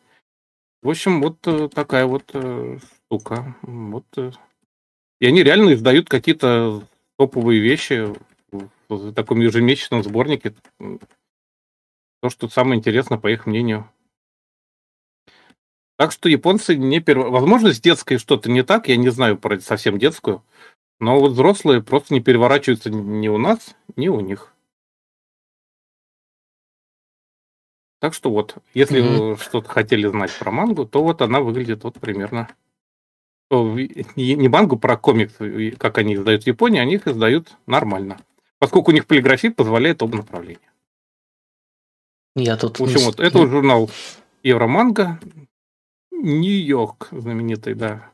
В 0.84 0.90
общем, 0.90 1.22
вот 1.22 1.38
э, 1.48 1.70
такая 1.70 2.06
вот 2.06 2.30
э, 2.34 2.78
штука. 3.06 3.56
Вот. 3.62 4.06
И 5.20 5.26
они 5.26 5.42
реально 5.42 5.74
издают 5.74 6.10
какие-то 6.10 6.84
топовые 7.18 7.62
вещи 7.62 8.14
в 8.90 9.14
таком 9.14 9.40
ежемесячном 9.40 10.04
сборнике. 10.04 10.54
То, 12.22 12.30
что 12.30 12.50
самое 12.50 12.80
интересное, 12.80 13.18
по 13.18 13.32
их 13.32 13.46
мнению. 13.46 13.90
Так 15.98 16.12
что 16.12 16.28
японцы 16.28 16.76
не 16.76 17.00
перв... 17.00 17.30
Возможно, 17.30 17.74
с 17.74 17.80
детской 17.80 18.18
что-то 18.18 18.52
не 18.52 18.64
так, 18.64 18.90
я 18.90 18.98
не 18.98 19.10
знаю 19.10 19.38
про 19.38 19.60
совсем 19.62 19.98
детскую, 19.98 20.44
но 21.00 21.20
вот 21.20 21.32
взрослые 21.32 21.82
просто 21.82 22.14
не 22.14 22.20
переворачиваются 22.20 22.90
ни 22.90 23.28
у 23.30 23.38
нас, 23.38 23.76
ни 23.96 24.10
у 24.10 24.20
них. 24.20 24.53
Так 28.04 28.14
что 28.14 28.32
вот, 28.32 28.58
если 28.74 29.02
mm-hmm. 29.02 29.34
вы 29.36 29.38
что-то 29.38 29.70
хотели 29.70 30.06
знать 30.08 30.38
про 30.38 30.52
мангу, 30.52 30.86
то 30.86 31.02
вот 31.02 31.22
она 31.22 31.40
выглядит 31.40 31.86
вот 31.86 32.02
примерно. 32.02 32.54
Не 33.50 34.50
мангу, 34.50 34.78
про 34.78 34.98
комикс, 34.98 35.36
как 35.78 36.00
они 36.00 36.16
издают 36.16 36.44
в 36.44 36.48
Японии, 36.48 36.82
они 36.82 36.96
их 36.96 37.08
издают 37.08 37.56
нормально. 37.66 38.20
Поскольку 38.60 38.92
у 38.92 38.94
них 38.94 39.08
полиграфия 39.08 39.52
позволяет 39.52 40.04
оба 40.04 40.18
направления. 40.18 40.70
Я 42.36 42.58
тут... 42.58 42.78
В 42.78 42.84
общем, 42.84 43.06
вот 43.06 43.22
это 43.22 43.48
журнал 43.48 43.90
Евроманга. 44.44 45.18
Нью-Йорк 46.12 47.08
знаменитый, 47.12 47.74
да. 47.74 48.12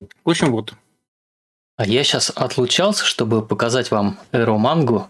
В 0.00 0.30
общем, 0.30 0.50
вот. 0.50 0.74
А 1.76 1.86
я 1.86 2.02
сейчас 2.02 2.30
отлучался, 2.30 3.04
чтобы 3.04 3.46
показать 3.46 3.92
вам 3.92 4.18
эромангу. 4.32 5.08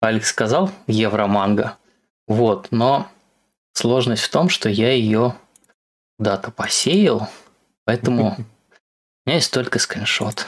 Алекс 0.00 0.28
сказал 0.28 0.70
евроманга. 0.86 1.78
Вот, 2.26 2.68
но 2.70 3.08
сложность 3.72 4.24
в 4.24 4.30
том, 4.30 4.48
что 4.48 4.68
я 4.68 4.92
ее 4.92 5.36
куда-то 6.18 6.50
посеял, 6.50 7.28
поэтому 7.84 8.36
у 8.38 8.40
меня 9.26 9.36
есть 9.36 9.52
только 9.52 9.78
скриншот. 9.78 10.46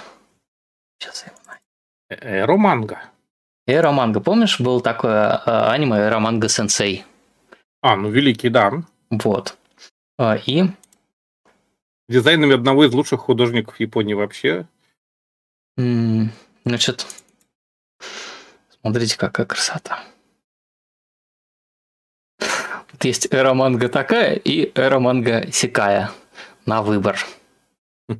Сейчас 0.98 1.24
я 1.26 1.32
его 1.32 1.42
найду. 1.46 1.62
Э, 2.10 2.40
эроманга. 2.40 3.02
Эроманга. 3.66 4.20
Помнишь, 4.20 4.60
был 4.60 4.80
такое 4.80 5.42
а, 5.44 5.70
аниме 5.72 5.98
Эроманга 5.98 6.48
Сенсей? 6.48 7.04
А, 7.82 7.96
ну 7.96 8.08
великий, 8.08 8.48
да. 8.48 8.72
Вот. 9.10 9.56
А, 10.16 10.36
и... 10.36 10.64
Дизайнами 12.08 12.54
одного 12.54 12.86
из 12.86 12.94
лучших 12.94 13.20
художников 13.20 13.78
Японии 13.78 14.14
вообще. 14.14 14.66
Значит, 15.76 17.06
смотрите, 18.88 19.18
какая 19.18 19.46
красота. 19.46 20.00
Вот 22.40 23.04
есть 23.04 23.28
эра 23.30 23.52
манга 23.52 23.88
такая 23.90 24.34
и 24.34 24.72
эра 24.74 24.98
манга 24.98 25.46
сикая 25.52 26.10
на 26.66 26.82
выбор. 26.82 27.18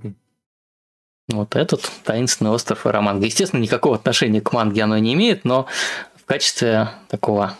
Вот 1.30 1.56
этот 1.56 1.82
таинственный 2.04 2.50
остров 2.52 2.86
эра 2.86 3.02
манга. 3.02 3.26
Естественно, 3.26 3.60
никакого 3.60 3.96
отношения 3.96 4.40
к 4.40 4.50
манге 4.54 4.84
оно 4.84 4.96
не 4.96 5.12
имеет, 5.12 5.44
но 5.44 5.66
в 6.16 6.24
качестве 6.24 6.88
такого 7.08 7.54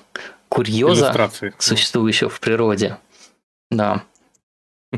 курьеза, 0.49 1.31
существующего 1.59 2.31
в 2.31 2.41
природе. 2.41 2.97
Да. 3.71 4.05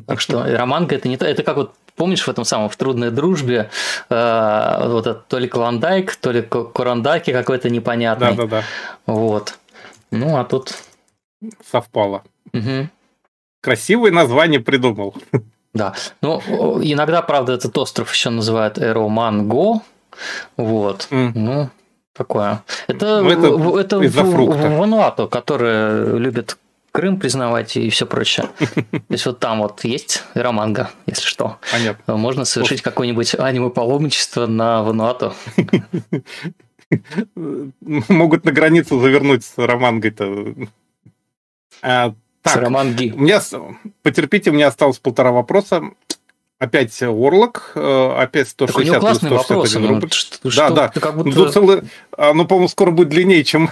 Так 0.06 0.20
что 0.20 0.44
романка 0.44 0.94
это 0.94 1.08
не 1.08 1.16
то, 1.16 1.26
это 1.26 1.42
как 1.42 1.56
вот 1.56 1.74
помнишь 2.00 2.26
в 2.26 2.30
этом 2.30 2.46
самом 2.46 2.70
в 2.70 2.76
трудной 2.76 3.10
дружбе 3.10 3.68
э, 4.08 4.88
вот 4.88 5.06
это 5.06 5.20
то 5.28 5.38
ли 5.38 5.46
Клондайк, 5.46 6.16
то 6.16 6.32
ли 6.32 6.40
Курандаки 6.40 7.30
какой-то 7.30 7.68
непонятный. 7.68 8.34
Да, 8.34 8.46
да, 8.46 8.46
да. 8.46 8.62
Вот. 9.04 9.58
Ну 10.10 10.38
а 10.38 10.44
тут 10.44 10.72
совпало. 11.70 12.22
Угу. 12.54 12.88
Красивое 13.62 14.12
название 14.12 14.60
придумал. 14.60 15.14
Да. 15.74 15.92
Ну, 16.22 16.40
иногда, 16.82 17.20
правда, 17.20 17.52
этот 17.52 17.76
остров 17.76 18.12
еще 18.12 18.30
называют 18.30 18.78
Эроманго. 18.78 19.82
Вот. 20.56 21.06
Mm. 21.10 21.32
Ну, 21.34 21.70
такое. 22.12 22.64
Это, 22.88 23.20
ну, 23.20 23.76
это, 23.76 24.02
это 24.02 24.24
фрукта. 24.24 24.68
Вануату, 24.70 25.28
которые 25.28 26.18
любят 26.18 26.56
Крым 27.00 27.18
признавать 27.18 27.78
и 27.78 27.88
все 27.88 28.04
прочее. 28.04 28.46
То 28.58 29.02
есть 29.08 29.24
вот 29.24 29.38
там 29.38 29.60
вот 29.62 29.84
есть 29.84 30.22
романга, 30.34 30.90
если 31.06 31.26
что. 31.26 31.56
Понятно. 31.72 32.18
Можно 32.18 32.44
совершить 32.44 32.82
какое-нибудь 32.82 33.36
аниме-паломничество 33.36 34.46
на 34.46 34.82
Вануату. 34.82 35.32
Могут 37.80 38.44
на 38.44 38.52
границу 38.52 39.00
завернуть 39.00 39.46
с 39.46 39.54
романгой-то. 39.56 40.54
А, 41.80 42.12
так, 42.42 42.52
с 42.52 42.56
романги. 42.56 43.14
У 43.16 43.20
меня, 43.20 43.40
потерпите, 44.02 44.50
у 44.50 44.52
меня 44.52 44.66
осталось 44.66 44.98
полтора 44.98 45.32
вопроса. 45.32 45.82
Опять 46.58 47.02
Орлок, 47.02 47.72
э, 47.76 48.14
опять 48.18 48.50
160 48.50 48.92
так 48.92 48.98
у 48.98 49.06
классный 49.06 49.30
вопрос. 49.30 49.74
Ну, 49.74 50.00
что, 50.10 50.38
да, 50.42 50.50
что, 50.50 50.70
да. 50.74 50.88
Как 50.88 51.16
будто... 51.16 51.30
ну, 51.30 51.48
целый, 51.48 51.82
оно, 52.14 52.44
по-моему, 52.44 52.68
скоро 52.68 52.90
будет 52.90 53.08
длиннее, 53.08 53.42
чем 53.42 53.70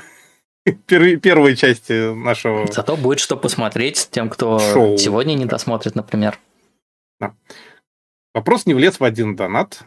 первой 0.65 1.57
части 1.57 2.15
нашего... 2.15 2.67
Зато 2.71 2.97
будет 2.97 3.21
что 3.21 3.37
посмотреть 3.37 4.09
тем, 4.11 4.29
кто 4.29 4.59
Шоу. 4.59 4.99
сегодня 4.99 5.35
не 5.35 5.47
досмотрит, 5.47 5.95
например. 5.95 6.39
Да. 7.21 7.35
Вопрос 8.35 8.67
не 8.67 8.75
влез 8.75 9.01
в 9.01 9.05
один 9.05 9.37
донат. 9.37 9.83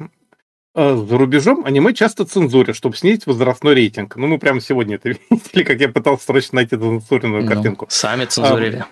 Э, 0.73 0.95
за 0.95 1.17
рубежом 1.17 1.65
аниме 1.65 1.93
часто 1.93 2.25
цензурят, 2.25 2.75
чтобы 2.75 2.95
снизить 2.95 3.25
возрастной 3.25 3.75
рейтинг. 3.75 4.15
Ну, 4.15 4.27
мы 4.27 4.39
прямо 4.39 4.61
сегодня 4.61 4.95
это 4.95 5.09
видели, 5.29 5.63
как 5.63 5.79
я 5.79 5.89
пытался 5.89 6.25
срочно 6.25 6.57
найти 6.57 6.77
цензуренную 6.77 7.43
ну, 7.43 7.47
картинку. 7.47 7.87
Сами 7.89 8.25
цензурили. 8.25 8.77
А, 8.77 8.87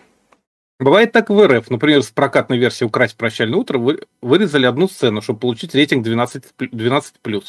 Бывает 0.79 1.11
так 1.11 1.29
в 1.29 1.47
РФ. 1.47 1.69
Например, 1.69 2.01
с 2.01 2.09
прокатной 2.09 2.57
версии 2.57 2.85
«Украсть 2.85 3.17
прощальное 3.17 3.59
утро» 3.59 3.77
вы, 3.77 4.01
вырезали 4.21 4.65
одну 4.65 4.87
сцену, 4.87 5.21
чтобы 5.21 5.39
получить 5.39 5.75
рейтинг 5.75 6.05
12+. 6.05 6.43
12+. 6.57 7.45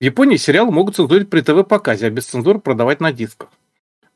В 0.00 0.04
Японии 0.04 0.36
сериалы 0.36 0.72
могут 0.72 0.96
цензурить 0.96 1.30
при 1.30 1.40
ТВ-показе, 1.40 2.06
а 2.06 2.10
без 2.10 2.26
цензуры 2.26 2.58
продавать 2.58 3.00
на 3.00 3.12
дисках. 3.12 3.48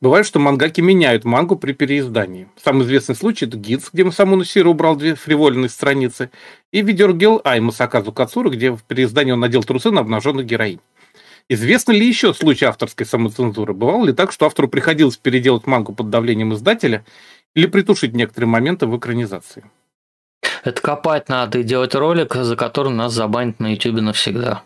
Бывает, 0.01 0.27
что 0.27 0.39
мангаки 0.39 0.81
меняют 0.81 1.25
мангу 1.25 1.57
при 1.57 1.73
переиздании. 1.73 2.49
Самый 2.63 2.85
известный 2.85 3.17
случай– 3.17 3.47
это 3.47 3.57
Гидс, 3.57 3.91
где 3.93 4.05
Масамуну 4.05 4.45
Сиро 4.45 4.69
убрал 4.69 4.95
две 4.95 5.15
фривольные 5.17 5.69
страницы, 5.69 6.31
и 6.73 6.83
видеоргел 6.83 7.41
Ай 7.45 7.59
Масаказу 7.61 8.13
Кацура, 8.13 8.51
где 8.51 8.71
в 8.71 8.83
переиздании 8.85 9.33
он 9.33 9.41
надел 9.41 9.65
трусы 9.65 9.91
на 9.91 10.01
обнаженных 10.01 10.47
героинь. 10.47 10.81
Известно 11.49 11.93
ли 11.93 12.07
еще 12.07 12.35
случай 12.35 12.67
авторской 12.67 13.07
самоцензуры? 13.07 13.73
Бывало 13.73 14.05
ли 14.05 14.13
так, 14.13 14.31
что 14.31 14.47
автору 14.47 14.69
приходилось 14.69 15.17
переделать 15.17 15.67
мангу 15.67 15.95
под 15.95 16.11
давлением 16.11 16.55
издателя, 16.55 17.05
или 17.55 17.67
притушить 17.67 18.15
некоторые 18.15 18.49
моменты 18.49 18.87
в 18.87 18.97
экранизации. 18.97 19.65
Это 20.63 20.81
копать 20.81 21.29
надо 21.29 21.59
и 21.59 21.63
делать 21.63 21.95
ролик, 21.95 22.35
за 22.35 22.55
который 22.55 22.93
нас 22.93 23.13
забанят 23.13 23.59
на 23.59 23.73
YouTube 23.73 24.01
навсегда. 24.01 24.63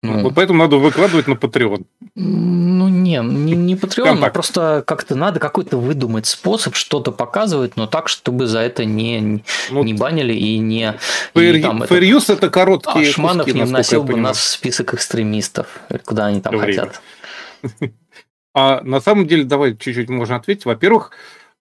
Ну, 0.00 0.22
вот 0.22 0.34
поэтому 0.36 0.60
надо 0.60 0.76
выкладывать 0.76 1.26
на 1.26 1.32
Patreon. 1.32 1.84
Ну, 2.14 2.88
не, 2.88 3.20
не, 3.20 3.56
не 3.56 3.74
Patreon, 3.74 4.24
а 4.24 4.30
просто 4.30 4.84
как-то 4.86 5.16
надо 5.16 5.40
какой-то 5.40 5.76
выдумать 5.76 6.26
способ 6.26 6.76
что-то 6.76 7.10
показывать, 7.10 7.76
но 7.76 7.88
так, 7.88 8.08
чтобы 8.08 8.46
за 8.46 8.60
это 8.60 8.84
не, 8.84 9.42
ну, 9.70 9.82
не 9.82 9.94
банили 9.94 10.32
и 10.32 10.58
не... 10.58 10.96
Fair, 11.34 11.58
и, 11.58 11.62
там, 11.62 11.82
fair 11.82 11.96
это, 11.96 12.04
use 12.04 12.32
это 12.32 12.48
короткие 12.48 13.08
а 13.08 13.12
Шманов 13.12 13.46
куски, 13.46 13.58
не 13.58 13.64
вносил 13.64 14.04
бы 14.04 14.16
нас 14.16 14.38
в 14.38 14.44
список 14.44 14.94
экстремистов, 14.94 15.66
куда 16.04 16.26
они 16.26 16.40
там 16.40 16.56
Время. 16.56 16.82
хотят. 16.82 17.02
А 18.54 18.80
на 18.82 19.00
самом 19.00 19.28
деле, 19.28 19.44
давай 19.44 19.76
чуть-чуть 19.76 20.08
можно 20.08 20.34
ответить. 20.34 20.64
Во-первых, 20.64 21.12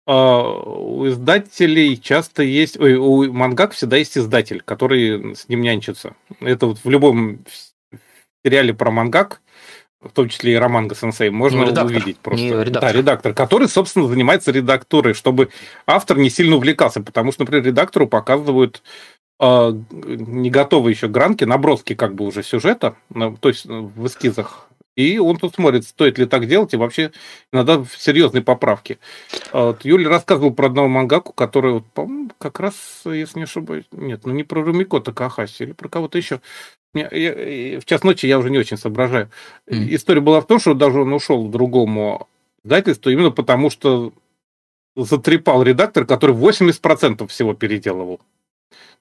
а, 0.07 0.41
у 0.41 1.07
издателей 1.07 1.98
часто 1.98 2.41
есть... 2.41 2.80
Ой, 2.80 2.95
у 2.95 3.32
мангак 3.32 3.74
всегда 3.74 3.98
есть 3.98 4.17
издатель, 4.17 4.61
который 4.61 5.35
с 5.35 5.48
ним 5.48 5.61
нянчится. 5.61 6.16
Это 6.40 6.66
вот 6.66 6.80
в 6.83 6.90
любом 6.90 7.43
сериале 8.48 8.74
про 8.74 8.92
мангак, 8.92 9.42
в 10.01 10.09
том 10.09 10.30
числе 10.30 10.53
и 10.53 10.56
Романго 10.56 10.95
Сенсей, 10.95 11.30
можно 11.30 11.66
ну, 11.66 11.82
увидеть 11.84 12.17
просто. 12.19 12.45
Не 12.45 12.51
редактор. 12.51 12.82
Да, 12.82 12.92
редактор, 12.92 13.34
который, 13.34 13.67
собственно, 13.67 14.08
занимается 14.08 14.51
редактурой, 14.51 15.14
чтобы 15.14 15.50
автор 15.85 16.17
не 16.17 16.30
сильно 16.30 16.56
увлекался, 16.56 17.01
потому 17.01 17.32
что, 17.32 17.42
например, 17.42 17.66
редактору 17.66 18.08
показывают 18.08 18.84
э, 19.40 19.72
не 19.92 20.50
готовые 20.50 20.93
еще 20.93 21.08
гранки, 21.09 21.43
наброски 21.43 21.93
как 21.93 22.16
бы 22.16 22.26
уже 22.26 22.43
сюжета, 22.43 22.95
то 23.14 23.50
есть 23.50 23.66
в 23.66 24.08
эскизах 24.08 24.66
и 24.98 25.19
он 25.19 25.38
тут 25.38 25.56
смотрит, 25.56 25.85
стоит 25.85 26.17
ли 26.17 26.26
так 26.26 26.48
делать, 26.48 26.74
и 26.74 26.77
вообще 26.77 27.11
иногда 27.53 27.85
серьезные 27.98 28.42
поправки. 28.42 28.98
А 29.51 29.67
вот 29.67 29.85
Юля 29.85 30.09
рассказывал 30.09 30.51
про 30.51 30.66
одного 30.66 30.88
мангаку, 30.88 31.34
который, 31.34 31.74
вот, 31.74 31.85
по-моему, 31.93 32.32
как 32.40 32.59
раз, 32.59 32.76
если 33.06 33.40
не 33.40 33.43
ошибаюсь, 33.43 33.85
нет, 33.92 34.26
ну 34.26 34.34
не 34.34 34.43
про 34.43 34.64
Румико 34.64 35.00
Такахаси, 35.00 35.64
или 35.64 35.72
про 35.74 35.88
кого-то 35.88 36.17
еще. 36.17 36.42
Я, 36.95 37.09
я, 37.11 37.80
в 37.80 37.85
час 37.85 38.03
ночи 38.03 38.26
я 38.26 38.40
уже 38.40 38.50
не 38.50 38.58
очень 38.58 38.77
соображаю. 38.77 39.30
Mm. 39.69 39.95
История 39.95 40.22
была 40.22 40.42
в 40.42 40.48
том, 40.48 40.59
что 40.59 40.74
даже 40.74 41.01
он 41.01 41.14
ушел 41.14 41.48
к 41.48 41.51
другому 41.51 42.27
издательству 42.64 43.11
именно 43.11 43.30
потому, 43.30 43.69
что 43.69 44.14
затрепал 44.95 45.61
редактор, 45.61 46.06
который 46.06 46.35
80% 46.35 47.27
всего 47.27 47.53
переделывал. 47.53 48.19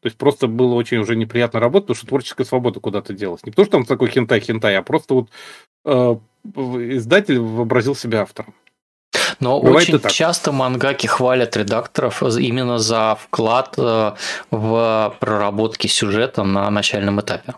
То 0.00 0.08
есть 0.08 0.18
просто 0.18 0.47
было 0.47 0.75
очень 0.75 0.99
уже 0.99 1.16
неприятно 1.16 1.58
работать, 1.58 1.86
потому 1.86 1.97
что 1.97 2.07
творческая 2.07 2.44
свобода 2.44 2.81
куда-то 2.81 3.15
делась. 3.15 3.44
Не 3.44 3.52
то, 3.52 3.65
что 3.65 3.73
там 3.73 3.84
такой 3.84 4.10
хентай-хентай, 4.10 4.76
а 4.76 4.83
просто 4.83 5.15
вот 5.15 5.31
издатель 5.86 7.39
вообразил 7.39 7.94
себя 7.94 8.23
автором. 8.23 8.55
Но 9.40 9.60
Бывает 9.60 9.89
очень 9.92 10.08
часто 10.08 10.52
мангаки 10.52 11.06
хвалят 11.06 11.56
редакторов 11.56 12.23
именно 12.23 12.78
за 12.78 13.16
вклад 13.20 13.74
э, 13.76 14.12
в 14.50 15.16
проработки 15.20 15.86
сюжета 15.86 16.42
на 16.42 16.70
начальном 16.70 17.20
этапе. 17.20 17.55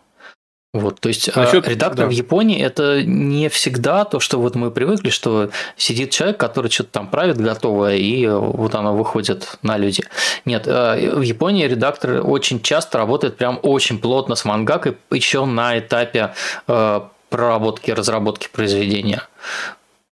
Вот, 0.75 1.01
то 1.01 1.09
есть 1.09 1.35
Насчет, 1.35 1.67
а 1.67 1.71
редактор 1.71 2.05
да. 2.05 2.07
в 2.07 2.11
Японии 2.11 2.63
это 2.63 3.03
не 3.03 3.49
всегда 3.49 4.05
то, 4.05 4.21
что 4.21 4.39
вот 4.39 4.55
мы 4.55 4.71
привыкли, 4.71 5.09
что 5.09 5.51
сидит 5.79 6.11
человек, 6.11 6.37
который 6.37 6.71
что-то 6.71 6.91
там 6.91 7.09
правит 7.09 7.39
готовое, 7.39 7.97
и 7.97 8.27
вот 8.27 8.75
оно 8.75 8.95
выходит 8.95 9.57
на 9.63 9.79
люди. 9.79 10.05
Нет, 10.45 10.65
э, 10.67 11.15
в 11.15 11.23
Японии 11.23 11.67
редактор 11.67 12.21
очень 12.23 12.61
часто 12.61 12.99
работает 12.99 13.39
прям 13.39 13.59
очень 13.63 13.99
плотно 13.99 14.35
с 14.35 14.45
мангакой, 14.45 14.99
еще 15.11 15.47
на 15.47 15.79
этапе 15.79 16.35
э, 16.67 17.01
проработки, 17.29 17.91
разработки 17.91 18.49
произведения. 18.53 19.23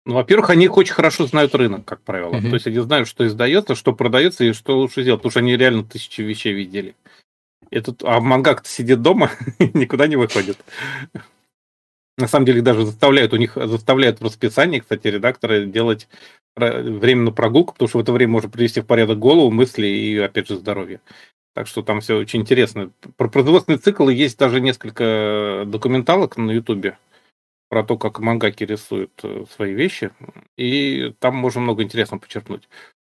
Ну, 0.05 0.15
во-первых, 0.15 0.51
они 0.51 0.69
очень 0.69 0.95
хорошо 0.95 1.27
знают 1.27 1.55
рынок, 1.55 1.85
как 1.85 2.01
правило. 2.03 2.35
Mm-hmm. 2.35 2.49
То 2.49 2.55
есть 2.55 2.67
они 2.67 2.79
знают, 2.81 3.09
что 3.09 3.27
издается, 3.27 3.75
что 3.75 3.93
продается 3.93 4.45
и 4.45 4.53
что 4.53 4.79
лучше 4.79 5.03
сделать, 5.03 5.21
потому 5.21 5.31
что 5.31 5.41
они 5.41 5.57
реально 5.57 5.85
тысячи 5.85 6.23
вещей 6.23 6.53
видели. 6.53 6.97
Этот, 7.71 8.03
а 8.03 8.21
мангак 8.21 8.67
сидит 8.67 9.01
дома, 9.01 9.31
никуда 9.59 10.07
не 10.09 10.17
выходит. 10.17 10.59
На 12.19 12.29
самом 12.29 12.47
деле 12.47 12.63
даже 12.63 12.85
заставляют, 12.85 13.33
у 13.33 13.37
них 13.37 13.53
заставляют 13.55 14.21
в 14.21 14.25
расписании, 14.25 14.81
кстати, 14.81 15.07
редакторы 15.07 15.67
делать 15.67 16.09
временную 16.57 17.33
прогулку, 17.33 17.73
потому 17.73 17.89
что 17.89 17.99
в 17.99 18.03
это 18.03 18.13
время 18.13 18.33
можно 18.33 18.51
привести 18.51 18.81
в 18.81 18.87
порядок 18.87 19.19
голову, 19.19 19.51
мысли 19.51 19.87
и, 19.87 20.19
опять 20.19 20.49
же, 20.49 20.57
здоровье. 20.57 21.01
Так 21.55 21.67
что 21.67 21.83
там 21.83 22.01
все 22.01 22.17
очень 22.17 22.41
интересно. 22.41 22.93
Про 23.17 23.29
производственный 23.29 23.79
цикл 23.79 24.09
есть 24.09 24.39
даже 24.39 24.61
несколько 24.61 25.65
документалок 25.67 26.37
на 26.37 26.51
Ютубе 26.51 26.99
про 27.69 27.83
то, 27.83 27.97
как 27.97 28.19
мангаки 28.19 28.65
рисуют 28.65 29.13
э, 29.23 29.47
свои 29.51 29.73
вещи, 29.73 30.11
и 30.59 31.15
там 31.21 31.35
можно 31.37 31.63
много 31.63 31.83
интересного 31.83 32.21
почерпнуть. 32.21 32.69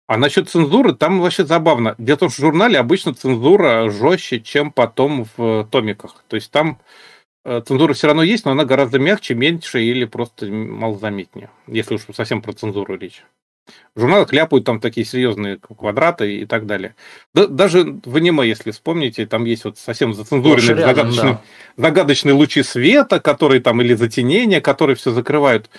А 0.07 0.17
насчет 0.17 0.49
цензуры, 0.49 0.95
там 0.95 1.19
вообще 1.19 1.45
забавно. 1.45 1.93
Дело 1.99 2.15
в 2.15 2.19
том, 2.21 2.29
что 2.29 2.41
в 2.41 2.45
журнале 2.45 2.79
обычно 2.79 3.13
цензура 3.13 3.91
жестче, 3.91 4.39
чем 4.39 4.71
потом 4.71 5.27
в 5.37 5.67
томиках. 5.69 6.23
То 6.27 6.37
есть 6.37 6.49
там 6.49 6.79
э, 7.45 7.61
цензура 7.61 7.93
все 7.93 8.07
равно 8.07 8.23
есть, 8.23 8.45
но 8.45 8.51
она 8.51 8.65
гораздо 8.65 8.97
мягче, 8.97 9.35
меньше 9.35 9.83
или 9.83 10.05
просто 10.05 10.47
малозаметнее, 10.47 11.51
если 11.67 11.93
уж 11.93 12.05
совсем 12.13 12.41
про 12.41 12.53
цензуру 12.53 12.97
речь. 12.97 13.23
В 13.95 14.01
журналах 14.01 14.31
ляпают 14.31 14.65
там 14.65 14.79
такие 14.79 15.05
серьезные 15.05 15.57
квадраты 15.57 16.37
и 16.37 16.45
так 16.45 16.65
далее. 16.65 16.95
Да, 17.33 17.47
даже 17.47 17.99
в 18.05 18.15
аниме, 18.15 18.47
если 18.47 18.71
вспомните, 18.71 19.25
там 19.25 19.45
есть 19.45 19.65
вот 19.65 19.77
совсем 19.77 20.13
зацензуренные 20.13 20.75
ну, 20.75 20.81
загадочные, 20.81 21.33
да. 21.33 21.41
загадочные 21.83 22.33
лучи 22.33 22.63
света, 22.63 23.19
которые 23.19 23.61
там, 23.61 23.81
или 23.81 23.93
затенения, 23.93 24.61
которые 24.61 24.95
все 24.95 25.11
закрывают. 25.11 25.69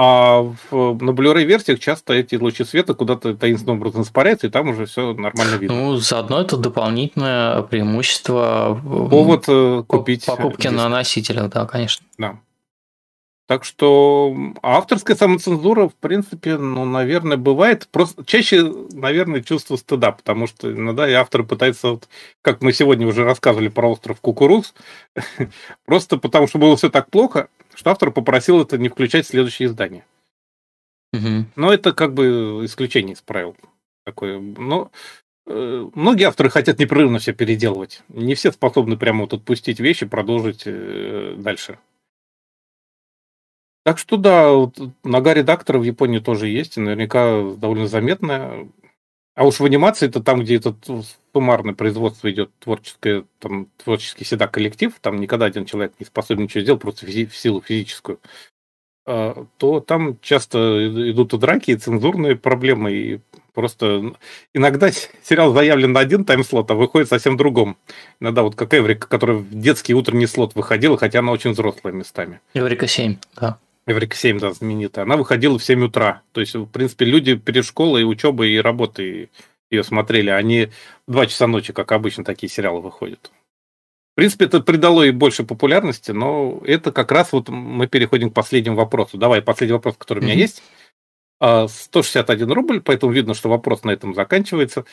А 0.00 0.42
в, 0.42 0.94
на 1.02 1.10
Blu-ray 1.10 1.42
версиях 1.42 1.80
часто 1.80 2.12
эти 2.12 2.36
лучи 2.36 2.62
света 2.62 2.94
куда-то 2.94 3.34
таинственным 3.34 3.78
образом 3.78 4.02
испаряются, 4.02 4.46
и 4.46 4.50
там 4.50 4.68
уже 4.68 4.86
все 4.86 5.12
нормально 5.12 5.56
видно. 5.56 5.76
Ну, 5.76 5.96
заодно 5.96 6.40
это 6.40 6.56
дополнительное 6.56 7.62
преимущество 7.62 8.80
Повод 8.80 9.46
э, 9.48 9.82
купить 9.88 10.24
покупки 10.24 10.68
диск. 10.68 10.72
на 10.72 10.88
носителях, 10.88 11.50
да, 11.50 11.66
конечно. 11.66 12.06
Да. 12.16 12.38
Так 13.48 13.64
что 13.64 14.36
авторская 14.62 15.16
самоцензура, 15.16 15.88
в 15.88 15.94
принципе, 15.94 16.58
ну, 16.58 16.84
наверное, 16.84 17.38
бывает. 17.38 17.88
Просто 17.90 18.22
чаще, 18.26 18.62
наверное, 18.92 19.42
чувство 19.42 19.76
стыда, 19.76 20.12
потому 20.12 20.46
что 20.46 20.70
иногда 20.70 21.08
и 21.08 21.14
автор 21.14 21.44
пытается, 21.44 21.92
вот, 21.92 22.08
как 22.42 22.60
мы 22.60 22.74
сегодня 22.74 23.06
уже 23.06 23.24
рассказывали 23.24 23.68
про 23.68 23.90
остров 23.90 24.20
Кукуруз, 24.20 24.74
просто 25.86 26.18
потому 26.18 26.46
что 26.46 26.58
было 26.58 26.76
все 26.76 26.90
так 26.90 27.10
плохо, 27.10 27.48
что 27.74 27.90
автор 27.90 28.10
попросил 28.10 28.60
это 28.60 28.76
не 28.76 28.90
включать 28.90 29.24
в 29.24 29.30
следующее 29.30 29.68
издание. 29.68 30.04
Угу. 31.14 31.46
Но 31.56 31.72
это 31.72 31.94
как 31.94 32.12
бы 32.12 32.60
исключение 32.66 33.14
из 33.14 33.22
правил. 33.22 33.56
Такое. 34.04 34.38
Но 34.38 34.90
э, 35.46 35.88
многие 35.94 36.24
авторы 36.24 36.50
хотят 36.50 36.78
непрерывно 36.78 37.18
все 37.18 37.32
переделывать. 37.32 38.02
Не 38.08 38.34
все 38.34 38.52
способны 38.52 38.98
прямо 38.98 39.22
вот 39.22 39.32
отпустить 39.32 39.80
вещи, 39.80 40.04
продолжить 40.04 40.64
э, 40.66 41.34
дальше. 41.38 41.78
Так 43.88 43.96
что 43.96 44.18
да, 44.18 44.52
вот, 44.52 44.78
нога 45.02 45.32
редактора 45.32 45.78
в 45.78 45.82
Японии 45.82 46.18
тоже 46.18 46.48
есть, 46.48 46.76
и 46.76 46.80
наверняка 46.80 47.42
довольно 47.56 47.86
заметная. 47.86 48.68
А 49.34 49.46
уж 49.46 49.60
в 49.60 49.64
анимации 49.64 50.06
это 50.06 50.22
там, 50.22 50.40
где 50.40 50.56
это 50.56 50.76
суммарное 51.32 51.72
производство 51.72 52.30
идет, 52.30 52.50
творческое, 52.58 53.24
там, 53.38 53.68
творческий 53.82 54.26
всегда 54.26 54.46
коллектив, 54.46 54.92
там 55.00 55.16
никогда 55.16 55.46
один 55.46 55.64
человек 55.64 55.94
не 55.98 56.04
способен 56.04 56.42
ничего 56.42 56.60
сделать, 56.60 56.82
просто 56.82 57.06
в 57.06 57.34
силу 57.34 57.62
физическую, 57.62 58.20
а, 59.06 59.46
то 59.56 59.80
там 59.80 60.18
часто 60.20 60.86
идут 61.10 61.32
и 61.32 61.38
драки, 61.38 61.70
и 61.70 61.76
цензурные 61.76 62.36
проблемы, 62.36 62.92
и 62.92 63.20
просто 63.54 64.12
иногда 64.52 64.90
сериал 65.22 65.54
заявлен 65.54 65.92
на 65.92 66.00
один 66.00 66.26
таймслот, 66.26 66.70
а 66.70 66.74
выходит 66.74 67.08
совсем 67.08 67.38
другом. 67.38 67.78
Иногда 68.20 68.42
вот 68.42 68.54
как 68.54 68.74
Эврика, 68.74 69.08
которая 69.08 69.38
в 69.38 69.58
детский 69.58 69.94
утренний 69.94 70.26
слот 70.26 70.54
выходила, 70.54 70.98
хотя 70.98 71.20
она 71.20 71.32
очень 71.32 71.52
взрослая 71.52 71.94
местами. 71.94 72.42
Эврика 72.52 72.86
7, 72.86 73.16
да. 73.34 73.58
Эврика 73.88 74.14
7, 74.14 74.38
да, 74.38 74.52
знаменитая, 74.52 75.06
она 75.06 75.16
выходила 75.16 75.58
в 75.58 75.64
7 75.64 75.84
утра. 75.84 76.22
То 76.32 76.42
есть, 76.42 76.54
в 76.54 76.66
принципе, 76.66 77.06
люди 77.06 77.36
перед 77.36 77.64
школой, 77.64 78.04
учебой 78.04 78.50
и 78.50 78.60
работой 78.60 79.30
ее 79.70 79.82
смотрели, 79.82 80.28
они 80.28 80.68
в 81.06 81.12
2 81.12 81.26
часа 81.26 81.46
ночи, 81.46 81.72
как 81.72 81.90
обычно, 81.92 82.22
такие 82.22 82.50
сериалы 82.50 82.82
выходят. 82.82 83.30
В 84.12 84.16
принципе, 84.16 84.44
это 84.44 84.60
придало 84.60 85.04
ей 85.04 85.12
больше 85.12 85.42
популярности, 85.42 86.10
но 86.10 86.60
это 86.66 86.92
как 86.92 87.10
раз 87.12 87.32
вот 87.32 87.48
мы 87.48 87.86
переходим 87.86 88.30
к 88.30 88.34
последнему 88.34 88.76
вопросу. 88.76 89.16
Давай, 89.16 89.40
последний 89.40 89.74
вопрос, 89.74 89.96
который 89.96 90.18
у 90.18 90.22
меня 90.22 90.34
mm-hmm. 90.34 90.38
есть. 90.38 90.62
161 91.40 92.50
а, 92.50 92.54
рубль, 92.54 92.80
поэтому 92.82 93.12
видно, 93.12 93.32
что 93.32 93.48
вопрос 93.48 93.84
на 93.84 93.90
этом 93.90 94.14
заканчивается. 94.14 94.84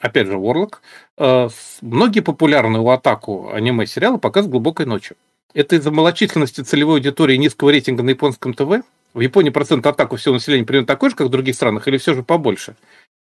Опять 0.00 0.26
же, 0.28 0.36
Ворлок. 0.36 0.82
А, 1.16 1.48
многие 1.80 2.20
популярные 2.20 2.80
у 2.80 2.90
Атаку 2.90 3.50
аниме-сериалы 3.52 4.18
показывают 4.18 4.52
глубокой 4.52 4.86
ночью. 4.86 5.16
Это 5.52 5.76
из-за 5.76 5.90
малочисленности 5.90 6.60
целевой 6.60 6.96
аудитории 6.96 7.36
низкого 7.36 7.70
рейтинга 7.70 8.02
на 8.02 8.10
японском 8.10 8.54
ТВ? 8.54 8.84
В 9.14 9.20
Японии 9.20 9.50
процент 9.50 9.84
атаку 9.86 10.16
всего 10.16 10.34
населения 10.34 10.64
примерно 10.64 10.86
такой 10.86 11.10
же, 11.10 11.16
как 11.16 11.26
в 11.26 11.30
других 11.30 11.54
странах, 11.56 11.88
или 11.88 11.98
все 11.98 12.14
же 12.14 12.22
побольше? 12.22 12.76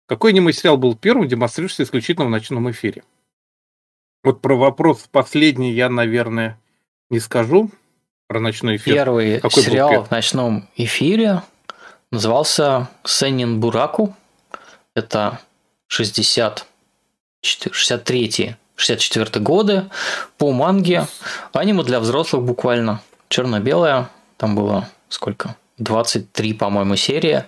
Какой 0.06 0.32
аниме 0.32 0.52
сериал 0.52 0.76
был 0.76 0.96
первым, 0.96 1.28
демонстрирующийся 1.28 1.84
исключительно 1.84 2.26
в 2.26 2.30
ночном 2.30 2.68
эфире? 2.70 3.04
Вот 4.24 4.40
про 4.40 4.56
вопрос 4.56 5.08
последний 5.10 5.72
я, 5.72 5.88
наверное, 5.88 6.58
не 7.10 7.20
скажу. 7.20 7.70
Про 8.26 8.40
ночной 8.40 8.76
эфир. 8.76 8.94
Первый 8.94 9.40
Какой 9.40 9.62
сериал 9.62 10.04
в 10.04 10.10
ночном 10.10 10.68
эфире 10.76 11.42
назывался 12.10 12.90
Сенин 13.04 13.60
Бураку. 13.60 14.14
Это 14.94 15.40
60 15.86 16.66
63 17.42 18.56
64 18.78 19.44
годы 19.44 19.84
по 20.38 20.52
манге. 20.52 21.06
Аниме 21.52 21.82
для 21.82 22.00
взрослых 22.00 22.42
буквально. 22.42 23.00
Черно-белое. 23.28 24.08
Там 24.36 24.54
было 24.54 24.88
сколько? 25.08 25.56
23, 25.78 26.54
по-моему, 26.54 26.96
серия. 26.96 27.46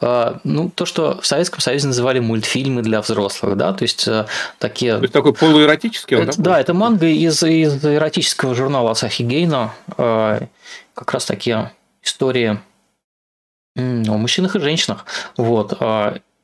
А, 0.00 0.38
ну, 0.44 0.70
то, 0.70 0.84
что 0.86 1.20
в 1.20 1.26
Советском 1.26 1.60
Союзе 1.60 1.88
называли 1.88 2.20
мультфильмы 2.20 2.82
для 2.82 3.00
взрослых, 3.00 3.56
да, 3.56 3.72
то 3.72 3.82
есть 3.82 4.06
э, 4.06 4.26
такие... 4.58 4.96
То 4.96 5.02
есть 5.02 5.12
такой 5.12 5.34
полуэротический 5.34 6.16
это, 6.16 6.36
да? 6.36 6.42
Да, 6.42 6.60
это 6.60 6.74
манга 6.74 7.06
из, 7.06 7.42
из 7.42 7.84
эротического 7.84 8.54
журнала 8.54 8.92
Асахи 8.92 9.22
Гейна. 9.22 9.72
А, 9.96 10.42
как 10.94 11.12
раз 11.12 11.24
такие 11.24 11.72
истории 12.02 12.58
о 13.76 13.80
мужчинах 13.80 14.54
и 14.54 14.60
женщинах. 14.60 15.06
Вот. 15.36 15.72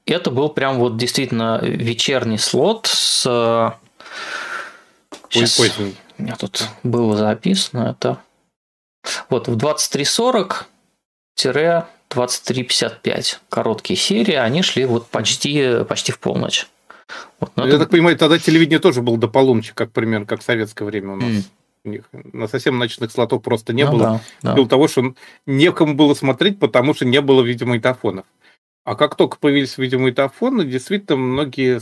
Это 0.07 0.31
был 0.31 0.49
прям 0.49 0.79
вот 0.79 0.97
действительно 0.97 1.61
вечерний 1.63 2.39
слот 2.39 2.87
с... 2.87 3.75
Сейчас... 5.31 5.59
Ой, 5.61 5.71
у 6.19 6.23
меня 6.23 6.37
тут 6.37 6.69
было 6.83 7.17
записано 7.17 7.97
это... 7.99 8.19
Вот, 9.31 9.49
в 9.49 9.57
23.40 9.57 10.65
23.55 12.11 13.37
короткие 13.49 13.97
серии, 13.97 14.35
они 14.35 14.63
шли 14.63 14.87
вот 14.87 15.09
почти, 15.09 15.85
почти 15.89 16.13
в 16.13 16.19
полночь. 16.19 16.67
Вот, 17.41 17.53
Я 17.57 17.67
это... 17.67 17.79
так 17.81 17.91
понимаю, 17.91 18.17
тогда 18.17 18.39
телевидение 18.39 18.79
тоже 18.79 19.03
было 19.03 19.19
до 19.19 19.29
полуночи, 19.29 19.73
как 19.75 19.93
примерно, 19.93 20.27
как 20.27 20.41
в 20.41 20.45
советское 20.45 20.85
время 20.85 21.13
у 21.13 21.17
нас. 21.17 21.31
Mm. 21.31 21.43
У 21.85 21.89
них 21.91 22.05
на 22.13 22.49
совсем 22.49 22.79
ночных 22.79 23.13
слотов 23.13 23.43
просто 23.43 23.73
не 23.73 23.85
ну, 23.85 23.93
было. 23.93 24.21
Да, 24.43 24.55
да. 24.55 24.67
того, 24.67 24.89
что 24.89 25.15
некому 25.47 25.95
было 25.95 26.15
смотреть, 26.15 26.59
потому 26.59 26.95
что 26.95 27.05
не 27.05 27.21
было 27.21 27.43
видеомагнитофонов. 27.43 28.27
А 28.85 28.95
как 28.95 29.15
только 29.17 29.39
появились 29.39 29.79
видеомагнитофоны, 29.79 30.65
действительно, 30.65 31.19
многие 31.19 31.81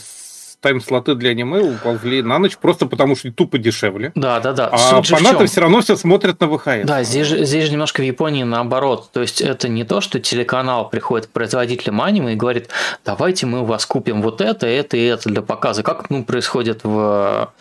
тайм-слоты 0.60 1.14
для 1.14 1.30
аниме 1.30 1.60
уползли 1.60 2.22
на 2.22 2.38
ночь, 2.38 2.56
просто 2.56 2.86
потому 2.86 3.16
что 3.16 3.30
тупо 3.32 3.58
дешевле. 3.58 4.12
Да, 4.14 4.40
да, 4.40 4.52
да. 4.52 4.68
А 4.68 4.78
Суть 4.78 5.08
фанаты 5.08 5.46
все 5.46 5.60
равно 5.60 5.80
все 5.80 5.96
смотрят 5.96 6.40
на 6.40 6.48
ВХС. 6.48 6.84
Да, 6.84 7.02
здесь 7.02 7.26
же, 7.26 7.44
здесь 7.44 7.66
же 7.66 7.72
немножко 7.72 8.00
в 8.00 8.04
Японии 8.04 8.42
наоборот. 8.42 9.10
То 9.12 9.20
есть 9.20 9.40
это 9.40 9.68
не 9.68 9.84
то, 9.84 10.00
что 10.00 10.20
телеканал 10.20 10.88
приходит 10.88 11.26
к 11.26 11.30
производителям 11.30 12.00
аниме 12.00 12.32
и 12.32 12.36
говорит, 12.36 12.68
давайте 13.04 13.46
мы 13.46 13.62
у 13.62 13.64
вас 13.64 13.86
купим 13.86 14.22
вот 14.22 14.40
это, 14.40 14.66
это 14.66 14.96
и 14.96 15.04
это 15.04 15.28
для 15.28 15.42
показа. 15.42 15.82
Как 15.82 16.10
ну, 16.10 16.24
происходит 16.24 16.80
в 16.84 17.52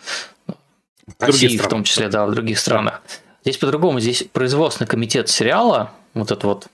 России, 1.18 1.58
в 1.58 1.68
том 1.68 1.84
числе, 1.84 2.08
да, 2.08 2.26
в 2.26 2.32
других 2.32 2.58
странах. 2.58 3.02
Здесь 3.42 3.58
по-другому. 3.58 4.00
Здесь 4.00 4.24
производственный 4.32 4.88
комитет 4.88 5.28
сериала, 5.28 5.92
вот 6.14 6.32
это 6.32 6.46
вот 6.46 6.66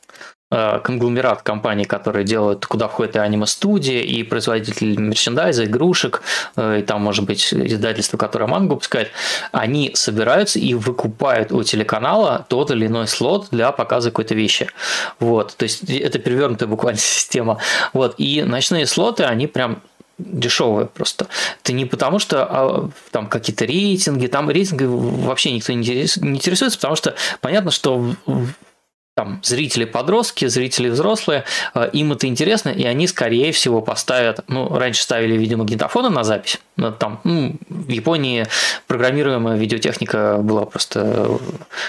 конгломерат 0.83 1.43
компаний, 1.43 1.85
которые 1.85 2.25
делают, 2.25 2.67
куда 2.67 2.89
входит 2.89 3.17
и 3.17 3.19
аниме-студия, 3.19 4.01
и 4.01 4.23
производители 4.23 4.97
мерчендайза, 4.97 5.65
игрушек, 5.65 6.23
э, 6.57 6.81
и 6.81 6.83
там, 6.83 7.03
может 7.03 7.25
быть, 7.25 7.53
издательство, 7.53 8.19
которое 8.19 8.47
мангу 8.47 8.75
выпускает, 8.75 9.11
они 9.53 9.93
собираются 9.95 10.59
и 10.59 10.75
выкупают 10.75 11.53
у 11.53 11.63
телеканала 11.63 12.45
тот 12.49 12.71
или 12.71 12.87
иной 12.87 13.09
слот 13.09 13.49
для 13.51 13.73
показа 13.73 14.11
какой-то 14.11 14.35
вещи. 14.35 14.69
Вот, 15.21 15.57
то 15.57 15.63
есть 15.63 15.89
это 15.89 16.19
перевернутая 16.19 16.69
буквально 16.69 16.99
система. 17.01 17.59
Вот, 17.93 18.15
и 18.19 18.43
ночные 18.43 18.87
слоты, 18.87 19.25
они 19.25 19.47
прям 19.47 19.81
дешевые 20.19 20.87
просто. 20.87 21.27
Это 21.63 21.73
не 21.73 21.85
потому, 21.85 22.19
что 22.19 22.45
а, 22.45 22.91
там 23.11 23.27
какие-то 23.27 23.65
рейтинги, 23.65 24.27
там 24.27 24.51
рейтинги 24.51 24.85
вообще 24.85 25.53
никто 25.53 25.73
не 25.73 25.83
интересуется, 25.83 26.79
потому 26.79 26.97
что 26.97 27.15
понятно, 27.41 27.71
что 27.71 28.15
там 29.15 29.41
зрители 29.43 29.85
подростки, 29.85 30.47
зрители 30.47 30.89
взрослые, 30.89 31.45
э, 31.75 31.91
им 31.93 32.13
это 32.13 32.27
интересно, 32.27 32.71
и 32.71 32.85
они, 32.85 33.07
скорее 33.07 33.53
всего, 33.53 33.83
поставят, 33.83 34.41
ну, 34.49 34.75
раньше 34.75 35.03
ставили 35.03 35.37
видеомагнитофоны 35.37 36.09
на 36.09 36.25
запись, 36.25 36.59
но 36.77 36.93
там, 36.93 37.21
ну, 37.25 37.57
в 37.69 37.91
Японии 37.91 38.47
программируемая 38.87 39.59
видеотехника 39.59 40.39
была 40.39 40.65
просто 40.65 41.39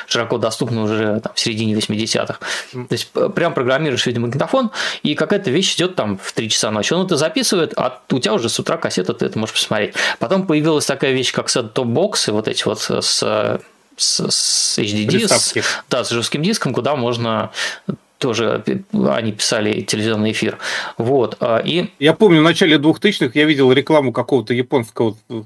широко 0.06 0.38
доступна 0.38 0.84
уже 0.84 1.22
там, 1.22 1.34
в 1.34 1.40
середине 1.40 1.76
80-х. 1.76 2.40
То 2.74 2.88
есть, 2.90 3.10
прям 3.34 3.53
программируешь 3.53 4.06
видеомагнитофон, 4.06 4.72
и 5.03 5.16
какая-то 5.16 5.50
вещь 5.50 5.76
идет 5.76 5.95
там 5.95 6.18
в 6.22 6.34
3 6.34 6.50
часа 6.50 6.72
ночи, 6.72 6.93
он 6.93 7.06
это 7.06 7.16
записывает, 7.16 7.74
а 7.77 8.02
у 8.11 8.19
тебя 8.19 8.34
уже 8.34 8.50
с 8.50 8.60
утра 8.60 8.76
кассета, 8.76 9.14
ты 9.14 9.27
это 9.27 9.40
можешь 9.40 9.56
посмотреть. 9.56 9.95
Потом 10.19 10.45
появилась 10.45 10.85
такая 10.85 11.14
вещь, 11.14 11.32
как 11.32 11.50
сет-топ-боксы, 11.50 12.34
вот 12.34 12.50
эти 12.50 12.66
вот 12.66 12.82
с 12.82 13.61
с, 13.98 14.30
с 14.30 14.80
HD 14.80 15.28
с, 15.28 15.56
да, 15.90 16.04
с 16.04 16.10
жестким 16.10 16.42
диском, 16.42 16.74
куда 16.74 16.96
можно 16.96 17.52
тоже 18.24 18.64
они 18.94 19.34
писали 19.34 19.82
телевизионный 19.82 20.32
эфир. 20.32 20.58
Вот. 20.98 21.36
А, 21.42 21.58
и... 21.58 21.90
Я 22.00 22.14
помню, 22.14 22.40
в 22.40 22.44
начале 22.44 22.78
2000-х 22.78 23.32
я 23.34 23.44
видел 23.44 23.70
рекламу 23.74 24.14
какого-то 24.14 24.54
японского 24.54 25.18
угу. 25.28 25.46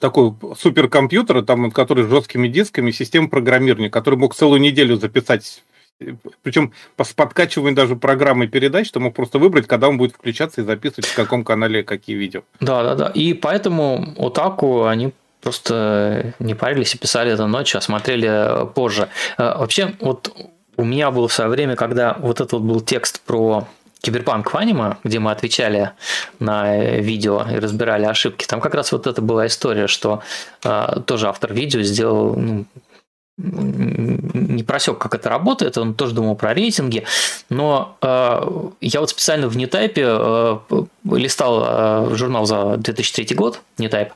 такого 0.00 0.36
суперкомпьютера, 0.56 1.42
там, 1.42 1.70
который 1.70 2.04
с 2.04 2.10
жесткими 2.10 2.48
дисками, 2.48 2.90
система 2.90 3.28
программирования, 3.28 3.90
который 3.90 4.18
мог 4.18 4.34
целую 4.34 4.60
неделю 4.60 4.96
записать 4.96 5.62
причем 6.42 6.72
с 7.00 7.12
подкачиванием 7.12 7.76
даже 7.76 7.94
программы 7.94 8.48
передач, 8.48 8.90
ты 8.90 8.98
мог 8.98 9.14
просто 9.14 9.38
выбрать, 9.38 9.68
когда 9.68 9.88
он 9.88 9.96
будет 9.96 10.14
включаться 10.14 10.60
и 10.60 10.64
записывать 10.64 11.06
в 11.06 11.14
каком 11.14 11.44
канале 11.44 11.84
какие 11.84 12.16
видео. 12.16 12.42
Да, 12.60 12.82
да, 12.82 12.94
да. 12.96 13.06
И 13.14 13.32
поэтому 13.32 14.12
Отаку 14.18 14.86
они 14.86 15.12
просто 15.44 16.34
не 16.38 16.54
парились 16.54 16.94
и 16.94 16.98
писали 16.98 17.30
это 17.30 17.46
ночью, 17.46 17.78
а 17.78 17.80
смотрели 17.80 18.66
позже. 18.74 19.08
Э, 19.38 19.58
вообще, 19.58 19.92
вот 20.00 20.34
у 20.76 20.84
меня 20.84 21.10
было 21.10 21.28
в 21.28 21.32
свое 21.32 21.50
время, 21.50 21.76
когда 21.76 22.16
вот 22.18 22.40
этот 22.40 22.52
вот 22.52 22.62
был 22.62 22.80
текст 22.80 23.20
про 23.20 23.68
Киберпанк 24.00 24.52
в 24.52 24.56
аниме, 24.56 24.96
где 25.04 25.18
мы 25.18 25.30
отвечали 25.30 25.92
на 26.38 26.76
видео 26.76 27.46
и 27.50 27.58
разбирали 27.58 28.04
ошибки, 28.04 28.46
там 28.46 28.60
как 28.60 28.74
раз 28.74 28.92
вот 28.92 29.06
это 29.06 29.22
была 29.22 29.46
история, 29.46 29.86
что 29.86 30.22
э, 30.64 31.00
тоже 31.06 31.28
автор 31.28 31.52
видео 31.52 31.80
сделал 31.82 32.34
ну, 32.36 32.64
не 33.36 34.62
просек, 34.62 34.98
как 34.98 35.14
это 35.14 35.28
работает, 35.28 35.76
он 35.76 35.94
тоже 35.94 36.14
думал 36.14 36.36
про 36.36 36.54
рейтинги, 36.54 37.04
но 37.48 37.96
э, 38.00 38.42
я 38.80 39.00
вот 39.00 39.10
специально 39.10 39.48
в 39.48 39.56
Нетайпе 39.56 40.04
э, 40.06 40.58
листал 41.10 41.64
э, 41.66 42.14
журнал 42.14 42.46
за 42.46 42.76
2003 42.76 43.34
год, 43.34 43.60
Нетайп, 43.78 44.12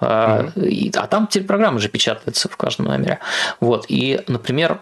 э, 0.00 0.04
mm-hmm. 0.04 0.96
а 0.96 1.06
там 1.06 1.26
теперь 1.26 1.46
программы 1.46 1.78
же 1.78 1.90
печатаются 1.90 2.48
в 2.48 2.56
каждом 2.56 2.86
номере. 2.86 3.18
Вот, 3.60 3.84
и, 3.88 4.22
например, 4.28 4.80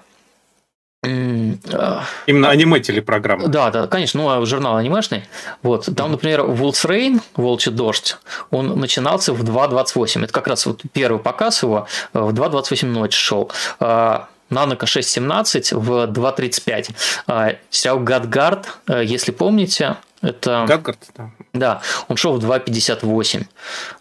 Именно 1.04 2.50
аниме 2.50 2.78
телепрограмма. 2.78 3.48
Да, 3.48 3.70
да, 3.70 3.88
конечно, 3.88 4.22
ну, 4.22 4.28
а 4.28 4.46
журнал 4.46 4.76
анимешный. 4.76 5.24
Вот, 5.62 5.88
там, 5.96 6.12
например, 6.12 6.42
Wolf's 6.42 6.86
Rain, 6.86 7.20
Волчий 7.34 7.72
дождь, 7.72 8.16
он 8.50 8.78
начинался 8.78 9.32
в 9.32 9.42
2.28. 9.42 10.24
Это 10.24 10.32
как 10.32 10.46
раз 10.46 10.64
вот 10.64 10.82
первый 10.92 11.18
показ 11.18 11.62
его 11.64 11.88
э, 12.14 12.20
в 12.20 12.32
2.28 12.32 12.86
ночи 12.86 13.18
шел. 13.18 13.50
А, 13.80 14.28
Нанока 14.48 14.86
6.17 14.86 15.76
в 15.76 15.90
2.35. 16.12 16.90
А, 17.26 17.56
сериал 17.70 17.98
Гадгард, 17.98 18.68
э, 18.86 19.02
если 19.04 19.32
помните, 19.32 19.96
это... 20.20 20.66
Гадгард, 20.68 20.98
да. 21.16 21.30
Да, 21.52 21.82
он 22.06 22.16
шел 22.16 22.38
в 22.38 22.44
2.58. 22.44 23.46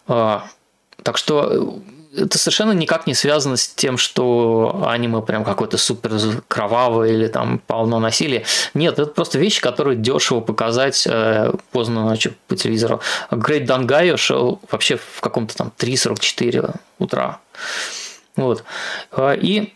А, 0.06 0.44
так 1.02 1.16
что 1.16 1.80
это 2.16 2.38
совершенно 2.38 2.72
никак 2.72 3.06
не 3.06 3.14
связано 3.14 3.56
с 3.56 3.68
тем, 3.68 3.96
что 3.96 4.84
аниме 4.86 5.22
прям 5.22 5.44
какой-то 5.44 5.78
супер 5.78 6.12
кровавый 6.48 7.14
или 7.14 7.28
там 7.28 7.58
полно 7.58 7.98
насилия. 7.98 8.44
Нет, 8.74 8.98
это 8.98 9.10
просто 9.10 9.38
вещи, 9.38 9.60
которые 9.60 9.96
дешево 9.96 10.40
показать 10.40 11.06
э, 11.06 11.52
поздно 11.70 12.04
ночью 12.04 12.34
по 12.48 12.56
телевизору. 12.56 13.00
Great 13.30 13.66
Dangai 13.66 14.16
шел 14.16 14.60
вообще 14.70 14.96
в 14.96 15.20
каком-то 15.20 15.56
там 15.56 15.72
3.44 15.78 16.74
утра. 16.98 17.40
Вот. 18.36 18.64
А, 19.10 19.32
и 19.32 19.72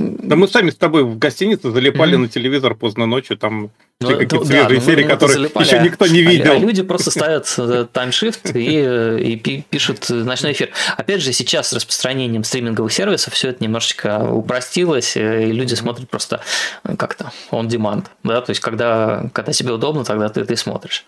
да 0.00 0.36
мы 0.36 0.48
сами 0.48 0.70
с 0.70 0.76
тобой 0.76 1.04
в 1.04 1.18
гостинице 1.18 1.70
залипали 1.70 2.16
mm-hmm. 2.16 2.22
на 2.22 2.28
телевизор 2.28 2.74
поздно 2.74 3.04
ночью, 3.04 3.36
там 3.36 3.70
ну, 4.00 4.08
какие-то 4.08 4.38
да, 4.38 4.44
свежие 4.46 4.80
ну, 4.80 4.86
серии, 4.86 5.04
которые 5.04 5.34
залипали, 5.34 5.66
еще 5.66 5.78
никто 5.80 6.06
не 6.06 6.22
видел. 6.22 6.52
А, 6.52 6.54
а 6.54 6.58
люди 6.58 6.82
просто 6.82 7.10
ставят 7.10 7.54
э, 7.58 7.86
таймшифт 7.92 8.56
и, 8.56 9.34
и 9.34 9.36
пишут 9.36 10.08
ночной 10.08 10.52
эфир. 10.52 10.70
Опять 10.96 11.20
же, 11.20 11.32
сейчас 11.34 11.68
с 11.68 11.72
распространением 11.74 12.44
стриминговых 12.44 12.92
сервисов 12.92 13.34
все 13.34 13.50
это 13.50 13.62
немножечко 13.62 14.24
упростилось, 14.24 15.18
э, 15.18 15.48
и 15.50 15.52
люди 15.52 15.74
смотрят 15.74 16.08
просто 16.08 16.40
э, 16.84 16.96
как-то 16.96 17.30
on 17.50 17.68
demand. 17.68 18.06
Да? 18.24 18.40
То 18.40 18.50
есть, 18.50 18.60
когда, 18.60 19.28
когда 19.34 19.52
тебе 19.52 19.72
удобно, 19.72 20.04
тогда 20.04 20.30
ты, 20.30 20.44
ты 20.46 20.56
смотришь. 20.56 21.04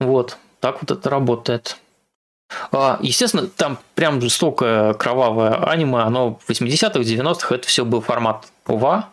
Вот, 0.00 0.36
так 0.58 0.82
вот 0.82 0.90
это 0.90 1.08
работает. 1.08 1.76
А, 2.70 2.98
естественно, 3.02 3.46
там 3.48 3.78
прям 3.94 4.20
жестокое 4.20 4.94
кровавое 4.94 5.54
аниме, 5.68 6.00
оно 6.00 6.38
в 6.44 6.50
80-х, 6.50 7.00
90-х, 7.00 7.54
это 7.54 7.66
все 7.66 7.84
был 7.84 8.00
формат 8.00 8.46
ОВА, 8.66 9.10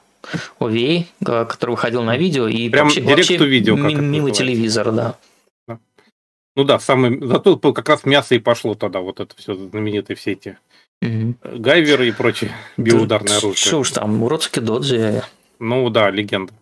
OVA, 0.60 1.06
который 1.46 1.72
выходил 1.72 2.04
на 2.04 2.18
видео, 2.18 2.48
и 2.48 2.70
прям 2.70 2.86
вообще, 2.86 3.02
вообще 3.02 3.38
видео, 3.38 3.76
как 3.76 3.94
мимо 3.94 4.32
телевизора, 4.32 4.92
да. 4.92 5.16
Ну 6.56 6.66
да, 6.66 6.78
самый, 6.78 7.20
зато 7.26 7.58
как 7.58 7.90
раз 7.90 8.04
мясо 8.04 8.36
и 8.36 8.40
пошло 8.40 8.76
тогда, 8.76 9.00
вот 9.00 9.20
это 9.20 9.36
все 9.36 9.56
знаменитые 9.56 10.16
все 10.16 10.34
эти 10.34 10.58
угу. 11.02 11.36
гайверы 11.44 12.10
и 12.10 12.12
прочие 12.12 12.52
биоударные 12.78 13.38
оружия. 13.38 13.68
Что 13.68 13.80
уж 13.80 13.90
там, 13.90 14.22
уродский 14.22 14.62
доджи. 14.62 15.24
Ну 15.60 15.90
да, 15.90 16.12
легенда. 16.12 16.54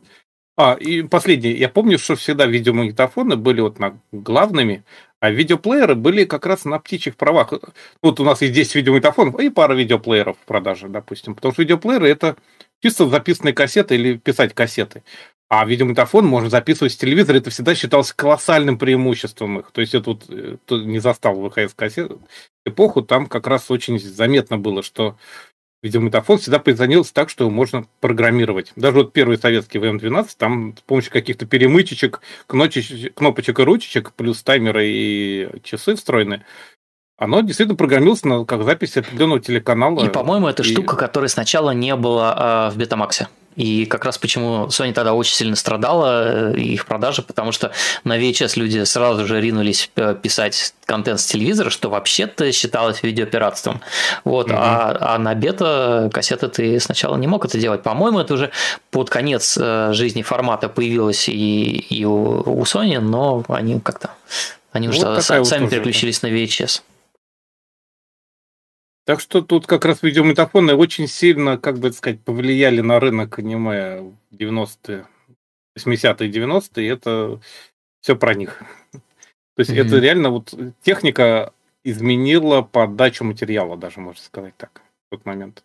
А, 0.58 0.76
и 0.76 1.02
последнее. 1.02 1.58
Я 1.58 1.70
помню, 1.70 1.98
что 1.98 2.16
всегда 2.16 2.46
видеомагнитофоны 2.46 3.36
были 3.36 3.62
вот 3.62 3.80
на 3.80 4.00
главными, 4.12 4.84
А 5.22 5.30
видеоплееры 5.30 5.94
были 5.94 6.26
как 6.26 6.48
раз 6.48 6.66
на 6.66 6.80
птичьих 6.80 7.16
правах. 7.16 7.54
Вот 8.02 8.20
у 8.20 8.24
нас 8.24 8.42
есть 8.42 8.54
10 8.54 8.74
видеомагнитофонов 8.74 9.40
и 9.40 9.50
пара 9.52 9.76
видеоплееров 9.76 10.36
в 10.36 10.46
продаже, 10.48 10.90
допустим. 10.90 11.36
Потому 11.36 11.54
что 11.54 11.62
видеоплееры 11.62 12.10
это 12.10 12.38
чисто 12.82 13.08
записанные 13.08 13.54
кассеты 13.54 13.94
или 13.94 14.18
писать 14.18 14.56
кассеты. 14.56 15.04
А 15.48 15.64
видеомагнитофон 15.64 16.26
можно 16.26 16.50
записывать 16.50 16.94
с 16.94 16.98
телевизора. 16.98 17.38
Это 17.38 17.52
всегда 17.52 17.76
считалось 17.76 18.14
колоссальным 18.14 18.80
преимуществом 18.80 19.60
их. 19.60 19.70
То 19.72 19.82
есть 19.82 19.94
это 19.94 20.10
вот 20.10 20.26
э, 20.30 20.58
кто 20.66 20.82
не 20.82 20.98
застал 20.98 21.36
ВХС-кассет 21.36 22.18
эпоху, 22.66 23.04
там 23.04 23.28
как 23.28 23.46
раз 23.46 23.70
очень 23.70 24.00
заметно 24.00 24.58
было, 24.58 24.82
что 24.82 25.18
видеомагнитофон 25.82 26.38
всегда 26.38 26.60
позиционировался 26.60 27.14
так, 27.14 27.30
что 27.30 27.46
его 27.46 27.52
можно 27.52 27.86
программировать. 28.00 28.72
Даже 28.76 28.98
вот 28.98 29.14
первый 29.14 29.38
советский 29.38 29.80
ВМ-12, 29.80 30.30
там 30.38 30.76
с 30.78 30.82
помощью 30.82 31.12
каких-то 31.12 31.46
перемычечек, 31.46 32.22
кнопочек 32.48 33.60
и 33.60 33.64
ручечек, 33.64 34.14
плюс 34.14 34.44
таймеры 34.44 34.88
и 34.88 35.50
часы 35.64 35.96
встроенные, 35.96 36.46
оно 37.18 37.42
действительно 37.42 37.76
программировалось 37.76 38.24
на, 38.24 38.46
как 38.46 38.64
запись 38.64 38.98
определенного 38.98 39.40
телеканала. 39.40 40.06
И, 40.06 40.10
по-моему, 40.10 40.48
это 40.48 40.64
и... 40.64 40.66
штука, 40.66 40.96
которой 40.96 41.30
сначала 41.30 41.72
не 41.72 41.96
было 41.96 42.70
э, 42.70 42.74
в 42.74 42.78
Бетамаксе. 42.78 43.28
И 43.56 43.86
как 43.86 44.06
раз 44.06 44.18
почему 44.18 44.68
Sony 44.68 44.94
тогда 44.94 45.14
очень 45.14 45.36
сильно 45.36 45.56
страдала, 45.56 46.54
э, 46.54 46.58
их 46.58 46.86
продажи, 46.86 47.22
потому 47.22 47.52
что 47.52 47.72
на 48.04 48.18
VHS 48.18 48.54
люди 48.56 48.84
сразу 48.86 49.26
же 49.26 49.42
ринулись 49.42 49.90
э, 49.96 50.16
писать 50.22 50.74
контент 50.86 51.20
с 51.20 51.26
телевизора, 51.26 51.70
что 51.70 51.90
вообще-то 51.90 52.52
считалось 52.52 53.04
видеопиратством. 53.04 53.82
Вот, 54.24 54.48
угу. 54.48 54.56
а, 54.58 54.98
а 55.16 55.18
на 55.18 55.36
бета 55.36 56.10
кассеты 56.14 56.48
ты 56.48 56.80
сначала 56.80 57.18
не 57.18 57.28
мог 57.28 57.46
это 57.46 57.58
делать. 57.58 57.84
По-моему, 57.84 58.20
это 58.20 58.34
уже 58.36 58.52
под 58.90 59.10
конец 59.10 59.58
э, 59.60 59.92
жизни 59.94 60.22
формата 60.22 60.70
появилось 60.70 61.28
и, 61.28 61.86
и 61.90 62.06
у, 62.06 62.42
у 62.46 62.64
Sony, 62.64 63.00
но 63.00 63.44
они 63.50 63.80
как-то 63.80 64.12
они 64.72 64.88
вот 64.88 64.96
уже 64.98 65.22
сами 65.22 65.64
вот 65.64 65.70
переключились 65.70 66.22
на 66.22 66.28
VHS. 66.28 66.82
Так 69.06 69.20
что 69.20 69.42
тут 69.42 69.66
как 69.66 69.86
раз 69.86 70.04
видеомагнитофоны 70.04 70.76
очень 70.76 71.08
сильно, 71.08 71.58
как 71.58 71.80
бы 71.80 71.92
сказать, 71.92 72.22
повлияли 72.22 72.82
на 72.82 73.00
рынок 73.00 73.40
аниме 73.40 74.02
в 74.02 74.36
90-е, 74.36 75.08
80-е, 75.78 76.30
90-е. 76.30 76.90
Это 76.90 77.42
все 78.02 78.16
про 78.16 78.36
них. 78.36 78.62
То 78.92 79.60
есть 79.60 79.72
mm-hmm. 79.72 79.88
это 79.88 80.00
реально 80.00 80.30
вот 80.30 80.54
техника 80.82 81.54
изменила 81.84 82.62
подачу 82.62 83.24
материала, 83.24 83.76
даже 83.76 84.00
можно 84.00 84.22
сказать 84.22 84.56
так, 84.58 84.82
в 85.08 85.16
тот 85.16 85.26
момент. 85.26 85.64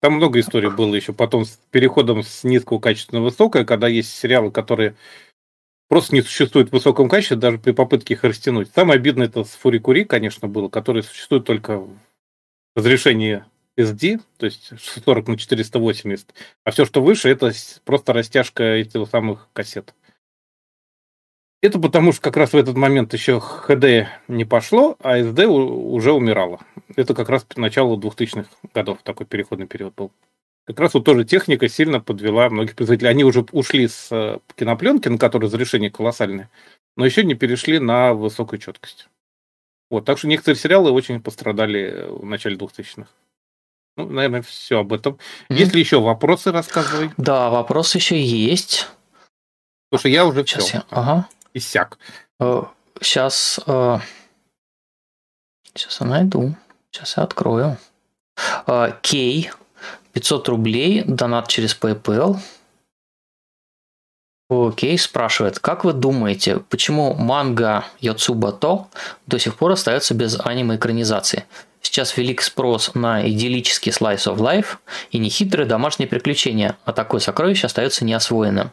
Там 0.00 0.14
много 0.14 0.38
историй 0.38 0.70
было 0.70 0.94
еще 0.94 1.12
потом 1.12 1.44
с 1.44 1.58
переходом 1.72 2.22
с 2.22 2.44
низкого 2.44 2.78
качества 2.78 3.16
на 3.16 3.22
высокое, 3.22 3.64
когда 3.64 3.88
есть 3.88 4.16
сериалы, 4.16 4.52
которые 4.52 4.94
просто 5.88 6.14
не 6.14 6.22
существует 6.22 6.68
в 6.68 6.72
высоком 6.72 7.08
качестве, 7.08 7.36
даже 7.36 7.58
при 7.58 7.72
попытке 7.72 8.14
их 8.14 8.24
растянуть. 8.24 8.70
Самое 8.74 8.98
обидное 8.98 9.26
это 9.26 9.44
с 9.44 9.50
Фурикури, 9.50 10.04
конечно, 10.04 10.48
было, 10.48 10.68
который 10.68 11.02
существует 11.02 11.44
только 11.44 11.78
в 11.78 11.90
разрешении 12.76 13.44
SD, 13.78 14.20
то 14.36 14.46
есть 14.46 14.72
40 15.04 15.28
на 15.28 15.38
480, 15.38 16.34
а 16.64 16.70
все, 16.70 16.84
что 16.84 17.02
выше, 17.02 17.28
это 17.28 17.52
просто 17.84 18.12
растяжка 18.12 18.62
этих 18.62 19.08
самых 19.08 19.48
кассет. 19.52 19.94
Это 21.60 21.80
потому, 21.80 22.12
что 22.12 22.22
как 22.22 22.36
раз 22.36 22.52
в 22.52 22.56
этот 22.56 22.76
момент 22.76 23.12
еще 23.14 23.42
HD 23.66 24.06
не 24.28 24.44
пошло, 24.44 24.96
а 25.00 25.18
SD 25.18 25.46
уже 25.46 26.12
умирало. 26.12 26.60
Это 26.94 27.14
как 27.14 27.28
раз 27.28 27.44
начало 27.56 27.96
2000-х 27.96 28.48
годов, 28.74 29.00
такой 29.02 29.26
переходный 29.26 29.66
период 29.66 29.94
был 29.94 30.12
как 30.68 30.80
раз 30.80 30.92
вот 30.92 31.04
тоже 31.04 31.24
техника 31.24 31.66
сильно 31.66 31.98
подвела 31.98 32.50
многих 32.50 32.76
производителей. 32.76 33.10
Они 33.10 33.24
уже 33.24 33.40
ушли 33.52 33.88
с 33.88 34.08
э, 34.10 34.38
кинопленки, 34.54 35.08
на 35.08 35.16
которой 35.16 35.46
разрешение 35.46 35.90
колоссальное, 35.90 36.50
но 36.94 37.06
еще 37.06 37.24
не 37.24 37.32
перешли 37.32 37.78
на 37.78 38.12
высокую 38.12 38.60
четкость. 38.60 39.08
Вот, 39.90 40.04
так 40.04 40.18
что 40.18 40.28
некоторые 40.28 40.58
сериалы 40.58 40.90
очень 40.90 41.22
пострадали 41.22 42.04
в 42.10 42.26
начале 42.26 42.56
2000-х. 42.56 43.08
Ну, 43.96 44.10
наверное, 44.10 44.42
все 44.42 44.80
об 44.80 44.92
этом. 44.92 45.14
Mm-hmm. 45.14 45.54
Есть 45.54 45.72
ли 45.72 45.80
еще 45.80 46.00
вопросы, 46.00 46.52
рассказывай. 46.52 47.12
Да, 47.16 47.48
вопросы 47.48 47.96
еще 47.96 48.20
есть. 48.20 48.88
Потому 49.88 50.00
что 50.00 50.08
я 50.10 50.26
уже 50.26 50.44
Сейчас 50.44 50.64
все. 50.64 50.76
Я... 50.76 50.84
Ага. 50.90 51.28
Иссяк. 51.54 51.98
Сейчас, 53.00 53.58
э, 53.66 53.98
сейчас 55.74 56.02
э, 56.02 56.04
я 56.04 56.10
найду. 56.10 56.54
Сейчас 56.90 57.16
я 57.16 57.22
открою. 57.22 57.78
Кей 59.00 59.50
500 60.12 60.48
рублей, 60.48 61.04
донат 61.06 61.48
через 61.48 61.76
PayPal. 61.78 62.38
Окей, 64.50 64.96
спрашивает, 64.96 65.58
как 65.58 65.84
вы 65.84 65.92
думаете, 65.92 66.60
почему 66.70 67.12
манга 67.12 67.84
Йоцуба 68.00 68.50
То 68.52 68.88
до 69.26 69.38
сих 69.38 69.56
пор 69.56 69.72
остается 69.72 70.14
без 70.14 70.40
аниме-экранизации? 70.40 71.44
Сейчас 71.82 72.16
велик 72.16 72.40
спрос 72.42 72.94
на 72.94 73.28
идиллический 73.28 73.90
slice 73.90 74.26
of 74.26 74.38
life 74.38 74.78
и 75.10 75.18
нехитрые 75.18 75.66
домашние 75.66 76.08
приключения, 76.08 76.78
а 76.84 76.92
такое 76.92 77.20
сокровище 77.20 77.66
остается 77.66 78.04
неосвоенным. 78.04 78.72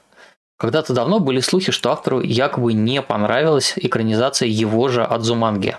Когда-то 0.58 0.94
давно 0.94 1.20
были 1.20 1.42
слухи, 1.42 1.74
что 1.74 1.92
автору 1.92 2.22
якобы 2.22 2.72
не 2.72 3.02
понравилась 3.02 3.74
экранизация 3.76 4.48
его 4.48 4.88
же 4.88 5.04
Адзуманги, 5.04 5.78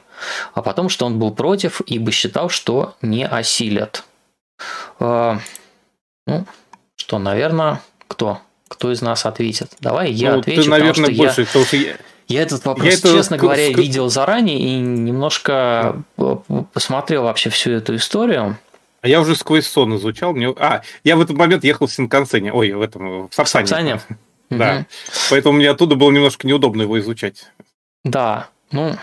а 0.52 0.60
потом, 0.60 0.91
что 0.91 1.07
он 1.07 1.18
был 1.18 1.35
против, 1.35 1.81
ибо 1.86 2.10
считал, 2.10 2.51
что 2.51 2.94
не 3.01 3.26
осилят. 3.26 4.05
А, 4.99 5.39
ну, 6.26 6.47
что, 6.97 7.18
наверное, 7.18 7.81
кто? 8.09 8.41
Кто 8.68 8.93
из 8.93 9.01
нас 9.02 9.26
ответит? 9.26 9.73
Давай 9.81 10.10
я 10.10 10.33
ну, 10.33 10.41
отвечу, 10.41 10.62
ты, 10.62 10.68
наверное, 10.70 11.10
потому 11.10 11.31
что 11.31 11.52
больше, 11.52 11.76
я... 11.76 11.97
Я 12.28 12.43
этот 12.43 12.65
вопрос, 12.65 12.86
я 12.86 12.97
честно 12.97 13.36
это... 13.36 13.43
говоря, 13.43 13.68
видел 13.68 14.10
заранее 14.10 14.59
и 14.59 14.76
немножко 14.78 16.02
посмотрел 16.73 17.23
вообще 17.23 17.51
всю 17.51 17.70
эту 17.70 17.94
историю. 17.94 18.59
А 19.02 19.09
я 19.09 19.20
уже 19.20 19.36
сквозь 19.36 19.67
сон 19.67 19.97
изучал. 19.97 20.33
Мне... 20.33 20.52
А, 20.59 20.83
я 21.05 21.17
в 21.17 21.20
этот 21.20 21.36
момент 21.36 21.62
ехал 21.62 21.86
в 21.86 21.93
Синкансене. 21.93 22.52
Ой, 22.52 22.73
в 22.73 22.83
этом, 22.83 23.28
в 23.28 23.35
Сапсане. 23.35 23.67
В 23.67 23.68
Сапсане? 23.68 24.01
Да. 24.49 24.76
Угу. 24.76 24.85
Поэтому 25.31 25.57
мне 25.57 25.68
оттуда 25.68 25.97
было 25.97 26.12
немножко 26.12 26.47
неудобно 26.47 26.83
его 26.83 27.01
изучать. 27.01 27.51
Да, 28.05 28.49
ну, 28.70 28.97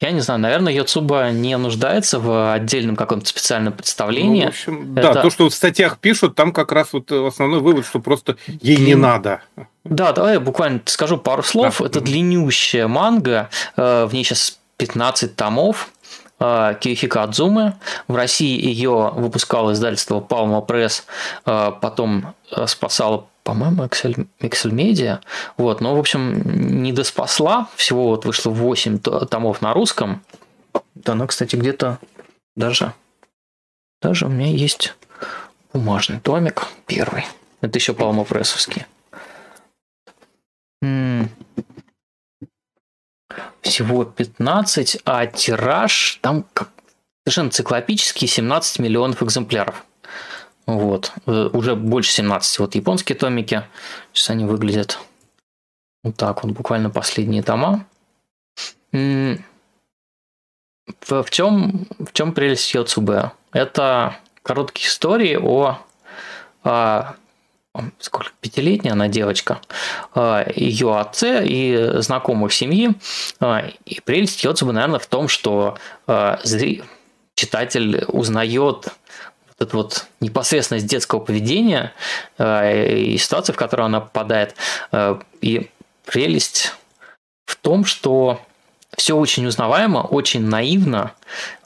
я 0.00 0.12
не 0.12 0.20
знаю, 0.20 0.40
наверное, 0.40 0.72
Йоцуба 0.72 1.30
не 1.30 1.56
нуждается 1.58 2.18
в 2.18 2.54
отдельном 2.54 2.96
каком-то 2.96 3.26
специальном 3.26 3.74
представлении. 3.74 4.44
Ну, 4.44 4.46
в 4.46 4.48
общем, 4.48 4.92
Это... 4.96 5.12
да, 5.12 5.22
то, 5.22 5.30
что 5.30 5.48
в 5.48 5.54
статьях 5.54 5.98
пишут, 5.98 6.34
там 6.34 6.52
как 6.52 6.72
раз 6.72 6.92
вот 6.92 7.12
основной 7.12 7.60
вывод, 7.60 7.84
что 7.84 8.00
просто 8.00 8.36
ей 8.46 8.78
не 8.78 8.94
надо. 8.94 9.42
Да, 9.84 10.12
давай 10.12 10.34
я 10.34 10.40
буквально 10.40 10.80
скажу 10.86 11.18
пару 11.18 11.42
слов. 11.42 11.78
Да. 11.80 11.86
Это 11.86 12.00
длиннющая 12.00 12.88
манга, 12.88 13.50
э, 13.76 14.06
в 14.06 14.14
ней 14.14 14.24
сейчас 14.24 14.58
15 14.78 15.36
томов. 15.36 15.90
Э, 16.38 16.74
Киохика 16.80 17.22
Адзумы. 17.22 17.74
В 18.08 18.14
России 18.14 18.58
ее 18.58 19.12
выпускало 19.14 19.72
издательство 19.72 20.20
Palma 20.20 20.66
Press, 20.66 21.02
э, 21.44 21.72
потом 21.80 22.34
спасало 22.66 23.26
по-моему, 23.50 23.82
Excel, 23.82 24.28
Excel 24.38 24.70
Media. 24.70 25.20
Вот, 25.56 25.80
но, 25.80 25.96
в 25.96 25.98
общем, 25.98 26.40
не 26.80 26.92
доспасла. 26.92 27.66
Всего 27.74 28.06
вот 28.10 28.24
вышло 28.24 28.50
8 28.50 29.00
томов 29.00 29.60
на 29.60 29.74
русском. 29.74 30.22
Да, 30.94 31.16
ну, 31.16 31.26
кстати, 31.26 31.56
где-то 31.56 31.98
даже, 32.54 32.94
даже 34.00 34.26
у 34.26 34.28
меня 34.28 34.46
есть 34.46 34.94
бумажный 35.72 36.20
томик 36.20 36.68
первый. 36.86 37.26
Это 37.60 37.76
еще 37.76 37.92
Палма 37.92 38.22
Прессовский. 38.22 38.86
Всего 43.62 44.04
15, 44.04 44.98
а 45.04 45.26
тираж 45.26 46.20
там 46.22 46.46
совершенно 47.26 47.50
циклопический 47.50 48.28
17 48.28 48.78
миллионов 48.78 49.24
экземпляров. 49.24 49.84
Вот. 50.76 51.12
Э, 51.26 51.50
уже 51.52 51.74
больше 51.74 52.12
17. 52.12 52.58
Вот 52.60 52.74
японские 52.74 53.16
томики. 53.16 53.64
Сейчас 54.12 54.30
они 54.30 54.44
выглядят 54.44 54.98
вот 56.02 56.16
так 56.16 56.42
вот. 56.44 56.52
Буквально 56.52 56.90
последние 56.90 57.42
тома. 57.42 57.86
В, 58.92 59.38
чем, 61.30 61.86
в 61.98 62.12
чем 62.12 62.32
прелесть 62.32 62.74
Йоцубе? 62.74 63.32
Это 63.52 64.16
короткие 64.42 64.88
истории 64.88 65.36
о, 65.40 65.78
о 66.64 67.14
сколько, 67.98 68.30
пятилетняя 68.40 68.94
она 68.94 69.06
девочка, 69.06 69.60
ее 70.16 70.98
отце 70.98 71.46
и 71.46 72.00
знакомых 72.00 72.52
семьи. 72.52 72.90
И 73.84 74.00
прелесть 74.00 74.42
Йоцубе, 74.42 74.72
наверное, 74.72 74.98
в 74.98 75.06
том, 75.06 75.28
что 75.28 75.78
читатель 77.34 78.04
узнает 78.08 78.88
это 79.60 79.76
вот 79.76 80.06
непосредственность 80.20 80.86
детского 80.86 81.20
поведения 81.20 81.92
э, 82.38 82.96
и 82.96 83.18
ситуации, 83.18 83.52
в 83.52 83.56
которую 83.56 83.86
она 83.86 84.00
попадает. 84.00 84.54
Э, 84.90 85.20
и 85.42 85.70
прелесть 86.06 86.74
в 87.44 87.56
том, 87.56 87.84
что 87.84 88.40
все 88.96 89.16
очень 89.16 89.46
узнаваемо, 89.46 89.98
очень 89.98 90.42
наивно 90.42 91.12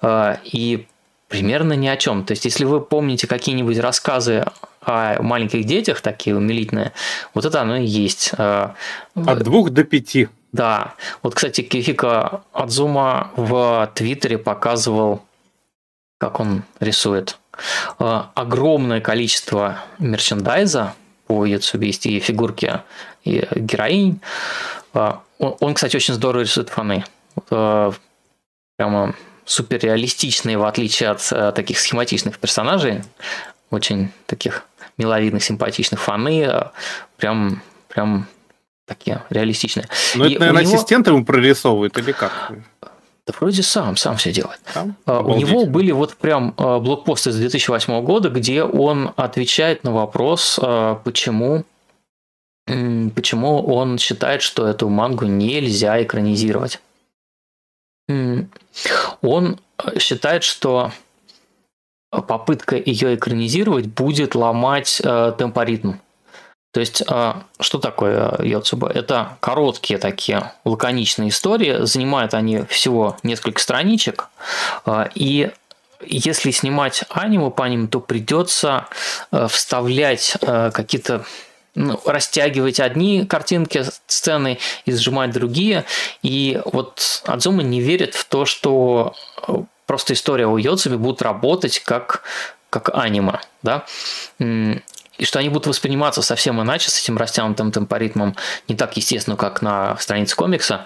э, 0.03 0.37
и 0.45 0.89
примерно 1.29 1.75
ни 1.75 1.87
о 1.87 1.97
чем. 1.97 2.25
То 2.25 2.33
есть, 2.33 2.45
если 2.45 2.65
вы 2.65 2.81
помните 2.81 3.29
какие-нибудь 3.29 3.79
рассказы 3.79 4.45
о 4.81 5.23
маленьких 5.23 5.65
детях, 5.65 6.01
такие 6.01 6.37
умилительные, 6.37 6.93
вот 7.33 7.45
это 7.45 7.63
оно 7.63 7.77
и 7.77 7.87
есть. 7.87 8.33
От 8.37 9.43
двух 9.43 9.71
до 9.71 9.85
пяти. 9.85 10.29
Да. 10.53 10.95
Вот, 11.23 11.35
кстати, 11.35 11.63
Кихика 11.63 12.43
Адзума 12.53 13.31
в 13.37 13.91
Твиттере 13.95 14.39
показывал, 14.39 15.23
как 16.19 16.39
он 16.39 16.65
рисует. 16.81 17.39
Э, 17.99 18.23
огромное 18.35 19.01
количество 19.01 19.79
мерчендайза 19.99 20.95
по 21.27 21.45
Яцуби 21.45 21.87
есть 21.87 22.07
и 22.07 22.21
фигурки 22.21 22.81
и 23.25 23.47
героинь. 23.55 24.21
Э, 24.95 25.15
он, 25.39 25.75
кстати, 25.75 25.97
очень 25.97 26.15
здорово 26.15 26.43
рисует 26.43 26.69
фаны. 26.69 27.05
Э, 27.51 27.93
прямо 28.77 29.15
суперреалистичные, 29.45 30.57
в 30.57 30.65
отличие 30.65 31.11
от 31.11 31.55
таких 31.55 31.79
схематичных 31.79 32.39
персонажей. 32.39 33.03
Очень 33.71 34.11
таких 34.27 34.65
миловидных, 34.97 35.45
симпатичных 35.45 36.01
фаны. 36.01 36.71
Прям, 37.19 37.63
прям 37.89 38.27
такие 38.87 39.23
реалистичные. 39.29 39.87
Ну, 40.15 40.25
это, 40.25 40.41
наверное, 40.41 40.63
него... 40.63 40.75
ассистент 40.75 41.07
ему 41.09 41.25
прорисовывает 41.25 41.99
или 41.99 42.13
как? 42.13 42.53
Да 43.27 43.33
вроде 43.41 43.63
сам, 43.63 43.97
сам 43.97 44.17
все 44.17 44.33
делает. 44.33 44.61
Сам? 44.73 44.97
А, 45.07 45.21
у 45.21 45.37
него 45.37 45.65
были 45.65 45.93
вот 45.93 46.15
прям 46.17 46.55
а, 46.59 46.79
блокпосты 46.79 47.33
с 47.33 47.37
2008 47.37 48.05
года, 48.05 48.29
где 48.29 48.63
он 48.63 49.13
отвечает 49.17 49.83
на 49.83 49.93
вопрос, 49.93 50.59
а, 50.61 50.97
почему, 50.97 51.65
почему 52.67 53.63
он 53.63 53.97
считает, 53.99 54.43
что 54.43 54.67
эту 54.67 54.91
мангу 54.91 55.25
нельзя 55.25 56.03
экранизировать. 56.03 56.81
Он 58.07 59.59
считает, 59.99 60.45
что 60.45 60.93
попытка 62.11 62.77
ее 62.77 63.15
экранизировать 63.15 63.87
будет 63.87 64.35
ломать 64.35 65.01
темпоритм 65.03 65.95
то 66.75 66.81
есть, 66.81 67.05
а, 67.07 67.45
что 67.61 67.79
такое 67.79 68.37
Йоцуба? 68.43 68.91
Это 68.91 69.37
короткие 69.39 69.97
такие 69.97 70.53
лаконичные 70.65 71.29
истории, 71.29 71.87
занимают 71.87 72.35
они 72.35 72.63
всего 72.63 73.17
несколько 73.23 73.63
страничек, 73.63 74.27
а, 74.85 75.09
и 75.15 75.53
если 76.05 76.51
снимать 76.51 77.05
аниме 77.11 77.51
по 77.53 77.63
ним, 77.69 77.87
то 77.87 78.01
придется 78.01 78.89
а, 79.31 79.47
вставлять 79.47 80.37
какие-то 80.41 81.25
ну, 81.77 82.01
растягивать 82.05 82.81
одни 82.81 83.25
картинки, 83.25 83.85
сцены 84.09 84.59
и 84.85 84.91
сжимать 84.91 85.31
другие. 85.31 85.85
И 86.23 86.61
вот 86.65 87.23
Адзума 87.25 87.63
не 87.63 87.81
верит 87.81 88.17
в 88.17 88.25
то, 88.25 88.47
что 88.47 89.15
просто 89.87 90.15
история 90.15 90.49
о 90.49 90.59
Йоцуме 90.59 90.97
будет 90.97 91.23
работать 91.23 91.79
как, 91.79 92.25
как 92.69 92.91
аниме. 92.93 93.39
Да? 93.63 93.85
И 95.25 95.27
что 95.27 95.39
они 95.39 95.49
будут 95.49 95.67
восприниматься 95.67 96.21
совсем 96.21 96.61
иначе 96.61 96.91
с 96.91 97.03
этим 97.03 97.17
растянутым 97.17 97.73
темпоритмом, 97.73 98.37
не 98.69 98.77
так 98.77 98.95
естественно, 98.99 99.37
как 99.37 99.63
на 99.63 99.97
странице 99.97 100.37
комикса. 100.37 100.83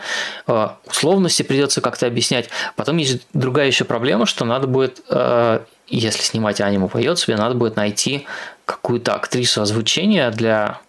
Э, 0.46 0.68
условности 0.86 1.42
придется 1.42 1.80
как-то 1.80 2.06
объяснять. 2.06 2.48
Потом 2.76 2.98
есть 2.98 3.26
другая 3.32 3.66
еще 3.66 3.84
проблема, 3.84 4.26
что 4.26 4.44
надо 4.44 4.68
будет, 4.68 5.00
э, 5.10 5.58
если 5.88 6.22
снимать 6.22 6.60
аниме 6.60 6.86
по 6.86 7.00
себе, 7.16 7.36
надо 7.36 7.56
будет 7.56 7.74
найти 7.74 8.28
какую-то 8.64 9.16
актрису 9.16 9.60
озвучения 9.60 10.30
для 10.30 10.80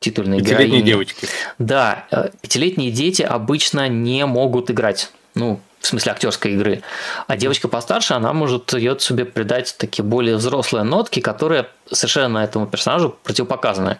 титульной 0.00 0.40
Пятилетние 0.40 0.68
героини. 0.68 0.86
девочки. 0.86 1.28
Да, 1.58 2.04
э, 2.10 2.28
пятилетние 2.42 2.90
дети 2.90 3.22
обычно 3.22 3.88
не 3.88 4.26
могут 4.26 4.70
играть. 4.70 5.10
Ну, 5.34 5.60
в 5.80 5.86
смысле 5.86 6.12
актерской 6.12 6.52
игры. 6.52 6.82
А 7.26 7.36
девочка 7.36 7.68
постарше, 7.68 8.14
она 8.14 8.32
может 8.32 8.72
ее 8.72 8.98
себе 8.98 9.24
придать 9.24 9.76
такие 9.78 10.04
более 10.04 10.36
взрослые 10.36 10.84
нотки, 10.84 11.20
которые 11.20 11.68
совершенно 11.90 12.38
этому 12.38 12.66
персонажу 12.66 13.16
противопоказаны. 13.22 13.98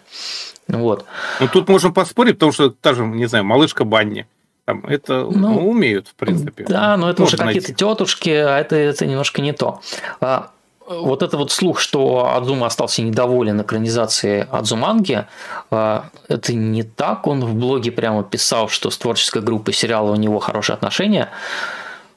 Вот. 0.67 1.05
Ну, 1.39 1.47
тут 1.47 1.67
можем 1.67 1.93
поспорить, 1.93 2.35
потому 2.35 2.51
что 2.51 2.69
та 2.69 2.93
же, 2.93 3.03
не 3.03 3.25
знаю, 3.25 3.43
малышка 3.45 3.83
Банни. 3.83 4.27
Там 4.65 4.85
это 4.85 5.23
ну, 5.23 5.31
ну, 5.31 5.69
умеют, 5.69 6.09
в 6.09 6.13
принципе. 6.13 6.63
Да, 6.69 6.95
но 6.95 7.09
это 7.09 7.23
Можно 7.23 7.37
уже 7.37 7.43
какие-то 7.43 7.73
тетушки, 7.73 8.29
а 8.29 8.59
это, 8.59 8.75
это 8.75 9.07
немножко 9.07 9.41
не 9.41 9.51
то. 9.51 9.81
А, 10.21 10.51
вот 10.89 11.21
это 11.21 11.37
вот 11.37 11.51
слух, 11.51 11.79
что 11.79 12.33
Адзума 12.35 12.67
остался 12.67 13.01
недоволен 13.03 13.61
экранизацией 13.61 14.43
Адзуманги, 14.43 15.25
а, 15.69 16.09
это 16.27 16.53
не 16.53 16.83
так. 16.83 17.27
Он 17.27 17.45
в 17.45 17.53
блоге 17.53 17.91
прямо 17.91 18.23
писал, 18.23 18.69
что 18.69 18.89
с 18.89 18.97
творческой 18.97 19.43
группой 19.43 19.73
сериала 19.73 20.11
у 20.11 20.15
него 20.15 20.39
хорошие 20.39 20.73
отношения. 20.73 21.29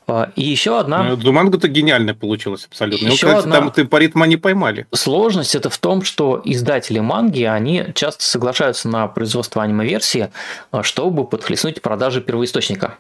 А, 0.06 0.30
и 0.36 0.42
еще 0.42 0.78
одна... 0.78 1.02
Ну, 1.02 1.16
Думанга-то 1.16 1.68
гениальная 1.68 2.14
получилась 2.14 2.64
абсолютно. 2.64 3.06
Еще 3.06 3.26
ну, 3.26 3.38
одна... 3.38 3.56
Там 3.56 3.70
ты 3.70 3.84
по 3.84 3.96
ритму 3.96 4.24
не 4.24 4.36
поймали. 4.36 4.86
Сложность 4.92 5.54
это 5.54 5.70
в 5.70 5.78
том, 5.78 6.02
что 6.02 6.40
издатели 6.44 6.98
манги, 6.98 7.44
они 7.44 7.86
часто 7.94 8.24
соглашаются 8.24 8.88
на 8.88 9.06
производство 9.06 9.62
аниме-версии, 9.62 10.30
а, 10.70 10.82
чтобы 10.82 11.26
подхлестнуть 11.26 11.82
продажи 11.82 12.20
первоисточника. 12.20 12.96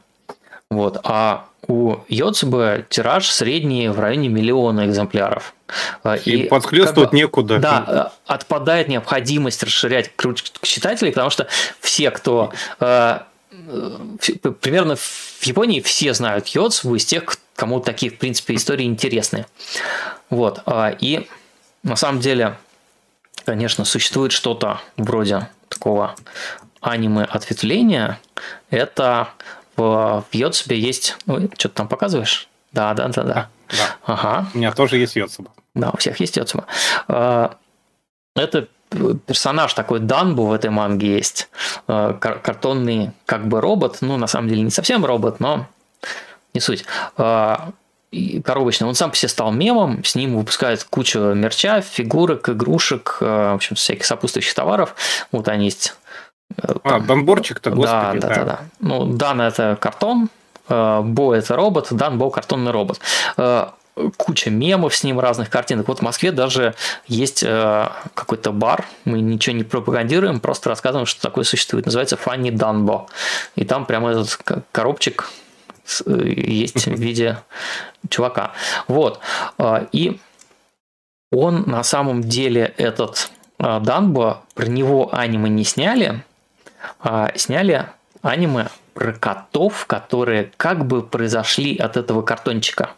Вот. 0.74 1.00
А 1.04 1.46
у 1.68 1.96
Йоцбе 2.08 2.86
тираж 2.88 3.30
средний 3.30 3.88
в 3.88 4.00
районе 4.00 4.28
миллиона 4.28 4.86
экземпляров. 4.86 5.54
А, 6.02 6.16
и, 6.16 6.44
и 6.44 6.48
подхлестывать 6.48 7.10
как 7.10 7.10
бы, 7.12 7.16
некуда. 7.16 7.58
Да, 7.58 8.10
э, 8.26 8.32
отпадает 8.32 8.88
необходимость 8.88 9.62
расширять 9.62 10.14
круг 10.16 10.36
читателей, 10.62 11.12
потому 11.12 11.30
что 11.30 11.46
все, 11.80 12.10
кто 12.10 12.52
э, 12.80 13.18
примерно 14.60 14.96
в 14.96 15.42
Японии 15.44 15.80
все 15.80 16.14
знают 16.14 16.48
Йоцбу 16.48 16.96
из 16.96 17.04
тех, 17.04 17.24
кому 17.54 17.80
такие, 17.80 18.10
в 18.10 18.18
принципе, 18.18 18.54
истории 18.54 18.84
интересны. 18.84 19.46
Вот. 20.30 20.62
А, 20.66 20.94
и 20.98 21.28
на 21.82 21.96
самом 21.96 22.20
деле, 22.20 22.56
конечно, 23.44 23.84
существует 23.84 24.32
что-то 24.32 24.80
вроде 24.96 25.48
такого 25.68 26.16
аниме-ответвления. 26.80 28.18
Это 28.70 29.28
в 29.82 30.34
Йоцбе 30.34 30.78
есть... 30.78 31.16
Ой, 31.26 31.50
что-то 31.58 31.76
там 31.76 31.88
показываешь? 31.88 32.48
Да, 32.72 32.94
да, 32.94 33.08
да, 33.08 33.22
да. 33.22 33.48
Да. 33.68 33.96
Ага. 34.04 34.46
У 34.54 34.58
меня 34.58 34.72
тоже 34.72 34.98
есть 34.98 35.16
Йоцуба. 35.16 35.50
Да, 35.74 35.90
у 35.90 35.96
всех 35.96 36.20
есть 36.20 36.36
Йоцуба. 36.36 36.66
А, 37.08 37.56
это 38.36 38.68
персонаж 39.26 39.72
такой 39.72 40.00
Данбу 40.00 40.44
в 40.44 40.52
этой 40.52 40.70
манге 40.70 41.14
есть. 41.14 41.48
А, 41.86 42.12
картонный 42.14 43.12
как 43.26 43.46
бы 43.46 43.60
робот. 43.60 43.98
Ну, 44.00 44.16
на 44.16 44.26
самом 44.26 44.48
деле, 44.48 44.62
не 44.62 44.70
совсем 44.70 45.04
робот, 45.04 45.40
но 45.40 45.66
не 46.52 46.60
суть 46.60 46.84
а, 47.16 47.70
коробочный. 48.44 48.86
Он 48.86 48.94
сам 48.94 49.10
по 49.10 49.16
себе 49.16 49.30
стал 49.30 49.52
мемом, 49.52 50.04
с 50.04 50.14
ним 50.14 50.36
выпускают 50.36 50.84
кучу 50.84 51.18
мерча, 51.18 51.80
фигурок, 51.80 52.50
игрушек, 52.50 53.18
в 53.20 53.54
общем, 53.54 53.76
всяких 53.76 54.04
сопутствующих 54.04 54.52
товаров. 54.52 54.94
Вот 55.32 55.48
они 55.48 55.66
есть. 55.66 55.94
А, 56.84 57.00
Данборчик-то, 57.00 57.70
господи. 57.70 58.18
Да, 58.18 58.28
да, 58.28 58.34
да. 58.34 58.44
да. 58.44 58.60
Ну, 58.80 59.06
Дан– 59.06 59.40
это 59.42 59.76
картон, 59.80 60.28
Э, 60.68 61.00
Бо 61.02 61.34
это 61.34 61.56
робот, 61.56 61.88
Дан 61.90 62.18
Бо 62.18 62.30
картонный 62.30 62.72
робот 62.72 63.00
э, 63.36 63.66
куча 64.16 64.50
мемов 64.50 64.94
с 64.94 65.04
ним, 65.04 65.20
разных 65.20 65.50
картинок. 65.50 65.88
Вот 65.88 65.98
в 65.98 66.02
Москве 66.02 66.32
даже 66.32 66.74
есть 67.06 67.42
э, 67.42 67.88
какой-то 68.14 68.52
бар, 68.52 68.86
мы 69.04 69.20
ничего 69.20 69.54
не 69.54 69.64
пропагандируем, 69.64 70.40
просто 70.40 70.70
рассказываем, 70.70 71.06
что 71.06 71.20
такое 71.20 71.44
существует. 71.44 71.84
Называется 71.84 72.16
Funny 72.16 72.50
Данбо. 72.50 73.06
И 73.54 73.64
там 73.64 73.84
прямо 73.84 74.10
этот 74.10 74.38
коробчик 74.72 75.30
есть 76.06 76.86
в 76.86 76.94
виде 76.94 77.38
чувака. 78.08 78.52
Вот. 78.88 79.20
И 79.90 80.20
он 81.30 81.64
на 81.66 81.82
самом 81.82 82.22
деле 82.22 82.72
этот 82.78 83.30
Данбо, 83.58 84.42
про 84.54 84.66
него 84.66 85.10
аниме 85.12 85.50
не 85.50 85.64
сняли, 85.64 86.24
а 87.00 87.30
сняли 87.36 87.86
аниме 88.22 88.68
про 88.94 89.12
котов, 89.12 89.86
которые 89.86 90.52
как 90.56 90.86
бы 90.86 91.02
произошли 91.02 91.76
от 91.76 91.96
этого 91.96 92.22
картончика. 92.22 92.90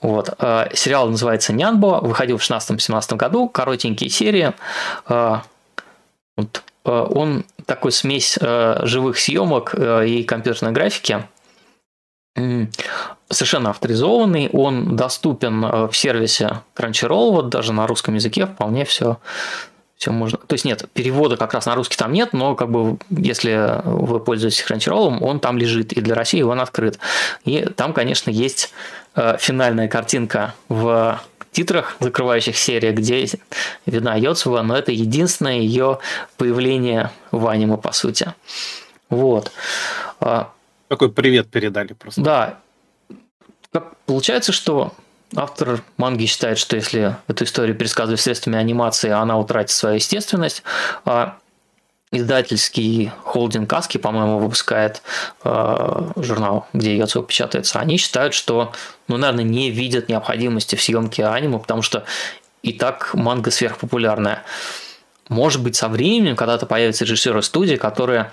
Вот. 0.00 0.34
Э, 0.38 0.68
сериал 0.74 1.08
называется 1.08 1.52
«Нянбо», 1.52 2.00
выходил 2.02 2.38
в 2.38 2.42
16-17 2.42 3.16
году, 3.16 3.48
коротенькие 3.48 4.10
серии. 4.10 4.52
Э, 5.08 5.38
вот. 6.36 6.62
Э, 6.84 7.06
он 7.10 7.44
такой 7.66 7.92
смесь 7.92 8.38
живых 8.40 9.18
съемок 9.18 9.74
и 9.74 10.22
компьютерной 10.22 10.72
графики. 10.72 11.22
Совершенно 13.28 13.70
авторизованный, 13.70 14.48
он 14.50 14.96
доступен 14.96 15.88
в 15.88 15.92
сервисе 15.94 16.62
Crunchyroll, 16.74 17.32
вот 17.32 17.48
даже 17.50 17.74
на 17.74 17.86
русском 17.86 18.14
языке 18.14 18.46
вполне 18.46 18.86
все 18.86 19.18
все 19.98 20.12
можно. 20.12 20.38
То 20.38 20.54
есть 20.54 20.64
нет, 20.64 20.88
перевода 20.94 21.36
как 21.36 21.52
раз 21.54 21.66
на 21.66 21.74
русский 21.74 21.96
там 21.96 22.12
нет, 22.12 22.32
но 22.32 22.54
как 22.54 22.70
бы 22.70 22.98
если 23.10 23.82
вы 23.84 24.20
пользуетесь 24.20 24.64
Crunchyroll, 24.66 25.18
он 25.20 25.40
там 25.40 25.58
лежит, 25.58 25.92
и 25.92 26.00
для 26.00 26.14
России 26.14 26.40
он 26.40 26.60
открыт. 26.60 26.98
И 27.44 27.62
там, 27.76 27.92
конечно, 27.92 28.30
есть 28.30 28.72
э, 29.16 29.36
финальная 29.38 29.88
картинка 29.88 30.54
в 30.68 31.20
титрах 31.50 31.96
закрывающих 31.98 32.56
серии, 32.56 32.92
где 32.92 33.26
видна 33.86 34.14
Йоцева, 34.14 34.62
но 34.62 34.76
это 34.76 34.92
единственное 34.92 35.58
ее 35.58 35.98
появление 36.36 37.10
в 37.32 37.48
аниме, 37.48 37.76
по 37.76 37.90
сути. 37.90 38.32
Вот. 39.10 39.50
А, 40.20 40.52
Такой 40.86 41.10
привет 41.10 41.48
передали 41.48 41.94
просто. 41.94 42.20
Да. 42.20 42.58
Получается, 44.06 44.52
что 44.52 44.92
Автор 45.36 45.82
манги 45.98 46.24
считает, 46.24 46.58
что 46.58 46.76
если 46.76 47.16
эту 47.26 47.44
историю 47.44 47.76
пересказывать 47.76 48.20
средствами 48.20 48.58
анимации, 48.58 49.10
она 49.10 49.38
утратит 49.38 49.70
свою 49.70 49.96
естественность. 49.96 50.62
А 51.04 51.38
издательский 52.10 53.12
холдинг 53.24 53.68
Каски, 53.68 53.98
по-моему, 53.98 54.38
выпускает 54.38 55.02
э, 55.44 56.12
журнал, 56.16 56.66
где 56.72 56.96
Яцук 56.96 57.26
печатается, 57.26 57.78
они 57.78 57.98
считают, 57.98 58.32
что, 58.32 58.72
ну, 59.08 59.18
наверное, 59.18 59.44
не 59.44 59.70
видят 59.70 60.08
необходимости 60.08 60.76
в 60.76 60.82
съемке 60.82 61.26
аниме, 61.26 61.58
потому 61.58 61.82
что 61.82 62.04
и 62.62 62.72
так 62.72 63.12
манга 63.14 63.50
сверхпопулярная. 63.50 64.42
Может 65.28 65.62
быть, 65.62 65.76
со 65.76 65.88
временем 65.88 66.36
когда-то 66.36 66.64
появятся 66.64 67.04
режиссеры 67.04 67.42
студии, 67.42 67.76
которые 67.76 68.32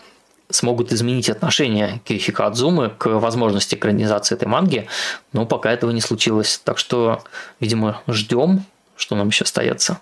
смогут 0.49 0.91
изменить 0.91 1.29
отношение 1.29 2.01
Кирихика 2.05 2.45
Адзумы 2.47 2.89
к 2.89 3.07
возможности 3.07 3.75
экранизации 3.75 4.35
этой 4.35 4.47
манги, 4.47 4.87
но 5.33 5.45
пока 5.45 5.71
этого 5.71 5.91
не 5.91 6.01
случилось. 6.01 6.61
Так 6.63 6.77
что, 6.77 7.23
видимо, 7.59 8.01
ждем, 8.07 8.63
что 8.95 9.15
нам 9.15 9.27
еще 9.27 9.43
остается. 9.43 9.99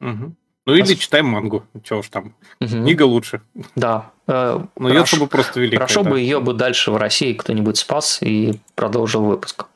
Угу. 0.00 0.34
Ну 0.66 0.74
или 0.74 0.94
читаем 0.94 1.26
мангу, 1.26 1.64
чего 1.82 1.98
уж 1.98 2.08
там. 2.08 2.34
Угу. 2.60 2.68
Книга 2.68 3.02
лучше. 3.02 3.42
Да. 3.76 4.10
Э, 4.26 4.64
ну, 4.76 4.88
ее 4.88 5.04
чтобы 5.04 5.26
просто 5.26 5.60
великая. 5.60 5.78
Хорошо 5.78 6.02
да. 6.02 6.10
бы 6.10 6.20
ее 6.20 6.40
бы 6.40 6.54
дальше 6.54 6.90
в 6.90 6.96
России 6.96 7.34
кто-нибудь 7.34 7.76
спас 7.76 8.18
и 8.22 8.60
продолжил 8.74 9.24
выпуск. 9.24 9.66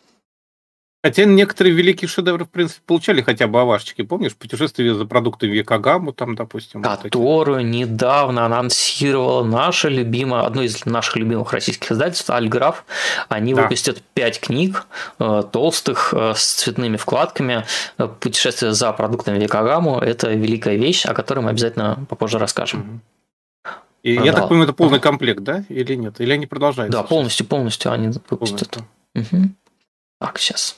Хотя 1.09 1.25
некоторые 1.25 1.75
великие 1.75 2.07
шедевры, 2.07 2.45
в 2.45 2.51
принципе, 2.51 2.83
получали 2.85 3.23
хотя 3.23 3.47
бы 3.47 3.63
авашечки. 3.63 4.03
Помнишь, 4.03 4.37
путешествие 4.37 4.95
за 4.95 5.07
продуктами 5.07 5.57
Якогаму, 5.57 6.13
там, 6.13 6.35
допустим. 6.35 6.83
Которую 6.83 7.61
вот 7.61 7.65
недавно 7.65 8.45
анонсировала 8.45 9.43
наша 9.43 9.89
любимая, 9.89 10.43
одно 10.43 10.61
из 10.61 10.85
наших 10.85 11.17
любимых 11.17 11.51
российских 11.55 11.93
издательств, 11.93 12.29
Альграф. 12.29 12.85
Они 13.31 13.55
да. 13.55 13.63
выпустят 13.63 14.03
пять 14.13 14.39
книг 14.39 14.87
э, 15.19 15.45
толстых 15.51 16.13
э, 16.13 16.35
с 16.37 16.57
цветными 16.57 16.99
вкладками. 16.99 17.65
Путешествие 18.21 18.73
за 18.73 18.93
продуктами 18.93 19.43
Якогаму– 19.43 20.01
это 20.01 20.31
великая 20.35 20.77
вещь, 20.77 21.07
о 21.07 21.15
которой 21.15 21.41
мы 21.41 21.49
обязательно 21.49 22.05
попозже 22.11 22.39
расскажем. 22.39 23.01
И 24.03 24.13
я 24.13 24.35
так 24.35 24.51
понимаю, 24.51 24.65
это 24.65 24.75
полный 24.75 25.01
комплект, 25.01 25.41
да? 25.41 25.65
Или 25.71 25.95
нет? 25.95 26.21
Или 26.21 26.35
они 26.35 26.45
продолжают? 26.45 26.93
Да, 26.93 27.03
полностью, 27.03 27.47
полностью 27.47 27.93
они 27.93 28.11
выпустят. 28.29 28.77
Угу. 29.15 29.49
Так, 30.21 30.39
сейчас. 30.39 30.77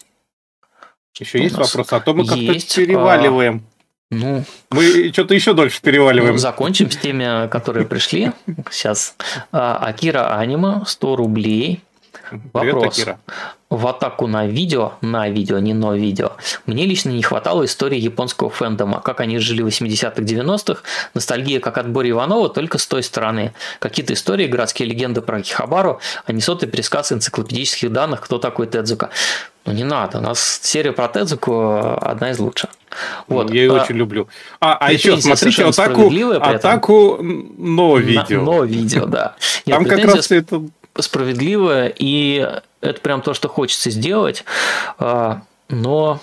Еще 1.18 1.42
есть 1.42 1.56
вопрос? 1.56 1.92
А 1.92 2.00
то 2.00 2.14
мы 2.14 2.26
как-то 2.26 2.76
переваливаем. 2.76 3.62
А, 3.66 4.14
ну, 4.14 4.44
мы 4.70 5.10
что-то 5.12 5.34
еще 5.34 5.52
дольше 5.52 5.80
переваливаем. 5.82 6.34
Ну, 6.34 6.39
закончим 6.39 6.90
с 6.90 6.97
теми, 6.97 7.48
которые 7.48 7.86
пришли. 7.86 8.32
Сейчас. 8.70 9.14
А, 9.52 9.76
Акира 9.76 10.36
Анима, 10.36 10.84
100 10.86 11.16
рублей. 11.16 11.80
Привет, 12.30 12.74
Вопрос. 12.74 12.98
Акира. 12.98 13.20
В 13.70 13.86
атаку 13.86 14.26
на 14.26 14.47
видео, 14.47 14.94
на 15.00 15.28
видео, 15.28 15.60
не 15.60 15.74
на 15.74 15.94
видео, 15.94 16.32
мне 16.66 16.86
лично 16.86 17.10
не 17.10 17.22
хватало 17.22 17.64
истории 17.64 17.98
японского 17.98 18.50
фэндома, 18.50 19.00
как 19.00 19.20
они 19.20 19.39
жили 19.39 19.62
в 19.62 19.68
80-х, 19.68 20.20
90-х, 20.20 20.82
ностальгия 21.14 21.60
как 21.60 21.78
от 21.78 21.89
Бори 21.89 22.10
Иванова, 22.10 22.48
только 22.48 22.78
с 22.78 22.86
той 22.89 23.05
стороны. 23.05 23.52
Какие-то 23.78 24.14
истории, 24.14 24.48
городские 24.48 24.89
легенды 24.89 25.22
про 25.22 25.40
Кихабару, 25.40 26.00
а 26.26 26.32
не 26.32 26.40
сотый 26.40 26.68
пересказ 26.68 27.12
энциклопедических 27.12 27.92
данных, 27.92 28.22
кто 28.22 28.39
такой 28.39 28.66
Тедзука. 28.66 29.10
Ну 29.64 29.72
не 29.72 29.84
надо, 29.84 30.18
у 30.18 30.20
нас 30.22 30.60
серия 30.62 30.92
про 30.92 31.08
Тедзуку 31.08 31.97
одна 32.00 32.30
из 32.30 32.39
лучших. 32.39 32.70
Вот. 33.28 33.48
Ну, 33.48 33.55
я 33.55 33.62
ее 33.62 33.76
а, 33.76 33.82
очень 33.82 33.97
люблю. 33.97 34.28
А, 34.60 34.76
а 34.76 34.92
еще 34.92 35.20
смотрите 35.20 35.64
атаку, 35.64 36.10
атаку 36.40 37.18
но 37.20 37.98
видео. 37.98 38.42
Но 38.42 38.64
видео, 38.64 39.06
да. 39.06 39.36
Нет, 39.66 39.76
Там 39.76 39.84
как 39.84 40.05
раз 40.05 40.30
это 40.30 40.62
справедливое, 40.98 41.92
и 41.97 42.48
это 42.80 43.00
прям 43.00 43.22
то, 43.22 43.34
что 43.34 43.48
хочется 43.48 43.90
сделать, 43.90 44.44
а, 44.98 45.42
но 45.68 46.20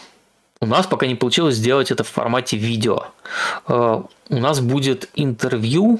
у 0.60 0.66
нас 0.66 0.88
пока 0.88 1.06
не 1.06 1.16
получилось 1.16 1.56
сделать 1.56 1.92
это 1.92 2.04
в 2.04 2.10
формате 2.10 2.58
видео. 2.58 3.06
А, 3.68 4.04
у 4.30 4.36
нас 4.36 4.60
будет 4.60 5.10
интервью 5.16 6.00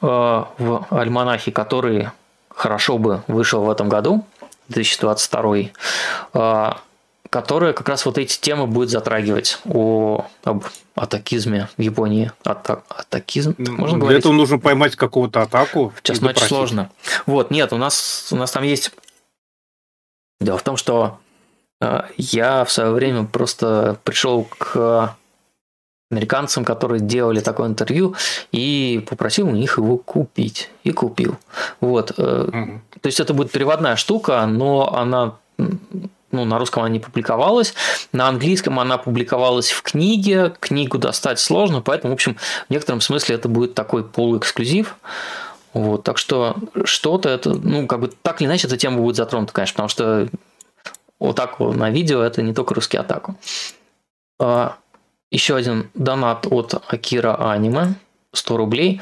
а, 0.00 0.48
в 0.58 0.86
альманахе, 0.90 1.50
который 1.50 2.10
хорошо 2.50 2.98
бы 2.98 3.22
вышел 3.28 3.62
в 3.62 3.70
этом 3.70 3.88
году, 3.88 4.24
2022, 4.68 6.82
которая 7.30 7.72
как 7.72 7.88
раз 7.88 8.06
вот 8.06 8.18
эти 8.18 8.38
темы 8.38 8.66
будет 8.66 8.90
затрагивать 8.90 9.58
о 9.64 10.26
об 10.44 10.64
атакизме 10.94 11.68
в 11.76 11.82
Японии. 11.82 12.32
Ата, 12.44 12.82
атакизм? 12.88 13.54
Так 13.54 13.68
можно 13.68 14.06
Для 14.06 14.18
этого 14.18 14.32
нужно 14.32 14.58
поймать 14.58 14.96
какого-то 14.96 15.42
атаку. 15.42 15.92
Сейчас 16.02 16.22
очень 16.22 16.46
сложно. 16.46 16.90
Вот, 17.26 17.50
нет, 17.50 17.72
у 17.72 17.76
нас, 17.76 18.28
у 18.32 18.36
нас 18.36 18.50
там 18.50 18.64
есть... 18.64 18.90
Дело 20.40 20.58
в 20.58 20.62
том, 20.62 20.76
что 20.76 21.18
э, 21.80 22.02
я 22.16 22.64
в 22.64 22.70
свое 22.70 22.90
время 22.90 23.24
просто 23.24 23.98
пришел 24.04 24.44
к 24.44 25.16
американцам, 26.10 26.64
которые 26.64 27.00
делали 27.00 27.40
такое 27.40 27.68
интервью, 27.68 28.14
и 28.50 29.04
попросил 29.08 29.48
у 29.48 29.52
них 29.52 29.76
его 29.76 29.98
купить. 29.98 30.70
И 30.84 30.92
купил. 30.92 31.36
Вот. 31.80 32.12
Угу. 32.12 32.80
То 33.00 33.06
есть 33.06 33.20
это 33.20 33.34
будет 33.34 33.52
переводная 33.52 33.96
штука, 33.96 34.46
но 34.46 34.94
она 34.94 35.36
ну, 36.30 36.44
на 36.44 36.58
русском 36.58 36.82
она 36.82 36.92
не 36.92 37.00
публиковалась, 37.00 37.74
на 38.12 38.28
английском 38.28 38.78
она 38.78 38.98
публиковалась 38.98 39.70
в 39.70 39.82
книге, 39.82 40.54
книгу 40.60 40.98
достать 40.98 41.38
сложно, 41.38 41.80
поэтому, 41.80 42.12
в 42.12 42.14
общем, 42.14 42.36
в 42.68 42.70
некотором 42.70 43.00
смысле 43.00 43.36
это 43.36 43.48
будет 43.48 43.74
такой 43.74 44.04
полуэксклюзив. 44.04 44.96
Вот, 45.74 46.02
так 46.02 46.18
что 46.18 46.56
что-то 46.84 47.28
это, 47.28 47.50
ну, 47.50 47.86
как 47.86 48.00
бы 48.00 48.12
так 48.22 48.40
или 48.40 48.48
иначе 48.48 48.66
эта 48.66 48.76
тема 48.76 48.98
будет 48.98 49.16
затронута, 49.16 49.52
конечно, 49.52 49.74
потому 49.74 49.88
что 49.88 50.28
вот 51.18 51.36
так 51.36 51.60
на 51.60 51.90
видео 51.90 52.22
это 52.22 52.42
не 52.42 52.54
только 52.54 52.74
русский 52.74 52.96
атаку. 52.96 53.36
Еще 55.30 55.56
один 55.56 55.90
донат 55.94 56.46
от 56.50 56.82
Акира 56.88 57.52
Аниме, 57.52 57.94
100 58.32 58.56
рублей. 58.56 59.00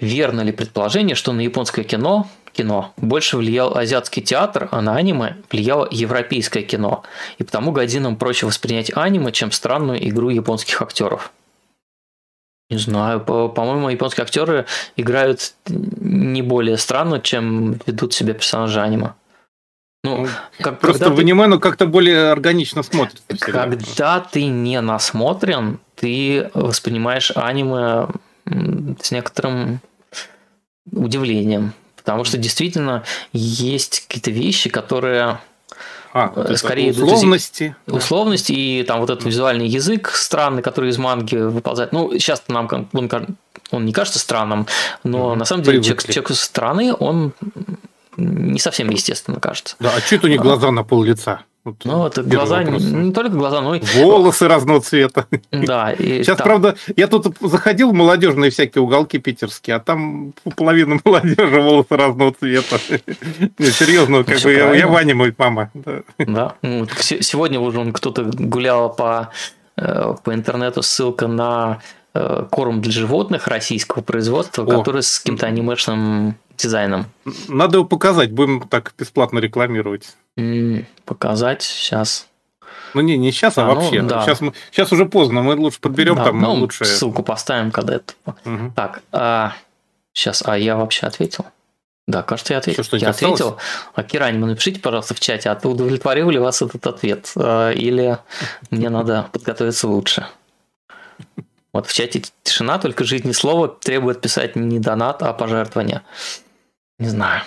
Верно 0.00 0.42
ли 0.42 0.52
предположение, 0.52 1.14
что 1.16 1.32
на 1.32 1.40
японское 1.40 1.82
кино 1.82 2.28
кино. 2.56 2.92
Больше 2.96 3.36
влиял 3.36 3.76
азиатский 3.76 4.22
театр, 4.22 4.68
а 4.72 4.80
на 4.80 4.96
аниме 4.96 5.36
влияло 5.50 5.86
европейское 5.90 6.62
кино. 6.62 7.02
И 7.38 7.44
потому 7.44 7.72
годинам 7.72 8.16
проще 8.16 8.46
воспринять 8.46 8.90
аниме, 8.96 9.30
чем 9.30 9.52
странную 9.52 10.08
игру 10.08 10.30
японских 10.30 10.80
актеров. 10.80 11.32
Не 12.70 12.78
знаю, 12.78 13.20
по- 13.20 13.48
по-моему, 13.48 13.90
японские 13.90 14.24
актеры 14.24 14.66
играют 14.96 15.52
не 15.68 16.42
более 16.42 16.78
странно, 16.78 17.20
чем 17.20 17.78
ведут 17.86 18.12
себя 18.12 18.34
персонажи 18.34 18.80
аниме. 18.80 19.12
Ну, 20.06 20.22
ну 20.22 20.28
как, 20.60 20.80
Просто 20.80 21.10
в 21.10 21.18
аниме, 21.18 21.46
ну, 21.46 21.58
как-то 21.58 21.86
более 21.86 22.30
органично 22.30 22.82
смотрится. 22.82 23.22
Когда 23.40 24.20
ты 24.20 24.46
не 24.46 24.80
насмотрен, 24.80 25.80
ты 25.96 26.50
воспринимаешь 26.54 27.32
аниме 27.34 28.08
с 29.02 29.10
некоторым 29.10 29.80
удивлением. 30.92 31.72
Потому 31.96 32.22
что 32.24 32.38
действительно 32.38 33.02
есть 33.32 34.06
какие-то 34.06 34.30
вещи, 34.30 34.70
которые 34.70 35.40
а, 36.12 36.32
э, 36.36 36.56
скорее 36.56 36.92
условности. 36.92 37.76
Из... 37.86 37.92
Условности 37.92 38.52
и 38.52 38.84
там 38.84 39.00
вот 39.00 39.10
этот 39.10 39.24
визуальный 39.24 39.66
язык 39.66 40.10
странный, 40.10 40.62
который 40.62 40.90
из 40.90 40.98
манги 40.98 41.36
выползает. 41.36 41.92
Ну, 41.92 42.12
сейчас 42.12 42.44
нам 42.48 42.68
он, 42.92 43.08
он 43.72 43.84
не 43.84 43.92
кажется 43.92 44.18
странным, 44.18 44.66
но 45.02 45.32
mm 45.32 45.36
на 45.36 45.44
самом 45.44 45.62
деле 45.64 45.82
человек, 45.82 46.04
человек 46.04 46.28
со 46.28 46.34
стороны, 46.36 46.94
он 46.94 47.32
не 48.16 48.58
совсем 48.58 48.90
естественно 48.90 49.40
кажется. 49.40 49.76
Да, 49.80 49.92
а 49.96 50.00
что 50.00 50.16
это 50.16 50.26
у 50.26 50.30
них 50.30 50.40
глаза 50.40 50.70
на 50.70 50.84
пол 50.84 51.02
лица? 51.02 51.42
Вот 51.66 51.84
ну, 51.84 52.06
это 52.06 52.22
глаза, 52.22 52.62
не, 52.62 52.78
не 52.78 53.12
только 53.12 53.34
глаза, 53.34 53.60
но 53.60 53.74
и... 53.74 53.80
Волосы 53.96 54.46
разного 54.46 54.80
цвета. 54.80 55.26
Да. 55.50 55.90
И 55.90 56.22
Сейчас, 56.22 56.36
там... 56.36 56.46
правда, 56.46 56.76
я 56.94 57.08
тут 57.08 57.36
заходил 57.40 57.90
в 57.90 57.92
молодежные 57.92 58.52
всякие 58.52 58.82
уголки 58.82 59.18
питерские, 59.18 59.74
а 59.74 59.80
там 59.80 60.32
половина 60.54 61.00
молодежи 61.04 61.60
волосы 61.60 61.96
разного 61.96 62.32
цвета. 62.32 62.78
Серьезно, 63.58 64.22
как 64.22 64.40
бы 64.42 64.52
я 64.52 64.86
Ваня 64.86 65.16
мой 65.16 65.34
мама. 65.36 65.72
Да. 66.18 66.54
Ну, 66.62 66.86
сегодня 67.00 67.58
уже 67.58 67.90
кто-то 67.90 68.22
гулял 68.22 68.94
по, 68.94 69.30
э, 69.76 70.14
по 70.22 70.34
интернету, 70.34 70.82
ссылка 70.82 71.26
на 71.26 71.80
э, 72.14 72.46
корм 72.48 72.80
для 72.80 72.92
животных 72.92 73.48
российского 73.48 74.02
производства, 74.02 74.64
который 74.64 75.02
с 75.02 75.18
каким-то 75.18 75.46
анимешным 75.46 76.36
дизайном. 76.56 77.06
Надо 77.48 77.78
его 77.78 77.86
показать, 77.86 78.32
будем 78.32 78.68
так 78.68 78.94
бесплатно 78.98 79.38
рекламировать. 79.38 80.16
Показать 81.04 81.62
сейчас. 81.62 82.26
Ну 82.94 83.00
не, 83.02 83.16
не 83.16 83.30
сейчас, 83.32 83.58
а, 83.58 83.62
а 83.64 83.66
ну, 83.66 83.74
вообще. 83.74 84.02
Ну, 84.02 84.08
да. 84.08 84.22
сейчас, 84.22 84.40
мы, 84.40 84.52
сейчас 84.70 84.92
уже 84.92 85.06
поздно, 85.06 85.42
мы 85.42 85.54
лучше 85.54 85.80
подберем 85.80 86.16
да, 86.16 86.24
там 86.24 86.40
ну, 86.40 86.54
лучше. 86.54 86.84
Ссылку 86.84 87.22
поставим, 87.22 87.70
когда 87.70 87.96
это. 87.96 88.14
Угу. 88.24 88.72
Так, 88.74 89.02
а, 89.12 89.52
сейчас, 90.12 90.42
а 90.46 90.56
я 90.56 90.76
вообще 90.76 91.06
ответил? 91.06 91.46
Да, 92.06 92.22
кажется, 92.22 92.54
я 92.54 92.58
ответил. 92.58 92.84
Что, 92.84 92.96
я 92.96 93.10
ответил. 93.10 93.58
А 93.94 94.02
Кираним, 94.02 94.42
напишите, 94.42 94.80
пожалуйста, 94.80 95.14
в 95.14 95.20
чате, 95.20 95.50
а 95.50 95.68
удовлетворил 95.68 96.30
ли 96.30 96.38
вас 96.38 96.62
этот 96.62 96.86
ответ? 96.86 97.32
А, 97.36 97.70
или 97.70 98.18
мне 98.70 98.88
надо 98.88 99.28
подготовиться 99.32 99.88
лучше? 99.88 100.26
Вот 101.72 101.86
в 101.86 101.92
чате 101.92 102.22
тишина, 102.42 102.78
только 102.78 103.04
жизнь 103.04 103.32
слова 103.34 103.68
требует 103.68 104.20
писать 104.22 104.56
не 104.56 104.78
донат, 104.78 105.22
а 105.22 105.34
пожертвование. 105.34 106.02
Не 106.98 107.08
знаю. 107.08 107.42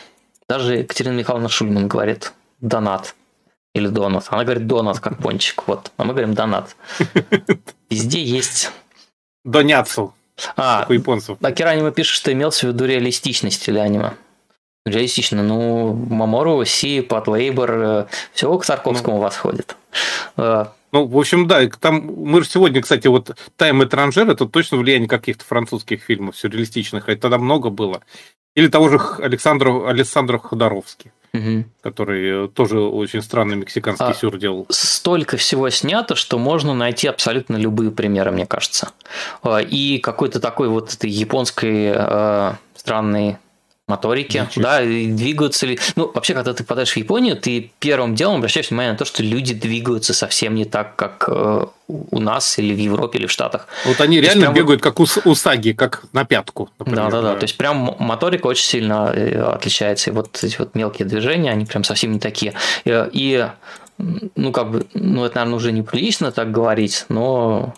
Даже 0.47 0.77
Екатерина 0.77 1.13
Михайловна 1.13 1.49
Шульман 1.49 1.87
говорит 1.87 2.33
донат 2.59 3.15
или 3.73 3.87
донат. 3.87 4.27
Она 4.29 4.43
говорит 4.43 4.67
донат, 4.67 4.99
как 4.99 5.17
пончик. 5.19 5.67
Вот. 5.67 5.91
А 5.97 6.03
мы 6.03 6.13
говорим 6.13 6.33
донат. 6.33 6.75
Везде 7.89 8.23
есть... 8.23 8.71
Доняцу. 9.45 10.13
А, 10.57 10.85
у 10.89 10.93
японцев. 10.93 11.37
Акира 11.41 11.69
аниме 11.69 11.91
пишет, 11.91 12.15
что 12.15 12.31
имелся 12.31 12.67
в 12.67 12.69
виду 12.69 12.85
реалистичность 12.85 13.67
или 13.67 13.79
аниме. 13.79 14.13
Реалистично. 14.85 15.43
Ну, 15.43 15.93
Мамору, 15.93 16.63
Си, 16.65 17.01
Патлейбор, 17.01 17.71
э, 17.71 18.05
все 18.33 18.55
к 18.57 18.65
Тарковскому 18.65 19.17
ну, 19.17 19.23
восходит. 19.23 19.75
Э, 20.91 20.97
ну, 20.97 21.05
в 21.05 21.17
общем, 21.17 21.47
да, 21.47 21.67
там 21.67 22.13
мы 22.15 22.43
же 22.43 22.49
сегодня, 22.49 22.81
кстати, 22.81 23.07
вот 23.07 23.35
Тайм 23.55 23.83
Этранжер, 23.83 24.29
это 24.29 24.45
точно 24.45 24.77
влияние 24.77 25.07
каких-то 25.07 25.45
французских 25.45 26.03
фильмов 26.03 26.37
сюрреалистичных, 26.37 27.09
это 27.09 27.21
тогда 27.21 27.37
много 27.37 27.69
было. 27.69 28.01
Или 28.55 28.67
того 28.67 28.89
же 28.89 28.99
Александров, 29.19 29.87
Александров 29.87 30.43
Ходоровский. 30.43 31.11
Угу. 31.31 31.65
который 31.83 32.47
тоже 32.47 32.79
очень 32.79 33.21
странный 33.21 33.55
мексиканский 33.55 34.07
а 34.07 34.13
сюр 34.15 34.39
делал. 34.39 34.65
Столько 34.69 35.37
всего 35.37 35.69
снято, 35.69 36.15
что 36.15 36.39
можно 36.39 36.73
найти 36.73 37.07
абсолютно 37.07 37.55
любые 37.55 37.91
примеры, 37.91 38.31
мне 38.31 38.47
кажется. 38.47 38.93
А, 39.43 39.59
и 39.59 39.99
какой-то 39.99 40.39
такой 40.39 40.69
вот 40.69 40.91
этой 40.91 41.11
японской 41.11 41.91
э, 41.93 42.53
странной 42.75 43.37
моторики, 43.89 44.37
Ничего. 44.37 44.63
да, 44.63 44.81
и 44.81 45.07
двигаются 45.07 45.65
ли... 45.65 45.79
Ну, 45.95 46.11
вообще, 46.13 46.33
когда 46.33 46.53
ты 46.53 46.63
попадаешь 46.63 46.91
в 46.91 46.97
Японию, 46.97 47.35
ты 47.35 47.71
первым 47.79 48.15
делом 48.15 48.37
обращаешь 48.37 48.69
внимание 48.69 48.93
на 48.93 48.97
то, 48.97 49.05
что 49.05 49.23
люди 49.23 49.53
двигаются 49.53 50.13
совсем 50.13 50.55
не 50.55 50.65
так, 50.65 50.95
как 50.95 51.25
э, 51.27 51.65
у 51.87 52.19
нас 52.19 52.59
или 52.59 52.73
в 52.73 52.77
Европе 52.77 53.19
или 53.19 53.25
в 53.25 53.31
Штатах. 53.31 53.67
Вот 53.85 53.99
они 54.01 54.17
то 54.17 54.25
реально 54.25 54.43
прям... 54.43 54.53
бегают 54.53 54.81
как 54.81 54.99
у, 54.99 55.07
у 55.25 55.35
саги, 55.35 55.71
как 55.73 56.03
на 56.13 56.25
пятку. 56.25 56.69
Да, 56.79 57.09
да, 57.09 57.21
да. 57.21 57.35
То 57.35 57.43
есть 57.43 57.57
прям 57.57 57.95
моторика 57.99 58.47
очень 58.47 58.65
сильно 58.65 59.11
э, 59.13 59.41
отличается. 59.41 60.11
И 60.11 60.13
вот 60.13 60.43
эти 60.43 60.57
вот 60.57 60.75
мелкие 60.75 61.07
движения, 61.07 61.51
они 61.51 61.65
прям 61.65 61.83
совсем 61.83 62.11
не 62.11 62.19
такие. 62.19 62.53
И, 62.85 63.05
и 63.11 63.47
ну, 64.35 64.51
как 64.51 64.71
бы, 64.71 64.85
ну, 64.93 65.25
это, 65.25 65.35
наверное, 65.35 65.57
уже 65.57 65.71
неприлично 65.71 66.31
так 66.31 66.51
говорить, 66.51 67.05
но 67.09 67.73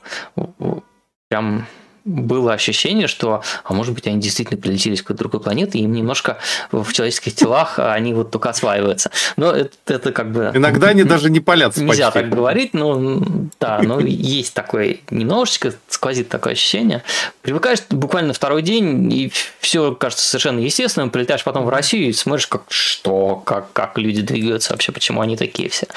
прям 1.29 1.67
было 2.05 2.53
ощущение, 2.53 3.07
что, 3.07 3.43
а 3.63 3.73
может 3.73 3.93
быть, 3.93 4.07
они 4.07 4.19
действительно 4.19 4.59
прилетели 4.59 4.95
с 4.95 5.01
какой-то 5.01 5.19
другой 5.19 5.39
планеты, 5.41 5.77
и 5.77 5.83
им 5.83 5.93
немножко 5.93 6.37
в 6.71 6.91
человеческих 6.93 7.35
телах 7.35 7.77
они 7.77 8.13
вот 8.13 8.31
только 8.31 8.49
осваиваются. 8.49 9.11
Но 9.37 9.51
это, 9.51 9.71
это 9.87 10.11
как 10.11 10.31
бы... 10.31 10.51
Иногда 10.53 10.87
они 10.87 11.03
даже 11.03 11.29
не 11.29 11.39
палятся 11.39 11.83
Нельзя 11.83 12.11
почти. 12.11 12.19
так 12.19 12.29
говорить, 12.29 12.73
но 12.73 13.21
да, 13.59 13.79
но 13.83 13.99
есть 13.99 14.53
такое 14.53 14.97
немножечко, 15.09 15.73
сквозит 15.87 16.29
такое 16.29 16.53
ощущение. 16.53 17.03
Привыкаешь 17.41 17.79
буквально 17.89 18.33
второй 18.33 18.61
день, 18.61 19.11
и 19.11 19.31
все 19.59 19.93
кажется 19.93 20.25
совершенно 20.25 20.59
естественным, 20.59 21.09
прилетаешь 21.09 21.43
потом 21.43 21.65
в 21.65 21.69
Россию 21.69 22.09
и 22.09 22.13
смотришь, 22.13 22.47
как 22.47 22.63
что, 22.69 23.35
как, 23.35 23.71
как 23.73 23.97
люди 23.97 24.21
двигаются 24.21 24.73
вообще, 24.73 24.91
почему 24.91 25.21
они 25.21 25.37
такие 25.37 25.69
все. 25.69 25.87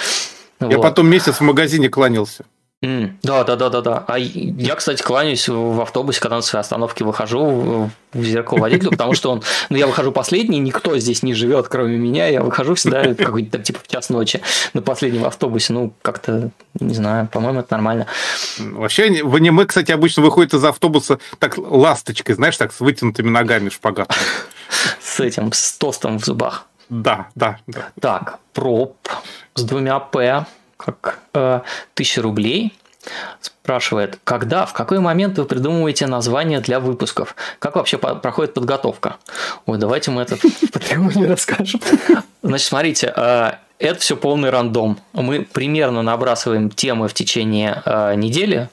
Я 0.60 0.76
вот. 0.76 0.82
потом 0.82 1.08
месяц 1.08 1.36
в 1.36 1.40
магазине 1.40 1.88
кланялся. 1.88 2.44
Mm, 2.84 3.12
да, 3.22 3.44
да, 3.44 3.56
да, 3.56 3.70
да, 3.70 3.80
да. 3.80 4.04
А 4.06 4.18
я, 4.18 4.74
кстати, 4.74 5.02
кланяюсь 5.02 5.48
в 5.48 5.80
автобусе, 5.80 6.20
когда 6.20 6.36
на 6.36 6.42
своей 6.42 6.60
остановке 6.60 7.02
выхожу 7.02 7.90
в 8.12 8.24
зеркало 8.24 8.58
водителю, 8.58 8.90
потому 8.90 9.14
что 9.14 9.30
он, 9.30 9.42
ну, 9.70 9.78
я 9.78 9.86
выхожу 9.86 10.12
последний, 10.12 10.58
никто 10.58 10.98
здесь 10.98 11.22
не 11.22 11.32
живет, 11.32 11.68
кроме 11.68 11.96
меня, 11.96 12.26
я 12.26 12.42
выхожу 12.42 12.74
всегда 12.74 13.14
какой-то 13.14 13.58
типа 13.58 13.80
в 13.82 13.88
час 13.88 14.10
ночи 14.10 14.42
на 14.74 14.82
последнем 14.82 15.24
автобусе, 15.24 15.72
ну, 15.72 15.94
как-то, 16.02 16.50
не 16.78 16.94
знаю, 16.94 17.26
по-моему, 17.32 17.60
это 17.60 17.72
нормально. 17.72 18.06
Вообще, 18.58 19.22
в 19.24 19.34
аниме, 19.34 19.64
кстати, 19.64 19.90
обычно 19.90 20.22
выходит 20.22 20.52
из 20.52 20.64
автобуса 20.64 21.18
так 21.38 21.56
ласточкой, 21.56 22.34
знаешь, 22.34 22.56
так 22.58 22.72
с 22.74 22.80
вытянутыми 22.80 23.30
ногами 23.30 23.70
шпагатом. 23.70 24.16
С 25.00 25.20
этим, 25.20 25.52
с 25.52 25.72
тостом 25.78 26.18
в 26.18 26.24
зубах. 26.24 26.66
Да, 26.90 27.28
да, 27.34 27.58
да. 27.66 27.88
Так, 27.98 28.40
проб 28.52 28.96
с 29.54 29.62
двумя 29.62 30.00
П 30.00 30.44
как 30.84 31.18
э, 31.34 31.60
1000 31.94 32.22
рублей. 32.22 32.72
Спрашивает, 33.40 34.18
когда, 34.24 34.64
в 34.64 34.72
какой 34.72 34.98
момент 34.98 35.36
вы 35.38 35.44
придумываете 35.44 36.06
название 36.06 36.60
для 36.60 36.80
выпусков? 36.80 37.36
Как 37.58 37.76
вообще 37.76 37.98
по- 37.98 38.14
проходит 38.14 38.54
подготовка? 38.54 39.16
Ой, 39.66 39.76
давайте 39.78 40.10
мы 40.10 40.22
это 40.22 40.36
в 40.36 40.70
Патреоне 40.72 41.26
расскажем. 41.26 41.80
Значит, 42.42 42.66
смотрите, 42.66 43.12
э, 43.14 43.52
это 43.78 44.00
все 44.00 44.16
полный 44.16 44.50
рандом. 44.50 44.98
Мы 45.12 45.42
примерно 45.42 46.02
набрасываем 46.02 46.70
темы 46.70 47.08
в 47.08 47.14
течение 47.14 47.82
э, 47.84 48.14
недели. 48.14 48.68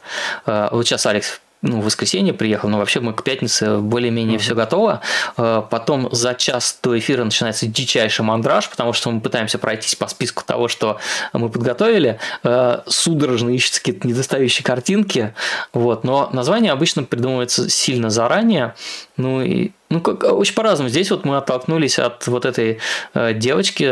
Э, 0.45 0.69
вот 0.72 0.88
сейчас 0.88 1.06
Алекс 1.06 1.41
ну, 1.61 1.80
в 1.80 1.85
воскресенье 1.85 2.33
приехал, 2.33 2.69
но 2.69 2.80
вообще 2.80 3.01
мы 3.01 3.14
к 3.14 3.23
пятнице 3.23 3.77
более-менее 3.77 4.38
mm-hmm. 4.38 4.41
все 4.41 4.56
готово. 4.56 5.01
Э, 5.38 5.61
потом 5.69 6.09
за 6.11 6.33
час 6.33 6.80
до 6.81 6.98
эфира 6.98 7.23
начинается 7.23 7.67
дичайший 7.67 8.25
мандраж, 8.25 8.67
потому 8.69 8.93
что 8.93 9.11
мы 9.11 9.22
пытаемся 9.22 9.59
пройтись 9.59 9.95
по 9.95 10.07
списку 10.07 10.43
того, 10.43 10.67
что 10.67 10.98
мы 11.33 11.49
подготовили. 11.49 12.19
Э, 12.43 12.80
судорожно 12.88 13.49
ищутся 13.49 13.80
какие-то 13.80 14.07
недостающие 14.07 14.64
картинки. 14.64 15.35
Вот. 15.72 16.03
Но 16.03 16.30
название 16.33 16.72
обычно 16.72 17.03
придумывается 17.03 17.69
сильно 17.69 18.09
заранее. 18.09 18.73
Ну, 19.17 19.43
и 19.43 19.72
ну, 19.90 20.01
как, 20.01 20.23
очень 20.23 20.56
по-разному. 20.56 20.90
Здесь 20.90 21.11
вот 21.11 21.25
мы 21.25 21.38
оттолкнулись 21.38 21.99
от 21.99 22.25
вот 22.25 22.45
этой 22.45 22.80
э, 23.14 23.33
девочки, 23.35 23.88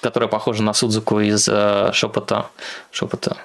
которая 0.00 0.28
похожа 0.28 0.62
на 0.62 0.72
Судзуку 0.74 1.18
из 1.18 1.48
шепота. 1.92 2.50
Шепота 2.92 3.36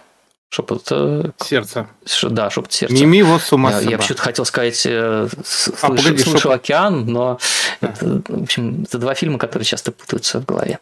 Шепот 0.54 0.88
э, 0.92 1.32
сердца. 1.44 1.88
Да, 2.30 2.52
шепот 2.52 2.72
сердца. 2.72 2.94
Мими 2.94 3.24
вот 3.24 3.42
с 3.42 3.52
ума 3.54 3.72
Я, 3.72 3.80
я 3.80 3.98
почему-то 3.98 4.22
хотел 4.22 4.46
сказать 4.46 4.86
э, 4.86 5.28
слыш, 5.44 5.80
а, 5.82 5.88
погоди, 5.88 6.18
«Слышу 6.20 6.38
шепот... 6.38 6.56
океан», 6.58 7.08
но 7.08 7.40
да. 7.82 7.88
это, 7.88 8.22
в 8.28 8.44
общем, 8.44 8.84
это 8.84 9.00
два 9.00 9.16
фильма, 9.16 9.40
которые 9.40 9.66
часто 9.66 9.92
путаются 9.92 10.42
в 10.42 10.46
голове. 10.46 10.78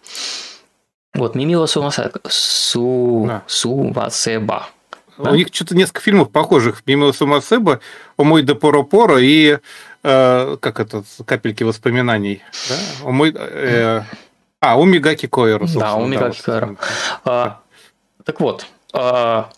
Вот, 1.14 1.36
Мимила 1.36 1.68
Сумасеба. 1.68 2.20
Су... 2.28 3.24
Да. 3.30 3.44
Сумасеба. 3.48 4.68
Да? 5.18 5.32
У 5.32 5.36
них 5.36 5.48
что-то 5.54 5.74
несколько 5.74 6.02
фильмов 6.02 6.32
похожих. 6.32 6.84
Мимила 6.86 7.14
Сумасеба, 7.14 7.80
Омой 8.18 8.44
де 8.44 8.56
Поро-Поро 8.56 9.20
и 9.20 9.58
э, 10.04 10.58
как 10.60 10.82
это, 10.82 11.06
капельки 11.24 11.64
воспоминаний. 11.64 12.44
Да? 12.68 12.76
Омой, 13.08 13.34
э, 13.34 14.02
а, 14.60 14.78
Умигаки 14.78 15.28
Койеру. 15.28 15.66
Да, 15.74 15.96
Умигаки 15.96 16.42
да, 16.46 16.60
Койеру. 16.60 16.78
А, 17.24 17.62
так 18.26 18.42
вот, 18.42 18.66
а, 18.92 19.50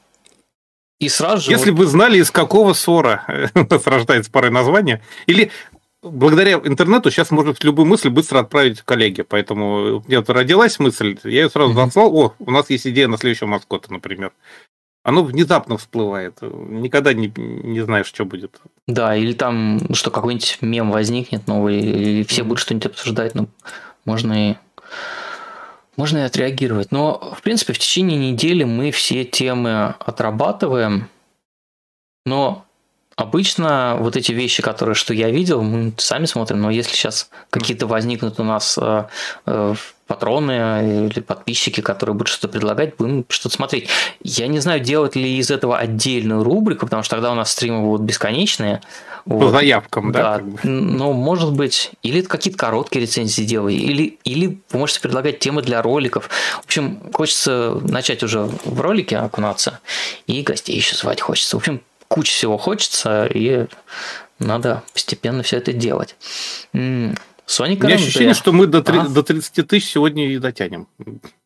и 1.06 1.10
сразу 1.10 1.44
же... 1.44 1.52
Если 1.52 1.72
бы 1.72 1.86
знали, 1.86 2.18
из 2.18 2.32
какого 2.32 2.74
ссора 2.74 3.52
у 3.56 3.60
нас 3.60 3.86
рождается 3.88 4.32
порой 4.32 4.52
название, 4.52 5.02
или 5.26 5.52
благодаря 6.02 6.54
интернету 6.64 7.12
сейчас 7.12 7.32
можно 7.32 7.54
любую 7.62 7.86
мысль 7.86 8.10
быстро 8.10 8.40
отправить 8.40 8.82
коллеге, 8.82 9.24
поэтому 9.24 10.04
мне 10.08 10.20
родилась 10.20 10.80
мысль, 10.80 11.18
я 11.24 11.44
ее 11.44 11.50
сразу 11.50 11.74
заслал, 11.74 12.16
о, 12.16 12.34
у 12.40 12.52
нас 12.52 12.70
есть 12.70 12.88
идея 12.88 13.08
на 13.08 13.18
следующего 13.18 13.48
маскота, 13.48 13.92
например. 13.92 14.32
Оно 15.06 15.24
внезапно 15.24 15.78
всплывает, 15.78 16.38
никогда 16.42 17.14
не, 17.14 17.32
не 17.36 17.82
знаешь, 17.82 18.06
что 18.06 18.24
будет. 18.24 18.62
Да, 18.88 19.16
или 19.16 19.34
там, 19.34 19.94
что 19.94 20.12
какой-нибудь 20.12 20.60
мем 20.62 20.92
возникнет 20.92 21.46
новый, 21.48 21.80
или 21.80 22.24
все 22.24 22.44
будут 22.44 22.60
что-нибудь 22.60 22.86
обсуждать, 22.86 23.36
ну, 23.36 23.50
можно 24.06 24.52
и 24.52 24.56
можно 25.96 26.20
и 26.20 26.22
отреагировать. 26.22 26.92
Но, 26.92 27.34
в 27.38 27.42
принципе, 27.42 27.74
в 27.74 27.80
течение 27.80 28.32
недели 28.32 28.64
мы 28.64 28.92
все 28.92 29.24
темы 29.24 29.96
отрабатываем, 30.00 31.10
но 32.26 32.66
обычно 33.16 33.98
вот 34.00 34.16
эти 34.16 34.32
вещи, 34.32 34.62
которые, 34.62 34.96
что 34.96 35.14
я 35.14 35.30
видел, 35.30 35.62
мы 35.62 35.94
сами 35.98 36.26
смотрим, 36.26 36.62
но 36.62 36.72
если 36.72 36.96
сейчас 36.96 37.30
какие-то 37.50 37.88
возникнут 37.88 38.40
у 38.40 38.44
нас 38.44 38.78
э, 38.82 39.06
э, 39.46 39.76
патроны 40.08 41.08
или 41.08 41.20
подписчики, 41.22 41.82
которые 41.82 42.14
будут 42.14 42.28
что-то 42.28 42.50
предлагать, 42.50 42.98
будем 42.98 43.26
что-то 43.30 43.56
смотреть. 43.56 43.88
Я 44.22 44.48
не 44.48 44.60
знаю, 44.60 44.80
делать 44.80 45.16
ли 45.16 45.38
из 45.38 45.50
этого 45.50 45.78
отдельную 45.78 46.44
рубрику, 46.44 46.86
потому 46.86 47.04
что 47.04 47.16
тогда 47.16 47.32
у 47.32 47.36
нас 47.36 47.52
стримы 47.52 47.82
будут 47.82 48.02
бесконечные. 48.02 48.82
По 49.26 49.36
вот. 49.36 49.52
заявкам, 49.52 50.12
да? 50.12 50.40
Да, 50.40 50.70
но 50.70 51.14
может 51.14 51.54
быть, 51.54 51.92
или 52.04 52.22
какие-то 52.22 52.60
короткие 52.60 53.04
рецензии 53.04 53.44
делай, 53.44 53.76
или, 53.76 54.20
или 54.26 54.60
вы 54.72 54.80
можете 54.80 55.00
предлагать 55.00 55.40
темы 55.40 55.62
для 55.62 55.82
роликов. 55.82 56.30
В 56.62 56.66
общем, 56.66 57.00
хочется 57.14 57.80
начать 57.84 58.22
уже 58.22 58.50
в 58.66 58.82
ролике 58.82 59.18
окунаться, 59.18 59.80
и 60.28 60.42
гостей 60.42 60.76
еще 60.76 60.96
звать 60.98 61.22
хочется. 61.22 61.56
В 61.56 61.60
общем, 61.60 61.82
куча 62.14 62.32
всего 62.32 62.60
хочется, 62.60 63.26
и 63.26 63.66
надо 64.38 64.84
постепенно 64.94 65.42
все 65.42 65.58
это 65.58 65.74
делать. 65.74 66.16
Соник 67.46 67.84
У 67.84 67.88
меня 67.88 67.96
ощущение, 67.96 68.36
что 68.36 68.52
мы 68.52 68.68
до, 68.68 68.84
3, 68.84 69.00
ага. 69.00 69.10
до 69.10 69.24
30 69.24 69.68
тысяч 69.68 69.92
сегодня 69.92 70.32
и 70.32 70.38
дотянем. 70.38 70.88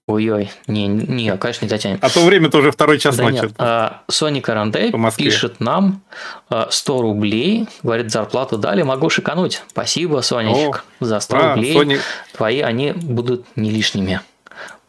Ой-ой, 0.08 0.52
не, 0.68 0.88
не, 0.88 1.36
конечно, 1.38 1.66
не 1.66 1.70
дотянем. 1.70 2.00
А 2.02 2.10
то 2.10 2.24
время 2.26 2.50
тоже 2.50 2.72
второй 2.72 3.00
час 3.00 3.16
да 3.16 3.24
ночи. 3.24 3.36
Нет. 3.36 3.52
А, 3.58 4.04
Соник 4.10 4.48
Арандей 4.48 4.94
пишет 5.18 5.60
нам 5.60 6.02
100 6.50 6.98
а, 6.98 7.02
рублей, 7.02 7.68
говорит, 7.82 8.12
зарплату 8.12 8.58
дали, 8.58 8.84
могу 8.84 9.10
шикануть. 9.10 9.64
Спасибо, 9.70 10.22
Сонечек, 10.22 10.84
О, 11.00 11.06
за 11.06 11.20
100 11.20 11.38
а, 11.38 11.56
рублей. 11.56 11.74
Соник. 11.74 12.02
Твои, 12.34 12.60
они 12.60 12.92
будут 12.92 13.46
не 13.56 13.72
лишними. 13.72 14.22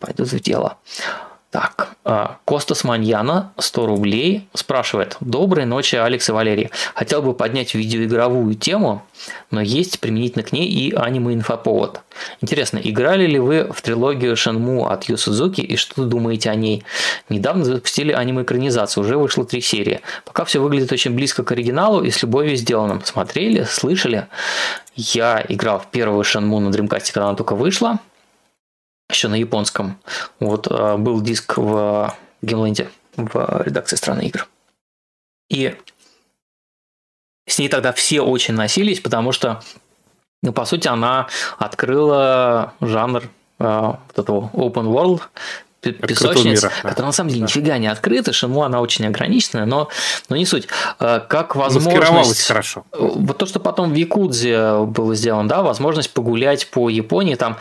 Пойдут 0.00 0.28
в 0.28 0.40
дело. 0.40 0.76
Так, 1.50 1.96
а, 2.04 2.36
Костас 2.44 2.84
Маньяна, 2.84 3.54
100 3.56 3.86
рублей, 3.86 4.46
спрашивает. 4.52 5.16
Доброй 5.20 5.64
ночи, 5.64 5.96
Алекс 5.96 6.28
и 6.28 6.32
Валерий. 6.32 6.68
Хотел 6.94 7.22
бы 7.22 7.32
поднять 7.32 7.74
видеоигровую 7.74 8.54
тему, 8.54 9.02
но 9.50 9.62
есть 9.62 9.98
применительно 9.98 10.44
к 10.44 10.52
ней 10.52 10.68
и 10.68 10.94
аниме-инфоповод. 10.94 12.02
Интересно, 12.42 12.78
играли 12.84 13.26
ли 13.26 13.38
вы 13.38 13.66
в 13.72 13.80
трилогию 13.80 14.36
Шенму 14.36 14.90
от 14.90 15.04
Ю 15.04 15.16
Судзуки 15.16 15.62
и 15.62 15.76
что 15.76 16.04
думаете 16.04 16.50
о 16.50 16.54
ней? 16.54 16.84
Недавно 17.30 17.64
запустили 17.64 18.12
аниме-экранизацию, 18.12 19.02
уже 19.02 19.16
вышло 19.16 19.46
три 19.46 19.62
серии. 19.62 20.02
Пока 20.26 20.44
все 20.44 20.58
выглядит 20.60 20.92
очень 20.92 21.14
близко 21.14 21.44
к 21.44 21.52
оригиналу 21.52 22.02
и 22.02 22.10
с 22.10 22.20
любовью 22.22 22.56
сделанным. 22.56 23.02
Смотрели, 23.06 23.62
слышали? 23.62 24.26
Я 24.96 25.42
играл 25.48 25.78
в 25.78 25.86
первую 25.86 26.24
Шенму 26.24 26.60
на 26.60 26.68
Dreamcast, 26.68 27.10
когда 27.10 27.28
она 27.28 27.36
только 27.36 27.54
вышла 27.54 28.00
еще 29.10 29.28
на 29.28 29.34
японском. 29.34 29.98
Вот 30.40 30.68
а, 30.70 30.96
был 30.96 31.20
диск 31.20 31.56
в 31.56 32.14
Геймленде, 32.42 32.90
в 33.16 33.62
редакции 33.64 33.96
страны 33.96 34.26
игр. 34.26 34.46
И 35.50 35.76
с 37.46 37.58
ней 37.58 37.68
тогда 37.68 37.92
все 37.92 38.20
очень 38.20 38.54
носились, 38.54 39.00
потому 39.00 39.32
что, 39.32 39.62
ну, 40.42 40.52
по 40.52 40.64
сути, 40.64 40.86
она 40.88 41.28
открыла 41.58 42.74
жанр 42.80 43.24
э, 43.58 43.64
вот 43.64 44.18
этого 44.18 44.50
open 44.52 44.92
world, 44.92 45.22
песочниц, 45.92 46.62
которая 46.82 47.06
на 47.06 47.12
самом 47.12 47.30
деле 47.30 47.40
да. 47.42 47.46
нифига 47.46 47.78
не 47.78 47.88
открыта, 47.88 48.32
Шинму 48.32 48.62
она 48.62 48.80
очень 48.80 49.06
ограниченная, 49.06 49.66
но, 49.66 49.88
но 50.28 50.36
не 50.36 50.46
суть. 50.46 50.68
Э, 51.00 51.20
как 51.26 51.56
возможность... 51.56 52.46
хорошо. 52.46 52.84
Вот 52.92 53.38
то, 53.38 53.46
что 53.46 53.60
потом 53.60 53.92
в 53.92 53.94
Якудзе 53.94 54.84
было 54.84 55.14
сделано, 55.14 55.48
да, 55.48 55.62
возможность 55.62 56.10
погулять 56.12 56.68
по 56.68 56.88
Японии, 56.88 57.34
там 57.34 57.58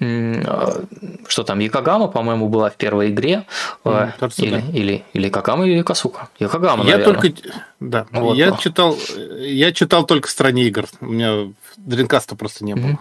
Э, 0.00 0.84
что 1.26 1.42
там, 1.42 1.58
Якогама, 1.58 2.08
по-моему, 2.08 2.48
была 2.48 2.70
в 2.70 2.76
первой 2.76 3.10
игре. 3.10 3.44
Mm, 3.84 4.12
кажется, 4.18 4.44
или, 4.44 4.60
да. 4.60 4.78
или, 4.78 5.04
или 5.12 5.28
Какама, 5.28 5.66
или 5.66 5.82
Касука. 5.82 6.28
Якогама, 6.38 6.84
я 6.84 6.98
наверное. 6.98 7.20
только, 7.20 7.42
да, 7.80 8.06
вот. 8.12 8.36
я 8.36 8.52
читал, 8.52 8.96
я 9.40 9.72
читал 9.72 10.06
только 10.06 10.28
в 10.28 10.30
стране 10.30 10.64
игр. 10.64 10.86
У 11.00 11.06
меня 11.06 11.52
Дринкаста 11.76 12.36
просто 12.36 12.64
не 12.64 12.74
было. 12.74 12.90
Mm-hmm. 12.90 12.98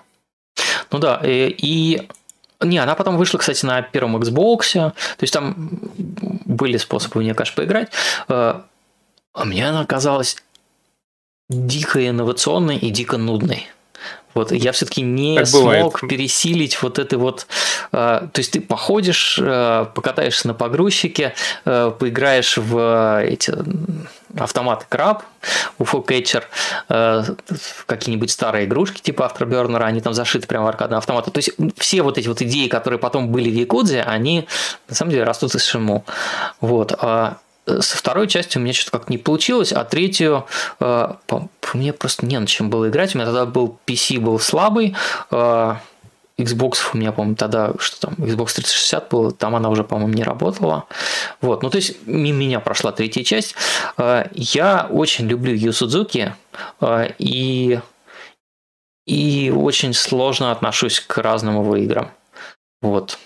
Ну 0.91 0.99
да, 0.99 1.21
и, 1.23 1.55
и 1.57 2.07
не, 2.61 2.77
она 2.77 2.95
потом 2.95 3.17
вышла, 3.17 3.37
кстати, 3.37 3.65
на 3.65 3.81
первом 3.81 4.17
Xbox. 4.17 4.73
То 4.73 4.93
есть 5.21 5.33
там 5.33 5.55
были 6.45 6.77
способы 6.77 7.19
в 7.19 7.23
нее, 7.23 7.33
конечно, 7.33 7.55
поиграть. 7.55 7.89
Э, 8.29 8.61
а 9.33 9.45
мне 9.45 9.67
она 9.67 9.85
казалась 9.85 10.37
дико 11.49 12.07
инновационной 12.07 12.77
и 12.77 12.89
дико 12.89 13.17
нудной. 13.17 13.67
Вот 14.37 14.51
я 14.51 14.71
все-таки 14.71 15.01
не 15.01 15.37
так 15.37 15.47
смог 15.47 15.63
бывает. 15.63 15.93
пересилить 16.07 16.81
вот 16.83 16.99
это 16.99 17.17
вот. 17.17 17.47
Э, 17.91 18.27
то 18.31 18.39
есть 18.39 18.51
ты 18.51 18.61
походишь, 18.61 19.39
э, 19.41 19.85
покатаешься 19.95 20.47
на 20.47 20.53
погрузчике, 20.53 21.33
э, 21.65 21.91
поиграешь 21.97 22.57
в 22.57 23.23
эти 23.23 23.51
автоматы 24.37 24.85
краб, 24.89 25.23
UFO 25.79 26.05
Catcher, 26.05 26.43
какие-нибудь 27.87 28.29
старые 28.29 28.65
игрушки 28.65 29.01
типа 29.01 29.31
Afterburner, 29.33 29.81
они 29.81 30.01
там 30.01 30.13
зашиты 30.13 30.45
прямо 30.45 30.65
в 30.65 30.67
аркадные 30.67 30.99
автоматы. 30.99 31.31
То 31.31 31.39
есть 31.39 31.51
все 31.77 32.03
вот 32.03 32.19
эти 32.19 32.27
вот 32.27 32.41
идеи, 32.41 32.67
которые 32.67 32.99
потом 32.99 33.29
были 33.29 33.49
в 33.49 33.53
Якудзе, 33.53 34.03
они 34.03 34.47
на 34.87 34.95
самом 34.95 35.11
деле 35.11 35.23
растут 35.23 35.55
из 35.55 35.63
Шиму. 35.63 36.05
Вот. 36.61 36.93
А 36.99 37.37
со 37.67 37.97
второй 37.97 38.27
частью 38.27 38.61
у 38.61 38.63
меня 38.63 38.73
что-то 38.73 38.97
как 38.97 39.09
не 39.09 39.17
получилось, 39.17 39.73
а 39.73 39.83
третью 39.83 40.45
э, 40.79 41.13
мне 41.73 41.93
просто 41.93 42.25
не 42.25 42.39
на 42.39 42.47
чем 42.47 42.69
было 42.69 42.89
играть. 42.89 43.13
У 43.13 43.17
меня 43.17 43.25
тогда 43.25 43.45
был 43.45 43.77
PC 43.85 44.19
был 44.19 44.39
слабый, 44.39 44.95
э, 45.31 45.75
Xbox 46.37 46.77
у 46.93 46.97
меня, 46.97 47.11
по-моему, 47.11 47.35
тогда, 47.35 47.73
что 47.79 48.07
там, 48.07 48.13
Xbox 48.17 48.55
360 48.55 49.09
был, 49.09 49.31
там 49.31 49.55
она 49.55 49.69
уже, 49.69 49.83
по-моему, 49.83 50.13
не 50.13 50.23
работала. 50.23 50.85
Вот, 51.41 51.63
ну, 51.63 51.69
то 51.69 51.77
есть, 51.77 52.05
мимо 52.05 52.37
меня 52.37 52.59
прошла 52.59 52.91
третья 52.91 53.23
часть. 53.23 53.55
Э, 53.97 54.27
я 54.33 54.87
очень 54.89 55.27
люблю 55.27 55.53
Ю 55.53 55.73
Судзуки, 55.73 56.35
э, 56.79 57.11
и, 57.17 57.79
и 59.07 59.51
очень 59.55 59.93
сложно 59.93 60.51
отношусь 60.51 60.99
к 60.99 61.17
разным 61.17 61.59
его 61.59 61.75
играм. 61.75 62.11
Вот. 62.81 63.17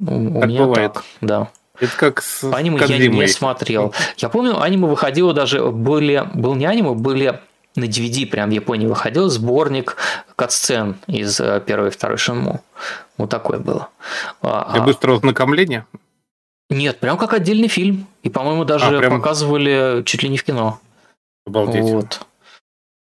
У 0.00 0.10
меня 0.10 0.64
бывает. 0.64 0.92
так, 0.92 1.04
да. 1.22 1.48
Это 1.80 1.96
как 1.96 2.22
с 2.22 2.44
Аниме 2.52 2.78
я 2.86 2.98
не 2.98 3.26
смотрел. 3.28 3.94
Я 4.16 4.28
помню, 4.28 4.60
аниме 4.60 4.88
выходило 4.88 5.32
даже, 5.32 5.64
были, 5.70 6.28
был 6.34 6.54
не 6.54 6.66
аниме, 6.66 6.92
были 6.92 7.40
на 7.78 7.84
DVD 7.84 8.26
прям 8.26 8.50
в 8.50 8.52
Японии 8.52 8.86
выходил 8.86 9.28
сборник 9.28 9.96
катсцен 10.36 10.96
из 11.06 11.38
э, 11.40 11.62
первой 11.64 11.88
и 11.88 11.90
второй 11.90 12.18
Шинму. 12.18 12.60
Вот 13.16 13.30
такое 13.30 13.58
было. 13.58 13.88
А, 14.42 14.72
Для 14.72 14.82
а 14.82 14.84
быстрого 14.84 15.16
ознакомления? 15.16 15.86
Нет, 16.70 16.98
прям 16.98 17.16
как 17.16 17.32
отдельный 17.32 17.68
фильм. 17.68 18.06
И, 18.22 18.30
по-моему, 18.30 18.64
даже 18.64 18.96
а, 18.96 18.98
прям... 18.98 19.18
показывали 19.18 20.02
чуть 20.04 20.22
ли 20.22 20.28
не 20.28 20.38
в 20.38 20.44
кино. 20.44 20.80
Обалдеть. 21.46 21.82
Вот. 21.82 22.20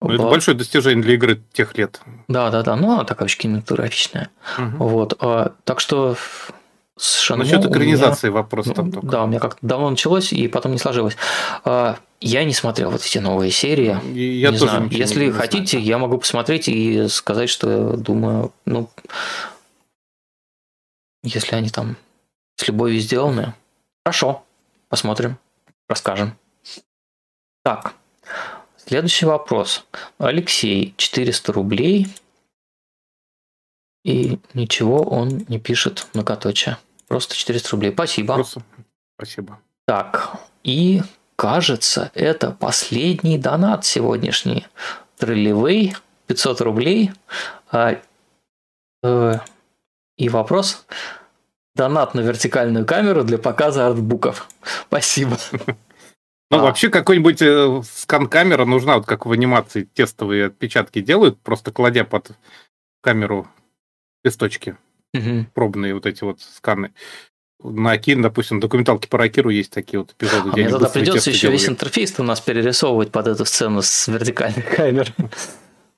Ну, 0.00 0.14
это 0.14 0.24
большое 0.24 0.56
достижение 0.56 1.02
для 1.02 1.14
игры 1.14 1.40
тех 1.52 1.76
лет. 1.78 2.00
Да, 2.26 2.50
да, 2.50 2.62
да. 2.62 2.74
Ну, 2.74 2.92
она 2.92 3.04
такая 3.04 3.26
очень 3.26 3.40
кинематографичная. 3.40 4.30
Угу. 4.58 4.84
Вот. 4.84 5.14
А, 5.20 5.52
так 5.64 5.80
что 5.80 6.16
с 6.98 7.20
Шанму 7.20 7.44
Насчет 7.44 7.64
экранизации 7.64 8.28
меня, 8.28 8.36
вопрос 8.36 8.66
там 8.66 8.92
только. 8.92 9.06
Да, 9.06 9.24
у 9.24 9.26
меня 9.26 9.40
как-то 9.40 9.66
давно 9.66 9.90
началось 9.90 10.32
и 10.32 10.46
потом 10.48 10.72
не 10.72 10.78
сложилось. 10.78 11.16
А, 11.64 11.98
я 12.20 12.44
не 12.44 12.52
смотрел 12.52 12.90
вот 12.90 13.04
эти 13.04 13.18
новые 13.18 13.50
серии. 13.50 13.96
Я 14.14 14.50
не 14.50 14.58
тоже 14.58 14.72
знаю. 14.72 14.88
Если 14.90 15.26
не 15.26 15.32
хотите, 15.32 15.78
знаю. 15.78 15.86
я 15.86 15.98
могу 15.98 16.18
посмотреть 16.18 16.68
и 16.68 17.08
сказать, 17.08 17.48
что 17.48 17.96
думаю, 17.96 18.52
ну, 18.66 18.90
если 21.22 21.56
они 21.56 21.70
там 21.70 21.96
с 22.56 22.68
любовью 22.68 23.00
сделаны, 23.00 23.54
хорошо, 24.04 24.44
посмотрим, 24.88 25.38
расскажем. 25.88 26.36
Так, 27.64 27.94
следующий 28.76 29.24
вопрос. 29.24 29.84
Алексей, 30.18 30.94
400 30.96 31.52
рублей 31.52 32.08
и 34.04 34.38
ничего 34.54 35.02
он 35.02 35.44
не 35.48 35.58
пишет 35.58 36.06
многоточие. 36.14 36.78
Просто 37.08 37.34
400 37.34 37.70
рублей. 37.70 37.92
Спасибо. 37.92 38.34
Просто 38.34 38.62
спасибо. 39.16 39.58
Так, 39.86 40.36
и 40.64 41.02
кажется, 41.36 42.10
это 42.14 42.50
последний 42.50 43.38
донат 43.38 43.84
сегодняшний. 43.84 44.66
Троллевей, 45.18 45.94
500 46.26 46.60
рублей. 46.62 47.12
А, 47.70 47.96
э, 49.02 49.34
и 50.16 50.28
вопрос. 50.28 50.86
Донат 51.74 52.14
на 52.14 52.20
вертикальную 52.20 52.84
камеру 52.84 53.24
для 53.24 53.38
показа 53.38 53.86
артбуков. 53.86 54.48
Спасибо. 54.88 55.36
Ну, 56.50 56.58
а. 56.58 56.62
вообще, 56.62 56.90
какой-нибудь 56.90 57.40
э, 57.40 57.82
скан-камера 57.82 58.66
нужна, 58.66 58.96
вот 58.96 59.06
как 59.06 59.24
в 59.24 59.32
анимации 59.32 59.84
тестовые 59.84 60.46
отпечатки 60.46 61.00
делают, 61.00 61.40
просто 61.40 61.72
кладя 61.72 62.04
под 62.04 62.32
камеру 63.00 63.48
листочки, 64.24 64.76
угу. 65.14 65.46
пробные 65.54 65.94
вот 65.94 66.06
эти 66.06 66.24
вот 66.24 66.40
сканы. 66.40 66.92
На 67.62 67.92
Акин, 67.92 68.22
допустим, 68.22 68.58
документалки 68.58 69.06
по 69.06 69.18
Ракиру 69.18 69.50
есть 69.50 69.70
такие 69.70 70.00
вот 70.00 70.12
эпизоды. 70.12 70.50
А 70.50 70.56
мне 70.56 70.68
тогда 70.68 70.88
придется 70.88 71.30
еще 71.30 71.42
делаю. 71.42 71.58
весь 71.58 71.68
интерфейс 71.68 72.14
у 72.18 72.24
нас 72.24 72.40
перерисовывать 72.40 73.12
под 73.12 73.28
эту 73.28 73.44
сцену 73.44 73.82
с 73.82 74.08
вертикальной 74.08 74.62
камеры. 74.62 75.12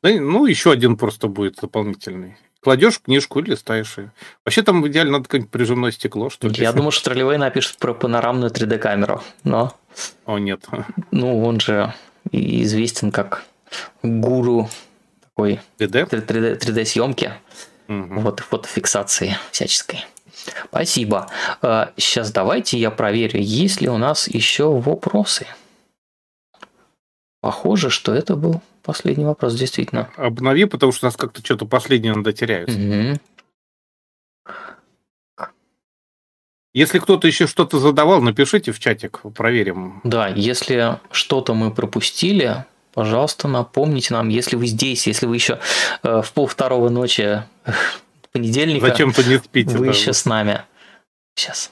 Ну, 0.02 0.44
еще 0.44 0.70
один 0.70 0.98
просто 0.98 1.28
будет 1.28 1.56
дополнительный. 1.56 2.36
Кладешь 2.60 3.00
книжку 3.00 3.40
и 3.40 3.42
листаешь 3.42 3.96
ее. 3.96 4.12
Вообще 4.44 4.62
там 4.62 4.86
идеально 4.86 5.12
надо 5.12 5.24
какое-нибудь 5.24 5.50
прижимное 5.50 5.90
стекло, 5.90 6.28
что 6.28 6.48
ли. 6.48 6.54
Я 6.58 6.72
думаю, 6.72 6.90
что 6.92 7.10
Тролливей 7.10 7.38
напишет 7.38 7.78
про 7.78 7.94
панорамную 7.94 8.50
3D-камеру, 8.50 9.22
но... 9.44 9.74
О, 10.26 10.38
нет. 10.38 10.66
Ну, 11.10 11.42
он 11.42 11.60
же 11.60 11.94
известен 12.32 13.12
как 13.12 13.44
гуру 14.02 14.68
такой 15.20 15.60
3D, 15.78 16.08
3D, 16.08 16.58
3D-съемки. 16.58 17.32
Угу. 17.88 18.20
Вот 18.20 18.40
фотофиксации 18.40 19.36
всяческой. 19.50 20.04
Спасибо. 20.66 21.30
Сейчас 21.96 22.30
а, 22.30 22.32
давайте 22.32 22.78
я 22.78 22.90
проверю, 22.90 23.40
есть 23.40 23.80
ли 23.80 23.88
у 23.88 23.96
нас 23.96 24.28
еще 24.28 24.70
вопросы. 24.78 25.46
Похоже, 27.40 27.90
что 27.90 28.14
это 28.14 28.36
был 28.36 28.62
последний 28.82 29.24
вопрос, 29.24 29.54
действительно. 29.54 30.10
Обнови, 30.16 30.64
потому 30.64 30.92
что 30.92 31.06
у 31.06 31.08
нас 31.08 31.16
как-то 31.16 31.44
что-то 31.44 31.66
последнее 31.66 32.14
надо 32.14 32.32
теряются. 32.32 32.78
Угу. 32.78 33.20
Если 36.74 36.98
кто-то 36.98 37.28
еще 37.28 37.46
что-то 37.46 37.78
задавал, 37.78 38.20
напишите 38.20 38.72
в 38.72 38.80
чатик, 38.80 39.20
проверим. 39.36 40.00
Да, 40.02 40.26
если 40.26 40.98
что-то 41.12 41.54
мы 41.54 41.70
пропустили, 41.70 42.64
пожалуйста, 42.94 43.48
напомните 43.48 44.14
нам, 44.14 44.28
если 44.28 44.56
вы 44.56 44.66
здесь, 44.66 45.06
если 45.06 45.26
вы 45.26 45.34
еще 45.34 45.58
э, 46.02 46.23
в 46.23 46.32
пол 46.32 46.47
второго 46.47 46.89
ночи 46.89 47.42
понедельника, 48.32 48.86
Зачем-то 48.86 49.23
не 49.24 49.39
спите, 49.39 49.76
вы 49.76 49.86
да. 49.86 49.92
еще 49.92 50.12
с 50.12 50.24
нами. 50.24 50.62
Сейчас. 51.34 51.70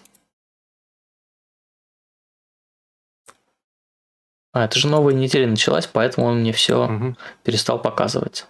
А, 4.53 4.67
это 4.67 4.79
же 4.79 4.89
новая 4.89 5.15
неделя 5.15 5.47
началась, 5.47 5.87
поэтому 5.87 6.27
он 6.27 6.41
мне 6.41 6.53
все 6.53 6.85
угу. 6.85 7.17
перестал 7.43 7.81
показывать. 7.81 8.47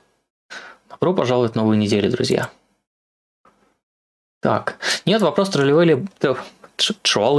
Добро 0.89 1.15
пожаловать 1.15 1.53
в 1.53 1.57
новую 1.57 1.79
неделю, 1.79 2.11
друзья. 2.11 2.51
Так, 4.41 4.79
нет, 5.07 5.23
вопрос. 5.23 5.51
Trolley 5.51 6.09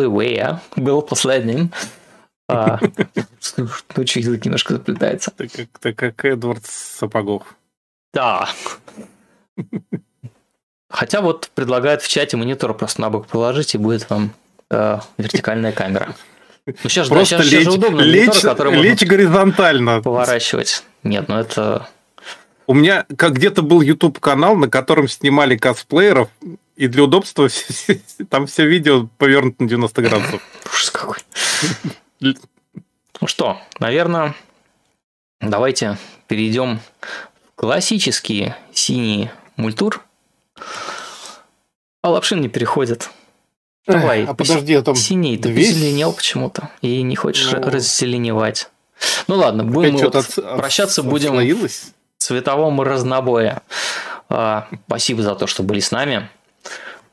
Way 0.08 0.58
был 0.78 1.02
последним. 1.02 1.72
Что 3.40 4.02
язык 4.02 4.46
немножко 4.46 4.74
заплетается. 4.74 5.32
Так 5.32 5.52
как, 5.52 5.68
так 5.80 5.96
как 5.96 6.26
Эдвард 6.26 6.66
Сапогов. 6.66 7.56
Да. 8.14 8.50
Хотя 10.90 11.22
вот 11.22 11.50
предлагают 11.56 12.02
в 12.02 12.08
чате 12.08 12.38
монитор 12.38 12.74
просто 12.76 13.02
на 13.02 13.10
бок 13.10 13.28
положить, 13.28 13.74
и 13.74 13.80
будет 13.80 14.08
вам 14.10 14.32
э, 14.70 15.00
вертикальная 15.18 15.72
камера. 15.72 16.14
Ну, 16.66 16.74
сейчас, 16.84 17.10
просто 17.10 17.38
да, 17.38 17.44
сейчас, 17.44 17.52
лечь, 17.52 17.62
сейчас 17.64 17.74
же 17.74 17.80
удобно 17.80 18.02
лечь, 18.02 18.28
монитор, 18.28 18.52
который 18.52 18.82
лечь 18.82 19.02
горизонтально. 19.02 20.02
Поворачивать. 20.02 20.84
Нет, 21.02 21.28
ну 21.30 21.38
это... 21.38 21.88
У 22.68 22.74
меня 22.74 23.06
как 23.18 23.34
где-то 23.34 23.64
был 23.64 23.82
YouTube 23.82 24.20
канал, 24.20 24.56
на 24.56 24.70
котором 24.70 25.08
снимали 25.08 25.58
косплееров, 25.58 26.30
и 26.76 26.88
для 26.88 27.04
удобства 27.04 27.50
там 28.30 28.48
все 28.48 28.68
видео 28.68 29.10
повернуто 29.18 29.64
на 29.64 29.70
90 29.70 30.02
градусов. 30.02 30.42
Ужас 30.72 30.92
какой. 30.92 31.18
Ну 33.22 33.27
что, 33.27 33.60
наверное, 33.80 34.34
давайте 35.42 35.98
перейдем 36.27 36.80
в 37.00 37.56
классические 37.56 38.58
синие 38.74 39.32
мультур. 39.56 40.03
А 42.02 42.10
Лапшин 42.10 42.42
не 42.42 42.50
переходит. 42.50 43.10
Давай, 43.85 44.26
а 44.26 44.34
подожди, 44.34 44.74
а 44.76 44.82
там 44.82 44.95
синий, 44.95 45.38
ты 45.38 45.52
весь... 45.52 45.74
позеленел 45.74 46.14
почему-то 46.14 46.69
и 46.82 47.02
не 47.02 47.16
хочешь 47.16 47.52
ну... 47.52 47.69
раззеленевать. 47.69 48.69
Ну 49.27 49.35
ладно, 49.35 49.66
будем 49.66 49.98
вот 49.98 50.16
от, 50.16 50.35
прощаться, 50.35 51.02
от, 51.02 51.08
будем 51.08 51.35
в 51.35 51.69
цветовом 52.18 52.82
разнобое. 52.82 53.61
А, 54.30 54.69
спасибо 54.88 55.22
за 55.22 55.35
то, 55.35 55.48
что 55.48 55.64
были 55.64 55.82
с 55.82 55.92
нами. 55.92 56.30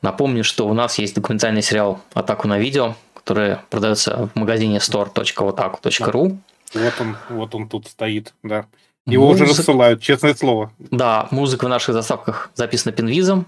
Напомню, 0.01 0.45
что 0.45 0.67
у 0.67 0.73
нас 0.73 0.97
есть 0.97 1.13
документальный 1.13 1.61
сериал 1.61 2.01
«Атаку 2.13 2.47
на 2.47 2.57
видео», 2.57 2.95
который 3.23 3.57
продается 3.69 4.29
в 4.33 4.39
магазине 4.39 4.77
store.otaku.ru. 4.77 6.37
Вот 6.73 6.93
он, 6.99 7.17
вот 7.29 7.55
он 7.55 7.67
тут 7.67 7.87
стоит, 7.87 8.33
да. 8.43 8.65
Его 9.05 9.27
Музык... 9.27 9.47
уже 9.47 9.57
рассылают, 9.57 10.01
честное 10.01 10.33
слово. 10.35 10.71
Да, 10.79 11.27
музыка 11.31 11.65
в 11.65 11.69
наших 11.69 11.93
заставках 11.93 12.51
записана 12.53 12.91
пинвизом. 12.91 13.47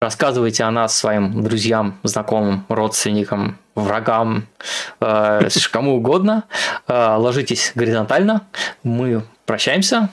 Рассказывайте 0.00 0.64
о 0.64 0.70
нас 0.70 0.96
своим 0.96 1.42
друзьям, 1.42 1.98
знакомым, 2.02 2.64
родственникам, 2.68 3.58
врагам, 3.74 4.46
э, 5.00 5.48
кому 5.70 5.96
угодно. 5.96 6.44
Э, 6.88 7.16
ложитесь 7.16 7.72
горизонтально. 7.74 8.46
Мы 8.82 9.22
прощаемся. 9.44 10.08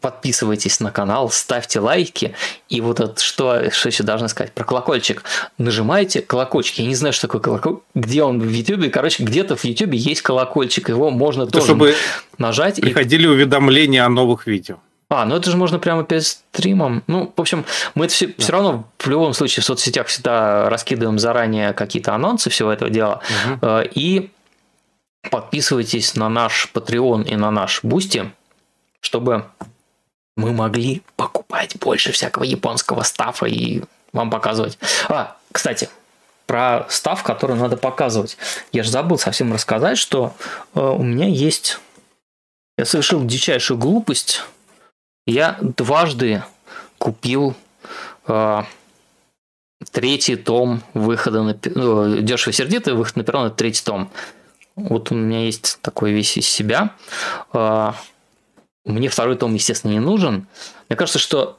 Подписывайтесь 0.00 0.78
на 0.78 0.92
канал, 0.92 1.28
ставьте 1.30 1.80
лайки. 1.80 2.34
И 2.68 2.80
вот 2.80 3.00
это, 3.00 3.20
что, 3.20 3.70
что 3.72 3.88
еще 3.88 4.04
должна 4.04 4.28
сказать 4.28 4.52
про 4.52 4.64
колокольчик. 4.64 5.24
Нажимайте 5.58 6.22
колокольчик. 6.22 6.78
Я 6.78 6.86
не 6.86 6.94
знаю, 6.94 7.12
что 7.12 7.26
такое 7.26 7.40
колокольчик. 7.40 7.82
Где 7.94 8.22
он 8.22 8.40
в 8.40 8.48
YouTube? 8.48 8.92
Короче, 8.92 9.24
где-то 9.24 9.56
в 9.56 9.64
YouTube 9.64 9.94
есть 9.94 10.22
колокольчик. 10.22 10.88
Его 10.88 11.10
можно 11.10 11.42
это 11.42 11.52
тоже 11.52 11.66
чтобы 11.66 11.94
нажать. 12.38 12.80
Приходили 12.80 13.24
и... 13.24 13.26
уведомления 13.26 14.04
о 14.04 14.08
новых 14.08 14.46
видео. 14.46 14.76
А, 15.10 15.24
ну 15.24 15.36
это 15.36 15.50
же 15.50 15.56
можно 15.56 15.78
прямо 15.78 16.04
перед 16.04 16.24
стримом. 16.24 17.02
Ну, 17.06 17.32
в 17.34 17.40
общем, 17.40 17.64
мы 17.94 18.04
это 18.04 18.14
все, 18.14 18.26
да. 18.26 18.34
все 18.38 18.52
равно 18.52 18.84
в 18.98 19.08
любом 19.08 19.32
случае 19.32 19.62
в 19.62 19.64
соцсетях 19.64 20.06
всегда 20.08 20.68
раскидываем 20.68 21.18
заранее 21.18 21.72
какие-то 21.72 22.14
анонсы 22.14 22.50
всего 22.50 22.70
этого 22.70 22.90
дела. 22.90 23.22
Угу. 23.60 23.88
И 23.94 24.30
подписывайтесь 25.30 26.14
на 26.14 26.28
наш 26.28 26.70
Patreon 26.74 27.26
и 27.26 27.36
на 27.36 27.50
наш 27.50 27.82
Бусти, 27.82 28.30
чтобы 29.00 29.46
мы 30.38 30.52
могли 30.52 31.02
покупать 31.16 31.76
больше 31.78 32.12
всякого 32.12 32.44
японского 32.44 33.02
stuff 33.02 33.39
а 33.39 33.46
и 33.46 33.82
вам 34.12 34.30
показывать. 34.30 34.78
А, 35.08 35.36
кстати, 35.52 35.90
про 36.46 36.86
stuff, 36.88 37.22
который 37.22 37.56
надо 37.56 37.76
показывать. 37.76 38.38
Я 38.72 38.82
же 38.82 38.90
забыл 38.90 39.18
совсем 39.18 39.52
рассказать, 39.52 39.98
что 39.98 40.34
э, 40.74 40.80
у 40.80 41.02
меня 41.02 41.26
есть... 41.26 41.78
Я 42.78 42.86
совершил 42.86 43.24
дичайшую 43.24 43.76
глупость 43.76 44.42
я 45.28 45.58
дважды 45.60 46.42
купил 46.96 47.54
э, 48.26 48.62
третий 49.92 50.36
том 50.36 50.82
выхода 50.94 51.42
на 51.42 51.50
э, 51.50 52.22
дешево 52.22 52.54
сердито, 52.54 52.94
выход 52.94 53.16
на 53.16 53.24
перрон 53.24 53.46
это 53.48 53.56
третий 53.56 53.84
том. 53.84 54.10
Вот 54.74 55.12
у 55.12 55.14
меня 55.14 55.44
есть 55.44 55.80
такой 55.82 56.12
весь 56.12 56.38
из 56.38 56.48
себя. 56.48 56.94
Э, 57.52 57.92
мне 58.88 59.08
второй 59.08 59.36
том, 59.36 59.54
естественно, 59.54 59.92
не 59.92 60.00
нужен. 60.00 60.46
Мне 60.88 60.96
кажется, 60.96 61.18
что 61.18 61.58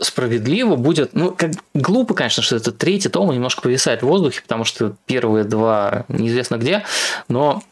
справедливо 0.00 0.76
будет, 0.76 1.14
ну, 1.14 1.32
как 1.32 1.52
глупо, 1.72 2.14
конечно, 2.14 2.42
что 2.42 2.56
это 2.56 2.72
третий 2.72 3.08
том 3.08 3.30
немножко 3.30 3.62
повисает 3.62 4.02
в 4.02 4.06
воздухе, 4.06 4.42
потому 4.42 4.64
что 4.64 4.96
первые 5.06 5.44
два 5.44 6.04
неизвестно 6.08 6.56
где, 6.56 6.84
но 7.28 7.62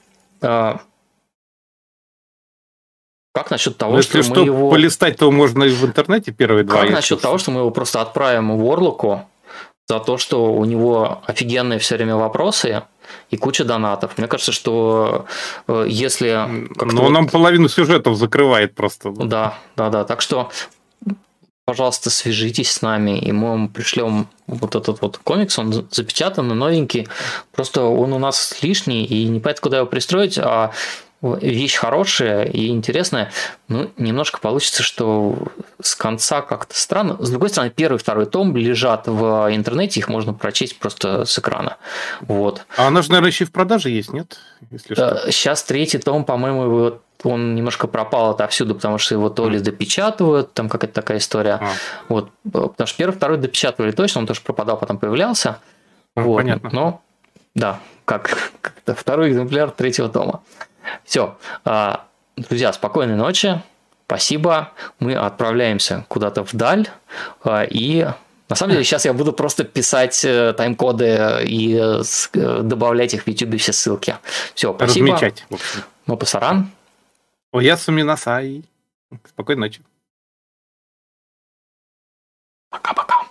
э, 0.40 0.74
как 3.34 3.50
насчет 3.50 3.76
того, 3.76 3.96
ну, 3.96 4.02
что, 4.02 4.18
если 4.18 4.30
мы 4.30 4.36
что, 4.36 4.44
его... 4.44 4.70
полистать, 4.70 5.16
то 5.16 5.30
можно 5.32 5.64
и 5.64 5.70
в 5.70 5.84
интернете 5.84 6.32
первые 6.32 6.64
два. 6.64 6.82
Как 6.82 6.90
насчет 6.90 7.20
того, 7.20 7.38
что 7.38 7.50
мы 7.50 7.60
его 7.60 7.70
просто 7.70 8.00
отправим 8.00 8.56
в 8.56 8.72
Орлуку 8.72 9.26
за 9.88 9.98
то, 9.98 10.16
что 10.16 10.52
у 10.52 10.64
него 10.64 11.22
офигенные 11.26 11.78
все 11.78 11.96
время 11.96 12.16
вопросы 12.16 12.82
и 13.30 13.36
куча 13.36 13.64
донатов. 13.64 14.18
Мне 14.18 14.28
кажется, 14.28 14.52
что 14.52 15.26
э, 15.68 15.86
если... 15.88 16.68
Но 16.80 17.04
он 17.04 17.12
нам 17.12 17.28
половину 17.28 17.68
сюжетов 17.68 18.16
закрывает 18.16 18.74
просто. 18.74 19.10
Да, 19.10 19.58
да, 19.76 19.90
да. 19.90 20.04
Так 20.04 20.20
что 20.20 20.50
пожалуйста, 21.64 22.10
свяжитесь 22.10 22.70
с 22.70 22.82
нами, 22.82 23.18
и 23.18 23.32
мы 23.32 23.50
вам 23.50 23.68
пришлем 23.68 24.26
вот 24.46 24.74
этот 24.74 25.00
вот 25.00 25.18
комикс, 25.18 25.58
он 25.58 25.72
запечатанный, 25.72 26.54
новенький, 26.54 27.08
просто 27.52 27.84
он 27.84 28.12
у 28.12 28.18
нас 28.18 28.62
лишний, 28.62 29.04
и 29.04 29.24
не 29.26 29.40
понятно, 29.40 29.62
куда 29.62 29.76
его 29.78 29.86
пристроить, 29.86 30.38
а 30.38 30.72
вещь 31.22 31.76
хорошая 31.76 32.44
и 32.44 32.68
интересная, 32.68 33.30
ну, 33.68 33.90
немножко 33.96 34.40
получится, 34.40 34.82
что 34.82 35.38
с 35.80 35.94
конца 35.94 36.42
как-то 36.42 36.76
странно. 36.76 37.16
С 37.20 37.30
другой 37.30 37.48
стороны, 37.48 37.70
первый 37.74 37.96
и 37.96 37.98
второй 37.98 38.26
том 38.26 38.56
лежат 38.56 39.06
в 39.06 39.48
интернете, 39.54 40.00
их 40.00 40.08
можно 40.08 40.34
прочесть 40.34 40.78
просто 40.78 41.24
с 41.24 41.38
экрана. 41.38 41.76
Вот. 42.22 42.66
А 42.76 42.88
она 42.88 43.02
же, 43.02 43.10
наверное, 43.10 43.30
еще 43.30 43.44
и 43.44 43.46
в 43.46 43.52
продаже 43.52 43.90
есть, 43.90 44.12
нет? 44.12 44.38
Если 44.70 44.94
что. 44.94 45.30
Сейчас 45.30 45.62
третий 45.62 45.98
том, 45.98 46.24
по-моему, 46.24 46.98
он 47.22 47.54
немножко 47.54 47.86
пропал 47.86 48.30
отовсюду, 48.30 48.74
потому 48.74 48.98
что 48.98 49.14
его 49.14 49.30
то 49.30 49.48
ли 49.48 49.60
допечатывают, 49.60 50.52
там 50.52 50.68
какая-то 50.68 50.94
такая 50.94 51.18
история. 51.18 51.58
А. 51.60 51.70
Вот, 52.08 52.30
потому 52.42 52.86
что 52.86 52.96
первый, 52.96 53.14
второй 53.14 53.38
допечатывали 53.38 53.92
точно, 53.92 54.22
он 54.22 54.26
тоже 54.26 54.40
пропадал, 54.40 54.76
потом 54.76 54.98
появлялся. 54.98 55.60
А, 56.16 56.20
вот, 56.20 56.38
понятно. 56.38 56.70
Но, 56.72 57.02
да, 57.54 57.80
как, 58.04 58.52
как 58.60 58.98
второй 58.98 59.30
экземпляр 59.30 59.70
третьего 59.70 60.08
тома. 60.08 60.42
Все. 61.04 61.36
А, 61.64 62.06
друзья, 62.36 62.72
спокойной 62.72 63.16
ночи. 63.16 63.62
Спасибо. 64.06 64.72
Мы 64.98 65.14
отправляемся 65.14 66.04
куда-то 66.08 66.42
вдаль. 66.42 66.88
А, 67.44 67.62
и 67.64 68.06
на 68.48 68.56
самом 68.56 68.72
деле 68.72 68.84
сейчас 68.84 69.06
я 69.06 69.14
буду 69.14 69.32
просто 69.32 69.64
писать 69.64 70.22
э, 70.24 70.52
тайм-коды 70.52 71.44
и 71.46 71.74
э, 71.74 72.62
добавлять 72.62 73.14
их 73.14 73.22
в 73.22 73.26
YouTube 73.26 73.58
все 73.58 73.72
ссылки. 73.72 74.18
Все, 74.54 74.74
спасибо. 74.74 75.14
Размечать. 75.14 75.46
Ну, 76.06 76.16
пасаран. 76.18 76.70
Оясуми 77.52 78.02
насай. 78.02 78.64
Спокойной 79.26 79.68
ночи. 79.68 79.80
Пока-пока. 82.68 83.21